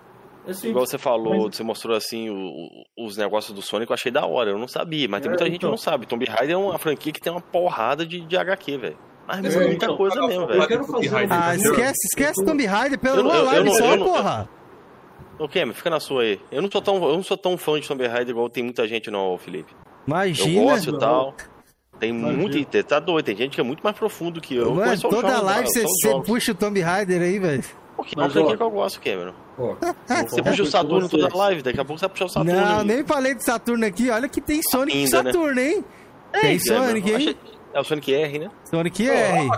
É 0.45 0.51
simples. 0.53 0.71
Igual 0.71 0.85
você 0.85 0.97
falou, 0.97 1.45
Mas- 1.45 1.55
você 1.55 1.63
mostrou 1.63 1.95
assim 1.95 2.29
o- 2.29 2.35
o- 2.35 3.05
os 3.07 3.15
negócios 3.17 3.53
do 3.55 3.61
Sonic, 3.61 3.89
eu 3.89 3.93
achei 3.93 4.11
da 4.11 4.25
hora, 4.25 4.49
eu 4.51 4.57
não 4.57 4.67
sabia, 4.67 5.07
mas 5.09 5.21
tem 5.21 5.27
É, 5.27 5.31
muita 5.31 5.45
gente 5.45 5.53
que 5.53 5.57
então. 5.59 5.69
não 5.71 5.77
sabe. 5.77 6.05
Tomb 6.05 6.25
Raider 6.25 6.55
é 6.55 6.57
uma 6.57 6.77
franquia 6.77 7.11
que 7.13 7.21
tem 7.21 7.31
uma 7.31 7.41
porrada 7.41 8.05
de, 8.05 8.19
de 8.21 8.37
HQ, 8.37 8.77
velho. 8.77 8.97
Mas 9.27 9.55
É, 9.55 9.59
muita 9.67 9.85
então, 9.85 9.97
coisa 9.97 10.21
mesmo, 10.27 10.47
velho. 10.47 10.61
Eu 10.61 10.67
quero 10.67 10.83
fazer 10.85 11.15
Ah, 11.29 11.55
esquece, 11.55 12.07
esquece 12.07 12.45
Tomb 12.45 12.65
Raider 12.65 12.99
Eu 13.03 13.15
eu- 13.15 13.25
eu 13.27 13.45
live 13.45 13.69
não- 13.69 13.75
só, 13.75 13.85
eu 13.91 13.97
não- 13.97 14.05
porra. 14.07 14.49
Ô, 15.39 15.47
Cameron, 15.47 15.73
fica 15.73 15.89
na 15.89 15.99
sua 15.99 16.23
aí. 16.23 16.41
Eu 16.51 16.61
não 16.61 16.71
sou 16.71 16.81
tão, 16.81 16.95
eu 16.95 17.13
não 17.13 17.23
sou 17.23 17.37
tão 17.37 17.57
fã 17.57 17.79
de 17.79 17.87
Tomb 17.87 18.05
Raider 18.07 18.29
igual 18.29 18.49
tem 18.49 18.63
muita 18.63 18.87
gente 18.87 19.11
não, 19.11 19.37
Felipe. 19.37 19.71
Eu 19.73 20.13
Imagina. 20.13 20.63
gosto 20.71 20.95
e 20.95 20.97
tal. 20.97 21.33
Tem 21.99 22.11
Imagina. 22.11 22.41
muito, 22.41 22.83
tá 22.83 22.99
doido, 22.99 23.25
tem 23.25 23.35
gente 23.35 23.55
que 23.55 23.61
é 23.61 23.63
muito 23.63 23.81
mais 23.81 23.95
profundo 23.95 24.39
que 24.39 24.55
eu. 24.55 24.75
Mano, 24.75 25.01
toda 25.01 25.41
live 25.41 25.67
você 25.67 25.83
você 25.83 26.21
puxa 26.21 26.51
o 26.51 26.55
Tomb 26.55 26.79
Raider 26.79 27.21
aí, 27.21 27.39
velho. 27.39 27.63
Porque 27.95 28.13
é 28.15 28.19
uma 28.19 28.27
Mas, 28.27 28.37
ó, 28.37 28.55
que 28.55 28.61
eu 28.61 28.69
gosto, 28.69 29.01
Cameron. 29.01 29.33
Pô, 29.55 29.75
Você 30.29 30.43
puxa 30.43 30.61
o 30.61 30.65
Saturno 30.67 31.09
toda 31.09 31.35
live, 31.35 31.63
daqui 31.63 31.79
a 31.79 31.85
pouco 31.85 31.99
você 31.99 32.05
vai 32.05 32.09
puxar 32.11 32.25
o 32.25 32.29
Saturno. 32.29 32.61
Não, 32.61 32.79
aí. 32.79 32.85
nem 32.85 33.03
falei 33.03 33.33
de 33.33 33.43
Saturno 33.43 33.85
aqui. 33.85 34.11
Olha 34.11 34.29
que 34.29 34.39
tem 34.39 34.61
Sonic 34.61 34.95
e 34.95 35.01
né? 35.01 35.07
Saturno, 35.07 35.59
hein? 35.59 35.83
É, 36.31 36.39
Tem 36.41 36.59
Sonic, 36.59 37.11
hein? 37.11 37.35
É 37.73 37.79
o 37.79 37.83
Sonic 37.83 38.13
R, 38.13 38.39
né? 38.39 38.51
Sonic 38.65 39.09
R. 39.09 39.49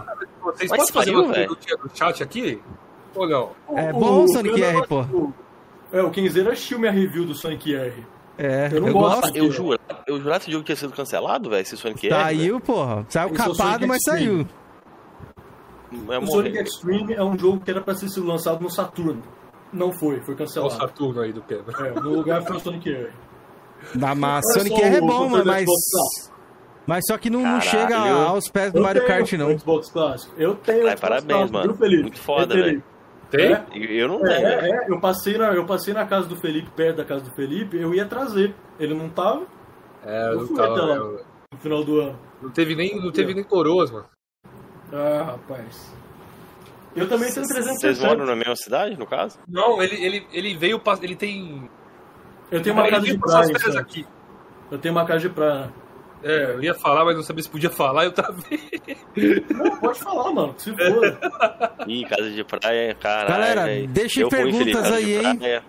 Vocês 0.42 0.72
Mas 0.72 0.92
podem 0.92 1.14
fazer 1.14 1.34
perguntinha 1.34 1.78
no 1.84 1.90
chat 1.94 2.24
aqui? 2.24 2.62
Ou 3.16 3.28
não? 3.28 3.52
É 3.76 3.92
bom 3.92 4.24
o 4.24 4.28
Sonic 4.30 4.64
R, 4.64 4.88
pô. 4.88 5.34
É, 5.92 6.02
o 6.02 6.10
Kenzeiro 6.12 6.52
assistiu 6.52 6.80
minha 6.80 6.92
review 6.92 7.26
do 7.26 7.34
Sonic 7.34 7.76
R. 7.76 8.06
É, 8.42 8.70
Eu 8.72 8.80
não 8.80 8.88
eu 8.88 8.94
gosto. 8.94 9.22
gosto. 9.22 9.36
Eu 9.38 9.52
jurava, 9.52 10.04
eu 10.08 10.18
jurava 10.22 10.40
que 10.40 10.44
esse 10.46 10.52
jogo 10.54 10.64
tinha 10.64 10.76
sido 10.78 10.94
cancelado, 10.94 11.50
velho, 11.50 11.62
esse 11.62 11.76
Sonic 11.76 12.08
R. 12.08 12.14
Saiu, 12.16 12.60
porra. 12.62 13.06
Saiu 13.10 13.32
capado, 13.32 13.86
mas 13.86 13.98
Extreme. 13.98 14.48
saiu. 15.92 16.14
É 16.14 16.20
O. 16.20 16.26
Sonic 16.28 16.58
Extreme 16.58 17.14
é 17.16 17.24
um 17.24 17.38
jogo 17.38 17.60
que 17.60 17.70
era 17.70 17.82
pra 17.82 17.94
sido 17.96 18.26
lançado 18.26 18.62
no 18.62 18.70
Saturno. 18.70 19.22
Não 19.74 19.92
foi, 19.92 20.22
foi 20.22 20.34
Olha 20.34 20.34
o 20.34 20.38
cancelado. 20.38 20.74
Saturno 20.74 21.22
aí 21.22 21.34
do 21.34 21.42
Pedro. 21.42 21.86
É, 21.86 21.92
no 22.00 22.10
lugar 22.16 22.42
foi 22.44 22.56
o 22.56 22.60
Sonic 22.62 22.90
R. 22.90 23.10
Da 23.96 24.16
massa. 24.16 24.54
Sonic 24.54 24.82
R 24.82 24.96
é 24.96 25.02
bom, 25.02 25.28
mano, 25.30 25.46
mas. 25.46 25.66
Mas 26.88 27.06
só 27.08 27.18
que 27.18 27.30
não, 27.30 27.44
Caralho. 27.44 27.62
chega 27.62 27.98
aos 27.98 28.50
pés 28.50 28.72
do 28.72 28.80
Eu 28.80 28.84
Mario 28.84 29.06
Kart, 29.06 29.34
não. 29.34 29.58
Xbox 29.60 29.92
Clássico. 29.92 30.34
Eu 30.38 30.56
tenho. 30.56 30.88
Ai, 30.88 30.96
parabéns, 30.98 31.52
Clássico, 31.52 31.54
mano. 31.80 32.02
Muito 32.02 32.20
foda, 32.20 32.56
velho. 32.56 32.82
Tem? 33.30 33.54
É, 33.54 33.66
Eu 33.74 33.84
eu 33.84 34.08
não 34.08 34.20
tenho, 34.22 34.32
é, 34.32 34.70
é, 34.70 34.86
eu 34.92 35.00
passei, 35.00 35.38
na, 35.38 35.54
eu 35.54 35.66
passei 35.66 35.94
na 35.94 36.06
casa 36.06 36.28
do 36.28 36.36
Felipe, 36.36 36.70
perto 36.76 36.98
da 36.98 37.06
casa 37.06 37.24
do 37.24 37.32
Felipe, 37.36 37.78
eu 37.78 37.94
ia 37.94 38.06
trazer. 38.06 38.56
Ele 38.80 38.94
não 38.94 39.10
tava 39.10 39.46
É, 40.04 40.30
Eu 40.32 40.40
não, 40.40 40.48
fui 40.48 40.56
tava, 40.56 40.74
até 40.74 40.82
lá. 40.82 40.96
não, 40.96 41.12
no 41.54 41.60
final 41.60 41.84
do 41.84 42.00
ano. 42.02 42.20
não 42.42 42.50
teve 42.50 42.76
nem, 42.76 43.00
não 43.00 43.12
teve 43.12 43.34
nem 43.34 43.44
coroas, 43.44 43.92
mano. 43.92 44.06
Ah, 44.92 45.24
rapaz. 45.24 45.94
Eu 46.96 47.08
também 47.08 47.32
tenho 47.32 47.46
Vocês 47.46 47.66
360. 47.66 48.08
moram 48.08 48.26
na 48.26 48.36
mesma 48.36 48.56
cidade, 48.56 48.98
no 48.98 49.06
caso? 49.06 49.38
Não, 49.48 49.82
ele, 49.82 50.04
ele, 50.04 50.28
ele 50.34 50.58
veio, 50.58 50.82
ele 51.04 51.16
tem... 51.16 51.70
Eu 52.50 52.62
tenho 52.64 52.76
uma 52.76 52.88
ele 52.88 52.92
casa 52.96 53.06
de 53.06 53.18
praia. 53.20 53.80
aqui. 53.80 54.08
Eu 54.72 54.80
tenho 54.80 54.94
uma 54.96 55.06
casa 55.06 55.20
de 55.20 55.30
praia. 55.30 55.72
É, 56.24 56.52
eu 56.52 56.64
ia 56.64 56.74
falar, 56.74 57.06
mas 57.06 57.16
não 57.16 57.24
sabia 57.24 57.42
se 57.44 57.50
podia 57.50 57.70
falar, 57.70 58.04
eu 58.06 58.12
travei. 58.12 58.60
Não, 59.56 59.78
pode 59.80 60.00
falar, 60.00 60.32
mano. 60.34 60.54
Se 60.58 60.72
for. 60.76 61.18
Ih, 61.88 62.06
casa 62.06 62.30
de 62.30 62.44
praia, 62.44 62.94
caralho. 62.96 63.30
Galera, 63.30 63.66
velho. 63.66 63.88
deixem 63.88 64.28
perguntas 64.28 64.92
aí, 64.92 65.06
de 65.20 65.26
hein? 65.26 65.62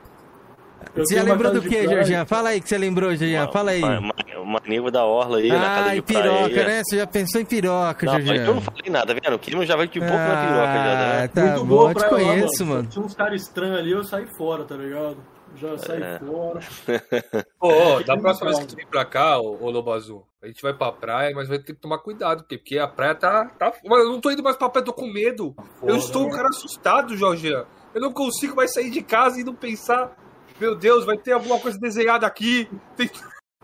Eu 0.97 1.05
Você 1.07 1.17
uma 1.21 1.25
lembrou 1.25 1.53
do 1.53 1.63
que. 1.63 1.85
Jorginho? 1.87 2.27
Fala 2.27 2.49
aí 2.49 2.61
que 2.61 2.69
você 2.69 2.79
lembrou, 2.79 3.11
Jorginho. 3.15 3.53
Fala 3.53 3.71
aí. 3.73 3.81
Ma- 3.81 4.01
ma- 4.01 4.15
Uma 4.41 4.61
nível 4.67 4.91
da 4.91 5.05
orla 5.05 5.39
aí, 5.39 5.49
na 5.49 5.61
casa 5.61 5.89
Ai, 5.91 5.97
de 5.97 6.03
praia. 6.03 6.23
piroca, 6.25 6.61
aí. 6.61 6.67
né? 6.67 6.83
Você 6.85 6.97
já 6.97 7.07
pensou 7.07 7.41
em 7.41 7.45
piroca, 7.45 8.07
Não, 8.07 8.13
Jorginho? 8.15 8.37
eu 8.47 8.55
não 8.55 8.61
falei 8.63 8.91
nada, 8.91 9.15
vendo? 9.15 9.35
O 9.35 9.39
Kimo 9.39 9.65
já 9.67 9.77
vai 9.77 9.87
de 9.87 10.01
pouco 10.01 10.15
na 10.15 10.19
piroca 10.47 10.73
já, 10.75 10.93
Ah, 10.93 11.21
né? 11.21 11.29
tá 11.29 11.43
Muito 11.43 11.61
bom, 11.61 11.67
boa 11.67 11.91
eu 11.91 11.95
te 11.95 11.99
praia 12.09 12.15
lá, 12.27 12.33
conheço, 12.33 12.67
mano. 12.67 12.89
Tinha 12.89 13.05
uns 13.05 13.15
caras 13.15 13.43
estranhos 13.43 13.79
ali, 13.79 13.93
eu 13.93 14.03
saí 14.03 14.27
fora, 14.37 14.65
tá 14.65 14.75
ligado? 14.75 15.19
Já 15.57 15.77
saí 15.79 16.03
É. 16.03 16.19
fora. 16.19 16.61
Ô, 17.61 17.69
ô, 17.69 17.95
da 17.99 18.15
Fica 18.15 18.19
próxima 18.19 18.47
vez 18.49 18.59
que 18.61 18.67
tu 18.67 18.77
vir 18.77 18.87
pra 18.87 19.05
cá, 19.05 19.39
ô, 19.39 19.59
ô 19.61 19.71
Lobo 19.71 19.93
Azul, 19.93 20.27
a 20.43 20.47
gente 20.47 20.63
vai 20.63 20.73
pra 20.73 20.91
praia, 20.91 21.35
mas 21.35 21.49
vai 21.49 21.59
ter 21.59 21.75
que 21.75 21.81
tomar 21.81 21.99
cuidado, 21.99 22.43
porque, 22.43 22.57
porque 22.57 22.79
a 22.79 22.89
praia 22.89 23.15
tá, 23.15 23.47
tá. 23.59 23.73
Mano, 23.85 24.05
eu 24.05 24.11
não 24.11 24.21
tô 24.21 24.31
indo 24.31 24.43
mais 24.43 24.57
pra 24.57 24.71
praia, 24.71 24.85
tô 24.85 24.93
com 24.93 25.07
medo. 25.07 25.55
Foda, 25.79 25.93
eu 25.93 25.97
estou 25.97 26.23
um 26.23 26.31
né? 26.31 26.37
cara 26.37 26.49
assustado, 26.49 27.17
Jorginho. 27.17 27.67
Eu 27.95 28.01
não 28.01 28.13
consigo 28.13 28.57
mais 28.57 28.73
sair 28.73 28.91
de 28.91 29.03
casa 29.03 29.41
e 29.41 29.45
não 29.45 29.55
pensar. 29.55 30.17
Meu 30.59 30.75
Deus, 30.77 31.05
vai 31.05 31.19
ter 31.19 31.33
alguma 31.33 31.59
coisa 31.59 31.79
desenhada 31.79 32.27
aqui. 32.27 32.69
Tem- 32.97 33.11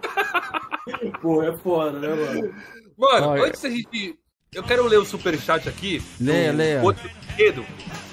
Pô, 1.21 1.43
é 1.43 1.57
foda, 1.59 1.99
né, 1.99 2.09
mano? 2.09 2.55
Mano, 2.97 3.29
Olha. 3.29 3.45
antes 3.45 3.63
da 3.63 3.71
gente. 3.71 4.19
Eu 4.55 4.63
quero 4.63 4.87
ler 4.87 4.99
o 4.99 5.05
superchat 5.05 5.69
aqui. 5.69 6.03
Leia, 6.21 6.53
do 6.53 6.59
leia. 6.59 6.83
Outro 6.83 7.03
brinquedo. 7.03 7.65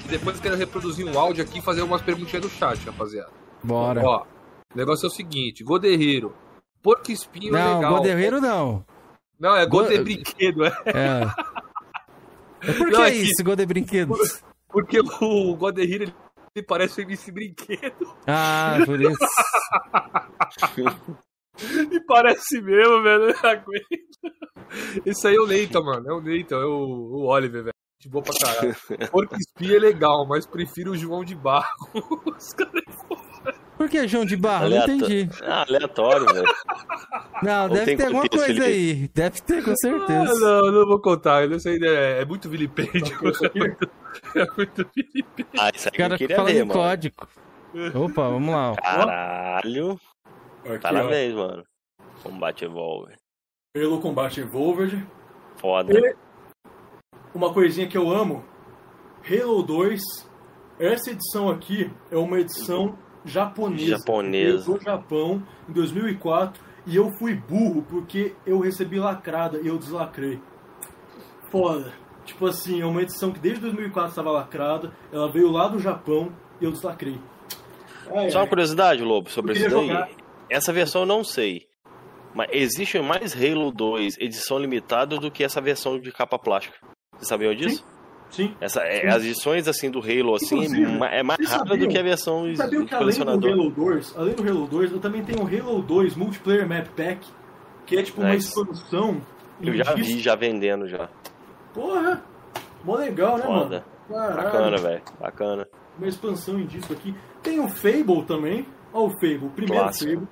E 0.05 0.07
depois 0.09 0.35
eu 0.35 0.41
quero 0.41 0.55
reproduzir 0.55 1.05
um 1.05 1.17
áudio 1.17 1.43
aqui 1.43 1.59
e 1.59 1.61
fazer 1.61 1.81
umas 1.81 2.01
perguntinhas 2.01 2.43
no 2.43 2.49
chat, 2.49 2.83
rapaziada. 2.85 3.31
Bora. 3.63 4.01
Ó, 4.03 4.23
o 4.23 4.77
negócio 4.77 5.05
é 5.05 5.09
o 5.09 5.11
seguinte: 5.11 5.63
Goderreiro. 5.63 6.35
Porco 6.83 7.11
espinho 7.11 7.55
é 7.55 7.59
Não, 7.63 7.75
legal. 7.77 7.95
Goderreiro 7.95 8.39
não. 8.41 8.85
Não, 9.39 9.55
é 9.55 9.65
Goder 9.65 9.97
Go- 9.97 10.03
Brinquedo, 10.03 10.65
é. 10.65 10.69
É. 10.85 11.23
É 12.65 12.71
Por 12.71 12.87
que 12.87 12.93
Não, 12.93 13.01
aqui- 13.03 13.15
isso, 13.23 13.43
Goder 13.43 13.65
Brinquedos? 13.67 14.41
Porque 14.69 14.97
o 14.99 15.55
Goderiro 15.57 16.03
ele, 16.05 16.15
ele 16.55 16.65
parece 16.65 17.01
o 17.01 17.03
MC 17.03 17.29
Brinquedo. 17.31 18.15
Ah, 18.25 18.77
por 18.85 18.99
isso. 19.01 19.17
E 21.91 21.99
parece 22.05 22.61
mesmo, 22.61 23.01
velho. 23.03 23.23
Eu 23.29 23.35
não 23.43 23.49
aguento. 23.49 25.05
Esse 25.05 25.27
aí 25.27 25.35
é 25.35 25.39
o 25.39 25.45
Neita, 25.47 25.81
mano. 25.81 26.09
É 26.09 26.13
o 26.13 26.21
Neita, 26.21 26.55
é 26.55 26.65
o, 26.65 26.71
o 26.71 27.25
Oliver, 27.27 27.63
velho. 27.63 27.73
De 27.99 28.09
boa 28.09 28.23
pra 28.23 28.33
caralho. 28.39 28.75
Porco 29.11 29.35
espinho 29.35 29.75
é 29.75 29.79
legal, 29.79 30.25
mas 30.27 30.45
prefiro 30.47 30.91
o 30.91 30.97
João 30.97 31.23
de 31.23 31.35
Barro. 31.35 31.67
Os 32.35 32.53
caras 32.53 32.83
Por 33.83 33.89
que 33.89 34.07
João 34.07 34.23
de 34.25 34.37
Barro? 34.37 34.69
Não 34.69 34.81
Aleato- 34.81 34.91
entendi. 34.91 35.29
Ah, 35.43 35.65
aleatório, 35.67 36.25
velho. 36.33 36.45
Não, 37.43 37.63
Ou 37.63 37.69
deve 37.69 37.97
ter 37.97 38.05
alguma 38.05 38.29
coisa 38.29 38.63
aí. 38.63 39.09
Deve 39.13 39.41
ter, 39.41 39.61
com 39.61 39.71
Ah, 39.71 39.75
certeza. 39.75 40.39
não, 40.39 40.71
não 40.71 40.87
vou 40.87 41.01
contar. 41.01 41.51
Isso 41.51 41.67
aí 41.67 41.77
é, 41.83 42.21
é 42.21 42.25
muito 42.25 42.49
vilipêndio. 42.49 42.93
É 44.35 44.45
muito 44.55 44.89
vilipêndio. 44.95 45.51
Ah, 45.59 45.69
isso 45.75 45.89
aí 45.91 45.97
cara 45.97 46.13
eu 46.13 46.17
queria 46.17 46.35
fala 46.37 46.47
ver, 46.49 46.55
em 46.55 46.59
mano. 46.65 46.73
código. 46.79 47.27
Opa, 47.95 48.29
vamos 48.29 48.53
lá. 48.53 48.71
ó. 48.71 48.75
Caralho. 48.75 49.99
aqui, 50.63 50.71
ó. 50.75 50.79
Parabéns, 50.79 51.33
mano. 51.35 51.63
Combate 52.23 52.63
Evolve. 52.63 53.13
Halo 53.75 53.99
Combat 53.99 54.39
Evolved. 54.39 55.05
Foda. 55.57 55.91
E 55.99 56.15
uma 57.33 57.51
coisinha 57.53 57.85
que 57.87 57.97
eu 57.97 58.09
amo, 58.09 58.45
Halo 59.29 59.61
2. 59.61 60.01
Essa 60.79 61.11
edição 61.11 61.49
aqui 61.49 61.91
é 62.09 62.15
uma 62.17 62.39
edição 62.39 62.97
japonesa. 63.25 63.97
Japonesa. 63.97 64.71
Do 64.73 64.79
Japão 64.81 65.43
em 65.69 65.73
2004 65.73 66.61
e 66.85 66.95
eu 66.95 67.09
fui 67.17 67.33
burro 67.35 67.83
porque 67.89 68.33
eu 68.45 68.59
recebi 68.59 68.99
lacrada 68.99 69.59
e 69.61 69.67
eu 69.67 69.77
deslacrei. 69.77 70.39
Foda. 71.49 71.93
Tipo 72.25 72.47
assim, 72.47 72.81
é 72.81 72.85
uma 72.85 73.01
edição 73.01 73.31
que 73.31 73.39
desde 73.39 73.61
2004 73.61 74.09
estava 74.09 74.31
lacrada, 74.31 74.93
ela 75.11 75.31
veio 75.31 75.51
lá 75.51 75.67
do 75.67 75.79
Japão 75.79 76.31
e 76.59 76.65
eu 76.65 76.71
deslacrei. 76.71 77.19
Ai, 78.15 78.29
Só 78.29 78.39
uma 78.39 78.47
curiosidade, 78.47 79.03
Lobo, 79.03 79.29
sobre 79.29 79.53
isso 79.53 79.63
daí. 79.63 79.69
jogar. 79.87 80.09
Essa 80.49 80.71
versão 80.73 81.01
eu 81.01 81.05
não 81.07 81.23
sei. 81.23 81.67
Mas 82.33 82.49
existe 82.51 82.99
mais 82.99 83.35
Halo 83.35 83.71
2 83.71 84.17
edição 84.19 84.57
limitada 84.57 85.17
do 85.17 85.29
que 85.29 85.43
essa 85.43 85.61
versão 85.61 85.99
de 85.99 86.11
capa 86.11 86.39
plástica. 86.39 86.75
Vocês 87.13 87.27
sabiam 87.27 87.53
disso? 87.53 87.77
Sim. 87.77 87.92
Essa, 88.59 88.81
é, 88.81 89.07
as 89.09 89.23
edições 89.23 89.67
assim 89.67 89.89
do 89.91 89.99
Halo 89.99 90.35
assim, 90.35 90.65
é 91.03 91.19
é 91.19 91.23
mais 91.23 91.47
rápida 91.49 91.77
do 91.77 91.87
que 91.87 91.97
a 91.97 92.03
versão 92.03 92.43
sabia 92.55 92.69
que 92.69 92.75
além 92.75 92.85
do 92.85 92.97
colecionador. 92.97 93.51
Halo 93.51 93.69
2, 93.71 94.13
além 94.17 94.33
do 94.35 94.49
Halo 94.49 94.67
2, 94.67 94.91
eu 94.91 94.99
também 94.99 95.23
tenho 95.23 95.43
o 95.43 95.47
Halo 95.47 95.81
2 95.81 96.15
Multiplayer 96.15 96.67
Map 96.67 96.87
Pack, 96.89 97.27
que 97.85 97.97
é 97.97 98.03
tipo 98.03 98.21
uma 98.21 98.31
Nice. 98.33 98.47
expansão. 98.47 99.21
Eu 99.61 99.73
já 99.75 99.93
vi, 99.93 100.19
já 100.19 100.35
vendendo 100.35 100.87
já. 100.87 101.09
Porra! 101.73 102.23
Mó 102.83 102.95
legal, 102.95 103.37
né, 103.37 103.43
Foda. 103.43 103.85
mano? 104.09 104.25
Caralho. 104.27 104.43
Bacana, 104.43 104.77
velho. 104.77 105.01
Bacana. 105.19 105.67
Uma 105.97 106.07
expansão 106.07 106.59
em 106.59 106.65
disco 106.65 106.91
aqui. 106.91 107.15
Tem 107.41 107.59
o 107.59 107.67
Fable 107.69 108.23
também. 108.27 108.65
Ó 108.91 109.05
o 109.05 109.09
Fable, 109.11 109.49
primeiro 109.55 109.83
Clássico. 109.83 110.11
Fable. 110.11 110.27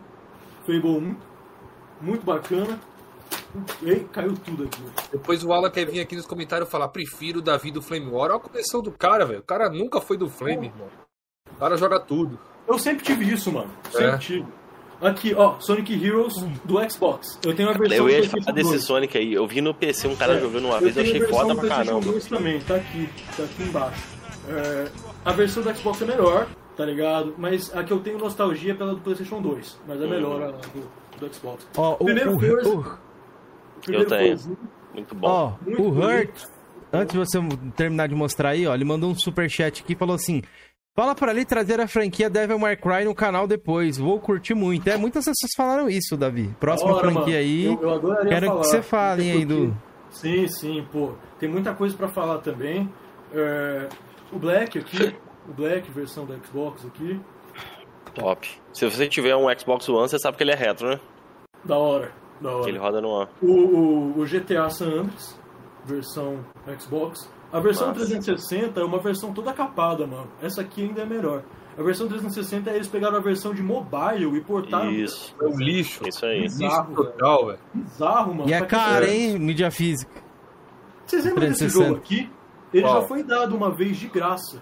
Fable 0.81 0.89
1. 0.97 1.15
Muito 2.01 2.25
bacana. 2.25 2.79
Ei, 3.83 4.05
caiu 4.11 4.33
tudo 4.33 4.63
aqui. 4.63 4.81
Depois 5.11 5.43
o 5.43 5.51
Alan 5.51 5.69
quer 5.69 5.85
vir 5.85 5.99
aqui 5.99 6.15
nos 6.15 6.25
comentários 6.25 6.69
falar: 6.69 6.87
prefiro 6.89 7.39
o 7.39 7.41
Davi 7.41 7.71
do 7.71 7.81
Flame 7.81 8.07
War. 8.09 8.29
Olha 8.31 8.35
a 8.35 8.39
coleção 8.39 8.81
do 8.81 8.91
cara, 8.91 9.25
velho. 9.25 9.39
O 9.39 9.43
cara 9.43 9.69
nunca 9.69 9.99
foi 10.01 10.17
do 10.17 10.29
Flame, 10.29 10.67
irmão. 10.67 10.87
O 11.51 11.55
cara 11.59 11.75
joga 11.77 11.99
tudo. 11.99 12.39
Eu 12.67 12.77
sempre 12.79 13.03
tive 13.03 13.25
isso, 13.31 13.51
mano. 13.51 13.69
Sempre 13.91 14.05
É? 14.07 14.17
tive. 14.17 14.45
Aqui, 15.01 15.33
ó, 15.35 15.59
Sonic 15.59 15.93
Heroes 16.05 16.35
do 16.63 16.77
Xbox. 16.89 17.39
Eu 17.43 17.55
tenho 17.55 17.69
a 17.69 17.73
versão 17.73 17.97
Eu 17.97 18.07
ia 18.09 18.21
do 18.21 18.29
falar 18.29 18.43
PlayStation 18.43 18.53
desse 18.53 18.69
2. 18.69 18.83
Sonic 18.83 19.17
aí. 19.17 19.33
Eu 19.33 19.47
vi 19.47 19.59
no 19.59 19.73
PC 19.73 20.07
um 20.07 20.15
cara 20.15 20.35
É, 20.35 20.39
jogando 20.39 20.65
uma 20.65 20.79
vez, 20.79 20.95
eu 20.95 21.01
achei 21.03 21.19
foda 21.21 21.45
pra 21.55 21.55
PlayStation 21.55 21.85
caramba. 21.91 22.11
2 22.11 22.25
também, 22.27 22.59
tá 22.61 22.75
aqui, 22.75 23.09
tá 23.35 23.43
aqui 23.43 23.63
embaixo. 23.63 24.03
É, 24.47 24.91
a 25.25 25.31
versão 25.31 25.63
do 25.63 25.75
Xbox 25.75 26.01
é 26.03 26.05
melhor, 26.05 26.47
tá 26.77 26.85
ligado? 26.85 27.33
Mas 27.37 27.75
a 27.75 27.83
que 27.83 27.91
eu 27.91 27.99
tenho 27.99 28.19
nostalgia 28.19 28.73
é 28.73 28.75
pela 28.75 28.93
do 28.93 29.01
PlayStation 29.01 29.41
2, 29.41 29.79
mas 29.87 29.99
é 30.01 30.05
melhor 30.07 30.41
a 30.43 30.51
do, 30.51 30.87
do 31.27 31.33
Xbox. 31.33 31.67
Ó, 31.75 31.93
o, 31.99 32.05
Primeiro 32.05 32.35
o- 32.35 32.97
Primeiro 33.81 34.09
tenho. 34.09 34.57
Muito 34.93 35.15
bom. 35.15 35.27
ó, 35.27 35.51
Muito 35.65 35.81
o 35.81 35.91
bonito. 35.91 36.05
Hurt, 36.05 36.43
antes 36.91 37.13
de 37.13 37.19
você 37.19 37.39
terminar 37.75 38.07
de 38.07 38.15
mostrar 38.15 38.49
aí, 38.49 38.67
ó, 38.67 38.73
ele 38.73 38.85
mandou 38.85 39.09
um 39.09 39.15
superchat 39.15 39.81
aqui 39.83 39.93
e 39.93 39.95
falou 39.95 40.15
assim: 40.15 40.41
Fala 40.93 41.15
pra 41.15 41.31
ali 41.31 41.45
trazer 41.45 41.79
a 41.79 41.87
franquia 41.87 42.29
Devil 42.29 42.59
May 42.59 42.75
Cry 42.75 43.05
no 43.05 43.15
canal 43.15 43.47
depois. 43.47 43.97
Vou 43.97 44.19
curtir 44.19 44.53
muito. 44.53 44.87
É, 44.89 44.97
muitas 44.97 45.23
pessoas 45.23 45.51
falaram 45.55 45.89
isso, 45.89 46.17
Davi. 46.17 46.53
Próxima 46.59 46.99
franquia 46.99 47.21
mano. 47.21 47.37
aí. 47.37 47.65
Eu, 47.65 47.81
eu 47.81 48.15
Quero 48.27 48.47
falar. 48.47 48.59
que 48.61 48.67
você 48.67 48.81
fale 48.81 49.31
aí 49.31 49.45
do. 49.45 49.75
Sim, 50.09 50.47
sim, 50.47 50.85
pô. 50.91 51.13
Tem 51.39 51.47
muita 51.47 51.73
coisa 51.73 51.95
pra 51.95 52.09
falar 52.09 52.39
também. 52.39 52.89
É, 53.33 53.87
o 54.33 54.37
Black 54.37 54.77
aqui, 54.77 55.15
o 55.47 55.53
Black, 55.53 55.89
versão 55.91 56.25
da 56.25 56.35
Xbox 56.45 56.85
aqui. 56.85 57.17
Top. 58.13 58.49
Se 58.73 58.83
você 58.83 59.07
tiver 59.07 59.33
um 59.37 59.45
Xbox 59.57 59.87
One, 59.87 60.09
você 60.09 60.19
sabe 60.19 60.35
que 60.35 60.43
ele 60.43 60.51
é 60.51 60.55
retro, 60.55 60.89
né? 60.89 60.99
Da 61.63 61.77
hora. 61.77 62.11
Que 62.63 62.69
ele 62.69 62.77
roda 62.77 63.01
no 63.01 63.09
One. 63.09 63.29
O, 63.41 63.51
o, 63.51 64.19
o 64.21 64.25
GTA 64.25 64.69
San 64.69 64.87
Andreas, 64.87 65.39
versão 65.85 66.39
Xbox. 66.79 67.29
A 67.51 67.59
versão 67.59 67.87
Massa. 67.87 67.99
360 68.05 68.79
é 68.79 68.83
uma 68.83 68.99
versão 68.99 69.33
toda 69.33 69.51
capada, 69.51 70.07
mano. 70.07 70.27
Essa 70.41 70.61
aqui 70.61 70.83
ainda 70.83 71.01
é 71.01 71.05
melhor. 71.05 71.43
A 71.77 71.83
versão 71.83 72.07
360 72.07 72.69
eles 72.71 72.87
pegaram 72.87 73.17
a 73.17 73.19
versão 73.21 73.53
de 73.53 73.61
mobile 73.61 74.37
e 74.37 74.41
portaram. 74.41 74.91
Isso. 74.91 75.35
É 75.41 75.45
um 75.45 75.57
lixo. 75.57 76.07
Isso 76.07 76.25
aí. 76.25 76.41
Lixo 76.41 76.57
Bizarro, 76.59 76.95
total, 76.95 77.45
velho. 77.47 77.59
Bizarro, 77.73 78.35
mano. 78.35 78.49
E 78.49 78.53
é 78.53 78.61
que 78.65 78.75
serve? 78.75 79.11
hein? 79.11 79.39
Mídia 79.39 79.69
física. 79.71 80.21
Vocês 81.05 81.25
lembram 81.25 81.47
desse 81.49 81.59
360? 81.59 81.87
jogo 81.89 81.99
aqui? 81.99 82.29
Ele 82.73 82.83
Qual? 82.83 83.01
já 83.01 83.07
foi 83.07 83.23
dado 83.23 83.55
uma 83.55 83.69
vez 83.69 83.97
de 83.97 84.07
graça. 84.07 84.61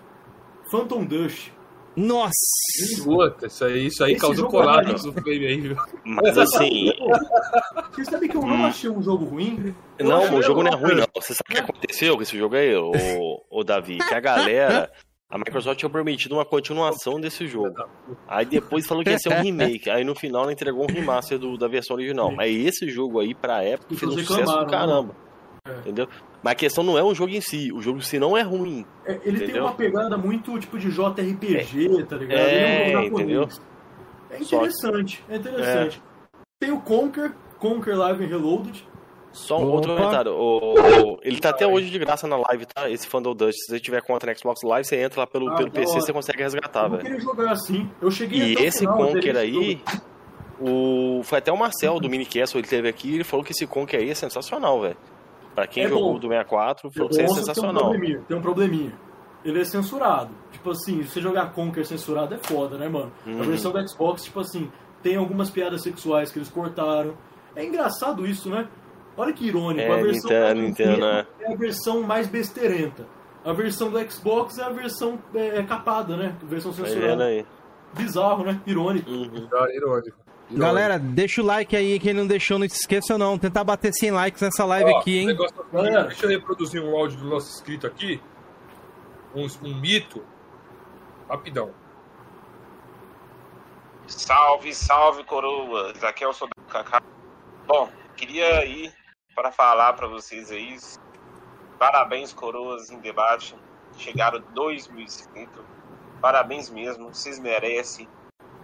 Phantom 0.71 1.05
Dust. 1.05 1.51
Nossa! 1.99 3.03
Puta, 3.03 3.47
isso 3.47 3.65
aí, 3.65 3.85
isso 3.87 4.03
aí 4.03 4.11
Esse 4.13 4.21
causou 4.21 4.47
é 4.47 4.49
colapso 4.49 5.07
no 5.07 5.13
frame 5.13 5.45
aí, 5.47 5.59
viu? 5.61 5.77
Mas 6.05 6.37
assim, 6.37 6.91
Você 7.91 8.05
sabe 8.05 8.29
que 8.29 8.37
eu 8.37 8.41
não 8.41 8.65
achei 8.65 8.89
um 8.89 9.01
jogo 9.01 9.25
ruim? 9.25 9.75
Eu 9.97 10.05
não, 10.07 10.35
o 10.35 10.41
jogo 10.41 10.63
não 10.63 10.71
é 10.71 10.75
ruim, 10.75 10.95
não. 10.95 11.07
Você 11.15 11.33
sabe 11.33 11.49
o 11.49 11.53
que 11.55 11.59
aconteceu 11.59 12.15
com 12.15 12.21
esse 12.21 12.37
jogo 12.37 12.55
aí, 12.55 12.73
o, 12.75 12.91
o 13.51 13.63
Davi? 13.63 13.97
Que 13.97 14.13
a 14.13 14.19
galera. 14.19 14.91
A 15.31 15.37
Microsoft 15.37 15.77
tinha 15.77 15.89
prometido 15.89 16.33
uma 16.33 16.43
continuação 16.45 17.19
desse 17.21 17.45
jogo. 17.47 17.75
Aí 18.27 18.45
depois 18.47 18.87
falou 18.87 19.03
que 19.03 19.11
ia 19.11 19.19
ser 19.19 19.29
um 19.29 19.41
remake. 19.41 19.87
Aí 19.87 20.03
no 20.03 20.15
final 20.15 20.41
ela 20.41 20.51
entregou 20.51 20.85
um 20.89 20.91
remaster 20.91 21.37
do- 21.37 21.55
da 21.55 21.67
versão 21.67 21.95
original. 21.95 22.31
Mas 22.31 22.51
esse 22.55 22.89
jogo 22.89 23.19
aí, 23.19 23.35
pra 23.35 23.63
época, 23.63 23.93
fez 23.93 24.11
um 24.11 24.17
sucesso 24.17 24.33
do 24.33 24.39
reclamaram, 24.39 24.67
caramba. 24.71 25.15
É. 25.75 25.79
Entendeu? 25.79 26.07
Mas 26.43 26.51
a 26.53 26.55
questão 26.55 26.83
não 26.83 26.97
é 26.97 27.03
o 27.03 27.13
jogo 27.13 27.31
em 27.33 27.41
si. 27.41 27.71
O 27.73 27.81
jogo 27.81 27.99
em 27.99 28.01
si 28.01 28.17
não 28.19 28.37
é 28.37 28.41
ruim. 28.41 28.85
É, 29.05 29.13
ele 29.23 29.37
tem 29.39 29.43
Entendeu? 29.49 29.63
uma 29.65 29.73
pegada 29.73 30.17
muito 30.17 30.57
tipo 30.59 30.77
de 30.79 30.89
JRPG, 30.89 32.03
tá 32.05 32.15
ligado? 32.15 32.37
É, 32.39 32.87
Ele 32.89 32.97
um 32.97 33.03
jogo 33.03 33.19
entendeu? 33.19 33.49
É 34.31 34.41
interessante, 34.41 35.23
é 35.29 35.35
interessante. 35.35 36.01
É. 36.33 36.39
Tem 36.59 36.71
o 36.71 36.79
Conker, 36.79 37.33
Conker 37.57 37.97
Live 37.97 38.25
Reloaded. 38.25 38.87
Só 39.31 39.59
um 39.59 39.69
outro 39.71 39.91
Opa. 39.91 40.01
comentário. 40.01 40.31
O, 40.33 40.73
o- 41.13 41.19
ele 41.21 41.39
tá 41.39 41.49
até 41.49 41.65
hoje 41.67 41.89
de 41.91 41.99
graça 41.99 42.25
na 42.27 42.35
live, 42.37 42.65
tá? 42.65 42.89
Esse 42.89 43.07
Fundle 43.07 43.35
Dust. 43.35 43.57
Se 43.59 43.71
você 43.71 43.79
tiver 43.79 44.01
conta 44.01 44.25
na 44.25 44.33
Xbox 44.33 44.61
Live, 44.63 44.87
você 44.87 44.95
entra 45.01 45.19
lá 45.21 45.27
pelo, 45.27 45.49
Ah, 45.49 45.55
pelo 45.55 45.69
PC, 45.71 45.91
hora. 45.91 46.01
você 46.01 46.13
consegue 46.13 46.41
resgatar, 46.41 46.85
eu 46.85 46.89
velho. 46.91 47.03
querer 47.03 47.21
jogar 47.21 47.51
assim. 47.51 47.87
Eu 48.01 48.09
cheguei 48.09 48.39
E 48.39 48.53
esse 48.65 48.79
final, 48.79 48.99
eu 49.01 49.07
Conker 49.13 49.37
aí, 49.37 49.79
o, 50.59 51.21
foi 51.23 51.37
até 51.37 51.51
o 51.51 51.57
Marcel 51.57 51.99
do 51.99 52.09
Minicast, 52.09 52.57
ele 52.57 52.67
teve 52.67 52.87
aqui, 52.89 53.15
ele 53.15 53.23
falou 53.23 53.43
que 53.45 53.51
esse 53.51 53.65
Conker 53.67 53.99
aí 53.99 54.09
é 54.09 54.15
sensacional, 54.15 54.81
velho. 54.81 54.97
Pra 55.59 55.67
quem 55.67 55.83
É 55.85 55.89
jogou 55.89 56.13
bom. 56.13 56.19
do 56.19 56.27
64, 56.27 56.89
falou 56.91 57.09
que 57.09 57.15
O 57.15 57.19
isso 57.19 57.21
é 57.21 57.23
Tem 57.25 57.31
um, 57.31 57.35
sensacional. 57.37 57.83
probleminha, 57.83 58.21
tem 58.27 58.37
um 58.37 58.41
probleminha. 58.41 58.93
Ele 59.43 59.61
é 59.61 59.65
censurado. 59.65 60.31
Tipo 60.51 60.71
assim, 60.71 61.03
se 61.03 61.09
você 61.09 61.21
jogar 61.21 61.51
Conker 61.53 61.85
censurado 61.85 62.33
é 62.33 62.37
foda, 62.37 62.77
né, 62.77 62.87
mano? 62.89 63.11
Uhum. 63.25 63.41
A 63.41 63.43
versão 63.43 63.71
do 63.71 63.87
Xbox, 63.89 64.23
tipo 64.23 64.39
assim, 64.39 64.71
tem 65.03 65.15
algumas 65.17 65.49
piadas 65.49 65.81
sexuais 65.81 66.31
que 66.31 66.39
eles 66.39 66.49
cortaram. 66.49 67.13
É 67.55 67.63
engraçado 67.65 68.25
isso, 68.25 68.49
né? 68.49 68.67
Olha 69.17 69.33
que 69.33 69.45
irônico. 69.47 69.81
É, 69.81 69.91
a 69.99 70.01
versão 70.01 70.29
Nintendo- 70.29 70.61
Nintendo, 70.61 70.91
Nintendo 70.91 71.05
é 71.41 71.53
a 71.53 71.55
versão 71.57 72.01
mais 72.03 72.27
besteirenta. 72.27 73.05
A 73.43 73.51
versão 73.53 73.89
do 73.89 74.11
Xbox 74.11 74.57
é 74.57 74.63
a 74.63 74.69
versão 74.69 75.19
é, 75.33 75.59
é 75.59 75.63
capada, 75.63 76.15
né? 76.17 76.35
A 76.41 76.45
versão 76.45 76.71
censurada. 76.73 77.25
aí? 77.25 77.45
Bizarro, 77.93 78.43
né? 78.45 78.61
Irônico. 78.67 79.09
Uhum. 79.09 79.47
Irônico. 79.73 80.17
Galera, 80.51 80.97
deixa 80.97 81.41
o 81.41 81.45
like 81.45 81.75
aí, 81.75 81.99
quem 81.99 82.13
não 82.13 82.25
deixou, 82.25 82.57
não 82.57 82.67
se 82.67 82.75
esqueça 82.75 83.17
não. 83.17 83.37
Tentar 83.37 83.63
bater 83.63 83.93
100 83.93 84.11
likes 84.11 84.41
nessa 84.41 84.65
live 84.65 84.91
Ó, 84.91 84.97
aqui, 84.97 85.19
hein? 85.19 85.27
negócio 85.27 85.63
é. 85.73 86.03
Deixa 86.05 86.25
eu 86.25 86.29
reproduzir 86.29 86.81
um 86.81 86.95
áudio 86.95 87.19
do 87.19 87.25
nosso 87.27 87.51
inscrito 87.51 87.85
aqui. 87.85 88.19
Um, 89.35 89.45
um 89.63 89.79
mito. 89.79 90.23
Rapidão. 91.29 91.71
Salve, 94.07 94.73
salve, 94.73 95.23
coroas! 95.23 96.03
Aqui 96.03 96.23
é 96.23 96.27
o 96.27 96.33
Soldado 96.33 96.67
Kaká. 96.67 96.99
Bom, 97.67 97.87
queria 98.17 98.65
ir 98.65 98.91
para 99.35 99.51
falar 99.51 99.93
para 99.93 100.07
vocês 100.07 100.49
aí. 100.49 100.75
Parabéns, 101.77 102.33
coroas 102.33 102.89
em 102.89 102.99
debate. 102.99 103.55
Chegaram 103.97 104.41
2 104.55 104.87
mil 104.87 105.05
inscritos. 105.05 105.63
Parabéns 106.19 106.71
mesmo, 106.71 107.13
vocês 107.13 107.37
merecem. 107.37 108.07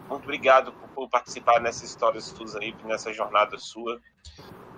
Muito 0.10 0.24
obrigado 0.24 0.72
por, 0.72 0.90
por 0.90 1.10
participar 1.10 1.60
nessa 1.60 1.86
história 1.86 2.20
suas 2.22 2.56
aí, 2.56 2.76
nessa 2.84 3.12
jornada 3.14 3.58
sua. 3.58 4.00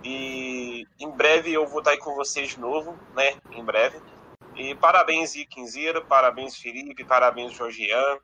E 0.04 0.86
em 1.00 1.10
breve 1.12 1.52
eu 1.52 1.68
vou 1.68 1.80
estar 1.80 1.92
aí 1.92 1.98
com 1.98 2.16
vocês 2.16 2.50
de 2.50 2.60
novo, 2.60 2.98
né? 3.16 3.36
Em 3.52 3.64
breve. 3.64 4.00
E 4.56 4.74
parabéns, 4.76 5.36
Iquinzeira, 5.36 6.02
parabéns, 6.02 6.56
Felipe, 6.56 7.04
parabéns, 7.04 7.54
Georgian. 7.54 8.18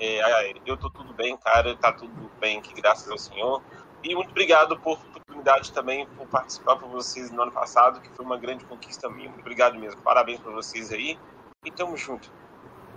É, 0.00 0.54
eu 0.66 0.76
tô 0.76 0.90
tudo 0.90 1.14
bem, 1.14 1.36
cara, 1.36 1.76
tá 1.76 1.92
tudo 1.92 2.30
bem 2.40 2.58
aqui, 2.58 2.74
graças 2.74 3.08
ao 3.08 3.16
Senhor. 3.16 3.62
E 4.02 4.14
muito 4.14 4.30
obrigado 4.30 4.78
por 4.80 4.98
oportunidade 5.32 5.72
também 5.72 6.06
por 6.16 6.26
participar 6.26 6.76
por 6.76 6.88
vocês 6.88 7.30
no 7.30 7.42
ano 7.42 7.52
passado, 7.52 8.00
que 8.00 8.08
foi 8.10 8.24
uma 8.24 8.36
grande 8.36 8.64
conquista 8.64 9.08
minha. 9.08 9.28
Muito 9.28 9.40
obrigado 9.40 9.78
mesmo. 9.78 10.00
Parabéns 10.02 10.40
pra 10.40 10.52
vocês 10.52 10.92
aí. 10.92 11.18
E 11.64 11.70
tamo 11.70 11.96
junto. 11.96 12.30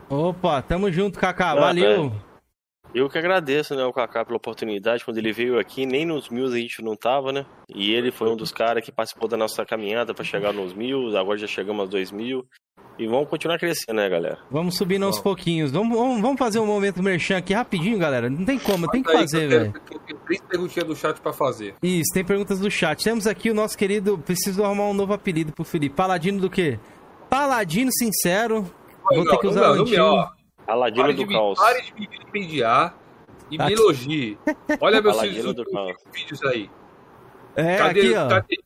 Opa, 0.09 0.61
tamo 0.61 0.91
junto, 0.91 1.19
Kaká. 1.19 1.55
Valeu. 1.55 2.11
Eu 2.95 3.09
que 3.09 3.17
agradeço, 3.17 3.75
né, 3.75 3.83
o 3.83 3.91
Kaká 3.91 4.23
pela 4.23 4.37
oportunidade. 4.37 5.03
Quando 5.03 5.17
ele 5.17 5.33
veio 5.33 5.59
aqui, 5.59 5.85
nem 5.85 6.05
nos 6.05 6.29
mil 6.29 6.45
a 6.47 6.57
gente 6.57 6.81
não 6.81 6.95
tava, 6.95 7.33
né? 7.33 7.45
E 7.67 7.91
ele 7.93 8.09
foi 8.09 8.29
um 8.29 8.37
dos 8.37 8.53
caras 8.53 8.83
que 8.85 8.91
participou 8.91 9.27
da 9.27 9.35
nossa 9.35 9.65
caminhada 9.65 10.13
pra 10.13 10.23
chegar 10.23 10.53
nos 10.53 10.73
mil. 10.73 11.15
Agora 11.17 11.37
já 11.37 11.45
chegamos 11.45 11.81
aos 11.81 11.89
dois 11.89 12.09
mil. 12.09 12.45
E 12.97 13.05
vamos 13.05 13.27
continuar 13.27 13.59
crescendo, 13.59 13.97
né, 13.97 14.07
galera? 14.07 14.39
Vamos 14.49 14.77
subindo 14.77 15.03
aos 15.05 15.19
pouquinhos. 15.19 15.69
Vamos, 15.69 15.97
vamos, 15.97 16.21
vamos 16.21 16.39
fazer 16.39 16.59
um 16.59 16.65
momento 16.65 17.03
merchan 17.03 17.35
aqui 17.35 17.53
rapidinho, 17.53 17.99
galera. 17.99 18.29
Não 18.29 18.45
tem 18.45 18.57
como, 18.57 18.87
tem 18.87 19.03
que 19.03 19.11
Aí, 19.11 19.17
fazer, 19.17 19.49
velho. 19.49 19.73
eu 19.91 19.99
tenho 19.99 20.19
três 20.21 20.41
perguntinhas 20.43 20.87
do 20.87 20.95
chat 20.95 21.19
pra 21.19 21.33
fazer. 21.33 21.75
Isso, 21.83 22.13
tem 22.13 22.23
perguntas 22.23 22.61
do 22.61 22.71
chat. 22.71 23.03
Temos 23.03 23.27
aqui 23.27 23.49
o 23.49 23.53
nosso 23.53 23.77
querido. 23.77 24.17
Preciso 24.19 24.63
arrumar 24.63 24.85
um 24.85 24.93
novo 24.93 25.11
apelido 25.11 25.51
pro 25.51 25.65
Felipe. 25.65 25.93
Paladino 25.93 26.39
do 26.39 26.49
quê? 26.49 26.79
Paladino 27.29 27.91
sincero. 27.91 28.65
Vou 29.13 29.25
ter 29.25 29.37
que 29.39 29.47
usar 29.47 29.71
o 29.71 29.75
não, 29.75 29.81
antigo. 29.83 30.01
ó, 30.01 30.29
Aladino 30.67 31.13
do 31.13 31.27
me, 31.27 31.33
caos. 31.33 31.57
pare 31.59 31.81
de 31.81 31.93
me 31.93 32.07
vilipendiar 32.07 32.95
e 33.51 33.57
me 33.57 33.63
Aqui. 33.63 33.73
elogie. 33.73 34.37
Olha 34.81 35.01
meus 35.01 35.21
vídeos 35.21 36.43
aí. 36.43 36.69
É, 37.55 37.77
Cadê, 37.77 37.99
aqui, 37.99 38.13
ó. 38.15 38.27
cadê? 38.27 38.59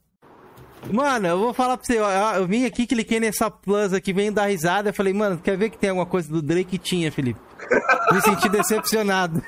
Mano, 0.92 1.28
eu 1.28 1.38
vou 1.40 1.54
falar 1.54 1.76
pra 1.78 1.86
você, 1.86 2.00
ó, 2.00 2.36
eu 2.38 2.48
vim 2.48 2.66
aqui, 2.66 2.88
cliquei 2.88 3.20
nessa 3.20 3.52
plus 3.52 3.94
aqui, 3.94 4.14
venho 4.14 4.32
dar 4.32 4.46
risada, 4.46 4.90
eu 4.90 4.94
falei, 4.94 5.12
mano, 5.14 5.38
quer 5.38 5.58
ver 5.58 5.70
que 5.70 5.78
tem 5.78 5.90
alguma 5.90 6.06
coisa 6.06 6.32
do 6.32 6.42
Drake? 6.42 6.78
Tinha, 6.78 7.12
Felipe. 7.12 7.40
Me 8.14 8.22
senti 8.22 8.48
decepcionado. 8.48 9.44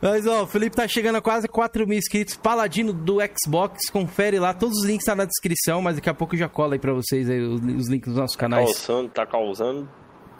Mas, 0.00 0.26
ó, 0.26 0.44
o 0.44 0.46
Felipe 0.46 0.76
tá 0.76 0.86
chegando 0.86 1.16
a 1.16 1.20
quase 1.20 1.48
4 1.48 1.86
mil 1.86 1.98
inscritos, 1.98 2.36
paladino 2.36 2.92
do 2.92 3.18
Xbox, 3.44 3.90
confere 3.90 4.38
lá, 4.38 4.54
todos 4.54 4.78
os 4.78 4.84
links 4.84 5.04
tá 5.04 5.14
na 5.16 5.24
descrição, 5.24 5.82
mas 5.82 5.96
daqui 5.96 6.08
a 6.08 6.14
pouco 6.14 6.34
eu 6.34 6.38
já 6.38 6.48
cola 6.48 6.74
aí 6.74 6.78
pra 6.78 6.92
vocês 6.92 7.28
aí, 7.28 7.40
os, 7.40 7.60
os 7.60 7.88
links 7.88 8.08
dos 8.08 8.18
nossos 8.18 8.36
canais. 8.36 8.86
Causando, 8.86 9.08
tá 9.10 9.26
causando 9.26 9.88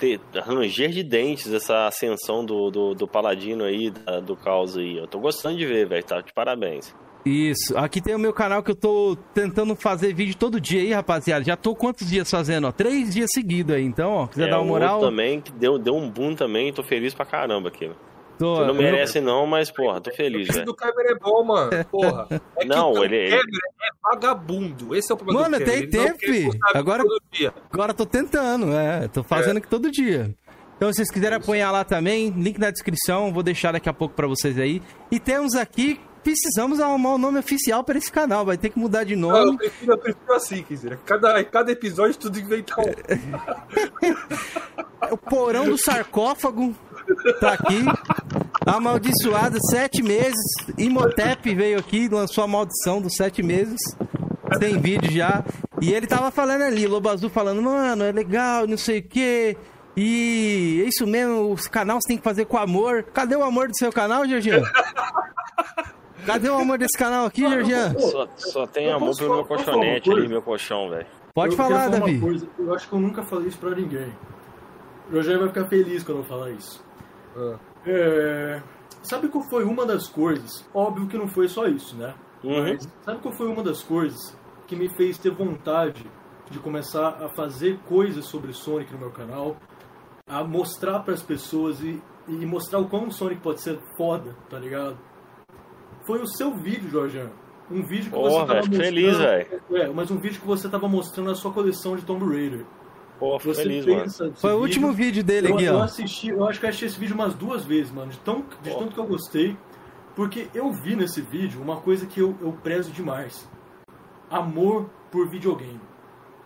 te- 0.01 0.21
ranger 0.41 0.91
de 0.91 1.03
dentes 1.05 1.53
essa 1.53 1.87
ascensão 1.87 2.45
do, 2.45 2.71
do, 2.71 2.95
do 2.95 3.07
paladino 3.07 3.65
aí, 3.65 3.91
da- 3.91 4.19
do 4.21 4.35
caos 4.35 4.77
aí. 4.77 4.97
Eu 4.97 5.07
tô 5.07 5.21
gostando 5.21 5.57
de 5.59 5.67
ver, 5.67 5.87
velho. 5.87 6.03
Tá 6.03 6.21
de 6.21 6.33
parabéns. 6.33 6.95
Isso, 7.25 7.77
aqui 7.77 8.01
tem 8.01 8.15
o 8.15 8.19
meu 8.19 8.33
canal 8.33 8.63
que 8.63 8.71
eu 8.71 8.75
tô 8.75 9.15
tentando 9.35 9.77
fazer 9.77 10.15
vídeo 10.15 10.35
todo 10.35 10.59
dia 10.59 10.81
aí, 10.81 10.91
rapaziada. 10.91 11.45
Já 11.45 11.55
tô 11.55 11.75
quantos 11.77 12.09
dias 12.09 12.31
fazendo, 12.31 12.67
ó? 12.67 12.73
Três 12.73 13.13
dias 13.13 13.29
seguidos 13.35 13.77
aí, 13.77 13.85
então, 13.85 14.11
ó, 14.15 14.27
quiser 14.27 14.49
É, 14.49 14.51
dar 14.51 14.59
uma 14.59 14.65
moral... 14.67 15.01
também, 15.01 15.39
que 15.39 15.53
deu, 15.53 15.79
deu 15.79 15.95
um 15.95 16.09
boom 16.09 16.35
também. 16.35 16.73
Tô 16.73 16.83
feliz 16.83 17.13
pra 17.15 17.27
caramba 17.27 17.69
aqui. 17.69 17.91
Tô- 18.41 18.55
Você 18.57 18.61
não 18.63 18.69
eu- 18.69 18.75
merece 18.75 19.21
não, 19.21 19.47
mas, 19.47 19.71
porra, 19.71 20.01
tô 20.01 20.11
feliz, 20.11 20.49
Esse 20.49 20.53
velho. 20.61 20.67
do 20.67 20.75
Kleber 20.75 21.07
é 21.11 21.15
bom, 21.19 21.45
mano. 21.45 21.71
Porra. 21.91 22.27
É 22.57 22.61
que 22.63 22.67
Não, 22.69 22.93
o 22.93 23.05
ele- 23.05 23.29
Kleber 23.29 23.61
é 23.83 23.89
vagabundo. 24.03 24.97
Esse 24.97 25.13
é 25.13 25.15
o 25.15 25.19
problema 25.19 25.43
Mano, 25.43 25.59
do 25.59 25.65
Kleber. 25.65 25.91
tem 25.91 26.01
Ele 26.01 26.09
não 26.11 26.17
tempo, 26.51 26.59
Agora-. 26.75 27.05
Agora 27.73 27.95
tô 27.95 28.07
tentando, 28.07 28.73
é. 28.73 29.07
Tô 29.09 29.23
fazendo 29.23 29.59
aqui 29.59 29.69
todo 29.69 29.91
dia. 29.91 30.35
Então, 30.77 30.91
se 30.91 30.97
vocês 30.97 31.11
quiserem 31.11 31.37
apoiar 31.37 31.71
lá 31.71 31.85
também, 31.85 32.31
link 32.31 32.59
na 32.59 32.71
descrição, 32.71 33.31
vou 33.33 33.43
deixar 33.43 33.73
daqui 33.73 33.89
a 33.89 33.93
pouco 33.93 34.15
pra 34.15 34.27
vocês 34.27 34.59
aí. 34.59 34.81
E 35.11 35.21
temos 35.21 35.55
aqui, 35.55 36.01
precisamos 36.23 36.81
arrumar 36.81 37.15
o 37.15 37.19
nome 37.19 37.39
oficial 37.39 37.85
pra 37.85 37.99
esse 37.99 38.11
canal, 38.11 38.45
vai 38.45 38.57
ter 38.57 38.71
que 38.71 38.79
mudar 38.79 39.05
de 39.05 39.15
Não, 39.17 39.31
nome. 39.31 39.51
eu 39.53 39.57
prefiro, 39.59 39.93
eu 39.93 39.99
prefiro 39.99 40.33
assim, 40.33 40.65
cada, 41.05 41.45
cada 41.45 41.73
episódio 41.73 42.17
tudo 42.19 42.39
inventar 42.39 42.79
um. 42.81 42.85
O 45.11 45.17
porão 45.17 45.65
do 45.65 45.79
sarcófago 45.79 46.75
tá 47.41 47.55
aqui. 47.55 47.83
Amaldiçoado, 48.67 49.59
sete 49.71 50.03
meses. 50.03 50.39
Imhotep 50.79 51.53
veio 51.55 51.79
aqui, 51.79 52.09
lançou 52.09 52.45
a 52.45 52.47
maldição 52.47 53.01
dos 53.01 53.15
sete 53.17 53.43
meses. 53.43 53.79
Tem 54.59 54.79
vídeo 54.79 55.11
já. 55.11 55.43
E 55.81 55.93
ele 55.93 56.07
tava 56.07 56.31
falando 56.31 56.63
ali, 56.63 56.87
Lobo 56.87 57.09
Azul 57.09 57.31
falando, 57.31 57.63
mano, 57.63 58.05
é 58.05 58.13
legal, 58.13 58.67
não 58.67 58.77
sei 58.77 58.99
o 58.99 59.03
quê. 59.03 59.57
E 59.97 60.83
é 60.85 60.89
isso 60.89 61.07
mesmo, 61.07 61.51
os 61.53 61.67
canais 61.67 62.05
tem 62.07 62.19
que 62.19 62.23
fazer 62.23 62.45
com 62.45 62.59
amor. 62.59 63.03
Cadê 63.15 63.35
o 63.35 63.43
amor 63.43 63.69
do 63.69 63.77
seu 63.77 63.91
canal, 63.91 64.27
Georgiano? 64.29 64.67
Cadê 66.27 66.49
o 66.49 66.55
amor 66.57 66.79
desse 66.79 66.97
canal 66.99 67.27
aqui, 67.27 67.49
Georgiano? 67.49 67.99
Só, 68.01 68.29
só 68.37 68.67
tem 68.67 68.87
Eu 68.87 68.97
amor 68.97 69.17
pelo 69.17 69.35
meu 69.37 69.45
falar- 69.45 69.59
falar 69.61 69.73
colchonete 69.75 70.11
ali, 70.11 70.29
meu 70.29 70.43
colchão, 70.43 70.89
velho. 70.91 71.07
Pode 71.35 71.53
Eu 71.53 71.57
falar, 71.57 71.89
uma 71.89 71.99
Davi. 72.01 72.21
coisa, 72.21 72.49
eu 72.59 72.75
acho 72.75 72.89
que 72.89 72.95
eu 72.95 73.01
nunca 73.01 73.23
falei 73.23 73.49
isso 73.49 73.59
pra 73.59 73.71
ninguém. 73.71 74.13
O 75.11 75.15
Rogério 75.17 75.41
vai 75.41 75.49
ficar 75.49 75.67
feliz 75.69 76.03
quando 76.03 76.19
eu 76.19 76.25
falar 76.25 76.51
isso. 76.51 76.85
Ah. 77.37 77.57
É, 77.87 78.63
Sabe 79.03 79.29
qual 79.29 79.43
foi 79.45 79.65
uma 79.65 79.87
das 79.87 80.09
coisas? 80.09 80.69
Óbvio 80.75 81.07
que 81.09 81.17
não 81.17 81.27
foi 81.27 81.49
só 81.49 81.67
isso, 81.67 81.97
né? 81.97 82.13
Uhum. 82.45 82.63
Mas 82.75 82.87
sabe 83.03 83.19
qual 83.21 83.33
foi 83.33 83.49
uma 83.49 83.63
das 83.63 83.83
coisas 83.83 84.37
que 84.67 84.77
me 84.77 84.89
fez 84.91 85.17
ter 85.17 85.31
vontade 85.31 86.05
de 86.51 86.59
começar 86.59 87.09
a 87.25 87.29
fazer 87.31 87.79
coisas 87.89 88.27
sobre 88.27 88.53
Sonic 88.53 88.93
no 88.93 88.99
meu 88.99 89.11
canal? 89.11 89.57
A 90.29 90.45
mostrar 90.45 91.01
para 91.01 91.15
as 91.15 91.23
pessoas 91.23 91.81
e, 91.81 92.01
e 92.29 92.45
mostrar 92.45 92.79
o 92.81 92.89
como 92.89 93.07
o 93.07 93.11
Sonic 93.13 93.41
pode 93.41 93.63
ser 93.63 93.79
foda, 93.97 94.37
tá 94.51 94.59
ligado? 94.59 94.99
Foi 96.11 96.21
o 96.21 96.27
seu 96.27 96.53
vídeo, 96.57 96.91
Jorjan. 96.91 97.29
Um 97.71 97.83
vídeo 97.85 98.11
que 98.11 98.19
você 98.19 98.29
Porra, 98.31 98.47
tava 98.47 98.47
velho, 98.55 98.67
mostrando. 98.67 98.85
feliz, 98.85 99.17
velho. 99.17 99.47
É, 99.71 99.89
mas 99.91 100.11
um 100.11 100.19
vídeo 100.19 100.41
que 100.41 100.47
você 100.47 100.69
tava 100.69 100.89
mostrando 100.89 101.31
a 101.31 101.37
sua 101.37 101.53
coleção 101.53 101.95
de 101.95 102.03
Tomb 102.03 102.25
Raider. 102.25 102.67
Pô, 103.21 103.39
fico 103.39 103.55
Você 103.55 103.63
feliz, 103.63 103.87
mano. 103.87 104.35
Foi 104.35 104.53
o 104.55 104.59
último 104.59 104.93
vídeo 104.93 105.23
dele 105.23 105.51
eu, 105.51 105.55
aqui, 105.55 105.65
eu 105.67 105.77
ó. 105.77 105.83
assisti, 105.85 106.31
eu 106.31 106.49
acho 106.49 106.59
que 106.59 106.67
eu 106.67 106.69
assisti 106.71 106.87
esse 106.87 106.99
vídeo 106.99 107.15
umas 107.15 107.33
duas 107.35 107.65
vezes, 107.65 107.93
mano, 107.93 108.11
de, 108.11 108.19
tão, 108.19 108.45
de 108.61 108.71
tanto 108.77 108.93
que 108.93 108.99
eu 108.99 109.07
gostei. 109.07 109.57
Porque 110.17 110.49
eu 110.53 110.73
vi 110.73 110.97
nesse 110.97 111.21
vídeo 111.21 111.63
uma 111.63 111.77
coisa 111.77 112.05
que 112.07 112.19
eu, 112.19 112.37
eu 112.43 112.53
prezo 112.61 112.91
demais. 112.91 113.49
Amor 114.29 114.91
por 115.13 115.29
videogame. 115.31 115.81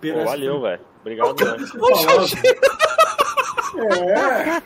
Pô, 0.03 0.25
valeu, 0.27 0.61
velho. 0.61 0.83
Obrigado, 1.01 1.35
Tudo 1.35 1.47
mano. 1.47 1.57
que 1.57 1.67
você 1.79 1.79
falava- 1.79 2.27
É. 3.79 4.63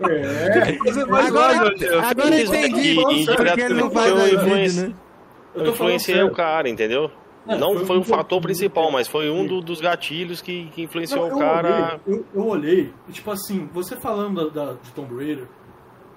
É. 0.00 0.72
Vai 1.06 1.26
Agora-. 1.26 1.74
Agora 2.10 2.36
eu 2.40 2.44
entendi 2.46 2.96
porque 3.36 3.60
ele 3.60 3.74
não 3.74 3.90
faz 3.90 4.10
eu 4.10 4.34
influenci- 4.34 4.76
vídeo, 4.80 4.88
né? 4.88 4.94
Eu 5.54 5.64
Eu 5.64 5.70
influenciei 5.72 6.22
o 6.22 6.32
cara, 6.32 6.68
entendeu? 6.68 7.10
É, 7.46 7.56
não 7.58 7.74
foi 7.76 7.84
foi 7.84 7.98
um 7.98 8.00
o 8.00 8.04
fator 8.04 8.40
principal, 8.40 8.88
é. 8.88 8.92
mas 8.92 9.06
foi 9.06 9.30
um 9.30 9.46
do- 9.46 9.60
dos 9.60 9.80
gatilhos 9.80 10.40
que, 10.40 10.66
que 10.74 10.82
influenciou 10.82 11.28
Não, 11.28 11.36
o 11.36 11.38
cara. 11.38 11.68
Eu 11.68 11.74
olhei, 11.74 12.00
eu, 12.06 12.26
eu 12.42 12.46
olhei, 12.48 12.92
e 13.08 13.12
tipo 13.12 13.30
assim, 13.30 13.68
você 13.72 13.96
falando 13.96 14.50
da, 14.50 14.64
da- 14.64 14.72
de 14.72 14.90
Tomb 14.92 15.14
Raider, 15.14 15.46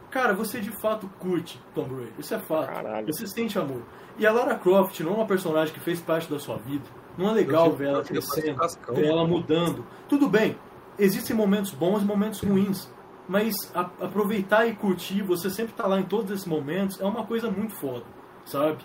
cara, 0.09 0.33
você 0.33 0.59
de 0.61 0.71
fato 0.81 1.07
curte 1.19 1.61
Tomb 1.75 1.93
Raider. 1.93 2.13
Isso 2.17 2.33
é 2.33 2.39
fato. 2.39 2.67
Caralho. 2.67 3.07
Você 3.13 3.27
sente 3.27 3.59
amor. 3.59 3.81
E 4.17 4.25
a 4.25 4.31
Lara 4.31 4.55
Croft 4.55 4.99
não 5.01 5.11
é 5.11 5.15
uma 5.15 5.25
personagem 5.27 5.73
que 5.73 5.79
fez 5.81 5.99
parte 5.99 6.31
da 6.31 6.39
sua 6.39 6.57
vida. 6.57 6.85
Não 7.17 7.29
é 7.29 7.33
legal 7.33 7.71
ver 7.73 7.89
ela 7.89 8.03
crescendo, 8.03 8.57
ver 8.93 9.05
ela 9.07 9.27
mudando. 9.27 9.85
Tudo 10.07 10.27
bem, 10.29 10.55
existem 10.97 11.35
momentos 11.35 11.71
bons 11.71 12.01
e 12.01 12.05
momentos 12.05 12.39
ruins. 12.41 12.89
Mas 13.29 13.53
a- 13.75 13.89
aproveitar 14.01 14.65
e 14.67 14.75
curtir, 14.75 15.21
você 15.21 15.49
sempre 15.49 15.73
tá 15.73 15.85
lá 15.85 15.99
em 15.99 16.05
todos 16.05 16.31
esses 16.31 16.45
momentos, 16.45 16.99
é 17.01 17.05
uma 17.05 17.25
coisa 17.25 17.51
muito 17.51 17.75
foda, 17.75 18.05
sabe? 18.45 18.77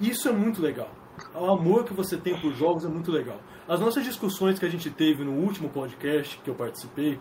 Isso 0.00 0.28
é 0.28 0.32
muito 0.32 0.60
legal. 0.60 0.90
O 1.34 1.46
amor 1.46 1.84
que 1.84 1.94
você 1.94 2.16
tem 2.16 2.38
por 2.40 2.52
jogos 2.52 2.84
é 2.84 2.88
muito 2.88 3.12
legal. 3.12 3.38
As 3.68 3.78
nossas 3.80 4.04
discussões 4.04 4.58
que 4.58 4.66
a 4.66 4.68
gente 4.68 4.90
teve 4.90 5.24
no 5.24 5.32
último 5.32 5.68
podcast 5.68 6.36
que 6.42 6.50
eu 6.50 6.54
participei 6.54 7.18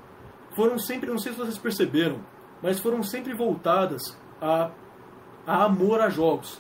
foram 0.56 0.80
sempre, 0.80 1.10
não 1.10 1.20
sei 1.20 1.34
se 1.34 1.38
vocês 1.38 1.58
perceberam, 1.58 2.20
mas 2.64 2.80
foram 2.80 3.04
sempre 3.04 3.34
voltadas 3.36 4.18
a, 4.42 4.72
a 5.46 5.64
amor 5.66 6.02
a 6.02 6.10
jogos. 6.10 6.60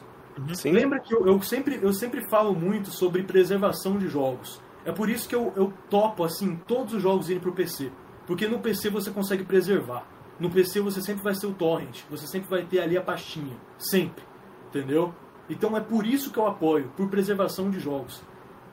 Sim. 0.53 0.71
Lembra 0.71 0.99
que 0.99 1.13
eu, 1.15 1.25
eu 1.25 1.41
sempre, 1.41 1.79
eu 1.81 1.93
sempre 1.93 2.29
falo 2.29 2.53
muito 2.53 2.91
sobre 2.91 3.23
preservação 3.23 3.97
de 3.97 4.07
jogos. 4.07 4.61
É 4.85 4.91
por 4.91 5.09
isso 5.09 5.27
que 5.27 5.35
eu, 5.35 5.51
eu 5.55 5.73
topo 5.89 6.23
assim 6.23 6.55
todos 6.67 6.93
os 6.93 7.01
jogos 7.01 7.29
irem 7.29 7.41
pro 7.41 7.51
PC. 7.51 7.91
Porque 8.27 8.47
no 8.47 8.59
PC 8.59 8.89
você 8.89 9.11
consegue 9.11 9.43
preservar. 9.43 10.05
No 10.39 10.49
PC 10.49 10.79
você 10.79 11.01
sempre 11.01 11.23
vai 11.23 11.33
ser 11.33 11.47
o 11.47 11.53
torrent. 11.53 12.03
Você 12.09 12.27
sempre 12.27 12.49
vai 12.49 12.63
ter 12.63 12.79
ali 12.79 12.97
a 12.97 13.01
pastinha. 13.01 13.57
Sempre. 13.77 14.23
Entendeu? 14.69 15.13
Então 15.49 15.75
é 15.75 15.81
por 15.81 16.05
isso 16.05 16.31
que 16.31 16.37
eu 16.37 16.47
apoio, 16.47 16.91
por 16.95 17.09
preservação 17.09 17.69
de 17.69 17.79
jogos. 17.79 18.23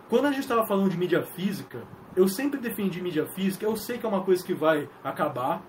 Quando 0.09 0.27
a 0.27 0.31
gente 0.31 0.43
estava 0.43 0.67
falando 0.67 0.91
de 0.91 0.99
mídia 0.99 1.23
física, 1.23 1.83
eu 2.15 2.29
sempre 2.29 2.61
defendi 2.61 3.01
mídia 3.01 3.27
física. 3.27 3.65
Eu 3.65 3.77
sei 3.77 3.99
que 3.99 4.05
é 4.05 4.09
uma 4.09 4.23
coisa 4.23 4.45
que 4.45 4.55
vai 4.55 4.89
acabar, 5.03 5.63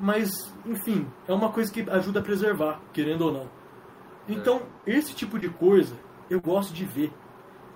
mas, 0.00 0.30
enfim, 0.64 1.06
é 1.26 1.32
uma 1.32 1.50
coisa 1.50 1.72
que 1.72 1.88
ajuda 1.90 2.20
a 2.20 2.22
preservar, 2.22 2.80
querendo 2.92 3.22
ou 3.22 3.32
não. 3.32 3.50
Então, 4.28 4.62
esse 4.86 5.14
tipo 5.14 5.38
de 5.38 5.48
coisa 5.48 5.96
eu 6.30 6.40
gosto 6.40 6.72
de 6.72 6.84
ver. 6.84 7.12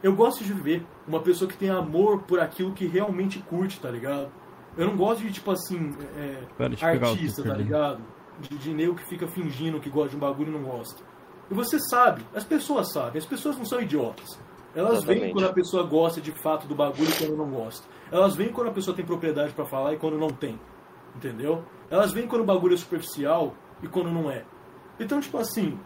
Eu 0.03 0.15
gosto 0.15 0.45
de 0.45 0.53
ver 0.53 0.85
uma 1.07 1.21
pessoa 1.21 1.51
que 1.51 1.57
tem 1.57 1.71
amor 1.71 2.23
por 2.23 2.39
aquilo 2.39 2.73
que 2.73 2.87
realmente 2.87 3.39
curte, 3.41 3.81
tá 3.81 3.91
ligado? 3.91 4.31
Eu 4.77 4.87
não 4.87 4.97
gosto 4.97 5.23
de, 5.23 5.33
tipo 5.33 5.51
assim, 5.51 5.95
é, 6.17 6.43
o 6.59 7.07
artista, 7.07 7.43
tá 7.43 7.55
ligado? 7.55 8.03
De, 8.39 8.59
de 8.59 8.75
nego 8.75 8.95
que 8.95 9.05
fica 9.05 9.27
fingindo 9.27 9.81
que 9.81 9.89
gosta 9.89 10.11
de 10.11 10.17
um 10.17 10.21
bagulho 10.21 10.51
e 10.51 10.53
não 10.53 10.63
gosta. 10.63 11.03
E 11.51 11.55
você 11.55 11.79
sabe, 11.79 12.23
as 12.35 12.45
pessoas 12.45 12.93
sabem, 12.93 13.19
as 13.19 13.27
pessoas 13.27 13.57
não 13.57 13.65
são 13.65 13.81
idiotas. 13.81 14.39
Elas 14.75 15.05
veem 15.05 15.19
Exatamente. 15.19 15.33
quando 15.33 15.51
a 15.51 15.53
pessoa 15.55 15.83
gosta 15.85 16.21
de 16.21 16.33
fato 16.33 16.67
do 16.67 16.75
bagulho 16.75 17.09
e 17.09 17.19
quando 17.19 17.37
não 17.37 17.49
gosta. 17.49 17.89
Elas 18.13 18.37
veem 18.37 18.53
quando 18.53 18.69
a 18.69 18.73
pessoa 18.73 18.95
tem 18.95 19.07
propriedade 19.07 19.55
pra 19.55 19.65
falar 19.65 19.95
e 19.95 19.97
quando 19.97 20.19
não 20.19 20.29
tem. 20.29 20.61
Entendeu? 21.15 21.65
Elas 21.89 22.13
veem 22.13 22.29
quando 22.29 22.43
o 22.43 22.45
bagulho 22.45 22.75
é 22.75 22.77
superficial 22.77 23.55
e 23.83 23.89
quando 23.89 24.11
não 24.11 24.31
é. 24.31 24.45
Então, 25.01 25.19
tipo 25.19 25.39
assim, 25.39 25.79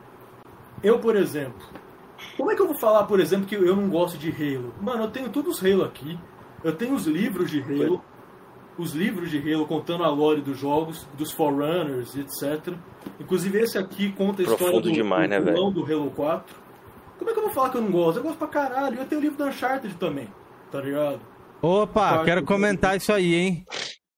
eu, 0.83 0.99
por 0.99 1.15
exemplo, 1.15 1.65
como 2.37 2.51
é 2.51 2.55
que 2.55 2.63
eu 2.63 2.67
vou 2.67 2.79
falar, 2.79 3.05
por 3.05 3.21
exemplo, 3.21 3.47
que 3.47 3.55
eu 3.55 3.77
não 3.77 3.89
gosto 3.89 4.19
de 4.19 4.31
Halo? 4.31 4.75
Mano, 4.81 5.05
eu 5.05 5.11
tenho 5.11 5.29
todos 5.29 5.57
os 5.57 5.65
Halo 5.65 5.85
aqui. 5.85 6.19
Eu 6.63 6.75
tenho 6.75 6.95
os 6.95 7.07
livros 7.07 7.51
de 7.51 7.61
Halo. 7.61 8.03
Os 8.79 8.93
livros 8.93 9.31
de 9.31 9.39
Halo 9.39 9.67
contando 9.67 10.05
a 10.05 10.09
lore 10.09 10.41
dos 10.41 10.59
jogos, 10.59 11.07
dos 11.15 11.33
Forerunners, 11.33 12.17
etc. 12.17 12.75
Inclusive 13.19 13.61
esse 13.61 13.77
aqui 13.77 14.13
conta 14.13 14.41
a 14.41 14.45
história 14.45 14.65
Profundo 14.65 14.89
do, 14.89 14.93
demais, 14.93 15.25
do 15.25 15.29
né, 15.29 15.41
vilão 15.41 15.73
do 15.73 15.85
Halo 15.85 16.11
4. 16.11 16.57
Como 17.19 17.31
é 17.31 17.35
que 17.35 17.39
eu 17.39 17.45
vou 17.45 17.53
falar 17.53 17.71
que 17.71 17.77
eu 17.77 17.83
não 17.83 17.91
gosto? 17.91 18.19
Eu 18.19 18.23
gosto 18.23 18.39
pra 18.39 18.49
caralho. 18.49 18.99
Eu 18.99 19.05
tenho 19.05 19.21
o 19.21 19.25
livro 19.25 19.37
do 19.37 19.45
Uncharted 19.45 19.95
também, 19.97 20.29
tá 20.71 20.81
ligado? 20.81 21.21
Opa, 21.61 22.25
quero 22.25 22.43
comentar 22.43 22.97
isso 22.97 23.13
aí, 23.13 23.35
hein? 23.35 23.65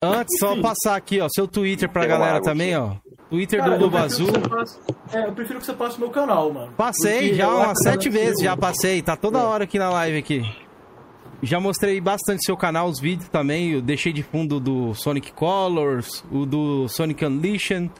Antes, 0.00 0.38
só 0.38 0.60
passar 0.60 0.96
aqui, 0.96 1.20
ó, 1.20 1.28
seu 1.28 1.48
Twitter 1.48 1.88
pra 1.88 2.02
Tem 2.02 2.10
galera 2.10 2.40
também, 2.40 2.76
ó. 2.76 2.96
Twitter 3.32 3.60
Cara, 3.60 3.70
do 3.70 3.76
eu 3.76 3.80
Lobo 3.86 3.96
Azul. 3.96 4.28
passe- 4.30 4.78
é, 5.10 5.26
eu 5.26 5.32
prefiro 5.32 5.58
que 5.58 5.64
você 5.64 5.72
passe 5.72 5.96
o 5.96 6.00
meu 6.00 6.10
canal, 6.10 6.52
mano. 6.52 6.70
Passei 6.76 7.20
Porque 7.30 7.34
já 7.36 7.44
eu 7.44 7.56
umas 7.56 7.78
sete 7.82 8.10
vezes, 8.10 8.42
já 8.44 8.54
passei. 8.54 9.00
Tá 9.00 9.16
toda 9.16 9.38
É. 9.38 9.42
hora 9.42 9.64
aqui 9.64 9.78
na 9.78 9.88
live 9.88 10.18
aqui. 10.18 10.56
Já 11.42 11.58
mostrei 11.58 11.98
bastante 11.98 12.44
seu 12.44 12.56
canal, 12.58 12.88
os 12.88 13.00
vídeos 13.00 13.30
também. 13.30 13.70
Eu 13.72 13.80
deixei 13.80 14.12
de 14.12 14.22
fundo 14.22 14.60
do 14.60 14.92
Sonic 14.94 15.32
Colors, 15.32 16.22
o 16.30 16.44
do 16.44 16.86
Sonic 16.88 17.24
Unleashed. 17.24 17.90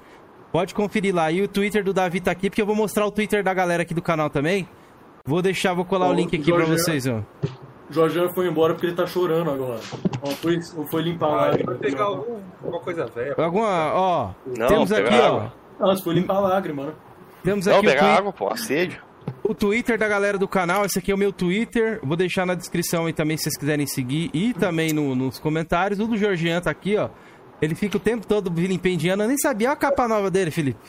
Pode 0.53 0.75
conferir 0.75 1.15
lá. 1.15 1.33
E 1.33 1.41
o 1.41 1.49
Twitter 1.49 1.83
do 1.83 1.95
Davi 1.95 2.21
tá 2.21 2.31
aqui, 2.31 2.51
porque 2.51 2.61
eu 2.61 2.67
vou 2.67 2.77
mostrar 2.77 3.07
o 3.07 3.11
Twitter 3.11 3.43
da 3.43 3.55
galera 3.55 3.83
aqui 3.85 3.95
do 3.95 4.03
canal 4.03 4.29
também. 4.29 4.69
Vou 5.25 5.41
deixar, 5.41 5.73
vou 5.73 5.85
colar 5.87 6.09
o 6.09 6.11
Ó, 6.11 6.13
link 6.13 6.37
aqui 6.37 6.53
pra 6.53 6.67
Jorge- 6.67 6.83
vocês, 6.83 7.07
ó. 7.07 7.23
O 7.93 7.95
Jorginho 7.95 8.33
foi 8.35 8.49
embora 8.49 8.73
porque 8.73 8.87
ele 8.87 8.97
tá 8.97 9.07
chorando 9.07 9.51
agora. 9.51 9.79
Ó, 10.23 10.31
foi, 10.31 10.59
foi 10.91 11.03
limpar 11.03 11.27
a 11.27 11.33
Ah, 11.33 11.37
lágrima. 11.49 11.73
vai 11.73 11.81
pegar 11.81 12.05
algum- 12.05 12.41
alguma 12.63 12.81
coisa 12.81 13.05
velha. 13.07 13.35
Alguma, 13.37 13.93
ó, 13.95 14.31
Não, 14.47 14.67
temos 14.67 14.91
aqui, 14.93 15.15
ó. 15.15 15.27
água. 15.27 15.53
Nossa, 15.79 16.03
foi 16.03 16.15
limpar 16.15 16.37
a 16.37 16.41
lágrima, 16.41 16.87
né? 16.87 16.93
Temos 17.45 17.67
Não, 17.67 17.77
aqui 17.77 17.87
o, 17.87 17.91
pegar 17.91 18.01
twi- 18.01 18.17
água, 18.17 18.33
pô, 18.33 18.49
assédio. 18.51 19.03
o 19.45 19.55
Twitter 19.55 19.99
da 19.99 20.09
galera 20.09 20.39
do 20.39 20.49
canal. 20.49 20.87
Esse 20.87 20.99
aqui 21.01 21.13
é 21.13 21.15
o 21.15 21.19
meu 21.19 21.35
Twitter. 21.35 22.01
Vou 22.03 22.17
deixar 22.17 22.47
na 22.47 22.55
descrição 22.55 23.05
aí 23.05 23.13
também 23.13 23.37
se 23.37 23.43
vocês 23.45 23.59
quiserem 23.59 23.87
seguir. 23.87 24.31
E 24.33 24.55
também 24.55 24.95
no- 24.95 25.15
nos 25.15 25.39
comentários. 25.39 26.01
O 26.01 26.07
do 26.07 26.17
Georgian 26.17 26.63
tá 26.63 26.71
aqui, 26.71 26.97
ó. 26.97 27.11
Ele 27.61 27.75
fica 27.75 27.99
o 27.99 28.01
tempo 28.01 28.27
todo 28.27 28.51
vilipendiando. 28.51 29.23
Eu 29.23 29.29
nem 29.29 29.37
sabia 29.37 29.71
a 29.71 29.77
capa 29.77 30.09
nova 30.09 30.31
dele, 30.31 30.51
Felipe. 30.51 30.81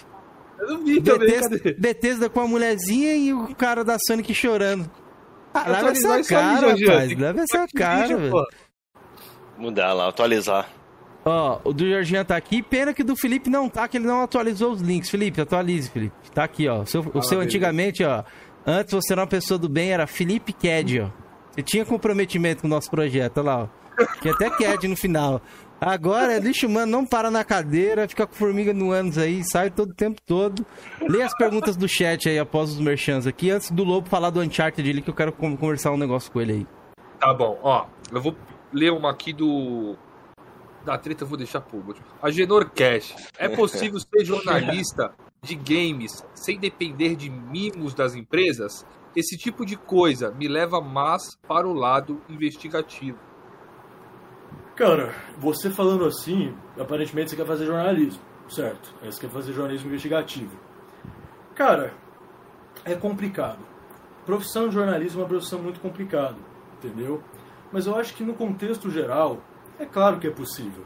Eu 0.58 0.70
não 0.70 0.86
vi 0.86 1.02
também, 1.02 1.28
Bethesda, 1.28 1.58
cadê? 1.60 1.74
Bethesda 1.78 2.30
com 2.30 2.40
a 2.40 2.48
mulherzinha 2.48 3.14
e 3.16 3.34
o 3.34 3.54
cara 3.56 3.84
da 3.84 3.98
Sonic 4.08 4.34
chorando. 4.34 4.90
Ah, 5.54 5.64
leva 5.68 5.78
Atualizar 5.78 6.20
essa 6.20 6.30
cara, 6.36 6.62
Jorginho. 6.68 6.90
rapaz. 6.90 7.18
Leva 7.18 7.42
essa 7.42 7.68
cara, 7.76 8.18
velho. 8.18 8.34
Mudar 9.58 9.94
lá, 9.94 10.08
atualizar. 10.10 10.68
Ó, 11.26 11.60
o 11.64 11.72
do 11.74 11.88
Jorginho 11.90 12.26
tá 12.26 12.36
aqui. 12.36 12.62
Pena 12.62 12.94
que 12.94 13.02
o 13.02 13.06
do 13.06 13.16
Felipe 13.16 13.50
não 13.50 13.70
tá, 13.70 13.88
que 13.88 13.98
ele 13.98 14.08
não 14.08 14.22
atualizou 14.24 14.72
os 14.72 14.82
links. 14.82 15.10
Felipe, 15.10 15.40
atualize, 15.40 15.90
Felipe. 15.90 16.14
Tá 16.34 16.44
aqui, 16.44 16.68
ó. 16.68 16.82
O 16.82 16.86
seu, 16.86 17.06
o 17.14 17.22
seu 17.22 17.40
antigamente, 17.40 18.04
ó. 18.04 18.24
Antes 18.66 18.94
você 18.94 19.14
era 19.14 19.22
uma 19.22 19.28
pessoa 19.28 19.58
do 19.58 19.70
bem, 19.70 19.92
era 19.92 20.08
Felipe 20.08 20.52
Ked, 20.54 21.02
ó. 21.02 21.10
Você 21.52 21.62
tinha 21.62 21.86
comprometimento 21.86 22.62
com 22.62 22.68
o 22.68 22.70
nosso 22.70 22.90
projeto, 22.90 23.38
olha 23.38 23.46
lá, 23.46 23.64
ó. 23.64 24.06
Tinha 24.22 24.34
até 24.34 24.50
Ked 24.50 24.88
no 24.88 24.98
final. 24.98 25.40
Agora 25.86 26.34
é 26.34 26.40
lixo 26.40 26.66
humano, 26.68 26.92
não 26.92 27.06
para 27.06 27.30
na 27.30 27.44
cadeira, 27.44 28.08
fica 28.08 28.26
com 28.26 28.34
formiga 28.34 28.74
no 28.74 28.92
ânus 28.92 29.18
aí, 29.18 29.44
sai 29.44 29.70
todo 29.70 29.92
o 29.92 29.94
tempo 29.94 30.22
todo. 30.26 30.66
Lê 31.02 31.22
as 31.22 31.36
perguntas 31.36 31.76
do 31.76 31.88
chat 31.90 32.30
aí 32.30 32.40
após 32.40 32.70
os 32.72 32.80
merchans 32.80 33.28
aqui, 33.28 33.52
antes 33.52 33.70
do 33.70 33.84
Lobo 33.84 34.08
falar 34.08 34.30
do 34.30 34.40
Uncharted 34.40 34.90
ali, 34.90 35.02
que 35.02 35.10
eu 35.10 35.14
quero 35.14 35.34
con- 35.34 35.58
conversar 35.58 35.92
um 35.92 35.98
negócio 35.98 36.32
com 36.32 36.40
ele 36.40 36.54
aí. 36.54 36.68
Tá 37.20 37.34
bom, 37.34 37.60
ó. 37.62 37.86
Eu 38.12 38.22
vou 38.22 38.36
ler 38.72 38.92
uma 38.92 39.12
aqui 39.12 39.34
do. 39.34 39.96
Da 40.86 40.98
treta 40.98 41.24
eu 41.24 41.28
vou 41.28 41.38
deixar 41.38 41.64
último. 41.74 42.06
A 42.22 42.30
Genor 42.32 42.70
Cash. 42.70 43.16
É 43.38 43.48
possível 43.50 44.00
ser 44.00 44.26
jornalista 44.26 45.14
de 45.42 45.56
games 45.56 46.24
sem 46.34 46.58
depender 46.58 47.16
de 47.16 47.30
mimos 47.30 47.94
das 47.94 48.16
empresas? 48.16 48.86
Esse 49.16 49.38
tipo 49.38 49.66
de 49.66 49.78
coisa 49.78 50.32
me 50.32 50.48
leva 50.48 50.82
mais 50.82 51.38
para 51.48 51.68
o 51.68 51.74
lado 51.74 52.22
investigativo. 52.30 53.18
Cara, 54.76 55.14
você 55.38 55.70
falando 55.70 56.04
assim, 56.04 56.52
aparentemente 56.80 57.30
você 57.30 57.36
quer 57.36 57.46
fazer 57.46 57.68
jornalismo, 57.68 58.20
certo? 58.50 58.92
Você 59.04 59.22
quer 59.22 59.30
fazer 59.30 59.54
jornalismo 59.54 59.88
investigativo. 59.88 60.58
Cara, 61.54 61.94
é 62.84 62.96
complicado. 62.96 63.60
Profissão 64.26 64.68
de 64.68 64.74
jornalismo 64.74 65.20
é 65.20 65.24
uma 65.24 65.30
profissão 65.30 65.62
muito 65.62 65.80
complicada, 65.80 66.38
entendeu? 66.78 67.22
Mas 67.72 67.86
eu 67.86 67.96
acho 67.96 68.16
que 68.16 68.24
no 68.24 68.34
contexto 68.34 68.90
geral, 68.90 69.44
é 69.78 69.86
claro 69.86 70.20
que 70.20 70.26
é 70.26 70.32
possível. 70.32 70.84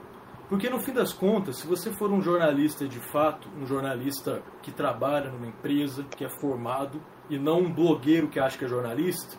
Porque 0.50 0.70
no 0.70 0.80
fim 0.80 0.92
das 0.92 1.14
contas, 1.14 1.56
se 1.56 1.68
você 1.68 1.90
for 1.94 2.12
um 2.12 2.22
jornalista 2.22 2.86
de 2.86 3.00
fato, 3.00 3.48
um 3.58 3.66
jornalista 3.66 4.42
que 4.62 4.72
trabalha 4.72 5.32
numa 5.32 5.48
empresa, 5.48 6.04
que 6.04 6.26
é 6.26 6.30
formado, 6.30 7.02
e 7.30 7.40
não 7.40 7.60
um 7.62 7.74
blogueiro 7.74 8.28
que 8.28 8.40
acha 8.40 8.58
que 8.58 8.66
é 8.66 8.68
jornalista, 8.68 9.38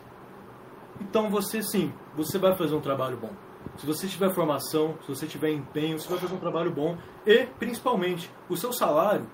então 0.99 1.29
você 1.29 1.61
sim, 1.61 1.93
você 2.15 2.39
vai 2.39 2.55
fazer 2.55 2.73
um 2.73 2.81
trabalho 2.81 3.17
bom. 3.17 3.48
Se 3.77 3.85
você 3.85 4.07
tiver 4.07 4.29
formação, 4.33 4.97
se 5.01 5.07
você 5.07 5.25
tiver 5.25 5.51
empenho, 5.51 5.99
você 5.99 6.09
vai 6.09 6.19
fazer 6.19 6.33
um 6.33 6.39
trabalho 6.39 6.71
bom. 6.71 6.97
E, 7.25 7.45
principalmente, 7.57 8.29
o 8.49 8.57
seu 8.57 8.73
salário 8.73 9.25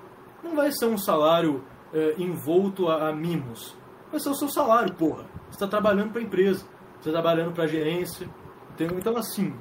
não 0.44 0.56
vai 0.56 0.72
ser 0.72 0.86
um 0.86 0.98
salário 0.98 1.64
é, 1.94 2.16
envolto 2.18 2.88
a, 2.88 3.10
a 3.10 3.14
mimos. 3.14 3.76
Vai 4.12 4.20
ser 4.20 4.30
o 4.30 4.36
seu 4.36 4.50
salário, 4.50 4.94
porra. 4.94 5.26
Você 5.50 5.56
está 5.56 5.68
trabalhando 5.68 6.12
para 6.12 6.22
a 6.22 6.24
empresa, 6.24 6.66
você 7.00 7.10
está 7.10 7.12
trabalhando 7.12 7.54
para 7.54 7.64
a 7.64 7.68
gerência. 7.68 8.30
Entendeu? 8.72 9.00
Então, 9.00 9.18
assim, 9.18 9.56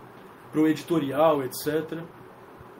pro 0.53 0.69
editorial, 0.69 1.43
etc. 1.43 2.03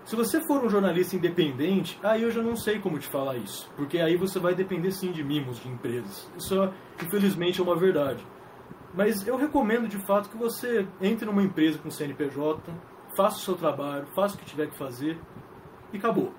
Se 0.05 0.15
você 0.15 0.41
for 0.47 0.63
um 0.63 0.69
jornalista 0.69 1.17
independente, 1.17 1.99
aí 2.03 2.23
eu 2.23 2.31
já 2.31 2.43
não 2.43 2.57
sei 2.57 2.79
como 2.79 2.99
te 2.99 3.09
falar 3.09 3.37
isso, 3.37 3.71
porque 3.75 3.99
aí 3.99 4.17
você 4.17 4.39
vai 4.39 4.55
depender 4.55 4.91
sim 4.91 5.11
de 5.11 5.25
mimos 5.25 5.59
de 5.59 5.69
empresas. 5.69 6.31
Isso, 6.37 6.55
infelizmente, 7.03 7.59
é 7.59 7.63
uma 7.65 7.75
verdade. 7.75 8.25
Mas 8.97 9.27
eu 9.27 9.37
recomendo 9.37 9.89
de 9.89 9.99
fato 10.07 10.31
que 10.31 10.37
você 10.37 10.87
entre 11.01 11.27
numa 11.27 11.43
empresa 11.43 11.79
com 11.79 11.91
CNPJ, 11.91 12.73
faça 13.17 13.37
o 13.37 13.41
seu 13.41 13.55
trabalho, 13.55 14.07
faça 14.15 14.37
o 14.37 14.39
que 14.39 14.45
tiver 14.45 14.69
que 14.69 14.79
fazer 14.79 15.19
e 15.93 15.99
acabou. 15.99 16.33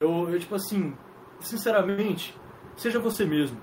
Eu, 0.00 0.28
eu 0.28 0.38
tipo 0.38 0.54
assim, 0.54 0.94
sinceramente, 1.40 2.38
seja 2.76 2.98
você 2.98 3.24
mesmo. 3.24 3.58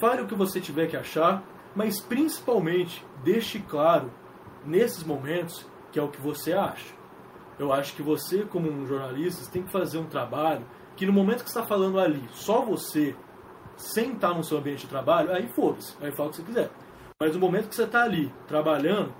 Fale 0.00 0.22
o 0.22 0.26
que 0.26 0.34
você 0.34 0.60
tiver 0.60 0.88
que 0.88 0.96
achar, 0.96 1.44
mas 1.74 2.00
principalmente 2.00 3.06
deixe 3.22 3.60
claro 3.60 4.12
nesses 4.64 5.04
momentos 5.04 5.64
que 5.92 5.98
é 5.98 6.02
o 6.02 6.08
que 6.08 6.20
você 6.20 6.52
acha. 6.52 6.94
Eu 7.58 7.72
acho 7.72 7.94
que 7.94 8.02
você, 8.02 8.44
como 8.44 8.68
um 8.68 8.84
jornalista, 8.84 9.50
tem 9.50 9.62
que 9.62 9.72
fazer 9.72 9.98
um 9.98 10.06
trabalho 10.06 10.66
que 10.96 11.06
no 11.06 11.12
momento 11.12 11.42
que 11.42 11.48
está 11.48 11.62
falando 11.62 12.00
ali, 12.00 12.22
só 12.32 12.62
você, 12.64 13.14
sem 13.76 14.12
estar 14.12 14.34
no 14.34 14.42
seu 14.42 14.58
ambiente 14.58 14.80
de 14.80 14.88
trabalho, 14.88 15.32
aí 15.32 15.48
foda-se, 15.54 15.94
aí 16.00 16.10
fala 16.10 16.28
o 16.28 16.32
que 16.32 16.38
você 16.38 16.42
quiser. 16.42 16.70
Mas 17.18 17.32
no 17.32 17.40
momento 17.40 17.70
que 17.70 17.74
você 17.74 17.84
está 17.84 18.02
ali 18.02 18.30
trabalhando, 18.46 19.14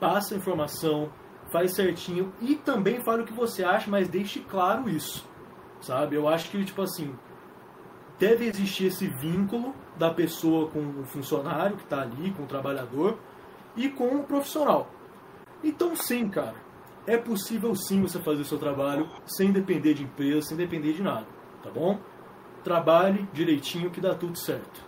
passa 0.00 0.34
a 0.34 0.38
informação, 0.38 1.12
faz 1.52 1.74
certinho 1.74 2.32
e 2.40 2.54
também 2.54 3.04
fala 3.04 3.20
o 3.20 3.26
que 3.26 3.34
você 3.34 3.62
acha, 3.62 3.90
mas 3.90 4.08
deixe 4.08 4.40
claro 4.40 4.88
isso. 4.88 5.28
Sabe? 5.78 6.16
Eu 6.16 6.26
acho 6.26 6.50
que, 6.50 6.64
tipo 6.64 6.80
assim, 6.80 7.14
deve 8.18 8.46
existir 8.46 8.86
esse 8.86 9.08
vínculo 9.08 9.74
da 9.98 10.10
pessoa 10.10 10.70
com 10.70 11.02
o 11.02 11.04
funcionário 11.04 11.76
que 11.76 11.84
está 11.84 12.00
ali, 12.00 12.30
com 12.30 12.44
o 12.44 12.46
trabalhador 12.46 13.18
e 13.76 13.90
com 13.90 14.16
o 14.16 14.24
profissional. 14.24 14.88
Então, 15.62 15.94
sim, 15.94 16.30
cara, 16.30 16.56
é 17.06 17.18
possível 17.18 17.74
sim 17.74 18.00
você 18.00 18.18
fazer 18.20 18.40
o 18.40 18.46
seu 18.46 18.56
trabalho 18.56 19.06
sem 19.26 19.52
depender 19.52 19.92
de 19.92 20.04
empresa, 20.04 20.48
sem 20.48 20.56
depender 20.56 20.94
de 20.94 21.02
nada, 21.02 21.26
tá 21.62 21.70
bom? 21.70 22.00
Trabalhe 22.62 23.28
direitinho 23.34 23.90
que 23.90 24.00
dá 24.00 24.14
tudo 24.14 24.38
certo. 24.38 24.82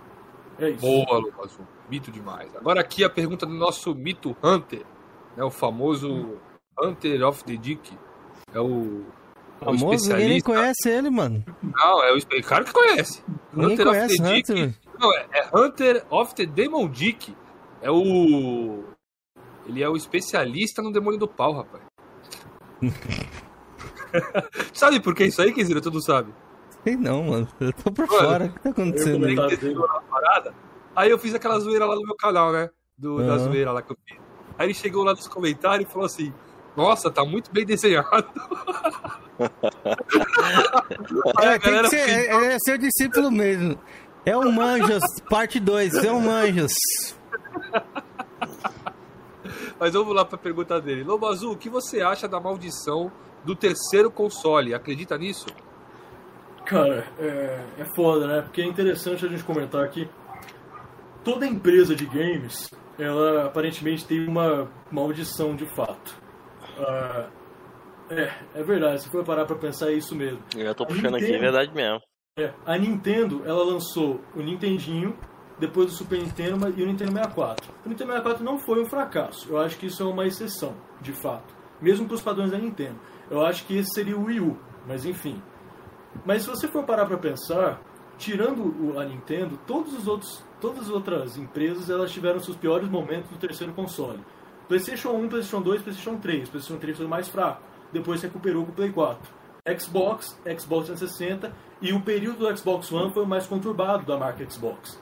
É 0.58 0.70
isso. 0.70 0.80
Boa, 0.80 1.18
Lucas. 1.18 1.58
Mito 1.88 2.10
demais. 2.10 2.54
Agora 2.56 2.80
aqui 2.80 3.04
a 3.04 3.10
pergunta 3.10 3.46
do 3.46 3.54
nosso 3.54 3.94
mito 3.94 4.36
Hunter, 4.42 4.84
né, 5.36 5.44
o 5.44 5.50
famoso 5.50 6.38
Hunter 6.80 7.22
of 7.26 7.44
the 7.44 7.56
Dick. 7.56 7.96
É 8.52 8.60
o, 8.60 9.04
Famoso, 9.60 10.10
ninguém 10.10 10.28
nem 10.28 10.40
conhece 10.40 10.88
ele, 10.88 11.08
mano. 11.10 11.42
Não, 11.62 12.02
é 12.04 12.12
o 12.12 12.42
claro 12.42 12.64
que 12.64 12.72
conhece. 12.72 13.22
Ninguém 13.52 13.72
Hunter 13.72 13.88
of 13.88 13.96
conhece 13.96 14.16
the 14.16 14.22
Hunter, 14.22 14.36
Dick. 14.36 14.52
velho. 14.52 14.74
Não, 14.98 15.14
é, 15.14 15.26
é 15.32 15.48
Hunter 15.56 16.06
of 16.10 16.34
the 16.34 16.46
Demon 16.46 16.88
Dick. 16.88 17.34
É 17.80 17.90
o. 17.90 18.84
Ele 19.66 19.82
é 19.82 19.88
o 19.88 19.96
especialista 19.96 20.82
no 20.82 20.92
demônio 20.92 21.18
do 21.18 21.26
pau, 21.26 21.52
rapaz. 21.54 21.82
sabe 24.72 25.00
por 25.00 25.14
que 25.14 25.24
isso 25.24 25.40
aí, 25.42 25.52
Kizira? 25.52 25.80
Tu 25.80 25.90
não 25.90 26.00
sabe? 26.00 26.32
Sei 26.84 26.96
não, 26.96 27.24
mano. 27.24 27.48
Eu 27.58 27.72
tô 27.72 27.90
por 27.90 28.06
Mano, 28.06 28.18
fora. 28.20 28.44
O 28.46 28.52
que 28.52 28.60
tá 28.60 28.70
acontecendo 28.70 29.28
eu 29.28 29.44
aí? 29.44 29.74
na 29.74 30.00
parada. 30.02 30.54
Aí 30.96 31.10
eu 31.10 31.18
fiz 31.18 31.34
aquela 31.34 31.58
zoeira 31.60 31.84
lá 31.84 31.94
no 31.94 32.02
meu 32.02 32.16
canal, 32.16 32.50
né? 32.50 32.70
Do, 32.96 33.18
Da 33.18 33.34
Aham. 33.34 33.38
zoeira 33.38 33.72
lá 33.72 33.82
que 33.82 33.92
eu 33.92 33.96
fiz. 34.06 34.16
Aí 34.58 34.66
ele 34.66 34.74
chegou 34.74 35.04
lá 35.04 35.12
nos 35.12 35.28
comentários 35.28 35.88
e 35.88 35.92
falou 35.92 36.06
assim: 36.06 36.32
Nossa, 36.74 37.10
tá 37.10 37.24
muito 37.24 37.52
bem 37.52 37.64
desenhado. 37.66 38.08
A 41.38 41.44
É, 41.44 41.58
tem 41.58 41.82
que 41.82 41.88
ser, 41.90 42.08
é, 42.08 42.54
é 42.54 42.58
seu 42.58 42.78
discípulo 42.78 43.30
mesmo. 43.30 43.78
É 44.24 44.34
o 44.36 44.50
Manjas, 44.50 45.02
parte 45.28 45.60
2. 45.60 45.94
É 46.02 46.10
o 46.10 46.20
Manjas. 46.20 46.72
Mas 49.78 49.92
vamos 49.92 50.14
lá 50.14 50.24
pra 50.24 50.38
pergunta 50.38 50.80
dele. 50.80 51.04
Lobo 51.04 51.26
Azul, 51.26 51.52
o 51.52 51.56
que 51.56 51.68
você 51.68 52.00
acha 52.00 52.26
da 52.26 52.40
maldição 52.40 53.12
do 53.44 53.54
terceiro 53.54 54.10
console? 54.10 54.74
Acredita 54.74 55.16
nisso? 55.18 55.46
Cara, 56.64 57.06
é, 57.18 57.64
é 57.78 57.84
foda, 57.94 58.26
né? 58.26 58.42
Porque 58.42 58.62
é 58.62 58.66
interessante 58.66 59.24
a 59.24 59.28
gente 59.28 59.44
comentar 59.44 59.84
aqui. 59.84 60.08
Toda 61.26 61.44
empresa 61.44 61.92
de 61.96 62.06
games, 62.06 62.70
ela 62.96 63.46
aparentemente 63.46 64.06
tem 64.06 64.28
uma 64.28 64.70
maldição 64.92 65.56
de 65.56 65.66
fato. 65.74 66.16
Ah, 66.78 67.28
é, 68.08 68.32
é 68.54 68.62
verdade, 68.62 69.02
se 69.02 69.10
for 69.10 69.24
parar 69.24 69.44
pra 69.44 69.56
pensar, 69.56 69.90
é 69.90 69.94
isso 69.94 70.14
mesmo. 70.14 70.38
Eu 70.56 70.72
tô 70.72 70.86
puxando 70.86 71.16
aqui, 71.16 71.24
é 71.24 71.26
Nintendo. 71.26 71.40
verdade 71.42 71.74
mesmo. 71.74 72.00
É, 72.38 72.54
a 72.64 72.78
Nintendo, 72.78 73.42
ela 73.44 73.64
lançou 73.64 74.20
o 74.36 74.40
Nintendinho, 74.40 75.18
depois 75.58 75.86
do 75.86 75.92
Super 75.94 76.20
Nintendo 76.20 76.72
e 76.76 76.82
o 76.84 76.86
Nintendo 76.86 77.10
64. 77.10 77.74
O 77.84 77.88
Nintendo 77.88 78.12
64 78.12 78.44
não 78.44 78.56
foi 78.60 78.80
um 78.80 78.86
fracasso. 78.86 79.48
Eu 79.50 79.58
acho 79.58 79.76
que 79.78 79.86
isso 79.86 80.04
é 80.04 80.06
uma 80.06 80.28
exceção, 80.28 80.76
de 81.00 81.12
fato. 81.12 81.52
Mesmo 81.82 82.06
para 82.06 82.14
os 82.14 82.22
padrões 82.22 82.52
da 82.52 82.58
Nintendo. 82.58 83.00
Eu 83.28 83.44
acho 83.44 83.66
que 83.66 83.76
esse 83.76 83.92
seria 83.92 84.16
o 84.16 84.26
Wii 84.26 84.38
U, 84.38 84.56
mas 84.86 85.04
enfim. 85.04 85.42
Mas 86.24 86.42
se 86.42 86.48
você 86.48 86.68
for 86.68 86.84
parar 86.84 87.04
para 87.04 87.18
pensar, 87.18 87.80
tirando 88.18 88.98
a 88.98 89.04
Nintendo, 89.04 89.58
todos 89.66 89.92
os 89.92 90.06
outros, 90.06 90.44
todas 90.60 90.84
as 90.84 90.90
outras 90.90 91.36
empresas 91.36 91.90
elas 91.90 92.10
tiveram 92.10 92.40
seus 92.40 92.56
piores 92.56 92.88
momentos 92.88 93.30
no 93.30 93.36
terceiro 93.36 93.72
console. 93.72 94.20
PlayStation 94.68 95.10
1, 95.10 95.28
PlayStation 95.28 95.62
2, 95.62 95.82
PlayStation 95.82 96.18
3. 96.18 96.48
PlayStation 96.48 96.80
3 96.80 96.96
foi 96.96 97.06
o 97.06 97.08
mais 97.08 97.28
fraco. 97.28 97.62
Depois 97.92 98.22
recuperou 98.22 98.64
com 98.64 98.72
o 98.72 98.74
Play 98.74 98.90
4. 98.90 99.36
Xbox, 99.78 100.38
Xbox 100.58 100.86
360 100.86 101.52
e 101.82 101.92
o 101.92 102.00
período 102.00 102.38
do 102.38 102.56
Xbox 102.56 102.90
One 102.92 103.12
foi 103.12 103.24
o 103.24 103.26
mais 103.26 103.46
conturbado 103.46 104.04
da 104.04 104.16
marca 104.16 104.48
Xbox. 104.48 105.00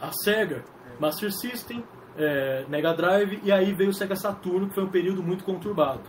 A 0.00 0.10
Sega, 0.12 0.64
Master 0.98 1.32
System, 1.32 1.82
é, 2.16 2.64
Mega 2.68 2.92
Drive 2.92 3.40
e 3.42 3.50
aí 3.50 3.72
veio 3.72 3.90
o 3.90 3.94
Sega 3.94 4.14
Saturno, 4.14 4.68
que 4.68 4.74
foi 4.74 4.84
um 4.84 4.90
período 4.90 5.22
muito 5.22 5.44
conturbado. 5.44 6.02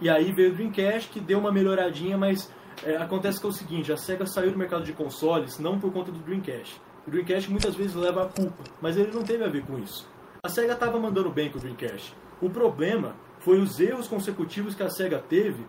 E 0.00 0.08
aí 0.10 0.32
veio 0.32 0.52
o 0.52 0.54
Dreamcast, 0.54 1.10
que 1.10 1.20
deu 1.20 1.38
uma 1.38 1.52
melhoradinha, 1.52 2.18
mas 2.18 2.52
é, 2.84 2.96
acontece 2.96 3.40
que 3.40 3.46
é 3.46 3.48
o 3.48 3.52
seguinte, 3.52 3.92
a 3.92 3.96
SEGA 3.96 4.26
saiu 4.26 4.52
do 4.52 4.58
mercado 4.58 4.84
de 4.84 4.92
consoles 4.92 5.58
não 5.58 5.78
por 5.78 5.92
conta 5.92 6.10
do 6.12 6.18
Dreamcast. 6.18 6.80
O 7.06 7.10
Dreamcast 7.10 7.50
muitas 7.50 7.74
vezes 7.74 7.94
leva 7.94 8.24
a 8.24 8.28
culpa, 8.28 8.64
mas 8.80 8.96
ele 8.96 9.12
não 9.12 9.22
teve 9.22 9.44
a 9.44 9.48
ver 9.48 9.64
com 9.64 9.78
isso. 9.78 10.08
A 10.42 10.48
SEGA 10.48 10.72
estava 10.72 10.98
mandando 10.98 11.30
bem 11.30 11.50
com 11.50 11.58
o 11.58 11.60
Dreamcast. 11.60 12.14
O 12.40 12.50
problema 12.50 13.14
foi 13.38 13.58
os 13.58 13.78
erros 13.80 14.08
consecutivos 14.08 14.74
que 14.74 14.82
a 14.82 14.90
SEGA 14.90 15.18
teve 15.18 15.64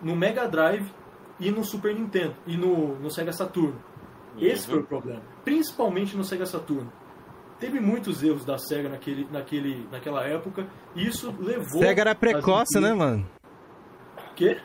no 0.00 0.14
Mega 0.14 0.46
Drive 0.46 0.90
e 1.38 1.50
no 1.50 1.64
Super 1.64 1.94
Nintendo, 1.94 2.34
e 2.46 2.56
no, 2.56 2.96
no 2.96 3.10
Sega 3.10 3.32
Saturno. 3.32 3.78
Esse 4.38 4.66
foi 4.66 4.80
o 4.80 4.84
problema, 4.84 5.22
principalmente 5.44 6.16
no 6.16 6.24
Sega 6.24 6.46
Saturno. 6.46 6.92
Teve 7.58 7.80
muitos 7.80 8.22
erros 8.22 8.44
da 8.44 8.58
SEGA 8.58 8.90
naquele, 8.90 9.26
naquele, 9.30 9.88
naquela 9.90 10.24
época, 10.24 10.66
e 10.94 11.06
isso 11.06 11.34
levou... 11.40 11.80
Sega 11.80 12.02
era 12.02 12.14
precoce, 12.14 12.78
né, 12.78 12.92
mano? 12.92 13.26
Quê? 14.34 14.60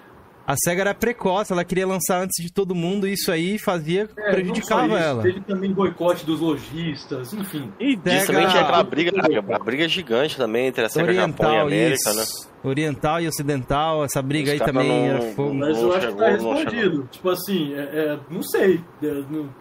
A 0.51 0.55
SEGA 0.65 0.81
era 0.81 0.93
precoce, 0.93 1.53
ela 1.53 1.63
queria 1.63 1.87
lançar 1.87 2.21
antes 2.21 2.43
de 2.43 2.51
todo 2.51 2.75
mundo 2.75 3.07
e 3.07 3.13
isso 3.13 3.31
aí 3.31 3.57
fazia, 3.57 4.09
É, 4.17 4.31
prejudicava 4.31 4.85
isso, 4.87 4.95
ela. 4.97 5.23
Teve 5.23 5.39
também 5.41 5.71
boicote 5.71 6.25
dos 6.25 6.41
lojistas, 6.41 7.33
enfim. 7.33 7.71
E 7.79 7.95
também 7.95 8.19
tinha 8.25 8.43
aquela 8.61 8.77
Sega- 8.79 8.83
briga, 8.83 9.11
a 9.55 9.59
briga 9.59 9.87
gigante 9.87 10.35
também 10.35 10.67
entre 10.67 10.83
a 10.83 10.89
Sega 10.89 11.13
Japão 11.13 11.53
e 11.53 11.57
a 11.57 11.63
Oriental, 11.63 11.67
América, 11.67 12.13
né? 12.13 12.23
isso. 12.23 12.51
Oriental 12.63 13.21
e 13.21 13.27
Ocidental, 13.29 14.03
essa 14.03 14.21
briga 14.21 14.53
Os 14.53 14.59
aí 14.61 14.65
também 14.65 14.87
não- 14.89 15.05
era 15.07 15.21
fogo. 15.33 15.53
Mas 15.53 15.77
eu 15.81 15.93
acho 15.95 16.07
que 16.09 16.13
tá 16.15 16.27
respondido. 16.31 17.07
Tipo 17.09 17.29
assim, 17.29 17.73
é, 17.73 17.79
é, 17.79 18.19
não 18.29 18.43
sei. 18.43 18.81
é, 19.03 19.07
não- 19.29 19.60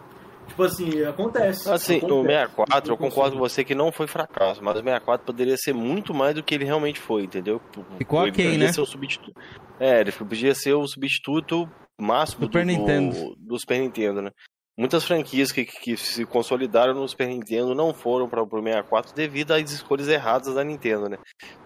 tipo 0.50 0.62
assim, 0.62 1.04
acontece. 1.04 1.70
Assim, 1.70 1.98
acontece. 1.98 2.12
o 2.12 2.22
64, 2.22 2.92
eu 2.92 2.96
concordo 2.96 3.36
com 3.36 3.38
você 3.38 3.64
que 3.64 3.74
não 3.74 3.90
foi 3.90 4.06
fracasso, 4.06 4.62
mas 4.62 4.74
o 4.74 4.78
64 4.78 5.24
poderia 5.24 5.56
ser 5.56 5.72
muito 5.72 6.12
mais 6.12 6.34
do 6.34 6.42
que 6.42 6.54
ele 6.54 6.64
realmente 6.64 7.00
foi, 7.00 7.22
entendeu? 7.22 7.60
Ficou 7.96 8.22
ele 8.22 8.30
aquém, 8.30 8.50
podia 8.52 8.66
né? 8.66 8.72
ser 8.72 8.80
o 8.80 8.86
substituto. 8.86 9.40
É, 9.78 10.00
ele 10.00 10.12
podia 10.12 10.54
ser 10.54 10.74
o 10.74 10.86
substituto 10.86 11.68
máximo 12.00 12.44
Super 12.44 12.64
do, 12.64 12.66
Nintendo. 12.66 13.14
do, 13.14 13.36
do 13.36 13.58
Super 13.58 13.80
Nintendo, 13.80 14.22
né? 14.22 14.30
Muitas 14.78 15.04
franquias 15.04 15.52
que, 15.52 15.64
que 15.64 15.96
se 15.96 16.24
consolidaram 16.24 16.94
no 16.94 17.06
Super 17.06 17.28
Nintendo 17.28 17.74
não 17.74 17.92
foram 17.92 18.28
para 18.28 18.42
o 18.42 18.48
64 18.48 19.14
devido 19.14 19.52
às 19.52 19.70
escolhas 19.70 20.08
erradas 20.08 20.54
da 20.54 20.64
Nintendo, 20.64 21.08
né? 21.08 21.18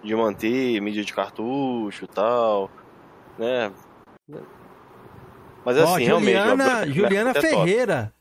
De 0.03 0.15
manter 0.15 0.81
mídia 0.81 1.05
de 1.05 1.13
cartucho 1.13 2.05
e 2.05 2.09
tal, 2.09 2.71
né? 3.39 3.73
Mas 5.65 5.79
assim, 5.79 6.05
realmente... 6.05 6.37
o 6.37 6.41
Juliana, 6.41 6.65
Black 6.65 6.93
Juliana 6.93 7.31
é 7.31 7.35
top. 7.35 7.49
Ferreira. 7.49 8.14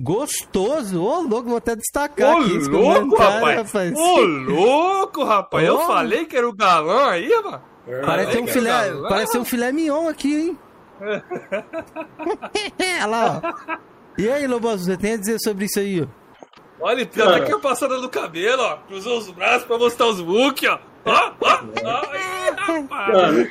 Gostoso. 0.00 1.02
Ô, 1.02 1.22
louco, 1.22 1.48
vou 1.48 1.58
até 1.58 1.74
destacar 1.74 2.36
Ô, 2.36 2.38
aqui 2.38 2.56
esse 2.56 2.68
louco, 2.68 3.16
comentário, 3.16 3.64
rapaz! 3.64 3.92
Ô, 3.98 4.20
louco, 4.20 5.24
rapaz! 5.24 5.66
Eu 5.66 5.80
falei 5.80 6.24
que 6.24 6.36
era 6.36 6.48
o 6.48 6.52
galã 6.52 7.10
aí, 7.10 7.28
mano. 7.42 7.60
Parece 8.06 8.38
um 8.38 8.46
filé, 8.46 8.92
parece 9.08 9.38
um 9.38 9.44
filé 9.44 9.72
mignon 9.72 10.08
aqui, 10.08 10.34
hein? 10.34 10.58
Olha 12.78 13.06
lá, 13.06 13.42
ó. 13.42 13.78
E 14.16 14.28
aí, 14.30 14.46
Loboso, 14.46 14.84
você 14.84 14.96
tem 14.96 15.14
a 15.14 15.16
dizer 15.16 15.38
sobre 15.40 15.64
isso 15.64 15.80
aí, 15.80 16.02
ó? 16.02 16.06
Olha, 16.80 17.04
tem 17.04 17.24
até 17.24 17.40
que 17.40 17.52
a 17.52 17.58
passada 17.58 17.98
no 17.98 18.08
cabelo, 18.08 18.62
ó. 18.62 18.76
Cruzou 18.86 19.18
os 19.18 19.28
braços 19.30 19.64
pra 19.64 19.78
mostrar 19.78 20.06
os 20.06 20.20
book, 20.20 20.64
ó. 20.68 20.78
Ó, 21.06 21.32
ó, 21.40 21.60
ó. 21.84 22.02
Ai, 22.12 22.50
rapaz. 22.56 23.50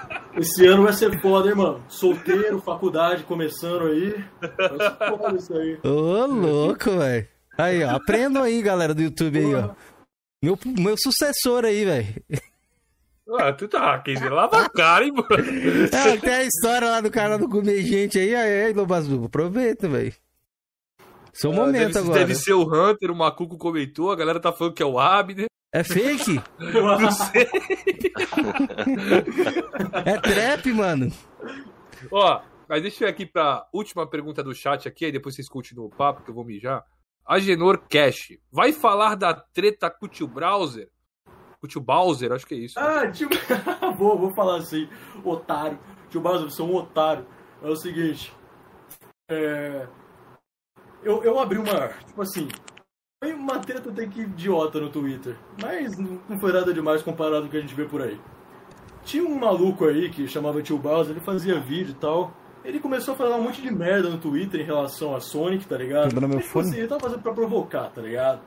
Esse 0.38 0.66
ano 0.66 0.84
vai 0.84 0.92
ser 0.92 1.20
foda, 1.20 1.48
hein, 1.48 1.54
mano? 1.54 1.84
Solteiro, 1.88 2.60
faculdade 2.60 3.24
começando 3.24 3.86
aí. 3.86 4.24
Vai 4.40 4.90
ser 4.90 4.96
foda 5.08 5.36
isso 5.36 5.54
aí. 5.54 5.78
Ô, 5.84 6.26
louco, 6.26 6.90
velho. 6.92 7.28
Aí, 7.56 7.82
ó. 7.82 7.90
Aprendam 7.96 8.42
aí, 8.42 8.62
galera 8.62 8.94
do 8.94 9.02
YouTube 9.02 9.38
aí, 9.38 9.54
ó. 9.54 9.70
Meu, 10.42 10.56
meu 10.78 10.94
sucessor 10.96 11.64
aí, 11.64 11.84
velho. 11.84 12.22
Ah, 13.38 13.52
tu 13.52 13.68
tá, 13.68 13.98
quer 13.98 14.14
dizer, 14.14 14.30
lava 14.30 14.62
a 14.62 14.70
cara, 14.70 15.04
hein, 15.04 15.12
mano? 15.12 15.28
É, 15.92 16.16
tem 16.16 16.32
a 16.32 16.44
história 16.44 16.88
lá 16.88 17.00
do 17.00 17.10
cara 17.10 17.36
do 17.36 17.46
comer 17.48 17.82
gente 17.82 18.18
aí, 18.18 18.34
aí, 18.34 18.64
aí 18.64 18.72
Lobo 18.72 18.94
Azul, 18.94 19.26
aproveita, 19.26 19.86
velho. 19.86 20.14
Seu 21.34 21.52
Ah, 21.52 21.54
momento 21.54 21.92
deve, 21.92 21.98
agora. 21.98 22.18
Deve 22.20 22.34
ser 22.34 22.54
o 22.54 22.62
Hunter, 22.62 23.10
o 23.10 23.14
Macuco 23.14 23.58
comentou, 23.58 24.10
a 24.10 24.16
galera 24.16 24.40
tá 24.40 24.50
falando 24.50 24.72
que 24.72 24.82
é 24.82 24.86
o 24.86 24.98
Abner. 24.98 25.46
É 25.72 25.84
fake? 25.84 26.40
Não 26.58 27.10
sei. 27.10 27.48
É 30.04 30.18
trap, 30.18 30.72
mano. 30.72 31.12
Ó, 32.10 32.40
mas 32.68 32.82
deixa 32.82 33.04
eu 33.04 33.08
ir 33.08 33.10
aqui 33.10 33.26
pra 33.26 33.66
última 33.72 34.06
pergunta 34.06 34.42
do 34.42 34.54
chat 34.54 34.88
aqui, 34.88 35.06
aí 35.06 35.12
depois 35.12 35.34
vocês 35.34 35.48
continuam 35.48 35.88
o 35.88 35.94
papo, 35.94 36.22
que 36.22 36.30
eu 36.30 36.34
vou 36.34 36.44
mijar. 36.44 36.84
Agenor 37.26 37.82
Cash, 37.88 38.38
vai 38.50 38.72
falar 38.72 39.14
da 39.14 39.34
treta 39.34 39.90
com 39.90 40.06
o 40.06 40.08
tio 40.08 40.26
Browser? 40.26 40.88
Com 41.60 41.66
o 41.66 41.68
tio 41.68 41.80
Bowser, 41.80 42.32
acho 42.32 42.46
que 42.46 42.54
é 42.54 42.58
isso. 42.58 42.78
Ah, 42.78 43.10
tio. 43.10 43.28
vou, 43.98 44.18
vou 44.18 44.32
falar 44.32 44.58
assim, 44.58 44.88
otário. 45.22 45.78
Tio 46.08 46.20
Bowser, 46.20 46.50
você 46.50 46.62
é 46.62 46.64
um 46.64 46.74
otário. 46.74 47.26
É 47.62 47.68
o 47.68 47.76
seguinte. 47.76 48.32
É. 49.28 49.86
Eu, 51.02 51.22
eu 51.22 51.38
abri 51.38 51.58
uma. 51.58 51.88
Tipo 52.06 52.22
assim. 52.22 52.48
Foi 53.20 53.32
uma 53.32 53.58
treta 53.58 53.90
até 53.90 54.06
que 54.06 54.20
idiota 54.20 54.78
no 54.78 54.90
Twitter. 54.90 55.34
Mas 55.60 55.98
não 55.98 56.38
foi 56.38 56.52
nada 56.52 56.72
demais 56.72 57.02
comparado 57.02 57.42
com 57.42 57.48
o 57.48 57.50
que 57.50 57.56
a 57.56 57.60
gente 57.60 57.74
vê 57.74 57.84
por 57.84 58.00
aí. 58.00 58.18
Tinha 59.02 59.24
um 59.24 59.36
maluco 59.36 59.86
aí 59.86 60.08
que 60.08 60.28
chamava 60.28 60.62
Tio 60.62 60.78
Bowser, 60.78 61.16
ele 61.16 61.24
fazia 61.24 61.58
vídeo 61.58 61.90
e 61.90 61.94
tal. 61.94 62.32
Ele 62.64 62.78
começou 62.78 63.14
a 63.14 63.16
falar 63.16 63.36
um 63.36 63.42
monte 63.42 63.60
de 63.60 63.72
merda 63.72 64.08
no 64.08 64.18
Twitter 64.18 64.60
em 64.60 64.64
relação 64.64 65.16
a 65.16 65.20
Sonic, 65.20 65.66
tá 65.66 65.76
ligado? 65.76 66.10
Quebrou 66.10 66.28
meu 66.28 66.38
Ele, 66.38 66.42
tipo 66.42 66.52
fone. 66.52 66.68
assim, 66.68 66.78
ele 66.78 66.86
tava 66.86 67.00
fazendo 67.00 67.22
pra 67.22 67.32
provocar, 67.32 67.90
tá 67.90 68.00
ligado? 68.00 68.40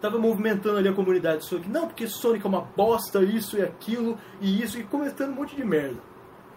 Tava 0.00 0.18
movimentando 0.18 0.78
ali 0.78 0.88
a 0.88 0.92
comunidade 0.92 1.44
Sonic. 1.44 1.68
Não, 1.68 1.86
porque 1.86 2.08
Sonic 2.08 2.44
é 2.44 2.48
uma 2.48 2.62
bosta, 2.62 3.22
isso 3.22 3.56
e 3.56 3.62
aquilo, 3.62 4.18
e 4.40 4.62
isso, 4.62 4.80
e 4.80 4.82
comentando 4.82 5.30
um 5.30 5.34
monte 5.36 5.54
de 5.54 5.64
merda. 5.64 6.00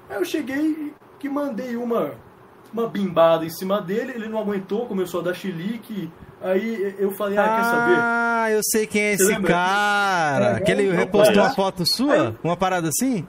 Aí 0.09 0.17
eu 0.17 0.25
cheguei 0.25 0.61
e 0.61 0.93
que 1.19 1.29
mandei 1.29 1.75
uma, 1.75 2.15
uma 2.73 2.87
bimbada 2.87 3.45
em 3.45 3.49
cima 3.49 3.81
dele, 3.81 4.13
ele 4.15 4.27
não 4.29 4.39
aguentou, 4.39 4.85
começou 4.85 5.21
a 5.21 5.23
dar 5.25 5.33
chilique. 5.33 6.11
Aí 6.41 6.95
eu 6.97 7.11
falei, 7.11 7.37
ah, 7.37 7.43
quer 7.55 7.63
saber? 7.63 7.95
Ah, 7.99 8.47
eu 8.51 8.61
sei 8.63 8.87
quem 8.87 9.01
é 9.01 9.17
Você 9.17 9.23
esse 9.23 9.31
lembra? 9.33 9.51
cara. 9.51 10.57
É, 10.57 10.59
Que 10.61 10.71
ele 10.71 10.89
não, 10.89 10.95
repostou 10.95 11.35
é. 11.35 11.41
uma 11.41 11.53
foto 11.53 11.83
sua? 11.85 12.35
Uma 12.43 12.57
parada 12.57 12.87
assim? 12.87 13.27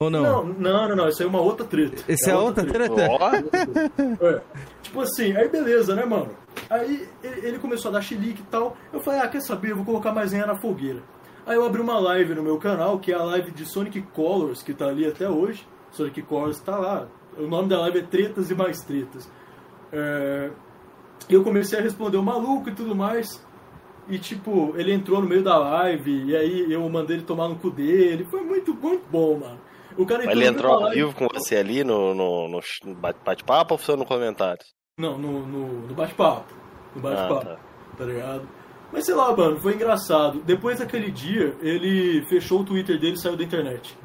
Ou 0.00 0.08
não? 0.08 0.22
Não, 0.22 0.44
não, 0.46 0.88
não, 0.88 0.96
não, 0.96 1.08
isso 1.08 1.20
aí 1.22 1.26
é 1.26 1.30
uma 1.30 1.42
outra 1.42 1.66
treta. 1.66 2.02
Esse 2.08 2.30
é, 2.30 2.34
outra 2.36 2.64
treta? 2.64 3.06
Ó, 3.10 3.30
É. 4.26 4.40
Tipo 4.80 5.02
assim, 5.02 5.36
aí 5.36 5.46
beleza, 5.48 5.94
né, 5.94 6.06
mano? 6.06 6.30
Aí 6.70 7.06
ele 7.22 7.46
ele 7.48 7.58
começou 7.58 7.90
a 7.90 7.92
dar 7.92 8.00
chilique 8.00 8.40
e 8.40 8.46
tal. 8.50 8.76
Eu 8.92 9.00
falei, 9.00 9.20
ah, 9.20 9.28
quer 9.28 9.42
saber? 9.42 9.72
Eu 9.72 9.76
vou 9.76 9.84
colocar 9.84 10.12
mais 10.12 10.32
lenha 10.32 10.46
na 10.46 10.56
fogueira. 10.56 11.00
Aí 11.46 11.56
eu 11.56 11.64
abri 11.66 11.82
uma 11.82 11.98
live 11.98 12.34
no 12.34 12.42
meu 12.42 12.56
canal, 12.58 12.98
que 12.98 13.12
é 13.12 13.14
a 13.14 13.22
live 13.22 13.50
de 13.50 13.66
Sonic 13.66 14.00
Colors, 14.14 14.62
que 14.62 14.72
tá 14.72 14.86
ali 14.86 15.06
até 15.06 15.28
hoje. 15.28 15.66
Sonic 15.90 16.22
Colors 16.22 16.60
tá 16.60 16.76
lá. 16.78 17.06
O 17.40 17.48
nome 17.48 17.68
da 17.68 17.80
live 17.80 17.98
é 17.98 18.02
Tretas 18.02 18.50
e 18.50 18.54
Mais 18.54 18.80
Tretas. 18.80 19.30
É... 19.92 20.50
E 21.28 21.34
eu 21.34 21.44
comecei 21.44 21.78
a 21.78 21.82
responder 21.82 22.16
o 22.16 22.22
maluco 22.22 22.68
e 22.68 22.74
tudo 22.74 22.94
mais. 22.94 23.44
E 24.08 24.18
tipo, 24.18 24.74
ele 24.76 24.92
entrou 24.92 25.20
no 25.20 25.28
meio 25.28 25.42
da 25.42 25.56
live, 25.56 26.24
e 26.24 26.36
aí 26.36 26.72
eu 26.72 26.88
mandei 26.88 27.16
ele 27.16 27.24
tomar 27.24 27.48
no 27.48 27.56
cu 27.56 27.70
dele. 27.70 28.24
Foi 28.24 28.40
muito, 28.40 28.74
muito 28.74 29.06
bom, 29.08 29.38
mano. 29.38 29.60
O 29.96 30.06
cara 30.06 30.24
Mas 30.24 30.34
ele 30.34 30.46
entrou 30.46 30.72
ao 30.72 30.90
vivo 30.90 31.14
com 31.14 31.28
você 31.32 31.56
ali 31.56 31.84
no, 31.84 32.14
no, 32.14 32.48
no 32.48 32.94
bate-papo 32.94 33.74
ou 33.74 33.78
foi 33.78 33.96
no 33.96 34.04
comentário? 34.04 34.64
Não, 34.98 35.18
no, 35.18 35.46
no, 35.46 35.94
bate-papo. 35.94 36.54
No 36.94 37.02
bate-papo, 37.02 37.48
Ah, 37.48 37.58
tá 37.96 38.04
ligado? 38.04 38.48
Mas 38.92 39.06
sei 39.06 39.14
lá, 39.14 39.34
mano, 39.36 39.60
foi 39.60 39.74
engraçado. 39.74 40.40
Depois 40.40 40.78
daquele 40.78 41.10
dia, 41.10 41.56
ele 41.60 42.24
fechou 42.28 42.60
o 42.60 42.64
Twitter 42.64 42.98
dele 42.98 43.14
e 43.14 43.20
saiu 43.20 43.36
da 43.36 43.44
internet. 43.44 43.96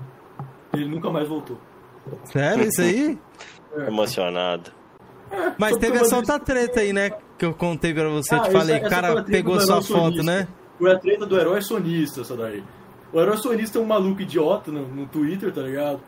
Ele 0.74 0.86
nunca 0.86 1.10
mais 1.10 1.28
voltou. 1.28 1.58
Sério, 2.25 2.67
isso 2.67 2.82
aí? 2.82 3.17
Emocionado. 3.88 4.72
Mas 5.58 5.77
teve 5.77 5.98
essa 5.98 6.16
outra 6.16 6.40
treta 6.40 6.80
aí, 6.80 6.93
né? 6.93 7.11
Que 7.38 7.45
eu 7.45 7.53
contei 7.53 7.93
pra 7.93 8.08
você. 8.09 8.35
Ah, 8.35 8.40
te 8.40 8.51
falei, 8.51 8.77
essa 8.77 8.88
o 8.88 8.90
cara 8.90 9.24
pegou 9.24 9.56
do 9.56 9.61
sua 9.61 9.75
herói 9.75 9.84
foto, 9.84 10.16
sonista. 10.16 10.24
né? 10.24 10.48
Foi 10.77 10.92
a 10.92 11.00
treta 11.00 11.25
do 11.25 11.40
herói 11.40 11.61
sonista, 11.61 12.22
essa 12.22 12.35
daí. 12.35 12.64
O 13.11 13.19
herói 13.19 13.38
sonista 13.38 13.80
é 13.80 13.82
um 13.82 13.85
maluco 13.85 14.22
idiota 14.22 14.72
no, 14.72 14.88
no 14.88 15.06
Twitter, 15.08 15.53
tá 15.53 15.61
ligado? 15.61 16.01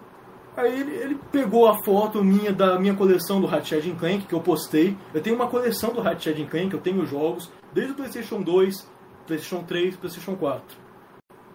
Aí 0.56 0.80
ele, 0.80 0.95
ele 0.95 1.19
pegou 1.32 1.67
a 1.67 1.84
foto 1.84 2.24
minha 2.24 2.51
da 2.51 2.80
minha 2.80 2.95
coleção 2.95 3.40
do 3.40 3.45
Ratchet 3.45 3.92
Clank, 3.92 4.26
que 4.26 4.34
eu 4.34 4.42
postei. 4.42 4.98
Eu 5.14 5.22
tenho 5.22 5.35
uma 5.35 5.48
coleção 5.48 5.93
do 5.93 6.01
Ratchet 6.01 6.43
Clank, 6.45 6.74
eu 6.74 6.82
tenho 6.82 7.06
jogos, 7.06 7.51
desde 7.72 7.93
o 7.93 7.95
PlayStation 7.95 8.42
2, 8.42 8.90
PlayStation 9.27 9.64
3, 9.64 9.95
PlayStation 9.98 10.35
4. 10.35 10.87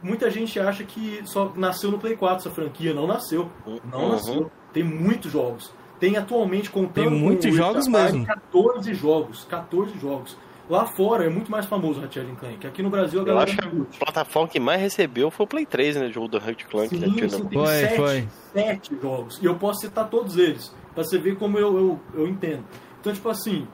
Muita 0.03 0.31
gente 0.31 0.59
acha 0.59 0.83
que 0.85 1.21
só 1.25 1.53
nasceu 1.55 1.91
no 1.91 1.99
Play 1.99 2.17
4 2.17 2.39
essa 2.39 2.51
franquia, 2.55 2.93
não 2.93 3.07
nasceu. 3.07 3.49
Não 3.91 4.01
Uhum. 4.05 4.09
nasceu. 4.11 4.51
Tem 4.73 4.83
muitos 4.83 5.31
jogos. 5.31 5.73
Tem 6.01 6.17
atualmente 6.17 6.69
contando 6.71 7.11
Tem 7.11 7.19
muitos 7.19 7.47
com 7.47 7.53
jogos 7.53 7.87
mesmo. 7.87 8.27
14 8.27 8.95
jogos, 8.95 9.45
14 9.45 9.97
jogos. 9.99 10.37
Lá 10.69 10.87
fora 10.87 11.25
é 11.25 11.29
muito 11.29 11.51
mais 11.51 11.67
famoso 11.67 11.99
o 11.99 12.03
Ratchet 12.03 12.27
Clank. 12.39 12.67
Aqui 12.67 12.83
no 12.83 12.89
Brasil 12.91 13.19
a 13.21 13.23
Eu 13.23 13.27
galera 13.27 13.45
acho 13.51 13.57
que 13.59 13.97
a 13.97 14.05
plataforma 14.05 14.49
que 14.49 14.59
mais 14.59 14.81
recebeu 14.81 15.31
foi 15.31 15.45
o 15.45 15.47
Play 15.49 15.67
3, 15.67 15.97
né? 15.97 16.07
O 16.07 16.13
jogo 16.13 16.29
do 16.29 16.39
Ratchet 16.39 16.67
Clank. 16.67 16.97
né, 16.97 17.07
Sim, 17.09 17.15
tem 17.15 17.59
Foi, 17.59 17.67
sete, 17.67 17.97
foi. 17.97 18.29
sete 18.53 18.99
jogos. 19.01 19.39
E 19.43 19.45
eu 19.45 19.55
posso 19.57 19.81
citar 19.81 20.09
todos 20.09 20.37
eles, 20.39 20.75
pra 20.95 21.05
você 21.05 21.19
ver 21.19 21.37
como 21.37 21.59
eu, 21.59 21.77
eu, 21.77 22.01
eu 22.15 22.27
entendo. 22.29 22.65
Então, 23.01 23.13
tipo 23.13 23.29
assim, 23.29 23.67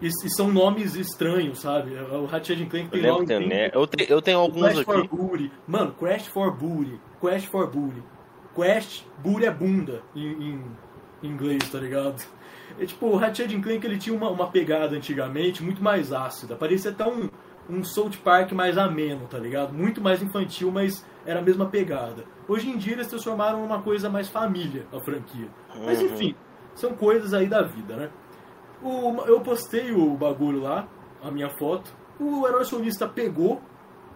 e, 0.00 0.06
e 0.08 0.30
são 0.36 0.48
nomes 0.52 0.94
estranhos, 0.94 1.60
sabe? 1.60 1.94
O 1.94 2.26
Ratchet 2.26 2.64
Clank 2.66 2.88
tem 2.90 3.02
nome... 3.02 3.26
tem, 3.26 3.46
né? 3.48 3.70
eu, 3.72 3.86
te- 3.86 4.06
eu 4.10 4.22
tenho 4.22 4.38
alguns 4.38 4.62
Crash 4.72 4.84
for 4.84 4.98
aqui. 4.98 5.08
Booty. 5.08 5.52
Mano, 5.66 5.92
Crash 5.92 6.26
for 6.28 6.50
Booty. 6.56 7.00
Crash 7.20 7.44
for 7.46 7.66
Booty. 7.70 8.02
Crash, 8.54 9.04
Booty 9.22 9.46
é 9.46 9.50
bunda 9.50 10.02
em, 10.16 10.26
em- 10.26 10.64
em 11.22 11.28
inglês, 11.28 11.68
tá 11.70 11.78
ligado? 11.78 12.22
É, 12.78 12.84
tipo, 12.84 13.06
o 13.06 13.16
Ratchet 13.16 13.48
Clank 13.60 13.84
ele 13.86 13.98
tinha 13.98 14.14
uma, 14.16 14.30
uma 14.30 14.48
pegada 14.48 14.94
antigamente 14.96 15.62
muito 15.62 15.82
mais 15.82 16.12
ácida. 16.12 16.54
Parecia 16.56 16.90
até 16.90 17.04
um, 17.06 17.28
um 17.68 17.82
South 17.84 18.12
Park 18.22 18.52
mais 18.52 18.76
ameno, 18.78 19.26
tá 19.28 19.38
ligado? 19.38 19.72
Muito 19.72 20.00
mais 20.00 20.22
infantil, 20.22 20.70
mas 20.70 21.04
era 21.26 21.40
a 21.40 21.42
mesma 21.42 21.66
pegada. 21.66 22.24
Hoje 22.46 22.68
em 22.68 22.76
dia 22.76 22.92
eles 22.94 23.06
transformaram 23.08 23.60
numa 23.60 23.80
coisa 23.82 24.08
mais 24.08 24.28
família 24.28 24.86
a 24.92 25.00
franquia. 25.00 25.48
Mas 25.84 26.00
Uhum. 26.00 26.06
enfim, 26.06 26.34
são 26.74 26.94
coisas 26.94 27.32
aí 27.34 27.46
da 27.46 27.62
vida, 27.62 27.96
né? 27.96 28.10
O- 28.82 29.22
eu 29.26 29.40
postei 29.40 29.92
o 29.92 30.14
bagulho 30.14 30.60
lá, 30.62 30.86
a 31.22 31.30
minha 31.30 31.50
foto. 31.58 31.92
O 32.20 32.46
herói 32.46 32.64
sonista 32.64 33.08
pegou, 33.08 33.60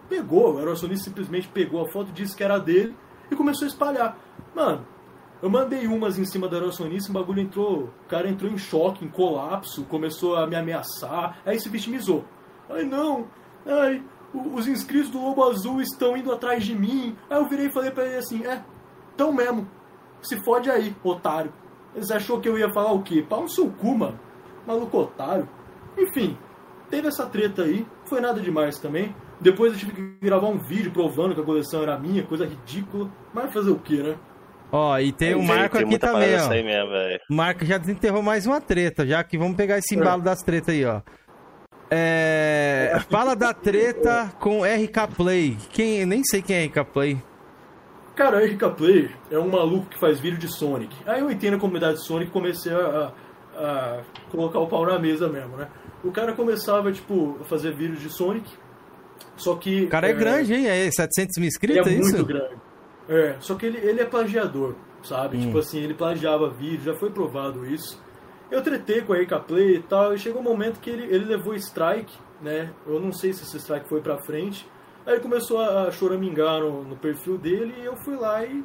pegou, 0.09 0.53
o 0.55 0.59
herói 0.59 0.75
sonista 0.75 1.05
simplesmente 1.05 1.47
pegou 1.49 1.81
a 1.85 1.89
foto, 1.91 2.11
disse 2.11 2.35
que 2.35 2.43
era 2.43 2.57
dele 2.59 2.95
e 3.31 3.35
começou 3.35 3.65
a 3.65 3.69
espalhar. 3.69 4.17
Mano, 4.55 4.85
eu 5.41 5.49
mandei 5.49 5.87
umas 5.87 6.17
em 6.17 6.25
cima 6.25 6.47
do 6.47 6.55
herói 6.55 6.71
sonista, 6.71 7.09
o 7.09 7.13
bagulho 7.13 7.41
entrou, 7.41 7.83
o 7.83 8.07
cara 8.07 8.29
entrou 8.29 8.49
em 8.51 8.57
choque, 8.57 9.03
em 9.03 9.09
colapso, 9.09 9.83
começou 9.85 10.35
a 10.37 10.47
me 10.47 10.55
ameaçar, 10.55 11.37
aí 11.45 11.59
se 11.59 11.67
vitimizou. 11.69 12.23
Ai 12.69 12.83
não, 12.83 13.27
ai, 13.65 14.01
os 14.33 14.67
inscritos 14.67 15.09
do 15.09 15.21
Lobo 15.21 15.43
Azul 15.43 15.81
estão 15.81 16.15
indo 16.17 16.31
atrás 16.31 16.63
de 16.63 16.73
mim. 16.75 17.15
Aí 17.29 17.37
eu 17.37 17.45
virei 17.47 17.67
e 17.67 17.71
falei 17.71 17.91
pra 17.91 18.05
ele 18.05 18.15
assim, 18.17 18.45
é, 18.45 18.63
tão 19.17 19.31
mesmo, 19.33 19.67
se 20.21 20.41
fode 20.43 20.69
aí, 20.71 20.95
otário. 21.03 21.51
Você 21.95 22.13
achou 22.13 22.39
que 22.39 22.49
eu 22.49 22.57
ia 22.57 22.73
falar 22.73 22.91
o 22.93 23.03
quê? 23.03 23.21
Pau 23.27 23.41
no 23.41 23.49
seu 23.49 23.69
cu, 23.69 23.95
mano. 23.97 24.19
Maluco 24.65 24.97
otário. 24.99 25.47
Enfim, 25.97 26.37
teve 26.89 27.07
essa 27.07 27.25
treta 27.25 27.63
aí. 27.63 27.85
Foi 28.05 28.19
nada 28.21 28.39
demais 28.39 28.79
também. 28.79 29.15
Depois 29.41 29.73
eu 29.73 29.79
tive 29.79 29.91
que 29.91 30.01
gravar 30.25 30.47
um 30.47 30.57
vídeo 30.57 30.91
provando 30.91 31.35
que 31.35 31.41
a 31.41 31.43
coleção 31.43 31.81
era 31.83 31.97
minha, 31.99 32.23
coisa 32.23 32.45
ridícula. 32.45 33.09
Mas 33.33 33.53
fazer 33.53 33.71
o 33.71 33.79
quê, 33.79 33.97
né? 33.97 34.15
Ó, 34.71 34.97
e 34.97 35.11
tem 35.11 35.35
o 35.35 35.43
Marco 35.43 35.77
tem 35.77 35.85
aqui 35.85 35.99
também, 35.99 36.35
ó. 36.35 36.49
aí 36.49 36.63
mesmo, 36.63 36.89
velho. 36.89 37.19
O 37.29 37.33
Marco 37.35 37.63
já 37.63 37.77
desenterrou 37.77 38.23
mais 38.23 38.47
uma 38.47 38.59
treta, 38.59 39.05
já 39.05 39.23
que 39.23 39.37
vamos 39.37 39.55
pegar 39.55 39.77
esse 39.77 39.95
embalo 39.95 40.21
das 40.23 40.41
tretas 40.41 40.73
aí, 40.73 40.83
ó. 40.83 41.01
É, 41.91 42.97
fala 43.09 43.35
da 43.35 43.53
treta 43.53 44.31
com 44.39 44.63
RK 44.63 45.15
Play. 45.15 45.57
Quem, 45.71 46.05
nem 46.07 46.23
sei 46.23 46.41
quem 46.41 46.55
é 46.55 46.65
RK 46.65 46.85
Play. 46.91 47.21
Cara, 48.15 48.37
o 48.37 48.43
RK 48.45 48.69
Play 48.75 49.11
é 49.29 49.37
um 49.37 49.47
maluco 49.49 49.87
que 49.87 49.99
faz 49.99 50.19
vídeo 50.19 50.39
de 50.39 50.47
Sonic. 50.47 50.95
Aí 51.05 51.19
eu 51.19 51.29
entrei 51.29 51.51
na 51.51 51.59
comunidade 51.59 51.97
de 51.97 52.05
Sonic 52.07 52.29
e 52.29 52.33
comecei 52.33 52.73
a, 52.73 53.11
a- 53.55 53.59
a 53.59 53.99
colocar 54.35 54.59
o 54.59 54.67
pau 54.67 54.85
na 54.85 54.97
mesa 54.97 55.29
mesmo, 55.29 55.55
né? 55.55 55.67
O 56.03 56.11
cara 56.11 56.33
começava, 56.33 56.91
tipo, 56.91 57.37
a 57.39 57.43
fazer 57.43 57.73
vídeos 57.75 58.01
de 58.01 58.09
Sonic. 58.09 58.49
Só 59.37 59.55
que. 59.55 59.83
O 59.83 59.89
cara 59.89 60.09
é, 60.09 60.13
grande, 60.13 60.53
hein? 60.53 60.67
É 60.67 60.89
700 60.91 61.37
mil 61.37 61.47
inscritos, 61.47 61.87
é 61.87 61.89
é 61.89 61.93
isso? 61.93 62.11
muito 62.11 62.25
grande. 62.25 62.55
É, 63.07 63.35
só 63.39 63.55
que 63.55 63.65
ele, 63.65 63.77
ele 63.77 64.01
é 64.01 64.05
plagiador, 64.05 64.75
sabe? 65.03 65.37
Hum. 65.37 65.41
Tipo 65.41 65.59
assim, 65.59 65.79
ele 65.79 65.93
plagiava 65.93 66.49
vídeo, 66.49 66.83
já 66.83 66.95
foi 66.95 67.09
provado 67.09 67.65
isso. 67.65 68.01
Eu 68.49 68.61
tretei 68.61 69.01
com 69.01 69.13
a 69.13 69.17
RK 69.17 69.39
Play 69.47 69.75
e 69.77 69.83
tal, 69.83 70.13
e 70.13 70.17
chegou 70.17 70.41
um 70.41 70.43
momento 70.43 70.79
que 70.79 70.89
ele, 70.89 71.03
ele 71.03 71.25
levou 71.25 71.55
strike, 71.55 72.13
né? 72.41 72.71
Eu 72.85 72.99
não 72.99 73.11
sei 73.11 73.33
se 73.33 73.43
esse 73.43 73.57
strike 73.57 73.87
foi 73.87 74.01
pra 74.01 74.17
frente. 74.17 74.67
Aí 75.05 75.13
ele 75.13 75.21
começou 75.21 75.59
a 75.59 75.91
choramingar 75.91 76.61
no, 76.61 76.83
no 76.83 76.95
perfil 76.95 77.37
dele 77.37 77.73
e 77.77 77.85
eu 77.85 77.95
fui 77.97 78.15
lá 78.15 78.43
e, 78.45 78.63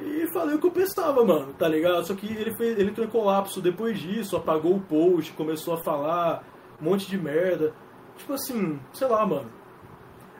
e 0.00 0.26
falei 0.32 0.56
o 0.56 0.58
que 0.58 0.66
eu 0.66 0.72
pensava, 0.72 1.24
mano, 1.24 1.52
tá 1.54 1.68
ligado? 1.68 2.04
Só 2.06 2.14
que 2.14 2.26
ele, 2.26 2.54
fez, 2.56 2.78
ele 2.78 2.90
entrou 2.90 3.06
em 3.06 3.10
colapso 3.10 3.60
depois 3.60 3.98
disso, 3.98 4.36
apagou 4.36 4.74
o 4.74 4.80
post, 4.80 5.32
começou 5.34 5.74
a 5.74 5.82
falar 5.82 6.44
um 6.80 6.84
monte 6.84 7.08
de 7.08 7.16
merda. 7.16 7.72
Tipo 8.16 8.34
assim, 8.34 8.78
sei 8.92 9.08
lá, 9.08 9.24
mano. 9.24 9.50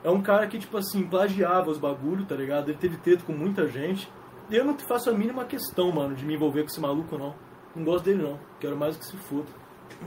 é 0.03 0.09
um 0.09 0.21
cara 0.21 0.47
que, 0.47 0.59
tipo 0.59 0.77
assim, 0.77 1.03
plagiava 1.03 1.69
os 1.69 1.77
bagulho, 1.77 2.25
tá 2.25 2.35
ligado? 2.35 2.69
Ele 2.69 2.77
teve 2.77 2.97
teto 2.97 3.23
com 3.23 3.33
muita 3.33 3.67
gente. 3.67 4.11
E 4.49 4.55
eu 4.55 4.63
não 4.63 4.77
faço 4.77 5.09
a 5.09 5.13
mínima 5.13 5.45
questão, 5.45 5.91
mano, 5.91 6.15
de 6.15 6.25
me 6.25 6.35
envolver 6.35 6.61
com 6.61 6.69
esse 6.69 6.79
maluco, 6.79 7.17
não. 7.17 7.33
Não 7.75 7.83
gosto 7.83 8.05
dele, 8.05 8.23
não. 8.23 8.39
Quero 8.59 8.77
mais 8.77 8.95
que 8.95 9.05
se 9.05 9.17
foda. 9.17 9.47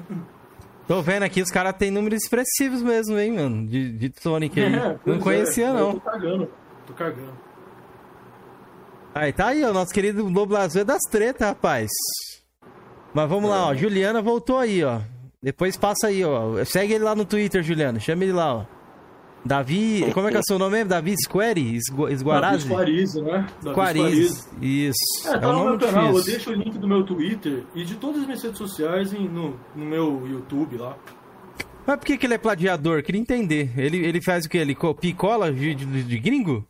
Tô 0.87 1.03
vendo 1.03 1.23
aqui, 1.23 1.43
os 1.43 1.51
caras 1.51 1.77
têm 1.77 1.91
números 1.91 2.23
expressivos 2.23 2.83
mesmo, 2.83 3.19
hein, 3.19 3.33
mano, 3.33 3.67
de, 3.67 3.93
de 3.93 4.13
Sonic 4.23 4.59
aí. 4.59 4.73
É, 4.75 4.99
não 5.05 5.19
conhecia, 5.19 5.67
é, 5.67 5.73
não. 5.73 5.91
Eu 5.91 5.95
tô 5.95 6.01
cagando. 6.01 6.51
Tô 6.87 6.95
cagando. 6.95 7.48
Aí 9.19 9.33
tá 9.33 9.49
aí, 9.49 9.65
ó, 9.65 9.73
nosso 9.73 9.93
querido 9.93 10.29
Lobo 10.29 10.55
Azul 10.57 10.83
é 10.83 10.85
das 10.85 11.03
tretas, 11.11 11.49
rapaz. 11.49 11.89
Mas 13.13 13.29
vamos 13.29 13.51
lá, 13.51 13.67
ó, 13.69 13.75
Juliana 13.75 14.23
voltou 14.23 14.59
aí, 14.59 14.85
ó. 14.85 15.01
Depois 15.43 15.77
passa 15.77 16.07
aí, 16.09 16.25
ó. 16.25 16.65
Segue 16.65 16.95
ele 16.95 17.05
lá 17.05 17.15
no 17.15 17.25
Twitter, 17.25 17.63
Juliana. 17.63 17.99
Chama 17.99 18.23
ele 18.25 18.33
lá, 18.33 18.55
ó. 18.59 18.65
Davi. 19.45 20.05
Como 20.13 20.27
é 20.29 20.31
que 20.31 20.37
é 20.37 20.41
o 20.41 20.45
seu 20.45 20.59
nome 20.59 20.77
mesmo? 20.77 20.91
Davi 20.91 21.15
Square? 21.25 21.75
Esgu- 21.77 22.09
Esguarazzi? 22.09 22.69
Davi 22.69 22.75
Squarize, 22.75 23.23
né? 23.23 23.47
Squarize. 23.63 24.49
Isso. 24.61 24.99
É, 25.27 25.31
É, 25.31 25.39
tá 25.39 25.49
um 25.49 25.53
no 25.59 25.65
meu 25.71 25.79
canal, 25.79 26.07
eu 26.09 26.13
difícil. 26.15 26.33
deixo 26.33 26.51
o 26.51 26.55
link 26.55 26.79
do 26.79 26.87
meu 26.89 27.03
Twitter 27.05 27.65
e 27.75 27.85
de 27.85 27.95
todas 27.97 28.21
as 28.21 28.27
minhas 28.27 28.43
redes 28.43 28.59
sociais 28.59 29.13
em- 29.13 29.29
no, 29.29 29.59
no 29.75 29.85
meu 29.85 30.27
YouTube 30.29 30.77
lá. 30.77 30.97
Mas 31.87 31.97
por 31.99 32.05
que, 32.05 32.19
que 32.19 32.27
ele 32.27 32.35
é 32.35 32.39
plagiador? 32.39 33.03
Queria 33.03 33.21
entender. 33.21 33.73
Ele, 33.77 33.97
ele 34.05 34.21
faz 34.21 34.45
o 34.45 34.49
quê? 34.49 34.59
Ele 34.59 34.75
copia 34.75 35.11
e 35.11 35.15
cola 35.15 35.51
de, 35.53 35.75
de, 35.75 36.03
de 36.05 36.19
gringo? 36.19 36.67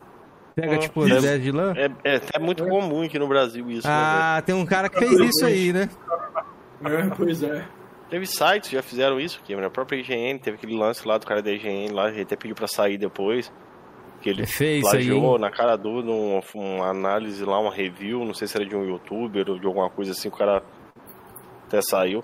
Pega, 0.61 0.75
Ah, 0.75 0.77
tipo, 0.79 1.01
as 1.01 1.07
isso. 1.09 1.17
ideias 1.19 1.41
de 1.43 1.51
lã? 1.51 1.73
É, 1.75 1.91
é 2.03 2.15
até 2.17 2.39
muito 2.39 2.65
comum 2.65 3.03
aqui 3.03 3.17
no 3.19 3.27
Brasil 3.27 3.69
isso. 3.69 3.87
né? 3.87 3.93
Ah, 3.93 4.41
tem 4.45 4.53
um 4.55 4.65
cara 4.65 4.89
que 4.89 4.97
fez 4.99 5.11
isso 5.19 5.45
aí, 5.45 5.71
né? 5.73 5.89
É, 6.83 7.15
pois 7.15 7.43
é. 7.43 7.65
Teve 8.09 8.25
sites 8.25 8.69
que 8.69 8.75
já 8.75 8.81
fizeram 8.81 9.19
isso, 9.19 9.39
que 9.43 9.53
a 9.53 9.69
própria 9.69 9.97
IGN 9.99 10.39
teve 10.39 10.57
aquele 10.57 10.75
lance 10.75 11.07
lá 11.07 11.17
do 11.17 11.27
cara 11.27 11.41
da 11.41 11.51
IGN 11.51 11.91
lá, 11.93 12.09
ele 12.09 12.21
até 12.21 12.35
pediu 12.35 12.55
pra 12.55 12.67
sair 12.67 12.97
depois. 12.97 13.51
Que 14.21 14.29
ele 14.31 14.41
É 14.43 14.63
aí, 14.65 14.81
plagiou 14.81 15.35
hein? 15.35 15.39
na 15.41 15.49
cara 15.51 15.77
dura 15.77 16.09
uma, 16.11 16.41
uma 16.55 16.87
análise 16.89 17.45
lá, 17.45 17.57
uma 17.59 17.73
review, 17.73 18.25
não 18.25 18.33
sei 18.33 18.47
se 18.47 18.57
era 18.57 18.65
de 18.65 18.75
um 18.75 18.83
youtuber 18.83 19.49
ou 19.49 19.57
de 19.59 19.65
alguma 19.65 19.89
coisa 19.89 20.11
assim, 20.11 20.27
o 20.27 20.31
cara 20.31 20.61
até 21.67 21.81
saiu. 21.81 22.23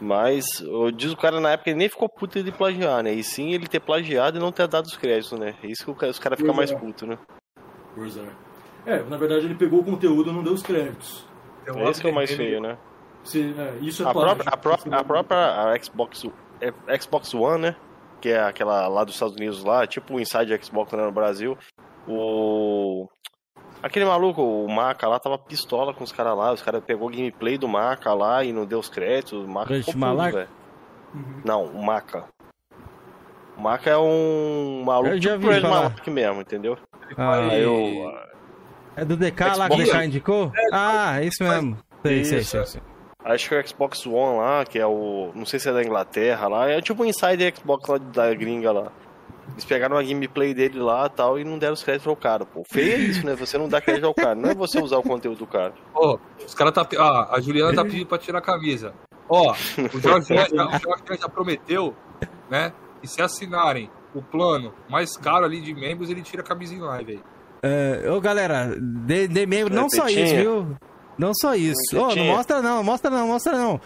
Mas 0.00 0.44
eu 0.60 0.90
diz 0.90 1.12
o 1.12 1.16
cara 1.16 1.40
na 1.40 1.52
época 1.52 1.70
ele 1.70 1.78
nem 1.78 1.88
ficou 1.88 2.08
puto 2.08 2.42
de 2.42 2.50
plagiar, 2.52 3.02
né? 3.02 3.12
E 3.14 3.22
sim 3.22 3.52
ele 3.52 3.66
ter 3.68 3.80
plagiado 3.80 4.36
e 4.36 4.40
não 4.40 4.50
ter 4.52 4.66
dado 4.66 4.84
os 4.86 4.96
créditos, 4.96 5.38
né? 5.38 5.54
É 5.62 5.66
isso 5.68 5.84
que 5.84 5.90
o 5.90 5.94
cara- 5.94 6.10
os 6.10 6.18
caras 6.18 6.38
ficam 6.38 6.52
mais 6.54 6.70
é. 6.72 6.76
putos, 6.76 7.08
né? 7.08 7.16
Pois 7.94 8.16
é. 8.16 8.26
É, 8.86 9.02
na 9.04 9.16
verdade 9.16 9.46
ele 9.46 9.54
pegou 9.54 9.80
o 9.80 9.84
conteúdo 9.84 10.30
e 10.30 10.32
não 10.32 10.42
deu 10.42 10.52
os 10.52 10.62
créditos. 10.62 11.26
É 11.66 11.90
esse 11.90 12.00
que 12.00 12.06
é 12.06 12.10
o 12.10 12.14
mais 12.14 12.30
feio, 12.30 12.60
né? 12.60 12.76
Se, 13.22 13.54
é, 13.58 13.78
isso 13.80 14.02
é 14.04 14.08
A 14.08 14.12
plágio. 14.12 14.36
própria, 14.36 14.52
a 14.52 14.56
própria, 14.56 14.96
a 14.98 15.04
própria 15.04 15.72
a 15.72 15.82
Xbox, 15.82 16.26
é, 16.60 17.00
Xbox 17.00 17.32
One, 17.32 17.62
né? 17.62 17.76
Que 18.20 18.30
é 18.30 18.42
aquela 18.42 18.86
lá 18.88 19.04
dos 19.04 19.14
Estados 19.14 19.34
Unidos 19.34 19.64
lá, 19.64 19.86
tipo 19.86 20.14
o 20.14 20.20
Inside 20.20 20.58
Xbox 20.62 20.92
né, 20.92 21.04
no 21.04 21.12
Brasil. 21.12 21.56
O. 22.06 23.08
Aquele 23.82 24.04
maluco, 24.06 24.42
o 24.42 24.68
Maca 24.68 25.06
lá, 25.08 25.18
tava 25.18 25.36
pistola 25.38 25.92
com 25.92 26.04
os 26.04 26.12
caras 26.12 26.36
lá. 26.36 26.52
Os 26.52 26.62
caras 26.62 26.82
pegou 26.84 27.08
o 27.08 27.10
gameplay 27.10 27.58
do 27.58 27.68
Maca 27.68 28.14
lá 28.14 28.42
e 28.42 28.52
não 28.52 28.64
deu 28.64 28.78
os 28.78 28.88
créditos. 28.88 29.44
O 29.44 29.48
Maca 29.48 29.74
ficou 29.82 30.16
velho. 30.16 30.48
Uhum. 31.14 31.42
Não, 31.44 31.64
o 31.66 31.84
Maca. 31.84 32.24
O 33.56 33.60
Maca 33.60 33.90
é 33.90 33.98
um 33.98 34.82
maluco 34.84 35.10
Eu 35.14 35.20
já 35.20 35.32
tipo 35.32 35.46
vi 35.46 35.54
Red 35.54 35.60
falar. 35.60 35.82
Malaco 35.82 36.10
mesmo, 36.10 36.40
entendeu? 36.40 36.78
Ah, 37.16 37.56
eu. 37.56 38.12
é 38.96 39.04
do 39.04 39.16
DK 39.16 39.40
lá 39.56 39.68
que 39.68 39.74
o 39.74 39.76
Xbox. 39.78 39.92
DK 39.92 40.04
indicou? 40.06 40.52
Ah, 40.72 41.20
é 41.20 41.26
isso 41.26 41.42
mesmo. 41.42 41.76
Sei, 42.02 42.24
sei, 42.24 42.38
Isso, 42.40 42.50
sei. 42.50 42.60
é. 42.60 42.64
sei. 42.64 42.82
Acho 43.24 43.48
que 43.48 43.54
é 43.54 43.60
o 43.60 43.66
Xbox 43.68 44.06
One 44.06 44.38
lá, 44.38 44.64
que 44.66 44.78
é 44.78 44.86
o. 44.86 45.30
Não 45.34 45.46
sei 45.46 45.58
se 45.58 45.68
é 45.68 45.72
da 45.72 45.82
Inglaterra 45.82 46.46
lá. 46.48 46.68
É 46.68 46.80
tipo 46.82 47.02
um 47.02 47.06
Insider 47.06 47.54
Xbox 47.56 47.88
lá 47.88 47.96
da 47.98 48.34
gringa 48.34 48.70
lá. 48.70 48.92
Eles 49.52 49.64
pegaram 49.64 49.96
a 49.96 50.02
gameplay 50.02 50.52
dele 50.52 50.78
lá 50.78 51.06
e 51.06 51.10
tal 51.10 51.38
e 51.38 51.44
não 51.44 51.58
deram 51.58 51.74
os 51.74 51.82
créditos 51.82 52.06
ao 52.06 52.16
cara, 52.16 52.44
pô. 52.44 52.62
Feio 52.66 52.92
é 52.92 52.96
isso, 52.96 53.24
né? 53.26 53.34
Você 53.34 53.56
não 53.56 53.68
dá 53.68 53.80
crédito 53.80 54.06
ao 54.06 54.14
cara. 54.14 54.34
Não 54.34 54.50
é 54.50 54.54
você 54.54 54.80
usar 54.80 54.98
o 54.98 55.02
conteúdo 55.02 55.38
do 55.38 55.46
cara. 55.46 55.72
Ó, 55.94 56.18
os 56.44 56.54
caras 56.54 56.72
tá. 56.74 56.86
Ah, 56.98 57.34
a 57.36 57.40
Juliana 57.40 57.74
tá 57.74 57.82
pedindo 57.84 58.06
pra 58.06 58.18
tirar 58.18 58.38
a 58.38 58.42
camisa. 58.42 58.92
Ó, 59.28 59.52
o 59.94 60.00
Jorge 60.00 60.34
já, 60.34 60.44
o 60.44 60.78
Jorge 60.78 61.20
já 61.20 61.28
prometeu, 61.28 61.94
né? 62.50 62.72
Que 63.00 63.06
se 63.06 63.22
assinarem 63.22 63.90
o 64.14 64.22
plano 64.22 64.72
mais 64.88 65.16
caro 65.16 65.44
ali 65.44 65.60
de 65.60 65.74
membros, 65.74 66.08
ele 66.10 66.22
tira 66.22 66.42
a 66.42 66.44
camisa 66.44 66.74
em 66.74 66.78
live 66.80 67.12
aí. 67.12 67.20
É, 67.62 68.10
ô, 68.10 68.20
galera, 68.20 68.76
dê, 68.78 69.26
dê 69.26 69.46
membro, 69.46 69.74
não 69.74 69.86
É, 69.86 69.90
só 69.90 70.04
tetinha. 70.04 70.24
isso, 70.24 70.34
viu? 70.36 70.76
Não 71.16 71.32
só 71.34 71.54
isso. 71.54 71.96
Ô, 71.96 72.00
não 72.00 72.08
Tetinha. 72.08 72.32
mostra 72.34 72.62
não, 72.62 72.84
mostra 72.84 73.10
não, 73.10 73.26
mostra 73.28 73.56
não. 73.56 73.80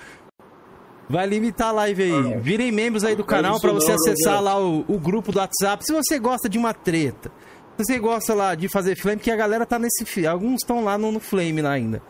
Vai 1.08 1.26
limitar 1.26 1.68
a 1.68 1.72
live 1.72 2.02
aí. 2.02 2.38
Virem 2.40 2.70
membros 2.70 3.04
aí 3.04 3.14
do 3.14 3.20
Não 3.20 3.26
quero 3.26 3.42
canal 3.42 3.60
pra 3.60 3.72
você 3.72 3.88
não, 3.88 3.94
acessar 3.94 4.42
lá 4.42 4.58
o, 4.60 4.84
o 4.88 4.98
grupo 4.98 5.32
do 5.32 5.38
WhatsApp. 5.38 5.84
Se 5.84 5.92
você 5.92 6.18
gosta 6.18 6.48
de 6.48 6.58
uma 6.58 6.74
treta, 6.74 7.30
se 7.76 7.84
você 7.84 7.98
gosta 7.98 8.34
lá 8.34 8.54
de 8.54 8.68
fazer 8.68 8.96
flame, 8.96 9.20
que 9.20 9.30
a 9.30 9.36
galera 9.36 9.64
tá 9.64 9.78
nesse. 9.78 10.26
Alguns 10.26 10.60
estão 10.62 10.84
lá 10.84 10.98
no, 10.98 11.10
no 11.12 11.20
flame 11.20 11.62
lá 11.62 11.70
ainda. 11.70 12.02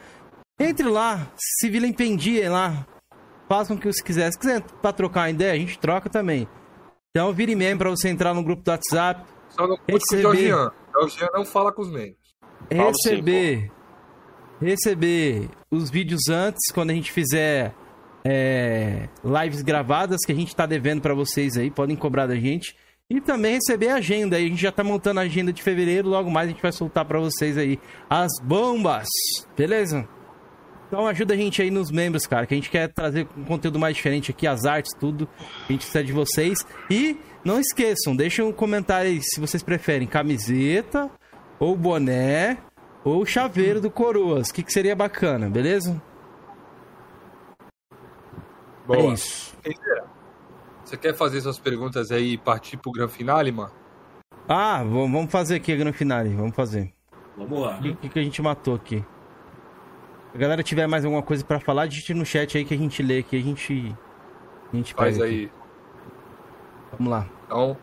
Entre 0.58 0.88
lá, 0.88 1.28
se 1.36 1.68
virem 1.68 1.92
pendiem 1.92 2.48
lá. 2.48 2.86
Façam 3.48 3.76
o 3.76 3.78
que 3.78 3.86
você 3.86 4.02
quiser. 4.02 4.32
Se 4.32 4.38
quiser 4.38 4.62
pra 4.82 4.92
trocar 4.92 5.20
uma 5.20 5.30
ideia, 5.30 5.52
a 5.52 5.56
gente 5.56 5.78
troca 5.78 6.08
também. 6.10 6.48
Então 7.18 7.32
vire 7.32 7.56
membro 7.56 7.78
pra 7.78 7.90
você 7.90 8.08
entrar 8.08 8.32
no 8.32 8.44
grupo 8.44 8.62
do 8.62 8.70
WhatsApp. 8.70 9.24
Só 9.48 9.66
não 9.66 9.76
conta 9.76 9.86
com 9.86 9.92
o 9.92 10.30
Receber. 10.30 10.70
Jorgian 10.94 11.28
não 11.34 11.44
fala 11.44 11.72
com 11.72 11.82
os 11.82 11.90
membros. 11.90 12.16
Receber 12.70 13.72
receber 14.60 15.48
os 15.68 15.90
vídeos 15.90 16.28
antes 16.28 16.72
quando 16.72 16.90
a 16.90 16.94
gente 16.94 17.10
fizer 17.10 17.74
é, 18.24 19.08
lives 19.24 19.62
gravadas 19.62 20.20
que 20.24 20.30
a 20.30 20.34
gente 20.34 20.54
tá 20.54 20.64
devendo 20.64 21.00
pra 21.00 21.12
vocês 21.12 21.56
aí, 21.56 21.72
podem 21.72 21.96
cobrar 21.96 22.28
da 22.28 22.36
gente. 22.36 22.76
E 23.10 23.20
também 23.20 23.54
receber 23.54 23.88
a 23.88 23.96
agenda. 23.96 24.36
aí 24.36 24.46
A 24.46 24.48
gente 24.48 24.62
já 24.62 24.70
tá 24.70 24.84
montando 24.84 25.18
a 25.18 25.24
agenda 25.24 25.52
de 25.52 25.60
fevereiro, 25.60 26.08
logo 26.08 26.30
mais 26.30 26.46
a 26.46 26.52
gente 26.52 26.62
vai 26.62 26.70
soltar 26.70 27.04
pra 27.04 27.18
vocês 27.18 27.58
aí 27.58 27.80
as 28.08 28.30
bombas. 28.44 29.08
Beleza? 29.56 30.08
Então 30.88 31.06
ajuda 31.06 31.34
a 31.34 31.36
gente 31.36 31.60
aí 31.60 31.70
nos 31.70 31.90
membros, 31.90 32.26
cara, 32.26 32.46
que 32.46 32.54
a 32.54 32.56
gente 32.56 32.70
quer 32.70 32.88
trazer 32.88 33.28
um 33.36 33.44
conteúdo 33.44 33.78
mais 33.78 33.94
diferente 33.94 34.30
aqui, 34.30 34.46
as 34.46 34.64
artes, 34.64 34.90
tudo. 34.98 35.28
A 35.68 35.72
gente 35.72 35.80
precisa 35.82 36.02
de 36.02 36.12
vocês. 36.12 36.66
E 36.90 37.20
não 37.44 37.60
esqueçam, 37.60 38.16
deixem 38.16 38.42
um 38.42 38.52
comentário 38.52 39.10
aí 39.10 39.20
se 39.22 39.38
vocês 39.38 39.62
preferem 39.62 40.08
camiseta, 40.08 41.10
ou 41.60 41.76
boné, 41.76 42.56
ou 43.04 43.24
chaveiro 43.26 43.82
do 43.82 43.90
Coroas. 43.90 44.48
O 44.48 44.54
que, 44.54 44.62
que 44.62 44.72
seria 44.72 44.96
bacana, 44.96 45.50
beleza? 45.50 46.00
É 47.92 48.96
Boa. 48.96 49.12
isso. 49.12 49.54
Você 50.82 50.96
quer 50.96 51.14
fazer 51.14 51.42
suas 51.42 51.58
perguntas 51.58 52.10
aí 52.10 52.32
e 52.32 52.38
partir 52.38 52.78
pro 52.78 52.90
grande 52.90 53.12
finale, 53.12 53.52
mano? 53.52 53.72
Ah, 54.48 54.82
vamos 54.82 55.30
fazer 55.30 55.56
aqui 55.56 55.76
no 55.84 55.92
final. 55.92 56.24
Vamos 56.24 56.56
fazer. 56.56 56.94
Vamos 57.36 57.60
lá. 57.60 57.78
O 57.78 57.96
que, 57.96 58.08
que 58.08 58.18
a 58.18 58.22
gente 58.22 58.40
matou 58.40 58.74
aqui? 58.74 59.04
Se 60.32 60.36
a 60.36 60.38
galera 60.38 60.62
tiver 60.62 60.86
mais 60.86 61.04
alguma 61.04 61.22
coisa 61.22 61.44
pra 61.44 61.58
falar, 61.58 61.86
digite 61.86 62.12
no 62.14 62.24
chat 62.24 62.56
aí 62.58 62.64
que 62.64 62.74
a 62.74 62.78
gente 62.78 63.02
lê 63.02 63.18
aqui, 63.18 63.36
a 63.36 63.42
gente. 63.42 63.94
A 64.72 64.76
gente 64.76 64.94
Faz 64.94 65.14
pega 65.16 65.26
aqui. 65.28 65.34
aí. 65.44 65.50
Vamos 66.92 67.10
lá. 67.10 67.26
Então, 67.46 67.76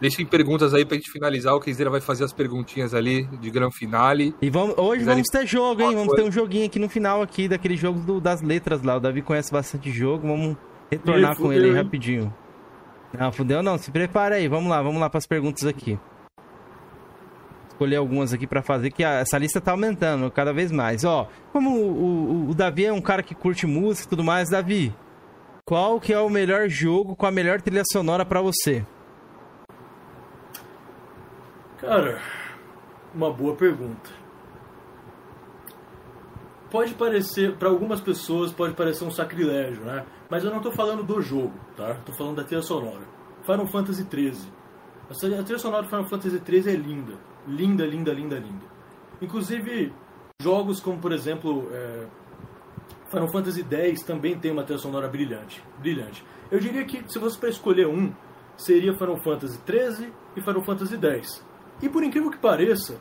deixem 0.00 0.24
perguntas 0.24 0.72
aí 0.74 0.84
pra 0.84 0.96
gente 0.96 1.10
finalizar. 1.10 1.54
O 1.54 1.60
Keizeira 1.60 1.90
vai 1.90 2.00
fazer 2.00 2.24
as 2.24 2.32
perguntinhas 2.32 2.94
ali 2.94 3.24
de 3.38 3.50
grande 3.50 3.74
finale. 3.74 4.34
E 4.40 4.48
vamos, 4.48 4.76
hoje 4.78 5.04
vamos 5.04 5.28
ter 5.28 5.46
jogo, 5.46 5.82
hein? 5.82 5.94
Vamos 5.96 6.14
ter 6.14 6.22
um 6.22 6.30
joguinho 6.30 6.66
aqui 6.66 6.78
no 6.78 6.88
final 6.88 7.20
aqui, 7.22 7.48
daquele 7.48 7.76
jogo 7.76 8.00
do- 8.00 8.20
das 8.20 8.40
letras 8.42 8.82
lá. 8.82 8.96
O 8.96 9.00
Davi 9.00 9.22
conhece 9.22 9.52
bastante 9.52 9.90
jogo, 9.90 10.26
vamos 10.28 10.56
retornar 10.90 11.32
Ih, 11.32 11.36
com 11.36 11.52
ele 11.52 11.70
aí 11.70 11.74
rapidinho. 11.74 12.32
Não, 13.18 13.32
fudeu 13.32 13.62
não, 13.62 13.76
se 13.78 13.90
prepara 13.90 14.36
aí. 14.36 14.46
Vamos 14.48 14.68
lá, 14.70 14.80
vamos 14.82 15.00
lá 15.00 15.08
pras 15.10 15.26
perguntas 15.26 15.64
aqui. 15.66 15.98
Escolher 17.78 17.94
algumas 17.94 18.32
aqui 18.32 18.44
pra 18.44 18.60
fazer, 18.60 18.90
que 18.90 19.04
a- 19.04 19.20
essa 19.20 19.38
lista 19.38 19.60
tá 19.60 19.70
aumentando 19.70 20.28
cada 20.32 20.52
vez 20.52 20.72
mais. 20.72 21.04
Ó, 21.04 21.28
como 21.52 21.70
o, 21.70 22.46
o- 22.46 22.50
o 22.50 22.54
Davi 22.54 22.86
é 22.86 22.92
um 22.92 23.00
cara 23.00 23.22
que 23.22 23.36
curte 23.36 23.68
música 23.68 24.04
e 24.08 24.10
tudo 24.10 24.24
mais, 24.24 24.50
Davi, 24.50 24.92
qual 25.64 26.00
que 26.00 26.12
é 26.12 26.18
o 26.18 26.28
melhor 26.28 26.68
jogo 26.68 27.14
com 27.14 27.24
a 27.24 27.30
melhor 27.30 27.62
trilha 27.62 27.84
sonora 27.92 28.24
pra 28.24 28.42
você? 28.42 28.84
Cara, 31.80 32.18
uma 33.14 33.32
boa 33.32 33.54
pergunta. 33.54 34.10
Pode 36.72 36.94
parecer, 36.94 37.54
para 37.58 37.68
algumas 37.68 38.00
pessoas, 38.00 38.52
pode 38.52 38.74
parecer 38.74 39.04
um 39.04 39.10
sacrilégio, 39.12 39.84
né? 39.84 40.04
Mas 40.28 40.42
eu 40.42 40.50
não 40.50 40.60
tô 40.60 40.72
falando 40.72 41.04
do 41.04 41.22
jogo, 41.22 41.52
tá? 41.76 41.94
Tô 42.04 42.12
falando 42.12 42.34
da 42.38 42.42
trilha 42.44 42.60
sonora. 42.60 43.02
Final 43.44 43.68
Fantasy 43.68 44.04
XIII. 44.04 44.52
A 45.38 45.42
trilha 45.44 45.58
sonora 45.60 45.84
do 45.84 45.88
Final 45.88 46.06
Fantasy 46.08 46.42
XIII 46.44 46.72
é 46.72 46.76
linda. 46.76 47.14
Linda, 47.48 47.86
linda, 47.86 48.12
linda, 48.12 48.38
linda. 48.38 48.66
Inclusive, 49.20 49.92
jogos 50.40 50.80
como, 50.80 50.98
por 50.98 51.12
exemplo, 51.12 51.68
é, 51.72 52.06
Final 53.10 53.30
Fantasy 53.32 53.64
X 53.68 54.02
também 54.02 54.38
tem 54.38 54.52
uma 54.52 54.62
trilha 54.62 54.78
sonora 54.78 55.08
brilhante. 55.08 55.64
Brilhante. 55.78 56.24
Eu 56.50 56.60
diria 56.60 56.84
que, 56.84 57.02
se 57.10 57.18
fosse 57.18 57.38
para 57.38 57.48
escolher 57.48 57.86
um, 57.86 58.12
seria 58.56 58.92
Final 58.94 59.16
Fantasy 59.18 59.58
XIII 59.66 60.12
e 60.36 60.40
Final 60.40 60.62
Fantasy 60.62 60.96
X. 60.96 61.44
E 61.82 61.88
por 61.88 62.02
incrível 62.02 62.30
que 62.30 62.38
pareça, 62.38 62.96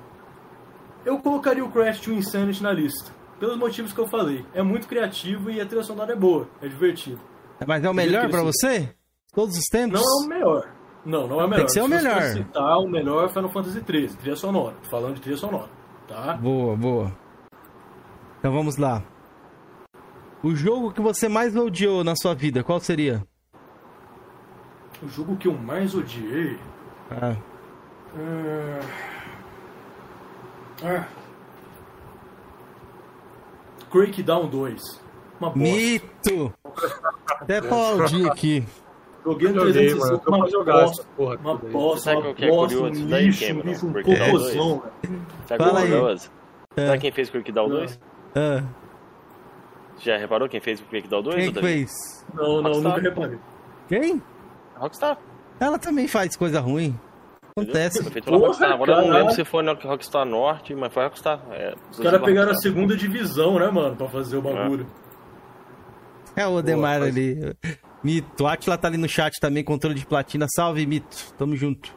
eu 1.06 1.18
colocaria 1.20 1.64
o 1.64 1.72
Crash 1.72 2.00
to 2.00 2.12
Insanity 2.12 2.64
na 2.64 2.72
lista. 2.72 3.12
Pelos 3.40 3.58
motivos 3.58 3.94
que 3.94 4.00
eu 4.00 4.08
falei. 4.08 4.46
É 4.54 4.64
muito 4.64 4.88
criativo 4.88 5.52
e 5.52 5.62
a 5.62 5.66
trilha 5.66 5.84
sonora 5.84 6.14
é 6.14 6.16
boa, 6.16 6.48
é 6.62 6.68
divertido. 6.68 7.22
Mas 7.66 7.84
é 7.84 7.90
o 7.90 7.94
melhor 7.94 8.26
ele 8.26 8.38
você? 8.38 8.96
Todos 9.34 9.56
os 9.56 9.66
tempos? 9.66 10.02
Não 10.02 10.24
é 10.24 10.26
o 10.26 10.28
melhor. 10.28 10.77
Não, 11.08 11.26
não 11.28 11.40
é 11.42 11.46
o 11.46 11.48
melhor. 11.48 11.56
Tem 11.58 11.66
que 11.66 11.72
ser 11.72 11.82
o 11.82 11.84
Se 11.86 11.90
melhor. 11.90 12.22
for 12.22 12.34
citar 12.34 12.78
o 12.80 12.88
melhor 12.88 13.30
Final 13.30 13.50
Fantasy 13.50 13.80
XIII, 13.80 14.08
trilha 14.18 14.36
sonora. 14.36 14.76
Tô 14.84 14.90
falando 14.90 15.16
de 15.16 15.22
trilha 15.22 15.38
sonora, 15.38 15.70
tá? 16.08 16.34
Boa, 16.34 16.76
boa. 16.76 17.12
Então 18.40 18.52
vamos 18.52 18.76
lá. 18.78 19.02
O 20.44 20.54
jogo 20.54 20.92
que 20.92 21.02
você 21.02 21.28
mais 21.30 21.56
odiou 21.56 22.04
na 22.04 22.16
sua 22.16 22.36
vida, 22.36 22.64
qual 22.64 22.80
seria? 22.80 23.26
O 25.02 25.08
jogo 25.08 25.36
que 25.38 25.48
eu 25.48 25.54
mais 25.54 25.96
odiei... 25.96 26.60
Ah, 27.10 27.36
Ah. 28.16 28.82
Ah. 30.84 31.08
Crackdown 33.90 34.48
2. 34.50 35.02
Uma 35.40 35.50
bosta. 35.52 35.60
mito! 35.60 36.54
Até 37.42 37.58
aplaudi 37.60 38.28
aqui. 38.30 38.66
Joguei 39.24 39.50
no 39.50 39.56
Joguei, 39.66 39.74
360, 39.94 40.32
mano. 40.32 40.48
Eu 40.50 40.62
uma 40.62 40.74
bosta. 40.74 41.06
porra. 41.18 41.36
Uma 41.38 41.56
bosta, 41.56 42.18
uma 42.18 42.30
o 42.30 42.36
que 42.36 42.46
é 42.46 42.50
bosta, 42.50 42.78
curioso 42.78 43.04
um 43.06 43.08
lixo, 43.18 43.54
um 43.54 43.60
lixo, 43.62 43.88
um 43.88 43.98
é 44.00 44.04
cocôzão. 44.04 44.84
Sabe 45.48 45.58
Fala 45.64 45.70
qual 45.72 45.78
é 45.78 45.82
aí. 45.84 45.90
curioso? 45.92 46.32
É. 46.78 46.86
Sabe 46.88 47.00
quem 47.00 47.12
fez 47.12 47.30
o 47.30 47.32
Crackdown 47.32 47.70
2? 47.70 48.00
Ah, 48.36 48.64
Já 50.00 50.18
reparou 50.18 50.48
quem 50.48 50.62
fez 50.62 50.80
o 50.80 50.84
Crackdown 50.86 51.22
2? 51.24 51.36
quem 51.36 51.54
que 51.54 51.60
fez? 51.60 52.26
Não, 52.34 52.62
não, 52.62 52.82
nunca 52.82 53.02
reparei. 53.02 53.40
Quem? 53.88 54.22
Rockstar. 54.76 55.18
Ela 55.60 55.80
também 55.80 56.08
faz 56.08 56.36
coisa 56.36 56.60
ruim. 56.60 56.98
Acontece. 57.56 58.04
Foi 58.04 58.12
feito 58.12 58.26
pela 58.26 58.38
Porra, 58.38 58.48
Rockstar. 58.50 58.72
Agora 58.74 58.92
eu 58.92 59.02
não 59.02 59.10
lembro 59.10 59.34
se 59.34 59.44
foi 59.44 59.64
na 59.64 59.74
Rockstar 59.74 60.26
Norte, 60.26 60.76
mas 60.76 60.94
foi 60.94 61.04
Rockstar. 61.04 61.42
É, 61.52 61.74
Os 61.90 62.00
caras 62.00 62.22
pegaram 62.22 62.52
a 62.52 62.56
segunda 62.56 62.96
divisão, 62.96 63.58
né, 63.58 63.68
mano, 63.72 63.96
pra 63.96 64.08
fazer 64.08 64.38
o 64.38 64.42
bagulho. 64.44 64.86
É 66.36 66.46
o 66.46 66.52
Odemar 66.52 67.02
ali. 67.02 67.56
Mito. 68.04 68.46
Atila 68.48 68.78
tá 68.78 68.88
ali 68.88 68.98
no 68.98 69.08
chat 69.10 69.40
também, 69.40 69.64
controle 69.64 69.96
de 69.96 70.06
platina. 70.06 70.46
Salve, 70.56 70.86
Mito. 70.86 71.34
Tamo 71.38 71.56
junto. 71.56 71.96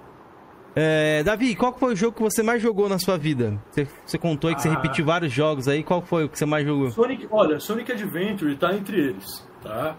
É, 0.75 1.23
Davi, 1.25 1.57
qual 1.57 1.77
foi 1.77 1.93
o 1.93 1.97
jogo 1.97 2.17
que 2.17 2.23
você 2.23 2.43
mais 2.43 2.63
jogou 2.63 2.89
na 2.89 2.99
sua 2.99 3.19
vida? 3.19 3.61
Você, 3.71 3.89
você 4.07 4.19
contou 4.19 4.49
aí 4.49 4.55
que 4.55 4.63
você 4.63 4.69
Ah. 4.69 4.73
repetiu 4.73 5.05
vários 5.05 5.33
jogos 5.33 5.67
aí. 5.67 5.83
Qual 5.83 6.01
foi 6.01 6.25
o 6.25 6.29
que 6.29 6.39
você 6.39 6.47
mais 6.47 6.65
jogou? 6.65 6.91
Sonic, 6.93 7.27
olha, 7.31 7.59
Sonic 7.59 7.91
Adventure 7.91 8.57
tá 8.57 8.73
entre 8.75 8.97
eles, 8.99 9.47
tá? 9.63 9.97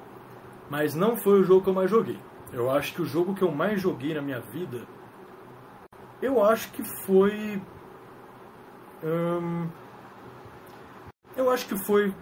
Mas 0.70 0.96
não 0.96 1.18
foi 1.18 1.42
o 1.42 1.44
jogo 1.44 1.62
que 1.64 1.70
eu 1.70 1.74
mais 1.74 1.90
joguei. 1.90 2.18
Eu 2.54 2.72
acho 2.72 2.94
que 2.94 3.02
o 3.02 3.06
jogo 3.06 3.34
que 3.36 3.42
eu 3.42 3.52
mais 3.52 3.82
joguei 3.82 4.14
na 4.14 4.22
minha 4.22 4.40
vida, 4.40 4.82
eu 6.22 6.44
acho 6.44 6.72
que 6.72 6.84
foi, 7.06 7.62
hum, 9.04 9.68
eu 11.36 11.50
acho 11.52 11.66
que 11.68 11.78
foi 11.86 12.14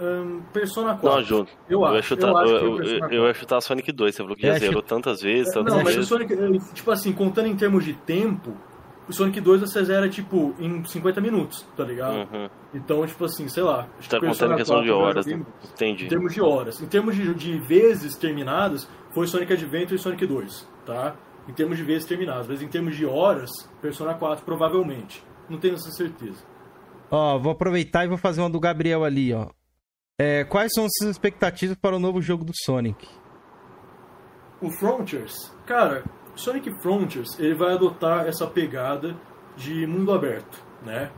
hum, 0.00 0.42
Persona 0.52 0.96
4. 0.96 1.08
Não, 1.20 1.24
junto. 1.24 1.52
Eu 1.68 1.80
Eu, 1.80 1.84
acho, 1.86 1.94
ia 1.96 2.02
chutar, 2.02 2.28
eu 2.28 2.36
acho 2.38 2.52
eu, 2.54 3.08
que 3.08 3.14
eu, 3.14 3.26
ia 3.26 3.34
chutar 3.34 3.60
Sonic 3.60 3.92
2. 3.92 4.14
Você 4.14 4.22
falou 4.22 4.36
que 4.36 4.46
já 4.46 4.54
É, 4.54 4.58
zerou 4.58 4.82
tantas 4.82 5.20
vezes, 5.20 5.52
tantas 5.52 5.74
Não, 5.74 5.82
mas 5.82 5.92
o 5.92 5.96
vezes. 5.96 6.08
Sonic, 6.08 6.32
eh, 6.32 6.58
tipo 6.74 6.90
assim, 6.90 7.12
contando 7.12 7.46
em 7.46 7.56
termos 7.56 7.84
de 7.84 7.94
tempo, 7.94 8.56
o 9.08 9.12
Sonic 9.12 9.40
2 9.40 9.60
você 9.60 9.84
zera, 9.84 10.08
tipo, 10.08 10.54
em 10.58 10.84
50 10.84 11.20
minutos, 11.20 11.66
tá 11.76 11.84
ligado? 11.84 12.28
Uhum. 12.32 12.48
Então, 12.72 13.04
tipo 13.06 13.24
assim, 13.24 13.48
sei 13.48 13.62
lá. 13.62 13.88
acho 13.98 14.08
Tá 14.08 14.20
contando 14.20 14.52
em 14.52 14.56
questão 14.56 14.76
4 14.76 14.84
de 14.84 14.90
horas, 14.92 15.26
né? 15.26 15.42
Entendi. 15.74 16.04
Em 16.04 16.08
termos 16.08 16.32
de 16.32 16.40
horas. 16.40 16.80
Em 16.80 16.86
termos 16.86 17.16
de, 17.16 17.34
de 17.34 17.58
vezes 17.58 18.16
terminadas, 18.16 18.88
foi 19.10 19.26
Sonic 19.26 19.52
Adventure 19.52 19.96
e 19.96 19.98
Sonic 19.98 20.24
2, 20.26 20.68
tá? 20.86 21.16
Em 21.48 21.52
termos 21.52 21.76
de 21.76 21.82
vezes 21.82 22.06
terminadas. 22.06 22.46
Mas 22.46 22.62
em 22.62 22.68
termos 22.68 22.96
de 22.96 23.04
horas, 23.04 23.50
Persona 23.82 24.14
4 24.14 24.44
provavelmente. 24.44 25.24
Não 25.48 25.58
tenho 25.58 25.74
essa 25.74 25.90
certeza. 25.90 26.38
Ó, 27.10 27.36
vou 27.38 27.50
aproveitar 27.50 28.04
e 28.04 28.08
vou 28.08 28.16
fazer 28.16 28.40
uma 28.40 28.48
do 28.48 28.60
Gabriel 28.60 29.02
ali, 29.02 29.32
ó. 29.34 29.48
É, 30.22 30.44
quais 30.44 30.70
são 30.74 30.84
as 30.84 30.90
suas 30.98 31.12
expectativas 31.12 31.78
para 31.78 31.96
o 31.96 31.98
novo 31.98 32.20
jogo 32.20 32.44
do 32.44 32.52
Sonic? 32.54 33.08
O 34.60 34.70
Frontiers, 34.70 35.50
cara, 35.64 36.04
Sonic 36.34 36.70
Frontiers, 36.82 37.38
ele 37.38 37.54
vai 37.54 37.72
adotar 37.72 38.26
essa 38.26 38.46
pegada 38.46 39.16
de 39.56 39.86
mundo 39.86 40.12
aberto, 40.12 40.62
né? 40.84 41.10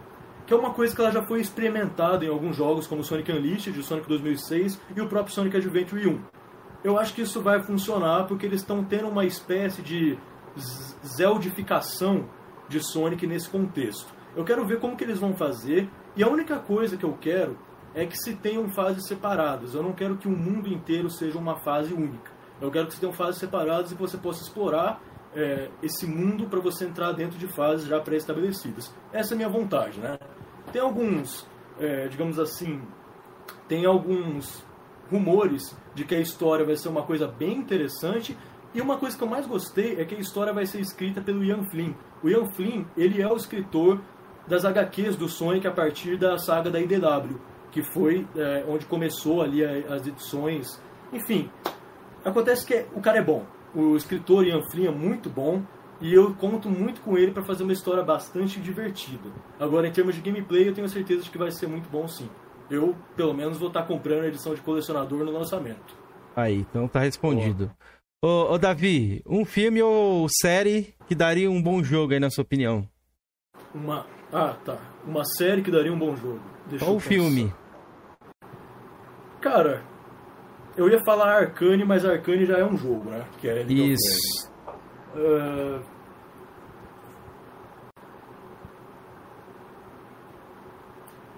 Que 0.47 0.55
é 0.55 0.57
uma 0.57 0.73
coisa 0.73 0.95
que 0.95 1.01
ela 1.01 1.11
já 1.11 1.21
foi 1.21 1.41
experimentada 1.41 2.25
em 2.25 2.29
alguns 2.29 2.55
jogos, 2.55 2.87
como 2.87 3.03
Sonic 3.03 3.33
Unleashed, 3.33 3.77
o 3.77 3.83
Sonic 3.83 4.07
2006 4.07 4.81
e 4.95 5.01
o 5.01 5.09
próprio 5.09 5.35
Sonic 5.35 5.57
Adventure 5.57 6.07
1. 6.07 6.21
Eu 6.85 6.97
acho 6.97 7.13
que 7.13 7.23
isso 7.23 7.43
vai 7.43 7.61
funcionar 7.61 8.29
porque 8.29 8.47
eles 8.47 8.61
estão 8.61 8.85
tendo 8.85 9.09
uma 9.09 9.25
espécie 9.25 9.83
de 9.83 10.17
zeldificação 11.05 12.31
de 12.69 12.79
Sonic 12.79 13.27
nesse 13.27 13.51
contexto. 13.51 14.15
Eu 14.37 14.45
quero 14.45 14.65
ver 14.65 14.79
como 14.79 14.97
que 14.97 15.03
eles 15.03 15.19
vão 15.19 15.35
fazer 15.35 15.91
e 16.15 16.23
a 16.23 16.29
única 16.29 16.61
coisa 16.61 16.97
que 16.97 17.05
eu 17.05 17.19
quero 17.21 17.59
é 17.95 18.07
que 18.07 18.17
se 18.17 18.35
tenham 18.37 18.69
fases 18.71 19.07
separadas. 19.07 19.75
Eu 19.75 19.83
não 19.83 19.93
quero 19.93 20.17
que 20.17 20.29
o 20.29 20.31
mundo 20.31 20.69
inteiro 20.69 21.11
seja 21.11 21.39
uma 21.39 21.57
fase 21.57 21.93
única. 21.93 22.31
Eu 22.61 22.71
quero 22.71 22.87
que 22.87 22.95
se 22.95 23.01
tenham 23.01 23.13
fases 23.13 23.41
separadas 23.41 23.91
e 23.91 23.95
que 23.95 24.01
você 24.01 24.17
possa 24.17 24.43
explorar 24.43 25.01
é, 25.35 25.69
esse 25.83 26.07
mundo 26.07 26.47
para 26.47 26.61
você 26.61 26.85
entrar 26.85 27.13
dentro 27.13 27.39
de 27.39 27.47
fases 27.47 27.87
já 27.87 28.01
pré-estabelecidas. 28.01 28.95
Essa 29.13 29.33
é 29.33 29.35
a 29.35 29.37
minha 29.37 29.49
vontade, 29.49 29.99
né? 30.01 30.19
Tem 30.73 30.81
alguns, 30.81 31.47
é, 31.79 32.09
digamos 32.09 32.39
assim, 32.39 32.81
tem 33.69 33.85
alguns 33.85 34.65
rumores 35.11 35.77
de 35.95 36.05
que 36.05 36.15
a 36.15 36.21
história 36.21 36.65
vai 36.65 36.77
ser 36.77 36.89
uma 36.89 37.03
coisa 37.03 37.27
bem 37.27 37.59
interessante 37.59 38.37
e 38.75 38.81
uma 38.81 38.97
coisa 38.97 39.17
que 39.17 39.23
eu 39.23 39.29
mais 39.29 39.47
gostei 39.47 40.01
é 40.01 40.05
que 40.05 40.15
a 40.15 40.19
história 40.19 40.53
vai 40.53 40.65
ser 40.65 40.81
escrita 40.81 41.21
pelo 41.21 41.45
Ian 41.45 41.65
Flynn. 41.65 41.93
O 42.23 42.29
Ian 42.29 42.47
Flynn, 42.47 42.85
ele 42.97 43.21
é 43.21 43.29
o 43.29 43.37
escritor 43.37 44.01
das 44.47 44.65
HQs 44.65 45.17
do 45.17 45.29
Sonic 45.29 45.67
a 45.67 45.71
partir 45.71 46.17
da 46.17 46.39
saga 46.39 46.71
da 46.71 46.81
IDW, 46.81 47.39
que 47.73 47.83
foi 47.83 48.27
é, 48.37 48.65
onde 48.69 48.87
começou 48.87 49.43
ali 49.43 49.65
as 49.65 50.07
edições. 50.07 50.81
Enfim, 51.13 51.51
acontece 52.25 52.65
que 52.65 52.87
o 52.95 53.01
cara 53.01 53.19
é 53.19 53.23
bom. 53.23 53.45
O 53.75 53.97
escritor 53.97 54.47
Ian 54.47 54.63
Flynn 54.71 54.89
é 54.89 54.95
muito 54.95 55.31
bom 55.31 55.63
e 56.01 56.13
eu 56.13 56.35
conto 56.35 56.69
muito 56.69 57.01
com 57.01 57.17
ele 57.17 57.33
para 57.33 57.43
fazer 57.43 57.63
uma 57.63 57.73
história 57.73 58.03
bastante 58.03 58.61
divertida. 58.61 59.31
Agora, 59.59 59.89
em 59.89 59.93
termos 59.93 60.15
de 60.15 60.21
gameplay, 60.21 60.69
eu 60.69 60.75
tenho 60.75 60.89
certeza 60.89 61.23
de 61.23 61.31
que 61.31 61.39
vai 61.39 61.51
ser 61.51 61.67
muito 61.67 61.89
bom 61.89 62.07
sim. 62.07 62.29
Eu, 62.71 62.95
pelo 63.17 63.33
menos, 63.33 63.59
vou 63.59 63.69
estar 63.69 63.83
comprando 63.85 64.23
a 64.23 64.29
edição 64.29 64.55
de 64.55 64.61
colecionador 64.61 65.25
no 65.25 65.33
lançamento. 65.33 65.97
Aí, 66.37 66.59
então 66.59 66.87
tá 66.89 67.01
respondido. 67.01 67.71
Ô, 68.25 68.53
ô, 68.53 68.59
Davi, 68.59 69.23
um 69.27 69.45
filme 69.45 69.83
ou 69.83 70.27
série 70.29 70.95
que 71.09 71.15
daria 71.15 71.51
um 71.51 71.63
bom 71.63 71.83
jogo 71.83 72.13
aí, 72.13 72.21
na 72.21 72.31
sua 72.31 72.43
opinião? 72.43 72.89
Uma. 73.75 74.07
Ah, 74.33 74.57
tá. 74.65 74.79
Uma 75.07 75.25
série 75.25 75.63
que 75.63 75.71
daria 75.71 75.93
um 75.93 75.99
bom 75.99 76.15
jogo. 76.17 76.41
Deixa 76.69 76.85
Ou 76.85 76.97
um 76.97 77.01
filme? 77.01 77.53
Cara, 79.43 79.83
eu 80.77 80.89
ia 80.89 81.03
falar 81.05 81.29
Arcane, 81.37 81.85
mas 81.85 82.05
Arcane 82.05 82.47
já 82.47 82.59
é 82.59 82.65
um 82.65 82.77
jogo, 82.77 83.11
né? 83.11 83.25
Que 83.39 83.49
é 83.49 83.63
Isso. 83.65 84.49
Ah, 85.17 85.81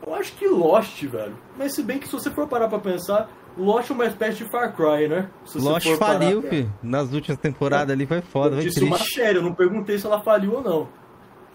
Eu 0.07 0.15
acho 0.15 0.35
que 0.37 0.47
Lost, 0.47 1.03
velho. 1.05 1.37
Mas 1.57 1.73
se 1.75 1.83
bem 1.83 1.99
que 1.99 2.07
se 2.07 2.13
você 2.13 2.31
for 2.31 2.47
parar 2.47 2.69
pra 2.69 2.79
pensar, 2.79 3.31
Lost 3.57 3.91
é 3.91 3.95
uma 3.95 4.05
espécie 4.07 4.39
de 4.45 4.51
Far 4.51 4.75
Cry, 4.77 5.09
né? 5.09 5.31
Se 5.47 5.59
Lost 5.59 5.87
parar 5.99 6.19
faliu, 6.21 6.41
pra- 6.43 6.51
filho. 6.51 6.73
Nas 6.83 7.13
últimas 7.13 7.39
temporadas 7.39 7.91
ali 7.91 8.07
foi 8.07 8.21
foda, 8.21 8.57
Eu 8.57 8.61
foi 8.61 8.65
disse 8.69 8.85
uma 8.85 8.97
triste. 8.99 9.15
série, 9.15 9.39
eu 9.39 9.43
não 9.43 9.55
perguntei 9.55 9.99
se 9.99 10.07
ela 10.07 10.21
faliu 10.23 10.55
ou 10.57 10.63
não. 10.63 10.89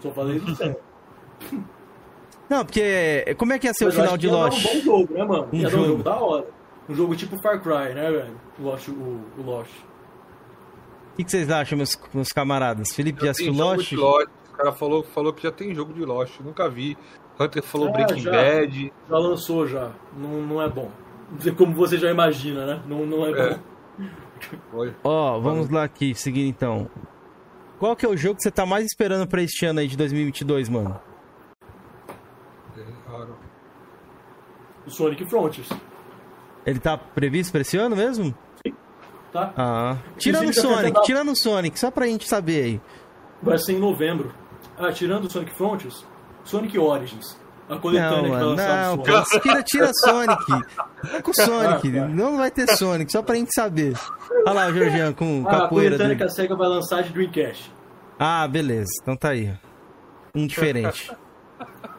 Só 0.00 0.10
falei 0.10 0.38
isso 0.38 0.54
sério. 0.56 0.76
Não, 2.50 2.64
porque 2.64 3.34
como 3.38 3.52
é 3.52 3.58
que 3.60 3.66
ia 3.68 3.72
ser 3.72 3.84
o 3.84 3.86
Mas 3.86 3.96
eu 3.96 4.02
final 4.02 4.18
de 4.18 4.26
ia 4.26 4.32
Lost? 4.32 4.58
um 4.66 4.68
bom 4.74 4.80
jogo, 4.80 5.14
né, 5.14 5.24
mano? 5.24 5.48
Um 5.52 5.56
ia 5.56 5.62
dar 5.62 5.70
jogo. 5.70 5.84
um 5.84 5.86
jogo 5.88 6.02
da 6.02 6.16
hora. 6.16 6.46
Um 6.88 6.94
jogo 6.94 7.14
tipo 7.16 7.40
Far 7.40 7.62
Cry, 7.62 7.94
né, 7.94 8.10
velho? 8.10 8.40
Lost, 8.58 8.88
o, 8.88 8.92
o 9.38 9.42
Lost. 9.42 9.70
O 11.12 11.16
que, 11.16 11.24
que 11.24 11.30
vocês 11.30 11.48
acham, 11.50 11.76
meus, 11.78 11.96
meus 12.12 12.28
camaradas? 12.32 12.92
Felipe 12.92 13.20
já 13.20 13.26
Já 13.26 13.30
assistiu 13.32 13.52
tem 13.52 13.58
jogo 13.62 13.76
Lost? 13.76 13.88
de 13.88 13.96
Lost. 13.96 14.28
O 14.52 14.56
cara 14.56 14.72
falou, 14.72 15.02
falou 15.04 15.32
que 15.32 15.42
já 15.42 15.52
tem 15.52 15.74
jogo 15.74 15.92
de 15.92 16.04
Lost. 16.04 16.40
Nunca 16.40 16.68
vi. 16.68 16.98
Hunter 17.38 17.62
falou 17.62 17.88
Ah, 17.88 17.92
Breaking 17.92 18.18
já. 18.20 18.32
Bad. 18.32 18.92
Já 19.08 19.16
lançou 19.18 19.66
já. 19.66 19.92
Não, 20.16 20.42
não 20.42 20.60
é 20.62 20.68
bom. 20.68 20.90
Como 21.56 21.72
você 21.74 21.96
já 21.96 22.10
imagina, 22.10 22.66
né? 22.66 22.82
Não, 22.86 23.06
não 23.06 23.24
é, 23.26 23.30
É. 23.30 23.58
bom. 24.72 24.86
Ó, 25.04 25.38
vamos 25.38 25.70
lá 25.70 25.84
aqui, 25.84 26.14
seguindo 26.14 26.48
então. 26.48 26.90
Qual 27.78 27.94
que 27.96 28.04
é 28.04 28.08
o 28.08 28.16
jogo 28.16 28.36
que 28.36 28.42
você 28.42 28.50
tá 28.50 28.66
mais 28.66 28.84
esperando 28.84 29.26
pra 29.26 29.40
este 29.42 29.64
ano 29.64 29.78
aí 29.80 29.86
de 29.86 29.96
2022, 29.96 30.68
mano? 30.68 31.00
É. 33.12 34.86
O 34.86 34.90
Sonic 34.90 35.24
Frontiers. 35.28 35.68
Ele 36.64 36.78
tá 36.78 36.96
previsto 36.96 37.52
pra 37.52 37.60
esse 37.62 37.76
ano 37.76 37.96
mesmo? 37.96 38.34
Tá? 39.32 39.52
Ah. 39.56 39.96
Tirando 40.18 40.48
o 40.48 40.54
Sonic, 40.54 40.92
foi 40.94 41.02
tirando 41.04 41.30
o 41.32 41.36
Sonic, 41.36 41.78
só 41.78 41.90
pra 41.90 42.06
gente 42.06 42.26
saber 42.28 42.64
aí. 42.64 42.80
Vai 43.42 43.58
ser 43.58 43.72
em 43.74 43.78
novembro. 43.78 44.32
Ah, 44.76 44.90
tirando 44.92 45.24
o 45.26 45.30
Sonic 45.30 45.54
Frontiers, 45.54 46.04
Sonic 46.44 46.76
Origins. 46.78 47.38
A 47.68 47.76
coletânea 47.76 48.10
Não, 48.16 48.22
que 48.24 48.30
vai 48.30 48.38
mano, 48.40 48.50
lançar 48.50 48.84
não, 48.86 48.96
do 48.96 49.02
pô, 49.04 49.40
tira, 49.40 49.62
tira 49.62 49.90
Sonic. 49.94 50.44
Com 51.22 51.32
Sonic, 51.32 51.98
Ah, 51.98 52.00
tá. 52.02 52.08
não 52.08 52.36
vai 52.36 52.50
ter 52.50 52.66
Sonic, 52.76 53.12
só 53.12 53.22
pra 53.22 53.36
gente 53.36 53.54
saber. 53.54 53.94
Olha 54.44 54.52
lá 54.52 54.66
o 54.66 54.72
Georgian 54.74 55.12
com, 55.12 55.44
Ah, 55.46 55.52
a 55.52 55.64
a 55.66 55.68
coletânea 55.68 56.08
que 56.08 56.14
dele. 56.16 56.24
a 56.24 56.28
SEGA 56.28 56.56
vai 56.56 56.68
lançar 56.68 57.02
de 57.04 57.12
Dreamcast. 57.12 57.72
Ah, 58.18 58.48
beleza, 58.48 58.90
então 59.00 59.16
tá 59.16 59.28
aí. 59.30 59.56
Um 60.34 60.46
diferente. 60.48 61.12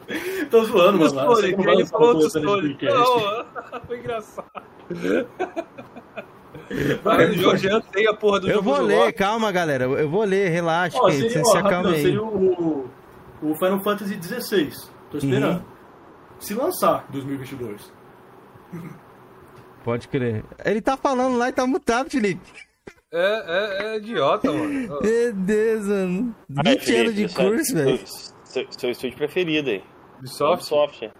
Tô 0.50 0.64
zoando, 0.64 0.98
mano. 0.98 1.14
Não 1.14 1.34
vai 1.34 1.74
ele 1.74 1.86
falou 1.86 2.12
uma 2.12 2.20
do 2.20 2.30
coletânea 2.30 2.46
de 2.46 2.62
Sonic. 2.62 2.78
Dreamcast. 2.86 3.72
Não, 3.72 3.80
foi 3.86 3.98
engraçado. 3.98 4.50
Vai, 7.02 7.30
o 7.30 7.34
Jorge 7.34 7.68
tem 7.92 8.06
a 8.08 8.14
porra 8.14 8.40
do 8.40 8.50
Eu 8.50 8.62
vou 8.62 8.80
ler, 8.80 8.98
Loki. 8.98 9.12
calma, 9.12 9.52
galera. 9.52 9.84
Eu 9.84 10.08
vou 10.08 10.24
ler, 10.24 10.48
relaxa, 10.50 10.98
Ó, 11.00 11.06
que 11.06 11.12
seria, 11.12 11.40
ó, 11.40 11.44
se 11.44 11.56
acalma 11.58 11.90
aí. 11.90 12.02
seria 12.02 12.22
o, 12.22 12.88
o 13.42 13.54
Final 13.54 13.82
Fantasy 13.82 14.18
XVI. 14.22 14.70
Tô 15.10 15.18
esperando. 15.18 15.56
Uhum. 15.58 15.62
Se 16.40 16.54
lançar 16.54 17.04
em 17.08 17.12
2022. 17.12 17.92
Pode 19.84 20.08
crer. 20.08 20.44
Ele 20.64 20.80
tá 20.80 20.96
falando 20.96 21.36
lá 21.36 21.48
e 21.48 21.52
tá 21.52 21.66
mutado, 21.66 22.10
Felipe. 22.10 22.40
É, 23.12 23.82
é, 23.84 23.94
é 23.94 23.96
idiota, 23.98 24.50
mano. 24.50 24.98
Meu 25.02 25.32
Deus, 25.34 25.86
mano. 25.86 26.34
20 26.48 26.66
Aí, 26.66 26.72
anos 26.72 26.84
Felipe, 26.84 27.12
de 27.14 27.24
isso 27.24 27.40
é- 27.40 27.44
curso, 27.44 27.74
velho. 27.74 28.00
Seu, 28.52 28.66
seu 28.70 28.90
estúdio 28.90 29.16
preferido 29.16 29.70
aí. 29.70 29.82
Ubisoft. 30.18 30.52
Ubisoft. 30.74 31.10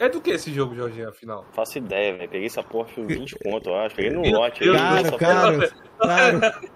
É 0.00 0.08
do 0.08 0.20
que 0.20 0.30
esse 0.30 0.52
jogo, 0.54 0.74
Jorginho, 0.74 1.08
afinal? 1.08 1.44
Faço 1.52 1.76
ideia, 1.78 2.16
velho. 2.16 2.30
Peguei 2.30 2.46
essa 2.46 2.62
porra 2.62 2.88
por 2.94 3.04
20 3.04 3.34
conto, 3.44 3.68
eu 3.68 3.76
acho. 3.76 3.94
Peguei 3.96 4.10
no 4.12 4.22
lote. 4.30 4.64
Porra- 4.64 5.18
caro, 5.18 5.58
caro. 5.98 6.40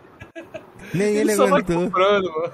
Nem 0.92 1.16
ele 1.16 1.34
só 1.34 1.46
vai 1.46 1.60
aguentou. 1.60 1.84
comprando, 1.84 2.24
mano. 2.30 2.52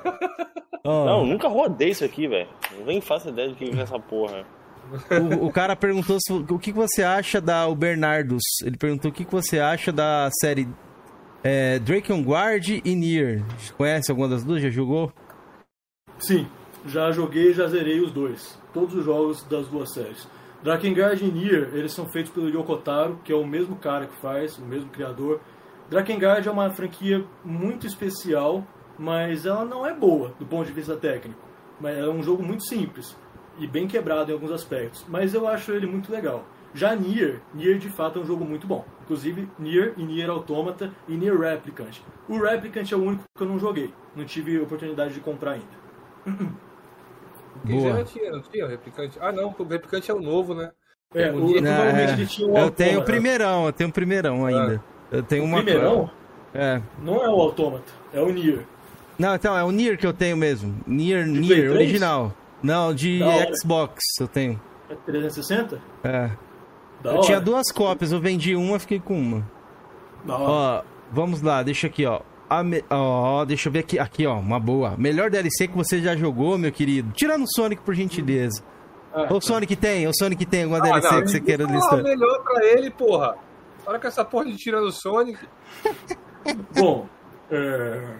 Ó, 0.84 1.04
Não, 1.06 1.26
nunca 1.26 1.48
rodei 1.48 1.90
isso 1.90 2.04
aqui, 2.04 2.28
velho. 2.28 2.48
Nem 2.86 3.00
faço 3.00 3.28
ideia 3.30 3.48
do 3.48 3.54
que 3.56 3.64
é 3.64 3.80
essa 3.82 3.98
porra. 3.98 4.44
o, 5.40 5.46
o 5.46 5.52
cara 5.52 5.74
perguntou 5.74 6.18
se- 6.20 6.32
o 6.32 6.58
que, 6.58 6.70
você 6.70 7.02
acha 7.02 7.40
da 7.40 7.66
o 7.66 7.74
Bernardos. 7.74 8.42
Ele 8.64 8.76
perguntou 8.76 9.10
o 9.10 9.14
que, 9.14 9.24
você 9.24 9.58
acha 9.58 9.90
da 9.90 10.28
série 10.40 10.68
é, 11.42 11.78
Drakengard 11.78 12.82
e 12.84 12.94
Nier. 12.94 13.42
Conhece 13.76 14.10
alguma 14.10 14.28
das 14.28 14.44
duas? 14.44 14.62
Já 14.62 14.68
jogou? 14.70 15.12
Sim, 16.18 16.46
já 16.88 17.12
joguei 17.12 17.50
e 17.50 17.52
já 17.52 17.66
zerei 17.66 18.00
os 18.00 18.10
dois. 18.10 18.58
Todos 18.72 18.94
os 18.94 19.04
jogos 19.04 19.42
das 19.44 19.68
duas 19.68 19.92
séries. 19.92 20.28
Drakengard 20.62 21.24
e 21.24 21.30
Nier, 21.30 21.70
eles 21.74 21.92
são 21.92 22.08
feitos 22.08 22.32
pelo 22.32 22.48
Yoko 22.48 22.76
Taro, 22.78 23.20
que 23.22 23.32
é 23.32 23.36
o 23.36 23.46
mesmo 23.46 23.76
cara 23.76 24.06
que 24.06 24.20
faz, 24.20 24.58
o 24.58 24.64
mesmo 24.64 24.90
criador. 24.90 25.40
Drakengard 25.88 26.46
é 26.48 26.50
uma 26.50 26.70
franquia 26.70 27.24
muito 27.44 27.86
especial, 27.86 28.66
mas 28.98 29.46
ela 29.46 29.64
não 29.64 29.86
é 29.86 29.94
boa 29.94 30.34
do 30.38 30.44
ponto 30.44 30.66
de 30.66 30.72
vista 30.72 30.96
técnico. 30.96 31.40
Mas 31.80 31.96
é 31.96 32.08
um 32.08 32.22
jogo 32.22 32.42
muito 32.42 32.64
simples 32.64 33.16
e 33.58 33.66
bem 33.66 33.86
quebrado 33.86 34.30
em 34.30 34.34
alguns 34.34 34.50
aspectos, 34.50 35.04
mas 35.08 35.32
eu 35.32 35.46
acho 35.46 35.72
ele 35.72 35.86
muito 35.86 36.10
legal. 36.10 36.44
Já 36.74 36.94
Nier, 36.94 37.40
Nier 37.54 37.78
de 37.78 37.88
fato 37.88 38.18
é 38.18 38.22
um 38.22 38.26
jogo 38.26 38.44
muito 38.44 38.66
bom. 38.66 38.84
Inclusive 39.02 39.48
Nier 39.58 39.94
e 39.96 40.02
Nier 40.02 40.28
Automata 40.28 40.92
e 41.06 41.16
Nier 41.16 41.38
Replicant. 41.38 42.00
O 42.28 42.38
Replicant 42.38 42.90
é 42.92 42.96
o 42.96 43.02
único 43.02 43.24
que 43.36 43.42
eu 43.42 43.48
não 43.48 43.58
joguei, 43.58 43.94
não 44.14 44.24
tive 44.24 44.58
oportunidade 44.60 45.14
de 45.14 45.20
comprar 45.20 45.52
ainda. 45.52 46.58
Porque 47.60 47.72
Boa. 47.76 47.96
já 47.98 48.04
tinha, 48.04 48.30
não 48.32 48.40
tinha 48.42 48.64
o 48.64 48.68
replicante? 48.68 49.18
Ah, 49.20 49.32
não, 49.32 49.54
o 49.58 49.64
replicante 49.64 50.10
é 50.10 50.14
o 50.14 50.20
novo, 50.20 50.54
né? 50.54 50.70
É, 51.14 51.30
O 51.30 51.46
o, 51.46 51.52
provavelmente 51.52 52.22
É, 52.22 52.26
tinha 52.26 52.48
um 52.48 52.56
eu 52.58 52.70
tenho 52.70 53.00
o 53.00 53.04
primeirão, 53.04 53.66
eu 53.66 53.72
tenho 53.72 53.90
o 53.90 53.92
primeirão 53.92 54.44
ainda. 54.46 54.82
Eu 55.10 55.22
tenho 55.22 55.42
O 55.42 55.46
uma. 55.46 55.62
primeirão 55.62 56.10
É. 56.54 56.80
não 57.02 57.24
é 57.24 57.28
o 57.28 57.40
Automata, 57.40 57.90
é 58.12 58.20
o 58.20 58.30
Nier. 58.30 58.64
Não, 59.18 59.34
então, 59.34 59.56
é 59.56 59.64
o 59.64 59.70
Nier 59.70 59.96
que 59.98 60.06
eu 60.06 60.12
tenho 60.12 60.36
mesmo. 60.36 60.78
Nier, 60.86 61.24
Play 61.24 61.40
Nier, 61.40 61.56
3? 61.56 61.72
original. 61.72 62.32
Não, 62.62 62.94
de 62.94 63.18
Da 63.20 63.26
hora. 63.26 63.52
Xbox 63.56 64.00
eu 64.20 64.28
tenho. 64.28 64.60
É 64.90 64.94
360? 64.94 65.80
É. 66.04 66.30
Da 67.02 67.10
eu 67.10 67.14
hora. 67.16 67.22
tinha 67.22 67.40
duas 67.40 67.70
cópias, 67.72 68.12
eu 68.12 68.20
vendi 68.20 68.54
uma, 68.54 68.78
fiquei 68.78 69.00
com 69.00 69.18
uma. 69.18 69.48
Da 70.24 70.36
hora. 70.36 70.50
Ó, 70.50 70.82
vamos 71.10 71.40
lá, 71.42 71.62
deixa 71.62 71.86
aqui, 71.86 72.04
ó. 72.04 72.20
A 72.50 72.62
me- 72.64 72.84
Ó, 72.88 73.44
deixa 73.44 73.68
eu 73.68 73.72
ver 73.72 73.80
aqui, 73.80 73.98
aqui, 73.98 74.26
ó, 74.26 74.38
uma 74.38 74.58
boa. 74.58 74.94
Melhor 74.96 75.30
DLC 75.30 75.68
que 75.68 75.76
você 75.76 76.00
já 76.00 76.16
jogou, 76.16 76.56
meu 76.56 76.72
querido. 76.72 77.12
Tirando 77.12 77.42
o 77.44 77.48
Sonic, 77.54 77.82
por 77.82 77.94
gentileza. 77.94 78.62
Ah, 79.12 79.26
O 79.32 79.40
Sonic 79.40 79.74
tem, 79.76 80.06
o 80.06 80.12
Sonic 80.14 80.46
tem 80.46 80.62
alguma 80.64 80.78
Ah, 80.78 80.82
DLC 80.82 81.14
não, 81.14 81.22
que 81.22 81.28
você 81.30 81.40
queira 81.40 81.64
fala 81.64 81.76
listar? 81.76 82.02
melhor 82.02 82.42
pra 82.42 82.64
ele, 82.64 82.90
porra. 82.90 83.36
Olha 83.86 83.98
com 83.98 84.06
essa 84.06 84.24
porra 84.24 84.46
de 84.46 84.56
tirando 84.56 84.84
o 84.86 84.92
Sonic. 84.92 85.38
Bom, 86.78 87.06
é... 87.50 88.14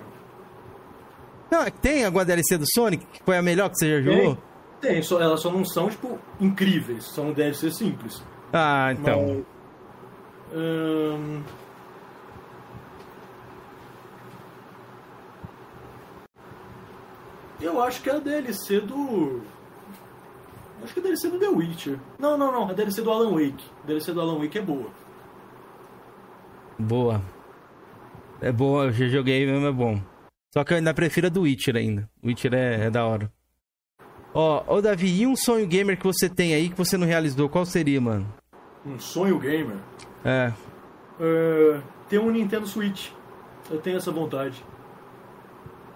Não, 1.51 1.63
é 1.63 1.71
que 1.71 1.79
tem 1.79 2.05
alguma 2.05 2.25
DLC 2.25 2.59
do 2.59 2.65
Sonic 2.75 3.07
que 3.07 3.23
foi 3.25 3.37
a 3.39 3.43
melhor 3.43 3.71
que 3.71 3.77
você 3.79 4.03
já 4.03 4.13
jogou? 4.13 4.37
tem, 4.81 4.93
tem 4.95 5.03
só, 5.03 5.21
elas 5.21 5.41
só 5.41 5.51
não 5.51 5.65
são, 5.65 5.89
tipo, 5.89 6.19
incríveis, 6.41 7.05
são 7.05 7.33
DLC 7.33 7.71
simples. 7.71 8.23
Ah, 8.53 8.93
então. 8.93 9.45
Mas, 10.51 10.59
ahn, 10.59 11.41
Eu 17.61 17.81
acho 17.83 18.03
que 18.03 18.11
é 18.11 18.15
a 18.15 18.19
DLC 18.19 18.81
do. 18.81 19.43
Acho 20.83 20.95
que 20.95 21.01
é 21.01 21.03
a 21.03 21.07
DLC 21.07 21.29
do 21.29 21.39
The 21.39 21.49
Witcher. 21.49 21.99
Não, 22.19 22.39
não, 22.39 22.53
não. 22.53 22.69
A 22.69 22.73
DLC 22.73 23.03
do 23.03 23.11
Alan 23.11 23.33
Wake. 23.33 23.65
A 23.83 23.87
DLC 23.87 24.13
do 24.13 24.21
Alan 24.21 24.39
Wake 24.39 24.59
é 24.59 24.63
boa. 24.63 24.91
Boa. 26.79 27.21
É 28.41 28.53
boa, 28.53 28.85
eu 28.85 28.93
já 28.93 29.09
joguei 29.09 29.45
mesmo, 29.45 29.67
é 29.67 29.73
bom. 29.73 30.01
Só 30.55 30.63
que 30.63 30.73
eu 30.73 30.77
ainda 30.77 30.95
prefiro 30.95 31.27
a 31.27 31.31
do 31.31 31.43
Witcher 31.43 31.77
ainda. 31.77 32.09
O 32.23 32.29
Witcher 32.29 32.55
é, 32.55 32.87
é 32.87 32.91
da 32.91 33.05
hora. 33.05 33.33
Ó, 34.33 34.77
ô 34.77 34.81
Davi, 34.81 35.23
e 35.23 35.27
um 35.27 35.35
sonho 35.35 35.67
gamer 35.67 35.99
que 35.99 36.05
você 36.05 36.29
tem 36.29 36.55
aí 36.55 36.69
que 36.69 36.77
você 36.77 36.97
não 36.97 37.07
realizou? 37.07 37.49
Qual 37.49 37.65
seria, 37.65 38.01
mano? 38.01 38.33
Um 38.87 38.99
sonho 39.01 39.39
gamer. 39.39 39.77
É. 40.25 40.53
É, 41.21 41.81
ter 42.09 42.21
um 42.21 42.31
Nintendo 42.31 42.67
Switch. 42.67 43.11
Eu 43.69 43.81
tenho 43.81 43.97
essa 43.97 44.13
vontade. 44.13 44.65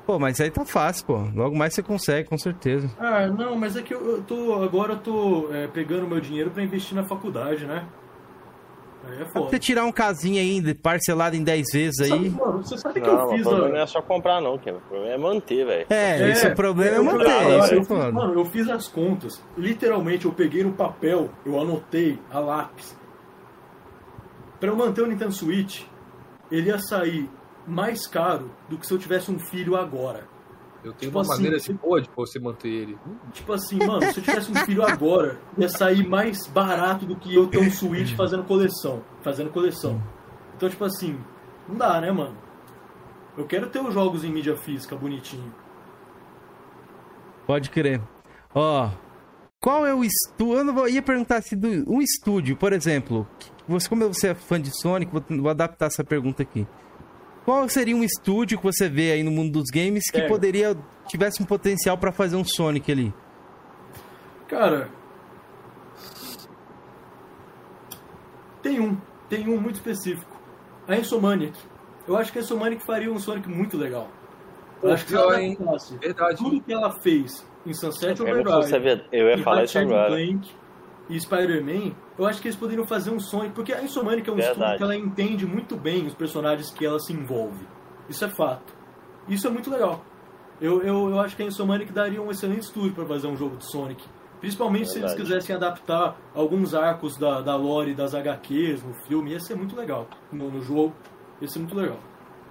Pô, 0.07 0.19
mas 0.19 0.41
aí 0.41 0.51
tá 0.51 0.65
fácil, 0.65 1.07
pô. 1.07 1.19
Logo 1.35 1.57
mais 1.57 1.75
você 1.75 1.83
consegue, 1.83 2.29
com 2.29 2.37
certeza. 2.37 2.91
Ah, 2.99 3.27
não, 3.29 3.57
mas 3.57 3.77
é 3.77 3.83
que 3.83 3.95
eu, 3.95 4.17
eu 4.17 4.23
tô. 4.23 4.55
Agora 4.63 4.95
eu 4.95 4.99
tô 4.99 5.49
é, 5.53 5.69
pegando 5.69 6.09
meu 6.09 6.21
dinheiro 6.21 6.51
pra 6.51 6.63
investir 6.63 6.95
na 6.97 7.05
faculdade, 7.05 7.65
né? 7.67 7.87
Aí 9.05 9.21
é 9.23 9.25
foda. 9.27 9.49
você 9.51 9.59
tirar 9.59 9.85
um 9.85 9.91
casinho 9.93 10.39
aí, 10.41 10.75
parcelado 10.75 11.35
em 11.35 11.43
10 11.43 11.67
vezes 11.73 12.07
Sabe, 12.09 12.13
aí. 12.25 12.31
mano, 12.31 12.63
você 12.65 12.77
sabe 12.79 13.01
que 13.01 13.07
Não, 13.07 13.19
eu 13.19 13.27
o 13.27 13.31
fiz 13.31 13.43
problema 13.43 13.69
não 13.69 13.77
é 13.81 13.87
só 13.87 14.01
comprar, 14.03 14.41
não, 14.41 14.57
Kim. 14.59 14.71
O 14.71 14.81
problema 14.81 15.13
é 15.15 15.19
manter, 15.19 15.67
velho. 15.67 15.87
É, 15.91 16.31
esse 16.31 16.47
é 16.47 16.51
o 16.53 16.55
problema 16.55 16.95
é 16.95 16.99
eu- 16.99 17.05
manter, 17.05 17.25
eu- 17.43 17.59
isso 17.59 17.75
eu 17.75 17.79
é 17.79 17.79
fiz- 17.81 17.89
foda. 17.89 18.13
Mano, 18.13 18.35
eu 18.35 18.45
fiz 18.45 18.69
as 18.69 18.87
contas. 18.89 19.43
Literalmente, 19.57 20.25
eu 20.27 20.33
peguei 20.33 20.63
no 20.65 20.73
papel, 20.73 21.31
eu 21.45 21.61
anotei 21.61 22.19
a 22.31 22.39
lápis. 22.39 22.97
Pra 24.61 24.69
eu 24.71 24.77
manter 24.77 25.03
o 25.03 25.07
Nintendo 25.07 25.33
Switch, 25.33 25.83
ele 26.51 26.69
ia 26.69 26.79
sair 26.79 27.29
mais 27.67 28.07
caro 28.07 28.51
do 28.69 28.79
que 28.79 28.87
se 28.87 28.93
eu 28.93 28.99
tivesse 28.99 29.31
um 29.31 29.39
filho 29.39 29.77
agora. 29.77 30.29
Eu 30.85 30.93
tenho 30.93 31.13
Tipo 31.13 31.19
uma 31.19 31.23
assim, 31.23 31.33
maneira 31.35 31.59
de 31.59 31.73
boa 31.75 32.01
de 32.01 32.11
você 32.15 32.41
manter 32.41 32.69
ele. 32.69 32.99
Tipo 33.33 33.53
assim, 33.53 33.79
mano, 33.79 34.03
se 34.13 34.19
eu 34.19 34.25
tivesse 34.25 34.51
um 34.51 34.55
filho 34.57 34.85
agora, 34.85 35.39
ia 35.57 35.69
sair 35.69 36.07
mais 36.07 36.47
barato 36.49 37.07
do 37.07 37.15
que 37.15 37.33
eu 37.33 37.47
ter 37.47 37.59
um 37.59 37.71
Switch 37.71 38.17
fazendo 38.17 38.43
coleção. 38.43 39.03
Fazendo 39.23 39.51
coleção. 39.51 40.03
Então, 40.57 40.69
tipo 40.69 40.85
assim, 40.85 41.19
não 41.69 41.77
dá, 41.77 42.01
né, 42.01 42.11
mano? 42.11 42.37
Eu 43.37 43.47
quero 43.47 43.69
ter 43.69 43.81
os 43.81 43.95
jogos 43.95 44.25
em 44.25 44.33
mídia 44.33 44.57
física 44.57 44.97
bonitinho. 44.97 45.55
Pode 47.47 47.71
crer. 47.71 48.01
Ó, 48.55 48.91
qual 49.61 49.87
é 49.87 49.95
o 49.95 50.03
estúdio? 50.03 50.59
Eu 50.59 50.65
não 50.65 50.75
vou, 50.75 50.89
ia 50.89 51.01
perguntar 51.01 51.41
se 51.41 51.55
do, 51.55 51.69
um 51.89 52.03
estúdio, 52.03 52.57
por 52.57 52.73
exemplo. 52.73 53.27
Você, 53.69 53.89
como 53.89 54.09
você 54.09 54.29
é 54.29 54.35
fã 54.35 54.61
de 54.61 54.77
Sonic, 54.81 55.13
vou, 55.13 55.23
vou 55.41 55.49
adaptar 55.49 55.87
essa 55.87 56.03
pergunta 56.03 56.43
aqui. 56.43 56.67
Qual 57.45 57.69
seria 57.69 57.97
um 57.97 58.05
estúdio 58.05 58.59
que 58.59 58.65
você 58.65 58.89
vê 58.89 59.13
aí 59.13 59.23
no 59.23 59.31
mundo 59.31 59.53
dos 59.53 59.69
games 59.71 60.05
que 60.11 60.21
É. 60.21 60.29
poderia 60.29 60.77
tivesse 61.09 61.43
um 61.43 61.47
potencial 61.47 61.99
pra 61.99 62.13
fazer 62.13 62.37
um 62.37 62.45
Sonic 62.45 62.91
ali? 62.93 63.15
Cara. 64.49 64.89
Tem 68.63 68.81
um. 68.81 68.97
Tem 69.29 69.49
um 69.49 69.61
muito 69.61 69.77
específico. 69.77 70.31
A 70.87 70.97
Insomaniac. 70.97 71.59
Eu 72.07 72.17
acho 72.17 72.33
que 72.33 72.39
a 72.39 72.43
Insomaniac 72.43 72.85
faria 72.85 73.11
um 73.11 73.19
Sonic 73.19 73.49
muito 73.49 73.77
legal. 73.77 74.09
Eu 74.83 74.93
acho 74.93 75.07
que 75.07 75.15
ela 75.15 75.41
hein? 75.41 75.57
Verdade. 76.01 76.37
tudo 76.37 76.61
que 76.61 76.73
ela 76.73 76.91
fez 77.01 77.47
em 77.65 77.73
Sunset 77.73 78.21
É 78.21 78.23
Overdrive 78.25 79.05
Eu 79.13 79.29
ia 79.29 79.39
falar 79.39 79.65
isso 79.65 79.79
agora. 79.79 80.09
Clank 80.09 80.51
e 81.13 81.21
Spider-Man, 81.21 81.93
eu 82.19 82.25
acho 82.27 82.41
que 82.41 82.49
eles 82.49 82.57
poderiam 82.57 82.87
fazer 82.87 83.11
um 83.11 83.21
Sonic, 83.21 83.55
porque 83.55 83.73
a 83.73 83.83
Insomaniac 83.83 84.29
é 84.29 84.33
um 84.33 84.39
estúdio 84.39 84.59
Verdade. 84.59 84.79
que 84.79 84.83
ela 84.83 84.97
entende 84.97 85.47
muito 85.47 85.77
bem 85.77 86.07
os 86.07 86.15
personagens 86.15 86.71
que 86.71 86.87
ela 86.87 86.99
se 86.99 87.13
envolve. 87.13 87.67
Isso 88.09 88.25
é 88.25 88.29
fato. 88.29 88.73
Isso 89.29 89.47
é 89.47 89.51
muito 89.51 89.71
legal. 89.71 90.03
Eu, 90.59 90.83
eu, 90.83 91.11
eu 91.11 91.21
acho 91.21 91.37
que 91.37 91.43
a 91.43 91.47
Insomaniac 91.47 91.93
daria 91.93 92.21
um 92.23 92.31
excelente 92.31 92.63
estúdio 92.63 92.95
para 92.95 93.05
fazer 93.05 93.27
um 93.27 93.37
jogo 93.37 93.59
de 93.59 93.71
Sonic. 93.71 94.03
Principalmente 94.41 94.89
se 94.89 94.99
eles 94.99 95.11
Verdade. 95.11 95.23
quisessem 95.23 95.55
adaptar 95.55 96.17
alguns 96.35 96.75
arcos 96.75 97.17
da, 97.19 97.43
da 97.43 97.55
lore 97.57 97.95
das 97.95 98.15
HQs 98.15 98.83
no 98.83 98.95
filme, 99.07 99.33
ia 99.33 99.41
ser 99.41 99.55
muito 99.55 99.77
legal. 99.77 100.09
No, 100.33 100.51
no 100.51 100.63
jogo, 100.63 100.95
ia 101.43 101.49
ser 101.49 101.59
muito 101.59 101.77
legal. 101.77 101.99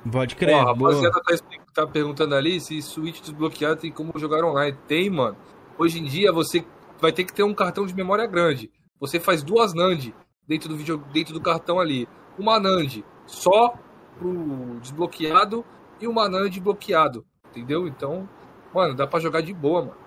Pode 0.09 0.35
crer. 0.35 0.55
Ó, 0.55 0.59
a 0.59 0.65
rapaziada 0.65 1.19
tá, 1.21 1.35
tá 1.73 1.87
perguntando 1.87 2.35
ali 2.35 2.61
se 2.61 2.79
Switch 2.81 3.21
desbloqueado 3.21 3.81
tem 3.81 3.91
como 3.91 4.11
jogar 4.17 4.43
online. 4.45 4.77
Tem, 4.87 5.09
mano. 5.09 5.35
Hoje 5.77 5.99
em 5.99 6.03
dia 6.03 6.31
você 6.31 6.63
vai 7.01 7.11
ter 7.11 7.23
que 7.23 7.33
ter 7.33 7.43
um 7.43 7.53
cartão 7.53 7.85
de 7.85 7.95
memória 7.95 8.27
grande. 8.27 8.71
Você 8.99 9.19
faz 9.19 9.41
duas 9.41 9.73
NAND 9.73 10.13
dentro 10.47 10.69
do 10.69 10.77
vídeo, 10.77 11.03
dentro 11.11 11.33
do 11.33 11.41
cartão 11.41 11.79
ali. 11.79 12.07
Uma 12.37 12.59
NAND 12.59 13.03
só 13.25 13.73
pro 14.17 14.79
desbloqueado 14.79 15.65
e 15.99 16.07
uma 16.07 16.29
NAND 16.29 16.59
bloqueado. 16.59 17.25
Entendeu? 17.49 17.87
Então, 17.87 18.29
mano, 18.73 18.95
dá 18.95 19.07
pra 19.07 19.19
jogar 19.19 19.41
de 19.41 19.53
boa, 19.53 19.81
mano. 19.81 19.97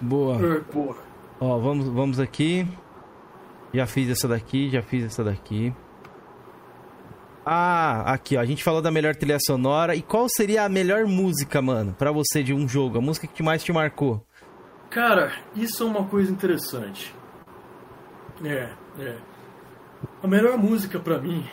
Boa. 0.00 0.60
Porra. 0.72 0.98
Ó, 1.40 1.58
vamos, 1.58 1.88
vamos 1.88 2.18
aqui. 2.20 2.66
Já 3.72 3.86
fiz 3.86 4.10
essa 4.10 4.26
daqui, 4.26 4.68
já 4.70 4.82
fiz 4.82 5.04
essa 5.04 5.22
daqui. 5.22 5.72
Ah, 7.44 8.12
aqui, 8.12 8.36
ó. 8.36 8.40
A 8.40 8.44
gente 8.44 8.62
falou 8.62 8.82
da 8.82 8.90
melhor 8.90 9.14
trilha 9.16 9.38
sonora. 9.46 9.94
E 9.94 10.02
qual 10.02 10.26
seria 10.28 10.64
a 10.64 10.68
melhor 10.68 11.06
música, 11.06 11.62
mano, 11.62 11.94
pra 11.94 12.12
você 12.12 12.42
de 12.42 12.52
um 12.52 12.68
jogo? 12.68 12.98
A 12.98 13.00
música 13.00 13.26
que 13.26 13.42
mais 13.42 13.62
te 13.62 13.72
marcou? 13.72 14.22
Cara, 14.90 15.32
isso 15.54 15.82
é 15.82 15.86
uma 15.86 16.06
coisa 16.06 16.32
interessante. 16.32 17.14
É, 18.42 18.72
é. 18.98 19.18
A 20.22 20.26
melhor 20.26 20.56
música 20.56 20.98
pra 20.98 21.18
mim 21.18 21.44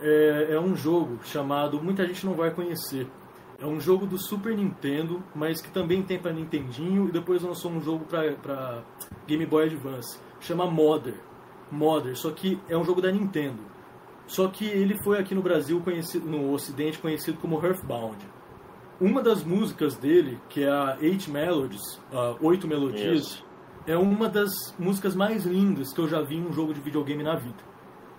é, 0.00 0.48
é 0.50 0.60
um 0.60 0.76
jogo 0.76 1.20
chamado. 1.24 1.82
Muita 1.82 2.06
gente 2.06 2.26
não 2.26 2.34
vai 2.34 2.50
conhecer. 2.50 3.06
É 3.58 3.66
um 3.66 3.80
jogo 3.80 4.06
do 4.06 4.18
Super 4.18 4.56
Nintendo, 4.56 5.22
mas 5.34 5.62
que 5.62 5.70
também 5.70 6.02
tem 6.02 6.18
pra 6.18 6.32
Nintendinho 6.32 7.08
e 7.08 7.12
depois 7.12 7.42
lançou 7.42 7.70
um 7.70 7.80
jogo 7.80 8.04
pra 8.04 8.82
Game 9.26 9.46
Boy 9.46 9.66
Advance. 9.66 10.18
Chama 10.40 10.68
Modder. 10.68 11.14
Modder, 11.70 12.16
só 12.16 12.30
que 12.30 12.60
é 12.68 12.76
um 12.76 12.84
jogo 12.84 13.00
da 13.00 13.10
Nintendo. 13.10 13.62
Só 14.26 14.48
que 14.48 14.66
ele 14.66 14.96
foi 15.02 15.18
aqui 15.18 15.34
no 15.34 15.42
Brasil, 15.42 15.80
conhecido, 15.80 16.28
no 16.28 16.52
Ocidente, 16.52 16.98
conhecido 16.98 17.38
como 17.38 17.64
Earthbound. 17.64 18.18
Uma 19.02 19.20
das 19.20 19.42
músicas 19.42 19.96
dele, 19.96 20.38
que 20.48 20.62
é 20.62 20.70
a 20.70 20.96
Eight 21.00 21.28
Melodies, 21.28 21.96
uh, 22.12 22.38
Oito 22.40 22.68
Melodias, 22.68 23.20
Isso. 23.20 23.44
é 23.84 23.96
uma 23.96 24.28
das 24.28 24.72
músicas 24.78 25.16
mais 25.16 25.44
lindas 25.44 25.92
que 25.92 26.00
eu 26.00 26.06
já 26.06 26.22
vi 26.22 26.36
em 26.36 26.46
um 26.46 26.52
jogo 26.52 26.72
de 26.72 26.80
videogame 26.80 27.20
na 27.20 27.34
vida. 27.34 27.58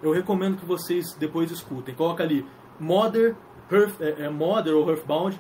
Eu 0.01 0.11
recomendo 0.11 0.57
que 0.57 0.65
vocês 0.65 1.13
depois 1.13 1.49
escutem. 1.51 1.95
Coloca 1.95 2.21
ali 2.21 2.45
Mother, 2.81 3.33
Earth, 3.71 4.01
é, 4.01 4.25
é 4.25 4.29
Mother 4.29 4.75
ou 4.75 4.89
Earthbound, 4.89 5.39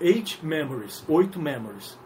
Eight 0.00 0.44
Memories, 0.44 1.04
Oito 1.08 1.40
Memories. 1.40 1.96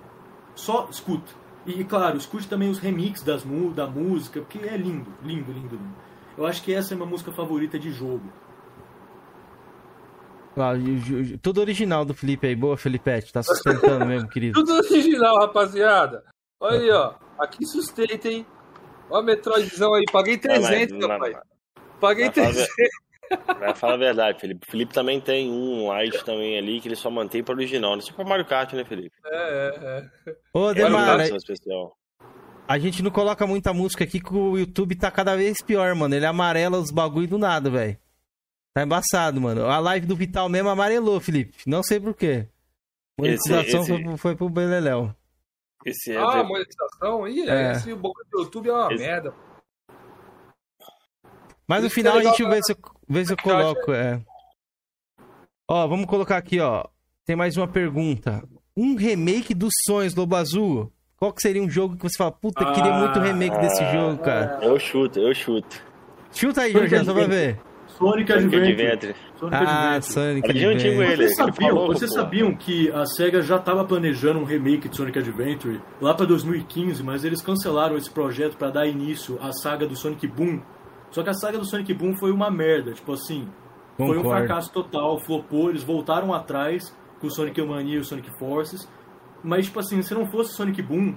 Só 0.54 0.88
escuta. 0.90 1.32
E, 1.64 1.82
claro, 1.84 2.18
escute 2.18 2.46
também 2.46 2.68
os 2.68 2.78
remixes 2.78 3.24
das, 3.24 3.44
da 3.74 3.86
música, 3.86 4.42
porque 4.42 4.58
é 4.58 4.76
lindo, 4.76 5.10
lindo, 5.24 5.50
lindo, 5.52 5.74
lindo. 5.74 5.96
Eu 6.36 6.44
acho 6.44 6.62
que 6.62 6.74
essa 6.74 6.92
é 6.92 6.94
minha 6.94 7.08
música 7.08 7.32
favorita 7.32 7.78
de 7.78 7.90
jogo. 7.90 8.30
Ah, 10.60 10.72
tudo 11.42 11.60
original 11.60 12.04
do 12.04 12.14
Felipe 12.14 12.46
aí. 12.46 12.54
Boa, 12.56 12.76
Felipete. 12.76 13.32
Tá 13.32 13.42
sustentando 13.42 14.04
mesmo, 14.06 14.28
querido. 14.30 14.54
Tudo 14.54 14.72
original, 14.74 15.38
rapaziada. 15.38 16.24
Olha 16.60 16.78
aí, 16.80 16.90
ó. 16.90 17.14
Aqui 17.38 17.64
sustenta, 17.66 18.28
hein? 18.28 18.44
Ó 19.10 19.18
a 19.18 19.22
Metroidzão 19.22 19.94
aí. 19.94 20.04
Paguei 20.12 20.36
300, 20.38 20.98
Não, 20.98 21.08
mas- 21.08 21.18
rapaz. 21.18 21.32
mas- 21.34 21.42
Paguei 22.00 22.26
a 22.26 22.30
300. 22.32 22.68
Mas 23.60 23.78
fala 23.78 23.94
a 23.94 23.98
verdade, 23.98 24.40
Felipe. 24.40 24.66
O 24.66 24.70
Felipe 24.70 24.94
também 24.94 25.20
tem 25.20 25.50
um 25.50 25.88
light 25.88 26.24
também 26.24 26.56
ali 26.56 26.80
que 26.80 26.88
ele 26.88 26.96
só 26.96 27.10
mantém 27.10 27.42
para 27.42 27.54
original. 27.54 27.92
Não 27.92 27.98
é 27.98 28.02
só 28.02 28.12
pra 28.12 28.24
Mario 28.24 28.46
Kart, 28.46 28.72
né, 28.72 28.84
Felipe? 28.84 29.10
É, 29.26 29.36
é, 30.26 30.30
é. 30.30 30.36
Ô, 30.54 30.72
Demar, 30.72 31.20
edição 31.20 31.36
especial. 31.36 31.92
a 32.66 32.78
gente 32.78 33.02
não 33.02 33.10
coloca 33.10 33.46
muita 33.46 33.72
música 33.74 34.04
aqui 34.04 34.18
que 34.20 34.32
o 34.34 34.56
YouTube 34.56 34.94
tá 34.94 35.10
cada 35.10 35.36
vez 35.36 35.60
pior, 35.62 35.94
mano. 35.94 36.14
Ele 36.14 36.24
amarela 36.24 36.78
os 36.78 36.90
bagulho 36.90 37.28
do 37.28 37.38
nada, 37.38 37.68
velho. 37.68 37.98
Tá 38.78 38.84
embaçado, 38.84 39.40
mano. 39.40 39.66
A 39.66 39.80
live 39.80 40.06
do 40.06 40.14
Vital 40.14 40.48
mesmo 40.48 40.68
amarelou, 40.68 41.18
Felipe. 41.18 41.56
Não 41.66 41.82
sei 41.82 41.98
por 41.98 42.14
quê. 42.14 42.46
Monetização 43.18 43.60
Esse- 43.62 43.76
esse- 43.76 43.88
Foi, 43.88 44.02
pro- 44.04 44.16
foi 44.16 44.36
pro 44.36 44.48
Beleléu. 44.48 45.12
Esse 45.84 46.12
é 46.12 46.16
Ah, 46.16 46.44
monetização? 46.44 47.26
Ih, 47.26 47.48
É. 47.48 47.72
esse 47.72 47.92
boca 47.94 48.22
do 48.30 48.40
YouTube 48.42 48.68
é 48.68 48.72
uma 48.72 48.92
Esse- 48.94 49.02
merda. 49.04 49.34
Mas 51.66 51.82
no 51.82 51.88
que 51.88 51.94
final 51.96 52.16
é 52.16 52.20
a 52.20 52.22
gente 52.22 52.44
vê 52.44 52.62
se 52.62 52.72
eu, 52.72 52.76
vê 53.08 53.24
se 53.24 53.32
eu 53.32 53.36
coloco, 53.36 53.92
é. 53.92 54.20
Ó, 55.68 55.86
vamos 55.88 56.06
colocar 56.06 56.36
aqui, 56.36 56.60
ó. 56.60 56.84
Tem 57.26 57.34
mais 57.34 57.56
uma 57.56 57.66
pergunta. 57.68 58.42
Um 58.76 58.94
remake 58.94 59.54
dos 59.54 59.72
sonhos, 59.86 60.14
Lobo 60.14 60.36
Azul. 60.36 60.92
Qual 61.16 61.32
que 61.32 61.42
seria 61.42 61.60
um 61.60 61.68
jogo 61.68 61.96
que 61.96 62.02
você 62.04 62.16
fala, 62.16 62.30
puta, 62.30 62.62
eu 62.62 62.72
queria 62.74 62.92
muito 62.92 63.18
remake 63.18 63.58
desse 63.58 63.82
Ah, 63.82 63.92
jogo, 63.92 64.22
cara? 64.22 64.60
Eu 64.62 64.78
chuto, 64.78 65.18
eu 65.18 65.34
chuto. 65.34 65.82
Chuta 66.32 66.62
aí, 66.62 66.72
Jorge, 66.72 67.04
só 67.04 67.12
pra 67.12 67.26
ver. 67.26 67.60
Sonic 67.98 68.30
Sonic 68.32 68.32
Adventure. 68.56 68.92
Adventure. 68.92 69.14
Sonic 69.38 69.54
Ah, 69.56 69.94
Adventure. 69.94 70.02
Sonic 70.12 70.50
Adventure. 70.50 70.88
ele. 70.88 71.06
Vocês 71.06 71.18
ele 71.20 71.34
sabiam, 71.34 71.68
falou, 71.70 71.86
vocês 71.88 72.12
sabiam 72.12 72.54
que 72.54 72.90
a 72.92 73.04
SEGA 73.06 73.42
já 73.42 73.56
estava 73.56 73.84
planejando 73.84 74.38
um 74.38 74.44
remake 74.44 74.88
de 74.88 74.96
Sonic 74.96 75.18
Adventure 75.18 75.80
lá 76.00 76.14
para 76.14 76.26
2015, 76.26 77.02
mas 77.02 77.24
eles 77.24 77.42
cancelaram 77.42 77.96
esse 77.96 78.10
projeto 78.10 78.56
para 78.56 78.70
dar 78.70 78.86
início 78.86 79.38
à 79.42 79.52
saga 79.52 79.86
do 79.86 79.96
Sonic 79.96 80.26
Boom. 80.28 80.60
Só 81.10 81.22
que 81.22 81.30
a 81.30 81.34
saga 81.34 81.58
do 81.58 81.64
Sonic 81.64 81.92
Boom 81.94 82.14
foi 82.16 82.30
uma 82.30 82.50
merda, 82.50 82.92
tipo 82.92 83.12
assim, 83.12 83.48
foi 83.96 84.06
um 84.18 84.22
Concordo. 84.22 84.46
fracasso 84.46 84.72
total, 84.72 85.18
flopou, 85.20 85.70
eles 85.70 85.82
voltaram 85.82 86.32
atrás 86.32 86.94
com 87.20 87.26
o 87.26 87.30
Sonic 87.30 87.60
Mania 87.62 87.96
e 87.96 87.98
o 87.98 88.04
Sonic 88.04 88.30
Forces. 88.38 88.88
Mas 89.42 89.66
tipo 89.66 89.80
assim, 89.80 90.00
se 90.02 90.14
não 90.14 90.26
fosse 90.30 90.52
Sonic 90.54 90.80
Boom, 90.82 91.16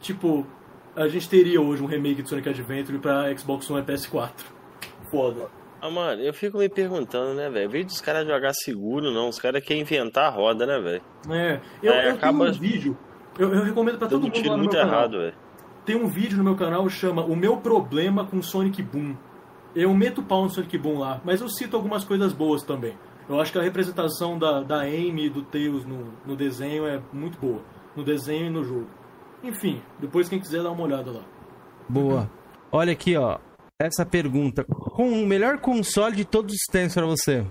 tipo, 0.00 0.46
a 0.96 1.08
gente 1.08 1.28
teria 1.28 1.60
hoje 1.60 1.82
um 1.82 1.86
remake 1.86 2.22
de 2.22 2.28
Sonic 2.28 2.48
Adventure 2.48 2.98
para 2.98 3.34
Xbox 3.36 3.70
One 3.70 3.82
e 3.82 3.84
PS4. 3.84 4.32
Foda. 5.10 5.48
Ah, 5.80 5.90
mano, 5.90 6.20
eu 6.22 6.34
fico 6.34 6.58
me 6.58 6.68
perguntando, 6.68 7.34
né, 7.34 7.48
velho? 7.48 7.70
Vez 7.70 7.86
dos 7.86 8.00
caras 8.00 8.26
jogar 8.26 8.52
seguro, 8.52 9.12
não. 9.12 9.28
Os 9.28 9.38
caras 9.38 9.62
querem 9.62 9.82
inventar 9.82 10.26
a 10.26 10.30
roda, 10.30 10.66
né, 10.66 10.78
velho? 10.80 11.02
É, 11.30 11.60
eu, 11.82 11.92
É, 11.92 12.08
eu 12.10 12.14
acaba- 12.14 12.46
um 12.48 12.52
vídeo, 12.52 12.96
eu, 13.38 13.54
eu 13.54 13.62
recomendo 13.62 13.96
para 13.98 14.08
todo 14.08 14.22
mundo 14.22 14.32
tiro 14.32 14.48
lá 14.50 14.56
no 14.56 14.62
muito 14.64 14.72
meu 14.74 14.82
canal. 14.82 14.98
errado, 15.00 15.18
velho. 15.18 15.34
Tem 15.84 15.96
um 15.96 16.06
vídeo 16.08 16.36
no 16.36 16.44
meu 16.44 16.56
canal 16.56 16.82
que 16.84 16.90
chama 16.90 17.24
O 17.24 17.34
Meu 17.36 17.56
Problema 17.58 18.24
com 18.26 18.42
Sonic 18.42 18.82
Boom. 18.82 19.16
Eu 19.74 19.94
meto 19.94 20.22
pau 20.22 20.42
no 20.42 20.50
Sonic 20.50 20.76
Boom 20.76 20.98
lá, 20.98 21.20
mas 21.24 21.40
eu 21.40 21.48
cito 21.48 21.76
algumas 21.76 22.04
coisas 22.04 22.32
boas 22.32 22.62
também. 22.62 22.94
Eu 23.28 23.40
acho 23.40 23.52
que 23.52 23.58
a 23.58 23.62
representação 23.62 24.38
da, 24.38 24.60
da 24.62 24.80
Amy 24.82 25.26
e 25.26 25.30
do 25.30 25.42
Tails 25.42 25.84
no, 25.86 26.12
no 26.26 26.34
desenho 26.34 26.86
é 26.86 27.00
muito 27.12 27.38
boa. 27.38 27.60
No 27.94 28.02
desenho 28.02 28.46
e 28.46 28.50
no 28.50 28.64
jogo. 28.64 28.88
Enfim, 29.44 29.80
depois 29.98 30.28
quem 30.28 30.40
quiser 30.40 30.62
dar 30.62 30.70
uma 30.72 30.82
olhada 30.82 31.10
lá. 31.12 31.20
Boa. 31.88 32.28
Olha 32.72 32.92
aqui, 32.92 33.16
ó. 33.16 33.38
Essa 33.80 34.04
pergunta. 34.04 34.64
Com 34.64 35.22
o 35.22 35.24
melhor 35.24 35.60
console 35.60 36.16
de 36.16 36.24
todos 36.24 36.52
os 36.52 36.62
tempos 36.68 36.94
pra 36.94 37.06
você? 37.06 37.46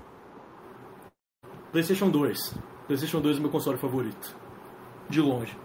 PlayStation 1.72 2.10
2. 2.10 2.54
PlayStation 2.86 3.22
2 3.22 3.38
é 3.38 3.40
meu 3.40 3.50
console 3.50 3.78
favorito. 3.78 4.36
De 5.10 5.22
longe. 5.22 5.58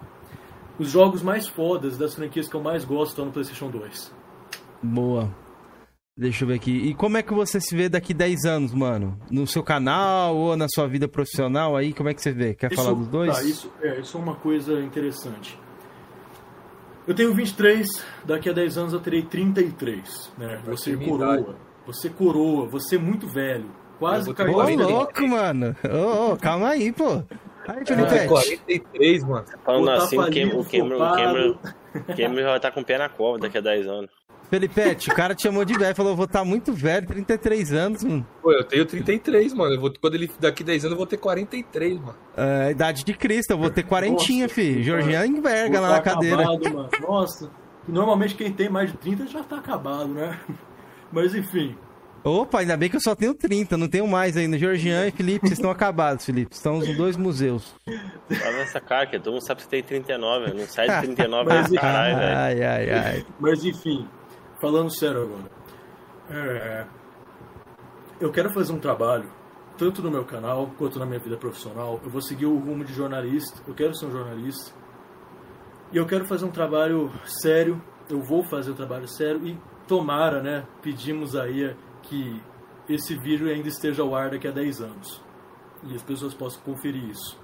Os 0.79 0.89
jogos 0.89 1.21
mais 1.21 1.49
fodas 1.49 1.99
das 1.99 2.15
franquias 2.15 2.49
que 2.49 2.55
eu 2.55 2.63
mais 2.63 2.85
gosto 2.85 3.11
estão 3.11 3.25
no 3.25 3.33
PlayStation 3.33 3.71
2. 3.71 4.15
Boa. 4.81 5.35
Deixa 6.17 6.45
eu 6.45 6.49
ver 6.49 6.55
aqui. 6.55 6.71
E 6.71 6.95
como 6.95 7.17
é 7.17 7.23
que 7.23 7.35
você 7.35 7.61
se 7.61 7.75
vê 7.75 7.89
daqui 7.89 8.15
10 8.15 8.45
anos, 8.45 8.73
mano? 8.73 9.19
No 9.29 9.49
seu 9.49 9.65
canal 9.65 10.37
ou 10.37 10.57
na 10.57 10.69
sua 10.69 10.87
vida 10.87 11.09
profissional 11.09 11.77
aí? 11.77 11.93
Como 11.93 12.09
é 12.09 12.15
que 12.15 12.23
você 12.23 12.31
vê? 12.31 12.55
Quer 12.55 12.73
falar 12.73 12.93
dos 12.93 13.09
dois? 13.09 13.35
Tá, 13.35 13.43
isso, 13.43 13.73
é, 13.81 13.99
isso 13.99 14.17
é 14.17 14.21
uma 14.21 14.37
coisa 14.37 14.81
interessante. 14.81 15.59
Eu 17.07 17.15
tenho 17.15 17.35
23, 17.35 17.89
daqui 18.25 18.49
a 18.49 18.53
10 18.53 18.79
anos 18.79 18.93
eu 18.93 19.01
terei 19.01 19.23
33. 19.23 20.33
Né? 20.39 20.63
Você 20.67 20.97
coroa. 20.97 21.35
idade. 21.35 21.57
Você 21.87 22.09
coroa, 22.09 22.67
você 22.69 22.97
é 22.97 22.99
muito 22.99 23.27
velho. 23.27 23.71
Quase 23.99 24.33
caiu 24.35 24.55
Ô, 24.55 24.69
louco, 24.69 25.27
mano. 25.27 25.77
Ô, 25.85 26.33
ô, 26.33 26.37
calma 26.37 26.71
aí, 26.71 26.93
pô. 26.93 27.23
Aí, 27.69 27.87
Felipe. 27.87 28.09
tenho 28.09 28.29
43, 28.29 29.25
mano. 29.25 29.45
Falando 29.65 29.87
tá 29.87 29.95
assim, 29.95 30.19
o 30.19 30.23
Cameron, 30.23 30.33
falido, 30.33 30.61
o 30.61 30.65
Cameron, 30.65 30.87
o 30.87 30.99
flopado. 30.99 31.23
Cameron, 31.23 31.59
o 31.95 32.17
Cameron 32.17 32.47
vai 32.47 32.57
estar 32.57 32.71
com 32.73 32.81
o 32.81 32.85
pé 32.85 32.99
na 32.99 33.09
cova 33.09 33.39
daqui 33.39 33.59
a 33.59 33.61
10 33.61 33.87
anos. 33.87 34.11
Felipete, 34.53 35.11
o 35.11 35.15
cara 35.15 35.35
te 35.35 35.45
chamou 35.45 35.65
de 35.65 35.73
velho, 35.73 35.97
falou, 35.97 36.15
vou 36.15 36.27
estar 36.27 36.45
muito 36.45 36.75
velho, 36.75 37.07
33 37.07 37.73
anos, 37.73 38.05
mano. 38.05 38.27
Pô, 38.43 38.53
eu 38.53 38.63
tenho 38.63 38.85
33, 38.85 39.55
mano. 39.55 39.75
Eu 39.77 39.81
vou, 39.81 39.91
quando 39.99 40.15
ele 40.15 40.31
daqui 40.39 40.63
10 40.63 40.85
anos 40.85 40.93
eu 40.93 40.99
vou 40.99 41.07
ter 41.07 41.17
43, 41.17 41.99
mano. 41.99 42.15
É, 42.37 42.71
idade 42.71 43.03
de 43.03 43.15
Cristo, 43.15 43.53
eu 43.53 43.57
vou 43.57 43.71
ter 43.71 43.83
quarentinha, 43.83 44.43
Nossa, 44.45 44.55
fi. 44.55 44.73
cara. 44.73 44.83
Georgian 44.83 45.27
enverga 45.27 45.81
lá 45.81 45.89
na 45.89 45.95
tá 45.95 46.03
cadeira. 46.03 46.43
acabado, 46.43 46.75
mano. 46.75 46.89
Nossa, 47.01 47.51
normalmente 47.89 48.35
quem 48.35 48.53
tem 48.53 48.69
mais 48.69 48.93
de 48.93 48.99
30 48.99 49.27
já 49.27 49.43
tá 49.43 49.57
acabado, 49.57 50.09
né? 50.09 50.39
Mas 51.11 51.35
enfim, 51.35 51.75
Opa, 52.23 52.61
ainda 52.61 52.77
bem 52.77 52.91
que 52.91 52.97
eu 52.97 53.01
só 53.01 53.15
tenho 53.15 53.35
30, 53.35 53.79
não 53.79 53.89
tenho 53.89 54.07
mais 54.07 54.37
ainda. 54.37 54.59
Georgian 54.59 55.07
e 55.09 55.11
Felipe, 55.13 55.47
vocês 55.49 55.59
estão 55.59 55.71
acabados, 55.71 56.27
Felipe. 56.27 56.55
Estão 56.55 56.77
os 56.77 56.95
dois 56.95 57.17
museus. 57.17 57.75
Fala 58.31 58.59
nessa 58.59 58.81
cara, 58.81 59.07
que 59.07 59.19
todo 59.19 59.33
mundo 59.33 59.47
sabe 59.47 59.57
que 59.59 59.65
você 59.65 59.71
tem 59.71 59.83
39, 59.83 60.45
velho. 60.45 60.59
Não 60.59 60.67
sai 60.67 60.89
de 60.89 61.07
39 61.17 61.49
Mas, 61.49 61.71
caralho, 61.73 62.17
velho. 62.17 62.37
Ai, 62.37 62.63
ai, 62.63 62.91
ai. 62.91 63.27
Mas 63.41 63.65
enfim, 63.65 64.07
falando 64.63 64.97
sério 64.97 65.23
agora. 65.23 65.51
É, 66.31 66.87
eu 68.21 68.31
quero 68.31 68.55
fazer 68.55 68.73
um 68.73 68.79
trabalho, 68.79 69.29
tanto 69.77 70.01
no 70.01 70.09
meu 70.09 70.25
canal 70.25 70.71
quanto 70.79 71.01
na 71.01 71.05
minha 71.05 71.19
vida 71.19 71.37
profissional. 71.37 72.01
Eu 72.05 72.09
vou 72.09 72.23
seguir 72.23 72.47
o 72.47 72.57
rumo 72.57 72.85
de 72.85 72.95
jornalista, 72.95 73.61
eu 73.67 73.75
quero 73.75 73.93
ser 73.93 74.07
um 74.07 74.13
jornalista. 74.13 74.73
E 75.93 75.97
eu 75.97 76.07
quero 76.07 76.25
fazer 76.27 76.45
um 76.45 76.51
trabalho 76.51 77.11
sério, 77.25 77.83
eu 78.09 78.23
vou 78.23 78.45
fazer 78.45 78.71
um 78.71 78.75
trabalho 78.75 79.09
sério 79.09 79.45
e 79.47 79.59
tomara, 79.89 80.41
né? 80.41 80.65
Pedimos 80.81 81.35
aí 81.35 81.77
que 82.03 82.41
esse 82.89 83.17
vídeo 83.17 83.49
ainda 83.49 83.69
esteja 83.69 84.03
ao 84.03 84.15
ar 84.15 84.31
daqui 84.31 84.47
a 84.47 84.53
10 84.53 84.81
anos. 84.81 85.21
E 85.83 85.95
as 85.95 86.03
pessoas 86.03 86.33
possam 86.33 86.63
conferir 86.63 87.05
isso. 87.11 87.37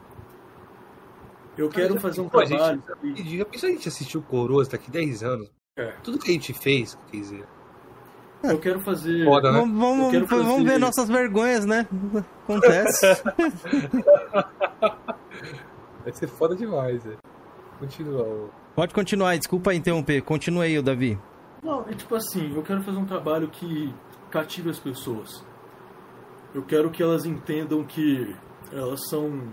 Eu 1.56 1.68
quero 1.68 1.98
fazer 1.98 2.20
um 2.20 2.28
Pô, 2.28 2.40
trabalho. 2.44 2.80
Gente, 3.02 3.42
a 3.42 3.68
gente 3.68 3.88
assistiu 3.88 4.22
Coroas 4.22 4.68
daqui 4.68 4.88
10 4.88 5.24
anos? 5.24 5.57
É. 5.78 5.92
Tudo 6.02 6.18
que 6.18 6.30
a 6.30 6.34
gente 6.34 6.52
fez, 6.52 6.98
quer 7.10 7.16
dizer. 7.18 7.46
Eu 8.42 8.58
quero 8.58 8.80
fazer. 8.80 9.24
Foda, 9.24 9.50
né? 9.50 9.58
Vamos, 9.60 10.10
quero 10.10 10.26
vamos 10.26 10.46
fazer- 10.46 10.64
ver 10.64 10.78
nossas 10.78 11.08
vergonhas, 11.08 11.64
né? 11.64 11.86
Acontece. 12.44 13.06
Vai 16.04 16.12
ser 16.12 16.26
foda 16.28 16.54
demais, 16.54 17.02
velho. 17.04 17.18
Continua. 17.78 18.50
Pode 18.74 18.94
continuar 18.94 19.36
desculpa 19.36 19.74
interromper. 19.74 20.22
Continua 20.22 20.64
aí, 20.64 20.80
Davi. 20.80 21.18
Não, 21.62 21.82
é 21.88 21.94
tipo 21.94 22.14
assim, 22.14 22.54
eu 22.54 22.62
quero 22.62 22.82
fazer 22.82 22.98
um 22.98 23.04
trabalho 23.06 23.48
que 23.48 23.92
cative 24.30 24.70
as 24.70 24.78
pessoas. 24.78 25.44
Eu 26.54 26.62
quero 26.62 26.90
que 26.90 27.02
elas 27.02 27.24
entendam 27.24 27.84
que 27.84 28.34
elas 28.72 29.00
são 29.08 29.52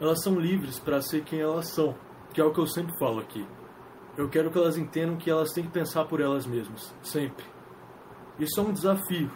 elas 0.00 0.22
são 0.22 0.38
livres 0.38 0.78
para 0.78 1.00
ser 1.00 1.22
quem 1.24 1.40
elas 1.40 1.68
são, 1.68 1.94
que 2.32 2.40
é 2.40 2.44
o 2.44 2.52
que 2.52 2.60
eu 2.60 2.66
sempre 2.66 2.98
falo 2.98 3.20
aqui. 3.20 3.46
Eu 4.16 4.28
quero 4.28 4.50
que 4.50 4.58
elas 4.58 4.78
entendam 4.78 5.16
que 5.16 5.30
elas 5.30 5.52
têm 5.52 5.64
que 5.64 5.70
pensar 5.70 6.04
por 6.06 6.20
elas 6.20 6.46
mesmas, 6.46 6.94
sempre. 7.02 7.44
Isso 8.38 8.58
é 8.58 8.62
um 8.62 8.72
desafio, 8.72 9.30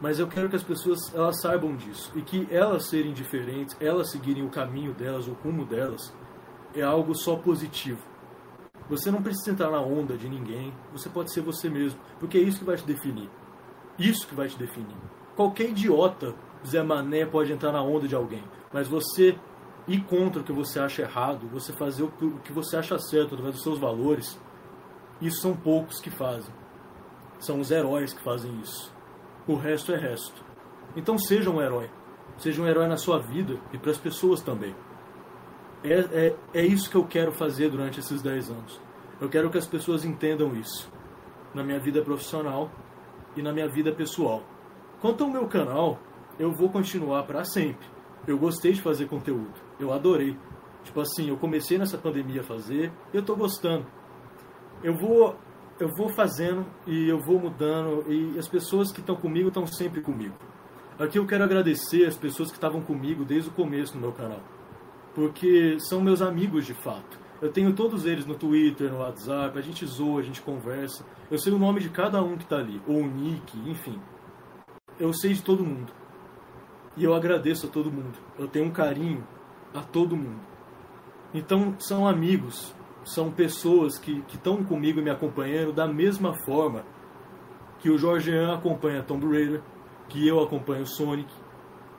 mas 0.00 0.18
eu 0.18 0.28
quero 0.28 0.48
que 0.50 0.56
as 0.56 0.62
pessoas 0.62 1.14
elas 1.14 1.40
saibam 1.40 1.74
disso 1.74 2.12
e 2.14 2.20
que 2.20 2.46
elas 2.50 2.88
serem 2.88 3.12
diferentes, 3.12 3.76
elas 3.80 4.10
seguirem 4.10 4.44
o 4.44 4.50
caminho 4.50 4.92
delas, 4.92 5.26
o 5.26 5.32
rumo 5.32 5.64
delas, 5.64 6.14
é 6.74 6.82
algo 6.82 7.14
só 7.14 7.36
positivo. 7.36 8.02
Você 8.90 9.10
não 9.10 9.22
precisa 9.22 9.50
entrar 9.50 9.70
na 9.70 9.80
onda 9.80 10.16
de 10.16 10.28
ninguém, 10.28 10.72
você 10.92 11.08
pode 11.08 11.32
ser 11.32 11.40
você 11.40 11.68
mesmo, 11.70 11.98
porque 12.20 12.36
é 12.36 12.42
isso 12.42 12.58
que 12.58 12.64
vai 12.64 12.76
te 12.76 12.84
definir. 12.84 13.30
Isso 13.98 14.26
que 14.28 14.34
vai 14.34 14.48
te 14.48 14.58
definir. 14.58 14.96
Qualquer 15.34 15.70
idiota, 15.70 16.34
Zé 16.66 16.82
Mané, 16.82 17.24
pode 17.24 17.52
entrar 17.52 17.72
na 17.72 17.82
onda 17.82 18.06
de 18.06 18.14
alguém, 18.14 18.44
mas 18.72 18.86
você 18.86 19.38
ir 19.86 20.02
contra 20.04 20.40
o 20.40 20.44
que 20.44 20.52
você 20.52 20.80
acha 20.80 21.02
errado, 21.02 21.48
você 21.48 21.72
fazer 21.72 22.02
o 22.02 22.10
que 22.42 22.52
você 22.52 22.76
acha 22.76 22.98
certo 22.98 23.34
através 23.34 23.54
dos 23.54 23.62
seus 23.62 23.78
valores, 23.78 24.38
isso 25.20 25.40
são 25.40 25.56
poucos 25.56 26.00
que 26.00 26.10
fazem. 26.10 26.54
São 27.38 27.60
os 27.60 27.70
heróis 27.70 28.12
que 28.12 28.22
fazem 28.22 28.52
isso. 28.60 28.92
O 29.46 29.54
resto 29.54 29.92
é 29.92 29.96
resto. 29.96 30.44
Então 30.96 31.18
seja 31.18 31.50
um 31.50 31.60
herói. 31.60 31.90
Seja 32.38 32.60
um 32.60 32.66
herói 32.66 32.86
na 32.86 32.96
sua 32.96 33.18
vida 33.18 33.58
e 33.72 33.78
para 33.78 33.90
as 33.90 33.98
pessoas 33.98 34.42
também. 34.42 34.74
É, 35.84 35.92
é, 35.92 36.36
é 36.54 36.66
isso 36.66 36.90
que 36.90 36.96
eu 36.96 37.04
quero 37.04 37.32
fazer 37.32 37.70
durante 37.70 38.00
esses 38.00 38.20
10 38.20 38.50
anos. 38.50 38.80
Eu 39.20 39.28
quero 39.28 39.50
que 39.50 39.58
as 39.58 39.66
pessoas 39.66 40.04
entendam 40.04 40.54
isso. 40.56 40.90
Na 41.54 41.62
minha 41.62 41.78
vida 41.78 42.02
profissional 42.02 42.70
e 43.36 43.42
na 43.42 43.52
minha 43.52 43.68
vida 43.68 43.92
pessoal. 43.92 44.42
Quanto 45.00 45.24
ao 45.24 45.30
meu 45.30 45.46
canal, 45.46 45.98
eu 46.38 46.52
vou 46.52 46.68
continuar 46.70 47.22
para 47.22 47.44
sempre. 47.44 47.86
Eu 48.26 48.36
gostei 48.36 48.72
de 48.72 48.82
fazer 48.82 49.06
conteúdo. 49.06 49.65
Eu 49.78 49.92
adorei. 49.92 50.36
Tipo 50.84 51.00
assim, 51.00 51.28
eu 51.28 51.36
comecei 51.36 51.78
nessa 51.78 51.98
pandemia 51.98 52.40
a 52.40 52.44
fazer 52.44 52.92
e 53.12 53.16
eu 53.16 53.22
tô 53.22 53.34
gostando. 53.34 53.86
Eu 54.82 54.96
vou 54.96 55.36
eu 55.78 55.88
vou 55.94 56.08
fazendo 56.08 56.64
e 56.86 57.08
eu 57.08 57.20
vou 57.20 57.38
mudando 57.38 58.10
e 58.10 58.38
as 58.38 58.48
pessoas 58.48 58.90
que 58.90 59.00
estão 59.00 59.14
comigo 59.16 59.48
estão 59.48 59.66
sempre 59.66 60.00
comigo. 60.00 60.34
Aqui 60.98 61.18
eu 61.18 61.26
quero 61.26 61.44
agradecer 61.44 62.06
as 62.06 62.16
pessoas 62.16 62.48
que 62.48 62.56
estavam 62.56 62.80
comigo 62.80 63.24
desde 63.24 63.50
o 63.50 63.52
começo 63.52 63.94
no 63.94 64.00
meu 64.00 64.12
canal, 64.12 64.40
porque 65.14 65.78
são 65.78 66.00
meus 66.00 66.22
amigos 66.22 66.64
de 66.64 66.72
fato. 66.72 67.18
Eu 67.42 67.52
tenho 67.52 67.74
todos 67.74 68.06
eles 68.06 68.24
no 68.24 68.34
Twitter, 68.34 68.90
no 68.90 69.00
WhatsApp, 69.00 69.58
a 69.58 69.60
gente 69.60 69.84
zoa, 69.84 70.20
a 70.20 70.22
gente 70.22 70.40
conversa. 70.40 71.04
Eu 71.30 71.38
sei 71.38 71.52
o 71.52 71.58
nome 71.58 71.80
de 71.80 71.90
cada 71.90 72.22
um 72.22 72.38
que 72.38 72.44
está 72.44 72.56
ali, 72.56 72.80
ou 72.86 72.96
o 72.96 73.06
nick, 73.06 73.58
enfim. 73.68 74.00
Eu 74.98 75.12
sei 75.12 75.34
de 75.34 75.42
todo 75.42 75.62
mundo. 75.62 75.92
E 76.96 77.04
eu 77.04 77.12
agradeço 77.12 77.66
a 77.66 77.68
todo 77.68 77.92
mundo. 77.92 78.18
Eu 78.38 78.48
tenho 78.48 78.64
um 78.64 78.70
carinho 78.70 79.22
a 79.76 79.82
todo 79.82 80.16
mundo. 80.16 80.40
Então, 81.34 81.74
são 81.78 82.06
amigos, 82.06 82.74
são 83.04 83.30
pessoas 83.30 83.98
que 83.98 84.24
estão 84.28 84.64
comigo 84.64 85.02
me 85.02 85.10
acompanhando 85.10 85.72
da 85.72 85.86
mesma 85.86 86.34
forma 86.44 86.84
que 87.78 87.90
o 87.90 87.98
Jorgean 87.98 88.54
acompanha 88.54 89.02
Tomb 89.02 89.26
Raider, 89.26 89.62
que 90.08 90.26
eu 90.26 90.40
acompanho 90.40 90.86
Sonic, 90.86 91.32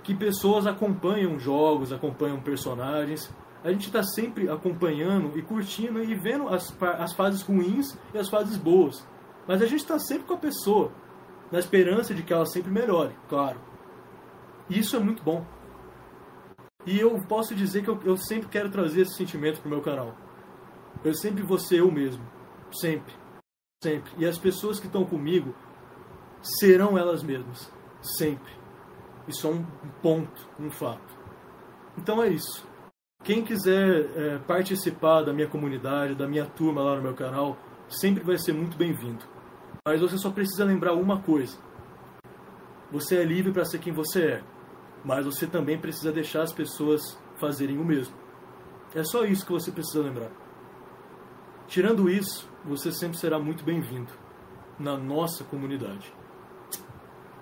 que 0.04 0.16
pessoas 0.16 0.66
acompanham 0.66 1.40
jogos, 1.40 1.92
acompanham 1.92 2.40
personagens. 2.40 3.34
A 3.64 3.72
gente 3.72 3.88
está 3.88 4.02
sempre 4.02 4.50
acompanhando 4.50 5.38
e 5.38 5.42
curtindo 5.42 6.02
e 6.04 6.16
vendo 6.16 6.50
as, 6.50 6.76
as 6.98 7.14
fases 7.14 7.42
ruins 7.42 7.98
e 8.14 8.18
as 8.18 8.30
fases 8.30 8.58
boas. 8.58 9.08
Mas 9.48 9.62
a 9.62 9.66
gente 9.66 9.82
está 9.82 10.00
sempre 10.00 10.26
com 10.26 10.34
a 10.34 10.38
pessoa, 10.38 10.92
na 11.52 11.60
esperança 11.60 12.14
de 12.14 12.24
que 12.24 12.34
ela 12.34 12.46
sempre 12.46 12.72
melhore, 12.72 13.14
claro. 13.30 13.60
E 14.70 14.80
isso 14.80 14.96
é 14.96 15.00
muito 15.00 15.24
bom. 15.24 15.46
E 16.88 17.00
eu 17.00 17.20
posso 17.28 17.54
dizer 17.54 17.84
que 17.84 17.90
eu, 17.90 18.00
eu 18.04 18.18
sempre 18.18 18.48
quero 18.48 18.72
trazer 18.72 19.02
esse 19.02 19.16
sentimento 19.16 19.60
para 19.60 19.68
o 19.68 19.70
meu 19.70 19.82
canal 19.82 20.16
eu 21.04 21.14
sempre 21.14 21.44
vou 21.44 21.58
ser 21.58 21.80
eu 21.80 21.92
mesmo. 21.92 22.24
Sempre. 22.72 23.14
Sempre. 23.84 24.12
E 24.18 24.26
as 24.26 24.38
pessoas 24.38 24.80
que 24.80 24.88
estão 24.88 25.06
comigo 25.06 25.56
serão 26.42 26.98
elas 26.98 27.24
mesmas. 27.24 27.72
Sempre. 28.02 28.52
Isso 29.28 29.48
é 29.48 29.50
um 29.50 29.66
ponto, 30.02 30.48
um 30.60 30.70
fato. 30.70 31.16
Então 31.98 32.22
é 32.22 32.30
isso. 32.30 32.66
Quem 33.24 33.44
quiser 33.44 34.12
é, 34.16 34.38
participar 34.40 35.24
da 35.24 35.34
minha 35.34 35.48
comunidade, 35.48 36.16
da 36.16 36.28
minha 36.28 36.46
turma 36.46 36.82
lá 36.82 36.96
no 36.96 37.02
meu 37.02 37.14
canal, 37.14 37.58
sempre 37.90 38.24
vai 38.24 38.38
ser 38.38 38.54
muito 38.54 38.78
bem-vindo. 38.78 39.26
Mas 39.86 40.02
você 40.02 40.18
só 40.18 40.30
precisa 40.30 40.64
lembrar 40.64 40.94
uma 40.94 41.22
coisa: 41.22 41.58
você 42.92 43.18
é 43.18 43.24
livre 43.24 43.52
para 43.52 43.66
ser 43.66 43.80
quem 43.80 43.92
você 43.92 44.24
é, 44.24 44.44
mas 45.08 45.26
você 45.26 45.48
também 45.48 45.80
precisa 45.80 46.12
deixar 46.12 46.42
as 46.42 46.52
pessoas 46.52 47.18
fazerem 47.38 47.78
o 47.78 47.86
mesmo. 47.86 48.14
É 48.94 49.06
só 49.06 49.24
isso 49.24 49.46
que 49.46 49.54
você 49.54 49.72
precisa 49.72 50.04
lembrar. 50.04 50.30
Tirando 51.66 52.10
isso, 52.10 52.46
você 52.66 52.92
sempre 52.92 53.18
será 53.18 53.40
muito 53.40 53.64
bem-vindo 53.64 54.12
na 54.78 54.98
nossa 54.98 55.46
comunidade. 55.46 56.14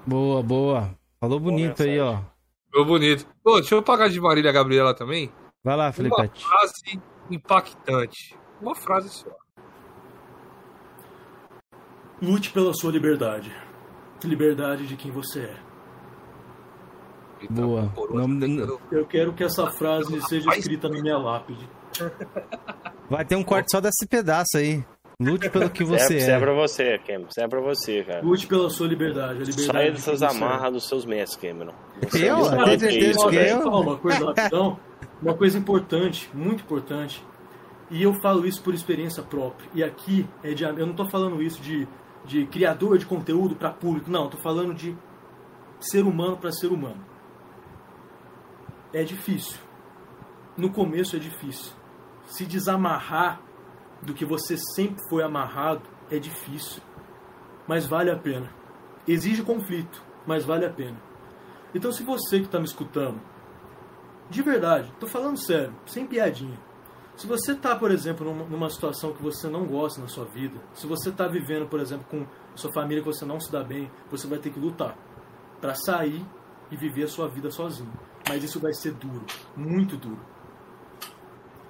Boa, 0.05 0.43
boa. 0.43 0.95
Falou 1.19 1.39
bonito 1.39 1.81
aí, 1.81 1.99
ó. 1.99 2.19
Falou 2.71 2.85
bonito. 2.85 3.25
Pô, 3.43 3.55
deixa 3.55 3.73
eu 3.73 3.81
pagar 3.81 4.09
de 4.09 4.21
Marília 4.21 4.51
Gabriela 4.51 4.93
também. 4.93 5.33
Vai 5.63 5.75
lá, 5.75 5.91
Felipe. 5.91 6.15
Uma 6.15 6.29
frase 6.29 7.01
impactante. 7.31 8.37
Uma 8.61 8.75
frase 8.75 9.09
só. 9.09 9.35
Lute 12.21 12.51
pela 12.51 12.75
sua 12.75 12.91
liberdade. 12.91 13.51
Liberdade 14.23 14.85
de 14.85 14.95
quem 14.95 15.11
você 15.11 15.45
é. 15.45 15.64
Boa. 17.49 17.91
Não, 18.11 18.79
Eu 18.91 19.05
quero 19.05 19.33
que 19.33 19.43
essa 19.43 19.67
frase 19.71 20.19
seja 20.27 20.49
escrita 20.57 20.89
na 20.89 21.01
minha 21.01 21.17
lápide. 21.17 21.67
Vai 23.09 23.23
ter 23.25 23.35
um 23.35 23.43
corte 23.43 23.71
só 23.71 23.79
desse 23.79 24.07
pedaço 24.07 24.57
aí. 24.57 24.83
Lute 25.19 25.49
pelo 25.49 25.69
que 25.69 25.83
você 25.83 26.17
Isso 26.17 26.29
é 26.29 26.33
é. 26.33 26.39
pra 26.39 26.53
você, 26.53 26.97
Cameron. 26.99 27.27
Isso 27.29 27.39
é 27.39 27.47
pra 27.47 27.61
você, 27.61 28.03
cara. 28.03 28.21
Lute 28.21 28.47
pela 28.47 28.69
sua 28.69 28.85
liberdade. 28.87 29.41
A 29.43 29.45
liberdade 29.45 29.65
Saia 29.65 29.85
de 29.91 29.95
dessas 29.97 30.21
é. 30.21 30.27
amarras 30.27 30.73
dos 30.73 30.87
seus 30.89 31.05
mestres, 31.05 31.39
Cameron. 31.41 31.73
Você 32.01 32.29
Eu? 32.29 32.37
não 32.51 32.63
é 32.63 32.77
certeza 32.77 33.09
isso, 33.11 33.29
eu 33.29 33.41
eu- 33.41 33.61
falar 33.63 33.79
uma 33.79 33.97
coisa 33.97 34.25
rapidão. 34.25 34.79
Uma 35.21 35.33
coisa 35.33 35.57
importante, 35.57 36.29
muito 36.33 36.63
importante. 36.63 37.25
E 37.89 38.03
eu 38.03 38.13
falo 38.21 38.45
isso 38.45 38.61
por 38.61 38.73
experiência 38.73 39.23
própria. 39.23 39.69
E 39.73 39.81
aqui 39.83 40.27
é 40.43 40.51
de, 40.53 40.63
eu 40.65 40.85
não 40.85 40.93
tô 40.93 41.07
falando 41.07 41.41
isso 41.41 41.61
de, 41.61 41.87
de 42.25 42.45
criador 42.47 42.97
de 42.97 43.05
conteúdo 43.05 43.55
para 43.55 43.69
público, 43.69 44.11
não, 44.11 44.23
eu 44.25 44.29
tô 44.31 44.37
falando 44.37 44.73
de 44.73 44.97
ser 45.79 46.03
humano 46.03 46.35
para 46.35 46.51
ser 46.51 46.67
humano. 46.67 46.97
É 48.95 49.03
difícil. 49.03 49.59
No 50.55 50.71
começo 50.71 51.17
é 51.17 51.19
difícil. 51.19 51.73
Se 52.27 52.45
desamarrar 52.45 53.41
do 54.01 54.13
que 54.13 54.23
você 54.23 54.55
sempre 54.73 55.03
foi 55.09 55.21
amarrado 55.21 55.81
é 56.09 56.17
difícil. 56.17 56.81
Mas 57.67 57.85
vale 57.85 58.09
a 58.09 58.17
pena. 58.17 58.49
Exige 59.05 59.43
conflito, 59.43 60.01
mas 60.25 60.45
vale 60.45 60.65
a 60.65 60.69
pena. 60.69 60.97
Então 61.73 61.91
se 61.91 62.03
você 62.03 62.39
que 62.39 62.45
está 62.45 62.57
me 62.57 62.63
escutando, 62.63 63.19
de 64.29 64.41
verdade, 64.41 64.89
tô 64.97 65.07
falando 65.07 65.35
sério, 65.35 65.75
sem 65.85 66.07
piadinha. 66.07 66.57
Se 67.17 67.27
você 67.27 67.53
tá, 67.53 67.75
por 67.75 67.91
exemplo, 67.91 68.33
numa, 68.47 68.69
situação 68.69 69.11
que 69.11 69.21
você 69.21 69.49
não 69.49 69.65
gosta 69.65 69.99
na 69.99 70.07
sua 70.07 70.23
vida, 70.23 70.57
se 70.73 70.87
você 70.87 71.11
tá 71.11 71.27
vivendo, 71.27 71.67
por 71.67 71.81
exemplo, 71.81 72.05
com 72.09 72.25
sua 72.55 72.71
família 72.71 73.03
que 73.03 73.09
você 73.09 73.25
não 73.25 73.41
se 73.41 73.51
dá 73.51 73.61
bem, 73.61 73.91
você 74.09 74.25
vai 74.25 74.39
ter 74.39 74.51
que 74.51 74.59
lutar 74.59 74.97
para 75.59 75.75
sair 75.75 76.25
e 76.71 76.77
viver 76.77 77.03
a 77.03 77.09
sua 77.09 77.27
vida 77.27 77.51
sozinho. 77.51 78.14
Mas 78.27 78.43
isso 78.43 78.59
vai 78.59 78.73
ser 78.73 78.93
duro, 78.93 79.25
muito 79.55 79.97
duro. 79.97 80.19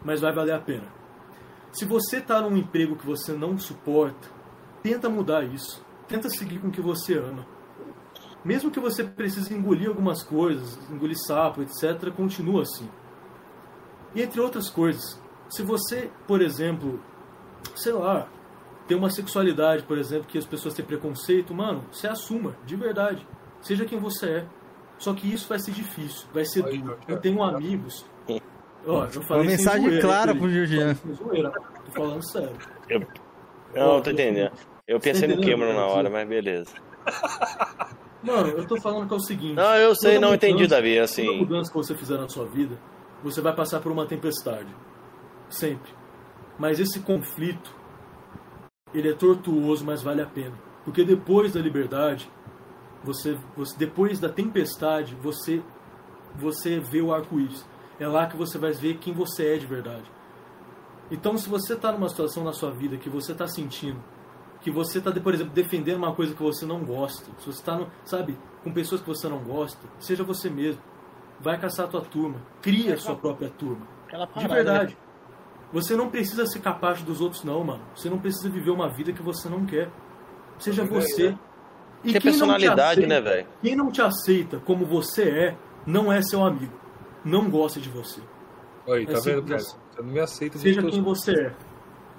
Mas 0.04 0.22
vai 0.22 0.34
valer 0.34 0.54
a 0.54 0.60
pena. 0.60 0.88
Se 1.72 1.84
você 1.84 2.22
tá 2.22 2.42
num 2.42 2.56
emprego 2.56 2.96
que 2.96 3.06
você 3.06 3.34
não 3.34 3.58
suporta, 3.58 4.30
tenta 4.82 5.10
mudar 5.10 5.44
isso. 5.44 5.84
Tenta 6.08 6.30
seguir 6.30 6.60
com 6.60 6.68
o 6.68 6.72
que 6.72 6.82
você 6.82 7.18
ama. 7.18 7.46
Mesmo 8.44 8.70
que 8.70 8.80
você 8.80 9.04
precise 9.04 9.54
engolir 9.54 9.90
algumas 9.90 10.24
coisas, 10.24 10.78
engolir 10.90 11.18
sapo, 11.18 11.64
etc., 11.64 12.12
continua 12.16 12.62
assim. 12.62 12.88
E 14.14 14.22
entre 14.22 14.40
outras 14.40 14.70
coisas, 14.70 15.20
se 15.50 15.64
você, 15.64 16.12
por 16.28 16.42
exemplo, 16.42 17.00
sei 17.76 17.92
lá, 17.92 18.30
tem 18.88 18.96
uma 18.96 19.10
sexualidade, 19.10 19.84
por 19.84 19.98
exemplo, 19.98 20.28
que 20.28 20.38
as 20.38 20.46
pessoas 20.46 20.76
têm 20.76 20.86
preconceito, 20.86 21.54
mano, 21.54 21.84
você 21.92 22.08
assuma, 22.08 22.56
de 22.66 22.76
verdade. 22.76 23.28
Seja 23.62 23.84
quem 23.84 24.00
você 24.00 24.28
é. 24.28 24.48
Só 24.98 25.14
que 25.14 25.32
isso 25.32 25.48
vai 25.48 25.60
ser 25.60 25.72
difícil, 25.72 26.28
vai 26.34 26.46
ser 26.46 26.64
duro. 26.64 26.98
Eu 27.08 27.18
tenho 27.20 27.42
amigos. 27.44 28.06
Ó, 28.88 29.06
eu 29.06 29.22
falei 29.24 29.44
Uma 29.44 29.52
mensagem 29.52 29.88
zoeira, 29.88 30.02
clara 30.02 30.36
pro 30.36 30.50
zoeira, 30.50 31.52
Tô 31.86 31.92
falando 31.92 32.32
sério. 32.32 32.58
Não, 33.74 34.02
tô 34.02 34.12
entendendo. 34.12 34.52
Eu 34.88 35.00
pensei 35.00 35.28
no 35.28 35.42
Cameron 35.42 35.74
na 35.74 35.88
hora, 35.88 36.10
mas 36.10 36.28
beleza. 36.28 36.72
Mano, 38.22 38.50
eu 38.50 38.68
tô 38.68 38.80
falando 38.80 39.08
que 39.08 39.14
é 39.14 39.18
o 39.18 39.20
seguinte. 39.20 39.56
Não, 39.56 39.76
eu 39.76 39.96
sei, 39.96 40.16
toda 40.16 40.28
não 40.28 40.34
entendi, 40.36 40.68
Davi, 40.68 40.94
Toda 40.94 41.04
assim. 41.04 41.38
mudança 41.38 41.72
que 41.72 41.78
você 41.78 41.96
fizer 41.96 42.18
na 42.18 42.28
sua 42.28 42.46
vida, 42.46 42.78
você 43.24 43.42
vai 43.42 43.54
passar 43.56 43.80
por 43.80 43.92
uma 43.92 44.06
tempestade. 44.06 44.68
Sempre. 45.50 45.92
Mas 46.58 46.80
esse 46.80 47.00
conflito, 47.00 47.76
ele 48.94 49.10
é 49.10 49.14
tortuoso, 49.14 49.86
mas 49.86 50.02
vale 50.02 50.22
a 50.22 50.26
pena. 50.26 50.56
Porque 50.84 51.04
depois 51.04 51.54
da 51.54 51.60
liberdade, 51.60 52.30
Você, 53.06 53.38
você 53.56 53.78
depois 53.78 54.20
da 54.20 54.30
tempestade, 54.30 55.16
você 55.16 55.64
você 56.38 56.80
vê 56.80 57.02
o 57.02 57.14
arco-íris. 57.14 57.66
É 58.00 58.08
lá 58.08 58.28
que 58.28 58.36
você 58.36 58.58
vai 58.58 58.72
ver 58.72 58.98
quem 58.98 59.14
você 59.14 59.54
é 59.54 59.58
de 59.58 59.66
verdade. 59.66 60.12
Então, 61.10 61.38
se 61.38 61.48
você 61.48 61.74
está 61.74 61.92
numa 61.92 62.10
situação 62.10 62.44
na 62.44 62.52
sua 62.52 62.72
vida 62.72 62.98
que 62.98 63.10
você 63.10 63.32
está 63.32 63.48
sentindo, 63.48 64.04
que 64.62 64.72
você 64.72 64.98
está, 64.98 65.12
por 65.12 65.34
exemplo, 65.34 65.54
defendendo 65.54 65.98
uma 65.98 66.14
coisa 66.14 66.34
que 66.34 66.42
você 66.42 66.66
não 66.66 66.84
gosta, 66.84 67.26
se 67.40 67.46
você 67.46 67.60
está, 67.60 67.88
sabe, 68.04 68.38
com 68.64 68.74
pessoas 68.74 69.02
que 69.02 69.08
você 69.08 69.30
não 69.30 69.40
gosta, 69.40 69.80
seja 70.00 70.24
você 70.24 70.50
mesmo. 70.50 70.82
Vai 71.40 71.60
caçar 71.60 71.86
a 71.86 71.90
tua 71.90 72.02
turma. 72.02 72.42
Cria 72.62 72.96
a 72.96 72.98
sua 72.98 73.16
própria 73.16 73.50
turma. 73.50 73.86
De 74.36 74.48
verdade. 74.48 74.98
Você 75.72 75.96
não 75.96 76.10
precisa 76.10 76.46
ser 76.46 76.60
capaz 76.60 77.02
dos 77.02 77.22
outros, 77.22 77.44
não, 77.44 77.64
mano. 77.64 77.84
Você 77.96 78.10
não 78.10 78.18
precisa 78.18 78.50
viver 78.50 78.72
uma 78.72 78.90
vida 78.90 79.12
que 79.12 79.22
você 79.22 79.50
não 79.50 79.66
quer. 79.66 79.92
Seja 80.58 80.84
você. 80.86 81.38
E 82.06 82.12
Tem 82.12 82.22
personalidade, 82.22 83.04
aceita, 83.04 83.08
né, 83.08 83.20
velho? 83.20 83.48
Quem 83.62 83.76
não 83.76 83.92
te 83.92 84.02
aceita 84.02 84.60
como 84.60 84.86
você 84.86 85.24
é, 85.24 85.58
não 85.86 86.14
é 86.14 86.22
seu 86.22 86.44
amigo. 86.46 86.74
Não 87.24 87.50
gosta 87.50 87.80
de 87.80 87.90
você. 87.90 88.22
Oi, 88.86 89.04
É 89.04 89.06
tá 89.08 89.20
vendo, 89.20 89.44
cara? 89.44 89.60
Você 89.60 89.76
não 89.98 90.06
me 90.06 90.20
aceita 90.20 90.58
Seja 90.60 90.84
quem 90.84 91.02
você 91.02 91.32
é. 91.34 91.54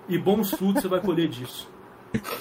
E 0.08 0.18
bons 0.18 0.50
frutos 0.50 0.82
você 0.82 0.88
vai 0.88 1.00
colher 1.00 1.28
disso. 1.28 1.70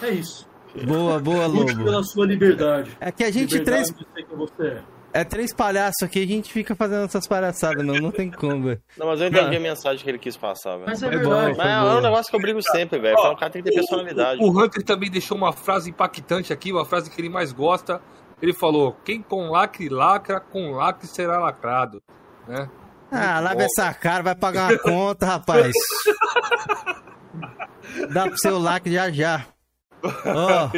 É 0.02 0.10
isso. 0.10 0.48
Boa, 0.86 1.20
boa, 1.20 1.46
Lute 1.46 1.74
Lobo. 1.74 1.86
pela 1.86 2.04
sua 2.04 2.26
liberdade. 2.26 2.98
É 3.00 3.12
que 3.12 3.24
a 3.24 3.32
gente, 3.32 3.58
liberdade 3.58 3.94
três, 3.94 4.08
de 4.08 4.14
ser 4.14 4.28
quem 4.28 4.38
você 4.38 4.68
é. 4.68 4.84
É 5.16 5.24
três 5.24 5.54
palhaços 5.54 6.04
aqui, 6.04 6.22
a 6.22 6.28
gente 6.28 6.52
fica 6.52 6.76
fazendo 6.76 7.06
essas 7.06 7.26
palhaçadas, 7.26 7.86
não, 7.86 7.94
não 7.96 8.12
tem 8.12 8.30
como, 8.30 8.64
velho. 8.64 8.82
Não, 8.98 9.08
mas 9.08 9.22
eu 9.22 9.28
entendi 9.28 9.50
Não. 9.52 9.56
a 9.56 9.60
mensagem 9.62 10.04
que 10.04 10.10
ele 10.10 10.20
quis 10.20 10.36
passar, 10.36 10.72
velho. 10.72 10.84
Mas 10.88 11.02
é 11.02 11.08
Foi 11.08 11.18
verdade. 11.18 11.52
bom. 11.52 11.58
Mas 11.58 11.68
é 11.68 11.98
um 11.98 12.02
negócio 12.02 12.30
que 12.30 12.36
eu 12.36 12.42
brigo 12.42 12.62
sempre, 12.62 13.00
velho. 13.00 13.16
Fala, 13.16 13.34
O 13.34 13.38
cara 13.38 13.50
tem 13.50 13.64
que 13.64 13.70
ter 13.70 13.76
personalidade. 13.76 14.44
O, 14.44 14.48
o 14.48 14.62
Hunter 14.62 14.84
também 14.84 15.10
deixou 15.10 15.38
uma 15.38 15.54
frase 15.54 15.90
impactante 15.90 16.52
aqui, 16.52 16.74
uma 16.74 16.84
frase 16.84 17.10
que 17.10 17.22
ele 17.22 17.30
mais 17.30 17.54
gosta. 17.54 18.02
Ele 18.42 18.54
falou: 18.54 18.98
quem 19.06 19.22
com 19.22 19.50
lacre 19.50 19.88
lacra, 19.88 20.42
com 20.42 20.72
lacre 20.72 21.08
será 21.08 21.40
lacrado. 21.40 22.04
Né? 22.46 22.70
Ah, 23.10 23.40
lava 23.40 23.64
essa 23.64 23.94
cara, 23.94 24.22
vai 24.22 24.36
pagar 24.36 24.70
uma 24.70 24.80
conta, 24.80 25.26
rapaz. 25.26 25.72
Dá 28.12 28.28
pro 28.28 28.38
seu 28.38 28.60
like 28.60 28.92
já 28.92 29.10
já. 29.10 29.46
Ó, 30.04 30.70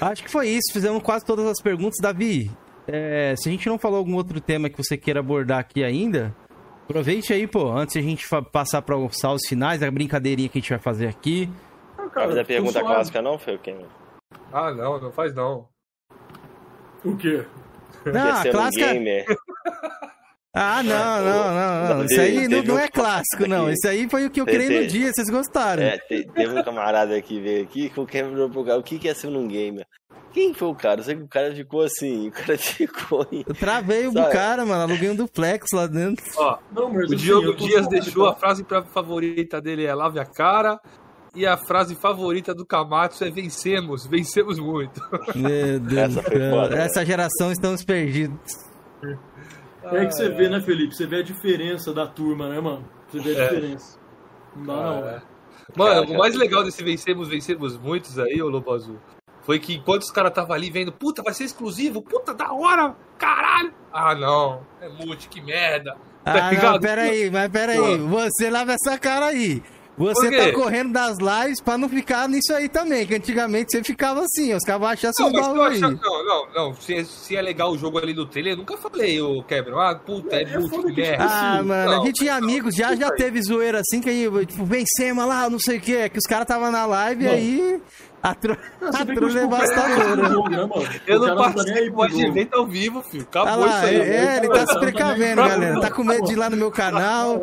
acho 0.00 0.24
que 0.24 0.30
foi 0.30 0.48
isso, 0.48 0.72
fizemos 0.72 1.00
quase 1.00 1.24
todas 1.24 1.46
as 1.46 1.62
perguntas. 1.62 1.98
Davi, 2.02 2.50
é, 2.88 3.34
se 3.36 3.48
a 3.48 3.52
gente 3.52 3.68
não 3.68 3.78
falou 3.78 3.98
algum 3.98 4.14
outro 4.14 4.40
tema 4.40 4.68
que 4.68 4.76
você 4.76 4.96
queira 4.96 5.20
abordar 5.20 5.58
aqui 5.58 5.84
ainda, 5.84 6.34
aproveite 6.84 7.32
aí, 7.32 7.46
pô, 7.46 7.70
antes 7.70 7.92
de 7.94 7.98
a 8.00 8.02
gente 8.02 8.26
passar 8.52 8.82
para 8.82 8.96
os 8.96 9.16
salvos 9.18 9.42
finais, 9.46 9.82
a 9.82 9.90
brincadeirinha 9.90 10.48
que 10.48 10.58
a 10.58 10.60
gente 10.60 10.70
vai 10.70 10.78
fazer 10.78 11.06
aqui. 11.06 11.48
A 12.14 12.44
pergunta 12.44 12.80
clássica, 12.80 13.22
não, 13.22 13.38
Fê? 13.38 13.58
Quem? 13.58 13.76
Ah, 14.52 14.72
não, 14.72 15.00
não 15.00 15.12
faz 15.12 15.34
não. 15.34 15.68
O 17.04 17.16
quê? 17.16 17.44
Não, 18.06 18.32
a 18.32 18.40
um 18.40 18.50
clássica. 18.50 18.92
gamer? 18.92 19.24
Ah, 20.60 20.82
não, 20.82 21.22
não, 21.22 21.54
não, 21.54 21.88
não. 21.88 21.96
Não, 21.98 22.04
Isso 22.06 22.20
aí 22.20 22.48
não, 22.48 22.62
não 22.64 22.78
é 22.78 22.88
clássico, 22.88 23.46
não. 23.46 23.70
Isso 23.70 23.86
aí 23.86 24.08
foi 24.08 24.26
o 24.26 24.30
que 24.30 24.40
eu 24.40 24.46
criei 24.46 24.80
no 24.80 24.86
dia, 24.88 25.12
vocês 25.12 25.28
gostaram. 25.30 25.82
É, 25.84 25.98
te- 25.98 26.24
teve 26.34 26.58
um 26.58 26.64
camarada 26.64 27.20
que 27.22 27.38
veio 27.38 27.62
aqui 27.62 27.88
que 27.90 28.00
o 28.00 28.06
quebrou 28.06 28.50
pro 28.50 28.64
cara. 28.64 28.78
O 28.78 28.82
que 28.82 28.98
que 28.98 29.08
é 29.08 29.14
ser 29.14 29.28
um 29.28 29.46
gamer? 29.46 29.86
Quem 30.32 30.52
foi 30.54 30.68
o 30.68 30.74
cara? 30.74 31.00
Eu 31.00 31.04
sei 31.04 31.16
que 31.16 31.22
o 31.22 31.28
cara 31.28 31.54
ficou 31.54 31.82
assim. 31.82 32.28
O 32.28 32.32
cara 32.32 32.56
ficou. 32.58 33.26
em- 33.32 33.44
Eu 33.46 33.54
travei 33.54 34.06
o 34.06 34.12
Sabe? 34.12 34.32
cara, 34.32 34.64
mano. 34.66 34.82
Aluguei 34.82 35.10
um 35.10 35.16
duplex 35.16 35.66
lá 35.72 35.86
dentro. 35.86 36.24
Ó, 36.36 36.58
Não, 36.72 36.88
mas 36.92 37.02
o 37.10 37.14
assim, 37.14 37.16
Diogo 37.16 37.54
Dias 37.56 37.88
deixou 37.88 38.26
a 38.26 38.34
frase 38.34 38.64
favorita 38.92 39.60
dele 39.60 39.84
é 39.84 39.94
lave 39.94 40.18
a 40.20 40.24
cara. 40.26 40.80
E 41.34 41.46
a 41.46 41.56
frase 41.56 41.94
favorita 41.94 42.54
do 42.54 42.64
Camacho 42.66 43.22
é 43.22 43.30
vencemos, 43.30 44.06
vencemos 44.06 44.58
muito. 44.58 45.00
Meu 45.36 45.78
Deus 45.78 45.92
Essa 46.16 46.22
do 46.22 46.22
foi 46.22 46.38
céu. 46.38 46.50
foda, 46.50 46.74
né? 46.76 46.84
Essa 46.86 47.04
geração 47.06 47.52
estamos 47.52 47.84
perdidos. 47.84 48.38
É 49.84 50.06
que 50.06 50.12
você 50.12 50.28
vê, 50.30 50.48
né, 50.48 50.60
Felipe? 50.60 50.94
Você 50.94 51.06
vê 51.06 51.16
a 51.16 51.22
diferença 51.22 51.92
da 51.94 52.06
turma, 52.06 52.48
né, 52.48 52.60
mano? 52.60 52.84
Você 53.08 53.20
vê 53.20 53.36
a 53.38 53.44
É. 53.44 53.48
diferença. 53.48 53.98
Não 54.56 54.64
dá, 54.66 54.74
não. 54.76 55.08
É. 55.08 55.22
Mano, 55.76 56.02
Cara, 56.06 56.06
o 56.14 56.18
mais 56.18 56.34
legal 56.34 56.64
desse 56.64 56.82
vencemos, 56.82 57.28
vencemos 57.28 57.76
muitos 57.78 58.18
aí, 58.18 58.40
ô 58.42 58.48
Lobo 58.48 58.72
Azul, 58.72 58.96
foi 59.48 59.58
que 59.58 59.76
enquanto 59.76 60.02
os 60.02 60.10
caras 60.10 60.30
estavam 60.30 60.54
ali 60.54 60.68
vendo, 60.70 60.92
puta, 60.92 61.22
vai 61.22 61.32
ser 61.32 61.44
exclusivo, 61.44 62.02
puta, 62.02 62.34
da 62.34 62.52
hora, 62.52 62.94
caralho. 63.16 63.72
Ah, 63.90 64.14
não, 64.14 64.60
é 64.78 64.90
multi, 64.90 65.26
que 65.26 65.40
merda. 65.40 65.96
Tá 66.22 66.32
Ah, 66.34 66.42
não, 66.42 66.50
ligado? 66.50 66.80
pera 66.82 67.00
aí, 67.00 67.30
mas 67.30 67.48
pera 67.50 67.72
aí. 67.72 67.96
Você 67.96 68.50
lava 68.50 68.74
essa 68.74 68.98
cara 68.98 69.24
aí. 69.28 69.62
Você 69.96 70.30
tá 70.30 70.52
correndo 70.52 70.92
das 70.92 71.16
lives 71.18 71.60
pra 71.60 71.76
não 71.76 71.88
ficar 71.88 72.28
nisso 72.28 72.52
aí 72.54 72.68
também, 72.68 73.04
que 73.04 73.16
antigamente 73.16 73.72
você 73.72 73.82
ficava 73.82 74.20
assim, 74.22 74.54
os 74.54 74.62
caras 74.62 74.80
Não, 75.18 75.28
um 75.28 75.32
mas 75.32 75.46
eu 75.48 75.54
baú 75.54 75.62
aí. 75.62 75.80
não, 75.80 75.90
não, 76.24 76.46
não. 76.54 76.74
Se, 76.74 77.04
se 77.04 77.34
é 77.34 77.42
legal 77.42 77.72
o 77.72 77.78
jogo 77.78 77.98
ali 77.98 78.14
no 78.14 78.24
trailer, 78.26 78.52
eu 78.52 78.58
nunca 78.58 78.76
falei, 78.76 79.20
ô 79.20 79.42
Cameron. 79.42 79.80
Ah, 79.80 79.96
puta, 79.96 80.36
é, 80.36 80.40
É, 80.40 80.42
é 80.42 80.46
que, 80.68 80.92
merda. 80.92 81.24
Ah, 81.24 81.54
Assim, 81.56 81.66
mano, 81.66 81.90
não, 81.90 82.02
a 82.02 82.06
gente 82.06 82.14
tinha 82.20 82.38
não, 82.38 82.46
amigos, 82.46 82.74
já, 82.76 82.94
já 82.94 83.10
teve 83.10 83.42
zoeira 83.42 83.80
assim, 83.80 84.00
que 84.00 84.08
aí, 84.08 84.46
tipo, 84.46 84.64
vencemos 84.64 85.26
lá, 85.26 85.50
não 85.50 85.58
sei 85.58 85.78
o 85.78 85.80
que, 85.80 85.96
é 85.96 86.08
que 86.08 86.18
os 86.18 86.26
caras 86.28 86.46
tava 86.46 86.70
na 86.70 86.86
live 86.86 87.24
e 87.24 87.26
Não. 87.26 87.32
aí 87.34 87.82
a 88.22 88.34
tro... 88.34 88.56
A 88.80 89.04
vê 89.04 89.14
que 89.14 89.20
tro 89.20 89.28
o 89.28 89.32
cara 89.32 89.48
tá 89.48 89.86
devastadora. 89.86 90.16
né, 90.16 90.56
mano? 90.56 90.72
Eu 91.06 91.20
não 91.20 91.26
tá 91.26 91.36
participo 91.36 92.06
de 92.08 92.26
evento 92.26 92.54
ao 92.54 92.66
vivo, 92.66 93.02
filho. 93.02 93.22
Acabou 93.22 93.66
isso 93.66 93.76
lá, 93.76 93.80
aí. 93.80 93.96
é, 93.96 94.36
ele 94.38 94.48
tá 94.48 94.66
se 94.66 94.78
precavendo, 94.78 95.42
galera. 95.42 95.80
Tá 95.80 95.90
com 95.90 96.04
medo 96.04 96.26
de 96.26 96.32
ir 96.32 96.36
lá 96.36 96.50
no 96.50 96.56
meu 96.56 96.70
canal, 96.70 97.42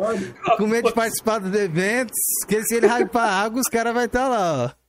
com 0.56 0.66
medo 0.66 0.88
de 0.88 0.94
participar 0.94 1.38
dos 1.38 1.54
eventos, 1.54 2.16
que 2.46 2.62
se 2.64 2.76
ele 2.76 2.86
hypar 2.86 3.44
água, 3.44 3.60
os 3.60 3.68
caras 3.68 3.94
vai 3.94 4.06
estar 4.06 4.28
lá, 4.28 4.64
ó. 4.64 4.86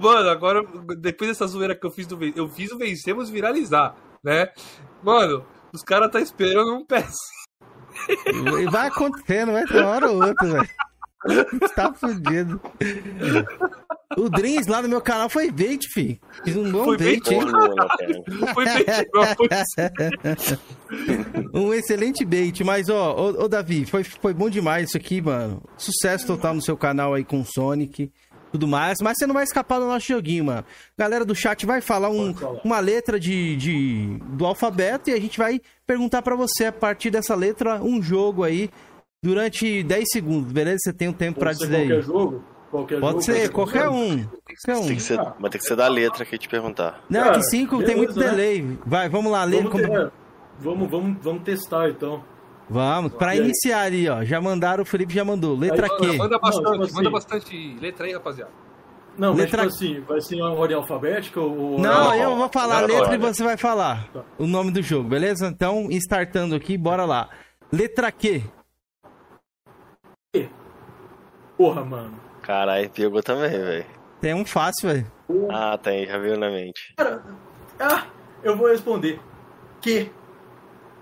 Mano, 0.00 0.30
agora, 0.30 0.64
depois 0.98 1.30
dessa 1.30 1.46
zoeira 1.46 1.74
que 1.74 1.86
eu 1.86 1.90
fiz 1.90 2.06
do 2.06 2.18
eu 2.34 2.48
fiz 2.48 2.72
o 2.72 2.78
Vencemos 2.78 3.28
viralizar, 3.28 3.94
né? 4.24 4.48
Mano, 5.02 5.44
os 5.72 5.82
caras 5.82 6.10
tá 6.10 6.20
esperando 6.20 6.74
um 6.74 6.86
PS. 6.86 7.16
E 8.08 8.70
vai 8.70 8.88
acontecendo, 8.88 9.52
vai 9.52 9.64
ter 9.64 9.82
uma 9.82 9.90
hora 9.90 10.10
ou 10.10 10.24
outra, 10.24 10.48
velho. 10.48 10.68
Tá 11.74 11.92
fudido. 11.92 12.60
O 14.16 14.28
Dreams 14.28 14.66
lá 14.66 14.82
no 14.82 14.88
meu 14.88 15.00
canal 15.00 15.28
foi 15.28 15.50
bait, 15.50 15.80
fi. 15.92 16.20
Fiz 16.44 16.56
um 16.56 16.70
bom 16.70 16.84
Foi 16.84 16.96
bait, 16.98 17.20
bait? 17.24 17.34
hein? 17.34 17.40
Cara. 17.46 18.54
Foi 18.54 18.64
não 18.64 19.26
foi 19.36 19.48
Um 21.54 21.72
excelente 21.74 22.24
bait. 22.24 22.62
Mas, 22.64 22.88
ó, 22.88 23.14
ô, 23.14 23.44
ô, 23.44 23.48
Davi, 23.48 23.84
foi, 23.86 24.04
foi 24.04 24.34
bom 24.34 24.48
demais 24.50 24.88
isso 24.88 24.96
aqui, 24.96 25.20
mano. 25.20 25.62
Sucesso 25.76 26.26
total 26.26 26.54
no 26.54 26.62
seu 26.62 26.76
canal 26.76 27.14
aí 27.14 27.24
com 27.24 27.40
o 27.40 27.44
Sonic. 27.46 28.10
Tudo 28.50 28.68
mais, 28.68 28.98
mas 29.02 29.16
você 29.16 29.26
não 29.26 29.32
vai 29.32 29.44
escapar 29.44 29.78
do 29.78 29.86
nosso 29.86 30.06
joguinho, 30.06 30.44
mano. 30.44 30.62
Galera 30.98 31.24
do 31.24 31.34
chat 31.34 31.64
vai 31.64 31.80
falar, 31.80 32.10
um- 32.10 32.34
uma 32.62 32.80
letra 32.80 33.18
de, 33.18 33.56
de- 33.56 34.18
do 34.34 34.44
alfabeto 34.44 35.08
e 35.08 35.14
a 35.14 35.18
gente 35.18 35.38
vai 35.38 35.58
perguntar 35.86 36.20
pra 36.20 36.36
você, 36.36 36.66
a 36.66 36.72
partir 36.72 37.08
dessa 37.10 37.34
letra, 37.34 37.82
um 37.82 38.02
jogo 38.02 38.44
aí 38.44 38.68
durante 39.24 39.82
10 39.82 40.04
segundos, 40.12 40.52
beleza? 40.52 40.76
Você 40.84 40.92
tem 40.92 41.08
um 41.08 41.14
tempo 41.14 41.38
pra 41.40 41.48
Pode 41.48 41.60
ser 41.60 41.64
dizer 41.64 41.76
aí. 41.78 41.86
qualquer 41.88 42.02
jogo? 42.04 42.44
Qualquer 42.72 43.00
Pode 43.00 43.12
jogo, 43.12 43.22
ser, 43.22 43.48
qualquer 43.50 43.88
um. 43.90 44.24
Qualquer 44.24 44.76
um. 44.82 44.86
Tem 44.86 44.96
que 44.96 45.02
ser, 45.02 45.18
mas 45.38 45.50
tem 45.50 45.60
que 45.60 45.66
ser 45.66 45.76
da 45.76 45.86
letra 45.88 46.24
que 46.24 46.34
eu 46.34 46.38
te 46.38 46.48
perguntar. 46.48 47.04
Não, 47.08 47.20
é 47.20 47.24
Cara, 47.24 47.36
que 47.36 47.44
5 47.44 47.76
tem 47.76 47.86
beleza, 47.86 47.98
muito 47.98 48.18
né? 48.18 48.30
delay. 48.30 48.78
Vai, 48.86 49.08
vamos 49.10 49.30
lá, 49.30 49.44
ler. 49.44 49.62
Vamos, 49.62 49.72
ter- 49.82 49.92
é, 49.92 50.10
vamos, 50.58 50.90
vamos, 50.90 51.16
vamos 51.22 51.42
testar, 51.42 51.90
então. 51.90 52.24
Vamos, 52.70 53.12
pra 53.12 53.36
E 53.36 53.40
aí? 53.40 53.44
iniciar 53.44 53.82
ali, 53.82 54.08
ó. 54.08 54.24
Já 54.24 54.40
mandaram, 54.40 54.82
o 54.82 54.86
Felipe 54.86 55.12
já 55.12 55.22
mandou. 55.22 55.54
Letra 55.54 55.86
Aí, 55.86 55.96
Q. 55.98 56.16
Manda, 56.16 56.38
bastante, 56.38 56.64
Não, 56.64 56.72
tipo 56.72 56.84
assim- 56.84 56.94
manda 56.94 57.10
bastante 57.10 57.76
letra 57.78 58.06
aí, 58.06 58.12
rapaziada. 58.14 58.50
Não, 59.18 59.34
Letra- 59.34 59.64
mas 59.64 59.74
tipo 59.74 59.84
assim, 59.92 60.00
vai 60.08 60.20
ser 60.22 60.36
uma 60.36 60.52
ordem 60.54 60.74
alfabética 60.74 61.38
ou... 61.38 61.78
Não, 61.78 62.04
Não, 62.04 62.14
eu 62.14 62.34
vou 62.34 62.48
falar 62.48 62.78
a 62.78 62.80
não, 62.80 62.88
letra 62.88 63.08
não, 63.08 63.14
e 63.14 63.18
você 63.34 63.44
vai 63.44 63.58
falar 63.58 64.08
Tá. 64.10 64.22
o 64.38 64.46
nome 64.46 64.70
do 64.70 64.80
jogo, 64.80 65.06
beleza? 65.06 65.48
Então, 65.48 65.88
startando 65.90 66.54
aqui, 66.54 66.78
bora 66.78 67.04
lá. 67.04 67.28
Letra 67.70 68.10
Q. 68.10 68.42
Porra, 71.58 71.84
mano. 71.84 72.31
Caralho, 72.42 72.90
pegou 72.90 73.22
também, 73.22 73.50
velho. 73.50 73.86
Tem 74.20 74.34
um 74.34 74.44
fácil, 74.44 74.88
velho. 74.90 75.06
Ah, 75.50 75.78
tem, 75.78 76.06
já 76.06 76.18
veio 76.18 76.38
na 76.38 76.50
mente. 76.50 76.94
Cara, 76.96 77.22
ah, 77.80 78.04
eu 78.42 78.56
vou 78.56 78.68
responder. 78.68 79.18
Que? 79.80 80.10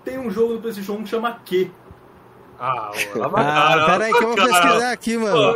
Tem 0.03 0.17
um 0.17 0.31
jogo 0.31 0.53
do 0.53 0.61
PlayStation 0.61 0.93
1 0.93 1.03
que 1.03 1.09
chama 1.09 1.39
Que. 1.45 1.71
Ah, 2.63 2.91
Ah, 3.15 3.33
cara. 3.73 3.85
pera 3.87 4.05
aí 4.05 4.13
que 4.13 4.23
eu 4.23 4.27
vou 4.27 4.35
cara. 4.37 4.49
pesquisar 4.49 4.91
aqui, 4.91 5.17
mano. 5.17 5.53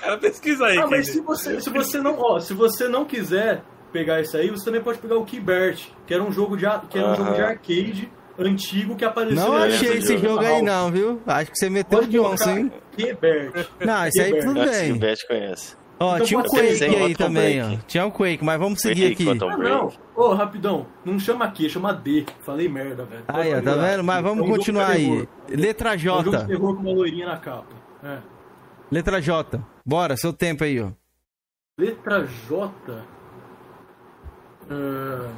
Cara, 0.00 0.18
pesquisa 0.18 0.66
aí. 0.66 0.78
Ah, 0.78 0.88
mas 0.88 1.06
se 1.06 1.20
você, 1.20 1.60
se 1.60 1.70
você 1.70 1.98
não, 1.98 2.18
ó, 2.18 2.40
se 2.40 2.52
você 2.52 2.88
não 2.88 3.04
quiser 3.04 3.62
pegar 3.92 4.20
isso 4.20 4.36
aí, 4.36 4.50
você 4.50 4.64
também 4.64 4.80
pode 4.82 4.98
pegar 4.98 5.16
o 5.18 5.24
Keybert, 5.24 5.86
que 6.04 6.12
era 6.12 6.20
um 6.22 6.32
jogo 6.32 6.56
de, 6.56 6.66
que 6.90 6.98
era 6.98 7.12
um 7.12 7.14
jogo 7.14 7.32
de 7.32 7.40
arcade 7.42 8.12
antigo 8.38 8.94
que 8.96 9.04
apareceu 9.04 9.36
Não 9.36 9.54
achei 9.56 9.98
esse 9.98 10.16
jogo 10.18 10.40
aí, 10.40 10.54
jornal. 10.56 10.84
não, 10.84 10.92
viu? 10.92 11.20
Acho 11.26 11.50
que 11.50 11.58
você 11.58 11.68
meteu 11.68 11.98
Pode 11.98 12.10
de 12.10 12.18
onça, 12.18 12.44
colocar 12.44 12.60
hein? 12.60 12.72
Keybert. 12.96 13.68
Não, 13.80 14.06
esse 14.06 14.20
aí 14.20 14.40
tudo 14.40 14.60
o 14.60 14.64
bem. 14.64 14.94
Beth 14.98 15.16
conhece. 15.26 15.76
Ó, 16.00 16.14
Então 16.14 16.26
tinha 16.26 16.38
um 16.38 16.42
Quake 16.44 16.84
aí 16.84 16.94
Quantum 16.94 17.14
também, 17.14 17.60
ó. 17.62 17.76
Tinha 17.88 18.06
um 18.06 18.10
Quake, 18.10 18.44
mas 18.44 18.58
vamos 18.60 18.80
seguir 18.80 19.16
Sei, 19.16 19.32
aqui. 19.32 19.44
Ah, 19.44 19.56
não. 19.56 19.92
Ô, 20.14 20.32
rapidão, 20.32 20.86
não 21.04 21.18
chama 21.18 21.50
Q, 21.50 21.68
chama 21.68 21.92
D. 21.92 22.24
Falei 22.42 22.68
merda, 22.68 23.04
velho. 23.04 23.24
Aí, 23.26 23.52
ó, 23.52 23.60
tá 23.60 23.74
vendo? 23.74 24.04
Mas 24.04 24.18
É 24.18 24.22
vamos 24.22 24.44
de 24.44 24.50
continuar 24.52 24.90
aí. 24.90 25.04
terror. 25.08 25.26
Letra 25.48 25.92
É 25.92 25.96
um 25.96 25.98
jogo 25.98 26.22
de 26.30 26.36
J. 26.36 26.46
terror 26.46 26.76
com 26.76 26.82
uma 26.82 26.92
loirinha 26.92 27.26
na 27.26 27.36
capa. 27.36 27.66
É. 28.04 28.18
Letra 28.92 29.20
J. 29.20 29.60
Bora, 29.84 30.16
seu 30.16 30.32
tempo 30.32 30.62
aí, 30.62 30.80
ó. 30.80 30.90
Letra 31.76 32.24
J. 32.48 32.70
Ah, 34.70 35.30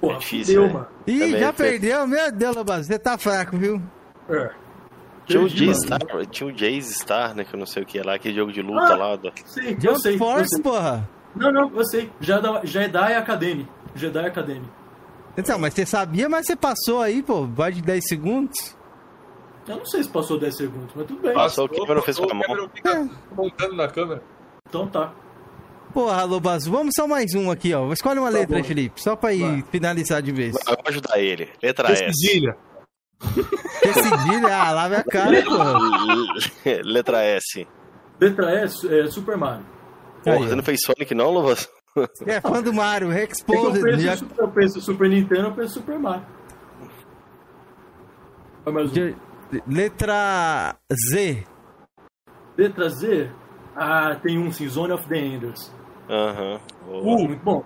Porra, 0.00 0.14
É 0.14 0.18
difícil, 0.18 0.66
né? 0.66 0.72
mano. 0.72 0.86
Ih, 1.06 1.18
Também 1.18 1.38
já 1.40 1.52
foi- 1.52 1.66
perdeu? 1.70 2.06
Meu 2.06 2.32
Deus, 2.32 2.56
Lobas, 2.56 2.86
você 2.86 2.98
tá 2.98 3.18
fraco, 3.18 3.56
viu? 3.56 3.82
É. 4.28 4.50
Tinha 5.26 5.40
o 5.40 5.42
Perdi, 5.44 5.56
Jay 5.58 5.66
mano. 5.68 5.80
Star, 5.82 6.26
tinha 6.26 6.48
o 6.48 6.52
Jace 6.52 6.94
Star, 6.94 7.34
né? 7.34 7.44
Que 7.44 7.54
eu 7.54 7.58
não 7.58 7.66
sei 7.66 7.82
o 7.82 7.86
que 7.86 7.98
é 7.98 8.02
lá, 8.02 8.14
aquele 8.14 8.34
jogo 8.34 8.52
de 8.52 8.62
luta 8.62 8.94
Ah. 8.94 8.96
lá. 8.96 9.16
Do... 9.16 9.30
Sei, 9.44 9.76
eu 9.82 9.98
sei, 9.98 10.14
eu 10.14 10.18
Force, 10.18 10.48
sei. 10.54 10.62
porra. 10.62 11.08
Não, 11.36 11.52
não, 11.52 11.70
eu 11.76 11.84
sei. 11.84 12.10
Já 12.20 12.36
é 12.36 12.40
da- 12.40 12.60
Jedi 12.64 13.14
Academy. 13.14 13.68
Jedi 13.94 14.26
Academy. 14.26 14.68
Então, 15.36 15.58
mas 15.58 15.74
você 15.74 15.84
sabia, 15.84 16.28
mas 16.28 16.46
você 16.46 16.56
passou 16.56 17.00
aí, 17.02 17.22
pô, 17.22 17.44
vai 17.46 17.70
de 17.72 17.82
10 17.82 18.06
segundos. 18.08 18.76
Eu 19.68 19.76
não 19.76 19.84
sei 19.84 20.02
se 20.02 20.08
passou 20.08 20.38
10 20.38 20.56
segundos, 20.56 20.90
mas 20.96 21.06
tudo 21.06 21.20
bem. 21.20 21.34
Passou 21.34 21.66
o 21.66 21.68
Cameron 21.68 22.00
fez 22.02 22.18
com 22.18 22.24
a 22.24 22.26
o 22.32 22.34
mão. 22.34 22.46
Cameron 22.46 22.68
fica 22.74 23.08
montando 23.36 23.74
na 23.76 23.88
câmera. 23.88 24.22
Então 24.68 24.86
tá. 24.86 25.12
Porra, 25.98 26.22
Lobas, 26.22 26.64
vamos 26.64 26.92
só 26.96 27.08
mais 27.08 27.34
um 27.34 27.50
aqui, 27.50 27.74
ó. 27.74 27.92
Escolhe 27.92 28.20
uma 28.20 28.30
Tá 28.30 28.38
letra 28.38 28.58
bom. 28.58 28.62
Felipe, 28.62 29.02
só 29.02 29.16
pra 29.16 29.34
ir 29.34 29.40
Vai. 29.40 29.62
finalizar 29.72 30.22
de 30.22 30.30
vez. 30.30 30.54
Eu 30.54 30.76
vou 30.76 30.84
ajudar 30.86 31.18
ele. 31.18 31.48
Letra 31.60 31.90
S. 31.90 32.04
Cedilha. 32.14 32.56
Decidir, 33.82 34.44
ah, 34.48 34.70
lá 34.70 34.88
minha 34.88 35.02
cara, 35.02 35.42
porra. 35.42 35.72
Letra 36.84 37.24
S. 37.24 37.66
Letra 38.20 38.52
S 38.60 38.94
é 38.94 39.08
Super 39.08 39.36
Mario. 39.36 39.66
Porra, 40.22 40.36
Aí, 40.36 40.42
você 40.48 40.54
não 40.54 40.62
fez 40.62 40.78
Sonic 40.86 41.12
não? 41.16 41.42
Você 41.42 41.68
é 42.26 42.40
fã 42.40 42.62
do 42.62 42.72
Mario, 42.72 43.10
É 43.10 43.26
que 43.26 43.32
eu 43.32 43.36
Exposed. 43.36 43.82
penso, 43.82 43.98
Já... 44.00 44.16
Super- 44.18 44.40
eu 44.44 44.48
penso 44.52 44.80
Super 44.80 45.08
Nintendo, 45.10 45.48
eu 45.48 45.52
penso 45.52 45.74
Super 45.74 45.98
Mario. 45.98 46.26
Mais 48.66 48.88
um. 48.88 48.92
de- 48.92 49.16
Letra 49.66 50.76
Z. 51.12 51.44
Letra 52.56 52.88
Z. 52.88 53.32
Ah, 53.74 54.14
tem 54.22 54.38
um 54.38 54.52
sim, 54.52 54.68
Zone 54.68 54.92
of 54.92 55.08
the 55.08 55.18
Enders. 55.18 55.76
Aham. 56.08 56.60
Uh, 56.88 57.26
muito 57.28 57.44
bom. 57.44 57.64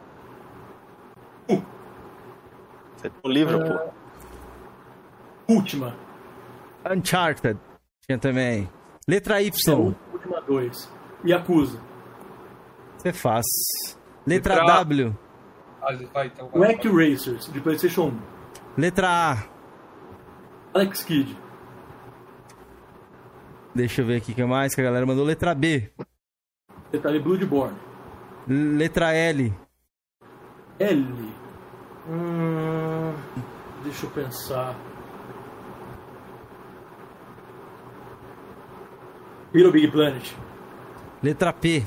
Você 3.03 3.11
tem 3.11 3.21
um 3.25 3.29
livro, 3.29 3.59
pô. 3.59 5.55
Última. 5.55 5.97
Uncharted. 6.89 7.59
Tinha 8.07 8.17
também. 8.17 8.69
Letra 9.09 9.43
Y. 9.43 9.51
Última 10.13 10.41
2. 10.43 10.93
Yakuza. 11.27 11.81
Você 12.97 13.13
faz. 13.13 13.45
Letra 14.25 14.55
Letra 14.55 14.73
A. 14.73 14.85
W. 14.85 15.19
Ah, 15.81 15.93
vai, 16.13 16.27
então. 16.29 16.49
vai. 16.49 16.75
Wack 16.75 16.89
Racers, 16.89 17.53
de 17.53 17.61
Playstation 17.61 18.09
1. 18.09 18.21
Letra 18.79 19.09
A. 19.09 19.45
Alex 20.75 21.03
Kidd. 21.03 21.37
Deixa 23.75 24.03
eu 24.03 24.07
ver 24.07 24.19
aqui 24.19 24.31
o 24.31 24.35
que 24.35 24.45
mais 24.45 24.75
que 24.75 24.81
a 24.81 24.85
galera 24.85 25.05
mandou. 25.05 25.25
Letra 25.25 25.55
B. 25.57 25.91
Detalhe 26.93 27.19
Bloodborne. 27.19 27.77
Letra 28.47 29.13
L. 29.15 29.55
L. 30.79 31.35
Hum, 32.09 33.15
deixa 33.85 34.07
eu 34.07 34.11
pensar. 34.11 34.75
Little 39.55 39.71
Big 39.71 39.91
Planet. 39.91 40.35
Letra 41.23 41.53
P. 41.53 41.87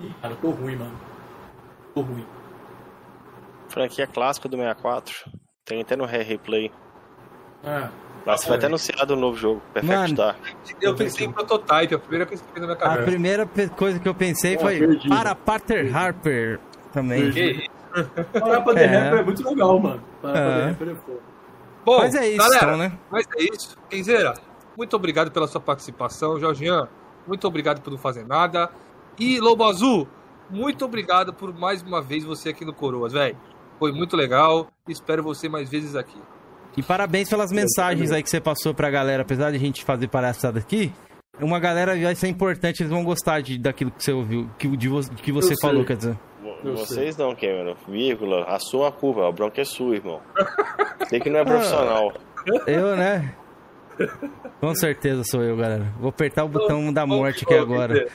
Ih, 0.00 0.14
cara, 0.20 0.34
eu 0.34 0.36
tô 0.38 0.50
ruim, 0.50 0.76
mano. 0.76 0.98
Tô 1.94 2.00
ruim. 2.00 2.26
Franquia 3.68 4.06
clássica 4.06 4.48
do 4.48 4.56
64. 4.56 5.30
Tem 5.64 5.80
até 5.80 5.96
no 5.96 6.04
Rare 6.04 6.22
Replay. 6.22 6.70
Ah, 7.64 7.90
Mas 8.26 8.44
vai 8.44 8.56
até 8.56 8.66
anunciado 8.66 9.14
um 9.14 9.18
novo 9.20 9.36
jogo, 9.36 9.60
Perfect 9.74 9.94
Mano. 10.00 10.14
Dark. 10.14 10.38
Eu 10.80 10.94
pensei 10.94 11.26
em 11.26 11.32
prototype, 11.32 11.94
a 11.94 11.98
primeira 11.98 12.24
coisa 12.26 12.42
que 12.42 12.60
na 12.60 12.66
minha 12.66 12.72
A 12.76 12.80
cabeça. 12.80 13.02
primeira 13.02 13.46
pe- 13.46 13.68
coisa 13.68 13.98
que 13.98 14.08
eu 14.08 14.14
pensei 14.14 14.56
foi 14.58 14.78
perdi. 14.78 15.08
para 15.08 15.34
Pater 15.34 15.94
Harper 15.94 16.58
também. 16.92 17.30
Perdi. 17.32 17.70
Pra 18.32 18.62
The 18.74 18.82
É. 18.82 18.86
Rapper 18.86 19.18
é 19.18 19.22
muito 19.22 19.48
legal, 19.48 19.78
mano. 19.78 20.02
Parar 20.22 20.32
pra 20.32 20.40
É. 20.42 20.60
The 20.60 20.66
Rapper 20.70 20.88
é 20.88 20.94
foda. 20.94 21.18
Bom, 21.84 21.98
Mas 21.98 22.14
é 22.14 22.28
isso, 22.28 22.38
galera, 22.38 22.64
então, 22.64 22.76
né? 22.78 22.92
Mas 23.10 23.26
é 23.36 23.42
isso. 23.42 23.76
Kenzeira, 23.90 24.34
muito 24.76 24.96
obrigado 24.96 25.30
pela 25.30 25.46
sua 25.46 25.60
participação. 25.60 26.40
Jorgian, 26.40 26.88
muito 27.26 27.46
obrigado 27.46 27.82
por 27.82 27.90
não 27.90 27.98
fazer 27.98 28.26
nada. 28.26 28.70
E 29.18 29.38
Lobo 29.38 29.64
Azul, 29.64 30.08
muito 30.48 30.82
obrigado 30.84 31.32
por 31.34 31.52
mais 31.52 31.82
uma 31.82 32.00
vez 32.00 32.24
você 32.24 32.48
aqui 32.48 32.64
no 32.64 32.72
Coroas, 32.72 33.12
velho. 33.12 33.36
Foi 33.78 33.92
muito 33.92 34.16
legal. 34.16 34.68
Espero 34.88 35.22
você 35.22 35.46
mais 35.48 35.68
vezes 35.68 35.94
aqui. 35.94 36.18
E 36.76 36.82
parabéns 36.82 37.28
pelas 37.28 37.52
mensagens 37.52 38.10
aí 38.12 38.22
que 38.22 38.28
você 38.30 38.40
passou 38.40 38.74
pra 38.74 38.90
galera. 38.90 39.22
Apesar 39.22 39.50
de 39.50 39.56
a 39.56 39.60
gente 39.60 39.84
fazer 39.84 40.08
palhaçada 40.08 40.58
aqui, 40.58 40.92
uma 41.40 41.58
galera 41.60 41.96
vai 41.96 42.14
ser 42.14 42.28
importante, 42.28 42.82
eles 42.82 42.90
vão 42.92 43.04
gostar 43.04 43.40
de, 43.42 43.58
daquilo 43.58 43.90
que 43.90 44.02
você 44.02 44.12
ouviu, 44.12 44.48
que, 44.58 44.68
de, 44.76 44.88
vo- 44.88 45.08
que 45.22 45.30
você 45.32 45.52
Eu 45.52 45.58
falou, 45.60 45.76
sei. 45.78 45.86
quer 45.86 45.96
dizer. 45.96 46.18
Eu 46.64 46.76
Vocês 46.76 47.16
não, 47.16 47.34
Cameron. 47.34 47.74
Vírgula, 47.88 48.44
a 48.44 48.58
sua 48.58 48.90
curva, 48.90 49.28
a 49.28 49.32
bronca 49.32 49.60
é 49.60 49.64
sua, 49.64 49.94
irmão. 49.96 50.20
Sei 51.08 51.20
que 51.20 51.28
não 51.30 51.40
é 51.40 51.44
profissional. 51.44 52.12
Eu, 52.66 52.96
né? 52.96 53.34
Com 54.60 54.74
certeza 54.74 55.22
sou 55.24 55.42
eu, 55.42 55.56
galera. 55.56 55.86
Vou 56.00 56.08
apertar 56.10 56.44
o 56.44 56.48
botão 56.48 56.92
da 56.92 57.06
morte 57.06 57.44
aqui 57.44 57.54
agora. 57.54 58.08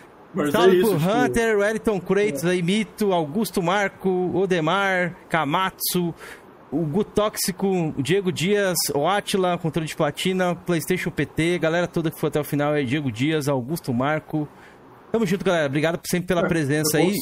Salve 0.52 0.76
é 0.78 0.80
isso, 0.82 0.90
pro 0.92 1.00
tipo, 1.00 1.12
Hunter, 1.12 1.58
Wellington 1.58 2.00
Kratos, 2.00 2.46
aí, 2.46 2.62
Mito, 2.62 3.12
Augusto 3.14 3.64
Marco, 3.64 4.32
Odemar, 4.36 5.16
Kamatsu, 5.30 6.14
o 6.72 6.86
Gu 6.86 7.04
Tóxico, 7.04 7.68
o 7.98 8.04
Diego 8.04 8.32
Dias, 8.32 8.78
o 8.94 9.08
Atila, 9.08 9.58
controle 9.58 9.88
de 9.88 9.96
platina, 9.96 10.56
Playstation 10.56 11.10
PT, 11.10 11.60
galera 11.60 11.88
toda 11.88 12.12
que 12.12 12.20
foi 12.20 12.30
até 12.30 12.40
o 12.40 12.44
final 12.44 12.76
é 12.76 12.84
Diego 12.84 13.12
Dias, 13.12 13.48
Augusto 13.48 13.94
Marco. 13.94 14.48
Tamo 15.12 15.26
junto, 15.26 15.44
galera. 15.44 15.66
Obrigado 15.66 16.00
sempre 16.06 16.28
pela 16.28 16.48
presença 16.48 17.00
eu 17.02 17.08
aí. 17.08 17.18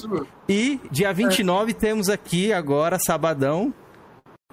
E 0.50 0.80
dia 0.92 1.14
29 1.14 1.74
temos 1.74 2.10
aqui 2.10 2.52
agora, 2.52 2.98
sabadão, 3.00 3.74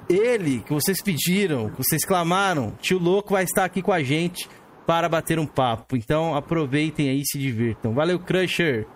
ele 0.09 0.61
que 0.61 0.73
vocês 0.73 1.03
pediram, 1.03 1.71
que 1.71 1.79
vocês 1.79 2.05
clamaram, 2.05 2.73
tio 2.81 2.99
louco 2.99 3.33
vai 3.33 3.45
estar 3.45 3.65
aqui 3.65 3.83
com 3.83 3.93
a 3.93 4.03
gente 4.03 4.49
para 4.87 5.09
bater 5.09 5.39
um 5.39 5.47
papo. 5.47 5.97
Então 5.97 6.37
aproveitem 6.37 7.09
aí 7.09 7.21
e 7.21 7.27
se 7.27 7.39
divirtam. 7.39 7.93
Valeu, 7.93 8.19
Crusher! 8.19 8.87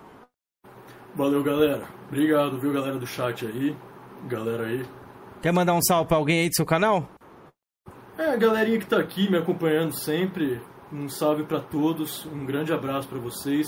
Valeu, 1.15 1.43
galera. 1.43 1.83
Obrigado, 2.07 2.59
viu, 2.59 2.71
galera 2.71 2.97
do 2.97 3.07
chat 3.07 3.45
aí. 3.45 3.75
Galera 4.27 4.67
aí. 4.67 4.85
Quer 5.41 5.51
mandar 5.53 5.73
um 5.73 5.81
salve 5.81 6.07
pra 6.07 6.17
alguém 6.17 6.41
aí 6.41 6.49
do 6.49 6.55
seu 6.55 6.65
canal? 6.65 7.07
É, 8.17 8.31
a 8.33 8.35
galerinha 8.35 8.79
que 8.79 8.85
tá 8.85 8.99
aqui 8.99 9.29
me 9.29 9.37
acompanhando 9.37 9.93
sempre. 9.93 10.61
Um 10.91 11.07
salve 11.07 11.43
pra 11.43 11.59
todos, 11.59 12.25
um 12.25 12.45
grande 12.45 12.73
abraço 12.73 13.07
pra 13.07 13.19
vocês. 13.19 13.67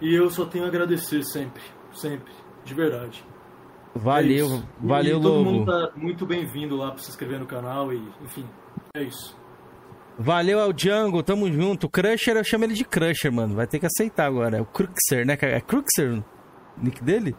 E 0.00 0.14
eu 0.14 0.30
só 0.30 0.44
tenho 0.46 0.64
a 0.64 0.68
agradecer 0.68 1.22
sempre, 1.22 1.62
sempre, 1.92 2.32
de 2.64 2.74
verdade. 2.74 3.24
É 3.94 3.98
Valeu, 3.98 4.46
isso. 4.46 4.68
valeu, 4.80 5.18
e 5.18 5.22
todo 5.22 5.34
Lobo. 5.38 5.50
mundo 5.50 5.66
tá 5.66 5.92
muito 5.96 6.24
bem-vindo 6.24 6.76
lá 6.76 6.90
pra 6.92 7.02
se 7.02 7.10
inscrever 7.10 7.38
no 7.40 7.46
canal 7.46 7.92
e, 7.92 8.00
enfim, 8.22 8.46
é 8.94 9.02
isso. 9.02 9.36
Valeu 10.18 10.58
ao 10.60 10.72
Django, 10.72 11.22
tamo 11.22 11.50
junto. 11.52 11.88
Crusher, 11.88 12.36
eu 12.36 12.44
chamo 12.44 12.64
ele 12.64 12.74
de 12.74 12.84
Crusher, 12.84 13.32
mano. 13.32 13.54
Vai 13.54 13.66
ter 13.66 13.78
que 13.78 13.86
aceitar 13.86 14.26
agora. 14.26 14.56
É 14.58 14.60
o 14.60 14.66
Cruxer, 14.66 15.24
né? 15.26 15.36
É 15.40 15.60
Cruxer 15.60 16.18
o 16.18 16.24
nick 16.82 17.02
dele? 17.04 17.36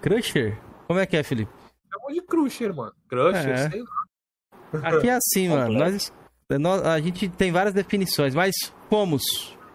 Crusher? 0.00 0.58
Como 0.86 1.00
é 1.00 1.06
que 1.06 1.16
é, 1.16 1.22
Felipe? 1.22 1.50
Chamou 1.96 2.12
de 2.12 2.20
Crusher, 2.22 2.74
mano. 2.74 2.92
Crusher, 3.08 3.48
É. 3.50 3.70
sei 3.70 3.80
lá. 3.82 4.88
Aqui 4.88 5.08
é 5.08 5.12
assim, 5.14 5.48
mano. 5.50 5.72
Nós, 5.78 6.12
nós- 6.50 6.82
a 6.82 7.00
gente 7.00 7.28
tem 7.28 7.50
várias 7.52 7.74
definições, 7.74 8.34
mas 8.34 8.54
fomos. 8.90 9.22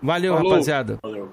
Valeu, 0.01 0.35
Falou. 0.35 0.51
rapaziada. 0.51 0.98
Valeu. 1.01 1.32